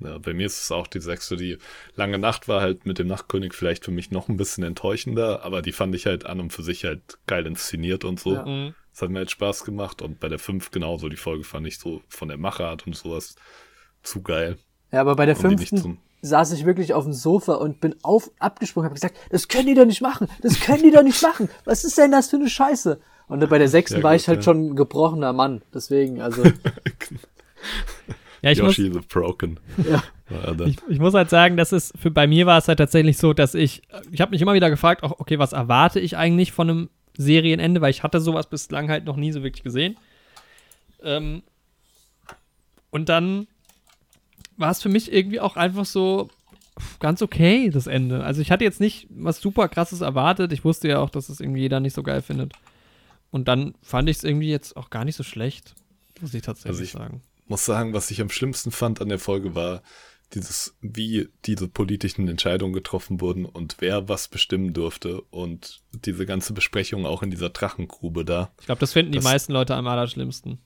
Ja, 0.00 0.18
bei 0.18 0.32
mir 0.32 0.46
ist 0.46 0.62
es 0.62 0.72
auch 0.72 0.86
die 0.86 1.00
sechste. 1.00 1.36
Die 1.36 1.58
lange 1.94 2.18
Nacht 2.18 2.48
war 2.48 2.60
halt 2.60 2.86
mit 2.86 2.98
dem 2.98 3.06
Nachtkönig 3.06 3.54
vielleicht 3.54 3.84
für 3.84 3.90
mich 3.90 4.10
noch 4.10 4.28
ein 4.28 4.36
bisschen 4.36 4.64
enttäuschender, 4.64 5.44
aber 5.44 5.62
die 5.62 5.72
fand 5.72 5.94
ich 5.94 6.06
halt 6.06 6.26
an 6.26 6.40
und 6.40 6.52
für 6.52 6.62
sich 6.62 6.84
halt 6.84 7.18
geil 7.26 7.46
inszeniert 7.46 8.04
und 8.04 8.18
so. 8.20 8.34
Ja. 8.34 8.44
Mhm. 8.44 8.74
Das 8.92 9.02
hat 9.02 9.10
mir 9.10 9.18
halt 9.18 9.30
Spaß 9.30 9.64
gemacht 9.64 10.02
und 10.02 10.20
bei 10.20 10.28
der 10.28 10.38
5 10.38 10.70
genauso. 10.70 11.08
Die 11.08 11.16
Folge 11.16 11.44
fand 11.44 11.66
ich 11.66 11.78
so 11.78 12.02
von 12.08 12.28
der 12.28 12.38
Machart 12.38 12.86
und 12.86 12.96
sowas 12.96 13.36
zu 14.02 14.22
geil. 14.22 14.58
Ja, 14.90 15.00
aber 15.00 15.14
bei 15.14 15.26
der 15.26 15.36
Um 15.36 15.42
fünften 15.42 15.98
saß 16.22 16.52
ich 16.52 16.66
wirklich 16.66 16.92
auf 16.92 17.04
dem 17.04 17.12
Sofa 17.12 17.54
und 17.54 17.80
bin 17.80 17.94
auf 18.02 18.30
abgesprungen, 18.38 18.86
habe 18.86 18.94
gesagt, 18.94 19.16
das 19.30 19.48
können 19.48 19.66
die 19.66 19.74
doch 19.74 19.86
nicht 19.86 20.02
machen, 20.02 20.28
das 20.42 20.60
können 20.60 20.82
die 20.82 20.90
doch 20.90 21.02
nicht 21.02 21.22
machen. 21.22 21.48
Was 21.64 21.84
ist 21.84 21.96
denn 21.96 22.12
das 22.12 22.28
für 22.28 22.36
eine 22.36 22.48
Scheiße? 22.48 23.00
Und 23.28 23.48
bei 23.48 23.58
der 23.58 23.68
sechsten 23.68 23.98
Ja, 23.98 24.02
war 24.02 24.12
gut, 24.12 24.20
ich 24.20 24.28
halt 24.28 24.38
ja. 24.38 24.42
schon 24.42 24.70
ein 24.70 24.76
gebrochener 24.76 25.32
Mann, 25.32 25.62
deswegen 25.72 26.20
also 26.20 26.42
Ja, 28.42 28.50
ich 28.52 28.62
muss, 28.62 28.76
Yoshi 28.76 28.92
the 28.92 29.00
Broken. 29.06 29.60
Ja. 29.88 30.02
Ich, 30.66 30.78
ich 30.88 30.98
muss 30.98 31.12
halt 31.14 31.28
sagen, 31.28 31.56
dass 31.56 31.72
es 31.72 31.92
für 32.00 32.10
bei 32.10 32.26
mir 32.26 32.46
war 32.46 32.56
es 32.58 32.68
halt 32.68 32.78
tatsächlich 32.78 33.18
so, 33.18 33.32
dass 33.32 33.54
ich 33.54 33.82
ich 34.12 34.20
habe 34.20 34.30
mich 34.30 34.40
immer 34.40 34.54
wieder 34.54 34.70
gefragt, 34.70 35.02
auch, 35.02 35.18
okay, 35.18 35.38
was 35.38 35.52
erwarte 35.52 35.98
ich 36.00 36.16
eigentlich 36.16 36.52
von 36.52 36.70
einem 36.70 36.90
Serienende, 37.16 37.80
weil 37.80 37.90
ich 37.90 38.02
hatte 38.02 38.20
sowas 38.20 38.48
bislang 38.48 38.88
halt 38.88 39.04
noch 39.04 39.16
nie 39.16 39.32
so 39.32 39.42
wirklich 39.42 39.62
gesehen. 39.64 39.96
Ähm, 41.02 41.42
und 42.90 43.08
dann 43.08 43.46
war 44.56 44.70
es 44.70 44.82
für 44.82 44.88
mich 44.88 45.12
irgendwie 45.12 45.40
auch 45.40 45.56
einfach 45.56 45.84
so 45.84 46.28
ganz 46.98 47.22
okay, 47.22 47.68
das 47.70 47.86
Ende. 47.86 48.24
Also 48.24 48.40
ich 48.40 48.50
hatte 48.50 48.64
jetzt 48.64 48.80
nicht 48.80 49.06
was 49.10 49.40
super 49.40 49.68
krasses 49.68 50.00
erwartet. 50.00 50.52
Ich 50.52 50.64
wusste 50.64 50.88
ja 50.88 50.98
auch, 51.00 51.10
dass 51.10 51.28
es 51.28 51.40
irgendwie 51.40 51.60
jeder 51.60 51.80
nicht 51.80 51.94
so 51.94 52.02
geil 52.02 52.22
findet. 52.22 52.52
Und 53.30 53.48
dann 53.48 53.74
fand 53.82 54.08
ich 54.08 54.18
es 54.18 54.24
irgendwie 54.24 54.50
jetzt 54.50 54.76
auch 54.76 54.90
gar 54.90 55.04
nicht 55.04 55.16
so 55.16 55.22
schlecht, 55.22 55.74
muss 56.20 56.34
ich 56.34 56.42
tatsächlich 56.42 56.70
Also 56.70 56.82
ich- 56.84 56.92
sagen. 56.92 57.22
Muss 57.50 57.64
sagen, 57.66 57.92
was 57.92 58.10
ich 58.10 58.20
am 58.22 58.30
schlimmsten 58.30 58.70
fand 58.70 59.00
an 59.02 59.08
der 59.10 59.18
Folge 59.18 59.54
war 59.54 59.82
dieses, 60.32 60.76
wie 60.80 61.28
diese 61.44 61.66
politischen 61.66 62.28
Entscheidungen 62.28 62.72
getroffen 62.72 63.20
wurden 63.20 63.44
und 63.44 63.76
wer 63.80 64.08
was 64.08 64.28
bestimmen 64.28 64.72
durfte 64.72 65.20
und 65.22 65.80
diese 66.04 66.24
ganze 66.24 66.52
Besprechung 66.52 67.04
auch 67.04 67.24
in 67.24 67.30
dieser 67.32 67.50
Drachengrube 67.50 68.24
da. 68.24 68.52
Ich 68.60 68.66
glaube, 68.66 68.78
das 68.78 68.92
finden 68.92 69.10
die 69.12 69.18
Das- 69.18 69.24
meisten 69.24 69.52
Leute 69.52 69.74
am 69.74 69.88
allerschlimmsten. 69.88 70.58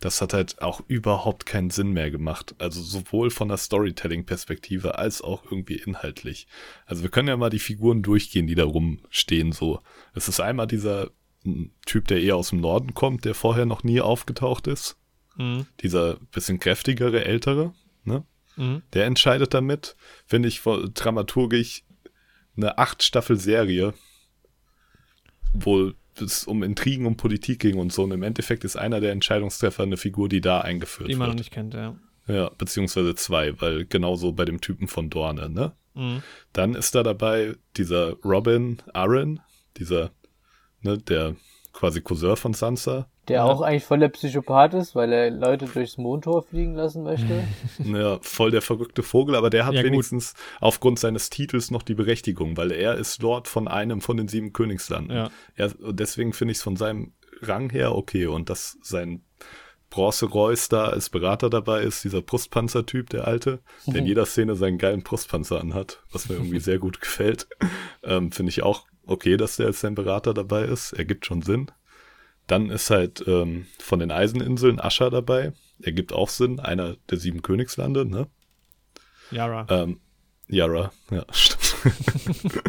Das 0.00 0.20
hat 0.22 0.32
halt 0.32 0.60
auch 0.62 0.80
überhaupt 0.88 1.46
keinen 1.46 1.70
Sinn 1.70 1.90
mehr 1.92 2.10
gemacht. 2.10 2.54
Also 2.58 2.82
sowohl 2.82 3.30
von 3.30 3.46
der 3.48 3.58
Storytelling-Perspektive 3.58 4.98
als 4.98 5.22
auch 5.22 5.44
irgendwie 5.44 5.76
inhaltlich. 5.76 6.46
Also 6.86 7.02
wir 7.02 7.10
können 7.10 7.28
ja 7.28 7.36
mal 7.36 7.50
die 7.50 7.58
Figuren 7.58 8.02
durchgehen, 8.02 8.46
die 8.46 8.54
da 8.54 8.64
rumstehen 8.64 9.52
so. 9.52 9.80
Es 10.14 10.28
ist 10.28 10.40
einmal 10.40 10.66
dieser 10.66 11.10
mm, 11.44 11.66
Typ, 11.84 12.08
der 12.08 12.20
eher 12.22 12.36
aus 12.36 12.50
dem 12.50 12.60
Norden 12.60 12.94
kommt, 12.94 13.24
der 13.24 13.34
vorher 13.34 13.66
noch 13.66 13.84
nie 13.84 14.00
aufgetaucht 14.00 14.66
ist. 14.66 14.96
Mhm. 15.36 15.66
Dieser 15.80 16.16
bisschen 16.32 16.58
kräftigere, 16.58 17.24
ältere, 17.24 17.74
ne? 18.04 18.24
Mhm. 18.56 18.82
Der 18.94 19.04
entscheidet 19.06 19.52
damit, 19.54 19.96
finde 20.26 20.48
ich, 20.48 20.62
dramaturgisch 20.62 21.82
eine 22.56 22.78
acht 22.78 23.02
Staffel 23.02 23.38
Serie, 23.38 23.92
wo 25.52 25.92
es 26.18 26.44
um 26.44 26.62
Intrigen 26.62 27.06
und 27.06 27.16
Politik 27.16 27.60
ging 27.60 27.76
und 27.78 27.92
so. 27.92 28.04
Und 28.04 28.12
im 28.12 28.22
Endeffekt 28.22 28.64
ist 28.64 28.76
einer 28.76 29.00
der 29.00 29.12
Entscheidungstreffer 29.12 29.82
eine 29.82 29.96
Figur, 29.98 30.28
die 30.28 30.40
da 30.40 30.60
eingeführt 30.62 31.10
Die 31.10 31.14
man 31.14 31.28
noch 31.28 31.34
wird. 31.34 31.40
nicht 31.40 31.52
kennt, 31.52 31.74
ja. 31.74 31.96
Ja, 32.28 32.50
beziehungsweise 32.56 33.14
zwei, 33.14 33.60
weil 33.60 33.84
genauso 33.84 34.32
bei 34.32 34.44
dem 34.44 34.60
Typen 34.60 34.88
von 34.88 35.10
Dorne, 35.10 35.48
ne? 35.48 35.72
Mhm. 35.94 36.22
Dann 36.52 36.74
ist 36.74 36.94
da 36.94 37.02
dabei 37.02 37.54
dieser 37.76 38.12
Robin 38.24 38.78
Aaron, 38.92 39.40
dieser, 39.76 40.10
ne, 40.80 40.98
der 40.98 41.36
quasi 41.72 42.00
Cousin 42.00 42.36
von 42.36 42.54
Sansa. 42.54 43.10
Der 43.28 43.36
Ja. 43.38 43.44
auch 43.44 43.60
eigentlich 43.60 43.84
voll 43.84 43.98
der 43.98 44.08
Psychopath 44.08 44.74
ist, 44.74 44.94
weil 44.94 45.12
er 45.12 45.30
Leute 45.30 45.66
durchs 45.66 45.96
Mondtor 45.98 46.42
fliegen 46.42 46.74
lassen 46.74 47.02
möchte. 47.02 47.42
Ja, 47.84 48.18
voll 48.22 48.50
der 48.50 48.62
verrückte 48.62 49.02
Vogel, 49.02 49.34
aber 49.34 49.50
der 49.50 49.66
hat 49.66 49.74
Ja, 49.74 49.82
gut. 49.82 49.90
wenigstens 49.92 50.34
aufgrund 50.60 50.98
seines 50.98 51.30
Titels 51.30 51.70
noch 51.70 51.82
die 51.82 51.94
Berechtigung, 51.94 52.56
weil 52.56 52.70
er 52.72 52.94
ist 52.96 53.20
Lord 53.22 53.48
von 53.48 53.66
einem 53.68 54.00
von 54.00 54.16
den 54.16 54.28
sieben 54.28 54.52
Königslanden. 54.52 55.16
Ja. 55.16 55.30
Er, 55.56 55.72
und 55.80 55.98
deswegen 55.98 56.32
finde 56.32 56.52
ich 56.52 56.58
es 56.58 56.62
von 56.62 56.76
seinem 56.76 57.12
Rang 57.42 57.70
her 57.70 57.94
okay 57.94 58.26
und 58.26 58.48
dass 58.48 58.78
sein 58.82 59.22
Bronze 59.90 60.26
Reus 60.26 60.68
da 60.68 60.86
als 60.86 61.10
Berater 61.10 61.48
dabei 61.48 61.82
ist, 61.82 62.02
dieser 62.04 62.20
Brustpanzer-Typ, 62.20 63.08
der 63.10 63.26
alte, 63.26 63.60
der 63.86 63.96
in 63.96 64.06
jeder 64.06 64.26
Szene 64.26 64.56
seinen 64.56 64.78
geilen 64.78 65.02
Brustpanzer 65.02 65.60
anhat, 65.60 66.02
was 66.10 66.28
mir 66.28 66.34
irgendwie 66.36 66.58
sehr 66.60 66.78
gut 66.78 67.00
gefällt. 67.00 67.46
Ähm, 68.02 68.32
finde 68.32 68.50
ich 68.50 68.62
auch 68.62 68.84
okay, 69.06 69.36
dass 69.36 69.56
der 69.56 69.66
als 69.66 69.80
sein 69.80 69.94
Berater 69.94 70.34
dabei 70.34 70.64
ist. 70.64 70.92
Ergibt 70.92 71.24
schon 71.26 71.42
Sinn. 71.42 71.70
Dann 72.46 72.70
ist 72.70 72.90
halt 72.90 73.24
ähm, 73.26 73.66
von 73.78 73.98
den 73.98 74.10
Eiseninseln 74.10 74.80
Ascher 74.80 75.10
dabei. 75.10 75.52
Ergibt 75.82 76.12
auch 76.12 76.28
Sinn. 76.28 76.60
Einer 76.60 76.96
der 77.10 77.18
sieben 77.18 77.42
Königslande, 77.42 78.06
ne? 78.06 78.28
Yara. 79.30 79.66
Ähm, 79.68 80.00
Yara, 80.48 80.92
ja, 81.10 81.24
stimmt. 81.32 81.74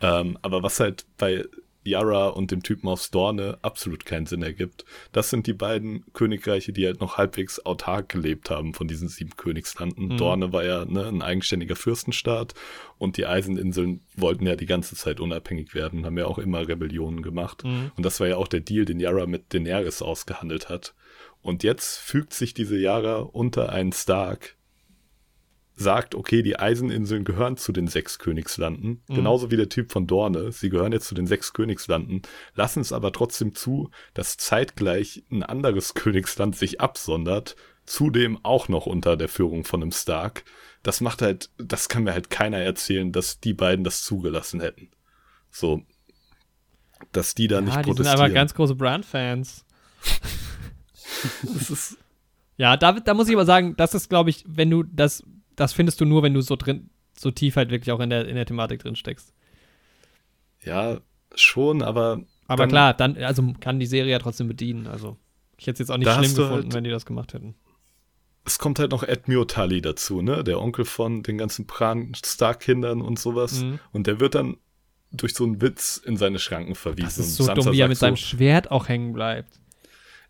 ähm, 0.00 0.38
aber 0.42 0.62
was 0.62 0.80
halt 0.80 1.04
bei 1.18 1.44
Yara 1.86 2.28
und 2.28 2.50
dem 2.50 2.62
Typen 2.62 2.88
aus 2.88 3.10
Dorne 3.10 3.58
absolut 3.62 4.04
keinen 4.04 4.26
Sinn 4.26 4.42
ergibt, 4.42 4.84
das 5.12 5.30
sind 5.30 5.46
die 5.46 5.52
beiden 5.52 6.04
Königreiche, 6.12 6.72
die 6.72 6.86
halt 6.86 7.00
noch 7.00 7.16
halbwegs 7.16 7.64
autark 7.64 8.08
gelebt 8.08 8.50
haben 8.50 8.74
von 8.74 8.88
diesen 8.88 9.08
sieben 9.08 9.36
Königslanden. 9.36 10.08
Mhm. 10.08 10.16
Dorne 10.16 10.52
war 10.52 10.64
ja 10.64 10.84
ne, 10.84 11.06
ein 11.06 11.22
eigenständiger 11.22 11.76
Fürstenstaat 11.76 12.54
und 12.98 13.16
die 13.16 13.26
Eiseninseln 13.26 14.00
wollten 14.16 14.46
ja 14.46 14.56
die 14.56 14.66
ganze 14.66 14.96
Zeit 14.96 15.20
unabhängig 15.20 15.74
werden, 15.74 16.04
haben 16.04 16.18
ja 16.18 16.26
auch 16.26 16.38
immer 16.38 16.66
Rebellionen 16.66 17.22
gemacht. 17.22 17.64
Mhm. 17.64 17.92
Und 17.96 18.04
das 18.04 18.20
war 18.20 18.28
ja 18.28 18.36
auch 18.36 18.48
der 18.48 18.60
Deal, 18.60 18.84
den 18.84 19.00
Yara 19.00 19.26
mit 19.26 19.52
Daenerys 19.54 20.02
ausgehandelt 20.02 20.68
hat. 20.68 20.94
Und 21.42 21.62
jetzt 21.62 21.98
fügt 21.98 22.32
sich 22.34 22.54
diese 22.54 22.76
Yara 22.76 23.18
unter 23.18 23.70
einen 23.70 23.92
Stark, 23.92 24.56
sagt, 25.78 26.14
okay, 26.14 26.42
die 26.42 26.58
Eiseninseln 26.58 27.24
gehören 27.24 27.56
zu 27.58 27.70
den 27.70 27.86
sechs 27.86 28.18
Königslanden, 28.18 29.02
Mhm. 29.08 29.14
genauso 29.14 29.50
wie 29.50 29.56
der 29.56 29.68
Typ 29.68 29.92
von 29.92 30.06
Dorne, 30.06 30.50
sie 30.50 30.70
gehören 30.70 30.92
jetzt 30.92 31.06
zu 31.06 31.14
den 31.14 31.26
sechs 31.26 31.52
Königslanden, 31.52 32.22
lassen 32.54 32.80
es 32.80 32.92
aber 32.92 33.12
trotzdem 33.12 33.54
zu, 33.54 33.90
dass 34.14 34.36
zeitgleich 34.38 35.22
ein 35.30 35.42
anderes 35.42 35.92
Königsland 35.94 36.56
sich 36.56 36.80
absondert, 36.80 37.56
zudem 37.84 38.38
auch 38.42 38.68
noch 38.68 38.86
unter 38.86 39.16
der 39.16 39.28
Führung 39.28 39.64
von 39.64 39.82
einem 39.82 39.92
Stark. 39.92 40.44
Das 40.82 41.00
macht 41.00 41.20
halt, 41.22 41.50
das 41.58 41.88
kann 41.88 42.04
mir 42.04 42.12
halt 42.14 42.30
keiner 42.30 42.58
erzählen, 42.58 43.12
dass 43.12 43.38
die 43.40 43.54
beiden 43.54 43.84
das 43.84 44.02
zugelassen 44.02 44.60
hätten. 44.60 44.90
So, 45.50 45.82
dass 47.12 47.34
die 47.34 47.48
da 47.48 47.60
nicht 47.60 47.74
ja, 47.74 47.82
die 47.82 47.88
sind 47.88 47.96
protestieren. 47.96 48.20
aber 48.20 48.30
ganz 48.32 48.54
große 48.54 48.74
Brand-Fans. 48.74 49.64
das 51.54 51.70
ist, 51.70 51.98
Ja, 52.56 52.76
da, 52.76 52.92
da 52.92 53.14
muss 53.14 53.28
ich 53.28 53.34
aber 53.34 53.44
sagen, 53.44 53.74
das 53.76 53.94
ist, 53.94 54.08
glaube 54.08 54.30
ich, 54.30 54.44
wenn 54.48 54.70
du 54.70 54.82
das, 54.82 55.22
das 55.56 55.72
findest 55.72 56.00
du 56.00 56.04
nur, 56.04 56.22
wenn 56.22 56.34
du 56.34 56.40
so 56.42 56.56
drin, 56.56 56.90
so 57.18 57.30
tief 57.30 57.56
halt 57.56 57.70
wirklich 57.70 57.90
auch 57.92 58.00
in 58.00 58.10
der, 58.10 58.28
in 58.28 58.36
der 58.36 58.46
Thematik 58.46 58.80
drin 58.82 58.96
steckst. 58.96 59.32
ja, 60.62 60.98
schon, 61.34 61.82
aber 61.82 62.20
Aber 62.48 62.62
Dann- 62.62 62.68
klar, 62.68 62.94
dann, 62.94 63.16
also 63.18 63.52
kann 63.60 63.80
die 63.80 63.86
Serie 63.86 64.12
ja 64.12 64.18
trotzdem 64.20 64.46
bedienen. 64.48 64.86
Also, 64.86 65.16
ich 65.58 65.66
hätte 65.66 65.74
es 65.74 65.78
jetzt 65.80 65.90
auch 65.90 65.96
nicht 65.98 66.08
schlimm 66.08 66.22
hast 66.24 66.38
du 66.38 66.42
gefunden, 66.42 66.64
halt- 66.66 66.74
wenn 66.74 66.84
die 66.84 66.90
das 66.90 67.04
gemacht 67.04 67.34
hätten. 67.34 67.54
es 68.44 68.60
kommt 68.60 68.78
halt 68.78 68.92
noch 68.92 69.02
Edmure 69.02 69.46
Tully 69.48 69.82
dazu, 69.82 70.22
ne? 70.22 70.44
Der 70.44 70.60
Onkel 70.60 70.84
von 70.84 71.24
den 71.24 71.36
ganzen 71.38 71.66
Bran 71.66 72.12
Stark-Kindern 72.14 73.00
und 73.02 73.18
sowas. 73.18 73.62
Mhm. 73.62 73.80
Und 73.92 74.06
der 74.06 74.20
wird 74.20 74.36
dann 74.36 74.56
durch 75.10 75.34
so 75.34 75.42
einen 75.42 75.60
Witz 75.60 75.96
in 75.96 76.16
seine 76.16 76.38
Schranken 76.38 76.76
verwiesen. 76.76 77.06
Das 77.06 77.18
ist 77.18 77.36
so 77.36 77.52
dumm, 77.52 77.72
wie 77.72 77.80
er 77.80 77.88
mit 77.88 77.98
seinem 77.98 78.14
so, 78.16 78.24
Schwert 78.24 78.70
auch 78.70 78.88
hängen 78.88 79.12
bleibt. 79.12 79.58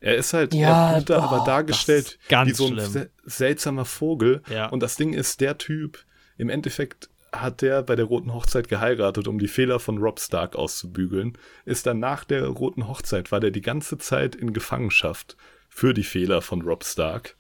Er 0.01 0.17
ist 0.17 0.33
halt, 0.33 0.55
Ja, 0.55 0.93
er 0.95 1.03
da 1.03 1.21
aber 1.23 1.45
dargestellt 1.45 2.19
wie 2.45 2.53
so 2.53 2.67
ein 2.67 2.79
sel- 2.81 3.11
seltsamer 3.25 3.85
Vogel. 3.85 4.43
Ja. 4.51 4.67
Und 4.69 4.81
das 4.83 4.97
Ding 4.97 5.13
ist, 5.13 5.41
der 5.41 5.59
Typ, 5.59 6.05
im 6.37 6.49
Endeffekt 6.51 7.09
hat 7.33 7.61
der 7.63 7.83
bei 7.83 7.97
der 7.97 8.05
Roten 8.07 8.33
Hochzeit 8.33 8.69
geheiratet, 8.69 9.27
um 9.29 9.39
die 9.39 9.49
Fehler 9.49 9.79
von 9.81 9.99
Rob 9.99 10.21
Stark 10.21 10.55
auszubügeln. 10.57 11.37
Ist 11.65 11.87
dann 11.87 11.99
nach 11.99 12.25
der 12.25 12.47
Roten 12.47 12.89
Hochzeit, 12.89 13.33
war 13.33 13.41
der 13.41 13.51
die 13.51 13.61
ganze 13.63 13.99
Zeit 13.99 14.35
in 14.35 14.53
Gefangenschaft 14.53 15.37
für 15.69 15.93
die 15.93 16.05
Fehler 16.05 16.41
von 16.43 16.63
Rob 16.63 16.85
Stark. 16.85 17.37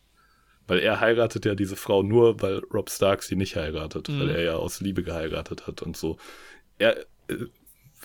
Weil 0.66 0.81
er 0.81 1.01
heiratet 1.01 1.45
ja 1.45 1.55
diese 1.55 1.77
Frau 1.77 2.03
nur, 2.03 2.43
weil 2.43 2.59
Rob 2.74 2.91
Stark 2.91 3.23
sie 3.23 3.37
nicht 3.37 3.55
heiratet, 3.57 4.09
weil 4.09 4.24
Mhm. 4.27 4.31
er 4.35 4.43
ja 4.43 4.55
aus 4.57 4.81
Liebe 4.81 5.03
geheiratet 5.03 5.66
hat 5.66 5.81
und 5.83 5.97
so. 5.97 6.19
Er 6.78 6.99
äh, 7.28 7.37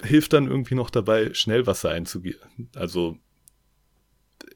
hilft 0.04 0.34
dann 0.34 0.48
irgendwie 0.48 0.76
noch 0.76 0.90
dabei, 0.92 1.34
Schnellwasser 1.34 1.90
einzugehen. 1.90 2.38
Also 2.76 3.18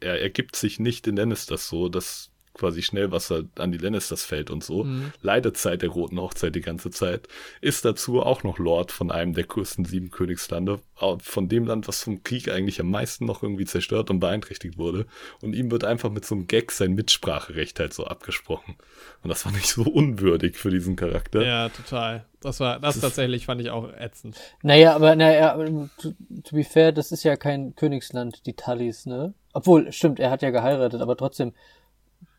er 0.01 0.21
ergibt 0.21 0.55
sich 0.55 0.79
nicht 0.79 1.07
in 1.07 1.15
Lannisters 1.15 1.67
so, 1.67 1.89
dass 1.89 2.31
quasi 2.55 2.81
Schnellwasser 2.81 3.43
an 3.59 3.71
die 3.71 3.77
Lannisters 3.77 4.23
fällt 4.23 4.49
und 4.49 4.63
so. 4.63 4.85
Mhm. 4.85 5.11
Leidet 5.21 5.57
seit 5.57 5.83
der 5.83 5.89
Roten 5.89 6.19
Hochzeit 6.19 6.55
die 6.55 6.61
ganze 6.61 6.89
Zeit. 6.89 7.27
Ist 7.61 7.85
dazu 7.85 8.21
auch 8.21 8.43
noch 8.43 8.57
Lord 8.57 8.91
von 8.91 9.11
einem 9.11 9.33
der 9.33 9.43
größten 9.43 9.85
sieben 9.85 10.09
Königslande, 10.09 10.79
von 11.19 11.49
dem 11.49 11.67
Land, 11.67 11.87
was 11.87 12.03
vom 12.03 12.23
Krieg 12.23 12.49
eigentlich 12.49 12.79
am 12.79 12.89
meisten 12.89 13.25
noch 13.25 13.43
irgendwie 13.43 13.65
zerstört 13.65 14.09
und 14.09 14.19
beeinträchtigt 14.19 14.77
wurde. 14.77 15.05
Und 15.41 15.53
ihm 15.53 15.69
wird 15.69 15.83
einfach 15.83 16.09
mit 16.09 16.25
so 16.25 16.35
einem 16.35 16.47
Gag 16.47 16.71
sein 16.71 16.93
Mitspracherecht 16.93 17.79
halt 17.79 17.93
so 17.93 18.05
abgesprochen. 18.05 18.75
Und 19.21 19.29
das 19.29 19.43
fand 19.43 19.57
ich 19.57 19.67
so 19.67 19.83
unwürdig 19.83 20.57
für 20.57 20.71
diesen 20.71 20.95
Charakter. 20.95 21.45
Ja, 21.45 21.69
total. 21.69 22.25
Das 22.41 22.59
war, 22.59 22.79
das 22.79 22.99
tatsächlich 22.99 23.47
fand 23.47 23.59
ich 23.59 23.71
auch 23.71 23.91
ätzend. 23.91 24.37
Naja, 24.61 24.95
aber 24.95 25.15
naja, 25.15 25.57
to, 25.99 26.11
to 26.43 26.55
be 26.55 26.63
fair, 26.63 26.91
das 26.91 27.11
ist 27.11 27.23
ja 27.23 27.35
kein 27.35 27.75
Königsland, 27.75 28.45
die 28.45 28.53
Tullys, 28.53 29.05
ne? 29.05 29.33
Obwohl, 29.53 29.91
stimmt, 29.91 30.19
er 30.19 30.29
hat 30.29 30.41
ja 30.41 30.51
geheiratet, 30.51 31.01
aber 31.01 31.17
trotzdem. 31.17 31.53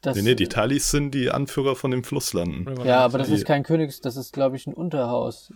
Das, 0.03 0.17
Nee, 0.17 0.23
nee, 0.23 0.35
die 0.35 0.47
Talis 0.47 0.91
sind 0.91 1.13
die 1.13 1.31
Anführer 1.31 1.75
von 1.75 1.91
den 1.91 2.05
Flusslanden. 2.05 2.85
ja, 2.85 3.01
aber 3.01 3.19
das 3.19 3.29
die- 3.29 3.35
ist 3.35 3.45
kein 3.47 3.63
Königs, 3.65 4.01
das 4.01 4.17
ist, 4.17 4.33
glaube 4.33 4.57
ich, 4.57 4.67
ein 4.67 4.75
Unterhaus, 4.75 5.53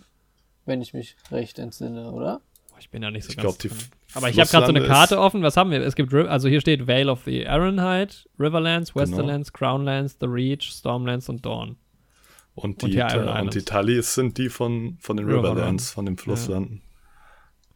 wenn 0.65 0.81
ich 0.81 0.93
mich 0.93 1.15
recht 1.31 1.57
entsinne, 1.59 2.11
oder? 2.11 2.41
Ich 2.79 2.89
bin 2.89 3.03
ja 3.03 3.11
nicht 3.11 3.25
so 3.25 3.29
Ich 3.29 3.37
ganz 3.37 3.59
glaub, 3.59 3.71
Aber 4.15 4.29
ich 4.29 4.39
habe 4.39 4.49
gerade 4.49 4.65
so 4.65 4.71
eine 4.73 4.83
Karte 4.85 5.19
offen. 5.19 5.43
Was 5.43 5.55
haben 5.55 5.69
wir? 5.69 5.79
Es 5.81 5.95
gibt, 5.95 6.11
also 6.13 6.49
hier 6.49 6.59
steht 6.61 6.87
Vale 6.87 7.11
of 7.11 7.21
the 7.25 7.43
Ironhide, 7.43 8.11
Riverlands, 8.39 8.93
Genau. 8.93 9.03
Westerlands, 9.05 9.53
Crownlands, 9.53 10.17
The 10.19 10.25
Reach, 10.25 10.71
Stormlands 10.71 11.29
und 11.29 11.45
Dawn. 11.45 11.77
Und 12.55 12.81
Und 12.83 12.91
die, 12.93 12.99
und 13.01 13.53
die 13.53 13.61
Talis 13.61 14.15
sind 14.15 14.37
die 14.39 14.49
von, 14.49 14.97
von 14.99 15.15
den 15.15 15.27
Riverlands. 15.27 15.51
Riverlands, 15.51 15.91
von 15.91 16.05
den 16.07 16.17
Flusslanden. 16.17 16.81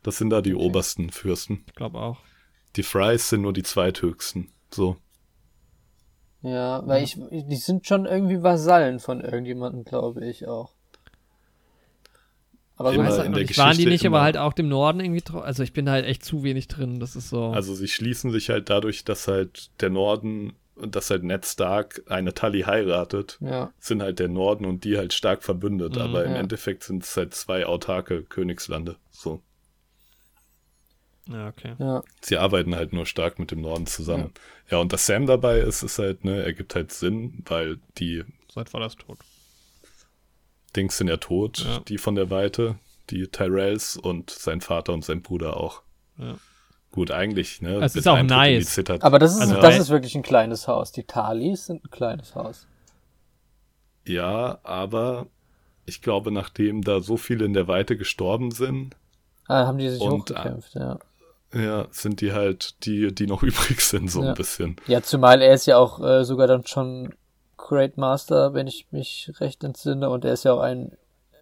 Das 0.04 0.18
sind 0.18 0.32
da 0.32 0.42
die 0.42 0.56
obersten 0.56 1.12
Fürsten. 1.12 1.64
Ich 1.68 1.76
glaube 1.76 2.00
auch. 2.00 2.18
Die 2.76 2.84
Frys 2.84 3.30
sind 3.30 3.42
nur 3.42 3.54
die 3.54 3.64
zweithöchsten. 3.64 4.50
So. 4.72 4.98
Ja, 6.46 6.86
weil 6.86 7.04
ich, 7.04 7.18
die 7.32 7.56
sind 7.56 7.88
schon 7.88 8.06
irgendwie 8.06 8.44
Vasallen 8.44 9.00
von 9.00 9.22
irgendjemandem, 9.22 9.84
glaube 9.84 10.26
ich 10.26 10.48
auch. 10.48 10.72
Aber 12.78 12.92
Immer 12.94 13.10
gut, 13.10 13.26
in 13.26 13.34
der 13.34 13.44
ich 13.44 13.58
waren 13.58 13.72
die 13.72 13.86
Geschichte 13.86 13.90
nicht, 13.90 14.06
aber 14.06 14.18
immer- 14.18 14.24
halt 14.24 14.38
auch 14.38 14.54
dem 14.54 14.68
Norden 14.68 15.00
irgendwie. 15.00 15.22
tro- 15.22 15.40
Also 15.40 15.64
ich 15.64 15.72
bin 15.74 15.90
halt 15.90 16.06
echt 16.06 16.26
zu 16.26 16.44
wenig 16.44 16.68
drin. 16.68 17.00
Das 17.00 17.16
ist 17.16 17.30
so. 17.30 17.46
Also 17.48 17.74
sie 17.74 17.88
schließen 17.88 18.32
sich 18.32 18.50
halt 18.50 18.70
dadurch, 18.70 19.06
dass 19.06 19.28
halt 19.30 19.70
der 19.82 19.90
Norden, 19.90 20.54
dass 20.76 21.10
halt 21.10 21.24
Ned 21.24 21.46
Stark 21.46 22.04
eine 22.08 22.34
Tully 22.34 22.62
heiratet, 22.64 23.38
ja. 23.40 23.72
sind 23.80 24.02
halt 24.04 24.20
der 24.20 24.28
Norden 24.28 24.66
und 24.66 24.84
die 24.84 24.98
halt 24.98 25.14
stark 25.14 25.42
verbündet. 25.44 25.96
Mhm, 25.96 26.02
aber 26.02 26.26
im 26.26 26.34
ja. 26.34 26.38
Endeffekt 26.40 26.84
sind 26.84 27.04
es 27.04 27.16
halt 27.16 27.34
zwei 27.34 27.66
autarke 27.66 28.24
Königslande. 28.24 28.98
So. 29.10 29.42
Ja, 31.28 31.48
okay. 31.48 31.74
Ja, 31.80 32.04
Sie 32.22 32.38
arbeiten 32.38 32.76
halt 32.76 32.94
nur 32.94 33.06
stark 33.06 33.40
mit 33.40 33.52
dem 33.52 33.62
Norden 33.62 33.88
zusammen. 33.88 34.32
Ja, 34.70 34.78
und 34.80 34.94
dass 34.94 35.06
Sam 35.06 35.26
dabei 35.26 35.60
ist, 35.60 35.84
ist 35.84 36.00
halt, 36.00 36.24
ne, 36.26 36.44
ergibt 36.44 36.76
halt 36.76 36.92
Sinn, 36.92 37.44
weil 37.46 37.80
die 37.98 38.24
Seit 38.54 38.74
war 38.74 38.80
das 38.80 38.96
tot. 38.96 39.18
Dings 40.76 40.98
sind 40.98 41.08
ja 41.08 41.18
tot, 41.18 41.60
Ja. 41.60 41.80
die 41.88 41.98
von 41.98 42.16
der 42.16 42.30
Weite, 42.30 42.76
die 43.10 43.28
Tyrells 43.28 43.98
und 43.98 44.30
sein 44.30 44.62
Vater 44.62 44.94
und 44.94 45.06
sein 45.06 45.22
Bruder 45.22 45.58
auch. 45.58 45.82
Ja. 46.18 46.36
Gut, 46.92 47.12
eigentlich, 47.12 47.62
ne? 47.62 47.76
Es 47.84 47.94
bis 47.94 48.02
ist 48.02 48.08
auch 48.08 48.22
nice. 48.24 48.74
zittert. 48.74 49.04
aber 49.04 49.20
das 49.20 49.36
ist, 49.36 49.42
Also, 49.42 49.56
das 49.60 49.78
ist 49.78 49.90
wirklich 49.90 50.16
ein 50.16 50.24
kleines 50.24 50.68
Haus. 50.68 50.92
Die 50.94 51.04
Talis 51.04 51.66
sind 51.66 51.84
ein 51.84 51.92
kleines 51.92 52.36
Haus. 52.36 52.68
Ja, 54.06 54.60
aber 54.64 55.28
ich 55.86 56.02
glaube, 56.02 56.32
nachdem 56.32 56.82
da 56.84 57.02
so 57.02 57.18
viele 57.18 57.46
in 57.46 57.54
der 57.54 57.68
Weite 57.68 57.98
gestorben 57.98 58.52
sind, 58.52 58.96
Ah, 59.48 59.68
haben 59.68 59.78
die 59.78 59.90
sich 59.90 60.02
Und, 60.02 60.30
hochgekämpft, 60.32 60.74
ja. 60.76 60.98
Ja, 61.56 61.88
sind 61.92 62.22
die 62.22 62.34
halt 62.34 62.86
die, 62.86 63.14
die 63.16 63.28
noch 63.28 63.42
übrig 63.50 63.82
sind, 63.82 64.10
so 64.12 64.22
Ja. 64.22 64.30
ein 64.30 64.34
bisschen. 64.36 64.76
Ja, 64.88 65.02
zumal 65.02 65.42
er 65.42 65.54
ist 65.54 65.66
ja 65.66 65.78
auch 65.78 66.00
äh, 66.04 66.24
sogar 66.26 66.48
dann 66.48 66.66
schon 66.68 67.16
Great 67.58 67.98
Master, 67.98 68.54
wenn 68.54 68.68
ich 68.68 68.88
mich 68.92 69.32
recht 69.40 69.64
entsinne, 69.64 70.10
und 70.10 70.26
er 70.26 70.34
ist 70.34 70.44
ja 70.44 70.54
auch 70.54 70.60
ein. 70.60 70.92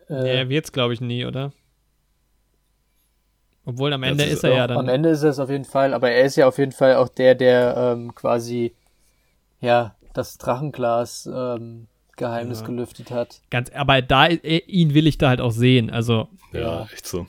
Äh, 0.09 0.38
er 0.40 0.50
wird's, 0.50 0.72
glaube 0.72 0.93
ich, 0.93 1.01
nie, 1.01 1.25
oder? 1.25 1.51
Obwohl 3.66 3.93
am 3.93 4.03
Ja, 4.03 4.09
Ende 4.11 4.25
ist, 4.25 4.33
ist 4.33 4.43
er 4.43 4.51
ja 4.56 4.67
Am 4.67 4.75
dann. 4.85 4.90
Ende 4.90 5.09
ist 5.09 5.24
er 5.24 5.30
es 5.30 5.40
auf 5.40 5.50
jeden 5.50 5.66
Fall, 5.66 5.93
aber 5.93 6.11
er 6.11 6.25
ist 6.25 6.35
ja 6.35 6.48
auf 6.48 6.58
jeden 6.58 6.74
Fall 6.74 6.95
auch 6.95 7.09
der, 7.09 7.33
der 7.35 7.75
ähm, 7.77 8.14
quasi 8.14 8.74
ja 9.61 9.95
das 10.14 10.38
Drachenglas 10.38 11.30
ähm, 11.33 11.88
Geheimnis 12.17 12.59
Ja. 12.59 12.66
gelüftet 12.67 13.09
hat. 13.09 13.42
Ganz, 13.50 13.72
aber 13.72 14.01
da, 14.01 14.27
äh, 14.27 14.58
ihn 14.67 14.93
will 14.93 15.08
ich 15.08 15.17
da 15.17 15.30
halt 15.30 15.42
auch 15.42 15.51
sehen. 15.51 15.90
Also, 15.90 16.27
Ja, 16.51 16.59
Ja. 16.59 16.88
echt 16.93 17.08
so. 17.08 17.25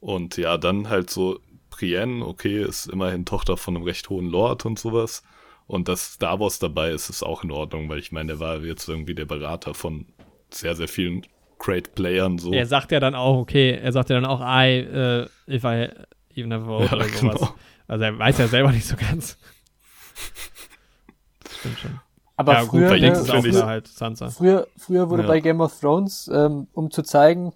Und 0.00 0.36
ja, 0.36 0.58
dann 0.58 0.88
halt 0.88 1.10
so 1.10 1.40
Brienne, 1.78 2.24
okay, 2.26 2.62
ist 2.62 2.86
immerhin 2.86 3.24
Tochter 3.24 3.56
von 3.56 3.76
einem 3.76 3.84
recht 3.84 4.08
hohen 4.10 4.28
Lord 4.28 4.66
und 4.66 4.78
sowas. 4.78 5.22
Und 5.66 5.88
dass 5.88 6.14
Star 6.14 6.40
Wars 6.40 6.58
dabei 6.58 6.90
ist, 6.90 7.10
ist 7.10 7.22
auch 7.22 7.44
in 7.44 7.50
Ordnung, 7.50 7.88
weil 7.88 7.98
ich 7.98 8.10
meine, 8.10 8.28
der 8.28 8.40
war 8.40 8.58
jetzt 8.60 8.88
irgendwie 8.88 9.14
der 9.14 9.26
Berater 9.26 9.74
von 9.74 10.06
sehr, 10.50 10.74
sehr 10.74 10.88
vielen 10.88 11.26
Great 11.58 11.94
Playern 11.94 12.38
so. 12.38 12.52
er 12.52 12.66
sagt 12.66 12.92
ja 12.92 13.00
dann 13.00 13.14
auch, 13.14 13.36
okay, 13.38 13.72
er 13.72 13.92
sagt 13.92 14.10
ja 14.10 14.16
dann 14.20 14.24
auch, 14.24 14.40
I, 14.40 14.78
äh, 14.78 15.26
if 15.48 15.64
I 15.64 15.88
even 16.34 16.52
have 16.52 16.64
a 16.64 16.66
vote 16.66 16.84
Ja, 16.86 16.92
oder 16.94 17.04
sowas. 17.08 17.20
genau. 17.40 17.54
Also 17.88 18.04
er 18.04 18.18
weiß 18.18 18.38
ja 18.38 18.48
selber 18.48 18.70
nicht 18.72 18.86
so 18.86 18.96
ganz. 18.96 19.36
Stimmt 21.58 21.78
schon. 21.78 22.00
Aber 22.36 22.52
ja, 22.52 22.60
gut, 22.62 22.70
früher, 22.70 22.88
bei 22.90 22.96
ihm 22.98 23.12
ne, 23.12 23.18
auch 23.34 23.44
wieder 23.44 23.66
halt 23.66 23.88
Sansa. 23.88 24.28
früher, 24.30 24.68
früher 24.76 25.10
wurde 25.10 25.22
Ja. 25.24 25.28
bei 25.28 25.40
Game 25.40 25.60
of 25.60 25.78
Thrones, 25.80 26.30
ähm, 26.32 26.68
um 26.72 26.90
zu 26.90 27.02
zeigen, 27.02 27.52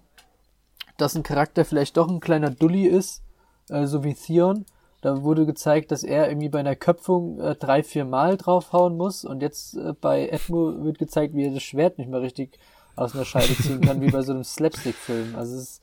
dass 0.97 1.15
ein 1.15 1.23
Charakter 1.23 1.63
vielleicht 1.63 1.95
doch 1.95 2.09
ein 2.09 2.19
kleiner 2.19 2.49
Dulli 2.51 2.85
ist, 2.85 3.23
äh, 3.69 3.85
so 3.85 4.03
wie 4.03 4.13
Theon, 4.13 4.65
da 5.01 5.21
wurde 5.21 5.45
gezeigt, 5.45 5.91
dass 5.91 6.03
er 6.03 6.29
irgendwie 6.29 6.49
bei 6.49 6.59
einer 6.59 6.77
Köpfung 6.77 7.39
äh, 7.41 7.55
drei, 7.55 7.83
vier 7.83 8.05
Mal 8.05 8.37
draufhauen 8.37 8.95
muss 8.95 9.25
und 9.25 9.41
jetzt 9.41 9.75
äh, 9.75 9.93
bei 9.99 10.29
Edmure 10.29 10.83
wird 10.85 10.97
gezeigt, 10.97 11.35
wie 11.35 11.45
er 11.45 11.53
das 11.53 11.63
Schwert 11.63 11.97
nicht 11.97 12.09
mehr 12.09 12.21
richtig 12.21 12.57
aus 12.95 13.13
einer 13.13 13.25
Scheide 13.25 13.53
ziehen 13.55 13.81
kann, 13.81 14.01
wie 14.01 14.11
bei 14.11 14.21
so 14.21 14.31
einem 14.31 14.43
Slapstick-Film. 14.43 15.35
Also 15.35 15.57
es 15.57 15.81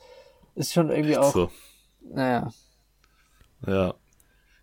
ist, 0.54 0.72
schon 0.72 0.90
irgendwie 0.90 1.18
auch, 1.18 1.32
so. 1.32 1.50
naja. 2.00 2.50
Ja. 3.66 3.94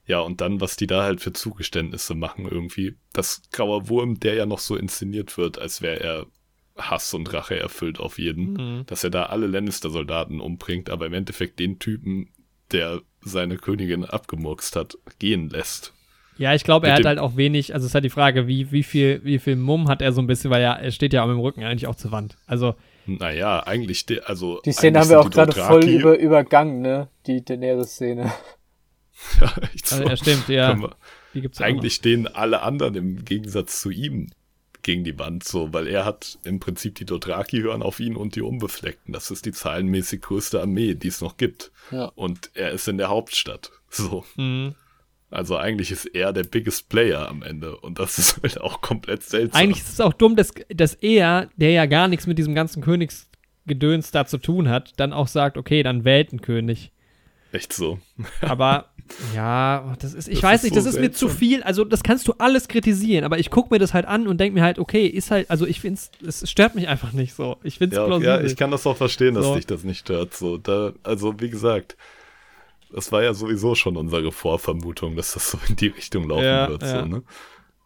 Ja, 0.08 0.22
und 0.22 0.40
dann, 0.40 0.62
was 0.62 0.78
die 0.78 0.88
da 0.88 1.04
halt 1.04 1.20
für 1.20 1.34
Zugeständnisse 1.34 2.16
machen, 2.16 2.48
irgendwie. 2.50 2.96
Das 3.12 3.42
Grauer 3.52 3.90
Wurm, 3.90 4.20
der 4.20 4.36
ja 4.36 4.46
noch 4.46 4.60
so 4.60 4.78
inszeniert 4.78 5.38
wird, 5.38 5.60
als 5.60 5.82
wäre 5.82 6.00
er 6.00 6.26
Hass 6.78 7.14
und 7.14 7.32
Rache 7.34 7.60
erfüllt 7.60 8.00
auf 8.00 8.18
jeden. 8.18 8.54
Mhm. 8.54 8.86
Dass 8.86 9.04
er 9.04 9.10
da 9.10 9.26
alle 9.26 9.48
Lannister-Soldaten 9.48 10.40
umbringt, 10.40 10.90
aber 10.90 11.06
im 11.06 11.14
Endeffekt 11.14 11.60
den 11.60 11.78
Typen, 11.78 12.30
der 12.72 13.02
seine 13.22 13.58
Königin 13.58 14.06
abgemurkst 14.06 14.76
hat, 14.76 14.98
gehen 15.20 15.50
lässt. 15.50 15.94
Ja, 16.38 16.54
ich 16.54 16.64
glaube, 16.64 16.88
er 16.88 16.94
hat 16.96 17.06
halt 17.06 17.18
auch 17.18 17.36
wenig, 17.36 17.74
also 17.74 17.86
es 17.86 17.92
ist 17.92 17.94
halt 17.96 18.06
die 18.06 18.12
Frage, 18.12 18.48
wie, 18.48 18.72
wie 18.72 18.84
viel, 18.84 19.22
wie 19.24 19.40
viel 19.40 19.56
Mumm 19.56 19.88
hat 19.90 20.04
er 20.04 20.12
so 20.12 20.22
ein 20.22 20.28
bisschen, 20.28 20.52
weil 20.52 20.62
ja, 20.62 20.74
er 20.74 20.92
steht 20.92 21.12
ja 21.14 21.24
auch 21.24 21.28
mit 21.28 21.36
dem 21.36 21.40
Rücken 21.42 21.64
eigentlich 21.64 21.88
auch 21.88 21.96
zur 21.96 22.12
Wand. 22.12 22.38
Also, 22.46 22.76
Naja, 23.08 23.66
eigentlich, 23.66 24.06
de, 24.06 24.22
also. 24.22 24.62
Die 24.64 24.72
Szene 24.72 25.00
haben 25.00 25.10
wir 25.10 25.20
auch 25.20 25.30
gerade 25.32 25.52
voll 25.54 25.84
über, 25.86 26.18
übergangen, 26.20 26.82
ne? 26.82 27.08
Die 27.26 27.44
Daenerys-Szene. 27.44 28.32
Ja, 29.42 29.52
echt 29.74 29.88
so. 29.88 29.96
also 29.96 30.10
er 30.10 30.18
stimmt, 30.18 30.48
ja. 30.48 30.78
Wir- 30.80 30.96
Die 31.34 31.42
gibt's 31.42 31.58
ja 31.58 31.66
Eigentlich 31.66 31.96
stehen 31.96 32.28
alle 32.28 32.62
anderen 32.62 32.94
im 32.94 33.26
Gegensatz 33.26 33.82
zu 33.82 33.90
ihm 33.90 34.30
gegen 34.88 35.04
die 35.04 35.20
Wand 35.20 35.44
so, 35.44 35.74
weil 35.74 35.86
er 35.86 36.06
hat 36.06 36.40
im 36.46 36.62
Prinzip 36.62 36.96
die 36.96 37.06
Dothraki 37.06 37.60
hören 37.60 37.84
auf 37.84 38.00
ihn 38.00 38.16
und 38.16 38.36
die 38.38 38.42
Unbefleckten. 38.42 39.14
Das 39.14 39.32
ist 39.32 39.46
die 39.46 39.52
zahlenmäßig 39.52 40.22
größte 40.22 40.62
Armee, 40.62 40.94
die 40.94 41.10
es 41.10 41.20
noch 41.20 41.36
gibt. 41.36 41.74
Ja. 41.92 42.06
Und 42.16 42.52
er 42.54 42.72
ist 42.72 42.88
in 42.88 42.98
der 42.98 43.10
Hauptstadt. 43.10 43.70
So. 43.90 44.24
Mhm. 44.38 44.76
Also 45.30 45.58
eigentlich 45.58 45.92
ist 45.92 46.06
er 46.06 46.32
der 46.32 46.44
biggest 46.44 46.88
Player 46.88 47.28
am 47.28 47.44
Ende. 47.44 47.76
Und 47.76 48.00
das 48.00 48.18
ist 48.18 48.42
halt 48.42 48.62
auch 48.62 48.80
komplett 48.80 49.24
seltsam. 49.24 49.62
Eigentlich 49.62 49.84
ist 49.84 49.92
es 49.92 50.00
auch 50.00 50.14
dumm, 50.14 50.38
dass, 50.38 50.54
dass 50.70 50.94
er, 50.94 51.50
der 51.58 51.72
ja 51.72 51.86
gar 51.86 52.08
nichts 52.08 52.26
mit 52.26 52.38
diesem 52.38 52.56
ganzen 52.56 52.82
Königsgedöns 52.82 54.12
da 54.12 54.26
zu 54.26 54.38
tun 54.38 54.70
hat, 54.70 54.94
dann 54.98 55.12
auch 55.12 55.28
sagt, 55.28 55.58
okay, 55.58 55.84
dann 55.84 56.06
wählt 56.06 56.32
ein 56.32 56.40
König. 56.40 56.94
echt 57.52 57.74
so. 57.74 58.00
Aber 58.40 58.94
ja, 59.36 59.96
das 60.00 60.14
ist, 60.14 60.28
ich 60.28 60.36
Das 60.36 60.44
weiß 60.44 60.60
ist 60.60 60.64
nicht, 60.66 60.74
so 60.76 60.80
das 60.80 60.94
ist 60.96 61.00
mir 61.00 61.12
zu 61.12 61.30
viel. 61.30 61.64
Also, 61.64 61.84
das 61.84 62.04
kannst 62.04 62.28
du 62.28 62.34
alles 62.38 62.68
kritisieren, 62.68 63.24
aber 63.26 63.40
ich 63.40 63.50
gucke 63.50 63.74
mir 63.74 63.80
das 63.80 63.94
halt 63.94 64.06
an 64.06 64.28
und 64.28 64.40
denke 64.40 64.54
mir 64.60 64.64
halt, 64.64 64.80
okay, 64.80 65.08
ist 65.08 65.32
halt, 65.32 65.50
also 65.50 65.66
ich 65.66 65.80
finde 65.80 66.00
es, 66.22 66.42
es 66.44 66.50
stört 66.50 66.76
mich 66.76 66.88
einfach 66.88 67.14
nicht 67.14 67.34
so. 67.34 67.58
Ich 67.64 67.78
finde 67.78 67.96
es 67.96 68.00
Ja, 68.00 68.06
plausibel. 68.06 68.34
ja, 68.40 68.42
ich 68.42 68.56
kann 68.56 68.72
das 68.72 68.86
auch 68.88 68.98
verstehen, 68.98 69.36
dass 69.36 69.46
So. 69.46 69.56
dich 69.56 69.66
das 69.66 69.84
nicht 69.84 70.00
stört. 70.00 70.34
So, 70.34 70.58
da, 70.58 70.94
also 71.04 71.40
wie 71.40 71.50
gesagt, 71.50 71.98
das 72.92 73.12
war 73.12 73.24
ja 73.24 73.34
sowieso 73.34 73.76
schon 73.76 73.98
unsere 73.98 74.32
Vorvermutung, 74.32 75.16
dass 75.16 75.34
das 75.34 75.52
so 75.52 75.60
in 75.68 75.76
die 75.76 75.88
Richtung 75.88 76.28
laufen 76.30 76.44
Ja, 76.44 76.68
wird. 76.70 76.82
ja. 76.84 77.02
So, 77.02 77.06
ne? 77.06 77.24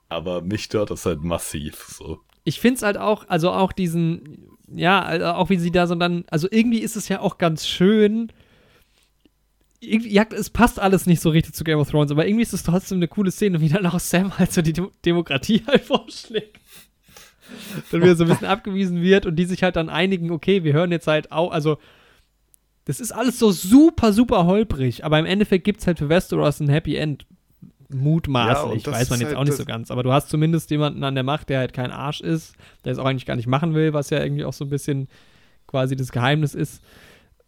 Aber 0.09 0.41
mich 0.41 0.63
stört 0.65 0.91
das 0.91 1.05
halt 1.05 1.23
massiv. 1.23 1.85
So. 1.97 2.19
ich 2.43 2.59
finde 2.59 2.75
es 2.77 2.81
halt 2.83 2.97
auch, 2.97 3.27
also 3.29 3.51
auch 3.51 3.71
diesen, 3.71 4.57
ja, 4.73 5.01
also 5.01 5.25
auch 5.27 5.49
wie 5.49 5.57
sie 5.57 5.71
da 5.71 5.87
so 5.87 5.95
dann, 5.95 6.25
also 6.29 6.47
irgendwie 6.51 6.79
ist 6.79 6.95
es 6.95 7.07
ja 7.09 7.19
auch 7.21 7.37
ganz 7.37 7.65
schön. 7.67 8.31
Ja, 9.83 10.25
es 10.29 10.51
passt 10.51 10.79
alles 10.79 11.07
nicht 11.07 11.21
so 11.21 11.31
richtig 11.31 11.55
zu 11.55 11.63
Game 11.63 11.79
of 11.79 11.89
Thrones, 11.89 12.11
aber 12.11 12.27
irgendwie 12.27 12.43
ist 12.43 12.53
es 12.53 12.63
trotzdem 12.63 12.99
eine 12.99 13.07
coole 13.07 13.31
Szene, 13.31 13.61
wie 13.61 13.69
dann 13.69 13.85
auch 13.87 13.99
Sam 13.99 14.37
halt 14.37 14.53
so 14.53 14.61
die 14.61 14.73
Dem 14.73 14.91
Demokratie 15.03 15.63
halt 15.67 15.83
vorschlägt. 15.83 16.59
Dann 17.91 18.01
wieder 18.01 18.15
so 18.15 18.23
ein 18.23 18.29
bisschen 18.29 18.47
abgewiesen 18.47 19.01
wird 19.01 19.25
und 19.25 19.35
die 19.35 19.45
sich 19.45 19.63
halt 19.63 19.75
dann 19.75 19.89
einigen, 19.89 20.31
okay, 20.31 20.63
wir 20.63 20.73
hören 20.73 20.91
jetzt 20.91 21.07
halt 21.07 21.31
auch, 21.31 21.51
also 21.51 21.79
das 22.85 22.99
ist 22.99 23.11
alles 23.11 23.39
so 23.39 23.51
super, 23.51 24.13
super 24.13 24.45
holprig, 24.45 25.03
aber 25.03 25.19
im 25.19 25.25
Endeffekt 25.25 25.63
gibt 25.63 25.81
es 25.81 25.87
halt 25.87 25.97
für 25.99 26.09
Westeros 26.09 26.59
ein 26.59 26.69
Happy 26.69 26.95
End. 26.95 27.25
Ja, 27.89 27.97
Mutmaßlich, 27.97 28.83
das 28.83 28.93
weiß 28.93 29.09
man 29.09 29.19
jetzt 29.19 29.29
halt 29.29 29.37
auch 29.37 29.43
nicht 29.43 29.57
so 29.57 29.65
ganz. 29.65 29.91
Aber 29.91 30.01
du 30.01 30.13
hast 30.13 30.29
zumindest 30.29 30.71
jemanden 30.71 31.03
an 31.03 31.13
der 31.13 31.25
Macht, 31.25 31.49
der 31.49 31.59
halt 31.59 31.73
kein 31.73 31.91
Arsch 31.91 32.21
ist, 32.21 32.55
der 32.85 32.93
es 32.93 32.97
auch 32.97 33.05
eigentlich 33.05 33.25
gar 33.25 33.35
nicht 33.35 33.47
machen 33.47 33.73
will, 33.73 33.93
was 33.93 34.09
ja 34.11 34.23
irgendwie 34.23 34.45
auch 34.45 34.53
so 34.53 34.63
ein 34.63 34.69
bisschen 34.69 35.09
quasi 35.67 35.97
das 35.97 36.13
Geheimnis 36.13 36.55
ist. 36.55 36.81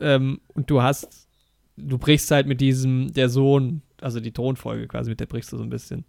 Ähm, 0.01 0.41
und 0.53 0.69
du 0.69 0.81
hast, 0.81 1.22
du 1.77 1.97
brichst 1.97 2.29
halt 2.31 2.47
mit 2.47 2.61
diesem, 2.61 3.13
der 3.13 3.29
Sohn, 3.29 3.81
also 4.01 4.19
die 4.19 4.31
Thronfolge 4.31 4.87
quasi, 4.87 5.09
mit 5.09 5.19
der 5.19 5.25
brichst 5.25 5.51
du 5.53 5.57
so 5.57 5.63
ein 5.63 5.69
bisschen. 5.69 6.05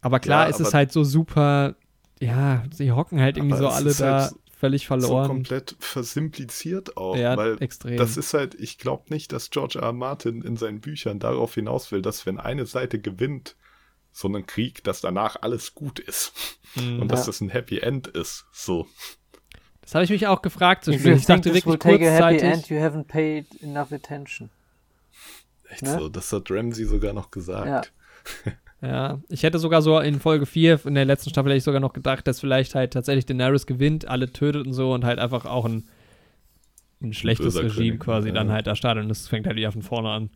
Aber 0.00 0.20
klar 0.20 0.44
Ja, 0.44 0.50
ist 0.50 0.60
es 0.60 0.68
aber- 0.68 0.78
halt 0.78 0.92
so 0.92 1.04
super, 1.04 1.76
ja, 2.20 2.64
sie 2.72 2.92
hocken 2.92 3.20
halt 3.20 3.36
irgendwie 3.36 3.56
so 3.56 3.66
es 3.68 3.74
alle 3.74 3.94
da 3.94 4.22
halt 4.24 4.34
völlig 4.58 4.82
So 4.82 4.86
verloren. 4.88 5.26
komplett 5.28 5.76
versimpliziert 5.78 6.96
auch, 6.96 7.16
ja, 7.16 7.36
weil 7.36 7.56
extrem. 7.62 7.96
das 7.96 8.16
ist 8.16 8.32
halt, 8.34 8.54
ich 8.54 8.78
glaube 8.78 9.04
nicht, 9.08 9.32
dass 9.32 9.50
George 9.50 9.78
R. 9.78 9.86
R. 9.86 9.92
Martin 9.92 10.42
in 10.42 10.56
seinen 10.56 10.80
Büchern 10.80 11.18
darauf 11.18 11.54
hinaus 11.54 11.90
will, 11.92 12.02
dass 12.02 12.24
wenn 12.26 12.38
eine 12.38 12.66
Seite 12.66 12.98
gewinnt, 12.98 13.56
so 14.12 14.28
einen 14.28 14.46
Krieg, 14.46 14.84
dass 14.84 15.00
danach 15.00 15.36
alles 15.42 15.74
gut 15.74 15.98
ist. 15.98 16.32
Mhm. 16.76 17.00
Und 17.02 17.08
dass 17.10 17.20
Ja. 17.20 17.26
das 17.26 17.40
ein 17.40 17.48
Happy 17.48 17.78
End 17.80 18.06
ist. 18.06 18.46
So. 18.52 18.86
Das 19.84 19.94
habe 19.94 20.04
ich 20.04 20.10
mich 20.10 20.26
auch 20.26 20.40
gefragt. 20.42 20.88
Ich 20.88 21.02
think 21.02 21.26
dachte 21.26 21.52
this 21.52 21.66
will 21.66 21.74
wirklich 21.74 21.98
take 21.98 22.08
a 22.08 22.12
happy 22.12 22.38
kurzzeitig. 22.38 22.42
end, 22.42 22.68
you 22.70 22.78
haven't 22.78 23.04
paid 23.04 23.46
enough 23.62 23.92
attention. 23.92 24.48
Echt 25.68 25.82
Ne? 25.82 25.98
so. 25.98 26.08
Das 26.08 26.32
hat 26.32 26.50
Ramsey 26.50 26.84
sogar 26.86 27.12
noch 27.12 27.30
gesagt. 27.30 27.92
Ja, 28.80 29.18
ich 29.28 29.42
hätte 29.42 29.58
sogar 29.58 29.82
so 29.82 29.98
in 30.00 30.20
Folge 30.20 30.46
4 30.46 30.86
in 30.86 30.94
der 30.94 31.04
letzten 31.04 31.30
Staffel 31.30 31.50
hätte 31.50 31.58
ich 31.58 31.64
sogar 31.64 31.80
noch 31.80 31.92
gedacht, 31.92 32.26
dass 32.26 32.40
vielleicht 32.40 32.74
halt 32.74 32.92
tatsächlich 32.94 33.26
Daenerys 33.26 33.66
gewinnt, 33.66 34.08
alle 34.08 34.32
tötet 34.32 34.66
und 34.66 34.72
so 34.72 34.92
und 34.94 35.04
halt 35.04 35.18
einfach 35.18 35.44
auch 35.44 35.64
ein, 35.66 35.86
ein 37.02 37.12
schlechtes 37.12 37.54
böser 37.54 37.64
Regime 37.64 37.98
König, 37.98 38.00
quasi 38.00 38.28
ja. 38.28 38.34
dann 38.34 38.50
halt 38.52 38.66
da 38.66 38.74
startet 38.76 39.04
und 39.04 39.10
es 39.10 39.28
fängt 39.28 39.46
halt 39.46 39.56
wieder 39.56 39.72
von 39.72 39.82
vorne 39.82 40.08
an. 40.10 40.30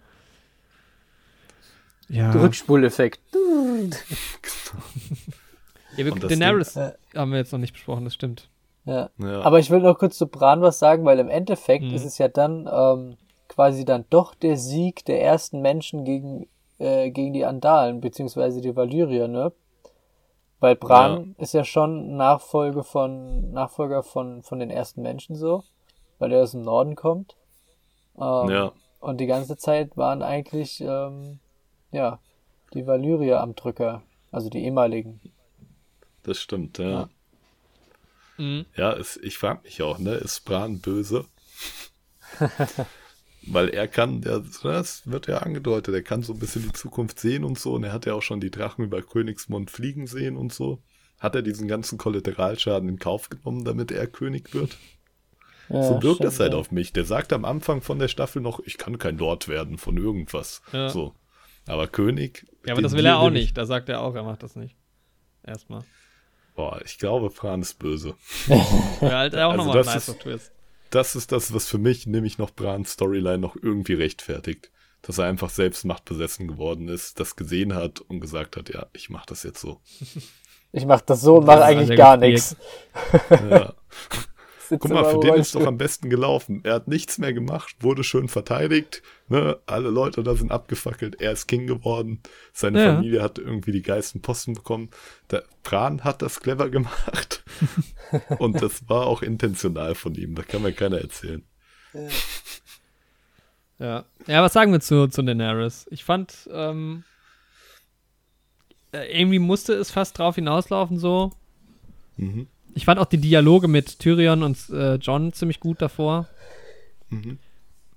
Ja, 2.11 2.31
Rückspuleffekt. 2.33 3.21
ja 5.97 6.05
wir, 6.05 6.15
das 6.15 6.29
Daenerys 6.29 6.75
Ding- 6.75 6.93
haben 7.15 7.31
wir 7.33 7.39
jetzt 7.39 7.53
noch 7.53 7.59
nicht 7.59 7.73
besprochen, 7.73 8.05
das 8.05 8.15
stimmt. 8.15 8.49
Ja. 8.89 9.11
Ja. 9.19 9.43
Aber 9.43 9.59
ich 9.59 9.71
will 9.71 9.81
noch 9.81 9.99
kurz 9.99 10.17
zu 10.17 10.27
Bran 10.27 10.63
was 10.63 10.79
sagen, 10.79 11.05
weil 11.05 11.19
im 11.19 11.29
Endeffekt 11.29 11.85
Mhm. 11.85 11.95
ist 11.95 12.05
es 12.07 12.17
ja 12.17 12.29
dann 12.29 12.69
ähm, 12.73 13.17
quasi 13.49 13.85
dann 13.85 14.07
doch 14.09 14.35
der 14.35 14.57
Sieg 14.57 15.05
der 15.05 15.23
ersten 15.23 15.61
Menschen 15.61 16.05
gegen, 16.05 16.49
äh, 16.79 17.11
gegen 17.11 17.35
die 17.35 17.45
Andalen, 17.45 18.01
beziehungsweise 18.01 18.61
die 18.63 18.75
Valyrier, 18.75 19.29
ne? 19.29 19.53
Weil 20.61 20.75
Bran 20.75 21.35
ist 21.39 21.53
ja 21.55 21.65
schon 21.65 22.17
Nachfolge 22.17 22.83
von, 22.83 23.53
Nachfolger 23.53 24.03
von, 24.03 24.43
von 24.43 24.59
den 24.59 24.71
ersten 24.71 25.03
Menschen 25.03 25.37
so, 25.37 25.63
weil 26.19 26.33
er 26.33 26.43
aus 26.43 26.53
dem 26.53 26.63
Norden 26.63 26.97
kommt. 26.97 27.37
Ähm, 28.19 28.49
ja. 28.49 28.73
Und 29.01 29.19
die 29.21 29.27
ganze 29.27 29.57
Zeit 29.57 29.97
waren 29.97 30.23
eigentlich, 30.23 30.81
ähm, 30.81 31.39
ja, 31.93 32.19
die 32.75 32.87
Valyrier 32.87 33.41
am 33.41 33.55
Drücker, 33.55 34.03
also 34.33 34.49
die 34.49 34.65
ehemaligen. 34.65 35.21
Das 36.25 36.39
stimmt, 36.39 36.79
ja. 36.79 36.89
Ja. 36.91 37.09
Mhm. 38.39 38.67
Ja, 38.77 38.93
es, 38.95 39.17
ich 39.17 39.37
frage 39.37 39.63
mich 39.65 39.83
auch, 39.83 39.99
ne? 39.99 40.15
Ist 40.15 40.45
Bran 40.45 40.79
böse? 40.79 41.27
Weil 43.43 43.69
er 43.71 43.89
kann, 43.89 44.21
der, 44.21 44.43
das 44.63 45.07
wird 45.07 45.27
ja 45.27 45.39
angedeutet, 45.39 45.95
er 45.95 46.03
kann 46.03 46.23
so 46.23 46.33
ein 46.33 46.39
bisschen 46.39 46.63
die 46.63 46.73
Zukunft 46.73 47.19
sehen 47.19 47.45
und 47.45 47.59
so. 47.59 47.75
Und 47.75 47.85
er 47.85 47.93
hat 47.93 48.07
ja 48.07 48.15
auch 48.15 48.23
schon 48.23 48.41
die 48.41 48.51
Drachen 48.51 48.85
über 48.85 49.03
Königsmund 49.03 49.71
fliegen 49.71 50.07
sehen 50.07 50.37
und 50.37 50.53
so. 50.53 50.83
Hat 51.19 51.35
er 51.35 51.43
diesen 51.43 51.67
ganzen 51.67 51.99
Kollateralschaden 51.99 52.89
in 52.89 52.99
Kauf 52.99 53.29
genommen, 53.29 53.65
damit 53.65 53.91
er 53.91 54.07
König 54.07 54.55
wird? 54.55 54.77
Ja, 55.69 55.83
so 55.83 56.03
wirkt 56.03 56.25
das 56.25 56.41
halt 56.41 56.53
ja. 56.53 56.59
auf 56.59 56.71
mich. 56.71 56.93
Der 56.93 57.05
sagt 57.05 57.33
am 57.33 57.45
Anfang 57.45 57.83
von 57.83 57.99
der 57.99 58.09
Staffel 58.09 58.41
noch, 58.41 58.61
ich 58.61 58.79
kann 58.79 58.99
kein 58.99 59.19
Lord 59.19 59.49
werden 59.49 59.79
von 59.79 59.97
irgendwas. 59.97 60.63
Ja. 60.73 60.89
So. 60.89 61.15
Aber 61.67 61.87
König. 61.87 62.47
Ja, 62.65 62.73
aber 62.73 62.83
das 62.83 62.93
will 62.93 63.05
er 63.05 63.19
auch 63.19 63.31
nicht. 63.31 63.57
Da 63.57 63.67
sagt 63.67 63.89
er 63.89 64.01
auch, 64.01 64.15
er 64.15 64.23
macht 64.23 64.43
das 64.43 64.57
nicht. 64.57 64.77
Erstmal. 65.45 65.83
Boah, 66.59 66.81
ich 66.85 66.99
glaube, 66.99 67.31
Bran 67.31 67.63
ist 67.63 67.79
böse. 67.79 68.17
Ja, 69.01 69.11
halt 69.19 69.37
auch 69.37 69.53
Also 69.53 69.57
nochmal 69.59 69.77
ein 69.79 69.85
das 69.85 69.95
nicer 69.95 70.13
ist- 70.13 70.21
Twist. 70.23 70.53
Das 70.91 71.15
ist 71.15 71.31
das, 71.31 71.55
was 71.55 71.69
für 71.69 71.79
mich 71.79 72.07
nämlich 72.09 72.37
noch 72.39 72.51
Brans 72.51 72.91
Storyline 72.95 73.39
noch 73.39 73.55
irgendwie 73.55 73.95
rechtfertigt. 73.95 74.73
dass 75.03 75.19
er 75.19 75.27
einfach 75.27 75.51
selbst 75.51 75.85
machtbesessen 75.85 76.49
geworden 76.49 76.89
ist, 76.89 77.21
das 77.21 77.37
gesehen 77.37 77.75
hat 77.77 78.01
und 78.01 78.19
gesagt 78.21 78.57
hat, 78.57 78.69
ja, 78.71 78.87
ich 78.93 79.09
mach 79.09 79.25
das 79.25 79.45
jetzt 79.45 79.61
so. 79.61 79.81
Ich 80.73 80.85
mach 80.85 81.01
das 81.01 81.21
so 81.21 81.37
und 81.37 81.47
mache 81.47 81.59
ist 81.59 81.65
eigentlich 81.65 81.97
gar 81.97 82.17
nichts. 82.17 82.57
Ja. 83.31 83.75
Guck 84.69 84.89
mal, 84.89 85.05
für 85.11 85.21
den 85.21 85.35
ist 85.35 85.55
doch 85.55 85.67
am 85.67 85.79
besten 85.79 86.11
gelaufen. 86.11 86.61
Er 86.65 86.75
hat 86.75 86.89
nichts 86.89 87.19
mehr 87.19 87.33
gemacht, 87.33 87.77
wurde 87.81 88.05
schön 88.05 88.29
verteidigt. 88.29 89.03
Ne? 89.29 89.59
Alle 89.67 89.91
Leute 89.91 90.23
da 90.23 90.35
sind 90.35 90.51
abgefackelt. 90.53 91.21
Er 91.21 91.33
ist 91.33 91.47
King 91.47 91.67
geworden. 91.67 92.21
Seine 92.53 92.83
Ja. 92.85 92.95
Familie 92.95 93.23
hat 93.23 93.39
irgendwie 93.39 93.73
die 93.73 93.83
geilsten 93.83 94.21
Posten 94.21 94.55
bekommen. 94.55 94.91
Der 95.31 95.45
Bran 95.63 96.05
hat 96.05 96.23
das 96.23 96.41
clever 96.41 96.69
gemacht. 96.71 97.45
Und 98.39 98.61
das 98.63 98.89
war 98.89 99.07
auch 99.07 99.23
intentional 99.23 99.95
von 99.95 100.15
ihm. 100.15 100.35
Da 100.35 100.43
kann 100.43 100.63
mir 100.63 100.73
keiner 100.73 100.99
erzählen. 100.99 101.43
Ja. 103.79 104.05
Ja, 104.27 104.43
was 104.43 104.53
sagen 104.53 104.73
wir 104.73 104.81
zu, 104.81 105.09
zu 105.09 105.23
Daenerys? 105.23 105.87
Ich 105.91 106.05
fand, 106.05 106.49
ähm, 106.53 107.05
äh, 108.93 109.19
irgendwie 109.21 109.39
musste 109.39 109.75
es 109.75 109.91
fast 109.91 110.19
drauf 110.19 110.35
hinauslaufen, 110.35 110.99
so. 110.99 111.33
Mhm. 112.17 112.49
Ich 112.75 112.85
fand 112.85 113.01
auch 113.01 113.07
die 113.07 113.19
Dialoge 113.19 113.69
mit 113.69 113.99
Tyrion 113.99 114.43
und 114.43 114.57
äh, 114.71 114.95
John 114.97 115.33
ziemlich 115.33 115.61
gut 115.61 115.83
davor. 115.83 116.29
Mhm. 117.11 117.39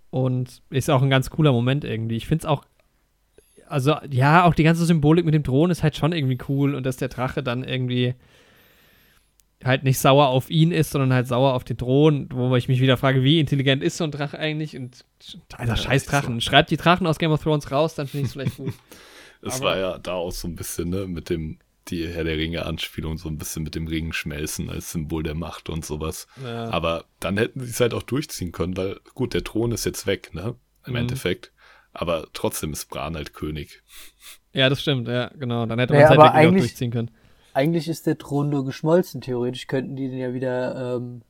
Und 0.09 0.61
ist 0.69 0.89
auch 0.89 1.01
ein 1.01 1.09
ganz 1.09 1.29
cooler 1.29 1.51
Moment 1.51 1.83
irgendwie. 1.83 2.17
Ich 2.17 2.27
finde 2.27 2.43
es 2.43 2.45
auch, 2.45 2.65
also 3.67 3.95
ja, 4.09 4.43
auch 4.43 4.53
die 4.53 4.63
ganze 4.63 4.85
Symbolik 4.85 5.25
mit 5.25 5.33
dem 5.33 5.43
Thron 5.43 5.71
ist 5.71 5.83
halt 5.83 5.95
schon 5.95 6.11
irgendwie 6.11 6.37
cool 6.49 6.75
und 6.75 6.85
dass 6.85 6.97
der 6.97 7.07
Drache 7.07 7.43
dann 7.43 7.63
irgendwie 7.63 8.15
halt 9.63 9.83
nicht 9.83 9.99
sauer 9.99 10.27
auf 10.27 10.49
ihn 10.49 10.71
ist, 10.71 10.91
sondern 10.91 11.13
halt 11.13 11.27
sauer 11.27 11.53
auf 11.53 11.63
den 11.63 11.77
Thron, 11.77 12.27
wo 12.31 12.55
ich 12.55 12.67
mich 12.67 12.81
wieder 12.81 12.97
frage, 12.97 13.23
wie 13.23 13.39
intelligent 13.39 13.83
ist 13.83 13.97
so 13.97 14.03
ein 14.03 14.11
Drache 14.11 14.39
eigentlich? 14.39 14.75
Und 14.75 15.05
alter, 15.55 15.75
scheiß 15.75 16.05
Drachen. 16.05 16.41
Schreibt 16.41 16.71
die 16.71 16.77
Drachen 16.77 17.07
aus 17.07 17.19
Game 17.19 17.31
of 17.31 17.43
Thrones 17.43 17.71
raus, 17.71 17.95
dann 17.95 18.07
finde 18.07 18.23
ich 18.23 18.27
es 18.27 18.33
vielleicht 18.33 18.57
gut. 18.57 18.73
Es 19.43 19.59
war 19.59 19.75
ja 19.75 19.97
da 19.97 20.13
auch 20.13 20.31
so 20.31 20.47
ein 20.47 20.55
bisschen, 20.55 20.91
ne, 20.91 21.07
mit 21.07 21.31
dem, 21.31 21.57
die 21.87 22.07
Herr 22.07 22.23
der 22.23 22.37
Ringe-Anspielung, 22.37 23.17
so 23.17 23.27
ein 23.29 23.37
bisschen 23.37 23.63
mit 23.63 23.75
dem 23.75 23.87
Ring 23.87 24.13
schmelzen 24.13 24.69
als 24.69 24.91
Symbol 24.91 25.23
der 25.23 25.33
Macht 25.35 25.69
und 25.69 25.83
sowas. 25.85 26.27
Ja. 26.43 26.69
Aber 26.69 27.05
dann 27.19 27.37
hätten 27.37 27.59
sie 27.61 27.69
es 27.71 27.79
halt 27.79 27.93
auch 27.93 28.03
durchziehen 28.03 28.51
können, 28.51 28.77
weil, 28.77 28.99
gut, 29.15 29.33
der 29.33 29.43
Thron 29.43 29.71
ist 29.71 29.85
jetzt 29.85 30.05
weg, 30.07 30.33
ne? 30.33 30.55
Im 30.85 30.91
Mhm. 30.93 30.99
Endeffekt. 30.99 31.51
Aber 31.93 32.27
trotzdem 32.33 32.71
ist 32.73 32.85
Bran 32.89 33.15
halt 33.15 33.33
König. 33.33 33.81
ja, 34.53 34.69
das 34.69 34.81
stimmt, 34.81 35.07
ja, 35.07 35.29
genau. 35.37 35.65
Dann 35.65 35.79
hätte 35.79 35.93
Ja, 35.93 35.99
man 35.99 36.03
es 36.05 36.09
halt 36.11 36.19
aber 36.19 36.33
wirklich 36.39 36.47
auch 36.55 36.59
durchziehen 36.65 36.91
können. 36.91 37.11
Eigentlich 37.53 37.87
ist 37.89 38.07
der 38.07 38.17
Thron 38.17 38.49
nur 38.49 38.63
geschmolzen. 38.63 39.19
Theoretisch 39.19 39.67
könnten 39.67 39.95
die 39.97 40.07
den 40.07 40.17
ja 40.19 40.33
wieder 40.33 40.95
ähm, 40.97 41.21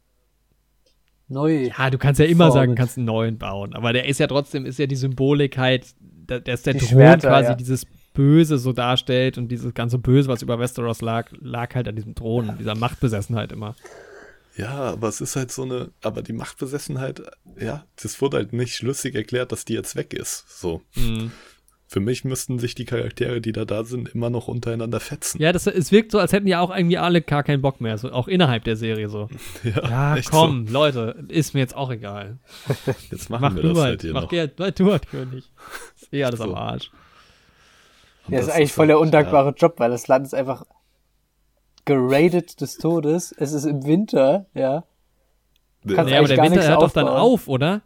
neu. 1.27 1.71
Ja, 1.77 1.89
du 1.89 1.97
kannst 1.97 2.19
ja 2.19 2.25
immer 2.27 2.45
Formen. 2.47 2.53
sagen, 2.53 2.71
du 2.73 2.77
kannst 2.77 2.97
einen 2.97 3.05
neuen 3.05 3.37
bauen. 3.37 3.73
Aber 3.73 3.93
der 3.93 4.05
ist 4.05 4.19
ja 4.19 4.27
trotzdem, 4.27 4.65
ist 4.65 4.77
ja 4.79 4.85
die 4.85 4.95
Symbolik 4.95 5.57
halt, 5.57 5.95
da- 5.99 6.39
dass 6.39 6.63
der 6.63 6.73
Die 6.73 6.79
Thron 6.79 6.89
Schwerter, 6.89 7.29
quasi 7.29 7.49
ja. 7.49 7.55
dieses 7.55 7.85
Böse 8.13 8.57
so 8.57 8.73
darstellt 8.73 9.37
und 9.37 9.47
dieses 9.47 9.73
ganze 9.73 9.97
Böse, 9.97 10.27
was 10.27 10.41
über 10.41 10.59
Westeros 10.59 11.01
lag, 11.01 11.29
lag 11.39 11.73
halt 11.75 11.87
an 11.87 11.95
diesem 11.95 12.15
Thron, 12.15 12.55
dieser 12.59 12.75
Machtbesessenheit 12.75 13.51
immer. 13.51 13.75
Ja, 14.57 14.69
aber 14.69 15.07
es 15.07 15.21
ist 15.21 15.35
halt 15.37 15.51
so 15.51 15.63
eine, 15.63 15.91
aber 16.01 16.21
die 16.21 16.33
Machtbesessenheit, 16.33 17.21
ja, 17.59 17.85
das 18.01 18.21
wurde 18.21 18.37
halt 18.37 18.51
nicht 18.53 18.75
schlüssig 18.75 19.15
erklärt, 19.15 19.51
dass 19.53 19.63
die 19.63 19.73
jetzt 19.73 19.95
weg 19.95 20.13
ist. 20.13 20.43
So. 20.59 20.81
Mhm. 20.95 21.31
Für 21.87 21.99
mich 21.99 22.23
müssten 22.23 22.57
sich 22.59 22.73
die 22.75 22.85
Charaktere, 22.85 23.41
die 23.41 23.51
da 23.51 23.65
da 23.65 23.83
sind, 23.83 24.09
immer 24.09 24.29
noch 24.29 24.47
untereinander 24.47 24.99
fetzen. 25.01 25.41
Ja, 25.41 25.51
das, 25.51 25.67
es 25.67 25.91
wirkt 25.91 26.11
so, 26.11 26.19
als 26.19 26.31
hätten 26.31 26.47
ja 26.47 26.61
auch 26.61 26.73
irgendwie 26.75 26.97
alle 26.97 27.21
gar 27.21 27.43
keinen 27.43 27.61
Bock 27.61 27.81
mehr, 27.81 27.97
so, 27.97 28.11
auch 28.11 28.27
innerhalb 28.29 28.63
der 28.65 28.75
Serie 28.77 29.09
so. 29.09 29.29
Ja, 29.63 30.15
echt 30.17 30.31
komm, 30.31 30.67
Leute, 30.67 31.23
ist 31.29 31.53
mir 31.53 31.59
jetzt 31.61 31.75
auch 31.75 31.91
egal. 31.91 32.37
So. 32.85 32.93
Jetzt 33.11 33.29
machen 33.29 33.41
Mach 33.41 33.55
wir 33.55 33.63
das 33.63 33.77
halt, 33.77 33.87
halt 33.87 34.01
hier 34.03 34.13
mach 34.13 34.21
noch. 34.23 34.29
Geld, 34.29 34.55
bleib 34.57 34.75
du 34.75 34.91
halt 34.91 35.07
König. 35.07 35.51
Ist 35.99 36.13
eh 36.13 36.23
alles 36.23 36.39
So. 36.39 36.45
am 36.45 36.55
Arsch. 36.55 36.91
Und 38.27 38.33
Ja, 38.33 38.39
das 38.39 38.47
ist 38.47 38.53
eigentlich 38.53 38.73
voll 38.73 38.87
der 38.87 38.95
halt, 38.97 39.05
undankbare 39.05 39.53
Job, 39.57 39.75
weil 39.79 39.89
das 39.91 40.07
Land 40.07 40.25
ist 40.25 40.33
einfach 40.33 40.65
geradet 41.85 42.61
des 42.61 42.77
Todes. 42.77 43.33
Es 43.37 43.53
ist 43.53 43.65
im 43.65 43.85
Winter, 43.85 44.45
ja. 44.53 44.83
Ja, 45.83 45.95
Kannst 45.95 46.11
Nee, 46.11 46.17
aber 46.17 46.27
der 46.27 46.43
Winter 46.43 46.67
hört 46.67 46.81
doch 46.81 46.91
dann 46.91 47.07
auf, 47.07 47.47
oder? 47.47 47.81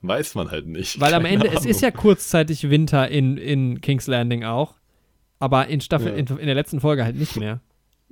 weiß 0.00 0.36
man 0.36 0.50
halt 0.50 0.66
nicht. 0.66 1.00
Weil 1.00 1.12
am 1.12 1.24
Keine 1.24 1.34
Ende, 1.34 1.48
es 1.48 1.66
ist 1.66 1.80
ja 1.82 1.88
Ahnung. 1.88 2.00
kurzzeitig 2.00 2.70
Winter 2.70 3.08
in, 3.08 3.36
in 3.36 3.80
King's 3.80 4.06
Landing 4.06 4.44
auch. 4.44 4.74
Aber 5.40 5.66
in 5.66 5.80
Staffel, 5.80 6.12
Ja. 6.12 6.14
in, 6.14 6.26
in 6.26 6.46
der 6.46 6.54
letzten 6.54 6.80
Folge 6.80 7.04
halt 7.04 7.16
nicht 7.16 7.36
mehr. 7.36 7.60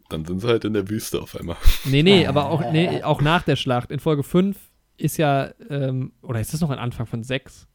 Dann 0.08 0.24
sind 0.24 0.40
sie 0.40 0.48
halt 0.48 0.64
in 0.64 0.74
der 0.74 0.88
Wüste 0.90 1.20
auf 1.22 1.36
einmal. 1.38 1.56
Nee, 1.84 2.02
nee, 2.02 2.26
aber 2.28 2.50
auch, 2.50 2.70
nee, 2.72 3.02
auch 3.02 3.20
nach 3.22 3.42
der 3.42 3.56
Schlacht. 3.56 3.90
In 3.90 3.98
Folge 4.00 4.22
5 4.24 4.56
ist 4.96 5.16
ja, 5.16 5.50
ähm, 5.70 6.12
oder 6.22 6.40
ist 6.40 6.52
das 6.52 6.60
noch 6.60 6.70
ein 6.70 6.78
Anfang 6.78 7.06
von 7.06 7.22
6? 7.22 7.66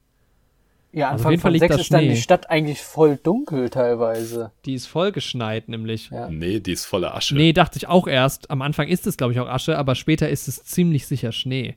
Ja, 0.94 1.12
Also 1.12 1.22
auf 1.22 1.26
Anfang 1.28 1.32
jeden 1.32 1.42
Fall 1.42 1.50
von 1.52 1.54
liegt 1.54 1.62
sechs 1.62 1.76
da 1.76 1.82
ist 1.82 1.94
dann 1.94 2.02
die 2.16 2.22
Stadt 2.22 2.50
eigentlich 2.50 2.82
voll 2.82 3.16
dunkel 3.18 3.70
teilweise. 3.70 4.52
Die 4.66 4.74
ist 4.74 4.88
voll 4.88 5.12
geschneit, 5.14 5.70
nämlich. 5.70 6.10
Ja. 6.10 6.30
Nee, 6.30 6.60
die 6.60 6.74
ist 6.74 6.86
voller 6.86 7.16
Asche. 7.16 7.34
Nee, 7.36 7.54
dachte 7.54 7.78
ich 7.78 7.88
auch 7.88 8.08
erst. 8.08 8.52
Am 8.52 8.62
Anfang 8.62 8.88
ist 8.90 9.08
es, 9.08 9.16
glaube 9.16 9.32
ich, 9.32 9.40
auch 9.40 9.48
Asche, 9.48 9.78
aber 9.78 9.96
später 9.96 10.28
ist 10.28 10.48
es 10.50 10.64
ziemlich 10.66 11.08
sicher 11.08 11.32
Schnee. 11.32 11.76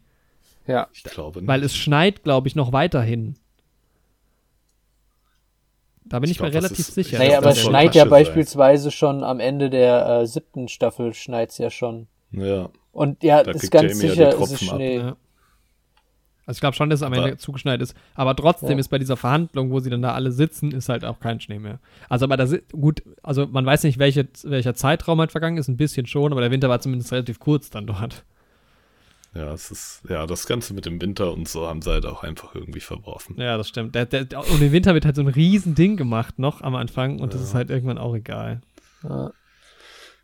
Ja. 0.66 0.88
Ich 0.92 1.04
glaube 1.04 1.40
nicht. 1.40 1.48
Weil 1.48 1.62
es 1.62 1.76
schneit, 1.76 2.24
glaube 2.24 2.48
ich, 2.48 2.56
noch 2.56 2.72
weiterhin. 2.72 3.36
Da 6.06 6.18
bin 6.18 6.28
ich, 6.28 6.36
Ich 6.36 6.42
mir 6.42 6.50
glaub, 6.50 6.62
das 6.62 6.70
relativ 6.70 6.88
ist- 6.88 6.94
sicher. 6.94 7.12
ich 7.14 7.18
Naja, 7.18 7.30
glaub, 7.30 7.42
aber 7.44 7.50
es 7.52 7.60
schneit 7.60 7.94
ja 7.94 8.02
sein. 8.02 8.10
beispielsweise 8.10 8.90
schon 8.90 9.24
am 9.24 9.40
Ende 9.40 9.70
der 9.70 10.06
äh, 10.22 10.26
siebten 10.26 10.68
Staffel 10.68 11.14
schneit's 11.14 11.58
ja 11.58 11.70
schon. 11.70 12.08
ja, 12.32 12.68
Und 12.92 13.22
ja, 13.22 13.42
Da 13.42 13.52
das 13.52 13.62
ist 13.64 13.70
ganz 13.70 13.92
Jamie 13.92 14.04
ja 14.16 14.30
sicher, 14.32 14.42
ist 14.42 14.52
es. 14.52 14.60
Schnee. 14.60 14.96
Ja. 14.98 15.16
Also 16.47 16.58
ich 16.58 16.60
glaube 16.60 16.76
schon, 16.76 16.90
dass 16.90 17.00
es 17.00 17.02
am 17.02 17.12
Aber- 17.12 17.24
Ende 17.24 17.36
zugeschneit 17.39 17.81
ist. 17.81 17.94
Aber 18.14 18.36
trotzdem 18.36 18.73
Ja. 18.73 18.78
ist 18.78 18.89
bei 18.89 18.98
dieser 18.98 19.16
Verhandlung, 19.16 19.70
wo 19.70 19.81
sie 19.81 19.89
dann 19.90 20.02
da 20.02 20.12
alle 20.12 20.31
sitzen, 20.32 20.73
ist 20.73 20.89
halt 20.89 21.05
auch 21.05 21.18
kein 21.20 21.40
Schnee 21.40 21.58
mehr. 21.58 21.78
Also 22.08 22.24
aber 22.26 22.36
da 22.36 22.47
gut, 22.73 23.02
also 23.23 23.47
man 23.47 23.64
weiß 23.64 23.84
nicht, 23.84 23.98
welche, 23.98 24.28
welcher 24.42 24.74
Zeitraum 24.74 25.20
halt 25.20 25.31
vergangen 25.32 25.56
ist, 25.56 25.68
ein 25.68 25.76
bisschen 25.78 26.06
schon, 26.06 26.32
aber 26.32 26.40
der 26.42 26.50
Winter 26.50 26.68
war 26.68 26.81
zumindest 26.81 27.12
relativ 27.12 27.39
kurz 27.40 27.70
dann 27.70 27.86
dort. 27.86 28.24
ja, 29.34 29.52
es 29.52 29.70
ist, 29.73 30.02
ja, 30.08 30.26
das 30.26 30.47
Ganze 30.47 30.74
mit 30.74 30.86
dem 30.86 31.00
Winter 31.00 31.32
und 31.32 31.48
so 31.48 31.66
haben 31.66 31.82
sie 31.82 31.90
halt 31.90 32.06
auch 32.06 32.23
einfach 32.23 32.55
irgendwie 32.55 32.78
verworfen. 32.81 33.34
Ja, 33.40 33.56
das 33.56 33.68
stimmt. 33.68 33.94
Der, 33.94 34.06
der, 34.06 34.39
und 34.39 34.60
im 34.62 34.70
Winter 34.70 34.94
wird 34.94 35.05
halt 35.06 35.16
so 35.16 35.23
ein 35.23 35.28
riesen 35.28 35.74
Ding 35.74 35.97
gemacht 35.97 36.39
noch 36.39 36.60
am 36.60 36.74
Anfang 36.76 37.18
und 37.20 37.34
das 37.34 37.40
ist 37.42 37.52
halt 37.55 37.68
irgendwann 37.70 37.98
auch 37.98 38.14
egal. 38.14 38.60
Ja. 39.02 39.32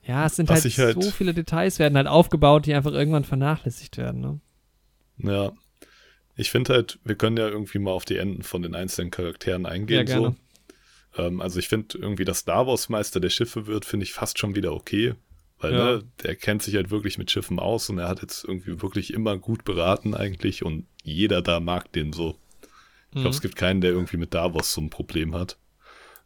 Ja, 0.03 0.27
es 0.27 0.37
sind 0.37 0.49
halt, 0.51 0.63
halt- 0.65 1.03
so 1.03 1.11
viele 1.11 1.35
Details 1.35 1.79
werden 1.79 1.97
halt 1.97 2.07
aufgebaut, 2.07 2.67
die 2.67 2.75
einfach 2.75 2.93
irgendwann 2.93 3.25
vernachlässigt 3.25 3.97
werden. 3.97 4.21
Ne? 4.21 4.41
Ja. 5.19 5.53
Ich 6.41 6.51
finde 6.51 6.73
halt, 6.75 6.99
wir 7.05 7.15
können 7.17 7.37
ja 7.37 7.49
irgendwie 7.49 7.79
mal 7.79 7.91
auf 7.93 8.05
die 8.05 8.17
Enden 8.17 8.43
von 8.43 8.63
den 8.63 8.75
einzelnen 8.75 9.11
Charakteren 9.11 9.67
eingehen. 9.67 9.99
Ja, 9.99 10.03
gerne. 10.05 10.37
So. 11.17 11.23
Ähm, 11.23 11.41
also 11.41 11.59
ich 11.59 11.69
finde 11.69 11.99
irgendwie, 11.99 12.25
dass 12.25 12.45
Davos 12.45 12.89
Meister 12.89 13.21
der 13.21 13.31
Schiffe 13.31 13.67
wird, 13.67 13.85
finde 13.85 14.05
ich 14.05 14.13
fast 14.13 14.39
schon 14.39 14.55
wieder 14.55 14.73
okay. 14.73 15.15
Weil 15.59 15.73
Ja. 15.75 15.85
ne, 15.97 16.05
der 16.23 16.37
kennt 16.37 16.63
sich 16.63 16.75
halt 16.77 16.91
wirklich 16.91 17.19
mit 17.19 17.31
Schiffen 17.31 17.59
aus 17.59 17.91
und 17.91 17.99
er 17.99 18.09
hat 18.09 18.23
jetzt 18.23 18.45
irgendwie 18.45 18.81
wirklich 18.81 19.13
immer 19.13 19.37
gut 19.37 19.65
beraten 19.65 20.15
eigentlich 20.15 20.65
und 20.65 20.87
jeder 21.03 21.43
da 21.43 21.61
mag 21.61 21.93
den 21.93 22.13
so. 22.15 22.39
Ich 23.09 23.15
glaube, 23.17 23.29
Mhm. 23.29 23.35
es 23.35 23.41
gibt 23.43 23.57
keinen, 23.57 23.81
der 23.83 23.91
irgendwie 23.91 24.17
mit 24.17 24.33
Davos 24.33 24.73
so 24.73 24.81
ein 24.81 24.89
Problem 24.89 25.35
hat. 25.35 25.59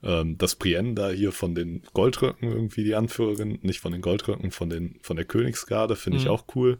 Ähm, 0.02 0.36
dass 0.38 0.54
Brienne 0.54 0.92
da 0.94 1.08
hier 1.10 1.32
von 1.32 1.54
den 1.54 1.82
Goldröcken 1.94 2.52
irgendwie 2.52 2.84
die 2.84 2.94
Anführerin, 2.94 3.58
nicht 3.62 3.80
von 3.80 3.90
den 3.90 4.02
Goldröcken, 4.02 4.50
von 4.50 4.68
den 4.68 4.98
von 5.02 5.16
der 5.16 5.24
Königsgarde, 5.24 5.96
finde 5.96 6.18
ich 6.18 6.26
Mhm. 6.26 6.30
auch 6.30 6.44
cool. 6.54 6.78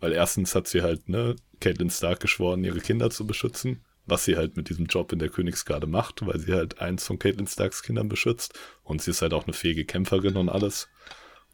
Weil 0.00 0.12
erstens 0.12 0.54
hat 0.54 0.68
sie 0.68 0.82
halt, 0.82 1.08
ne, 1.08 1.36
Caitlin 1.60 1.90
Stark 1.90 2.20
geschworen, 2.20 2.64
ihre 2.64 2.80
Kinder 2.80 3.10
zu 3.10 3.26
beschützen, 3.26 3.84
was 4.06 4.24
sie 4.24 4.36
halt 4.36 4.56
mit 4.56 4.68
diesem 4.68 4.86
Job 4.86 5.12
in 5.12 5.18
der 5.18 5.28
Königsgarde 5.28 5.86
macht, 5.86 6.24
weil 6.26 6.38
sie 6.38 6.54
halt 6.54 6.80
eins 6.80 7.04
von 7.04 7.18
Caitlin 7.18 7.46
Starks 7.46 7.82
Kindern 7.82 8.08
beschützt. 8.08 8.58
Und 8.84 9.02
sie 9.02 9.10
ist 9.10 9.22
halt 9.22 9.34
auch 9.34 9.44
eine 9.44 9.52
fähige 9.54 9.84
Kämpferin 9.84 10.36
und 10.36 10.48
alles. 10.48 10.88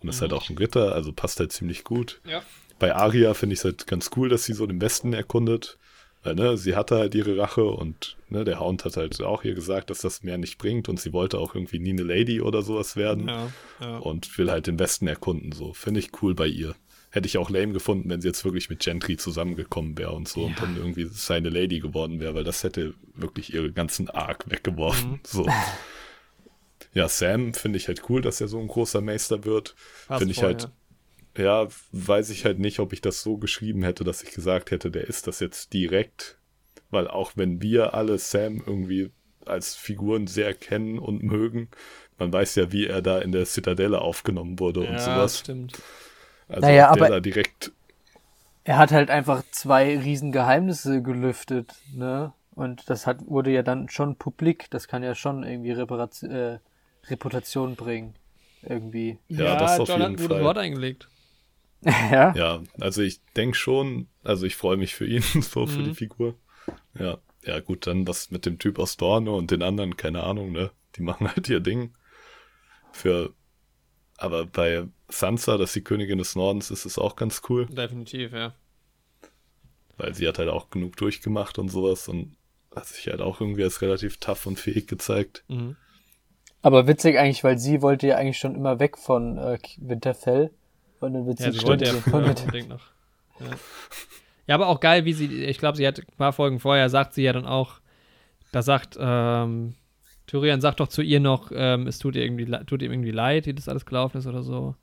Und 0.00 0.08
ist 0.08 0.20
halt 0.20 0.34
auch 0.34 0.50
ein 0.50 0.58
Ritter, 0.58 0.94
also 0.94 1.12
passt 1.12 1.40
halt 1.40 1.52
ziemlich 1.52 1.82
gut. 1.82 2.20
Ja. 2.26 2.42
Bei 2.78 2.94
Aria 2.94 3.32
finde 3.32 3.54
ich 3.54 3.60
es 3.60 3.64
halt 3.64 3.86
ganz 3.86 4.10
cool, 4.16 4.28
dass 4.28 4.44
sie 4.44 4.52
so 4.52 4.66
den 4.66 4.80
Westen 4.80 5.14
erkundet. 5.14 5.78
Weil, 6.22 6.34
ne, 6.34 6.56
sie 6.56 6.74
hatte 6.74 6.96
halt 6.96 7.14
ihre 7.14 7.36
Rache 7.36 7.64
und 7.64 8.16
ne, 8.30 8.44
der 8.44 8.58
Hound 8.58 8.84
hat 8.84 8.96
halt 8.96 9.20
auch 9.22 9.44
ihr 9.44 9.54
gesagt, 9.54 9.90
dass 9.90 9.98
das 9.98 10.22
mehr 10.22 10.38
nicht 10.38 10.56
bringt 10.56 10.88
und 10.88 10.98
sie 10.98 11.12
wollte 11.12 11.38
auch 11.38 11.54
irgendwie 11.54 11.78
nie 11.78 11.90
eine 11.90 12.02
Lady 12.02 12.40
oder 12.40 12.62
sowas 12.62 12.96
werden 12.96 13.28
Ja, 13.28 13.50
ja. 13.80 13.98
und 13.98 14.36
will 14.38 14.50
halt 14.50 14.66
den 14.66 14.78
Westen 14.78 15.06
erkunden. 15.06 15.52
So, 15.52 15.74
finde 15.74 16.00
ich 16.00 16.22
cool 16.22 16.34
bei 16.34 16.46
ihr. 16.46 16.74
Hätte 17.14 17.28
ich 17.28 17.38
auch 17.38 17.48
lame 17.48 17.72
gefunden, 17.72 18.10
wenn 18.10 18.20
sie 18.20 18.26
jetzt 18.26 18.44
wirklich 18.44 18.68
mit 18.70 18.80
Gentry 18.80 19.16
zusammengekommen 19.16 19.96
wäre 19.96 20.10
und 20.10 20.26
so 20.26 20.46
und 20.46 20.60
dann 20.60 20.76
irgendwie 20.76 21.04
seine 21.04 21.48
Lady 21.48 21.78
geworden 21.78 22.18
wäre, 22.18 22.34
weil 22.34 22.42
das 22.42 22.64
hätte 22.64 22.94
wirklich 23.14 23.54
ihre 23.54 23.70
ganzen 23.70 24.10
Arc 24.10 24.50
weggeworfen. 24.50 25.12
Mhm. 25.12 25.20
So. 25.22 25.46
Ja, 26.92 27.08
Sam 27.08 27.54
finde 27.54 27.76
ich 27.76 27.86
halt 27.86 28.02
cool, 28.08 28.20
dass 28.20 28.40
er 28.40 28.48
so 28.48 28.58
ein 28.58 28.66
großer 28.66 29.00
Meister 29.00 29.44
wird. 29.44 29.76
Finde 30.08 30.32
ich 30.32 30.42
halt, 30.42 30.70
ja, 31.36 31.68
weiß 31.92 32.30
ich 32.30 32.44
halt 32.44 32.58
nicht, 32.58 32.80
ob 32.80 32.92
ich 32.92 33.00
das 33.00 33.22
so 33.22 33.36
geschrieben 33.36 33.84
hätte, 33.84 34.02
dass 34.02 34.24
ich 34.24 34.32
gesagt 34.32 34.72
hätte, 34.72 34.90
der 34.90 35.06
ist 35.06 35.28
das 35.28 35.38
jetzt 35.38 35.72
direkt. 35.72 36.36
Weil 36.90 37.06
auch 37.06 37.34
wenn 37.36 37.62
wir 37.62 37.94
alle 37.94 38.18
Sam 38.18 38.60
irgendwie 38.66 39.12
als 39.46 39.76
Figuren 39.76 40.26
sehr 40.26 40.52
kennen 40.52 40.98
und 40.98 41.22
mögen, 41.22 41.68
man 42.18 42.32
weiß 42.32 42.56
ja, 42.56 42.72
wie 42.72 42.88
er 42.88 43.02
da 43.02 43.20
in 43.20 43.30
der 43.30 43.44
Zitadelle 43.44 44.00
aufgenommen 44.00 44.58
wurde 44.58 44.82
ja. 44.82 44.90
und 44.90 44.96
ja, 44.96 45.04
sowas. 45.04 45.38
stimmt. 45.38 45.80
Also 46.48 46.60
Naja, 46.60 46.90
aber- 46.90 47.08
da 47.08 47.20
direkt, 47.20 47.72
Er 48.64 48.78
hat 48.78 48.92
halt 48.92 49.10
einfach 49.10 49.42
zwei 49.50 49.98
riesen 49.98 50.32
Geheimnisse 50.32 51.02
gelüftet, 51.02 51.74
ne? 51.94 52.32
Und 52.54 52.88
das 52.88 53.06
hat, 53.06 53.18
wurde 53.26 53.50
ja 53.50 53.62
dann 53.62 53.88
schon 53.90 54.16
publik. 54.16 54.70
Das 54.70 54.88
kann 54.88 55.02
ja 55.02 55.14
schon 55.14 55.42
irgendwie 55.42 55.72
Reparation, 55.72 56.30
äh, 56.30 56.58
Reputation 57.08 57.74
bringen. 57.74 58.14
Irgendwie. 58.62 59.18
Ja, 59.28 59.56
das 59.56 59.80
auf 59.80 59.88
John 59.88 59.96
hat 60.00 60.08
jeden 60.08 60.12
ein 60.12 60.16
gutes 60.16 60.28
Fall. 60.36 60.44
Wort 60.44 60.56
eingelegt. 60.58 61.08
ja. 61.82 62.34
Ja, 62.34 62.62
also 62.80 63.02
ich 63.02 63.20
denke 63.36 63.56
schon, 63.58 64.08
also 64.22 64.46
ich 64.46 64.56
freue 64.56 64.78
mich 64.78 64.94
für 64.94 65.06
ihn, 65.06 65.20
so 65.42 65.66
für 65.66 65.80
Mhm. 65.80 65.84
die 65.84 65.94
Figur. 65.94 66.34
Ja, 66.98 67.18
ja 67.42 67.60
gut, 67.60 67.86
dann 67.86 68.08
was 68.08 68.30
mit 68.30 68.46
dem 68.46 68.58
Typ 68.58 68.78
aus 68.78 68.96
Dorne 68.96 69.30
und 69.32 69.50
den 69.50 69.62
anderen, 69.62 69.98
keine 69.98 70.22
Ahnung, 70.22 70.52
ne? 70.52 70.70
Die 70.96 71.02
machen 71.02 71.28
halt 71.28 71.48
ihr 71.50 71.60
Ding. 71.60 71.92
Für, 72.92 73.34
aber 74.16 74.46
bei 74.46 74.84
Sansa, 75.08 75.56
dass 75.56 75.72
die 75.72 75.82
Königin 75.82 76.18
des 76.18 76.36
Nordens 76.36 76.70
ist, 76.70 76.84
ist 76.84 76.98
auch 76.98 77.16
ganz 77.16 77.42
cool, 77.48 77.66
Definitiv, 77.66 78.32
ja. 78.32 78.54
weil 79.96 80.14
sie 80.14 80.26
hat 80.28 80.38
halt 80.38 80.48
auch 80.48 80.70
genug 80.70 80.96
durchgemacht 80.96 81.58
und 81.58 81.68
sowas 81.68 82.08
und 82.08 82.36
hat 82.74 82.86
sich 82.86 83.06
halt 83.06 83.20
auch 83.20 83.40
irgendwie 83.40 83.64
als 83.64 83.82
relativ 83.82 84.18
tough 84.18 84.46
und 84.46 84.58
fähig 84.58 84.86
gezeigt. 84.86 85.44
Mhm. 85.48 85.76
Aber 86.62 86.86
witzig 86.86 87.18
eigentlich, 87.18 87.44
weil 87.44 87.58
sie 87.58 87.82
wollte 87.82 88.06
ja 88.06 88.16
eigentlich 88.16 88.38
schon 88.38 88.54
immer 88.54 88.80
weg 88.80 88.96
von 88.96 89.36
äh, 89.36 89.58
Winterfell. 89.78 90.50
Und 90.98 91.12
dann 91.12 91.26
wird 91.26 91.38
sie, 91.38 91.44
Ja, 91.44 91.52
sie 91.52 91.62
wollte 91.66 91.84
ja 91.84 91.92
von 91.92 92.24
unbedingt 92.24 92.70
noch. 92.70 92.86
Ja. 93.38 93.46
ja, 94.46 94.54
aber 94.54 94.68
auch 94.68 94.80
geil, 94.80 95.04
wie 95.04 95.12
sie, 95.12 95.44
ich 95.44 95.58
glaube, 95.58 95.76
sie 95.76 95.86
hat 95.86 95.98
ein 95.98 96.16
paar 96.16 96.32
Folgen 96.32 96.60
vorher, 96.60 96.88
sagt 96.88 97.12
sie 97.14 97.22
ja 97.22 97.34
dann 97.34 97.44
auch, 97.44 97.80
da 98.50 98.62
sagt, 98.62 98.96
ähm, 98.98 99.74
Tyrion 100.26 100.60
sagt 100.60 100.80
doch 100.80 100.88
zu 100.88 101.02
ihr 101.02 101.20
noch, 101.20 101.50
ähm, 101.54 101.86
es 101.86 101.98
tut 101.98 102.16
ihr 102.16 102.22
irgendwie, 102.22 102.46
tut 102.66 102.82
ihm 102.82 102.92
irgendwie 102.92 103.10
leid, 103.10 103.46
wie 103.46 103.54
das 103.54 103.68
alles 103.68 103.84
gelaufen 103.84 104.18
ist 104.18 104.26
oder 104.26 104.42
so. 104.42 104.74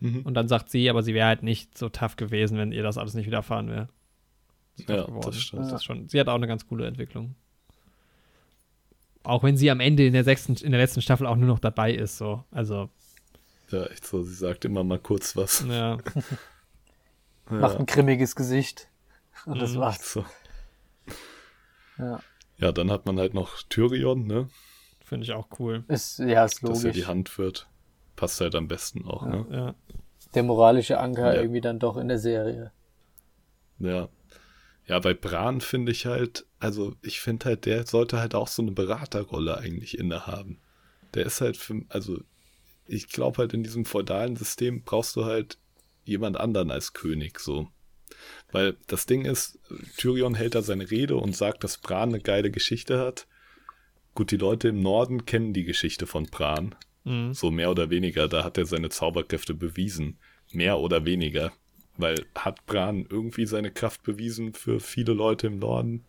Mhm. 0.00 0.22
Und 0.22 0.34
dann 0.34 0.48
sagt 0.48 0.70
sie, 0.70 0.88
aber 0.90 1.02
sie 1.02 1.14
wäre 1.14 1.26
halt 1.28 1.42
nicht 1.42 1.76
so 1.76 1.88
tough 1.88 2.16
gewesen, 2.16 2.56
wenn 2.58 2.72
ihr 2.72 2.82
das 2.82 2.96
alles 2.98 3.14
nicht 3.14 3.26
widerfahren 3.26 3.68
wäre. 3.68 3.88
Ja, 4.76 5.04
geworden. 5.04 5.22
das 5.26 5.40
stimmt. 5.40 5.62
Das 5.66 5.72
ist 5.72 5.84
schon, 5.84 6.08
sie 6.08 6.18
hat 6.18 6.28
auch 6.28 6.34
eine 6.34 6.46
ganz 6.48 6.66
coole 6.66 6.86
Entwicklung. 6.86 7.34
Auch 9.22 9.42
wenn 9.42 9.56
sie 9.56 9.70
am 9.70 9.80
Ende 9.80 10.06
in 10.06 10.12
der 10.12 10.24
sechsten, 10.24 10.54
in 10.56 10.70
der 10.72 10.80
letzten 10.80 11.00
Staffel 11.00 11.26
auch 11.26 11.36
nur 11.36 11.46
noch 11.48 11.58
dabei 11.60 11.92
ist, 11.94 12.18
so. 12.18 12.44
Also, 12.50 12.90
Ja, 13.70 13.84
echt 13.86 14.04
so, 14.06 14.22
sie 14.22 14.34
sagt 14.34 14.64
immer 14.64 14.82
mal 14.84 14.98
kurz 14.98 15.36
was. 15.36 15.64
ja. 15.68 15.98
macht 17.50 17.78
ein 17.78 17.86
grimmiges 17.86 18.34
Gesicht. 18.36 18.88
Und 19.46 19.60
das 19.60 19.74
Mhm. 19.74 19.78
war's. 19.78 20.12
so. 20.12 20.24
Ja. 21.98 22.20
Ja, 22.58 22.72
dann 22.72 22.90
hat 22.90 23.06
man 23.06 23.18
halt 23.18 23.34
noch 23.34 23.62
Tyrion, 23.68 24.26
ne? 24.26 24.48
Finde 25.04 25.24
ich 25.24 25.32
auch 25.32 25.48
cool. 25.58 25.84
Ist, 25.88 26.18
ja, 26.18 26.44
ist 26.44 26.62
Dass 26.62 26.84
er 26.84 26.92
die 26.92 26.98
logisch. 27.00 27.08
Hand 27.08 27.38
wird. 27.38 27.68
Passt 28.16 28.40
halt 28.40 28.54
am 28.54 28.68
besten 28.68 29.04
auch, 29.06 29.26
ne? 29.26 29.46
Ja. 29.50 29.74
Der 30.34 30.42
moralische 30.42 30.98
Anker 30.98 31.34
Ja. 31.34 31.40
irgendwie 31.42 31.60
dann 31.60 31.78
doch 31.78 31.96
in 31.96 32.08
der 32.08 32.18
Serie. 32.18 32.72
Ja. 33.78 34.08
Ja, 34.86 34.98
bei 34.98 35.14
Bran 35.14 35.60
finde 35.60 35.92
ich 35.92 36.06
halt, 36.06 36.46
also 36.58 36.94
ich 37.02 37.20
finde 37.20 37.46
halt, 37.46 37.64
der 37.64 37.86
sollte 37.86 38.18
halt 38.18 38.34
auch 38.34 38.48
so 38.48 38.62
eine 38.62 38.72
Beraterrolle 38.72 39.56
eigentlich 39.56 39.98
innehaben. 39.98 40.58
Der 41.14 41.24
ist 41.26 41.40
halt 41.40 41.56
für, 41.56 41.82
also 41.88 42.20
ich 42.86 43.08
glaube 43.08 43.38
halt 43.38 43.54
in 43.54 43.62
diesem 43.62 43.84
feudalen 43.86 44.36
System 44.36 44.82
brauchst 44.82 45.16
du 45.16 45.24
halt 45.24 45.58
jemand 46.04 46.36
anderen 46.36 46.70
als 46.70 46.92
König, 46.92 47.40
so. 47.40 47.68
Weil 48.52 48.76
das 48.86 49.06
Ding 49.06 49.24
ist, 49.24 49.58
Tyrion 49.96 50.34
hält 50.34 50.54
da 50.54 50.62
seine 50.62 50.90
Rede 50.90 51.16
und 51.16 51.34
sagt, 51.34 51.64
dass 51.64 51.78
Bran 51.78 52.10
eine 52.10 52.20
geile 52.20 52.50
Geschichte 52.50 52.98
hat. 52.98 53.26
Gut, 54.14 54.30
die 54.30 54.36
Leute 54.36 54.68
im 54.68 54.80
Norden 54.80 55.26
kennen 55.26 55.52
die 55.52 55.64
Geschichte 55.64 56.06
von 56.06 56.26
Bran. 56.26 56.74
Mhm. 57.04 57.34
So 57.34 57.50
mehr 57.50 57.70
oder 57.70 57.90
weniger, 57.90 58.28
da 58.28 58.44
hat 58.44 58.56
er 58.58 58.66
seine 58.66 58.90
Zauberkräfte 58.90 59.54
bewiesen. 59.54 60.18
Mehr 60.52 60.78
oder 60.78 61.04
weniger. 61.04 61.52
Weil 61.96 62.26
hat 62.34 62.64
Bran 62.66 63.06
irgendwie 63.08 63.46
seine 63.46 63.70
Kraft 63.70 64.02
bewiesen 64.02 64.54
für 64.54 64.80
viele 64.80 65.12
Leute 65.12 65.48
im 65.48 65.58
Norden? 65.58 66.04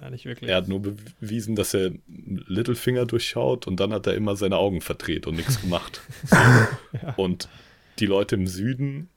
ja, 0.00 0.10
nicht 0.10 0.24
wirklich. 0.24 0.50
Er 0.50 0.56
hat 0.56 0.68
nur 0.68 0.80
bewiesen, 0.80 1.56
dass 1.56 1.74
er 1.74 1.92
Littlefinger 2.06 3.06
durchschaut 3.06 3.66
und 3.66 3.80
dann 3.80 3.92
hat 3.92 4.06
er 4.06 4.14
immer 4.14 4.36
seine 4.36 4.56
Augen 4.56 4.80
verdreht 4.80 5.26
und 5.26 5.36
nichts 5.36 5.60
gemacht. 5.60 6.00
So. 6.26 6.36
Und 7.16 7.48
die 7.98 8.06
Leute 8.06 8.36
im 8.36 8.46
Süden 8.46 9.08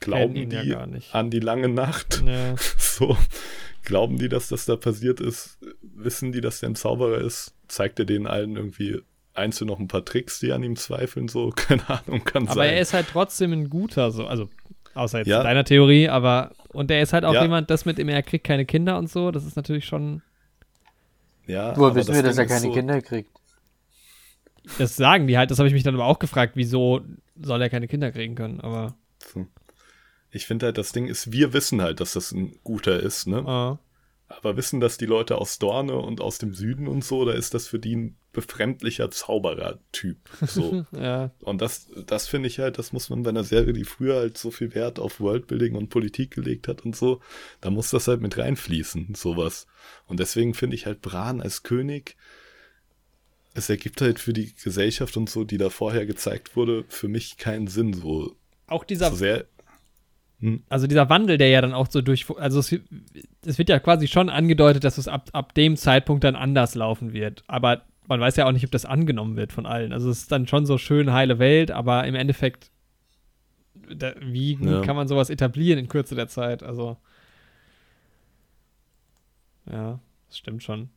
glauben 0.00 0.36
ja 0.50 0.62
die 0.62 0.68
gar 0.70 0.86
nicht. 0.86 1.14
an 1.14 1.30
die 1.30 1.40
lange 1.40 1.68
Nacht. 1.68 2.22
Ja. 2.26 2.54
So, 2.78 3.16
glauben 3.84 4.18
die, 4.18 4.28
dass 4.28 4.48
das 4.48 4.64
da 4.66 4.74
passiert 4.76 5.20
ist? 5.20 5.58
Wissen 5.82 6.32
die, 6.32 6.40
dass 6.40 6.58
der 6.60 6.70
ein 6.70 6.74
Zauberer 6.74 7.18
ist? 7.18 7.54
Zeigt 7.68 7.98
er 8.00 8.06
denen 8.06 8.26
allen 8.26 8.56
irgendwie 8.56 9.02
einzeln 9.34 9.68
noch 9.68 9.78
ein 9.78 9.86
paar 9.86 10.04
Tricks, 10.04 10.40
die 10.40 10.50
an 10.52 10.64
ihm 10.64 10.74
zweifeln? 10.74 11.28
So, 11.28 11.50
keine 11.56 11.88
Ahnung, 11.88 12.24
kann 12.24 12.46
Aber 12.48 12.54
sein. 12.56 12.70
er 12.74 12.80
ist 12.80 12.92
halt 12.94 13.06
trotzdem 13.08 13.52
ein 13.52 13.70
guter, 13.70 14.10
so, 14.10 14.26
also 14.26 14.48
außer 14.94 15.18
jetzt 15.18 15.28
Ja. 15.28 15.44
deiner 15.44 15.62
Theorie, 15.64 16.08
aber 16.08 16.50
und 16.72 16.90
er 16.90 17.02
ist 17.02 17.12
halt 17.12 17.24
auch 17.24 17.34
Ja. 17.34 17.42
jemand, 17.42 17.70
das 17.70 17.84
mit 17.84 17.98
dem 17.98 18.08
er 18.08 18.22
kriegt 18.24 18.44
keine 18.44 18.66
Kinder 18.66 18.98
und 18.98 19.08
so, 19.08 19.30
das 19.30 19.44
ist 19.44 19.54
natürlich 19.54 19.84
schon, 19.84 20.22
ja, 21.46 21.76
Woher 21.76 21.86
aber 21.90 21.94
wissen 21.94 22.08
das 22.08 22.16
wir, 22.16 22.22
dass 22.24 22.38
er 22.38 22.46
keine 22.46 22.60
so, 22.62 22.72
Kinder 22.72 23.00
kriegt? 23.00 23.30
das 24.78 24.96
sagen 24.96 25.26
die 25.28 25.38
halt, 25.38 25.50
das 25.52 25.58
habe 25.58 25.68
ich 25.68 25.72
mich 25.74 25.84
dann 25.84 25.94
aber 25.94 26.04
auch 26.06 26.18
gefragt, 26.18 26.52
wieso 26.56 27.02
soll 27.40 27.62
er 27.62 27.70
keine 27.70 27.86
Kinder 27.86 28.10
kriegen 28.10 28.34
können, 28.34 28.60
aber. 28.60 28.96
Ich 30.38 30.46
finde 30.46 30.66
halt, 30.66 30.78
das 30.78 30.92
Ding 30.92 31.06
ist, 31.06 31.32
wir 31.32 31.52
wissen 31.52 31.82
halt, 31.82 32.00
dass 32.00 32.12
das 32.12 32.30
ein 32.32 32.54
guter 32.62 33.00
ist, 33.00 33.26
ne? 33.26 33.38
äh, 33.38 34.32
Aber 34.34 34.56
wissen 34.56 34.78
das 34.80 34.96
die 34.98 35.06
Leute 35.06 35.36
aus 35.38 35.58
Dorne 35.58 35.96
und 35.96 36.20
aus 36.20 36.38
dem 36.38 36.54
Süden 36.54 36.86
und 36.86 37.04
so, 37.04 37.18
oder 37.18 37.34
ist 37.34 37.54
das 37.54 37.66
für 37.66 37.78
die 37.80 37.96
ein 37.96 38.16
befremdlicher 38.32 39.10
Zauberer-Typ? 39.10 40.18
So. 40.46 40.86
ja, 40.92 41.32
Und 41.40 41.60
das, 41.60 41.88
das 42.06 42.28
finde 42.28 42.46
ich 42.46 42.60
halt, 42.60 42.78
das 42.78 42.92
muss 42.92 43.10
man 43.10 43.22
bei 43.24 43.30
einer 43.30 43.42
Serie, 43.42 43.72
die 43.72 43.84
früher 43.84 44.16
halt 44.16 44.38
so 44.38 44.50
viel 44.50 44.74
Wert 44.74 45.00
auf 45.00 45.18
Worldbuilding 45.18 45.74
und 45.74 45.88
Politik 45.88 46.30
gelegt 46.30 46.68
hat 46.68 46.84
und 46.84 46.94
so, 46.94 47.20
da 47.60 47.70
muss 47.70 47.90
das 47.90 48.06
halt 48.06 48.20
mit 48.20 48.38
reinfließen, 48.38 49.14
sowas. 49.16 49.66
Und 50.06 50.20
deswegen 50.20 50.54
finde 50.54 50.76
ich 50.76 50.86
halt 50.86 51.02
Bran 51.02 51.40
als 51.40 51.64
König, 51.64 52.16
es 53.54 53.68
ergibt 53.70 54.00
halt 54.00 54.20
für 54.20 54.32
die 54.32 54.54
Gesellschaft 54.54 55.16
und 55.16 55.28
so, 55.28 55.44
die 55.44 55.58
da 55.58 55.70
vorher 55.70 56.06
gezeigt 56.06 56.54
wurde, 56.54 56.84
für 56.88 57.08
mich 57.08 57.38
keinen 57.38 57.66
Sinn, 57.66 57.92
so, 57.92 58.36
auch 58.66 58.84
dieser 58.84 59.10
so 59.10 59.16
sehr, 59.16 59.46
also 60.68 60.86
dieser 60.86 61.08
Wandel, 61.10 61.36
der 61.36 61.48
ja 61.48 61.60
dann 61.60 61.74
auch 61.74 61.88
so 61.90 62.00
durch, 62.00 62.26
also 62.38 62.60
es, 62.60 62.72
es 63.44 63.58
wird 63.58 63.68
ja 63.68 63.80
quasi 63.80 64.06
schon 64.06 64.28
angedeutet, 64.28 64.84
dass 64.84 64.96
es 64.98 65.08
ab, 65.08 65.28
ab 65.32 65.52
dem 65.54 65.76
Zeitpunkt 65.76 66.22
dann 66.22 66.36
anders 66.36 66.74
laufen 66.76 67.12
wird. 67.12 67.42
Aber 67.48 67.82
man 68.06 68.20
weiß 68.20 68.36
ja 68.36 68.46
auch 68.46 68.52
nicht, 68.52 68.64
ob 68.64 68.70
das 68.70 68.84
angenommen 68.84 69.36
wird 69.36 69.52
von 69.52 69.66
allen. 69.66 69.92
Also 69.92 70.08
es 70.10 70.20
ist 70.20 70.32
dann 70.32 70.46
schon 70.46 70.64
so 70.64 70.78
schön 70.78 71.12
heile 71.12 71.38
Welt, 71.40 71.70
aber 71.72 72.06
im 72.06 72.14
Endeffekt, 72.14 72.70
da, 73.94 74.12
wie 74.20 74.56
Ja. 74.60 74.80
kann 74.82 74.96
man 74.96 75.08
sowas 75.08 75.28
etablieren 75.28 75.78
in 75.78 75.88
Kürze 75.88 76.14
der 76.14 76.28
Zeit? 76.28 76.62
Also 76.62 76.96
ja, 79.70 79.98
das 80.28 80.38
stimmt 80.38 80.62
schon. 80.62 80.88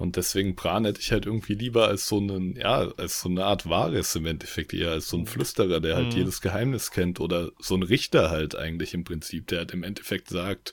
Und 0.00 0.16
deswegen 0.16 0.54
Bran 0.54 0.86
hätte 0.86 0.98
ich 0.98 1.12
halt 1.12 1.26
irgendwie 1.26 1.52
lieber 1.52 1.86
als 1.88 2.08
so 2.08 2.16
einen, 2.16 2.56
ja, 2.56 2.90
als 2.96 3.20
so 3.20 3.28
eine 3.28 3.44
Art 3.44 3.68
Wahres 3.68 4.16
im 4.16 4.24
Endeffekt, 4.24 4.72
eher 4.72 4.92
als 4.92 5.08
so 5.10 5.18
ein 5.18 5.26
Flüsterer, 5.26 5.78
der 5.78 5.94
halt 5.94 6.14
Mhm. 6.14 6.20
jedes 6.20 6.40
Geheimnis 6.40 6.90
kennt 6.90 7.20
oder 7.20 7.50
so 7.58 7.74
ein 7.74 7.82
Richter 7.82 8.30
halt 8.30 8.54
eigentlich 8.56 8.94
im 8.94 9.04
Prinzip, 9.04 9.46
der 9.48 9.58
halt 9.58 9.72
im 9.72 9.82
Endeffekt 9.82 10.30
sagt, 10.30 10.72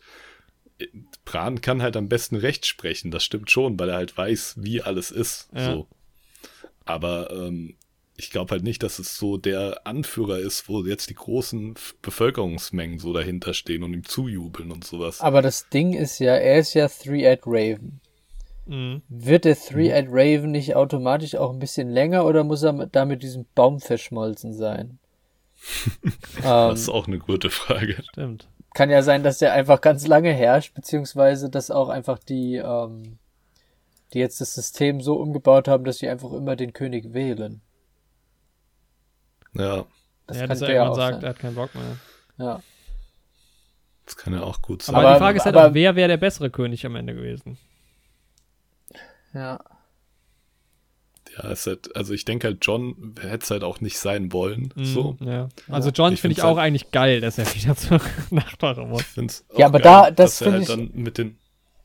äh, 0.79 0.87
Bran 1.25 1.59
kann 1.59 1.81
halt 1.81 1.97
am 1.97 2.07
besten 2.07 2.37
Recht 2.37 2.65
sprechen, 2.65 3.11
das 3.11 3.25
stimmt 3.25 3.51
schon, 3.51 3.77
weil 3.77 3.89
er 3.89 3.97
halt 3.97 4.15
weiß, 4.15 4.55
wie 4.59 4.81
alles 4.81 5.11
ist, 5.11 5.49
Ja. 5.53 5.65
so. 5.65 5.87
Aber 6.85 7.29
ähm, 7.31 7.75
ich 8.15 8.31
glaube 8.31 8.51
halt 8.51 8.63
nicht, 8.63 8.81
dass 8.81 8.97
es 8.97 9.17
so 9.17 9.35
der 9.35 9.85
Anführer 9.85 10.39
ist, 10.39 10.69
wo 10.69 10.85
jetzt 10.85 11.09
die 11.09 11.15
großen 11.15 11.75
Bevölkerungsmengen 12.01 12.97
so 12.97 13.11
dahinter 13.11 13.53
stehen 13.53 13.83
und 13.83 13.93
ihm 13.93 14.05
zujubeln 14.05 14.71
und 14.71 14.85
sowas. 14.85 15.19
Aber 15.19 15.41
das 15.41 15.67
Ding 15.67 15.91
ist 15.93 16.19
ja, 16.19 16.35
er 16.35 16.59
ist 16.59 16.73
ja 16.75 16.87
Three-Eyed 16.87 17.41
Raven. 17.45 17.99
Mhm. 18.67 19.01
Wird 19.09 19.45
der 19.45 19.55
Three-Eyed 19.55 20.07
Raven 20.09 20.51
nicht 20.51 20.75
automatisch 20.75 21.35
auch 21.35 21.51
ein 21.51 21.59
bisschen 21.59 21.89
länger 21.89 22.25
oder 22.25 22.43
muss 22.43 22.63
er 22.63 22.73
mit- 22.73 22.95
da 22.95 23.05
mit 23.05 23.23
diesem 23.23 23.45
Baum 23.55 23.79
verschmolzen 23.79 24.53
sein? 24.53 24.99
ähm, 26.03 26.11
Das 26.43 26.81
ist 26.81 26.89
auch 26.89 27.07
eine 27.07 27.19
gute 27.19 27.49
Frage. 27.49 28.03
Stimmt. 28.11 28.47
kann 28.73 28.89
ja 28.89 29.01
sein, 29.01 29.23
dass 29.23 29.39
der 29.39 29.53
einfach 29.53 29.81
ganz 29.81 30.05
lange 30.05 30.31
herrscht, 30.33 30.73
beziehungsweise 30.75 31.49
dass 31.49 31.71
auch 31.71 31.89
einfach 31.89 32.19
die, 32.19 32.55
ähm, 32.57 33.17
die 34.13 34.19
jetzt 34.19 34.39
das 34.41 34.53
System 34.53 35.01
so 35.01 35.15
umgebaut 35.15 35.67
haben, 35.67 35.83
dass 35.83 35.97
sie 35.97 36.07
einfach 36.09 36.31
immer 36.33 36.55
den 36.55 36.73
König 36.73 37.13
wählen. 37.13 37.61
Ja, 39.53 39.85
Das 40.27 40.37
ja, 40.37 40.47
dass 40.47 40.61
er 40.61 40.69
irgendwann 40.69 40.89
auch 40.91 40.95
sagt, 40.95 41.13
sein. 41.15 41.23
er 41.23 41.29
hat 41.29 41.39
keinen 41.39 41.55
Bock 41.55 41.69
mehr. 41.73 41.97
Ja. 42.37 42.61
das 44.05 44.15
kann 44.15 44.33
ja 44.33 44.43
auch 44.43 44.61
gut 44.61 44.83
sein. 44.83 44.95
Aber, 44.95 45.05
Aber- 45.07 45.15
die 45.15 45.19
Frage 45.19 45.37
ist 45.39 45.45
halt 45.45 45.55
aber- 45.55 45.69
auch, 45.69 45.73
wer 45.73 45.95
wäre 45.95 46.07
der 46.09 46.17
bessere 46.17 46.49
König 46.51 46.85
am 46.85 46.95
Ende 46.95 47.15
gewesen? 47.15 47.57
Ja. 49.33 49.59
Ja, 51.37 51.51
es 51.51 51.67
halt, 51.67 51.95
also 51.95 52.13
ich 52.13 52.25
denke 52.25 52.47
halt, 52.47 52.59
John 52.61 53.13
hätte 53.21 53.43
es 53.43 53.51
halt 53.51 53.63
auch 53.63 53.79
nicht 53.81 53.99
sein 53.99 54.31
wollen. 54.33 54.73
Mhm, 54.75 54.85
So. 54.85 55.17
Ja. 55.19 55.49
Also 55.67 55.89
John 55.91 56.13
Ich 56.13 56.21
finde 56.21 56.31
ich 56.33 56.37
find's 56.39 56.41
auch 56.41 56.55
halt- 56.57 56.65
eigentlich 56.67 56.91
geil, 56.91 57.21
dass 57.21 57.37
er 57.37 57.45
wieder 57.53 57.75
zur 57.75 57.99
Nachtwache 58.31 58.81
muss. 58.85 59.03
Ich 59.17 59.41
Ja, 59.57 59.65
auch 59.65 59.69
aber 59.69 59.79
geil, 59.79 59.91
da- 60.05 60.11
das 60.11 60.41
er 60.41 60.51
halt 60.53 60.65
find 60.67 60.93
dann 60.93 61.01
mit 61.03 61.17
den. 61.17 61.37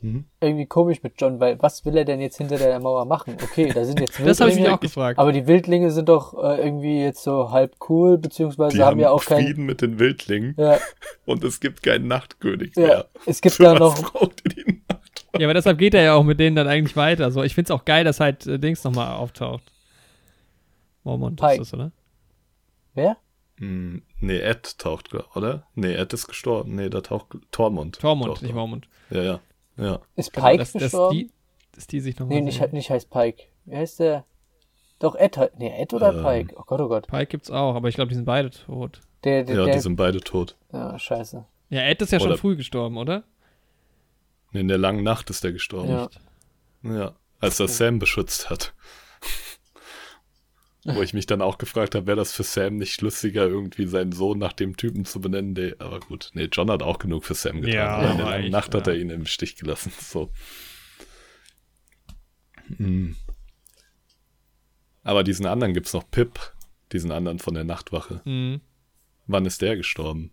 Mhm. 0.05 0.25
irgendwie 0.41 0.67
komisch 0.67 1.01
mit 1.05 1.15
John, 1.21 1.39
weil 1.39 1.63
was 1.63 1.85
will 1.85 1.97
er 1.97 2.05
denn 2.05 2.21
jetzt 2.21 2.37
hinter 2.39 2.57
der 2.59 2.81
Mauer 2.81 3.05
machen? 3.05 3.37
Okay, 3.41 3.71
da 3.73 3.85
sind 3.85 4.01
jetzt 4.01 4.19
Das 4.25 4.41
habe 4.41 4.51
ich 4.51 4.57
mich 4.57 4.65
Wildlinge, 4.65 4.75
auch 4.75 4.81
gefragt. 4.81 5.19
aber 5.21 5.31
die 5.31 5.47
Wildlinge 5.47 5.93
sind 5.93 6.09
doch 6.09 6.35
äh, 6.43 6.57
irgendwie 6.65 7.01
jetzt 7.03 7.23
so 7.23 7.53
halb 7.53 7.77
cool, 7.89 8.19
beziehungsweise 8.19 8.77
Die 8.77 8.83
haben 8.83 8.93
haben 8.93 8.99
ja 9.01 9.11
auch 9.11 9.25
keinen. 9.25 9.45
Frieden 9.45 9.65
mit 9.65 9.81
den 9.81 10.01
Wildlingen 10.01 10.57
Ja, 10.59 10.79
und 11.25 11.45
es 11.45 11.61
gibt 11.61 11.85
keinen 11.85 12.09
Nachtkönig 12.09 12.73
ja, 12.75 12.83
mehr. 12.83 13.09
es 13.27 13.41
gibt 13.41 13.55
Für 13.55 13.63
da 13.63 13.79
was 13.79 14.01
noch. 14.03 14.13
braucht 14.13 14.43
ihr 14.45 14.65
die 14.65 14.83
Nacht? 14.89 15.02
Ja, 15.39 15.47
aber 15.47 15.55
deshalb 15.55 15.79
geht 15.79 15.95
er 15.95 16.03
ja 16.03 16.15
auch 16.15 16.25
mit 16.25 16.39
denen 16.41 16.57
dann 16.57 16.69
eigentlich 16.69 16.97
weiter. 16.97 17.31
So, 17.31 17.43
ich 17.43 17.55
find's 17.55 17.71
auch 17.71 17.85
geil, 17.85 18.05
dass 18.05 18.21
halt 18.21 18.47
äh, 18.47 18.59
Dings 18.59 18.85
nochmal 18.85 19.15
auftaucht. 19.17 19.73
Mormont 21.05 21.41
ist 21.41 21.47
Pike. 21.47 21.59
das, 21.59 21.75
oder? 21.75 21.93
Wer? 22.95 23.17
Hm, 23.59 24.03
nee, 24.21 24.39
Ed 24.39 24.79
taucht, 24.79 25.11
oder? 25.35 25.67
Nee, 25.75 25.95
Ed 25.95 26.13
ist 26.13 26.27
gestorben. 26.29 26.75
Nee, 26.75 26.89
da 26.91 27.01
taucht 27.01 27.37
Tormund. 27.51 27.99
Tormund, 28.01 28.29
taucht 28.33 28.43
nicht. 28.43 28.55
Mormont. 28.55 28.89
Ja, 29.11 29.23
ja. 29.23 29.41
Ja. 29.77 30.01
Ist 30.17 30.33
Genau, 30.33 30.47
Pike 30.47 30.59
dass, 30.59 30.73
dass 30.73 30.83
gestorben? 30.83 31.17
die, 31.19 31.31
dass 31.73 31.87
die 31.87 32.01
sich 32.01 32.19
nochmal. 32.19 32.37
nee, 32.37 32.43
nicht, 32.43 32.73
nicht 32.73 32.91
heißt 32.91 33.09
Pike. 33.11 33.45
Wie 33.65 33.77
heißt 33.77 34.01
der? 34.01 34.25
Doch, 34.99 35.15
Ed 35.17 35.37
halt. 35.39 35.59
Nee, 35.59 35.73
Ed 35.81 35.95
oder 35.95 36.15
Ähm. 36.15 36.23
Pike? 36.23 36.55
Oh 36.59 36.63
Gott, 36.67 36.81
oh 36.81 36.89
Gott. 36.89 37.07
Pike 37.07 37.27
gibt's 37.27 37.51
auch, 37.51 37.75
aber 37.75 37.89
ich 37.89 37.95
glaube, 37.95 38.11
die 38.11 38.15
sind 38.15 38.25
beide 38.27 38.51
tot. 38.51 39.01
Der, 39.25 39.45
der, 39.45 39.57
Ja, 39.57 39.65
der, 39.65 39.75
die 39.75 39.81
sind 39.81 39.97
beide 39.97 40.21
tot. 40.21 40.57
ja, 40.73 40.99
scheiße. 40.99 41.45
Ja, 41.71 41.81
Ed 41.81 42.03
ist 42.03 42.13
ja 42.13 42.21
schon 42.21 42.29
Oder- 42.29 42.39
früh 42.39 42.57
gestorben, 42.57 42.97
oder? 42.99 43.25
Nee, 44.53 44.61
in 44.61 44.69
der 44.69 44.79
langen 44.79 45.03
Nacht 45.03 45.31
ist 45.31 45.45
der 45.45 45.53
gestorben. 45.53 45.91
Ja. 45.91 46.11
Ja, 46.83 47.17
als 47.41 47.61
er 47.61 47.69
Sam 47.69 47.99
beschützt 47.99 48.51
hat. 48.51 48.75
Wo 50.85 51.01
ich 51.01 51.15
mich 51.15 51.27
dann 51.27 51.43
auch 51.43 51.59
gefragt 51.59 51.95
habe, 51.95 52.09
wäre 52.09 52.17
das 52.17 52.33
für 52.33 52.43
Sam 52.43 52.77
nicht 52.77 52.95
schlüssiger, 52.95 53.47
irgendwie 53.47 53.87
seinen 53.87 54.11
Sohn 54.11 54.39
nach 54.39 54.53
dem 54.53 54.77
Typen 54.77 55.05
zu 55.05 55.21
benennen, 55.21 55.55
der, 55.55 55.77
aber 55.79 56.01
gut, 56.01 56.31
nee, 56.35 56.49
John 56.51 56.71
hat 56.73 56.83
auch 56.83 56.99
genug 56.99 57.25
für 57.25 57.35
Sam 57.35 57.63
getan. 57.63 57.73
Ja, 57.73 58.11
in 58.11 58.17
der 58.17 58.27
langen 58.27 58.51
Nacht 58.51 58.75
hat 58.75 58.89
ja. 58.89 58.93
er 58.93 58.99
ihn 58.99 59.11
im 59.11 59.27
Stich 59.27 59.55
gelassen, 59.55 59.93
so. 60.01 60.31
Hm. 62.77 63.15
Aber 65.05 65.23
diesen 65.23 65.47
anderen 65.47 65.73
gibt's 65.73 65.93
noch 65.93 66.11
Pip, 66.11 66.53
diesen 66.91 67.13
anderen 67.13 67.39
von 67.39 67.55
der 67.55 67.65
Nachtwache. 67.65 68.21
Mhm. 68.25 68.61
Wann 69.27 69.47
ist 69.47 69.63
der 69.63 69.77
gestorben? 69.77 70.33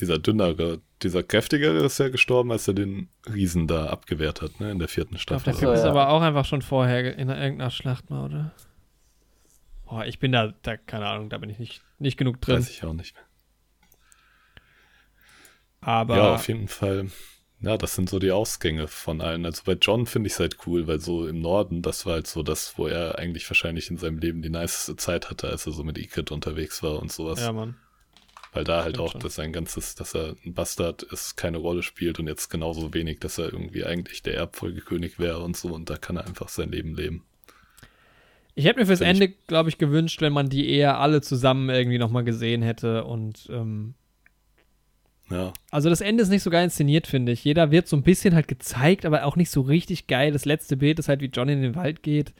Dieser 0.00 0.18
dünnere, 0.18 0.80
dieser 1.04 1.22
kräftigere 1.22 1.84
ist 1.84 1.98
ja 1.98 2.08
gestorben, 2.08 2.50
als 2.50 2.66
er 2.66 2.74
den 2.74 3.08
Riesen 3.32 3.66
da 3.68 3.86
abgewehrt 3.86 4.42
hat, 4.42 4.58
ne, 4.60 4.70
in 4.70 4.78
der 4.78 4.88
vierten 4.88 5.14
Ich 5.16 5.22
Staffel. 5.22 5.44
der 5.44 5.54
so, 5.54 5.60
Pip 5.60 5.74
ist 5.74 5.84
ja. 5.84 5.90
aber 5.90 6.08
auch 6.08 6.22
einfach 6.22 6.44
schon 6.44 6.62
vorher 6.62 7.16
in 7.16 7.28
irgendeiner 7.28 7.70
Schlacht 7.70 8.10
mal, 8.10 8.24
oder? 8.24 8.52
Boah, 9.84 10.04
ich 10.06 10.18
bin 10.18 10.32
da, 10.32 10.54
da, 10.62 10.76
keine 10.76 11.06
Ahnung, 11.06 11.28
da 11.28 11.38
bin 11.38 11.50
ich 11.50 11.58
nicht, 11.58 11.82
nicht 11.98 12.16
genug 12.16 12.40
drin. 12.40 12.56
Weiß 12.56 12.70
ich 12.70 12.82
auch 12.84 12.94
nicht 12.94 13.14
mehr. 13.14 13.24
Aber 15.80 16.16
Ja, 16.16 16.34
auf 16.34 16.48
jeden 16.48 16.68
Fall. 16.68 17.10
Ja, 17.60 17.76
das 17.78 17.94
sind 17.94 18.10
so 18.10 18.18
die 18.18 18.30
Ausgänge 18.30 18.88
von 18.88 19.20
allen. 19.20 19.44
Also 19.46 19.62
bei 19.64 19.72
John 19.74 20.06
finde 20.06 20.26
ich 20.26 20.34
es 20.34 20.40
halt 20.40 20.58
cool, 20.66 20.86
weil 20.86 21.00
so 21.00 21.26
im 21.26 21.40
Norden, 21.40 21.80
das 21.82 22.04
war 22.04 22.14
halt 22.14 22.26
so 22.26 22.42
das, 22.42 22.76
wo 22.76 22.86
er 22.86 23.18
eigentlich 23.18 23.48
wahrscheinlich 23.48 23.90
in 23.90 23.96
seinem 23.96 24.18
Leben 24.18 24.42
die 24.42 24.50
niceste 24.50 24.96
Zeit 24.96 25.30
hatte, 25.30 25.48
als 25.48 25.66
er 25.66 25.72
so 25.72 25.82
mit 25.84 25.96
Ikrit 25.96 26.30
unterwegs 26.30 26.82
war 26.82 26.98
und 27.00 27.10
sowas. 27.12 27.40
ja, 27.40 27.52
Mann. 27.52 27.76
Weil 28.54 28.64
da 28.64 28.84
halt 28.84 28.98
auch, 28.98 29.12
schon. 29.12 29.20
dass 29.20 29.34
sein 29.34 29.52
ganzes, 29.52 29.94
dass 29.94 30.14
er 30.14 30.36
ein 30.44 30.54
Bastard 30.54 31.02
ist, 31.02 31.36
keine 31.36 31.58
Rolle 31.58 31.82
spielt 31.82 32.18
und 32.18 32.28
jetzt 32.28 32.48
genauso 32.48 32.94
wenig, 32.94 33.20
dass 33.20 33.38
er 33.38 33.52
irgendwie 33.52 33.84
eigentlich 33.84 34.22
der 34.22 34.34
Erbfolgekönig 34.36 35.18
wäre 35.18 35.40
und 35.40 35.56
so 35.56 35.74
und 35.74 35.90
da 35.90 35.96
kann 35.96 36.16
er 36.16 36.26
einfach 36.26 36.48
sein 36.48 36.70
Leben 36.70 36.94
leben. 36.94 37.24
Ich 38.56 38.66
hätte 38.66 38.78
mir 38.78 38.86
fürs 38.86 39.00
Ende, 39.00 39.30
glaube 39.48 39.68
ich, 39.68 39.78
gewünscht, 39.78 40.20
wenn 40.20 40.32
man 40.32 40.48
die 40.48 40.68
eher 40.70 41.00
alle 41.00 41.20
zusammen 41.20 41.70
irgendwie 41.70 41.98
nochmal 41.98 42.22
gesehen 42.22 42.62
hätte. 42.62 43.04
Und 43.04 43.48
ähm, 43.50 43.94
Ja, 45.28 45.52
also 45.70 45.90
das 45.90 46.00
Ende 46.00 46.22
ist 46.22 46.28
nicht 46.28 46.42
so 46.42 46.50
geil 46.50 46.64
inszeniert, 46.64 47.06
finde 47.06 47.32
ich. 47.32 47.44
Jeder 47.44 47.70
wird 47.72 47.88
so 47.88 47.96
ein 47.96 48.02
bisschen 48.04 48.34
halt 48.34 48.46
gezeigt, 48.46 49.06
aber 49.06 49.24
auch 49.24 49.36
nicht 49.36 49.50
so 49.50 49.62
richtig 49.62 50.06
geil. 50.06 50.30
Das 50.30 50.44
letzte 50.44 50.76
Bild 50.76 50.98
ist 50.98 51.08
halt, 51.08 51.20
wie 51.20 51.30
John 51.32 51.48
in 51.48 51.62
den 51.62 51.74
Wald 51.74 52.02
geht. 52.02 52.32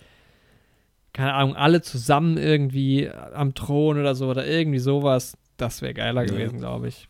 Keine 1.12 1.34
Ahnung, 1.34 1.56
alle 1.56 1.82
zusammen 1.82 2.36
irgendwie 2.36 3.08
am 3.08 3.54
Thron 3.54 3.98
oder 3.98 4.14
so 4.14 4.28
oder 4.28 4.46
irgendwie 4.46 4.80
sowas. 4.80 5.36
Das 5.56 5.82
wäre 5.82 5.94
geiler 5.94 6.22
Ja. 6.22 6.28
gewesen, 6.32 6.58
glaube 6.58 6.88
ich. 6.88 7.06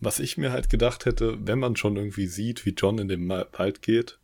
was 0.00 0.18
ich 0.18 0.36
mir 0.36 0.52
halt 0.52 0.68
gedacht 0.68 1.06
hätte, 1.06 1.38
wenn 1.46 1.58
man 1.58 1.76
schon 1.76 1.96
irgendwie 1.96 2.26
sieht, 2.26 2.66
wie 2.66 2.74
John 2.76 2.98
in 2.98 3.08
den 3.08 3.26
Wald 3.28 3.80
geht, 3.80 4.18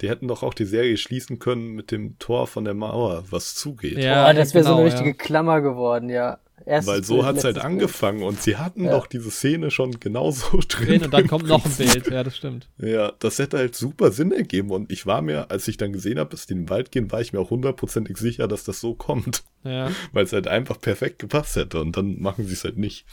die 0.00 0.08
hätten 0.10 0.28
doch 0.28 0.42
auch 0.42 0.52
die 0.52 0.64
Serie 0.66 0.96
schließen 0.96 1.38
können 1.38 1.68
mit 1.74 1.90
dem 1.90 2.18
Tor 2.18 2.46
von 2.48 2.64
der 2.64 2.74
Mauer, 2.74 3.24
was 3.30 3.54
zugeht. 3.54 3.98
Ja, 3.98 4.28
oh, 4.28 4.32
das 4.34 4.52
wäre 4.52 4.64
so 4.64 4.70
genau, 4.70 4.80
eine 4.82 4.86
richtige 4.92 5.10
ja. 5.10 5.16
Klammer 5.16 5.60
geworden, 5.62 6.10
ja. 6.10 6.38
Erstes 6.64 6.92
Weil 6.94 7.02
so 7.04 7.14
Bild, 7.16 7.26
hat's 7.26 7.44
halt 7.44 7.58
angefangen 7.58 8.22
und 8.22 8.40
sie 8.40 8.56
hatten 8.56 8.84
Ja. 8.84 8.92
doch 8.92 9.06
diese 9.06 9.30
Szene 9.30 9.70
schon 9.70 9.98
genauso 10.00 10.58
drin. 10.68 10.86
Drin 10.86 11.04
und 11.04 11.14
dann 11.14 11.26
kommt 11.26 11.46
noch 11.46 11.64
ein. 11.64 11.72
Bild. 11.76 12.06
Ja, 12.10 12.22
das 12.22 12.36
stimmt. 12.36 12.68
Ja, 12.78 13.12
das 13.18 13.38
hätte 13.38 13.58
halt 13.58 13.74
super 13.74 14.10
Sinn 14.12 14.32
ergeben 14.32 14.70
und 14.70 14.92
ich 14.92 15.06
war 15.06 15.22
mir, 15.22 15.50
als 15.50 15.66
ich 15.68 15.76
dann 15.76 15.92
gesehen 15.92 16.18
habe, 16.18 16.30
dass 16.30 16.46
die 16.46 16.52
in 16.54 16.60
den 16.64 16.70
Wald 16.70 16.92
gehen, 16.92 17.10
war 17.10 17.20
ich 17.20 17.32
mir 17.32 17.40
auch 17.40 17.50
hundertprozentig 17.50 18.16
sicher, 18.16 18.46
dass 18.48 18.64
das 18.64 18.80
so 18.80 18.94
kommt, 18.94 19.42
Ja. 19.64 19.90
weil 20.12 20.24
es 20.24 20.32
halt 20.32 20.46
einfach 20.48 20.80
perfekt 20.80 21.18
gepasst 21.18 21.56
hätte 21.56 21.80
und 21.80 21.96
dann 21.96 22.20
machen 22.20 22.46
sie 22.46 22.52
es 22.52 22.64
halt 22.64 22.78
nicht. 22.78 23.04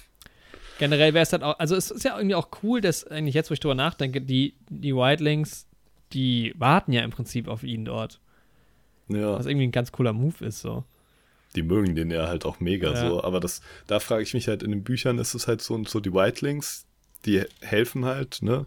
Generell 0.77 1.13
wäre 1.13 1.23
es 1.23 1.29
dann 1.29 1.43
auch, 1.43 1.59
also 1.59 1.75
es 1.75 1.91
ist 1.91 2.03
ja 2.05 2.15
irgendwie 2.17 2.35
auch 2.35 2.49
cool, 2.63 2.79
dass 2.81 3.03
eigentlich 3.05 3.35
jetzt, 3.35 3.49
wo 3.49 3.53
ich 3.53 3.59
drüber 3.59 3.75
nachdenke, 3.75 4.21
die, 4.21 4.55
die 4.69 4.95
Wildlings, 4.95 5.67
die 6.13 6.53
warten 6.57 6.93
ja 6.93 7.01
im 7.03 7.11
Prinzip 7.11 7.47
auf 7.47 7.63
ihn 7.63 7.83
dort. 7.83 8.19
Ja, 9.09 9.33
Was 9.33 9.45
irgendwie 9.45 9.67
ein 9.67 9.71
ganz 9.71 9.91
cooler 9.91 10.13
Move 10.13 10.45
ist, 10.45 10.61
so. 10.61 10.83
Die 11.55 11.63
mögen 11.63 11.95
den 11.95 12.11
ja 12.11 12.27
halt 12.27 12.45
auch 12.45 12.59
mega 12.59 12.91
Ja. 12.93 13.09
so, 13.09 13.23
aber 13.23 13.39
das, 13.39 13.61
da 13.87 13.99
frage 13.99 14.23
ich 14.23 14.33
mich 14.33 14.47
halt, 14.47 14.63
in 14.63 14.71
den 14.71 14.83
Büchern 14.83 15.17
ist 15.17 15.33
es 15.33 15.47
halt 15.47 15.61
so 15.61 15.73
und 15.73 15.89
so, 15.89 15.99
die 15.99 16.13
Whitelings, 16.13 16.85
die 17.25 17.43
helfen 17.61 18.05
halt, 18.05 18.39
ne? 18.41 18.65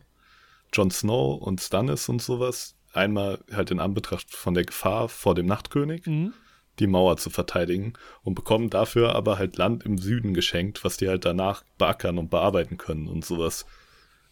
Jon 0.73 0.91
Snow 0.91 1.41
und 1.41 1.61
Stannis 1.61 2.09
und 2.09 2.23
sowas, 2.23 2.75
einmal 2.93 3.39
halt 3.53 3.71
in 3.71 3.79
Anbetracht 3.81 4.35
von 4.35 4.55
der 4.55 4.65
Gefahr 4.65 5.09
vor 5.09 5.35
dem 5.35 5.47
Nachtkönig, 5.47 6.07
Mhm. 6.07 6.33
die 6.79 6.87
Mauer 6.87 7.19
zu 7.19 7.29
verteidigen 7.31 7.93
und 8.23 8.35
bekommen 8.35 8.71
dafür 8.71 9.15
aber 9.15 9.37
halt 9.39 9.57
Land 9.59 9.85
im 9.85 9.99
Süden 9.99 10.33
geschenkt, 10.35 10.83
was 10.85 10.97
die 10.97 11.09
halt 11.09 11.25
danach 11.25 11.65
beackern 11.79 12.19
und 12.19 12.31
bearbeiten 12.31 12.79
können 12.79 13.07
und 13.09 13.25
sowas. 13.25 13.67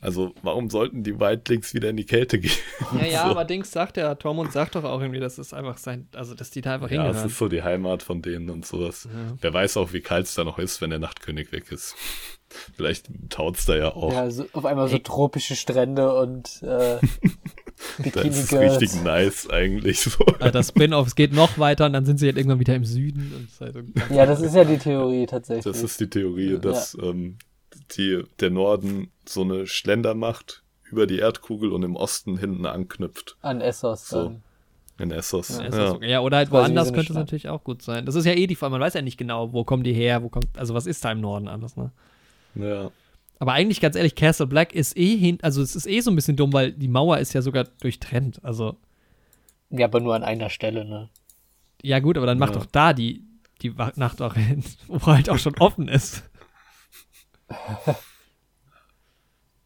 Also 0.02 0.32
warum 0.42 0.70
sollten 0.70 1.02
die 1.02 1.20
Wildlings 1.20 1.74
wieder 1.74 1.90
in 1.90 1.96
die 1.96 2.06
Kälte 2.06 2.38
gehen? 2.38 2.50
Ja, 2.98 3.06
ja, 3.06 3.22
so. 3.24 3.30
aber 3.30 3.44
Dings 3.44 3.70
sagt 3.70 3.96
ja, 3.98 4.14
Tormund 4.14 4.50
sagt 4.52 4.74
doch 4.74 4.84
auch 4.84 5.00
irgendwie, 5.00 5.20
dass 5.20 5.36
es 5.38 5.52
einfach 5.52 5.76
sein, 5.78 6.08
also 6.14 6.34
dass 6.34 6.50
die 6.50 6.60
da 6.62 6.74
einfach 6.74 6.90
Ja, 6.90 7.02
es 7.02 7.06
hingehören. 7.08 7.28
ist 7.28 7.38
so 7.38 7.48
die 7.48 7.62
Heimat 7.62 8.02
von 8.02 8.22
denen 8.22 8.48
und 8.50 8.64
sowas. 8.66 9.06
Ja. 9.12 9.36
Wer 9.40 9.52
weiß 9.54 9.76
auch, 9.76 9.92
wie 9.92 10.00
kalt 10.00 10.26
es 10.26 10.34
da 10.34 10.44
noch 10.44 10.58
ist, 10.58 10.80
wenn 10.80 10.90
der 10.90 10.98
Nachtkönig 10.98 11.52
weg 11.52 11.70
ist. 11.70 11.94
Vielleicht 12.76 13.06
taut's 13.28 13.66
da 13.66 13.76
ja 13.76 13.94
auch. 13.94 14.12
Ja, 14.12 14.30
so, 14.30 14.46
auf 14.54 14.64
einmal 14.64 14.88
so 14.88 14.98
tropische 14.98 15.54
Strände 15.54 16.12
und 16.14 16.62
äh, 16.62 16.66
da 16.98 17.00
Bikini 18.02 18.28
ist 18.28 18.38
es 18.44 18.48
Girls. 18.48 18.80
richtig 18.80 19.02
nice 19.04 19.48
eigentlich 19.50 20.00
so. 20.00 20.24
Also 20.40 20.50
das 20.50 20.68
Spin-off, 20.68 21.06
es 21.06 21.14
geht 21.14 21.32
noch 21.32 21.58
weiter 21.58 21.86
und 21.86 21.92
dann 21.92 22.06
sind 22.06 22.18
sie 22.18 22.26
halt 22.26 22.36
irgendwann 22.38 22.58
wieder 22.60 22.74
im 22.74 22.84
Süden. 22.84 23.32
Und 23.36 23.44
es 23.44 23.52
ist 23.52 23.60
halt 23.60 23.76
Ja, 24.10 24.26
das 24.26 24.40
ist 24.40 24.54
ja 24.54 24.64
die 24.64 24.78
Theorie 24.78 25.26
tatsächlich. 25.26 25.64
Das 25.64 25.82
ist 25.82 26.00
die 26.00 26.10
Theorie, 26.10 26.58
dass 26.58 26.96
ähm, 27.00 27.36
die, 27.96 28.22
der 28.40 28.50
Norden 28.50 29.10
so 29.26 29.42
eine 29.42 29.66
Schlender 29.66 30.14
macht 30.14 30.62
über 30.84 31.06
die 31.06 31.18
Erdkugel 31.18 31.72
und 31.72 31.82
im 31.82 31.96
Osten 31.96 32.36
hinten 32.38 32.66
anknüpft. 32.66 33.36
An 33.42 33.60
Essos 33.60 34.08
So. 34.08 34.24
dann. 34.24 34.42
In 34.98 35.10
Essos. 35.12 35.58
Ja, 35.58 35.96
Ja, 36.02 36.20
oder 36.20 36.36
halt 36.38 36.50
woanders 36.50 36.88
so 36.88 36.92
könnte 36.94 37.12
es 37.12 37.14
Stadt. 37.16 37.24
natürlich 37.26 37.48
auch 37.48 37.64
gut 37.64 37.80
sein. 37.80 38.04
Das 38.04 38.16
ist 38.16 38.26
ja 38.26 38.32
eh 38.32 38.46
die 38.46 38.54
Frage, 38.56 38.72
man 38.72 38.80
weiß 38.82 38.92
ja 38.94 39.00
nicht 39.02 39.16
genau, 39.16 39.52
wo 39.54 39.64
kommen 39.64 39.82
die 39.82 39.94
her, 39.94 40.22
wo 40.22 40.28
kommt, 40.28 40.46
also 40.58 40.74
was 40.74 40.84
ist 40.86 41.02
da 41.04 41.12
im 41.12 41.20
Norden 41.20 41.48
alles, 41.48 41.76
ne? 41.76 41.90
ja. 42.54 42.90
Aber 43.38 43.54
eigentlich, 43.54 43.80
ganz 43.80 43.96
ehrlich, 43.96 44.14
Castle 44.16 44.46
Black 44.46 44.74
ist 44.74 44.94
eh 44.98 45.16
hin, 45.16 45.38
also 45.40 45.62
es 45.62 45.74
ist 45.74 45.86
eh 45.86 46.00
so 46.00 46.10
ein 46.10 46.16
bisschen 46.16 46.36
dumm, 46.36 46.52
weil 46.52 46.72
die 46.72 46.88
Mauer 46.88 47.16
ist 47.16 47.32
ja 47.32 47.40
sogar 47.40 47.64
durchtrennt. 47.80 48.38
Also, 48.44 48.76
Ja, 49.70 49.86
aber 49.86 50.00
nur 50.00 50.14
an 50.14 50.22
einer 50.24 50.50
Stelle, 50.50 50.84
ne? 50.84 51.08
ja 51.82 52.00
gut, 52.00 52.18
aber 52.18 52.26
dann 52.26 52.36
macht 52.38 52.52
Ja. 52.54 52.58
doch 52.60 52.66
da 52.66 52.92
die, 52.92 53.24
die 53.62 53.78
Wa- 53.78 53.92
Nachtwache 53.96 54.40
hin, 54.40 54.62
wo 54.88 55.00
halt 55.06 55.30
auch 55.30 55.38
schon 55.38 55.56
offen 55.58 55.88
ist. 55.88 56.24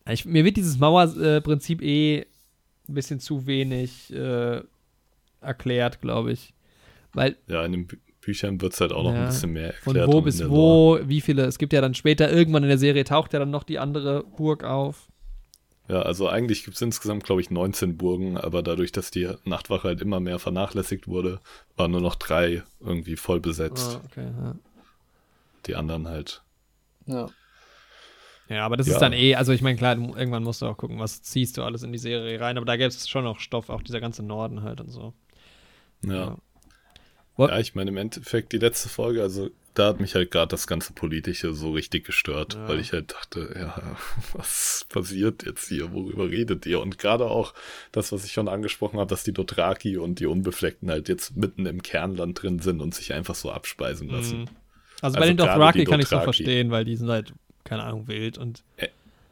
Ich, 0.06 0.26
mir 0.26 0.44
wird 0.44 0.58
dieses 0.58 0.78
Mauerprinzip 0.78 1.80
eh 1.80 2.26
ein 2.88 2.94
bisschen 2.94 3.20
zu 3.20 3.46
wenig 3.46 4.12
äh, 4.12 4.60
erklärt, 5.40 6.02
glaube 6.02 6.32
ich. 6.32 6.52
Weil 7.14 7.36
ja, 7.46 7.64
in 7.64 7.72
den 7.72 7.86
Bü 7.86 7.96
Büchern 8.20 8.58
wird's 8.62 8.80
halt 8.80 8.90
auch 8.92 9.02
noch 9.02 9.12
Ja. 9.12 9.20
ein 9.20 9.26
bisschen 9.26 9.52
mehr 9.52 9.74
von 9.82 9.94
erklärt. 9.96 10.08
wo 10.08 10.12
und 10.12 10.18
in 10.18 10.24
bis 10.24 10.48
wo, 10.50 10.98
wie 11.04 11.20
viele, 11.20 11.44
es 11.44 11.58
gibt 11.58 11.74
ja 11.74 11.82
dann 11.82 11.92
später 11.94 12.30
irgendwann 12.32 12.62
in 12.62 12.70
der 12.70 12.78
Serie 12.78 13.04
taucht 13.04 13.34
ja 13.34 13.38
dann 13.38 13.50
noch 13.50 13.64
die 13.64 13.78
andere 13.78 14.24
Burg 14.24 14.64
auf. 14.64 15.08
Ja, 15.88 16.00
also 16.00 16.28
eigentlich 16.28 16.64
gibt 16.64 16.76
es 16.76 16.80
insgesamt, 16.82 17.24
glaube 17.24 17.42
ich, 17.42 17.50
19 17.50 17.98
Burgen, 17.98 18.38
aber 18.38 18.62
dadurch, 18.62 18.92
dass 18.92 19.10
die 19.10 19.28
Nachtwache 19.44 19.88
halt 19.88 20.00
immer 20.00 20.20
mehr 20.20 20.38
vernachlässigt 20.38 21.06
wurde, 21.06 21.38
waren 21.76 21.90
nur 21.90 22.00
noch 22.00 22.14
drei 22.14 22.62
irgendwie 22.80 23.16
voll 23.16 23.40
besetzt. 23.40 23.98
Ah, 24.02 24.06
okay, 24.06 24.24
ja. 24.24 24.54
Die 25.66 25.74
anderen 25.74 26.08
halt. 26.08 26.42
Ja. 27.06 27.28
Ja, 28.48 28.66
aber 28.66 28.76
das 28.76 28.86
Ja. 28.86 28.94
ist 28.94 29.00
dann 29.00 29.12
eh, 29.12 29.34
also 29.36 29.52
ich 29.52 29.62
meine, 29.62 29.76
klar, 29.78 29.97
du, 29.97 30.14
irgendwann 30.14 30.42
musst 30.42 30.60
du 30.62 30.66
auch 30.66 30.76
gucken, 30.76 30.98
was 30.98 31.23
ziehst 31.23 31.56
du 31.56 31.62
alles 31.62 31.82
in 31.82 31.92
die 31.92 31.98
Serie 31.98 32.39
rein, 32.40 32.56
aber 32.56 32.66
da 32.66 32.76
gäbe 32.76 32.89
es 32.89 33.08
schon 33.08 33.24
noch 33.24 33.40
Stoff, 33.40 33.70
auch 33.70 33.82
dieser 33.82 34.00
ganze 34.00 34.23
Norden 34.23 34.62
halt 34.62 34.81
und 34.81 34.90
so. 34.90 35.14
Ja. 36.05 36.36
What? 37.36 37.50
Ja, 37.50 37.58
ich 37.58 37.74
meine, 37.74 37.90
im 37.90 37.97
Endeffekt 37.97 38.52
die 38.52 38.58
letzte 38.58 38.89
Folge, 38.89 39.23
also 39.23 39.50
da 39.73 39.89
hat 39.89 39.98
mich 40.00 40.14
halt 40.14 40.31
gerade 40.31 40.48
das 40.50 40.68
ganze 40.68 40.92
Politische 40.92 41.52
so 41.52 41.73
richtig 41.73 42.05
gestört, 42.05 42.55
Ja. 42.55 42.68
weil 42.68 42.78
ich 42.78 42.92
halt 42.92 43.12
dachte, 43.12 43.52
ja, 43.58 43.97
was 44.34 44.86
passiert 44.89 45.44
jetzt 45.44 45.66
hier, 45.68 45.92
worüber 45.92 46.28
redet 46.31 46.64
ihr? 46.66 46.78
Und 46.81 46.98
gerade 46.98 47.24
auch 47.24 47.55
das, 47.90 48.12
was 48.12 48.24
ich 48.24 48.32
schon 48.32 48.47
angesprochen 48.48 49.00
habe, 49.00 49.08
dass 49.10 49.24
die 49.24 49.32
Dothraki 49.32 49.97
und 49.97 50.20
die 50.20 50.26
Unbefleckten 50.26 50.90
halt 50.90 51.08
jetzt 51.08 51.36
mitten 51.36 51.66
im 51.66 51.82
Kernland 51.82 52.40
drin 52.40 52.60
sind 52.60 52.81
und 52.81 52.94
sich 52.94 53.12
einfach 53.14 53.34
so 53.34 53.50
abspeisen 53.50 54.08
lassen. 54.10 54.40
Mhm. 54.42 54.48
Also, 55.00 55.16
Also 55.16 55.18
bei 55.18 55.26
den 55.26 55.36
gerade 55.39 55.52
Dothraki 55.55 55.78
die 55.81 55.84
kann 55.86 55.98
ich 56.00 56.06
so 56.08 56.16
Dothraki. 56.16 56.36
verstehen, 56.44 56.70
weil 56.70 56.84
die 56.84 56.97
sind 56.97 57.08
halt, 57.10 57.32
keine 57.65 57.83
Ahnung, 57.84 58.07
wild 58.09 58.39
und 58.39 58.62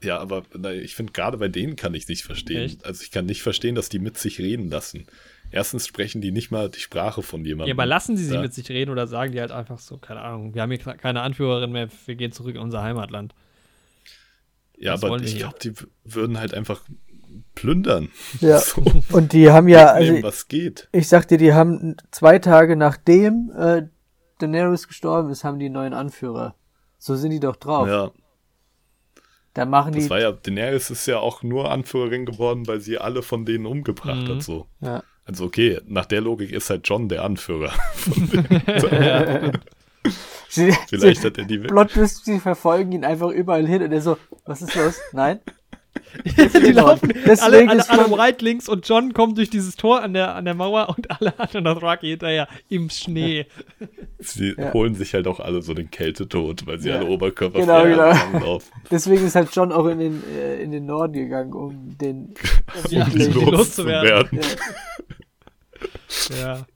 Ja, 0.03 0.19
aber 0.19 0.43
na, 0.59 0.73
ich 0.73 0.95
finde, 0.97 1.13
gerade 1.13 1.39
bei 1.39 1.49
denen 1.49 1.77
kann 1.77 1.95
ich 1.95 2.09
nicht 2.09 2.25
verstehen. 2.25 2.63
Echt? 2.63 2.85
Also 2.85 3.03
ich 3.03 3.11
kann 3.11 3.27
nicht 3.27 3.43
verstehen, 3.43 3.75
dass 3.75 3.89
die 3.89 3.99
mit 4.01 4.19
sich 4.19 4.39
reden 4.41 4.69
lassen. 4.71 5.07
Erstens 5.51 5.87
sprechen 5.87 6.21
die 6.23 6.33
nicht 6.33 6.51
mal 6.51 6.71
die 6.71 6.81
Sprache 6.81 7.23
von 7.23 7.45
jemandem. 7.45 7.69
Ja, 7.69 7.75
aber 7.75 7.87
lassen 7.87 8.17
sie 8.17 8.25
sie 8.25 8.35
Ja. 8.35 8.41
mit 8.41 8.55
sich 8.55 8.69
reden 8.71 8.91
oder 8.91 9.07
sagen 9.07 9.33
die 9.33 9.41
halt 9.41 9.53
einfach 9.53 9.79
so, 9.79 9.99
keine 9.99 10.23
Ahnung, 10.23 10.55
wir 10.55 10.63
haben 10.63 10.71
hier 10.71 10.79
keine 10.95 11.21
Anführerin 11.21 11.71
mehr, 11.73 11.89
wir 12.07 12.15
gehen 12.17 12.33
zurück 12.33 12.55
in 12.57 12.61
unser 12.63 12.83
Heimatland. 12.83 13.35
Ja, 14.79 14.95
Was 14.95 15.05
aber 15.05 15.21
ich 15.21 15.37
glaube, 15.37 15.59
die 15.63 15.73
würden 16.05 16.39
halt 16.41 16.55
einfach 16.55 16.81
plündern. 17.55 18.09
Ja. 18.41 18.59
So, 18.61 18.83
Und 19.11 19.33
die 19.33 19.51
haben 19.51 19.69
ja, 19.69 19.87
also 19.93 20.23
was 20.23 20.49
geht. 20.49 20.89
ich 20.93 21.07
sag 21.09 21.29
dir, 21.29 21.39
die 21.39 21.53
haben 21.53 21.97
zwei 22.11 22.39
Tage 22.39 22.75
nachdem 22.77 23.53
äh, 23.57 23.83
Daenerys 24.39 24.89
gestorben 24.89 25.31
ist, 25.31 25.45
haben 25.45 25.59
die 25.59 25.67
einen 25.67 25.75
neuen 25.75 25.93
Anführer. 25.95 26.55
So 26.99 27.15
sind 27.17 27.31
die 27.31 27.41
doch 27.41 27.57
drauf. 27.57 27.87
Ja, 27.89 28.11
Da 29.55 29.65
machen 29.67 29.93
das 29.93 30.05
die. 30.05 30.11
war 30.11 30.21
ja, 30.21 30.33
Daenerys 30.33 30.91
ist 30.91 31.07
ja 31.07 31.19
auch 31.19 31.43
nur 31.43 31.71
Anführerin 31.71 32.25
geworden, 32.27 32.67
weil 32.67 32.81
sie 32.81 32.99
alle 32.99 33.23
von 33.23 33.45
denen 33.45 33.67
umgebracht 33.67 34.27
Mhm. 34.27 34.35
hat, 34.37 34.43
so. 34.43 34.67
Ja. 34.81 35.03
Also 35.25 35.45
okay, 35.45 35.79
nach 35.87 36.07
der 36.07 36.21
Logik 36.21 36.51
ist 36.53 36.69
halt 36.71 36.89
John 36.89 37.09
der 37.09 37.23
Anführer. 37.25 37.73
Sie, 40.49 40.73
Vielleicht 40.89 41.25
hat 41.25 41.39
er 41.39 41.45
die... 41.45 41.59
Plot 41.59 41.91
sie 41.93 42.41
verfolgen 42.41 42.93
ihn 42.93 43.05
einfach 43.05 43.31
überall 43.31 43.67
hin 43.67 43.83
und 43.83 43.93
er 43.93 44.01
so, 44.01 44.17
was 44.45 44.63
ist 44.63 44.75
los? 44.75 45.01
Nein? 45.13 45.41
die 46.25 46.73
laufen 46.73 47.13
Deswegen 47.27 47.69
alle, 47.69 47.89
alle, 47.89 47.91
alle 47.91 48.09
man- 48.09 48.21
right 48.21 48.41
links 48.43 48.69
und 48.69 48.89
John 48.89 49.13
kommt 49.13 49.37
durch 49.39 49.51
dieses 49.51 49.77
Tor 49.77 50.03
an 50.03 50.15
der, 50.15 50.35
an 50.35 50.45
der 50.45 50.55
Mauer 50.55 50.89
und 50.97 51.11
alle 51.11 51.39
anderen 51.39 51.65
Dothraki 51.65 52.09
hinterher 52.09 52.49
im 52.69 52.89
Schnee. 52.91 53.47
Sie 54.19 54.55
Ja. 54.57 54.73
holen 54.73 54.95
sich 54.95 55.15
halt 55.15 55.27
auch 55.27 55.41
alle 55.41 55.63
so 55.63 55.75
den 55.75 55.91
Kältetod, 55.91 56.67
weil 56.67 56.79
sie 56.79 56.89
Ja. 56.91 56.97
alle 56.97 57.07
Oberkörper 57.07 57.61
Genau, 57.61 57.83
genau. 57.85 58.13
laufen. 58.39 58.71
Deswegen 58.91 59.27
ist 59.27 59.35
halt 59.35 59.49
John 59.55 59.73
auch 59.73 59.87
in 59.87 59.99
den, 59.99 60.23
äh, 60.35 60.63
in 60.63 60.71
den 60.71 60.87
Norden 60.87 61.13
gegangen, 61.15 61.53
um 61.53 61.97
den. 61.99 62.35
Ja, 62.91 63.05
um 63.05 63.11
die 63.11 63.19
die 63.29 63.41
loszuwerden. 63.41 64.41
Ja. 64.41 66.37
Ja. 66.41 66.67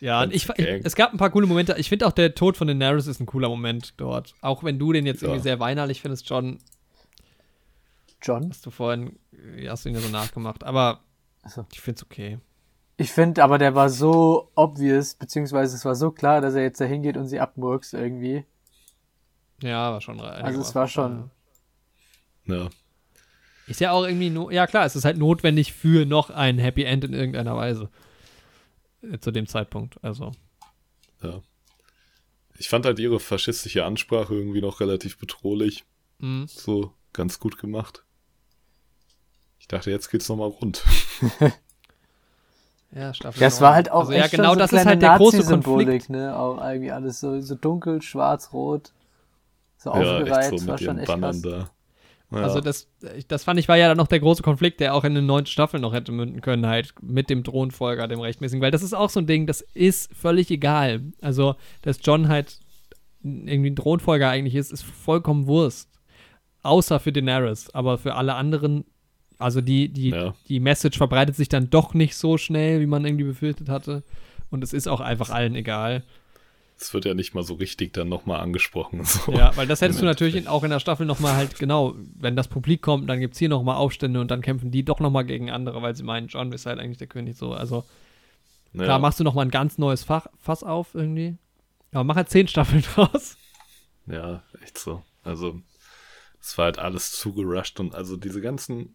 Ja, 0.00 0.24
ich, 0.24 0.46
ich, 0.56 0.66
es 0.84 0.96
gab 0.96 1.12
ein 1.12 1.18
paar 1.18 1.30
coole 1.30 1.46
Momente. 1.46 1.76
Ich 1.78 1.88
finde 1.88 2.06
auch 2.06 2.12
der 2.12 2.34
Tod 2.34 2.58
von 2.58 2.66
Daenerys 2.66 3.06
ist 3.06 3.20
ein 3.20 3.26
cooler 3.26 3.48
Moment 3.48 3.94
dort. 3.96 4.34
Auch 4.42 4.62
wenn 4.62 4.78
du 4.78 4.92
den 4.92 5.06
jetzt 5.06 5.22
Ja. 5.22 5.28
irgendwie 5.28 5.42
sehr 5.44 5.60
weinerlich 5.60 6.02
findest, 6.02 6.28
John, 6.28 6.58
John? 8.24 8.48
hast 8.50 8.64
du 8.66 8.70
vorhin, 8.70 9.18
äh, 9.32 9.68
hast 9.68 9.84
du 9.84 9.90
ihn 9.90 9.94
ja 9.94 10.00
so 10.00 10.08
nachgemacht. 10.08 10.64
Aber 10.64 11.00
so. 11.46 11.66
ich 11.72 11.80
finde 11.80 11.98
es 11.98 12.04
okay. 12.04 12.38
Ich 12.96 13.10
finde, 13.10 13.42
aber 13.42 13.58
der 13.58 13.74
war 13.74 13.90
so 13.90 14.50
obvious, 14.54 15.14
beziehungsweise 15.14 15.74
es 15.76 15.84
war 15.84 15.96
so 15.96 16.10
klar, 16.12 16.40
dass 16.40 16.54
er 16.54 16.62
jetzt 16.62 16.80
da 16.80 16.84
hingeht 16.84 17.16
und 17.16 17.26
sie 17.26 17.40
abmurkst 17.40 17.94
irgendwie. 17.94 18.44
Ja, 19.62 19.92
war 19.92 20.00
schon 20.00 20.20
Also 20.20 20.60
es 20.60 20.74
war 20.74 20.88
schon. 20.88 21.30
Ja. 22.46 22.68
Ist 23.66 23.80
ja 23.80 23.92
auch 23.92 24.04
irgendwie, 24.04 24.30
no 24.30 24.50
ja 24.50 24.66
klar, 24.66 24.84
es 24.84 24.94
ist 24.94 25.04
halt 25.04 25.16
notwendig 25.16 25.72
für 25.72 26.04
noch 26.04 26.30
ein 26.30 26.58
Happy 26.58 26.84
End 26.84 27.04
in 27.04 27.14
irgendeiner 27.14 27.56
Weise. 27.56 27.90
Äh, 29.02 29.18
Zu 29.18 29.30
dem 29.30 29.46
Zeitpunkt, 29.46 30.02
also. 30.02 30.32
Ja. 31.22 31.40
Ich 32.58 32.68
fand 32.68 32.86
halt 32.86 32.98
ihre 32.98 33.18
faschistische 33.18 33.84
Ansprache 33.84 34.34
irgendwie 34.34 34.60
noch 34.60 34.80
relativ 34.80 35.18
bedrohlich. 35.18 35.84
Mhm. 36.18 36.46
So 36.46 36.92
ganz 37.12 37.40
gut 37.40 37.58
gemacht. 37.58 38.04
Ich 39.74 39.78
dachte, 39.80 39.90
jetzt 39.90 40.10
geht's 40.10 40.28
nochmal 40.28 40.48
rund. 40.48 40.82
Ja, 42.94 43.12
Staffel 43.12 43.40
Das 43.40 43.60
war 43.60 43.74
halt 43.74 43.90
auch 43.90 44.02
also, 44.02 44.12
ja, 44.12 44.20
echt 44.20 44.30
genau 44.30 44.50
schon 44.50 44.54
so 44.54 44.58
das 44.60 44.72
ist 44.72 44.86
halt 44.86 45.02
der 45.02 45.16
große 45.16 45.42
Konflikt. 45.42 46.10
ne? 46.10 46.38
Auch 46.38 46.64
irgendwie 46.64 46.92
alles 46.92 47.18
so, 47.18 47.40
so 47.40 47.56
dunkel, 47.56 48.00
schwarz, 48.02 48.52
rot. 48.52 48.92
So 49.78 49.90
ja, 49.90 50.18
aufgereiht, 50.18 50.60
so 50.60 50.66
war 50.68 50.78
schon 50.78 50.98
echt 50.98 51.08
Bannern 51.08 51.42
krass. 51.42 51.42
da. 51.42 51.70
Ja. 52.30 52.44
Also 52.44 52.60
das, 52.60 52.88
das 53.28 53.44
fand 53.44 53.60
ich 53.60 53.68
war 53.68 53.76
ja 53.76 53.88
dann 53.88 53.96
noch 53.96 54.06
der 54.06 54.20
große 54.20 54.42
Konflikt, 54.42 54.80
der 54.80 54.94
auch 54.94 55.04
in 55.04 55.14
den 55.14 55.26
neunten 55.26 55.50
Staffeln 55.50 55.82
noch 55.82 55.92
hätte 55.92 56.12
münden 56.12 56.40
können, 56.40 56.66
halt 56.66 56.94
mit 57.00 57.30
dem 57.30 57.44
Thronfolger, 57.44 58.08
dem 58.08 58.20
rechtmäßigen, 58.20 58.62
weil 58.62 58.70
das 58.70 58.82
ist 58.82 58.94
auch 58.94 59.10
so 59.10 59.20
ein 59.20 59.26
Ding, 59.26 59.46
das 59.46 59.60
ist 59.60 60.14
völlig 60.14 60.50
egal. 60.50 61.02
Also, 61.20 61.56
dass 61.82 61.98
John 62.02 62.28
halt 62.28 62.58
irgendwie 63.22 63.70
ein 63.70 63.76
Thronfolger 63.76 64.28
eigentlich 64.30 64.54
ist, 64.54 64.72
ist 64.72 64.84
vollkommen 64.84 65.46
Wurst. 65.46 65.90
Außer 66.62 66.98
für 66.98 67.12
Daenerys, 67.12 67.70
aber 67.70 67.98
für 67.98 68.14
alle 68.14 68.34
anderen, 68.34 68.84
also 69.38 69.60
die, 69.60 69.88
die, 69.88 70.10
Ja. 70.10 70.34
die 70.48 70.60
Message 70.60 70.96
verbreitet 70.98 71.36
sich 71.36 71.48
dann 71.48 71.70
doch 71.70 71.94
nicht 71.94 72.16
so 72.16 72.38
schnell, 72.38 72.80
wie 72.80 72.86
man 72.86 73.04
irgendwie 73.04 73.24
befürchtet 73.24 73.68
hatte. 73.68 74.02
Und 74.50 74.62
es 74.62 74.72
ist 74.72 74.86
auch 74.88 75.00
einfach 75.00 75.30
allen 75.30 75.54
egal. 75.54 76.04
Es 76.78 76.92
wird 76.92 77.04
ja 77.04 77.14
nicht 77.14 77.34
mal 77.34 77.42
so 77.44 77.54
richtig 77.54 77.92
dann 77.92 78.08
nochmal 78.08 78.40
angesprochen. 78.40 79.04
So. 79.04 79.32
Ja, 79.32 79.56
weil 79.56 79.66
das 79.66 79.80
hättest 79.80 80.00
du 80.00 80.04
natürlich 80.04 80.48
auch 80.48 80.64
in 80.64 80.70
der 80.70 80.80
Staffel 80.80 81.06
nochmal 81.06 81.34
halt, 81.36 81.58
genau, 81.58 81.94
wenn 82.18 82.34
das 82.36 82.48
Publik 82.48 82.82
kommt, 82.82 83.08
dann 83.08 83.20
gibt 83.20 83.34
es 83.34 83.38
hier 83.38 83.48
nochmal 83.48 83.76
Aufstände 83.76 84.20
und 84.20 84.30
dann 84.30 84.40
kämpfen 84.42 84.70
die 84.72 84.84
doch 84.84 84.98
nochmal 85.00 85.24
gegen 85.24 85.50
andere, 85.50 85.82
weil 85.82 85.94
sie 85.94 86.02
meinen, 86.02 86.26
John 86.28 86.50
ist 86.52 86.66
halt 86.66 86.78
eigentlich 86.80 86.98
der 86.98 87.06
König 87.06 87.36
so. 87.36 87.52
Also 87.52 87.84
Ja. 88.72 88.84
klar, 88.84 88.98
machst 88.98 89.20
du 89.20 89.24
nochmal 89.24 89.46
ein 89.46 89.50
ganz 89.52 89.78
neues 89.78 90.02
Fach, 90.02 90.26
Fass 90.40 90.64
auf 90.64 90.94
irgendwie. 90.94 91.36
Aber 91.92 92.02
mach 92.04 92.16
halt 92.16 92.28
zehn 92.28 92.48
Staffeln 92.48 92.82
draus. 92.94 93.36
Ja, 94.06 94.42
echt 94.62 94.76
so. 94.76 95.02
Also, 95.22 95.60
es 96.40 96.58
war 96.58 96.66
halt 96.66 96.78
alles 96.80 97.12
zugerusht 97.12 97.78
und 97.80 97.94
also 97.94 98.16
diese 98.16 98.40
ganzen, 98.40 98.94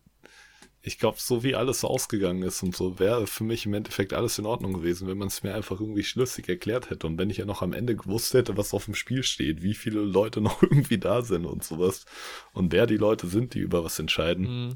ich 0.89 0.97
glaube, 0.97 1.17
so 1.19 1.43
wie 1.43 1.53
alles 1.55 1.83
ausgegangen 1.85 2.41
ist 2.41 2.63
und 2.63 2.75
so, 2.75 2.97
wäre 2.97 3.27
für 3.27 3.43
mich 3.43 3.65
im 3.67 3.75
Endeffekt 3.75 4.11
alles 4.11 4.39
in 4.39 4.47
Ordnung 4.47 4.73
gewesen, 4.73 5.07
wenn 5.07 5.19
man 5.19 5.27
es 5.27 5.43
mir 5.43 5.53
einfach 5.53 5.79
irgendwie 5.79 6.03
schlüssig 6.03 6.49
erklärt 6.49 6.89
hätte. 6.89 7.05
Und 7.05 7.19
wenn 7.19 7.29
ich 7.29 7.37
ja 7.37 7.45
noch 7.45 7.61
am 7.61 7.73
Ende 7.73 7.95
gewusst 7.95 8.33
hätte, 8.33 8.57
was 8.57 8.73
auf 8.73 8.85
dem 8.85 8.95
Spiel 8.95 9.21
steht, 9.21 9.61
wie 9.61 9.75
viele 9.75 9.99
Leute 9.99 10.41
noch 10.47 10.63
irgendwie 10.63 10.97
da 10.97 11.21
sind 11.21 11.45
und 11.45 11.63
sowas 11.63 12.05
und 12.53 12.71
wer 12.71 12.87
die 12.87 12.97
Leute 12.97 13.27
sind, 13.27 13.53
die 13.53 13.59
über 13.59 13.83
was 13.83 13.99
entscheiden. 13.99 14.67
Mhm. 14.69 14.75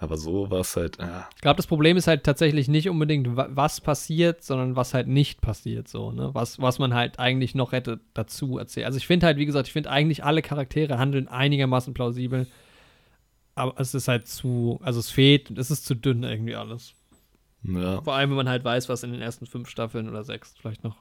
Aber 0.00 0.16
so 0.16 0.48
war 0.50 0.60
es 0.60 0.76
halt, 0.76 1.00
ah, 1.00 1.28
Ich 1.34 1.40
glaube, 1.42 1.56
das 1.56 1.66
Problem 1.66 1.96
ist 1.96 2.06
halt 2.06 2.22
tatsächlich 2.22 2.68
nicht 2.68 2.88
unbedingt, 2.88 3.36
wa- 3.36 3.48
was 3.50 3.80
passiert, 3.80 4.44
sondern 4.44 4.76
was 4.76 4.94
halt 4.94 5.08
nicht 5.08 5.40
passiert, 5.40 5.88
so, 5.88 6.12
ne? 6.12 6.30
Was, 6.34 6.60
was 6.62 6.78
man 6.78 6.94
halt 6.94 7.18
eigentlich 7.18 7.56
noch 7.56 7.72
hätte 7.72 7.98
dazu 8.14 8.58
erzählt. 8.58 8.86
Also 8.86 8.96
ich 8.96 9.08
finde 9.08 9.26
halt, 9.26 9.38
wie 9.38 9.46
gesagt, 9.46 9.66
ich 9.66 9.72
finde 9.72 9.90
eigentlich 9.90 10.22
alle 10.22 10.40
Charaktere 10.40 10.98
handeln 10.98 11.26
einigermaßen 11.26 11.94
plausibel. 11.94 12.46
Aber 13.58 13.80
es 13.80 13.92
ist 13.94 14.08
halt 14.08 14.28
zu, 14.28 14.78
also 14.82 15.00
es 15.00 15.10
fehlt, 15.10 15.50
es 15.58 15.70
ist 15.70 15.84
zu 15.84 15.94
dünn 15.94 16.22
irgendwie 16.22 16.54
alles. 16.54 16.94
ja, 17.64 18.00
Vor 18.02 18.14
allem, 18.14 18.30
wenn 18.30 18.36
man 18.36 18.48
halt 18.48 18.64
weiß, 18.64 18.88
was 18.88 19.02
in 19.02 19.12
den 19.12 19.20
ersten 19.20 19.46
fünf 19.46 19.68
Staffeln 19.68 20.08
oder 20.08 20.22
sechs 20.24 20.54
vielleicht 20.58 20.84
noch. 20.84 20.96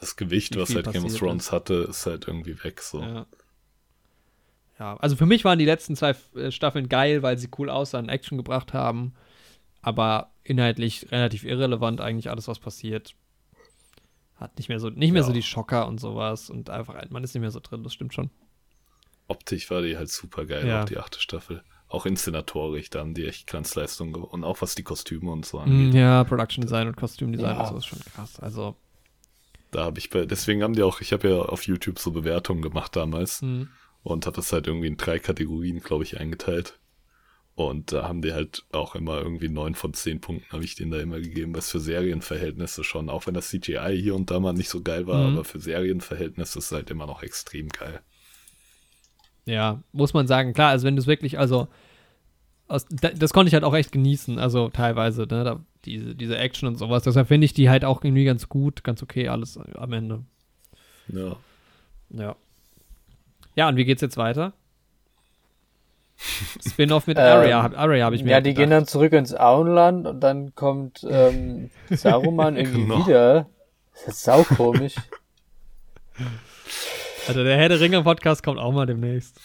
das 0.00 0.16
Gewicht, 0.16 0.56
was 0.56 0.74
halt 0.74 0.90
Game 0.92 1.04
of 1.04 1.16
Thrones 1.16 1.52
hatte, 1.52 1.74
ist 1.90 2.06
halt 2.06 2.26
irgendwie 2.26 2.62
weg, 2.64 2.80
so. 2.80 3.00
Ja. 3.02 3.26
ja, 4.78 4.96
also 4.96 5.14
für 5.16 5.26
mich 5.26 5.44
waren 5.44 5.58
die 5.58 5.64
letzten 5.66 5.94
zwei 5.94 6.14
äh, 6.34 6.50
Staffeln 6.50 6.88
geil, 6.88 7.22
weil 7.22 7.36
sie 7.38 7.50
cool 7.58 7.68
aussahen, 7.70 8.08
Action 8.08 8.38
gebracht 8.38 8.72
haben. 8.72 9.12
Aber 9.82 10.30
inhaltlich 10.44 11.10
relativ 11.10 11.44
irrelevant 11.44 12.00
eigentlich 12.00 12.30
alles, 12.30 12.48
was 12.48 12.58
passiert. 12.60 13.14
Hat 14.36 14.56
nicht 14.56 14.68
mehr 14.68 14.80
so, 14.80 14.90
nicht 14.90 15.12
mehr 15.12 15.22
Ja. 15.22 15.26
so 15.26 15.32
die 15.32 15.42
Schocker 15.42 15.86
und 15.86 16.00
sowas 16.00 16.50
und 16.50 16.70
einfach, 16.70 16.94
man 17.10 17.22
ist 17.24 17.34
nicht 17.34 17.40
mehr 17.42 17.50
so 17.50 17.60
drin, 17.60 17.82
das 17.84 17.92
stimmt 17.92 18.14
schon. 18.14 18.30
Optisch 19.32 19.70
war 19.70 19.82
die 19.82 19.96
halt 19.96 20.10
super 20.10 20.44
geil, 20.46 20.66
Ja. 20.66 20.82
auch 20.82 20.84
die 20.84 20.98
achte 20.98 21.20
Staffel. 21.20 21.62
Auch 21.88 22.06
inszenatorisch, 22.06 22.88
da 22.90 23.00
haben 23.00 23.12
die 23.14 23.26
echt 23.26 23.46
Glanzleistung 23.46 24.14
und 24.14 24.44
auch 24.44 24.62
was 24.62 24.74
die 24.74 24.82
Kostüme 24.82 25.30
und 25.30 25.44
so 25.44 25.58
angeht. 25.58 25.92
Mm, 25.92 25.96
Ja, 25.96 26.24
Production 26.24 26.62
Design 26.62 26.88
und 26.88 26.96
Kostümdesign 26.96 27.54
Ja. 27.56 27.60
und 27.62 27.68
so 27.68 27.76
ist 27.78 27.86
schon 27.86 28.00
krass. 28.14 28.40
Also, 28.40 28.76
Da 29.70 29.84
habe 29.84 29.98
ich 29.98 30.10
bei, 30.10 30.26
deswegen 30.26 30.62
haben 30.62 30.74
die 30.74 30.82
auch, 30.82 31.00
ich 31.00 31.12
habe 31.14 31.28
ja 31.30 31.36
auf 31.40 31.66
YouTube 31.66 31.98
so 31.98 32.10
Bewertungen 32.10 32.60
gemacht 32.62 32.94
damals 32.94 33.40
mh, 33.42 33.68
und 34.02 34.26
habe 34.26 34.36
das 34.36 34.52
halt 34.52 34.66
irgendwie 34.66 34.86
in 34.88 34.96
drei 34.98 35.18
Kategorien, 35.18 35.80
glaube 35.80 36.04
ich, 36.04 36.18
eingeteilt. 36.20 36.78
Und 37.54 37.92
da 37.92 38.08
haben 38.08 38.22
die 38.22 38.32
halt 38.32 38.64
auch 38.72 38.94
immer 38.94 39.18
irgendwie 39.20 39.48
neun 39.50 39.74
von 39.74 39.92
zehn 39.92 40.20
Punkten 40.22 40.50
habe 40.52 40.64
ich 40.64 40.74
denen 40.74 40.90
da 40.90 40.98
immer 41.00 41.20
gegeben, 41.20 41.54
was 41.54 41.70
für 41.70 41.80
Serienverhältnisse 41.80 42.82
schon, 42.84 43.10
auch 43.10 43.26
wenn 43.26 43.34
das 43.34 43.48
CGI 43.48 43.98
hier 44.00 44.14
und 44.14 44.30
da 44.30 44.40
mal 44.40 44.54
nicht 44.54 44.70
so 44.70 44.80
geil 44.82 45.06
war, 45.06 45.28
Mhm. 45.28 45.34
aber 45.36 45.44
für 45.44 45.60
Serienverhältnisse 45.60 46.58
ist 46.58 46.66
es 46.66 46.72
halt 46.72 46.90
immer 46.90 47.06
noch 47.06 47.22
extrem 47.22 47.68
geil. 47.68 48.00
Ja, 49.46 49.80
muss 49.92 50.14
man 50.14 50.26
sagen, 50.26 50.52
klar, 50.52 50.70
also 50.70 50.86
wenn 50.86 50.96
du 50.96 51.00
es 51.00 51.06
wirklich, 51.06 51.38
also, 51.38 51.68
aus, 52.68 52.86
da, 52.90 53.08
das 53.10 53.32
konnte 53.32 53.48
ich 53.48 53.54
halt 53.54 53.64
auch 53.64 53.74
echt 53.74 53.92
genießen, 53.92 54.38
also 54.38 54.68
teilweise, 54.68 55.22
ne, 55.22 55.44
da, 55.44 55.60
diese, 55.84 56.14
diese 56.14 56.38
Action 56.38 56.68
und 56.68 56.76
sowas. 56.76 57.02
Deshalb 57.02 57.28
finde 57.28 57.44
ich 57.44 57.52
die 57.54 57.68
halt 57.68 57.84
auch 57.84 58.02
irgendwie 58.04 58.24
ganz 58.24 58.48
gut, 58.48 58.84
ganz 58.84 59.02
okay, 59.02 59.28
alles 59.28 59.58
am 59.58 59.92
Ende. 59.92 60.20
Ja. 61.08 61.36
Ja. 62.10 62.36
Ja, 63.56 63.68
und 63.68 63.76
wie 63.76 63.84
geht's 63.84 64.00
jetzt 64.00 64.16
weiter? 64.16 64.52
Spin-off 66.66 67.06
mit 67.08 67.18
Ähm, 67.18 67.24
Arya, 67.24 67.62
hab- 67.64 67.76
Arya 67.78 68.04
habe 68.04 68.14
ich 68.14 68.22
mir 68.22 68.30
Ja, 68.30 68.40
die 68.40 68.54
gehen 68.54 68.70
gedacht. 68.70 68.82
dann 68.82 68.86
zurück 68.86 69.12
ins 69.12 69.34
Auenland 69.34 70.06
und 70.06 70.20
dann 70.20 70.54
kommt 70.54 71.04
ähm, 71.10 71.68
Saruman 71.90 72.56
irgendwie 72.56 72.82
Genau. 72.82 73.04
wieder. 73.06 73.48
Das 73.92 74.14
ist 74.14 74.22
saukomisch. 74.22 74.94
Also 77.28 77.44
der 77.44 77.56
Herr 77.56 77.68
der 77.68 77.80
Ringe 77.80 78.02
Podcast 78.02 78.42
kommt 78.42 78.58
auch 78.58 78.72
mal 78.72 78.86
demnächst. 78.86 79.40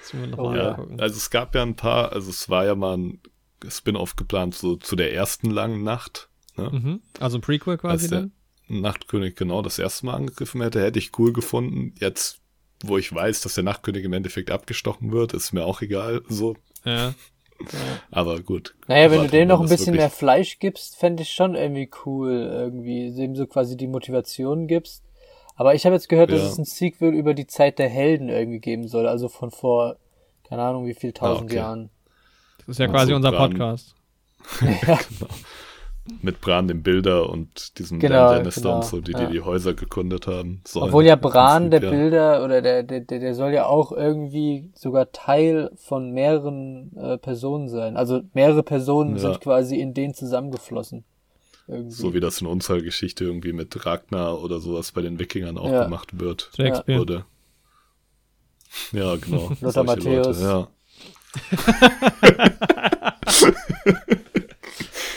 Müssen 0.00 0.20
wir 0.20 0.26
noch 0.28 0.38
Oh 0.38 0.44
mal 0.50 0.56
Ja, 0.58 0.68
angucken. 0.72 1.00
also 1.00 1.16
es 1.16 1.30
gab 1.30 1.54
ja 1.54 1.62
ein 1.62 1.76
paar, 1.76 2.12
also 2.12 2.30
es 2.30 2.48
war 2.48 2.64
ja 2.66 2.74
mal 2.74 2.96
ein 2.98 3.20
Spin-off 3.68 4.16
geplant, 4.16 4.54
so 4.54 4.76
zu 4.76 4.96
der 4.96 5.14
ersten 5.14 5.50
langen 5.50 5.82
Nacht. 5.82 6.28
Ne? 6.56 6.70
Mhm. 6.70 7.00
Also 7.20 7.38
ein 7.38 7.40
Prequel 7.40 7.78
quasi 7.78 7.92
Als 8.04 8.08
der 8.08 8.20
dann? 8.20 8.32
Nachtkönig 8.68 9.36
genau 9.36 9.62
das 9.62 9.78
erste 9.78 10.06
Mal 10.06 10.14
angegriffen 10.14 10.60
hätte, 10.62 10.80
hätte 10.82 10.98
ich 10.98 11.18
cool 11.18 11.32
gefunden. 11.32 11.94
Jetzt, 12.00 12.40
wo 12.82 12.98
ich 12.98 13.14
weiß, 13.14 13.40
dass 13.42 13.54
der 13.54 13.64
Nachtkönig 13.64 14.04
im 14.04 14.12
Endeffekt 14.12 14.50
abgestochen 14.50 15.12
wird, 15.12 15.34
ist 15.34 15.52
mir 15.52 15.64
auch 15.64 15.80
egal, 15.82 16.22
so. 16.28 16.56
Ja. 16.84 17.14
Aber 18.10 18.40
gut. 18.40 18.74
Naja, 18.88 19.10
wenn 19.10 19.22
du 19.22 19.28
denen 19.28 19.48
noch 19.48 19.60
ein 19.60 19.68
bisschen 19.68 19.94
mehr 19.94 20.10
Fleisch 20.10 20.58
gibst, 20.58 20.96
fände 20.96 21.22
ich 21.22 21.30
schon 21.30 21.54
irgendwie 21.54 21.88
cool, 22.04 22.30
irgendwie, 22.32 23.14
dem 23.14 23.36
so 23.36 23.46
quasi 23.46 23.76
die 23.76 23.86
Motivation 23.86 24.66
gibst. 24.66 25.03
Aber 25.56 25.74
ich 25.74 25.84
habe 25.86 25.94
jetzt 25.94 26.08
gehört, 26.08 26.30
dass 26.32 26.40
Ja. 26.42 26.48
es 26.48 26.58
ein 26.58 26.64
Sequel 26.64 27.14
über 27.14 27.32
die 27.34 27.46
Zeit 27.46 27.78
der 27.78 27.88
Helden 27.88 28.28
irgendwie 28.28 28.58
geben 28.60 28.88
soll, 28.88 29.06
also 29.06 29.28
von 29.28 29.50
vor, 29.50 29.96
keine 30.48 30.62
Ahnung, 30.62 30.86
wie 30.86 30.94
viel 30.94 31.12
tausend 31.12 31.50
okay. 31.50 31.56
Jahren. 31.56 31.90
Das 32.58 32.68
ist 32.70 32.78
ja 32.78 32.86
Also 32.86 32.96
quasi 32.96 33.12
unser 33.14 33.30
Bran- 33.32 33.50
Podcast. 33.50 33.94
Ja, 34.86 34.98
Mit 36.20 36.42
Bran 36.42 36.68
dem 36.68 36.82
Bilder 36.82 37.30
und 37.30 37.78
diesem 37.78 37.98
Genau, 37.98 38.32
Lannister 38.32 38.60
genau, 38.60 38.76
und 38.76 38.84
so, 38.84 39.00
die 39.00 39.12
ja. 39.12 39.24
die, 39.24 39.32
die 39.32 39.40
Häuser 39.40 39.72
gekundet 39.72 40.26
haben. 40.26 40.60
sollen. 40.66 40.88
Obwohl 40.88 41.06
ja 41.06 41.16
Bran, 41.16 41.70
der. 41.70 41.80
Bilder, 41.80 42.44
oder 42.44 42.60
der, 42.60 42.82
der, 42.82 43.00
der, 43.00 43.20
der 43.20 43.34
soll 43.34 43.54
ja 43.54 43.64
auch 43.64 43.90
irgendwie 43.90 44.70
sogar 44.74 45.12
Teil 45.12 45.70
von 45.76 46.10
mehreren 46.12 46.94
äh, 46.98 47.16
Personen 47.16 47.70
sein. 47.70 47.96
Also 47.96 48.20
mehrere 48.34 48.62
Personen 48.62 49.12
Ja. 49.14 49.20
sind 49.20 49.40
quasi 49.40 49.80
in 49.80 49.94
den 49.94 50.12
zusammengeflossen. 50.12 51.04
Irgendwie. 51.66 51.90
So 51.94 52.12
wie 52.14 52.20
das 52.20 52.40
in 52.40 52.46
unserer 52.46 52.80
Geschichte 52.82 53.24
irgendwie 53.24 53.52
mit 53.52 53.86
Ragnar 53.86 54.40
oder 54.42 54.60
sowas 54.60 54.92
bei 54.92 55.00
den 55.02 55.18
Wikingern 55.18 55.56
auch 55.58 55.70
Ja. 55.70 55.84
gemacht 55.84 56.18
wird. 56.20 56.50
Shakespeare. 56.56 56.98
Wurde. 57.00 57.24
Ja, 58.92 59.16
genau. 59.16 59.52
Lothar 59.60 59.84
Matthäus. 59.84 60.40
Leute, 60.40 60.40
ja. 60.42 60.68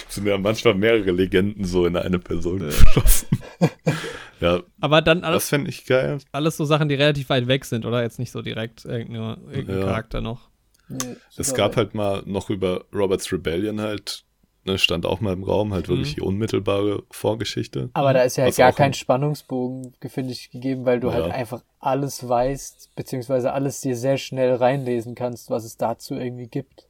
sind 0.10 0.26
ja 0.28 0.38
manchmal 0.38 0.74
mehrere 0.76 1.12
Legenden 1.12 1.66
so 1.66 1.86
in 1.86 1.96
eine 1.96 2.20
Person 2.20 2.60
geschlossen. 2.60 3.28
ja, 4.40 4.62
Aber 4.80 5.02
dann 5.02 5.22
das 5.22 5.30
alles, 5.30 5.50
fände 5.50 5.70
ich 5.70 5.86
geil. 5.86 6.18
alles 6.32 6.58
so 6.58 6.66
Sachen, 6.66 6.90
die 6.90 6.96
relativ 6.96 7.30
weit 7.30 7.48
weg 7.48 7.66
sind, 7.66 7.86
oder? 7.86 8.02
Jetzt 8.02 8.20
nicht 8.20 8.32
so 8.32 8.42
direkt 8.42 8.86
irgendein, 8.86 9.44
irgendein 9.52 9.80
Ja. 9.80 9.86
Charakter 9.86 10.22
noch. 10.22 10.50
Nee, 10.90 11.18
Es 11.36 11.54
gab 11.54 11.76
halt 11.76 11.94
mal 11.96 12.24
noch 12.26 12.50
über 12.50 12.86
Roberts 12.94 13.32
Rebellion 13.32 13.82
halt, 13.82 14.24
ne, 14.68 14.78
stand 14.78 15.06
auch 15.06 15.20
mal 15.22 15.34
im 15.34 15.44
Raum, 15.44 15.74
halt 15.74 15.88
wirklich 15.88 16.12
Mhm. 16.12 16.16
die 16.16 16.22
unmittelbare 16.22 17.04
Vorgeschichte. 17.10 17.90
Aber 17.94 18.14
da 18.14 18.22
ist 18.24 18.38
ja 18.38 18.50
gar 18.52 18.74
kein 18.74 18.92
ein- 18.92 18.94
Spannungsbogen, 18.94 19.94
finde 20.08 20.32
ich, 20.34 20.52
gegeben, 20.52 20.86
weil 20.86 21.00
du 21.00 21.08
Ja. 21.08 21.14
halt 21.16 21.32
einfach 21.32 21.64
alles 21.80 22.28
weißt, 22.28 22.96
beziehungsweise 22.96 23.54
alles 23.54 23.82
dir 23.82 23.96
sehr 23.96 24.18
schnell 24.18 24.54
reinlesen 24.56 25.16
kannst, 25.16 25.50
was 25.50 25.64
es 25.64 25.78
dazu 25.78 26.14
irgendwie 26.16 26.48
gibt. 26.48 26.88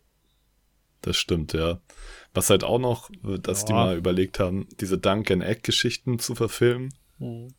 Das 1.02 1.16
stimmt, 1.16 1.54
ja. 1.54 1.80
Was 2.34 2.50
halt 2.50 2.64
auch 2.64 2.80
noch, 2.80 3.10
äh, 3.24 3.40
dass 3.40 3.66
die 3.66 3.72
Ja. 3.72 3.78
mal 3.86 3.98
überlegt 3.98 4.40
haben, 4.40 4.68
diese 4.80 4.98
Duncan 4.98 5.42
Egg-Geschichten 5.42 6.20
zu 6.20 6.36
verfilmen. 6.36 6.94
Hm. 7.20 7.50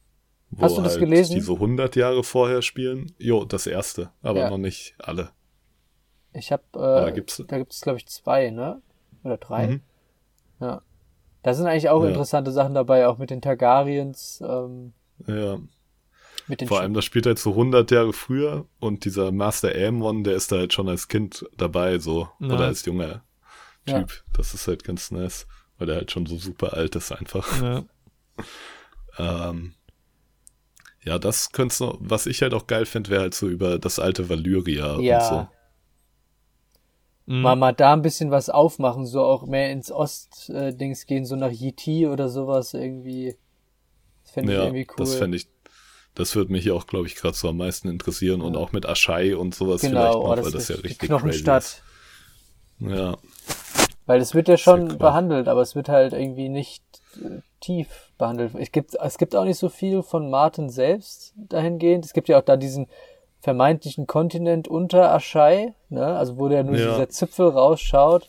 Wo 0.50 0.62
Hast 0.62 0.78
du 0.78 0.82
das 0.82 0.92
halt 0.92 1.00
gelesen? 1.00 1.34
Die 1.34 1.40
so 1.40 1.58
100 1.58 1.94
Jahre 1.94 2.24
vorher 2.24 2.62
spielen. 2.62 3.12
Jo, 3.18 3.44
das 3.44 3.66
erste, 3.66 4.10
aber 4.22 4.40
Ja. 4.40 4.50
noch 4.50 4.56
nicht 4.58 4.94
alle. 4.98 5.30
Ich 6.32 6.52
habe, 6.52 6.62
äh, 6.74 6.78
da 6.78 7.10
gibt 7.10 7.30
es 7.30 7.80
glaube 7.80 7.98
ich 7.98 8.06
zwei, 8.06 8.50
ne? 8.50 8.80
Oder 9.24 9.36
drei? 9.36 9.66
Mhm. 9.66 9.80
Ja. 10.60 10.82
Da 11.42 11.54
sind 11.54 11.66
eigentlich 11.66 11.88
auch 11.88 12.02
Ja. 12.02 12.08
interessante 12.10 12.50
Sachen 12.52 12.74
dabei, 12.74 13.06
auch 13.06 13.18
mit 13.18 13.30
den 13.30 13.40
Targaryens, 13.40 14.42
ähm, 14.46 14.92
Ja, 15.26 15.58
mit 16.48 16.60
den 16.60 16.68
vor 16.68 16.78
Sch- 16.78 16.80
allem, 16.82 16.94
das 16.94 17.04
spielt 17.04 17.26
halt 17.26 17.38
so 17.38 17.54
100 17.54 17.90
Jahre 17.90 18.12
früher 18.12 18.66
und 18.80 19.04
dieser 19.04 19.30
Master 19.32 19.68
Aemon, 19.74 20.24
der 20.24 20.34
ist 20.34 20.50
da 20.52 20.56
halt 20.56 20.72
schon 20.72 20.88
als 20.88 21.08
Kind 21.08 21.46
dabei, 21.56 21.98
so. 21.98 22.28
Ja. 22.40 22.54
Oder 22.54 22.66
als 22.66 22.84
junger 22.84 23.22
Ja. 23.86 24.00
Typ. 24.00 24.24
Das 24.32 24.52
ist 24.54 24.66
halt 24.68 24.84
ganz 24.84 25.10
nice, 25.10 25.46
weil 25.78 25.86
der 25.86 25.96
halt 25.96 26.10
schon 26.10 26.26
so 26.26 26.36
super 26.36 26.74
alt 26.74 26.96
ist 26.96 27.12
einfach. 27.12 27.62
Ja. 27.62 27.84
Ähm, 29.18 29.74
ja, 31.04 31.18
das 31.18 31.50
könntest 31.52 31.80
du, 31.80 31.96
was 32.00 32.26
ich 32.26 32.42
halt 32.42 32.54
auch 32.54 32.66
geil 32.66 32.86
finde, 32.86 33.10
wäre 33.10 33.22
halt 33.22 33.34
so 33.34 33.48
über 33.48 33.78
das 33.78 33.98
alte 33.98 34.28
Valyria 34.28 34.98
Ja. 35.00 35.18
und 35.18 35.24
so. 35.24 35.48
Mhm. 37.28 37.42
mal, 37.42 37.56
mal 37.56 37.72
da 37.74 37.92
ein 37.92 38.00
bisschen 38.00 38.30
was 38.30 38.48
aufmachen, 38.48 39.04
so 39.04 39.22
auch 39.22 39.46
mehr 39.46 39.70
ins 39.70 39.92
Ost-Dings 39.92 41.04
gehen, 41.04 41.26
so 41.26 41.36
nach 41.36 41.50
Yiti 41.50 42.06
oder 42.06 42.30
sowas 42.30 42.72
irgendwie. 42.72 43.36
Das 44.24 44.32
fände 44.32 44.52
ich 44.52 44.58
Ja, 44.58 44.64
irgendwie 44.64 44.86
cool. 44.90 44.96
das 44.96 45.14
fände 45.14 45.36
ich, 45.36 45.46
das 46.14 46.34
würde 46.34 46.50
mich 46.52 46.62
hier 46.62 46.74
auch, 46.74 46.86
glaube 46.86 47.06
ich, 47.06 47.16
gerade 47.16 47.36
so 47.36 47.50
am 47.50 47.58
meisten 47.58 47.88
interessieren 47.88 48.40
und 48.40 48.56
auch 48.56 48.72
mit 48.72 48.86
Aschai 48.86 49.36
und 49.36 49.54
sowas 49.54 49.82
vielleicht 49.82 49.94
genau, 49.94 50.22
noch, 50.22 50.30
oh, 50.30 50.34
das, 50.36 50.44
weil 50.46 50.52
das 50.52 50.68
ja 50.68 50.76
richtig 50.76 50.98
Knochenstadt. 51.00 51.62
ist. 51.64 51.82
Ja, 52.80 53.18
Weil 54.06 54.20
es 54.22 54.34
wird 54.34 54.48
ja 54.48 54.56
schon 54.56 54.92
cool. 54.92 54.96
behandelt, 54.96 55.48
aber 55.48 55.60
es 55.60 55.74
wird 55.74 55.90
halt 55.90 56.14
irgendwie 56.14 56.48
nicht 56.48 56.82
äh, 57.22 57.40
tief 57.60 58.10
behandelt. 58.16 58.52
Es 58.54 58.72
gibt, 58.72 58.94
es 58.94 59.18
gibt 59.18 59.36
auch 59.36 59.44
nicht 59.44 59.58
so 59.58 59.68
viel 59.68 60.02
von 60.02 60.30
Martin 60.30 60.70
selbst 60.70 61.34
dahingehend. 61.36 62.06
Es 62.06 62.14
gibt 62.14 62.28
ja 62.28 62.38
auch 62.38 62.44
da 62.44 62.56
diesen 62.56 62.86
vermeintlichen 63.40 64.06
Kontinent 64.06 64.68
unter 64.68 65.12
Aschai, 65.14 65.74
ne? 65.88 66.04
also 66.16 66.38
wo 66.38 66.48
der 66.48 66.64
nur 66.64 66.76
Ja. 66.76 66.90
dieser 66.90 67.08
Zipfel 67.08 67.48
rausschaut, 67.48 68.28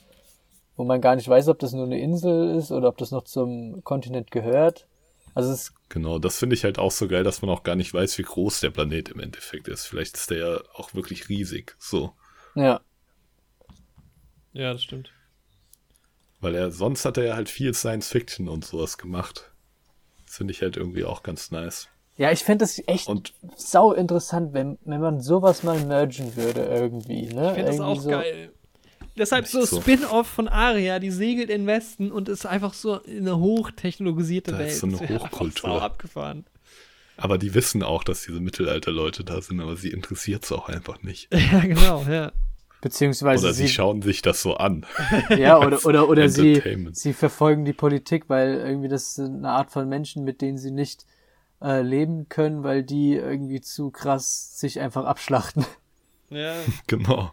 wo 0.76 0.84
man 0.84 1.02
gar 1.02 1.16
nicht 1.16 1.28
weiß, 1.28 1.48
ob 1.50 1.60
das 1.60 1.74
nur 1.74 1.86
eine 1.86 2.00
Insel 2.00 2.56
ist 2.56 2.72
oder 2.72 2.90
ob 2.90 2.98
das 2.98 3.12
noch 3.12 3.24
zum 3.24 3.84
Kontinent 3.84 4.32
gehört. 4.32 4.88
Also 5.34 5.52
es 5.52 5.74
genau. 5.90 6.20
Das 6.20 6.38
finde 6.38 6.56
ich 6.56 6.64
halt 6.64 6.80
auch 6.80 6.92
so 6.92 7.08
geil, 7.08 7.24
dass 7.24 7.42
man 7.42 7.52
auch 7.52 7.64
gar 7.64 7.76
nicht 7.76 7.94
weiß, 7.94 8.18
wie 8.18 8.24
groß 8.24 8.60
der 8.62 8.70
Planet 8.72 9.10
im 9.10 9.20
Endeffekt 9.20 9.68
ist. 9.68 9.86
Vielleicht 9.86 10.16
ist 10.16 10.30
der 10.30 10.38
ja 10.38 10.62
auch 10.74 10.94
wirklich 10.94 11.30
riesig, 11.30 11.76
so. 11.80 12.14
ja, 12.56 12.82
ja, 14.54 14.74
das 14.74 14.84
stimmt. 14.84 15.12
Weil 16.42 16.56
er, 16.56 16.72
sonst 16.72 17.06
hat 17.06 17.18
er 17.18 17.26
ja 17.26 17.36
halt 17.36 17.50
viel 17.50 17.74
Science 17.74 18.10
Fiction 18.10 18.48
und 18.48 18.66
sowas 18.66 18.98
gemacht. 18.98 19.52
Das 20.26 20.38
finde 20.38 20.54
ich 20.54 20.62
halt 20.62 20.78
irgendwie 20.78 21.04
auch 21.06 21.22
ganz 21.24 21.52
nice. 21.52 21.88
Ja, 22.20 22.34
ich 22.34 22.44
fände 22.44 22.64
das 22.64 22.82
echt 22.86 23.08
Und 23.08 23.34
sau 23.56 23.94
interessant, 23.94 24.54
wenn, 24.54 24.78
wenn 24.84 25.00
man 25.00 25.22
sowas 25.22 25.64
mal 25.64 25.80
mergen 25.86 26.36
würde 26.36 26.66
irgendwie. 26.66 27.28
Ne? 27.28 27.48
Ich 27.48 27.54
finde 27.54 27.72
das 27.72 27.80
auch 27.80 28.02
so, 28.02 28.10
geil. 28.10 28.52
Deshalb 29.18 29.48
so 29.48 29.64
so. 29.64 29.80
Spin-off 29.80 30.28
von 30.28 30.50
Aria, 30.50 31.00
die 31.00 31.12
segelt 31.12 31.50
in 31.50 31.62
den 31.62 31.68
Westen 31.68 32.12
und 32.12 32.28
ist 32.28 32.46
einfach 32.46 32.74
so 32.74 33.02
eine 33.04 33.40
hochtechnologisierte 33.40 34.52
Da 34.52 34.60
Welt. 34.60 34.70
ist 34.72 34.80
so 34.82 34.88
eine 34.88 35.00
Hochkultur. 35.10 35.70
sau 35.70 35.80
abgefahren. 35.80 36.46
Aber 37.16 37.38
die 37.38 37.54
wissen 37.54 37.84
auch, 37.84 38.04
dass 38.04 38.24
diese 38.24 38.42
Mittelalter-Leute 38.42 39.24
da 39.24 39.42
sind, 39.42 39.62
aber 39.62 39.78
sie 39.78 39.90
interessiert 39.90 40.44
es 40.44 40.52
auch 40.52 40.68
einfach 40.68 41.02
nicht. 41.02 41.30
Ja, 41.52 41.60
genau, 41.62 42.04
ja. 42.04 42.34
Beziehungsweise 42.82 43.46
Oder 43.46 43.54
sie 43.54 43.70
schauen 43.70 44.02
sich 44.02 44.22
das 44.22 44.42
so 44.42 44.56
an. 44.58 44.86
Ja, 45.38 45.58
oder, 45.60 45.86
oder, 45.86 46.10
oder 46.10 46.28
sie, 46.28 46.62
sie 46.92 47.14
verfolgen 47.14 47.64
die 47.64 47.74
Politik, 47.74 48.26
weil 48.28 48.56
irgendwie 48.56 48.90
das 48.90 49.18
ist 49.18 49.20
eine 49.20 49.50
Art 49.52 49.72
von 49.72 49.88
Menschen, 49.88 50.26
mit 50.26 50.42
denen 50.42 50.58
sie 50.58 50.72
nicht 50.72 51.06
äh, 51.62 51.82
leben 51.82 52.30
können, 52.30 52.64
weil 52.64 52.84
die 52.84 53.14
irgendwie 53.14 53.62
zu 53.62 53.92
krass 53.92 54.60
sich 54.60 54.80
einfach 54.80 55.06
abschlachten. 55.06 55.66
Ja. 56.32 56.56
Genau. 56.86 57.32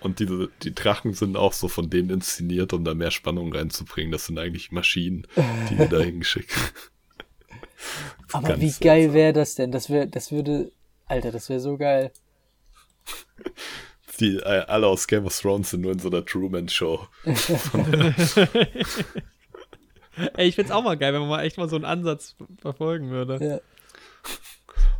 Und 0.00 0.18
die, 0.18 0.48
die 0.64 0.74
Drachen 0.74 1.14
sind 1.14 1.36
auch 1.36 1.52
so 1.52 1.68
von 1.68 1.88
denen 1.88 2.10
inszeniert, 2.10 2.72
um 2.72 2.84
da 2.84 2.92
mehr 2.92 3.12
Spannung 3.12 3.54
reinzubringen. 3.54 4.10
Das 4.10 4.26
sind 4.26 4.36
eigentlich 4.36 4.72
Maschinen, 4.72 5.28
die 5.70 5.78
wir 5.78 5.86
da 5.86 6.00
hingeschickt. 6.02 6.50
Aber 8.32 8.60
wie 8.60 8.72
geil 8.80 9.14
wäre 9.14 9.32
das 9.32 9.54
denn? 9.54 9.70
Das 9.70 9.90
wäre, 9.90 10.08
das 10.08 10.32
würde, 10.32 10.72
Alter, 11.06 11.30
das 11.30 11.48
wäre 11.50 11.60
so 11.60 11.76
geil. 11.76 12.10
Die 14.18 14.38
äh, 14.38 14.64
alle 14.66 14.88
aus 14.88 15.06
Game 15.06 15.24
of 15.24 15.38
Thrones 15.38 15.70
sind 15.70 15.82
nur 15.82 15.92
in 15.92 16.00
so 16.00 16.08
einer 16.08 16.24
Truman-Show. 16.24 17.06
Ey, 20.36 20.48
ich 20.48 20.54
find's 20.54 20.70
auch 20.70 20.82
mal 20.82 20.96
geil, 20.96 21.12
wenn 21.12 21.20
man 21.20 21.30
mal 21.30 21.42
echt 21.42 21.58
mal 21.58 21.68
so 21.68 21.76
einen 21.76 21.84
Ansatz 21.84 22.36
verfolgen 22.58 23.10
würde. 23.10 23.38
Ja. 23.44 23.60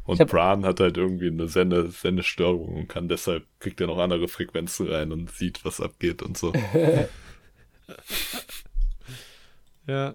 Und 0.05 0.19
hab- 0.21 0.29
Bran 0.29 0.65
hat 0.65 0.81
halt 0.81 0.97
irgendwie 0.97 1.29
eine 1.29 1.47
Sende, 1.49 1.91
Sendestörung 1.91 2.75
und 2.75 2.89
kann 2.89 3.09
deshalb, 3.09 3.47
kriegt 3.61 3.81
er 3.81 3.87
noch 3.87 3.99
andere 3.99 4.27
Frequenzen 4.29 4.89
rein 4.89 5.13
und 5.13 5.31
sieht, 5.31 5.65
was 5.65 5.81
abgeht 5.81 6.23
und 6.23 6.37
so. 6.37 6.53
Ja. 9.87 10.15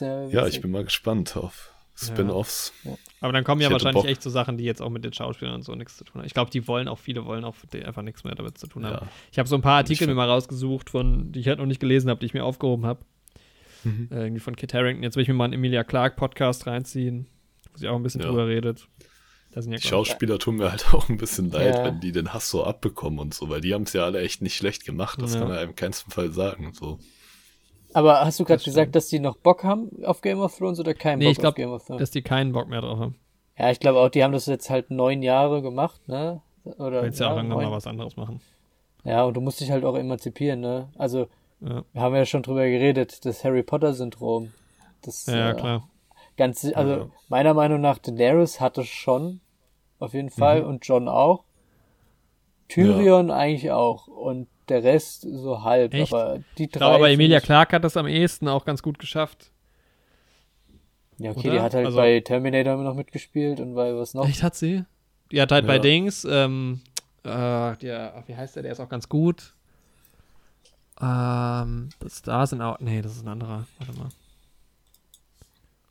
Ja, 0.00 0.46
ich 0.46 0.60
bin 0.60 0.70
mal 0.70 0.84
gespannt 0.84 1.36
auf 1.36 1.72
Spin-Offs. 1.94 2.72
Aber 3.20 3.32
dann 3.32 3.44
kommen 3.44 3.60
ja 3.60 3.70
wahrscheinlich 3.70 4.02
Bock. 4.02 4.10
echt 4.10 4.22
so 4.22 4.30
Sachen, 4.30 4.56
die 4.56 4.64
jetzt 4.64 4.80
auch 4.82 4.88
mit 4.88 5.04
den 5.04 5.12
Schauspielern 5.12 5.54
und 5.54 5.62
so 5.62 5.74
nichts 5.74 5.96
zu 5.98 6.04
tun 6.04 6.20
haben. 6.20 6.26
Ich 6.26 6.34
glaube, 6.34 6.50
die 6.50 6.66
wollen 6.66 6.88
auch, 6.88 6.98
viele 6.98 7.24
wollen 7.24 7.44
auch 7.44 7.54
einfach 7.84 8.02
nichts 8.02 8.24
mehr 8.24 8.34
damit 8.34 8.58
zu 8.58 8.66
tun 8.66 8.84
haben. 8.86 9.06
Ja. 9.06 9.12
Ich 9.30 9.38
habe 9.38 9.48
so 9.48 9.54
ein 9.54 9.62
paar 9.62 9.76
Artikel 9.76 10.06
mir 10.08 10.14
mal 10.14 10.28
rausgesucht, 10.28 10.90
von, 10.90 11.30
die 11.30 11.40
ich 11.40 11.48
halt 11.48 11.58
noch 11.58 11.66
nicht 11.66 11.80
gelesen 11.80 12.08
habe, 12.10 12.18
die 12.20 12.26
ich 12.26 12.34
mir 12.34 12.44
aufgehoben 12.44 12.86
habe. 12.86 13.04
Mhm. 13.84 14.08
Äh, 14.10 14.22
irgendwie 14.24 14.40
von 14.40 14.56
Kit 14.56 14.74
Harington. 14.74 15.02
Jetzt 15.02 15.16
will 15.16 15.22
ich 15.22 15.28
mir 15.28 15.34
mal 15.34 15.44
einen 15.44 15.54
Emilia 15.54 15.84
Clark 15.84 16.16
Podcast 16.16 16.66
reinziehen, 16.66 17.26
wo 17.72 17.78
sie 17.78 17.88
auch 17.88 17.96
ein 17.96 18.02
bisschen 18.02 18.20
Ja. 18.20 18.28
drüber 18.28 18.46
redet. 18.46 18.86
Ja, 19.54 19.60
Die 19.60 19.78
Schauspieler 19.80 20.38
tun 20.38 20.56
mir 20.56 20.70
halt 20.70 20.86
auch 20.94 21.08
ein 21.08 21.18
bisschen 21.18 21.50
leid, 21.50 21.74
Ja. 21.76 21.84
wenn 21.84 22.00
die 22.00 22.12
den 22.12 22.32
Hass 22.32 22.48
so 22.50 22.64
abbekommen 22.64 23.18
und 23.18 23.34
so, 23.34 23.50
weil 23.50 23.60
die 23.60 23.74
haben 23.74 23.82
es 23.82 23.92
ja 23.92 24.04
alle 24.04 24.20
echt 24.20 24.40
nicht 24.42 24.56
schlecht 24.56 24.84
gemacht. 24.86 25.20
Das 25.20 25.34
Ja. 25.34 25.40
kann 25.40 25.48
man 25.48 25.58
einem 25.58 25.70
in 25.70 25.76
keinem 25.76 25.92
Fall 25.92 26.30
sagen. 26.32 26.72
So. 26.72 26.98
Aber 27.92 28.20
hast 28.24 28.40
du 28.40 28.44
gerade 28.44 28.58
Das 28.58 28.64
gesagt, 28.64 28.94
dass 28.96 29.08
die 29.08 29.18
noch 29.20 29.36
Bock 29.36 29.64
haben 29.64 29.90
auf 30.04 30.22
Game 30.22 30.40
of 30.40 30.56
Thrones 30.56 30.80
oder 30.80 30.94
keinen 30.94 31.18
Nee, 31.18 31.26
Bock 31.26 31.32
ich 31.32 31.38
glaub, 31.38 31.50
auf 31.52 31.56
Game 31.56 31.70
of 31.70 31.84
Thrones? 31.84 32.00
dass 32.00 32.10
die 32.10 32.22
keinen 32.22 32.52
Bock 32.52 32.68
mehr 32.68 32.80
drauf 32.80 32.98
haben. 32.98 33.16
Ja, 33.58 33.70
ich 33.70 33.80
glaube 33.80 33.98
auch, 34.00 34.08
die 34.08 34.24
haben 34.24 34.32
das 34.32 34.46
jetzt 34.46 34.70
halt 34.70 34.90
neun 34.90 35.22
Jahre 35.22 35.60
gemacht, 35.60 36.08
ne? 36.08 36.40
Oder 36.64 37.02
Willst 37.02 37.20
ja 37.20 37.30
auch 37.32 37.36
irgendwann 37.36 37.64
mal 37.64 37.72
was 37.72 37.86
anderes 37.86 38.16
machen. 38.16 38.40
Ja, 39.04 39.24
und 39.24 39.34
du 39.34 39.40
musst 39.42 39.60
dich 39.60 39.70
halt 39.70 39.84
auch 39.84 39.96
emanzipieren, 39.98 40.60
ne? 40.60 40.88
Also, 40.96 41.28
Ja, 41.64 41.84
wir 41.92 42.00
haben 42.02 42.14
ja 42.14 42.26
schon 42.26 42.42
drüber 42.42 42.64
geredet, 42.64 43.24
das 43.24 43.44
Harry 43.44 43.62
Potter-Syndrom. 43.62 44.52
Das, 45.02 45.26
ja, 45.26 45.50
äh, 45.50 45.54
klar. 45.54 45.88
Ganz, 46.36 46.64
also 46.74 46.92
Ja. 46.92 47.06
meiner 47.28 47.54
Meinung 47.54 47.80
nach 47.80 47.98
Daenerys 47.98 48.60
hatte 48.60 48.84
schon 48.84 49.40
auf 49.98 50.14
jeden 50.14 50.30
Fall 50.30 50.62
Mhm. 50.62 50.68
und 50.68 50.86
John 50.86 51.08
auch. 51.08 51.44
Tyrion 52.68 53.30
eigentlich 53.30 53.70
auch 53.70 54.06
und 54.06 54.48
der 54.68 54.82
Rest 54.82 55.22
so 55.30 55.62
halb. 55.62 55.92
Echt? 55.94 56.12
Aber 56.12 56.38
die 56.58 56.64
drei. 56.64 56.64
Ich 56.64 56.70
glaube 56.72 56.94
aber, 56.96 57.10
Emilia 57.10 57.40
Clark 57.40 57.72
hat 57.72 57.84
das 57.84 57.96
am 57.96 58.06
ehesten 58.06 58.48
auch 58.48 58.64
ganz 58.64 58.82
gut 58.82 58.98
geschafft. 58.98 59.50
Ja, 61.18 61.30
okay, 61.32 61.40
oder? 61.48 61.50
die 61.50 61.60
hat 61.60 61.74
halt 61.74 61.86
Also- 61.86 61.98
bei 61.98 62.20
Terminator 62.20 62.76
noch 62.76 62.94
mitgespielt 62.94 63.60
und 63.60 63.74
bei 63.74 63.94
was 63.94 64.14
noch. 64.14 64.26
Echt 64.26 64.42
hat 64.42 64.54
sie? 64.54 64.84
Die 65.30 65.40
hat 65.40 65.52
halt 65.52 65.66
bei 65.66 65.76
Ja. 65.76 65.80
Dings, 65.82 66.24
ähm, 66.28 66.80
äh, 67.24 67.28
der, 67.76 68.24
wie 68.26 68.34
heißt 68.36 68.56
der? 68.56 68.62
Der 68.62 68.72
ist 68.72 68.80
auch 68.80 68.88
ganz 68.88 69.08
gut. 69.08 69.54
Ähm, 71.02 71.88
das 71.98 72.18
Stars 72.18 72.50
sind 72.50 72.62
auch, 72.62 72.78
nee, 72.78 73.02
das 73.02 73.16
ist 73.16 73.22
ein 73.24 73.28
anderer. 73.28 73.66
Warte 73.78 73.98
mal. 73.98 74.08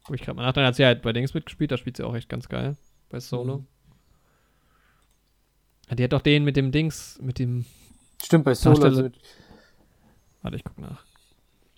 Guck 0.06 0.15
ich 0.15 0.22
gerade 0.22 0.38
mal 0.38 0.43
nach. 0.45 0.53
Dann 0.53 0.65
hat 0.65 0.75
sie 0.75 0.85
halt 0.85 1.01
bei 1.01 1.11
Dings 1.11 1.33
mitgespielt, 1.33 1.72
da 1.72 1.77
spielt 1.77 1.98
sie 1.98 2.03
auch 2.03 2.15
echt 2.15 2.30
ganz 2.30 2.48
geil. 2.48 2.77
Bei 3.09 3.19
Solo. 3.19 3.57
Mhm. 3.57 3.67
Ja, 5.90 5.95
Die 5.95 6.03
hat 6.06 6.14
doch 6.14 6.22
den 6.22 6.45
mit 6.45 6.56
dem 6.56 6.72
Dings, 6.72 7.19
mit 7.22 7.40
dem, 7.40 7.65
Stimmt, 8.23 8.45
bei 8.45 8.53
Solo. 8.53 9.11
Warte, 10.41 10.56
ich 10.56 10.64
guck 10.64 10.77
nach. 10.80 11.03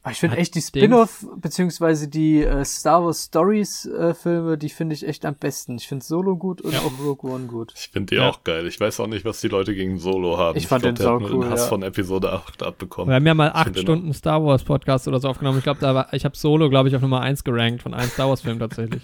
Ah, 0.06 0.12
ich 0.12 0.18
finde 0.20 0.36
echt 0.36 0.54
die 0.56 0.62
Spin-off, 0.62 1.26
beziehungsweise 1.38 2.10
die 2.10 2.44
äh, 2.44 2.66
Star 2.66 3.06
Wars 3.06 3.24
Stories 3.24 3.86
äh, 3.86 4.14
Filme, 4.14 4.58
die 4.58 4.68
finde 4.68 4.96
ich 4.96 5.08
echt 5.08 5.24
am 5.26 5.36
besten. 5.36 5.78
Ich 5.78 5.88
finde 5.88 6.04
Solo 6.04 6.36
gut 6.36 6.60
und 6.60 6.74
Ja. 6.74 6.80
auch 6.80 6.92
Rogue 7.02 7.32
One 7.32 7.46
gut. 7.46 7.72
Ich 7.78 7.88
finde 7.88 8.08
die 8.14 8.16
Ja. 8.22 8.30
auch 8.30 8.44
geil. 8.44 8.68
Ich 8.68 8.78
weiß 8.82 9.00
auch 9.00 9.08
nicht, 9.08 9.24
was 9.24 9.40
die 9.40 9.48
Leute 9.48 9.74
gegen 9.74 9.98
Solo 10.00 10.38
haben. 10.38 10.58
Ich 10.58 10.68
fand 10.68 10.82
glaub, 10.84 10.96
den 10.96 11.04
der 11.04 11.14
hat 11.14 11.20
sau 11.22 11.26
nur 11.26 11.32
cool, 11.38 11.46
den 11.46 11.52
Hass 11.52 11.62
ja. 11.62 11.68
von 11.68 11.84
Episode 11.84 12.34
8 12.34 12.64
abbekommen. 12.64 13.10
Wir 13.12 13.16
haben 13.16 13.26
ja 13.28 13.34
mal 13.34 13.48
Ich 13.48 13.54
acht 13.56 13.64
find 13.64 13.78
den 13.78 13.82
Stunden 13.84 14.14
Star 14.14 14.44
Wars 14.44 14.64
Podcast 14.64 15.08
oder 15.08 15.22
so 15.22 15.30
aufgenommen. 15.30 15.60
Ich 15.60 15.64
glaube, 15.64 15.80
da 15.80 15.96
war, 15.96 16.14
ich 16.14 16.26
habe 16.26 16.36
Solo, 16.36 16.70
glaube 16.70 16.90
ich, 16.90 16.96
auf 16.98 17.02
Nummer 17.02 17.22
1 17.22 17.46
gerankt 17.46 17.82
von 17.84 17.94
allen 17.94 18.10
Star 18.10 18.28
Wars 18.28 18.42
Filmen 18.42 18.60
tatsächlich. 18.60 19.04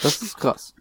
Das 0.00 0.22
ist 0.22 0.36
krass. 0.36 0.76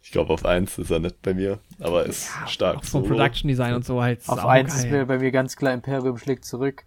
Ich 0.00 0.12
glaube, 0.12 0.32
auf 0.32 0.46
1 0.46 0.78
ist 0.78 0.90
er 0.92 1.00
nicht 1.00 1.20
bei 1.22 1.34
mir, 1.34 1.58
aber 1.80 2.06
ist 2.06 2.30
stark. 2.46 2.76
Auch 2.76 2.84
vom 2.84 3.02
Solo. 3.02 3.16
Production 3.16 3.48
Design 3.48 3.74
und 3.74 3.84
so 3.84 4.00
halt. 4.00 4.20
Auf 4.20 4.36
saugeil. 4.40 4.60
eins 4.60 4.76
ist 4.76 4.88
mir 4.90 5.04
bei 5.06 5.18
mir 5.18 5.32
ganz 5.32 5.56
klar 5.56 5.74
Imperium 5.74 6.16
schlägt 6.18 6.44
zurück. 6.44 6.84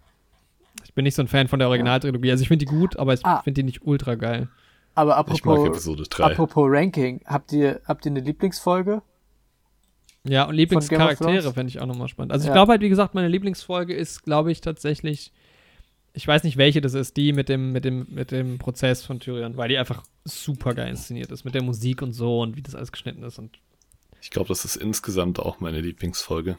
Ich 0.92 0.94
bin 0.94 1.04
nicht 1.04 1.14
so 1.14 1.22
ein 1.22 1.28
Fan 1.28 1.48
von 1.48 1.58
der 1.58 1.68
Originaltrilogie. 1.68 2.30
Also 2.30 2.42
ich 2.42 2.48
finde 2.48 2.66
die 2.66 2.70
gut, 2.70 2.98
aber 2.98 3.14
ich 3.14 3.24
Ah. 3.24 3.40
finde 3.40 3.62
die 3.62 3.64
nicht 3.64 3.80
ultra 3.86 4.14
geil. 4.14 4.48
Aber 4.94 5.12
Ich 5.12 5.16
apropos, 5.42 5.66
Episode 5.68 6.02
3. 6.02 6.24
apropos 6.24 6.66
Ranking, 6.68 7.22
habt 7.24 7.50
ihr, 7.52 7.80
habt 7.86 8.04
ihr 8.04 8.10
eine 8.10 8.20
Lieblingsfolge? 8.20 9.00
Ja, 10.24 10.44
und 10.44 10.54
Lieblingscharaktere 10.54 11.50
fände 11.54 11.70
ich 11.70 11.80
auch 11.80 11.86
nochmal 11.86 12.08
spannend. 12.08 12.32
Also 12.32 12.44
ich 12.44 12.48
Ja. 12.48 12.52
glaube 12.52 12.72
halt, 12.72 12.82
wie 12.82 12.90
gesagt, 12.90 13.14
meine 13.14 13.28
Lieblingsfolge 13.28 13.94
ist, 13.94 14.22
glaube 14.22 14.52
ich, 14.52 14.60
tatsächlich, 14.60 15.32
ich 16.12 16.28
weiß 16.28 16.44
nicht, 16.44 16.58
welche 16.58 16.82
das 16.82 16.92
ist, 16.92 17.16
die 17.16 17.32
mit 17.32 17.48
dem, 17.48 17.72
mit 17.72 17.86
dem, 17.86 18.06
mit 18.10 18.30
dem 18.30 18.58
Prozess 18.58 19.02
von 19.02 19.18
Tyrion, 19.18 19.56
weil 19.56 19.70
die 19.70 19.78
einfach 19.78 20.02
super 20.26 20.74
geil 20.74 20.90
inszeniert 20.90 21.32
ist, 21.32 21.44
mit 21.46 21.54
der 21.54 21.62
Musik 21.62 22.02
und 22.02 22.12
so 22.12 22.40
und 22.42 22.54
wie 22.58 22.62
das 22.62 22.74
alles 22.74 22.92
geschnitten 22.92 23.22
ist 23.22 23.38
und 23.38 23.58
Ich 24.20 24.28
glaube, 24.30 24.48
das 24.48 24.66
ist 24.66 24.76
insgesamt 24.76 25.40
auch 25.40 25.58
meine 25.60 25.80
Lieblingsfolge. 25.80 26.58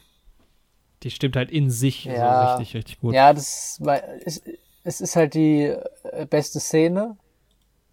Die 1.03 1.11
stimmt 1.11 1.35
halt 1.35 1.51
in 1.51 1.69
sich 1.69 2.05
Ja. 2.05 2.49
so 2.49 2.59
richtig, 2.59 2.75
richtig 2.75 2.99
gut. 2.99 3.13
Ja, 3.13 3.33
das 3.33 3.77
war, 3.81 4.01
es, 4.25 4.41
ist 4.83 5.15
halt 5.15 5.33
die 5.33 5.75
äh, 6.03 6.25
beste 6.25 6.59
Szene 6.59 7.17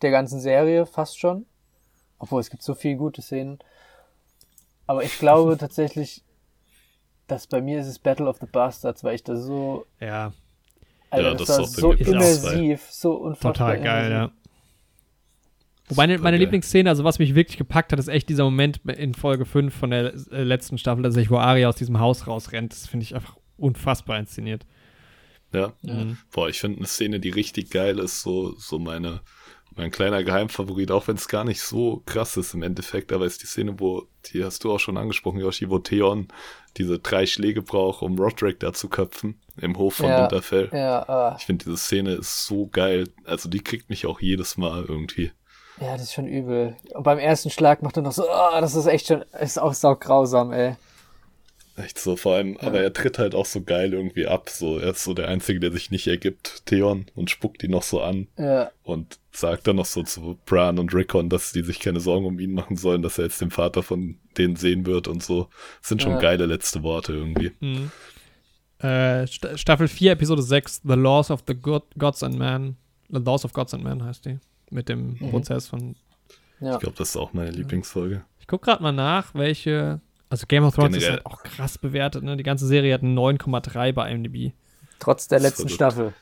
der 0.03 0.11
ganzen 0.11 0.41
Serie, 0.41 0.87
fast 0.87 1.19
schon. 1.19 1.47
Obwohl, 2.19 2.41
es 2.41 2.51
gibt 2.51 2.63
so 2.63 2.75
viele 2.75 2.97
gute 2.97 3.23
Szenen. 3.23 3.59
Aber 4.87 5.05
ich 5.05 5.19
glaube 5.19 5.57
tatsächlich, 5.59 6.23
dass 7.27 7.47
bei 7.47 7.61
mir 7.61 7.81
ist 7.81 7.87
es 7.87 7.99
Battle 7.99 8.29
of 8.29 8.39
the 8.41 8.47
Bastards, 8.47 9.05
weil 9.05 9.15
ich 9.15 9.25
da 9.25 9.37
so, 9.37 9.87
Ja, 10.01 10.33
Alter, 11.11 11.31
Ja, 11.31 11.35
das, 11.35 11.47
das 11.49 11.59
war 11.59 11.65
ist 11.65 11.77
so 11.77 11.93
immersiv, 11.93 12.91
so 12.91 13.15
unfassbar 13.15 13.53
total 13.53 13.81
geil, 13.83 14.11
immersiv. 14.13 14.35
ja. 14.35 14.40
Wobei 15.91 16.07
meine, 16.07 16.19
meine. 16.19 16.37
Lieblingsszene, 16.37 16.89
also 16.89 17.05
was 17.05 17.19
mich 17.19 17.35
wirklich 17.35 17.59
gepackt 17.59 17.93
hat, 17.93 17.99
ist 17.99 18.09
echt 18.09 18.29
dieser 18.29 18.45
Moment 18.45 18.79
in 18.87 19.15
Folge 19.15 19.45
5 19.45 19.75
von 19.75 19.91
der 19.91 20.15
äh, 20.31 20.43
letzten 20.43 20.79
Staffel, 20.79 21.03
dass 21.03 21.17
ich, 21.17 21.31
wo 21.31 21.37
Arya 21.37 21.69
aus 21.69 21.77
diesem 21.77 22.01
Haus 22.01 22.27
rausrennt. 22.27 22.73
Das 22.73 22.87
finde 22.87 23.05
ich 23.05 23.15
einfach 23.15 23.37
unfassbar 23.57 24.19
inszeniert. 24.19 24.65
Ja. 25.53 25.73
Mhm. 25.83 26.19
Boah, 26.33 26.49
ich 26.49 26.61
finde 26.61 26.79
eine 26.79 26.87
Szene, 26.87 27.21
die 27.21 27.31
richtig 27.31 27.71
geil 27.71 27.99
ist, 27.99 28.23
so, 28.23 28.55
so 28.57 28.79
meine, 28.79 29.21
mein 29.75 29.91
kleiner 29.91 30.23
Geheimfavorit, 30.23 30.91
auch 30.91 31.09
wenn 31.09 31.17
es 31.17 31.29
gar 31.29 31.45
nicht 31.45 31.61
so 31.61 32.03
krass 32.07 32.37
ist 32.37 32.55
im 32.55 32.63
Endeffekt, 32.63 33.13
aber 33.13 33.27
ist 33.27 33.43
die 33.43 33.47
Szene, 33.47 33.79
wo, 33.79 34.07
die 34.27 34.45
hast 34.45 34.65
du 34.65 34.73
auch 34.73 34.81
schon 34.81 34.97
angesprochen, 34.97 35.41
Yoshi, 35.41 35.69
wo 35.69 35.79
Theon 35.79 36.29
diese 36.77 36.99
drei 36.99 37.27
Schläge 37.27 37.63
braucht, 37.63 38.03
um 38.03 38.19
Roderick 38.19 38.61
da 38.61 38.73
zu 38.73 38.89
köpfen, 38.89 39.41
im 39.57 39.77
Hof 39.77 39.95
von 39.95 40.07
Ja. 40.07 40.23
Winterfell. 40.23 40.71
Ja, 40.73 41.09
ah, 41.09 41.37
Ich 41.39 41.47
finde, 41.47 41.65
diese 41.65 41.77
Szene 41.77 42.13
ist 42.13 42.47
so 42.47 42.69
geil. 42.69 43.09
Also 43.25 43.49
die 43.49 43.61
kriegt 43.61 43.91
mich 43.91 44.07
auch 44.07 44.21
jedes 44.21 44.57
Mal 44.57 44.85
irgendwie. 44.87 45.33
Ja, 45.81 45.93
das 45.93 46.03
ist 46.03 46.13
schon 46.15 46.27
übel. 46.27 46.77
Und 46.95 47.03
beim 47.03 47.19
ersten 47.19 47.51
Schlag 47.51 47.83
macht 47.83 47.97
er 47.97 48.03
noch 48.03 48.13
so, 48.13 48.29
ah, 48.29 48.61
das 48.61 48.75
ist 48.75 48.87
echt 48.87 49.07
schon, 49.07 49.23
ist 49.41 49.59
auch 49.59 49.75
saugrausam, 49.75 50.53
ey. 50.53 50.77
Echt 51.77 51.99
so, 51.99 52.17
vor 52.17 52.35
allem, 52.35 52.59
aber 52.61 52.81
er 52.81 52.93
tritt 52.93 53.19
halt 53.19 53.35
auch 53.35 53.47
so 53.47 53.63
geil 53.63 53.95
irgendwie 53.95 54.27
ab. 54.27 54.51
So, 54.51 54.79
er 54.79 54.91
ist 54.91 55.03
so 55.05 55.15
der 55.15 55.29
Einzige, 55.29 55.61
der 55.61 55.73
sich 55.73 55.91
nicht 55.91 56.07
ergibt, 56.09 56.67
Theon, 56.67 57.07
und 57.15 57.31
spuckt 57.31 57.63
ihn 57.63 57.71
noch 57.71 57.85
so 57.85 58.03
an 58.03 58.27
Ja, 58.37 58.71
und 58.83 59.19
sagt 59.33 59.67
dann 59.67 59.77
noch 59.77 59.87
so 59.87 60.03
zu 60.03 60.37
Bran 60.45 60.79
und 60.79 60.93
Rickon, 60.93 61.31
dass 61.31 61.53
die 61.53 61.63
sich 61.63 61.81
keine 61.81 62.01
Sorgen 62.01 62.27
um 62.27 62.39
ihn 62.39 62.53
machen 62.53 62.77
sollen, 62.77 63.01
dass 63.01 63.17
er 63.17 63.25
jetzt 63.25 63.41
den 63.41 63.51
Vater 63.51 63.83
von 63.83 64.19
denen 64.37 64.57
sehen 64.57 64.85
wird 64.85 65.09
und 65.09 65.23
so. 65.23 65.49
Das 65.81 65.89
sind 65.89 66.03
schon 66.03 66.13
Ja. 66.13 66.19
geile 66.19 66.45
letzte 66.45 66.83
Worte 66.83 67.15
irgendwie. 67.15 67.53
Mhm. 67.61 67.91
Äh, 68.81 69.27
Sta- 69.27 69.57
Staffel 69.57 69.89
4, 69.89 70.13
Episode 70.13 70.43
6, 70.43 70.83
The 70.85 70.95
Laws 70.95 71.31
of 71.31 71.45
the 71.47 71.55
God, 71.55 71.85
Gods 71.97 72.23
and 72.23 72.37
Man. 72.39 72.77
The 73.09 73.21
Laws 73.25 73.45
of 73.47 73.53
Gods 73.55 73.73
and 73.73 73.85
Man 73.85 74.05
heißt 74.05 74.27
die. 74.27 74.39
Mit 74.71 74.89
dem 74.89 75.15
Mhm. 75.21 75.31
Prozess 75.31 75.67
von. 75.69 75.97
ja. 76.61 76.75
Ich 76.75 76.81
glaube, 76.81 76.97
das 76.97 77.11
ist 77.11 77.17
auch 77.17 77.33
meine 77.33 77.51
Lieblingsfolge. 77.51 78.25
Ich 78.39 78.47
guck 78.47 78.63
gerade 78.63 78.83
mal 78.83 78.93
nach, 78.93 79.35
welche. 79.35 80.01
Also 80.29 80.47
Game 80.47 80.63
of 80.65 80.75
Thrones 80.77 80.93
Generell. 80.95 81.19
ist 81.19 81.25
halt 81.25 81.27
auch 81.27 81.43
krass 81.43 81.77
bewertet, 81.79 82.23
ne? 82.23 82.37
Die 82.37 82.45
ganze 82.45 82.67
Serie 82.67 82.95
hat 82.95 83.03
einen 83.03 83.15
9,3 83.19 83.93
bei 83.93 84.11
IMDb. 84.13 84.53
Trotz 85.01 85.27
der 85.27 85.41
letzten. 85.41 85.69
Staffel. 85.69 86.15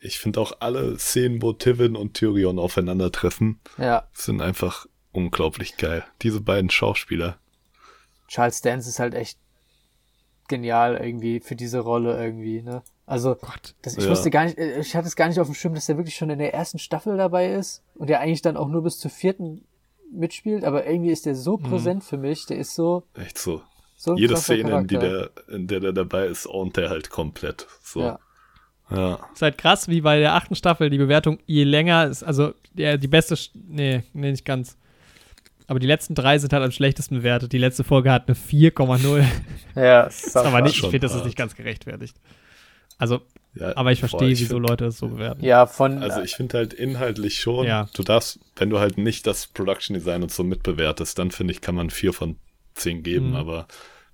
Ich 0.00 0.18
finde 0.18 0.40
auch 0.40 0.52
alle 0.60 0.98
Szenen, 0.98 1.40
wo 1.40 1.52
Tivin 1.52 1.96
und 1.96 2.14
Tyrion 2.14 2.58
aufeinandertreffen, 2.58 3.60
Ja, 3.78 4.08
sind 4.12 4.42
einfach 4.42 4.86
unglaublich 5.12 5.76
geil. 5.76 6.04
Diese 6.22 6.40
beiden 6.40 6.70
Schauspieler. 6.70 7.38
Charles 8.28 8.60
Dance 8.62 8.88
ist 8.88 8.98
halt 8.98 9.14
echt 9.14 9.38
genial 10.48 10.96
irgendwie 10.96 11.40
für 11.40 11.54
diese 11.56 11.78
Rolle 11.80 12.20
irgendwie, 12.22 12.62
ne? 12.62 12.82
Also, 13.06 13.34
Gott. 13.34 13.74
das, 13.82 13.96
ich 13.96 14.04
Ja. 14.04 14.10
wusste 14.10 14.30
gar 14.30 14.44
nicht, 14.44 14.56
äh, 14.58 14.78
ich 14.80 14.94
hatte 14.94 15.08
es 15.08 15.16
gar 15.16 15.28
nicht 15.28 15.38
auf 15.40 15.48
dem 15.48 15.54
Schirm, 15.54 15.74
dass 15.74 15.86
der 15.86 15.96
wirklich 15.96 16.14
schon 16.14 16.30
in 16.30 16.38
der 16.38 16.54
ersten 16.54 16.78
Staffel 16.78 17.16
dabei 17.16 17.52
ist 17.52 17.82
und 17.94 18.08
der 18.08 18.20
eigentlich 18.20 18.42
dann 18.42 18.56
auch 18.56 18.68
nur 18.68 18.82
bis 18.82 18.98
zur 18.98 19.10
vierten 19.10 19.64
mitspielt, 20.12 20.64
aber 20.64 20.86
irgendwie 20.86 21.10
ist 21.10 21.26
der 21.26 21.34
so 21.34 21.56
präsent 21.56 22.04
für 22.04 22.16
mich, 22.18 22.46
der 22.46 22.58
ist 22.58 22.74
so, 22.74 23.02
Echt 23.14 23.38
so. 23.38 23.62
so 23.96 24.12
ein 24.12 24.18
Jede 24.18 24.36
Szene, 24.36 24.78
in, 24.80 24.86
die 24.86 24.94
Charakter. 24.96 25.30
der, 25.48 25.54
in 25.56 25.66
der 25.66 25.80
der 25.80 25.92
dabei 25.92 26.26
ist, 26.26 26.46
ownt 26.46 26.76
der 26.76 26.90
halt 26.90 27.10
komplett. 27.10 27.66
So. 27.82 28.00
Ja. 28.02 28.18
Ja. 28.90 29.18
Ist 29.32 29.40
halt 29.40 29.56
krass, 29.56 29.88
wie 29.88 30.02
bei 30.02 30.18
der 30.18 30.34
achten 30.34 30.54
Staffel 30.54 30.90
die 30.90 30.98
Bewertung 30.98 31.38
je 31.46 31.64
länger 31.64 32.06
ist. 32.08 32.22
Also, 32.22 32.52
der, 32.74 32.98
die 32.98 33.08
beste. 33.08 33.36
Sch- 33.36 33.50
Nee, 33.54 34.02
nee, 34.12 34.30
nicht 34.30 34.44
ganz. 34.44 34.76
Aber 35.66 35.78
die 35.78 35.86
letzten 35.86 36.14
drei 36.14 36.36
sind 36.38 36.52
halt 36.52 36.62
am 36.62 36.72
schlechtesten 36.72 37.16
bewertet. 37.18 37.52
Die 37.54 37.58
letzte 37.58 37.84
Folge 37.84 38.12
hat 38.12 38.28
eine 38.28 38.36
4,0. 38.36 39.24
Ja, 39.76 40.02
das 40.04 40.24
ist 40.24 40.36
aber 40.36 40.60
nicht, 40.60 40.74
ich 40.74 40.80
finde, 40.82 40.98
das 41.00 41.14
ist 41.14 41.24
nicht 41.24 41.38
ganz 41.38 41.54
gerechtfertigt. 41.54 42.18
Also, 43.02 43.20
ja 43.54 43.76
aber 43.76 43.92
ich 43.92 43.98
verstehe, 44.00 44.28
wieso 44.30 44.54
find- 44.56 44.68
Leute 44.68 44.86
es 44.86 44.98
so 44.98 45.08
bewerten. 45.08 45.44
Ja, 45.44 45.66
von, 45.66 45.98
Also 46.02 46.22
ich 46.22 46.34
finde 46.36 46.58
halt 46.58 46.72
inhaltlich 46.72 47.40
schon, 47.40 47.66
Ja. 47.66 47.88
du 47.94 48.02
darfst, 48.02 48.38
wenn 48.56 48.70
du 48.70 48.78
halt 48.78 48.96
nicht 48.98 49.26
das 49.26 49.46
Production 49.48 49.94
Design 49.94 50.22
und 50.22 50.30
so 50.30 50.44
mitbewertest, 50.44 51.18
dann 51.18 51.30
finde 51.30 51.52
ich, 51.52 51.60
kann 51.60 51.74
man 51.74 51.90
vier 51.90 52.12
von 52.12 52.36
zehn 52.74 53.02
geben, 53.02 53.30
Mhm. 53.30 53.36
aber 53.36 53.66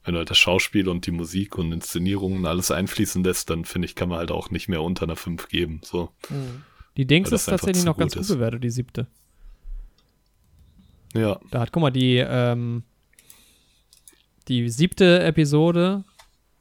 wenn 0.04 0.14
du 0.14 0.18
halt 0.18 0.30
das 0.30 0.38
Schauspiel 0.38 0.88
und 0.88 1.06
die 1.06 1.10
Musik 1.10 1.58
und 1.58 1.70
Inszenierungen 1.72 2.46
alles 2.46 2.70
einfließen 2.70 3.22
lässt, 3.22 3.50
dann 3.50 3.64
finde 3.66 3.86
ich, 3.86 3.94
kann 3.94 4.08
man 4.08 4.18
halt 4.18 4.30
auch 4.30 4.50
nicht 4.50 4.68
mehr 4.68 4.82
unter 4.82 5.02
einer 5.04 5.16
5 5.16 5.48
geben. 5.48 5.80
So. 5.84 6.08
Mhm. 6.30 6.62
Die 6.96 7.06
Dings 7.06 7.30
ist 7.30 7.44
tatsächlich 7.44 7.84
noch 7.84 7.96
ganz 7.98 8.14
gut 8.14 8.22
gut 8.22 8.30
ist. 8.30 8.34
bewertet, 8.34 8.64
die 8.64 8.70
siebte. 8.70 9.06
Ja, 11.14 11.38
Da 11.50 11.60
hat, 11.60 11.72
guck 11.72 11.80
mal, 11.82 11.90
die, 11.90 12.16
ähm, 12.16 12.82
die 14.48 14.68
siebte 14.68 15.20
Episode, 15.22 16.04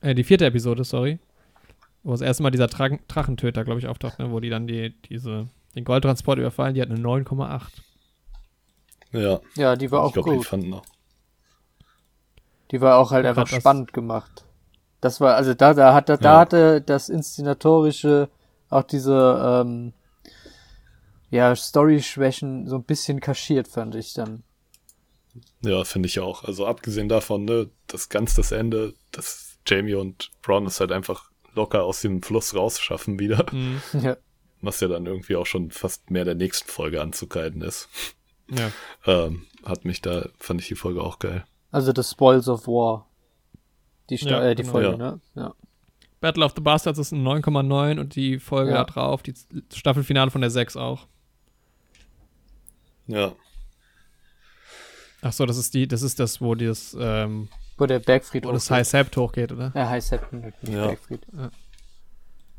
äh, 0.02 0.14
die 0.16 0.24
vierte 0.24 0.46
Episode, 0.46 0.84
sorry, 0.84 1.20
wo 2.08 2.12
das 2.12 2.22
erste 2.22 2.42
Mal 2.44 2.52
dieser 2.52 2.70
Tra 2.70 2.90
Drachentöter, 3.08 3.64
glaube 3.66 3.80
ich, 3.80 3.88
auftaucht, 3.88 4.18
ne, 4.20 4.32
wo 4.32 4.40
die 4.40 4.50
dann 4.50 4.66
die, 4.66 4.92
diese, 5.10 5.48
den 5.76 5.84
Goldtransport 5.84 6.40
überfallen, 6.40 6.74
die 6.74 6.82
hat 6.82 6.90
eine 6.90 7.00
9,8. 7.00 7.62
Ja, 9.12 9.40
Ja, 9.56 9.76
die 9.76 9.92
war 9.92 10.00
ich 10.00 10.06
auch 10.10 10.14
glaube, 10.14 10.30
die 10.32 10.38
gut. 10.38 10.46
fanden 10.46 10.74
auch. 10.74 10.86
Die 12.72 12.82
war 12.82 12.98
auch 12.98 13.12
halt 13.12 13.26
Guck 13.26 13.38
einfach 13.38 13.48
spannend 13.60 13.94
gemacht. 13.94 14.46
Das 15.02 15.22
war, 15.22 15.36
also 15.36 15.54
da, 15.54 15.74
da 15.74 15.94
hat, 15.94 16.10
da, 16.10 16.18
da 16.18 16.34
Ja. 16.34 16.40
hatte 16.40 16.82
das 16.82 17.10
Inszenatorische, 17.10 18.30
auch 18.70 18.84
diese, 18.84 19.64
ähm, 19.66 19.94
ja, 21.30 21.56
Story-Schwächen 21.56 22.68
so 22.68 22.76
ein 22.78 22.84
bisschen 22.84 23.20
kaschiert, 23.20 23.68
fand 23.68 23.96
ich 23.96 24.14
dann. 24.14 24.44
Ja, 25.62 25.84
finde 25.84 26.08
ich 26.08 26.20
auch. 26.20 26.44
Also 26.44 26.66
abgesehen 26.66 27.10
davon, 27.10 27.46
ne, 27.46 27.70
das 27.88 28.10
ganz 28.10 28.36
das 28.36 28.52
Ende, 28.52 28.94
dass 29.12 29.58
Jamie 29.66 29.94
und 29.96 30.32
Bron 30.42 30.66
es 30.66 30.80
halt 30.80 30.92
einfach 30.92 31.30
locker 31.58 31.84
aus 31.84 32.02
dem 32.02 32.22
Fluss 32.24 32.56
rausschaffen 32.56 33.20
wieder, 33.20 33.46
Mhm. 33.52 33.82
Ja. 34.02 34.16
was 34.62 34.80
ja 34.80 34.88
dann 34.88 35.06
irgendwie 35.06 35.36
auch 35.36 35.46
schon 35.46 35.72
fast 35.72 36.10
mehr 36.10 36.24
der 36.26 36.36
nächsten 36.36 36.70
Folge 36.70 37.02
anzukreiden 37.02 37.62
ist. 37.62 37.90
Ja. 38.50 38.72
Ähm, 39.06 39.46
hat 39.66 39.84
mich 39.84 40.02
da, 40.02 40.30
fand 40.40 40.62
ich 40.62 40.68
die 40.70 40.76
Folge 40.76 41.02
auch 41.04 41.20
geil. 41.20 41.46
Also 41.72 41.92
The 41.94 42.04
Spoils 42.04 42.48
of 42.48 42.66
War. 42.68 43.10
Die, 44.10 44.18
Sta 44.18 44.30
Ja, 44.30 44.44
äh, 44.46 44.56
die 44.56 44.62
genau. 44.64 44.72
Folge, 44.72 44.90
Ja. 44.92 44.98
ne? 44.98 45.20
Ja. 45.36 45.54
Battle 46.22 46.46
of 46.46 46.54
the 46.56 46.62
Bastards 46.62 46.98
ist 46.98 47.12
ein 47.12 47.22
9,9 47.24 48.00
und 48.00 48.16
die 48.16 48.40
Folge 48.40 48.72
Ja. 48.72 48.78
da 48.78 48.84
drauf, 48.86 49.22
die 49.22 49.34
Staffelfinale 49.74 50.32
von 50.32 50.42
der 50.42 50.50
6 50.50 50.78
auch. 50.78 51.08
Ja, 53.08 53.34
Ach 55.22 55.34
so, 55.34 55.46
das 55.48 55.58
ist 55.58 55.74
die, 55.74 55.88
das 55.88 56.04
ist 56.04 56.20
das, 56.20 56.42
wo 56.42 56.54
das, 56.56 56.96
ähm, 57.00 57.50
Wo 57.78 57.86
der 57.86 58.00
Bergfried 58.00 58.46
wo 58.46 58.52
das 58.52 58.66
hochgeht. 58.66 58.78
High 58.78 58.88
Sept 58.88 59.18
hochgeht, 59.18 59.52
oder? 59.52 59.72
Ja, 59.76 59.90
High 59.90 60.12
nicht 60.32 60.56
Ja. 60.64 60.88
Bergfried. 60.88 61.26
Ja. 61.36 61.52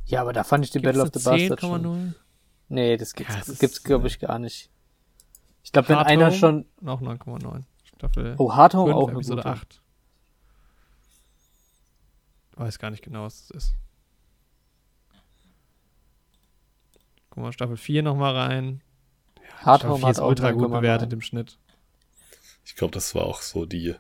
Ja, 0.06 0.20
aber 0.22 0.32
da 0.32 0.42
fand 0.44 0.64
ich 0.64 0.70
die 0.70 0.78
Gibt's 0.80 0.96
Battle 0.98 1.02
of 1.02 1.22
the 1.22 1.28
Bastards 1.28 1.60
schon. 1.60 1.86
10,0? 1.86 2.14
Nee, 2.70 2.96
das 2.96 3.14
gibt's, 3.14 3.34
Ja, 3.46 3.54
gibt's 3.58 3.82
glaube 3.82 4.06
ich, 4.06 4.18
gar 4.18 4.38
nicht. 4.38 4.70
Ich 5.62 5.72
glaube, 5.72 5.88
wenn 5.90 5.96
Hard 5.96 6.06
einer 6.06 6.26
Home? 6.28 6.36
schon. 6.36 6.66
Auch 6.86 7.00
9,9. 7.02 7.64
Staffel 7.84 8.34
Oh, 8.38 8.54
Hard 8.54 8.74
Home 8.74 8.92
5, 8.92 8.96
auch 8.96 9.08
eine 9.08 9.16
Episode 9.18 9.42
gute. 9.42 9.52
8. 9.54 9.82
Weiß 12.56 12.78
gar 12.78 12.90
nicht 12.90 13.02
genau, 13.02 13.24
was 13.24 13.48
das 13.48 13.56
ist. 13.64 13.74
Guck 17.30 17.42
mal, 17.42 17.52
Staffel 17.52 17.76
4 17.76 18.02
nochmal 18.02 18.34
rein. 18.36 18.80
Hard 19.62 19.80
Staffel 19.80 19.90
Home 19.90 19.98
4 20.00 20.06
hat 20.06 20.12
ist 20.12 20.20
auch 20.20 20.28
ultra 20.28 20.50
gut 20.52 20.68
9,9. 20.70 20.80
bewertet 20.80 21.12
im 21.12 21.20
Schnitt. 21.20 21.58
ich 22.64 22.76
glaube, 22.76 22.92
das 22.92 23.14
war 23.14 23.24
auch 23.24 23.42
so 23.42 23.66
die, 23.66 23.94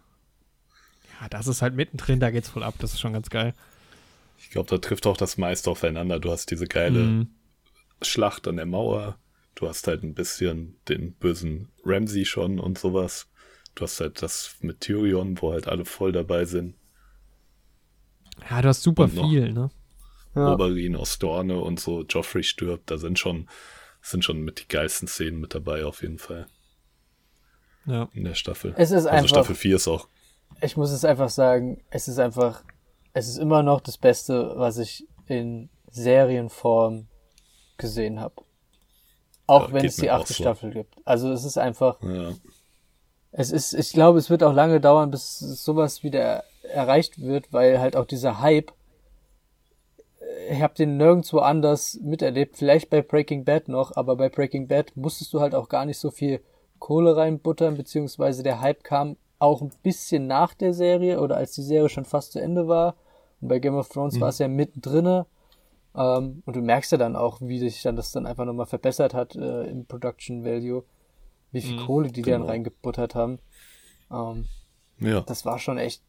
Ja, 1.20 1.28
das 1.28 1.46
ist 1.46 1.62
halt 1.62 1.74
mittendrin, 1.74 2.20
da 2.20 2.30
geht's 2.30 2.48
voll 2.48 2.62
ab. 2.62 2.74
Das 2.78 2.92
ist 2.92 3.00
schon 3.00 3.12
ganz 3.12 3.28
geil. 3.30 3.54
ich 4.40 4.50
glaube, 4.50 4.68
da 4.70 4.78
trifft 4.78 5.06
auch 5.06 5.16
das 5.16 5.36
meiste 5.36 5.68
aufeinander. 5.70 6.20
Du 6.20 6.30
hast 6.30 6.50
diese 6.50 6.66
geile 6.66 7.00
Mhm. 7.00 7.28
Schlacht 8.02 8.46
an 8.46 8.56
der 8.56 8.66
Mauer. 8.66 9.18
Du 9.56 9.68
hast 9.68 9.88
halt 9.88 10.04
ein 10.04 10.14
bisschen 10.14 10.76
den 10.88 11.12
bösen 11.14 11.68
Ramsey 11.84 12.24
schon 12.24 12.60
und 12.60 12.78
sowas. 12.78 13.26
Du 13.74 13.82
hast 13.82 14.00
halt 14.00 14.22
das 14.22 14.54
mit 14.60 14.80
Tyrion, 14.80 15.40
wo 15.42 15.52
halt 15.52 15.66
alle 15.66 15.84
voll 15.84 16.12
dabei 16.12 16.44
sind. 16.44 16.74
Ja, 18.48 18.62
du 18.62 18.68
hast 18.68 18.82
super 18.82 19.04
Und 19.04 19.10
viel, 19.12 19.52
ne? 19.52 19.70
Ja. 20.36 20.52
Oberyn 20.54 20.94
aus 20.94 21.18
Dorne 21.18 21.58
und 21.58 21.80
so. 21.80 22.04
Joffrey 22.04 22.44
stirbt. 22.44 22.90
Da 22.90 22.98
sind 22.98 23.18
schon, 23.18 23.48
sind 24.00 24.24
schon 24.24 24.42
mit 24.42 24.60
die 24.60 24.68
geilsten 24.68 25.08
Szenen 25.08 25.40
mit 25.40 25.54
dabei, 25.54 25.84
auf 25.84 26.02
jeden 26.02 26.18
Fall. 26.18 26.46
Ja. 27.86 28.08
In 28.12 28.24
der 28.24 28.34
Staffel. 28.34 28.72
Es 28.76 28.90
ist 28.90 28.98
also 28.98 29.08
einfach- 29.08 29.28
Staffel 29.28 29.56
4 29.56 29.76
ist 29.76 29.88
auch. 29.88 30.08
Ich 30.60 30.76
muss 30.76 30.90
es 30.90 31.04
einfach 31.04 31.28
sagen, 31.28 31.82
es 31.90 32.08
ist 32.08 32.18
einfach, 32.18 32.64
es 33.12 33.28
ist 33.28 33.38
immer 33.38 33.62
noch 33.62 33.80
das 33.80 33.96
Beste, 33.98 34.52
was 34.56 34.78
ich 34.78 35.06
in 35.26 35.68
Serienform 35.90 37.06
gesehen 37.76 38.20
habe. 38.20 38.34
Auch 39.46 39.68
Ja, 39.68 39.74
wenn 39.74 39.84
es 39.86 39.96
die 39.96 40.10
achte 40.10 40.32
so. 40.32 40.42
Staffel 40.42 40.70
gibt. 40.72 40.94
Also 41.04 41.30
es 41.32 41.44
ist 41.44 41.58
einfach, 41.58 42.00
Ja, 42.02 42.32
es 43.30 43.50
ist, 43.50 43.74
ich 43.74 43.92
glaube, 43.92 44.18
es 44.18 44.30
wird 44.30 44.42
auch 44.42 44.52
lange 44.52 44.80
dauern, 44.80 45.10
bis 45.10 45.38
sowas 45.38 46.02
wieder 46.02 46.44
erreicht 46.62 47.20
wird, 47.20 47.52
weil 47.52 47.78
halt 47.80 47.96
auch 47.96 48.04
dieser 48.06 48.40
Hype, 48.40 48.72
äh, 50.20 50.54
ich 50.56 50.62
habe 50.62 50.74
den 50.74 50.96
nirgendwo 50.96 51.38
anders 51.38 51.98
miterlebt, 52.02 52.56
vielleicht 52.56 52.90
bei 52.90 53.00
Breaking 53.02 53.44
Bad 53.44 53.68
noch, 53.68 53.96
aber 53.96 54.16
bei 54.16 54.28
Breaking 54.28 54.66
Bad 54.68 54.96
musstest 54.96 55.32
du 55.32 55.40
halt 55.40 55.54
auch 55.54 55.68
gar 55.68 55.84
nicht 55.84 55.98
so 55.98 56.10
viel 56.10 56.42
Kohle 56.78 57.16
reinbuttern, 57.16 57.76
beziehungsweise 57.76 58.42
der 58.42 58.60
Hype 58.60 58.82
kam 58.84 59.16
auch 59.38 59.62
ein 59.62 59.70
bisschen 59.82 60.26
nach 60.26 60.54
der 60.54 60.74
Serie 60.74 61.20
oder 61.20 61.36
als 61.36 61.52
die 61.52 61.62
Serie 61.62 61.88
schon 61.88 62.04
fast 62.04 62.32
zu 62.32 62.40
Ende 62.40 62.68
war. 62.68 62.96
Und 63.40 63.48
bei 63.48 63.58
Game 63.58 63.76
of 63.76 63.88
Thrones 63.88 64.20
war 64.20 64.30
es 64.30 64.38
ja 64.38 64.48
mittendrin. 64.48 65.24
Ähm, 65.94 66.42
und 66.44 66.56
du 66.56 66.60
merkst 66.60 66.92
ja 66.92 66.98
dann 66.98 67.16
auch, 67.16 67.40
wie 67.40 67.58
sich 67.58 67.82
dann 67.82 67.96
das 67.96 68.12
dann 68.12 68.26
einfach 68.26 68.44
nochmal 68.44 68.66
verbessert 68.66 69.14
hat 69.14 69.36
äh, 69.36 69.64
im 69.64 69.86
Production 69.86 70.44
Value, 70.44 70.84
wie 71.52 71.60
viel 71.60 71.76
Mhm, 71.76 71.86
Kohle 71.86 72.08
die 72.10 72.22
dann 72.22 72.40
genau. 72.40 72.46
reingebuttert 72.46 73.14
haben. 73.14 73.38
Ähm, 74.10 74.46
ja. 74.98 75.20
das 75.22 75.44
war 75.44 75.58
schon 75.58 75.78
echt, 75.78 76.02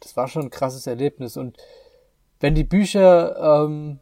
das 0.00 0.16
war 0.16 0.28
schon 0.28 0.42
ein 0.42 0.50
krasses 0.50 0.86
Erlebnis. 0.86 1.36
Und 1.36 1.56
wenn 2.40 2.54
die 2.54 2.64
Bücher 2.64 3.64
ähm, 3.64 4.00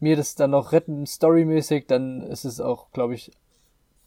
mir 0.00 0.16
das 0.16 0.34
dann 0.34 0.50
noch 0.50 0.72
retten, 0.72 1.06
storymäßig, 1.06 1.86
dann 1.86 2.22
ist 2.22 2.44
es 2.44 2.60
auch, 2.60 2.90
glaube 2.92 3.14
ich, 3.14 3.30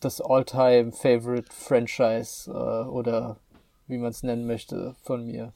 das 0.02 0.20
All-Time 0.22 0.92
Favorite 0.92 1.48
Franchise 1.52 2.50
äh, 2.52 2.88
oder 2.90 3.38
wie 3.88 3.98
man 3.98 4.10
es 4.12 4.24
nennen 4.24 4.46
möchte 4.48 4.96
von 5.04 5.26
mir. 5.26 5.54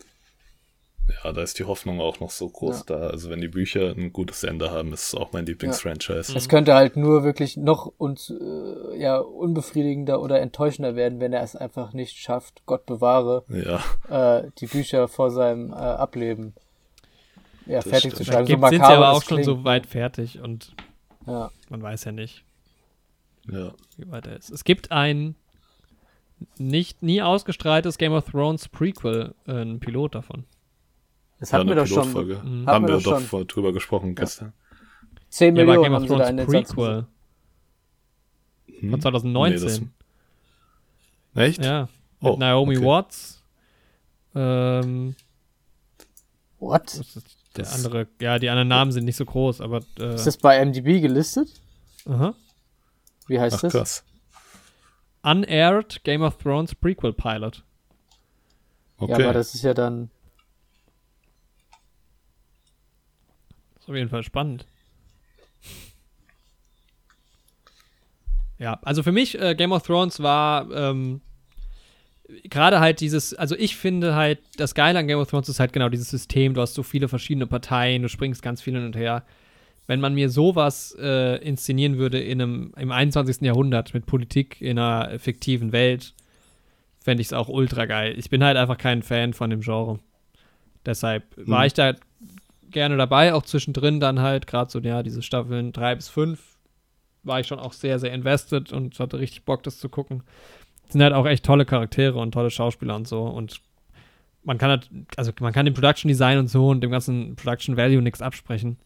ja, 1.23 1.31
da 1.31 1.41
ist 1.43 1.59
die 1.59 1.65
Hoffnung 1.65 2.01
auch 2.01 2.19
noch 2.19 2.31
so 2.31 2.49
groß 2.49 2.79
Ja. 2.89 2.97
da. 2.97 3.07
Also 3.07 3.29
wenn 3.29 3.39
die 3.41 3.47
Bücher 3.47 3.91
ein 3.95 4.11
gutes 4.11 4.43
Ende 4.43 4.71
haben, 4.71 4.91
ist 4.91 5.07
es 5.09 5.15
auch 5.15 5.31
mein 5.33 5.45
Lieblingsfranchise. 5.45 6.35
Es 6.35 6.49
könnte 6.49 6.73
halt 6.73 6.97
nur 6.97 7.23
wirklich 7.23 7.57
noch 7.57 7.91
uns, 7.97 8.29
äh, 8.31 8.97
ja, 8.97 9.17
unbefriedigender 9.19 10.19
oder 10.21 10.39
enttäuschender 10.41 10.95
werden, 10.95 11.19
wenn 11.19 11.31
er 11.33 11.43
es 11.43 11.55
einfach 11.55 11.93
nicht 11.93 12.17
schafft, 12.17 12.63
Gott 12.65 12.85
bewahre, 12.87 13.43
Ja, 13.49 14.39
äh, 14.39 14.49
die 14.59 14.65
Bücher 14.67 15.07
vor 15.07 15.29
seinem 15.31 15.71
äh, 15.71 15.75
Ableben 15.75 16.55
ja, 17.67 17.75
Das 17.77 17.85
fertig 17.85 18.13
stimmt. 18.13 18.15
zu 18.17 18.23
schreiben. 18.25 18.45
So 18.47 18.53
gibt, 18.57 18.69
sind 18.69 18.85
sie 18.85 18.91
aber 18.93 19.11
auch 19.11 19.21
schon 19.23 19.37
klingt. 19.37 19.45
so 19.45 19.63
weit 19.63 19.85
fertig 19.87 20.39
und 20.39 20.75
Ja. 21.27 21.51
man 21.69 21.81
weiß 21.81 22.03
ja 22.05 22.11
nicht, 22.11 22.44
ja. 23.51 23.73
wie 23.97 24.09
weit 24.11 24.27
er 24.27 24.35
ist. 24.37 24.49
Es 24.51 24.63
gibt 24.63 24.91
ein 24.91 25.35
nicht 26.57 27.01
nie 27.01 27.21
ausgestrahltes 27.21 27.97
Game 27.97 28.11
of 28.13 28.29
Thrones 28.29 28.67
Prequel, 28.67 29.33
äh, 29.47 29.61
ein 29.61 29.79
Pilot 29.79 30.15
davon. 30.15 30.43
Das 31.39 31.51
ja, 31.51 31.57
hatten 31.59 31.67
wir 31.67 31.73
eine 31.73 31.81
doch 31.81 31.87
schon. 31.87 32.11
Pilotfolge. 32.13 32.35
Mhm. 32.43 32.65
Haben 32.67 32.87
wir 32.87 32.95
wir 32.97 33.01
doch 33.01 33.21
schon. 33.29 33.47
drüber 33.47 33.73
gesprochen 33.73 34.15
gestern. 34.15 34.53
10 35.29 35.55
Ja, 35.55 35.63
Millionen 35.65 35.83
Game 35.83 35.93
of 35.93 35.99
haben 36.01 36.07
sie 36.07 36.15
da 36.17 36.29
in 36.29 36.37
Thrones 36.37 36.69
Prequel 36.69 37.05
Hm? 38.79 38.89
von 38.91 39.01
2019. 39.01 39.63
Nee, 39.63 39.89
das- 41.33 41.43
Echt? 41.49 41.63
ja, 41.63 41.81
mit 42.21 42.31
Oh, 42.33 42.37
Naomi 42.37 42.77
okay. 42.77 42.85
Watts. 42.85 43.41
Ähm, 44.33 45.15
What? 46.59 46.83
was 46.99 47.15
ist 47.15 47.37
der 47.55 47.63
Das- 47.63 47.75
andere, 47.85 48.07
ja, 48.21 48.39
die 48.39 48.49
anderen 48.49 48.67
Namen 48.67 48.91
sind 48.91 49.05
nicht 49.05 49.15
so 49.17 49.25
groß, 49.25 49.61
aber 49.61 49.81
äh, 49.99 50.15
Ist 50.15 50.27
das 50.27 50.37
bei 50.37 50.57
MDB 50.59 50.99
gelistet? 50.99 51.49
aha. 52.07 52.33
Wie 53.27 53.39
heißt 53.39 53.57
Ach 53.57 53.61
das? 53.61 53.73
krass. 53.73 54.03
Unaired 55.23 56.03
Game 56.03 56.21
of 56.21 56.37
Thrones 56.37 56.75
Prequel 56.75 57.13
Pilot. 57.13 57.63
Okay. 58.97 59.11
Ja, 59.11 59.17
aber 59.17 59.33
das 59.33 59.55
ist 59.55 59.63
ja 59.63 59.73
dann. 59.73 60.09
Ist 63.79 63.89
auf 63.89 63.95
jeden 63.95 64.09
Fall 64.09 64.23
spannend. 64.23 64.65
Ja, 68.57 68.79
also 68.83 69.03
für 69.03 69.11
mich, 69.11 69.39
äh, 69.39 69.55
Game 69.55 69.73
of 69.73 69.83
Thrones 69.83 70.21
war 70.21 70.71
ähm, 70.71 71.21
gerade 72.43 72.79
halt 72.79 73.01
dieses, 73.01 73.33
also 73.33 73.55
ich 73.55 73.75
finde 73.75 74.15
halt, 74.15 74.39
das 74.57 74.75
Geile 74.75 74.99
an 74.99 75.07
Game 75.07 75.19
of 75.19 75.29
Thrones 75.29 75.49
ist 75.49 75.59
halt 75.59 75.73
genau 75.73 75.89
dieses 75.89 76.09
System, 76.09 76.53
du 76.53 76.61
hast 76.61 76.73
so 76.73 76.83
viele 76.83 77.07
verschiedene 77.07 77.47
Parteien, 77.47 78.01
du 78.01 78.09
springst 78.09 78.41
ganz 78.41 78.61
viel 78.61 78.75
hin 78.75 78.85
und 78.85 78.95
her. 78.95 79.23
Wenn 79.87 79.99
man 79.99 80.13
mir 80.15 80.29
sowas 80.29 80.95
äh, 80.99 81.37
inszenieren 81.43 81.97
würde 81.97 82.19
in 82.19 82.41
einem, 82.41 82.73
im 82.77 82.91
21. 82.91 83.41
Jahrhundert 83.41 83.93
mit 83.93 84.05
Politik 84.05 84.59
in 84.61 84.79
einer 84.79 85.19
fiktiven 85.19 85.71
Welt, 85.71 86.13
fände 86.99 87.21
ich 87.21 87.27
es 87.27 87.33
auch 87.33 87.49
ultra 87.49 87.85
geil. 87.85 88.15
Ich 88.17 88.29
bin 88.31 88.43
halt 88.43 88.57
einfach 88.57 88.77
kein 88.79 89.03
Fan 89.03 89.33
von 89.33 89.51
dem 89.51 89.61
Genre. 89.61 89.99
Deshalb 90.85 91.23
war 91.37 91.61
Mhm. 91.61 91.67
ich 91.67 91.73
da 91.73 91.93
gerne 92.71 92.97
dabei, 92.97 93.33
auch 93.33 93.43
zwischendrin 93.43 93.99
dann 93.99 94.19
halt, 94.19 94.47
gerade 94.47 94.71
so, 94.71 94.79
ja, 94.79 95.03
diese 95.03 95.21
Staffeln 95.21 95.71
3 95.71 95.95
bis 95.95 96.09
5 96.09 96.39
war 97.23 97.39
ich 97.39 97.47
schon 97.47 97.59
auch 97.59 97.73
sehr, 97.73 97.99
sehr 97.99 98.11
invested 98.13 98.71
und 98.73 98.99
hatte 98.99 99.19
richtig 99.19 99.43
Bock, 99.45 99.63
das 99.63 99.79
zu 99.79 99.89
gucken. 99.89 100.23
Sind 100.89 101.01
halt 101.01 101.13
auch 101.13 101.25
echt 101.25 101.45
tolle 101.45 101.65
Charaktere 101.65 102.19
und 102.19 102.33
tolle 102.33 102.51
Schauspieler 102.51 102.95
und 102.95 103.07
so 103.07 103.23
und 103.23 103.61
man 104.43 104.57
kann 104.59 104.69
halt, 104.69 104.89
also 105.17 105.31
man 105.39 105.53
kann 105.53 105.65
dem 105.65 105.73
Production 105.73 106.07
Design 106.07 106.37
und 106.37 106.49
so 106.49 106.69
und 106.69 106.81
dem 106.81 106.91
ganzen 106.91 107.35
Production 107.35 107.77
Value 107.77 108.01
nichts 108.01 108.21
absprechen. 108.21 108.77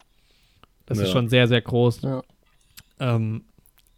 Das 0.86 0.98
ist 0.98 1.06
Ja. 1.08 1.12
schon 1.12 1.28
sehr, 1.28 1.46
sehr 1.48 1.60
groß. 1.60 2.02
Ja. 2.02 2.22
Ähm, 2.98 3.44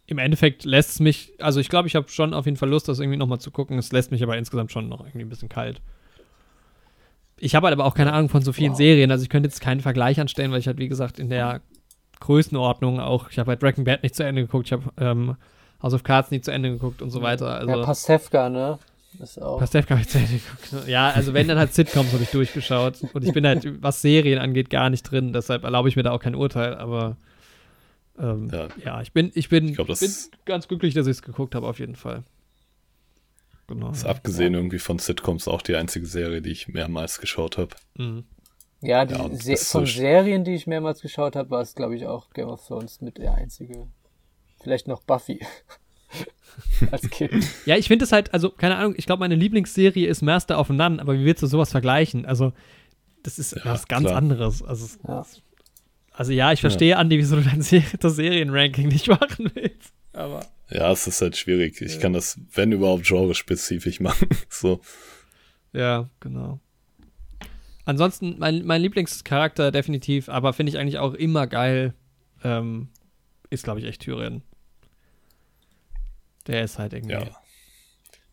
Im 0.05 0.17
Endeffekt 0.17 0.65
lässt 0.65 0.91
es 0.91 0.99
mich, 0.99 1.33
also 1.39 1.59
ich 1.59 1.69
glaube, 1.69 1.87
ich 1.87 1.95
habe 1.95 2.09
schon 2.09 2.33
auf 2.33 2.45
jeden 2.45 2.57
Fall 2.57 2.69
Lust, 2.69 2.87
das 2.87 2.99
irgendwie 2.99 3.17
nochmal 3.17 3.39
zu 3.39 3.51
gucken. 3.51 3.77
Es 3.77 3.91
lässt 3.91 4.11
mich 4.11 4.21
aber 4.21 4.37
insgesamt 4.37 4.71
schon 4.71 4.89
noch 4.89 4.99
irgendwie 5.01 5.21
ein 5.21 5.29
bisschen 5.29 5.49
kalt. 5.49 5.81
Ich 7.39 7.55
habe 7.55 7.67
halt 7.67 7.73
aber 7.73 7.85
auch 7.85 7.95
keine 7.95 8.13
Ahnung 8.13 8.29
von 8.29 8.41
so 8.41 8.53
vielen 8.53 8.71
Wow. 8.71 8.77
Serien, 8.77 9.11
also 9.11 9.23
ich 9.23 9.29
könnte 9.29 9.47
jetzt 9.47 9.59
keinen 9.61 9.81
Vergleich 9.81 10.19
anstellen, 10.19 10.51
weil 10.51 10.59
ich 10.59 10.67
halt, 10.67 10.77
wie 10.77 10.87
gesagt, 10.87 11.19
in 11.19 11.29
der 11.29 11.61
Größenordnung 12.19 12.99
auch, 12.99 13.29
ich 13.31 13.39
habe 13.39 13.49
halt 13.51 13.59
Breaking 13.59 13.83
Bad 13.85 14.03
nicht 14.03 14.15
zu 14.15 14.23
Ende 14.23 14.41
geguckt, 14.43 14.67
ich 14.67 14.73
habe 14.73 14.83
ähm, 14.97 15.35
House 15.81 15.93
of 15.93 16.03
Cards 16.03 16.31
nie 16.31 16.39
zu 16.41 16.51
Ende 16.51 16.69
geguckt 16.71 17.01
und 17.01 17.09
so 17.09 17.21
weiter. 17.21 17.47
Also, 17.57 17.71
ja, 17.79 17.83
Pastewka, 17.83 18.49
ne? 18.49 18.79
Ist 19.19 19.41
auch. 19.41 19.59
Pastewka 19.59 19.91
habe 19.91 20.01
ich 20.01 20.09
zu 20.09 20.17
Ende 20.17 20.31
geguckt. 20.33 20.87
Ja, 20.87 21.09
also 21.11 21.33
wenn, 21.33 21.47
dann 21.47 21.57
halt 21.57 21.73
Sitcoms 21.73 22.11
habe 22.13 22.23
ich 22.23 22.29
durchgeschaut. 22.31 22.97
Und 23.13 23.23
ich 23.23 23.33
bin 23.33 23.45
halt, 23.45 23.81
was 23.81 24.01
Serien 24.01 24.39
angeht, 24.39 24.69
gar 24.69 24.89
nicht 24.89 25.03
drin. 25.03 25.33
Deshalb 25.33 25.63
erlaube 25.63 25.89
ich 25.89 25.95
mir 25.95 26.03
da 26.03 26.11
auch 26.11 26.19
kein 26.19 26.35
Urteil, 26.35 26.75
aber 26.75 27.17
ähm, 28.19 28.49
ja. 28.51 28.67
Ja. 28.83 29.01
ich 29.01 29.11
bin, 29.11 29.31
ich 29.35 29.49
bin, 29.49 29.69
Ich 29.69 29.75
glaub, 29.75 29.87
das 29.87 29.99
bin 29.99 30.11
ganz 30.45 30.67
glücklich, 30.67 30.93
dass 30.93 31.07
ich 31.07 31.11
es 31.17 31.21
geguckt 31.21 31.55
habe, 31.55 31.67
auf 31.67 31.79
jeden 31.79 31.95
Fall. 31.95 32.23
Genau. 33.67 33.91
Ist 33.91 34.05
abgesehen 34.05 34.53
irgendwie 34.53 34.79
von 34.79 34.99
Sitcoms 34.99 35.47
auch 35.47 35.61
die 35.61 35.75
einzige 35.75 36.05
Serie, 36.05 36.41
die 36.41 36.51
ich 36.51 36.67
mehrmals 36.67 37.19
geschaut 37.19 37.57
habe. 37.57 37.75
Mhm. 37.97 38.25
Ja, 38.81 39.05
die 39.05 39.13
Ja, 39.13 39.29
Se 39.33 39.55
von 39.55 39.85
so- 39.85 39.93
Serien, 39.93 40.43
die 40.43 40.53
ich 40.55 40.67
mehrmals 40.67 41.01
geschaut 41.01 41.35
habe, 41.37 41.49
war 41.49 41.61
es, 41.61 41.73
glaube 41.73 41.95
ich, 41.95 42.05
auch 42.05 42.29
Game 42.31 42.49
of 42.49 42.65
Thrones 42.67 42.99
mit 43.01 43.17
der 43.17 43.35
einzige. 43.35 43.87
Vielleicht 44.61 44.87
noch 44.87 45.01
Buffy. 45.03 45.39
Als 46.91 47.09
Kind. 47.09 47.45
Ja, 47.65 47.77
ich 47.77 47.87
finde 47.87 48.05
es 48.05 48.11
halt, 48.11 48.33
also, 48.33 48.49
keine 48.49 48.75
Ahnung, 48.77 48.93
ich 48.97 49.05
glaube, 49.05 49.19
meine 49.21 49.35
Lieblingsserie 49.35 50.07
ist 50.07 50.21
Master 50.21 50.59
of 50.59 50.69
None, 50.69 50.99
aber 51.01 51.13
wie 51.17 51.25
willst 51.25 51.41
du 51.41 51.47
sowas 51.47 51.71
vergleichen? 51.71 52.25
Also, 52.25 52.53
das 53.23 53.39
ist 53.39 53.53
Ja, 53.55 53.65
was 53.65 53.87
ganz 53.87 54.05
klar. 54.05 54.17
anderes. 54.17 54.61
Also, 54.61 54.97
Ja. 55.07 55.25
also 56.11 56.31
ja, 56.31 56.51
ich 56.51 56.61
verstehe, 56.61 56.97
Andi, 56.97 57.17
wieso 57.17 57.37
du 57.37 57.41
dein 57.41 57.61
Ser 57.61 57.81
das 57.99 58.15
Serienranking 58.17 58.87
nicht 58.89 59.07
machen 59.07 59.49
willst. 59.53 59.93
Aber. 60.13 60.45
Ja, 60.69 60.91
es 60.91 61.07
ist 61.07 61.21
halt 61.21 61.37
schwierig. 61.37 61.81
Ich 61.81 61.99
kann 61.99 62.13
das, 62.13 62.39
wenn 62.53 62.71
überhaupt, 62.71 63.05
genrespezifisch 63.07 63.99
machen. 63.99 64.27
so. 64.49 64.81
Ja, 65.71 66.09
genau. 66.19 66.59
Ansonsten, 67.85 68.35
mein, 68.39 68.63
mein 68.65 68.81
Lieblingscharakter 68.81 69.71
definitiv, 69.71 70.29
aber 70.29 70.53
finde 70.53 70.71
ich 70.71 70.77
eigentlich 70.77 70.99
auch 70.99 71.13
immer 71.13 71.47
geil, 71.47 71.93
ähm, 72.43 72.89
ist, 73.49 73.63
glaube 73.63 73.79
ich, 73.81 73.85
echt 73.85 74.01
Tyrion. 74.01 74.41
Der 76.47 76.63
ist 76.63 76.79
halt 76.79 76.93
irgendwie. 76.93 77.13
Ja. 77.13 77.23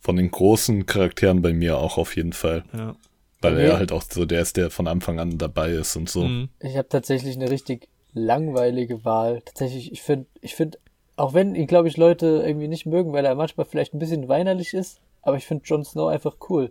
Von 0.00 0.16
den 0.16 0.30
großen 0.30 0.86
Charakteren 0.86 1.42
bei 1.42 1.52
mir 1.52 1.78
auch 1.78 1.98
auf 1.98 2.16
jeden 2.16 2.32
Fall. 2.32 2.64
ja. 2.72 2.94
Weil 3.42 3.54
Okay. 3.54 3.66
er 3.68 3.76
halt 3.78 3.90
auch 3.92 4.02
so 4.02 4.26
der 4.26 4.42
ist, 4.42 4.58
der 4.58 4.70
von 4.70 4.86
Anfang 4.86 5.18
an 5.18 5.38
dabei 5.38 5.70
ist 5.70 5.96
und 5.96 6.10
so. 6.10 6.24
Mhm. 6.24 6.50
Ich 6.60 6.76
habe 6.76 6.88
tatsächlich 6.90 7.36
eine 7.36 7.50
richtig 7.50 7.88
langweilige 8.12 9.02
Wahl. 9.06 9.40
Tatsächlich, 9.46 9.92
ich 9.92 10.02
finde, 10.02 10.26
ich 10.42 10.54
finde, 10.54 10.78
auch 11.16 11.32
wenn 11.32 11.54
ihn, 11.54 11.66
glaube 11.66 11.88
ich, 11.88 11.96
Leute 11.96 12.42
irgendwie 12.44 12.68
nicht 12.68 12.84
mögen, 12.84 13.14
weil 13.14 13.24
er 13.24 13.34
manchmal 13.34 13.64
vielleicht 13.64 13.94
ein 13.94 13.98
bisschen 13.98 14.28
weinerlich 14.28 14.74
ist, 14.74 15.00
aber 15.22 15.38
ich 15.38 15.46
finde 15.46 15.64
Jon 15.64 15.84
Snow 15.84 16.08
einfach 16.10 16.36
cool. 16.50 16.70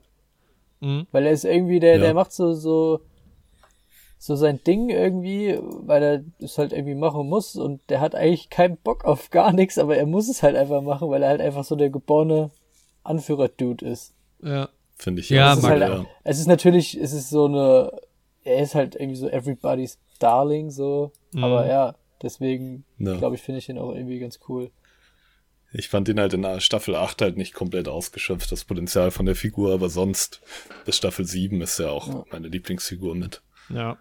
Mhm. 0.80 1.08
Weil 1.12 1.26
er 1.26 1.32
ist 1.32 1.44
irgendwie, 1.44 1.80
der, 1.80 1.96
Ja. 1.96 2.02
der 2.04 2.14
macht 2.14 2.32
so, 2.34 2.54
so, 2.54 3.00
so 4.22 4.36
sein 4.36 4.62
Ding 4.64 4.90
irgendwie, 4.90 5.58
weil 5.62 6.04
er 6.04 6.24
es 6.44 6.58
halt 6.58 6.74
irgendwie 6.74 6.94
machen 6.96 7.28
muss 7.30 7.56
und 7.56 7.82
der 7.90 8.02
hat 8.02 8.16
eigentlich 8.16 8.50
keinen 8.50 8.76
Bock 8.78 9.06
auf 9.06 9.30
gar 9.30 9.54
nichts, 9.54 9.78
aber 9.80 9.96
er 9.96 10.06
muss 10.06 10.28
es 10.28 10.44
halt 10.44 10.56
einfach 10.58 10.82
machen, 10.82 11.10
weil 11.10 11.24
er 11.24 11.30
halt 11.30 11.42
einfach 11.42 11.64
so 11.64 11.76
der 11.78 11.90
geborene 11.90 12.52
Anführer-Dude 13.04 13.86
ist. 13.86 14.14
Ja. 14.44 14.70
Finde 14.98 15.22
ich 15.22 15.30
Ja, 15.30 15.54
es, 15.54 15.60
ist 15.60 15.64
mag 15.64 15.72
halt, 15.72 15.82
ja. 15.82 16.06
es 16.26 16.40
ist 16.40 16.48
natürlich, 16.48 16.96
es 17.00 17.14
ist 17.14 17.30
so 17.30 17.46
eine, 17.46 17.94
er 18.44 18.62
ist 18.62 18.76
halt 18.76 18.96
irgendwie 18.96 19.16
so 19.16 19.30
everybody's 19.30 19.98
darling, 20.20 20.70
so, 20.70 21.14
Mhm. 21.32 21.44
aber 21.46 21.68
ja, 21.68 21.96
deswegen, 22.22 22.84
Ja. 22.98 23.16
glaube 23.16 23.36
ich, 23.36 23.42
finde 23.42 23.60
ich 23.60 23.70
ihn 23.70 23.78
auch 23.78 23.96
irgendwie 23.96 24.20
ganz 24.20 24.40
cool. 24.50 24.70
Ich 25.72 25.88
fand 25.88 26.10
ihn 26.10 26.20
halt 26.20 26.34
in 26.34 26.46
Staffel 26.60 26.96
8 26.96 27.22
halt 27.22 27.38
nicht 27.38 27.54
komplett 27.54 27.88
ausgeschöpft, 27.88 28.52
das 28.52 28.66
Potenzial 28.66 29.12
von 29.12 29.26
der 29.26 29.36
Figur, 29.36 29.72
aber 29.74 29.88
sonst 29.88 30.42
bis 30.84 30.98
Staffel 30.98 31.26
7 31.26 31.62
ist 31.62 31.80
er 31.80 31.94
auch 31.94 32.08
Ja. 32.10 32.26
meine 32.32 32.50
Lieblingsfigur 32.50 33.16
mit. 33.16 33.42
Ja. 33.70 33.98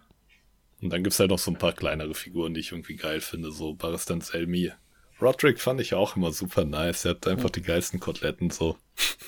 Und 0.81 0.91
dann 0.91 1.03
gibt's 1.03 1.19
halt 1.19 1.29
noch 1.29 1.39
so 1.39 1.51
ein 1.51 1.57
paar 1.57 1.73
kleinere 1.73 2.13
Figuren, 2.13 2.53
die 2.53 2.61
ich 2.61 2.71
irgendwie 2.71 2.95
geil 2.95 3.19
finde, 3.21 3.51
so 3.51 3.73
Baristan 3.73 4.21
Selmy. 4.21 4.71
Roderick 5.21 5.59
fand 5.59 5.81
ich 5.81 5.93
auch 5.93 6.15
immer 6.15 6.31
super 6.31 6.63
nice. 6.63 7.03
Er 7.05 7.11
hat 7.11 7.27
einfach 7.27 7.49
die 7.49 7.61
geilsten 7.61 7.99
Koteletten 7.99 8.49
so. 8.49 8.77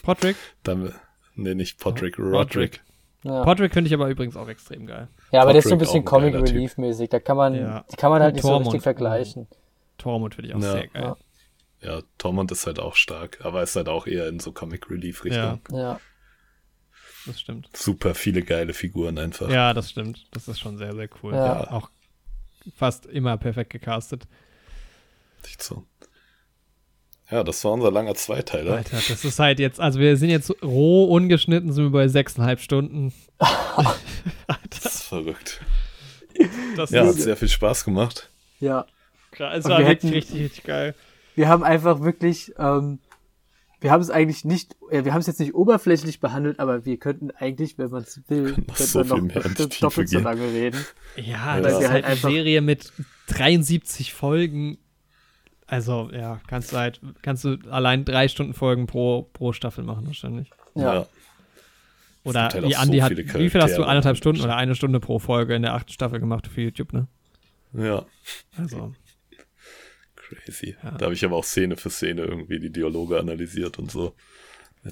Podrick. 0.04 0.38
Dann, 0.64 0.94
nee, 1.36 1.54
nicht 1.54 1.80
Podrick, 1.80 2.18
Roderick. 2.18 2.36
Roderick. 2.36 2.84
Ja, 3.24 3.44
Podrick 3.44 3.74
finde 3.74 3.88
ich 3.90 3.94
aber 3.94 4.08
übrigens 4.08 4.36
auch 4.38 4.48
extrem 4.48 4.86
geil. 4.88 5.10
ja 5.32 5.42
aber 5.42 5.52
der 5.54 5.60
ist 5.60 5.68
so 5.68 5.76
ein 5.76 5.80
bisschen 5.80 6.06
Comic. 6.06 6.34
Relief 6.34 6.78
mäßig, 6.78 7.10
da 7.10 7.20
kann 7.20 7.38
man, 7.38 7.54
Ja. 7.56 7.86
die 7.92 7.96
kann 7.98 8.10
man 8.10 8.22
halt 8.22 8.34
nicht 8.36 8.42
so 8.44 8.48
Tormund. 8.50 8.68
richtig 8.68 8.82
vergleichen. 8.84 9.48
Tormund 9.98 10.34
finde 10.36 10.50
ich 10.50 10.56
auch 10.56 10.62
Ja. 10.62 10.72
sehr 10.72 10.88
geil. 10.88 11.04
Ja. 11.04 11.18
Ja, 11.84 12.02
Tormund 12.18 12.52
ist 12.52 12.66
halt 12.68 12.80
auch 12.80 12.96
stark, 12.96 13.40
aber 13.44 13.62
ist 13.64 13.76
halt 13.76 13.90
auch 13.90 14.08
eher 14.08 14.28
in 14.28 14.40
so 14.40 14.52
Comic 14.52 14.90
Relief 14.90 15.24
Richtung. 15.26 15.62
Ja. 15.72 16.00
Ja, 17.26 17.32
Das 17.32 17.40
stimmt. 17.42 17.70
Super 17.74 18.16
viele 18.16 18.42
geile 18.44 18.74
Figuren 18.74 19.18
einfach. 19.18 19.50
Ja, 19.50 19.74
das 19.74 19.90
stimmt. 19.90 20.26
Das 20.32 20.48
ist 20.48 20.60
schon 20.60 20.78
sehr, 20.78 20.94
sehr 20.96 21.10
cool. 21.24 21.34
Ja. 21.34 21.70
Auch 21.72 21.90
fast 22.76 23.06
immer 23.06 23.38
perfekt 23.38 23.72
gecastet. 23.72 24.28
Echt 25.44 25.62
so. 25.64 25.86
Ja, 27.30 27.44
das 27.44 27.64
war 27.64 27.72
unser 27.72 27.92
langer 27.92 28.14
Zweiteiler. 28.16 28.76
Alter, 28.76 28.98
das 29.08 29.24
ist 29.24 29.40
halt 29.40 29.60
jetzt, 29.60 29.80
also 29.80 30.00
wir 30.00 30.18
sind 30.18 30.30
jetzt 30.30 30.52
roh 30.62 31.06
ungeschnitten, 31.06 31.72
sind 31.72 31.86
wir 31.86 31.92
bei 31.92 32.08
sechseinhalb 32.08 32.60
Stunden. 32.60 33.14
Das 34.70 34.86
ist 34.96 35.04
verrückt. 35.04 35.62
Das 36.76 36.92
Ja, 36.92 37.06
hat 37.06 37.16
sehr 37.16 37.38
viel 37.38 37.50
Spaß 37.50 37.84
gemacht. 37.86 38.30
ja. 38.60 38.86
Es 39.54 39.64
war 39.66 39.80
wir 39.80 39.88
wirklich 39.88 39.88
hätten- 39.88 40.10
richtig, 40.10 40.42
richtig 40.42 40.64
geil. 40.66 40.94
Wir 41.36 41.48
haben 41.48 41.64
einfach 41.64 42.02
wirklich, 42.02 42.54
ähm, 42.60 43.00
wir 43.82 43.92
haben 43.92 44.02
es 44.02 44.10
eigentlich 44.10 44.46
nicht, 44.46 44.76
äh, 44.92 45.04
wir 45.04 45.14
haben 45.14 45.20
es 45.22 45.28
jetzt 45.28 45.40
nicht 45.40 45.54
oberflächlich 45.54 46.20
behandelt, 46.20 46.60
aber 46.60 46.86
wir 46.86 46.98
könnten 46.98 47.32
eigentlich, 47.32 47.78
wenn 47.78 47.90
man 47.90 48.04
es 48.04 48.22
will, 48.30 48.54
könnten 48.54 48.74
so 48.76 49.04
noch 49.04 49.20
bestimmt 49.20 49.84
doppelt 49.84 50.08
so 50.10 50.20
lange 50.20 50.44
reden. 50.44 50.86
Ja, 51.18 51.58
Ja. 51.58 51.62
das 51.62 51.82
ist 51.82 51.90
halt 51.90 52.06
halt 52.06 52.06
eine 52.06 52.16
Serie 52.34 52.62
mit 52.62 52.94
73 53.28 54.14
Folgen. 54.14 54.78
Also, 55.68 56.10
ja, 56.14 56.40
kannst 56.48 56.72
du 56.74 56.78
halt, 56.78 57.02
kannst 57.22 57.44
du 57.44 57.58
allein 57.70 58.06
drei 58.06 58.28
Stunden 58.28 58.54
Folgen 58.54 58.88
pro, 58.88 59.24
pro 59.34 59.52
Staffel 59.54 59.84
machen 59.84 60.06
wahrscheinlich. 60.06 60.50
Ja. 60.76 61.08
Oder 62.24 62.50
halt 62.50 62.68
wie 62.68 62.76
Andi 62.76 63.00
so 63.00 63.04
hat, 63.04 63.18
wie 63.18 63.50
viel 63.50 63.62
hast 63.62 63.78
du? 63.78 63.84
Eineinhalb 63.84 64.16
Stunden 64.18 64.42
oder 64.42 64.56
eine 64.56 64.76
Stunde 64.76 65.00
pro 65.00 65.18
Folge 65.18 65.56
in 65.56 65.64
der 65.64 65.74
achten 65.74 65.92
Staffel 65.92 66.20
gemacht 66.20 66.48
für 66.48 66.62
YouTube, 66.62 66.94
ne? 66.94 67.08
Ja, 67.74 68.06
Also, 68.58 68.94
crazy. 70.36 70.76
Ja. 70.84 70.92
Da 70.92 71.06
habe 71.06 71.14
ich 71.14 71.26
aber 71.26 71.36
auch 71.36 71.44
Szene 71.44 71.78
für 71.78 71.90
Szene 71.90 72.24
irgendwie 72.24 72.60
die 72.60 72.72
Dialoge 72.72 73.20
analysiert 73.20 73.80
und 73.80 73.92
so. 73.92 74.14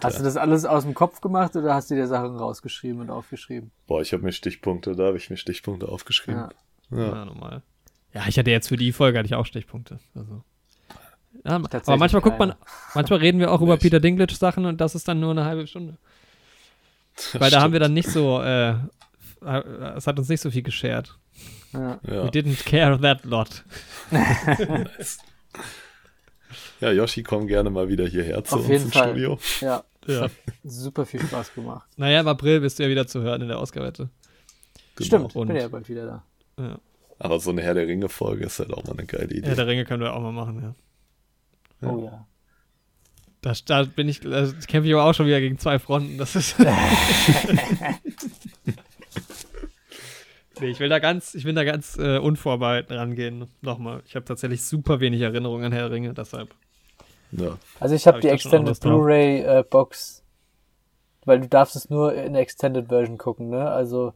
Hast 0.03 0.19
du 0.19 0.23
das 0.23 0.37
alles 0.37 0.65
aus 0.65 0.83
dem 0.83 0.93
Kopf 0.93 1.19
gemacht 1.19 1.55
oder 1.55 1.73
hast 1.73 1.89
du 1.89 1.95
dir 1.95 2.07
Sachen 2.07 2.35
rausgeschrieben 2.35 3.01
und 3.01 3.09
aufgeschrieben? 3.09 3.71
Boah, 3.87 4.01
ich 4.01 4.13
habe 4.13 4.23
mir 4.23 4.31
Stichpunkte, 4.31 4.95
da 4.95 5.05
habe 5.05 5.17
ich 5.17 5.29
mir 5.31 5.37
Stichpunkte 5.37 5.89
aufgeschrieben. 5.89 6.41
Ja. 6.91 6.97
Ja. 6.97 7.07
ja, 7.07 7.25
normal. 7.25 7.63
Ja, 8.13 8.25
ich 8.27 8.37
hatte 8.37 8.51
jetzt 8.51 8.67
für 8.67 8.77
die 8.77 8.91
Folge 8.91 9.17
hatte 9.17 9.27
ich 9.27 9.35
auch 9.35 9.45
Stichpunkte. 9.45 9.99
Also. 10.15 10.43
Ja, 11.45 11.55
aber 11.55 11.97
manchmal 11.97 12.21
guckt 12.21 12.39
man, 12.39 12.49
keine. 12.49 12.61
manchmal 12.95 13.19
reden 13.19 13.39
wir 13.39 13.51
auch 13.51 13.61
über. 13.61 13.77
Peter 13.77 13.99
Dinklage 13.99 14.33
Sachen 14.33 14.65
und 14.65 14.79
das 14.81 14.95
ist 14.95 15.07
dann 15.07 15.19
nur 15.19 15.31
eine 15.31 15.45
halbe 15.45 15.65
Stunde. 15.67 15.97
Weil 17.33 17.51
da 17.51 17.61
haben 17.61 17.73
wir 17.73 17.79
dann 17.79 17.93
nicht 17.93 18.09
so, 18.09 18.41
äh, 18.41 18.75
es 19.95 20.07
hat 20.07 20.17
uns 20.17 20.29
nicht 20.29 20.41
so 20.41 20.51
viel 20.51 20.63
geschert. 20.63 21.17
Ja. 21.73 21.99
Ja, 22.03 22.23
We 22.23 22.29
didn't 22.29 22.65
care 22.65 22.99
that 22.99 23.25
lot. 23.25 23.63
nice. 24.11 25.19
Ja, 26.79 26.91
Yoshi, 26.91 27.23
komm 27.23 27.47
gerne 27.47 27.69
mal 27.69 27.87
wieder 27.89 28.07
hierher 28.07 28.43
zu 28.43 28.55
Auf 28.55 28.61
uns 28.61 28.69
jeden 28.69 28.83
ins 28.85 28.93
Fall. 28.93 29.09
Studio. 29.09 29.39
Ja, 29.61 29.83
Ja. 30.07 30.27
super 30.63 31.05
viel 31.05 31.21
Spaß 31.21 31.53
gemacht. 31.53 31.87
Naja, 31.97 32.21
im 32.21 32.27
April 32.27 32.61
bist 32.61 32.79
du 32.79 32.83
ja 32.83 32.89
wieder 32.89 33.05
zu 33.07 33.21
hören 33.21 33.41
in 33.41 33.47
der 33.49 33.59
Ausgabe. 33.59 33.91
Genau. 33.91 34.09
Stimmt, 35.01 35.29
ich 35.29 35.35
Und- 35.35 35.47
bin 35.47 35.57
ja 35.57 35.67
bald 35.67 35.87
wieder 35.89 36.05
da. 36.05 36.23
Ja. 36.63 36.79
Aber 37.19 37.39
so 37.39 37.49
eine 37.51 37.61
Herr 37.61 37.73
der 37.73 37.87
Ringe-Folge 37.87 38.45
ist 38.45 38.59
halt 38.59 38.71
auch 38.73 38.83
mal 38.85 38.93
eine 38.93 39.05
geile 39.05 39.33
Idee. 39.33 39.47
ja, 39.49 39.55
der 39.55 39.67
Ringe 39.67 39.85
können 39.85 40.01
wir 40.01 40.13
auch 40.13 40.21
mal 40.21 40.31
machen, 40.31 40.61
ja. 40.61 41.87
Ja. 41.87 41.93
Oh 41.93 42.03
ja. 42.05 42.25
Da, 43.41 43.53
da 43.65 43.83
bin 43.83 44.09
ich, 44.09 44.19
da 44.19 44.51
kämpfe 44.67 44.87
ich 44.89 44.93
aber 44.93 45.05
auch 45.05 45.13
schon 45.13 45.25
wieder 45.25 45.39
gegen 45.39 45.57
zwei 45.59 45.79
Fronten. 45.79 46.17
Das 46.17 46.35
ist. 46.35 46.55
nee, 50.59 50.67
ich 50.69 50.79
will 50.79 50.89
da 50.89 50.99
ganz, 50.99 51.35
ich 51.35 51.45
will 51.45 51.53
da 51.53 51.63
ganz 51.63 51.97
äh, 51.97 52.17
unvorbereitet 52.17 52.91
rangehen. 52.91 53.47
Nochmal. 53.61 54.01
Ich 54.05 54.15
habe 54.15 54.25
tatsächlich 54.25 54.63
super 54.63 54.99
wenig 54.99 55.21
Erinnerungen 55.21 55.65
an 55.65 55.71
Herr 55.71 55.91
Ringe, 55.91 56.13
deshalb. 56.13 56.53
Ja. 57.31 57.57
Also 57.79 57.95
ich 57.95 58.07
habe 58.07 58.15
Hab 58.17 58.21
die 58.21 58.27
ich 58.27 58.33
Extended. 58.33 58.79
Blu-ray 58.79 59.41
äh, 59.41 59.63
Box, 59.69 60.23
weil 61.25 61.39
du 61.41 61.47
darfst 61.47 61.75
es 61.75 61.89
nur 61.89 62.13
in 62.13 62.33
der 62.33 62.41
Extended 62.41 62.87
Version 62.89 63.17
gucken, 63.17 63.49
ne? 63.49 63.69
Also 63.69 64.13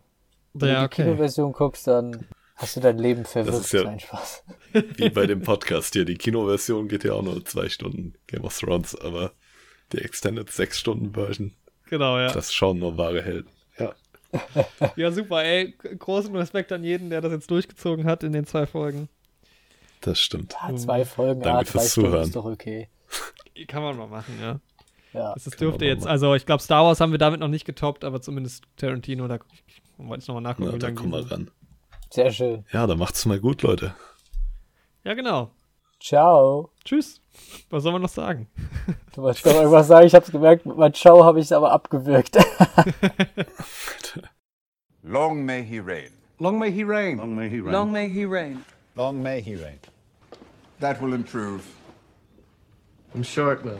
wenn 0.53 0.69
Ja, 0.69 0.73
du 0.75 0.79
die 0.81 0.85
okay. 0.85 1.03
Kinoversion 1.03 1.51
guckst, 1.51 1.87
dann 1.87 2.25
hast 2.55 2.75
du 2.75 2.79
dein 2.79 2.97
Leben 2.97 3.25
verwirrt. 3.25 3.55
ist 3.61 3.71
ja- 3.73 3.83
Nein, 3.83 3.99
Spaß. 3.99 4.43
Wie 4.97 5.09
bei 5.09 5.25
dem 5.27 5.41
Podcast 5.43 5.93
hier. 5.93 6.05
Die 6.05 6.15
Kinoversion 6.15 6.87
geht 6.87 7.03
ja 7.03 7.13
auch 7.13 7.21
nur 7.23 7.43
zwei 7.45 7.69
Stunden 7.69 8.13
Game 8.27 8.43
of 8.43 8.57
Thrones, 8.57 8.95
aber 8.99 9.31
die 9.91 9.99
Extended 9.99 10.49
6-Stunden-Version, 10.49 11.53
Genau, 11.89 12.17
ja. 12.17 12.31
das 12.31 12.51
schauen 12.53 12.79
nur 12.79 12.97
wahre 12.97 13.21
Helden. 13.21 13.49
Ja. 14.33 14.65
Ja, 14.95 15.11
super, 15.11 15.43
ey. 15.43 15.73
Großen 15.99 16.35
Respekt 16.35 16.71
an 16.71 16.83
jeden, 16.83 17.09
der 17.09 17.21
das 17.21 17.31
jetzt 17.31 17.49
durchgezogen 17.49 18.05
hat 18.05 18.23
in 18.23 18.33
den 18.33 18.45
zwei 18.45 18.65
Folgen. 18.65 19.09
Das 20.01 20.19
stimmt. 20.19 20.55
Ah, 20.59 20.75
zwei 20.75 21.05
Folgen, 21.05 21.41
Danke 21.41 21.59
ah, 21.61 21.65
fürs 21.65 21.91
Stunden 21.91 22.09
Zuhören. 22.09 22.27
ist 22.27 22.35
doch 22.35 22.45
okay. 22.45 22.89
Kann 23.67 23.83
man 23.83 23.97
mal 23.97 24.07
machen, 24.07 24.37
ja. 24.41 24.59
Ja. 25.13 25.33
Das 25.33 25.45
dürfte 25.45 25.85
jetzt, 25.85 26.01
machen. 26.01 26.11
also 26.11 26.33
ich 26.35 26.45
glaube, 26.45 26.61
Star 26.61 26.83
Wars 26.83 26.99
haben 26.99 27.11
wir 27.11 27.19
damit 27.19 27.39
noch 27.39 27.47
nicht 27.47 27.65
getoppt, 27.65 28.03
aber 28.03 28.21
zumindest 28.21 28.63
Tarantino, 28.77 29.27
da 29.27 29.39
wollte 29.97 30.23
ich 30.23 30.27
nochmal 30.27 30.41
nachgucken, 30.41 30.69
Na, 30.69 30.75
wie 30.75 30.79
da 30.79 30.91
kommen 30.91 31.11
wir 31.11 31.31
ran. 31.31 31.51
Sehr 32.09 32.31
schön. 32.31 32.65
Ja, 32.71 32.87
dann 32.87 32.97
macht's 32.97 33.25
mal 33.25 33.39
gut, 33.39 33.61
Leute. 33.61 33.95
Ja, 35.03 35.13
genau. 35.13 35.51
Ciao. 35.99 36.71
Tschüss. 36.85 37.21
Was 37.69 37.83
soll 37.83 37.93
man 37.93 38.01
noch 38.01 38.09
sagen? 38.09 38.47
Du 39.13 39.21
wolltest 39.21 39.45
doch 39.45 39.53
irgendwas 39.55 39.87
sagen, 39.87 40.05
ich 40.05 40.13
hab's 40.13 40.31
gemerkt, 40.31 40.65
mit 40.65 40.77
meinem 40.77 40.93
Ciao 40.93 41.23
habe 41.23 41.39
ich 41.39 41.45
es 41.45 41.51
aber 41.51 41.71
abgewürgt. 41.71 42.37
Long 45.03 45.45
may 45.45 45.63
he 45.63 45.79
reign. 45.79 46.11
Long 46.39 46.59
may 46.59 46.71
he 46.71 46.83
reign. 46.83 47.17
Long 47.17 47.35
may 47.35 47.49
he 47.49 47.59
reign. 47.59 47.71
Long 47.71 47.91
may 47.91 48.09
he 48.09 48.25
reign. 48.25 48.65
Long 48.95 49.21
may 49.21 49.41
he 49.41 49.55
reign. 49.55 49.79
That 50.79 51.01
will 51.01 51.13
improve. 51.13 51.63
I'm 53.15 53.23
sure 53.23 53.53
it 53.53 53.63
will. 53.63 53.79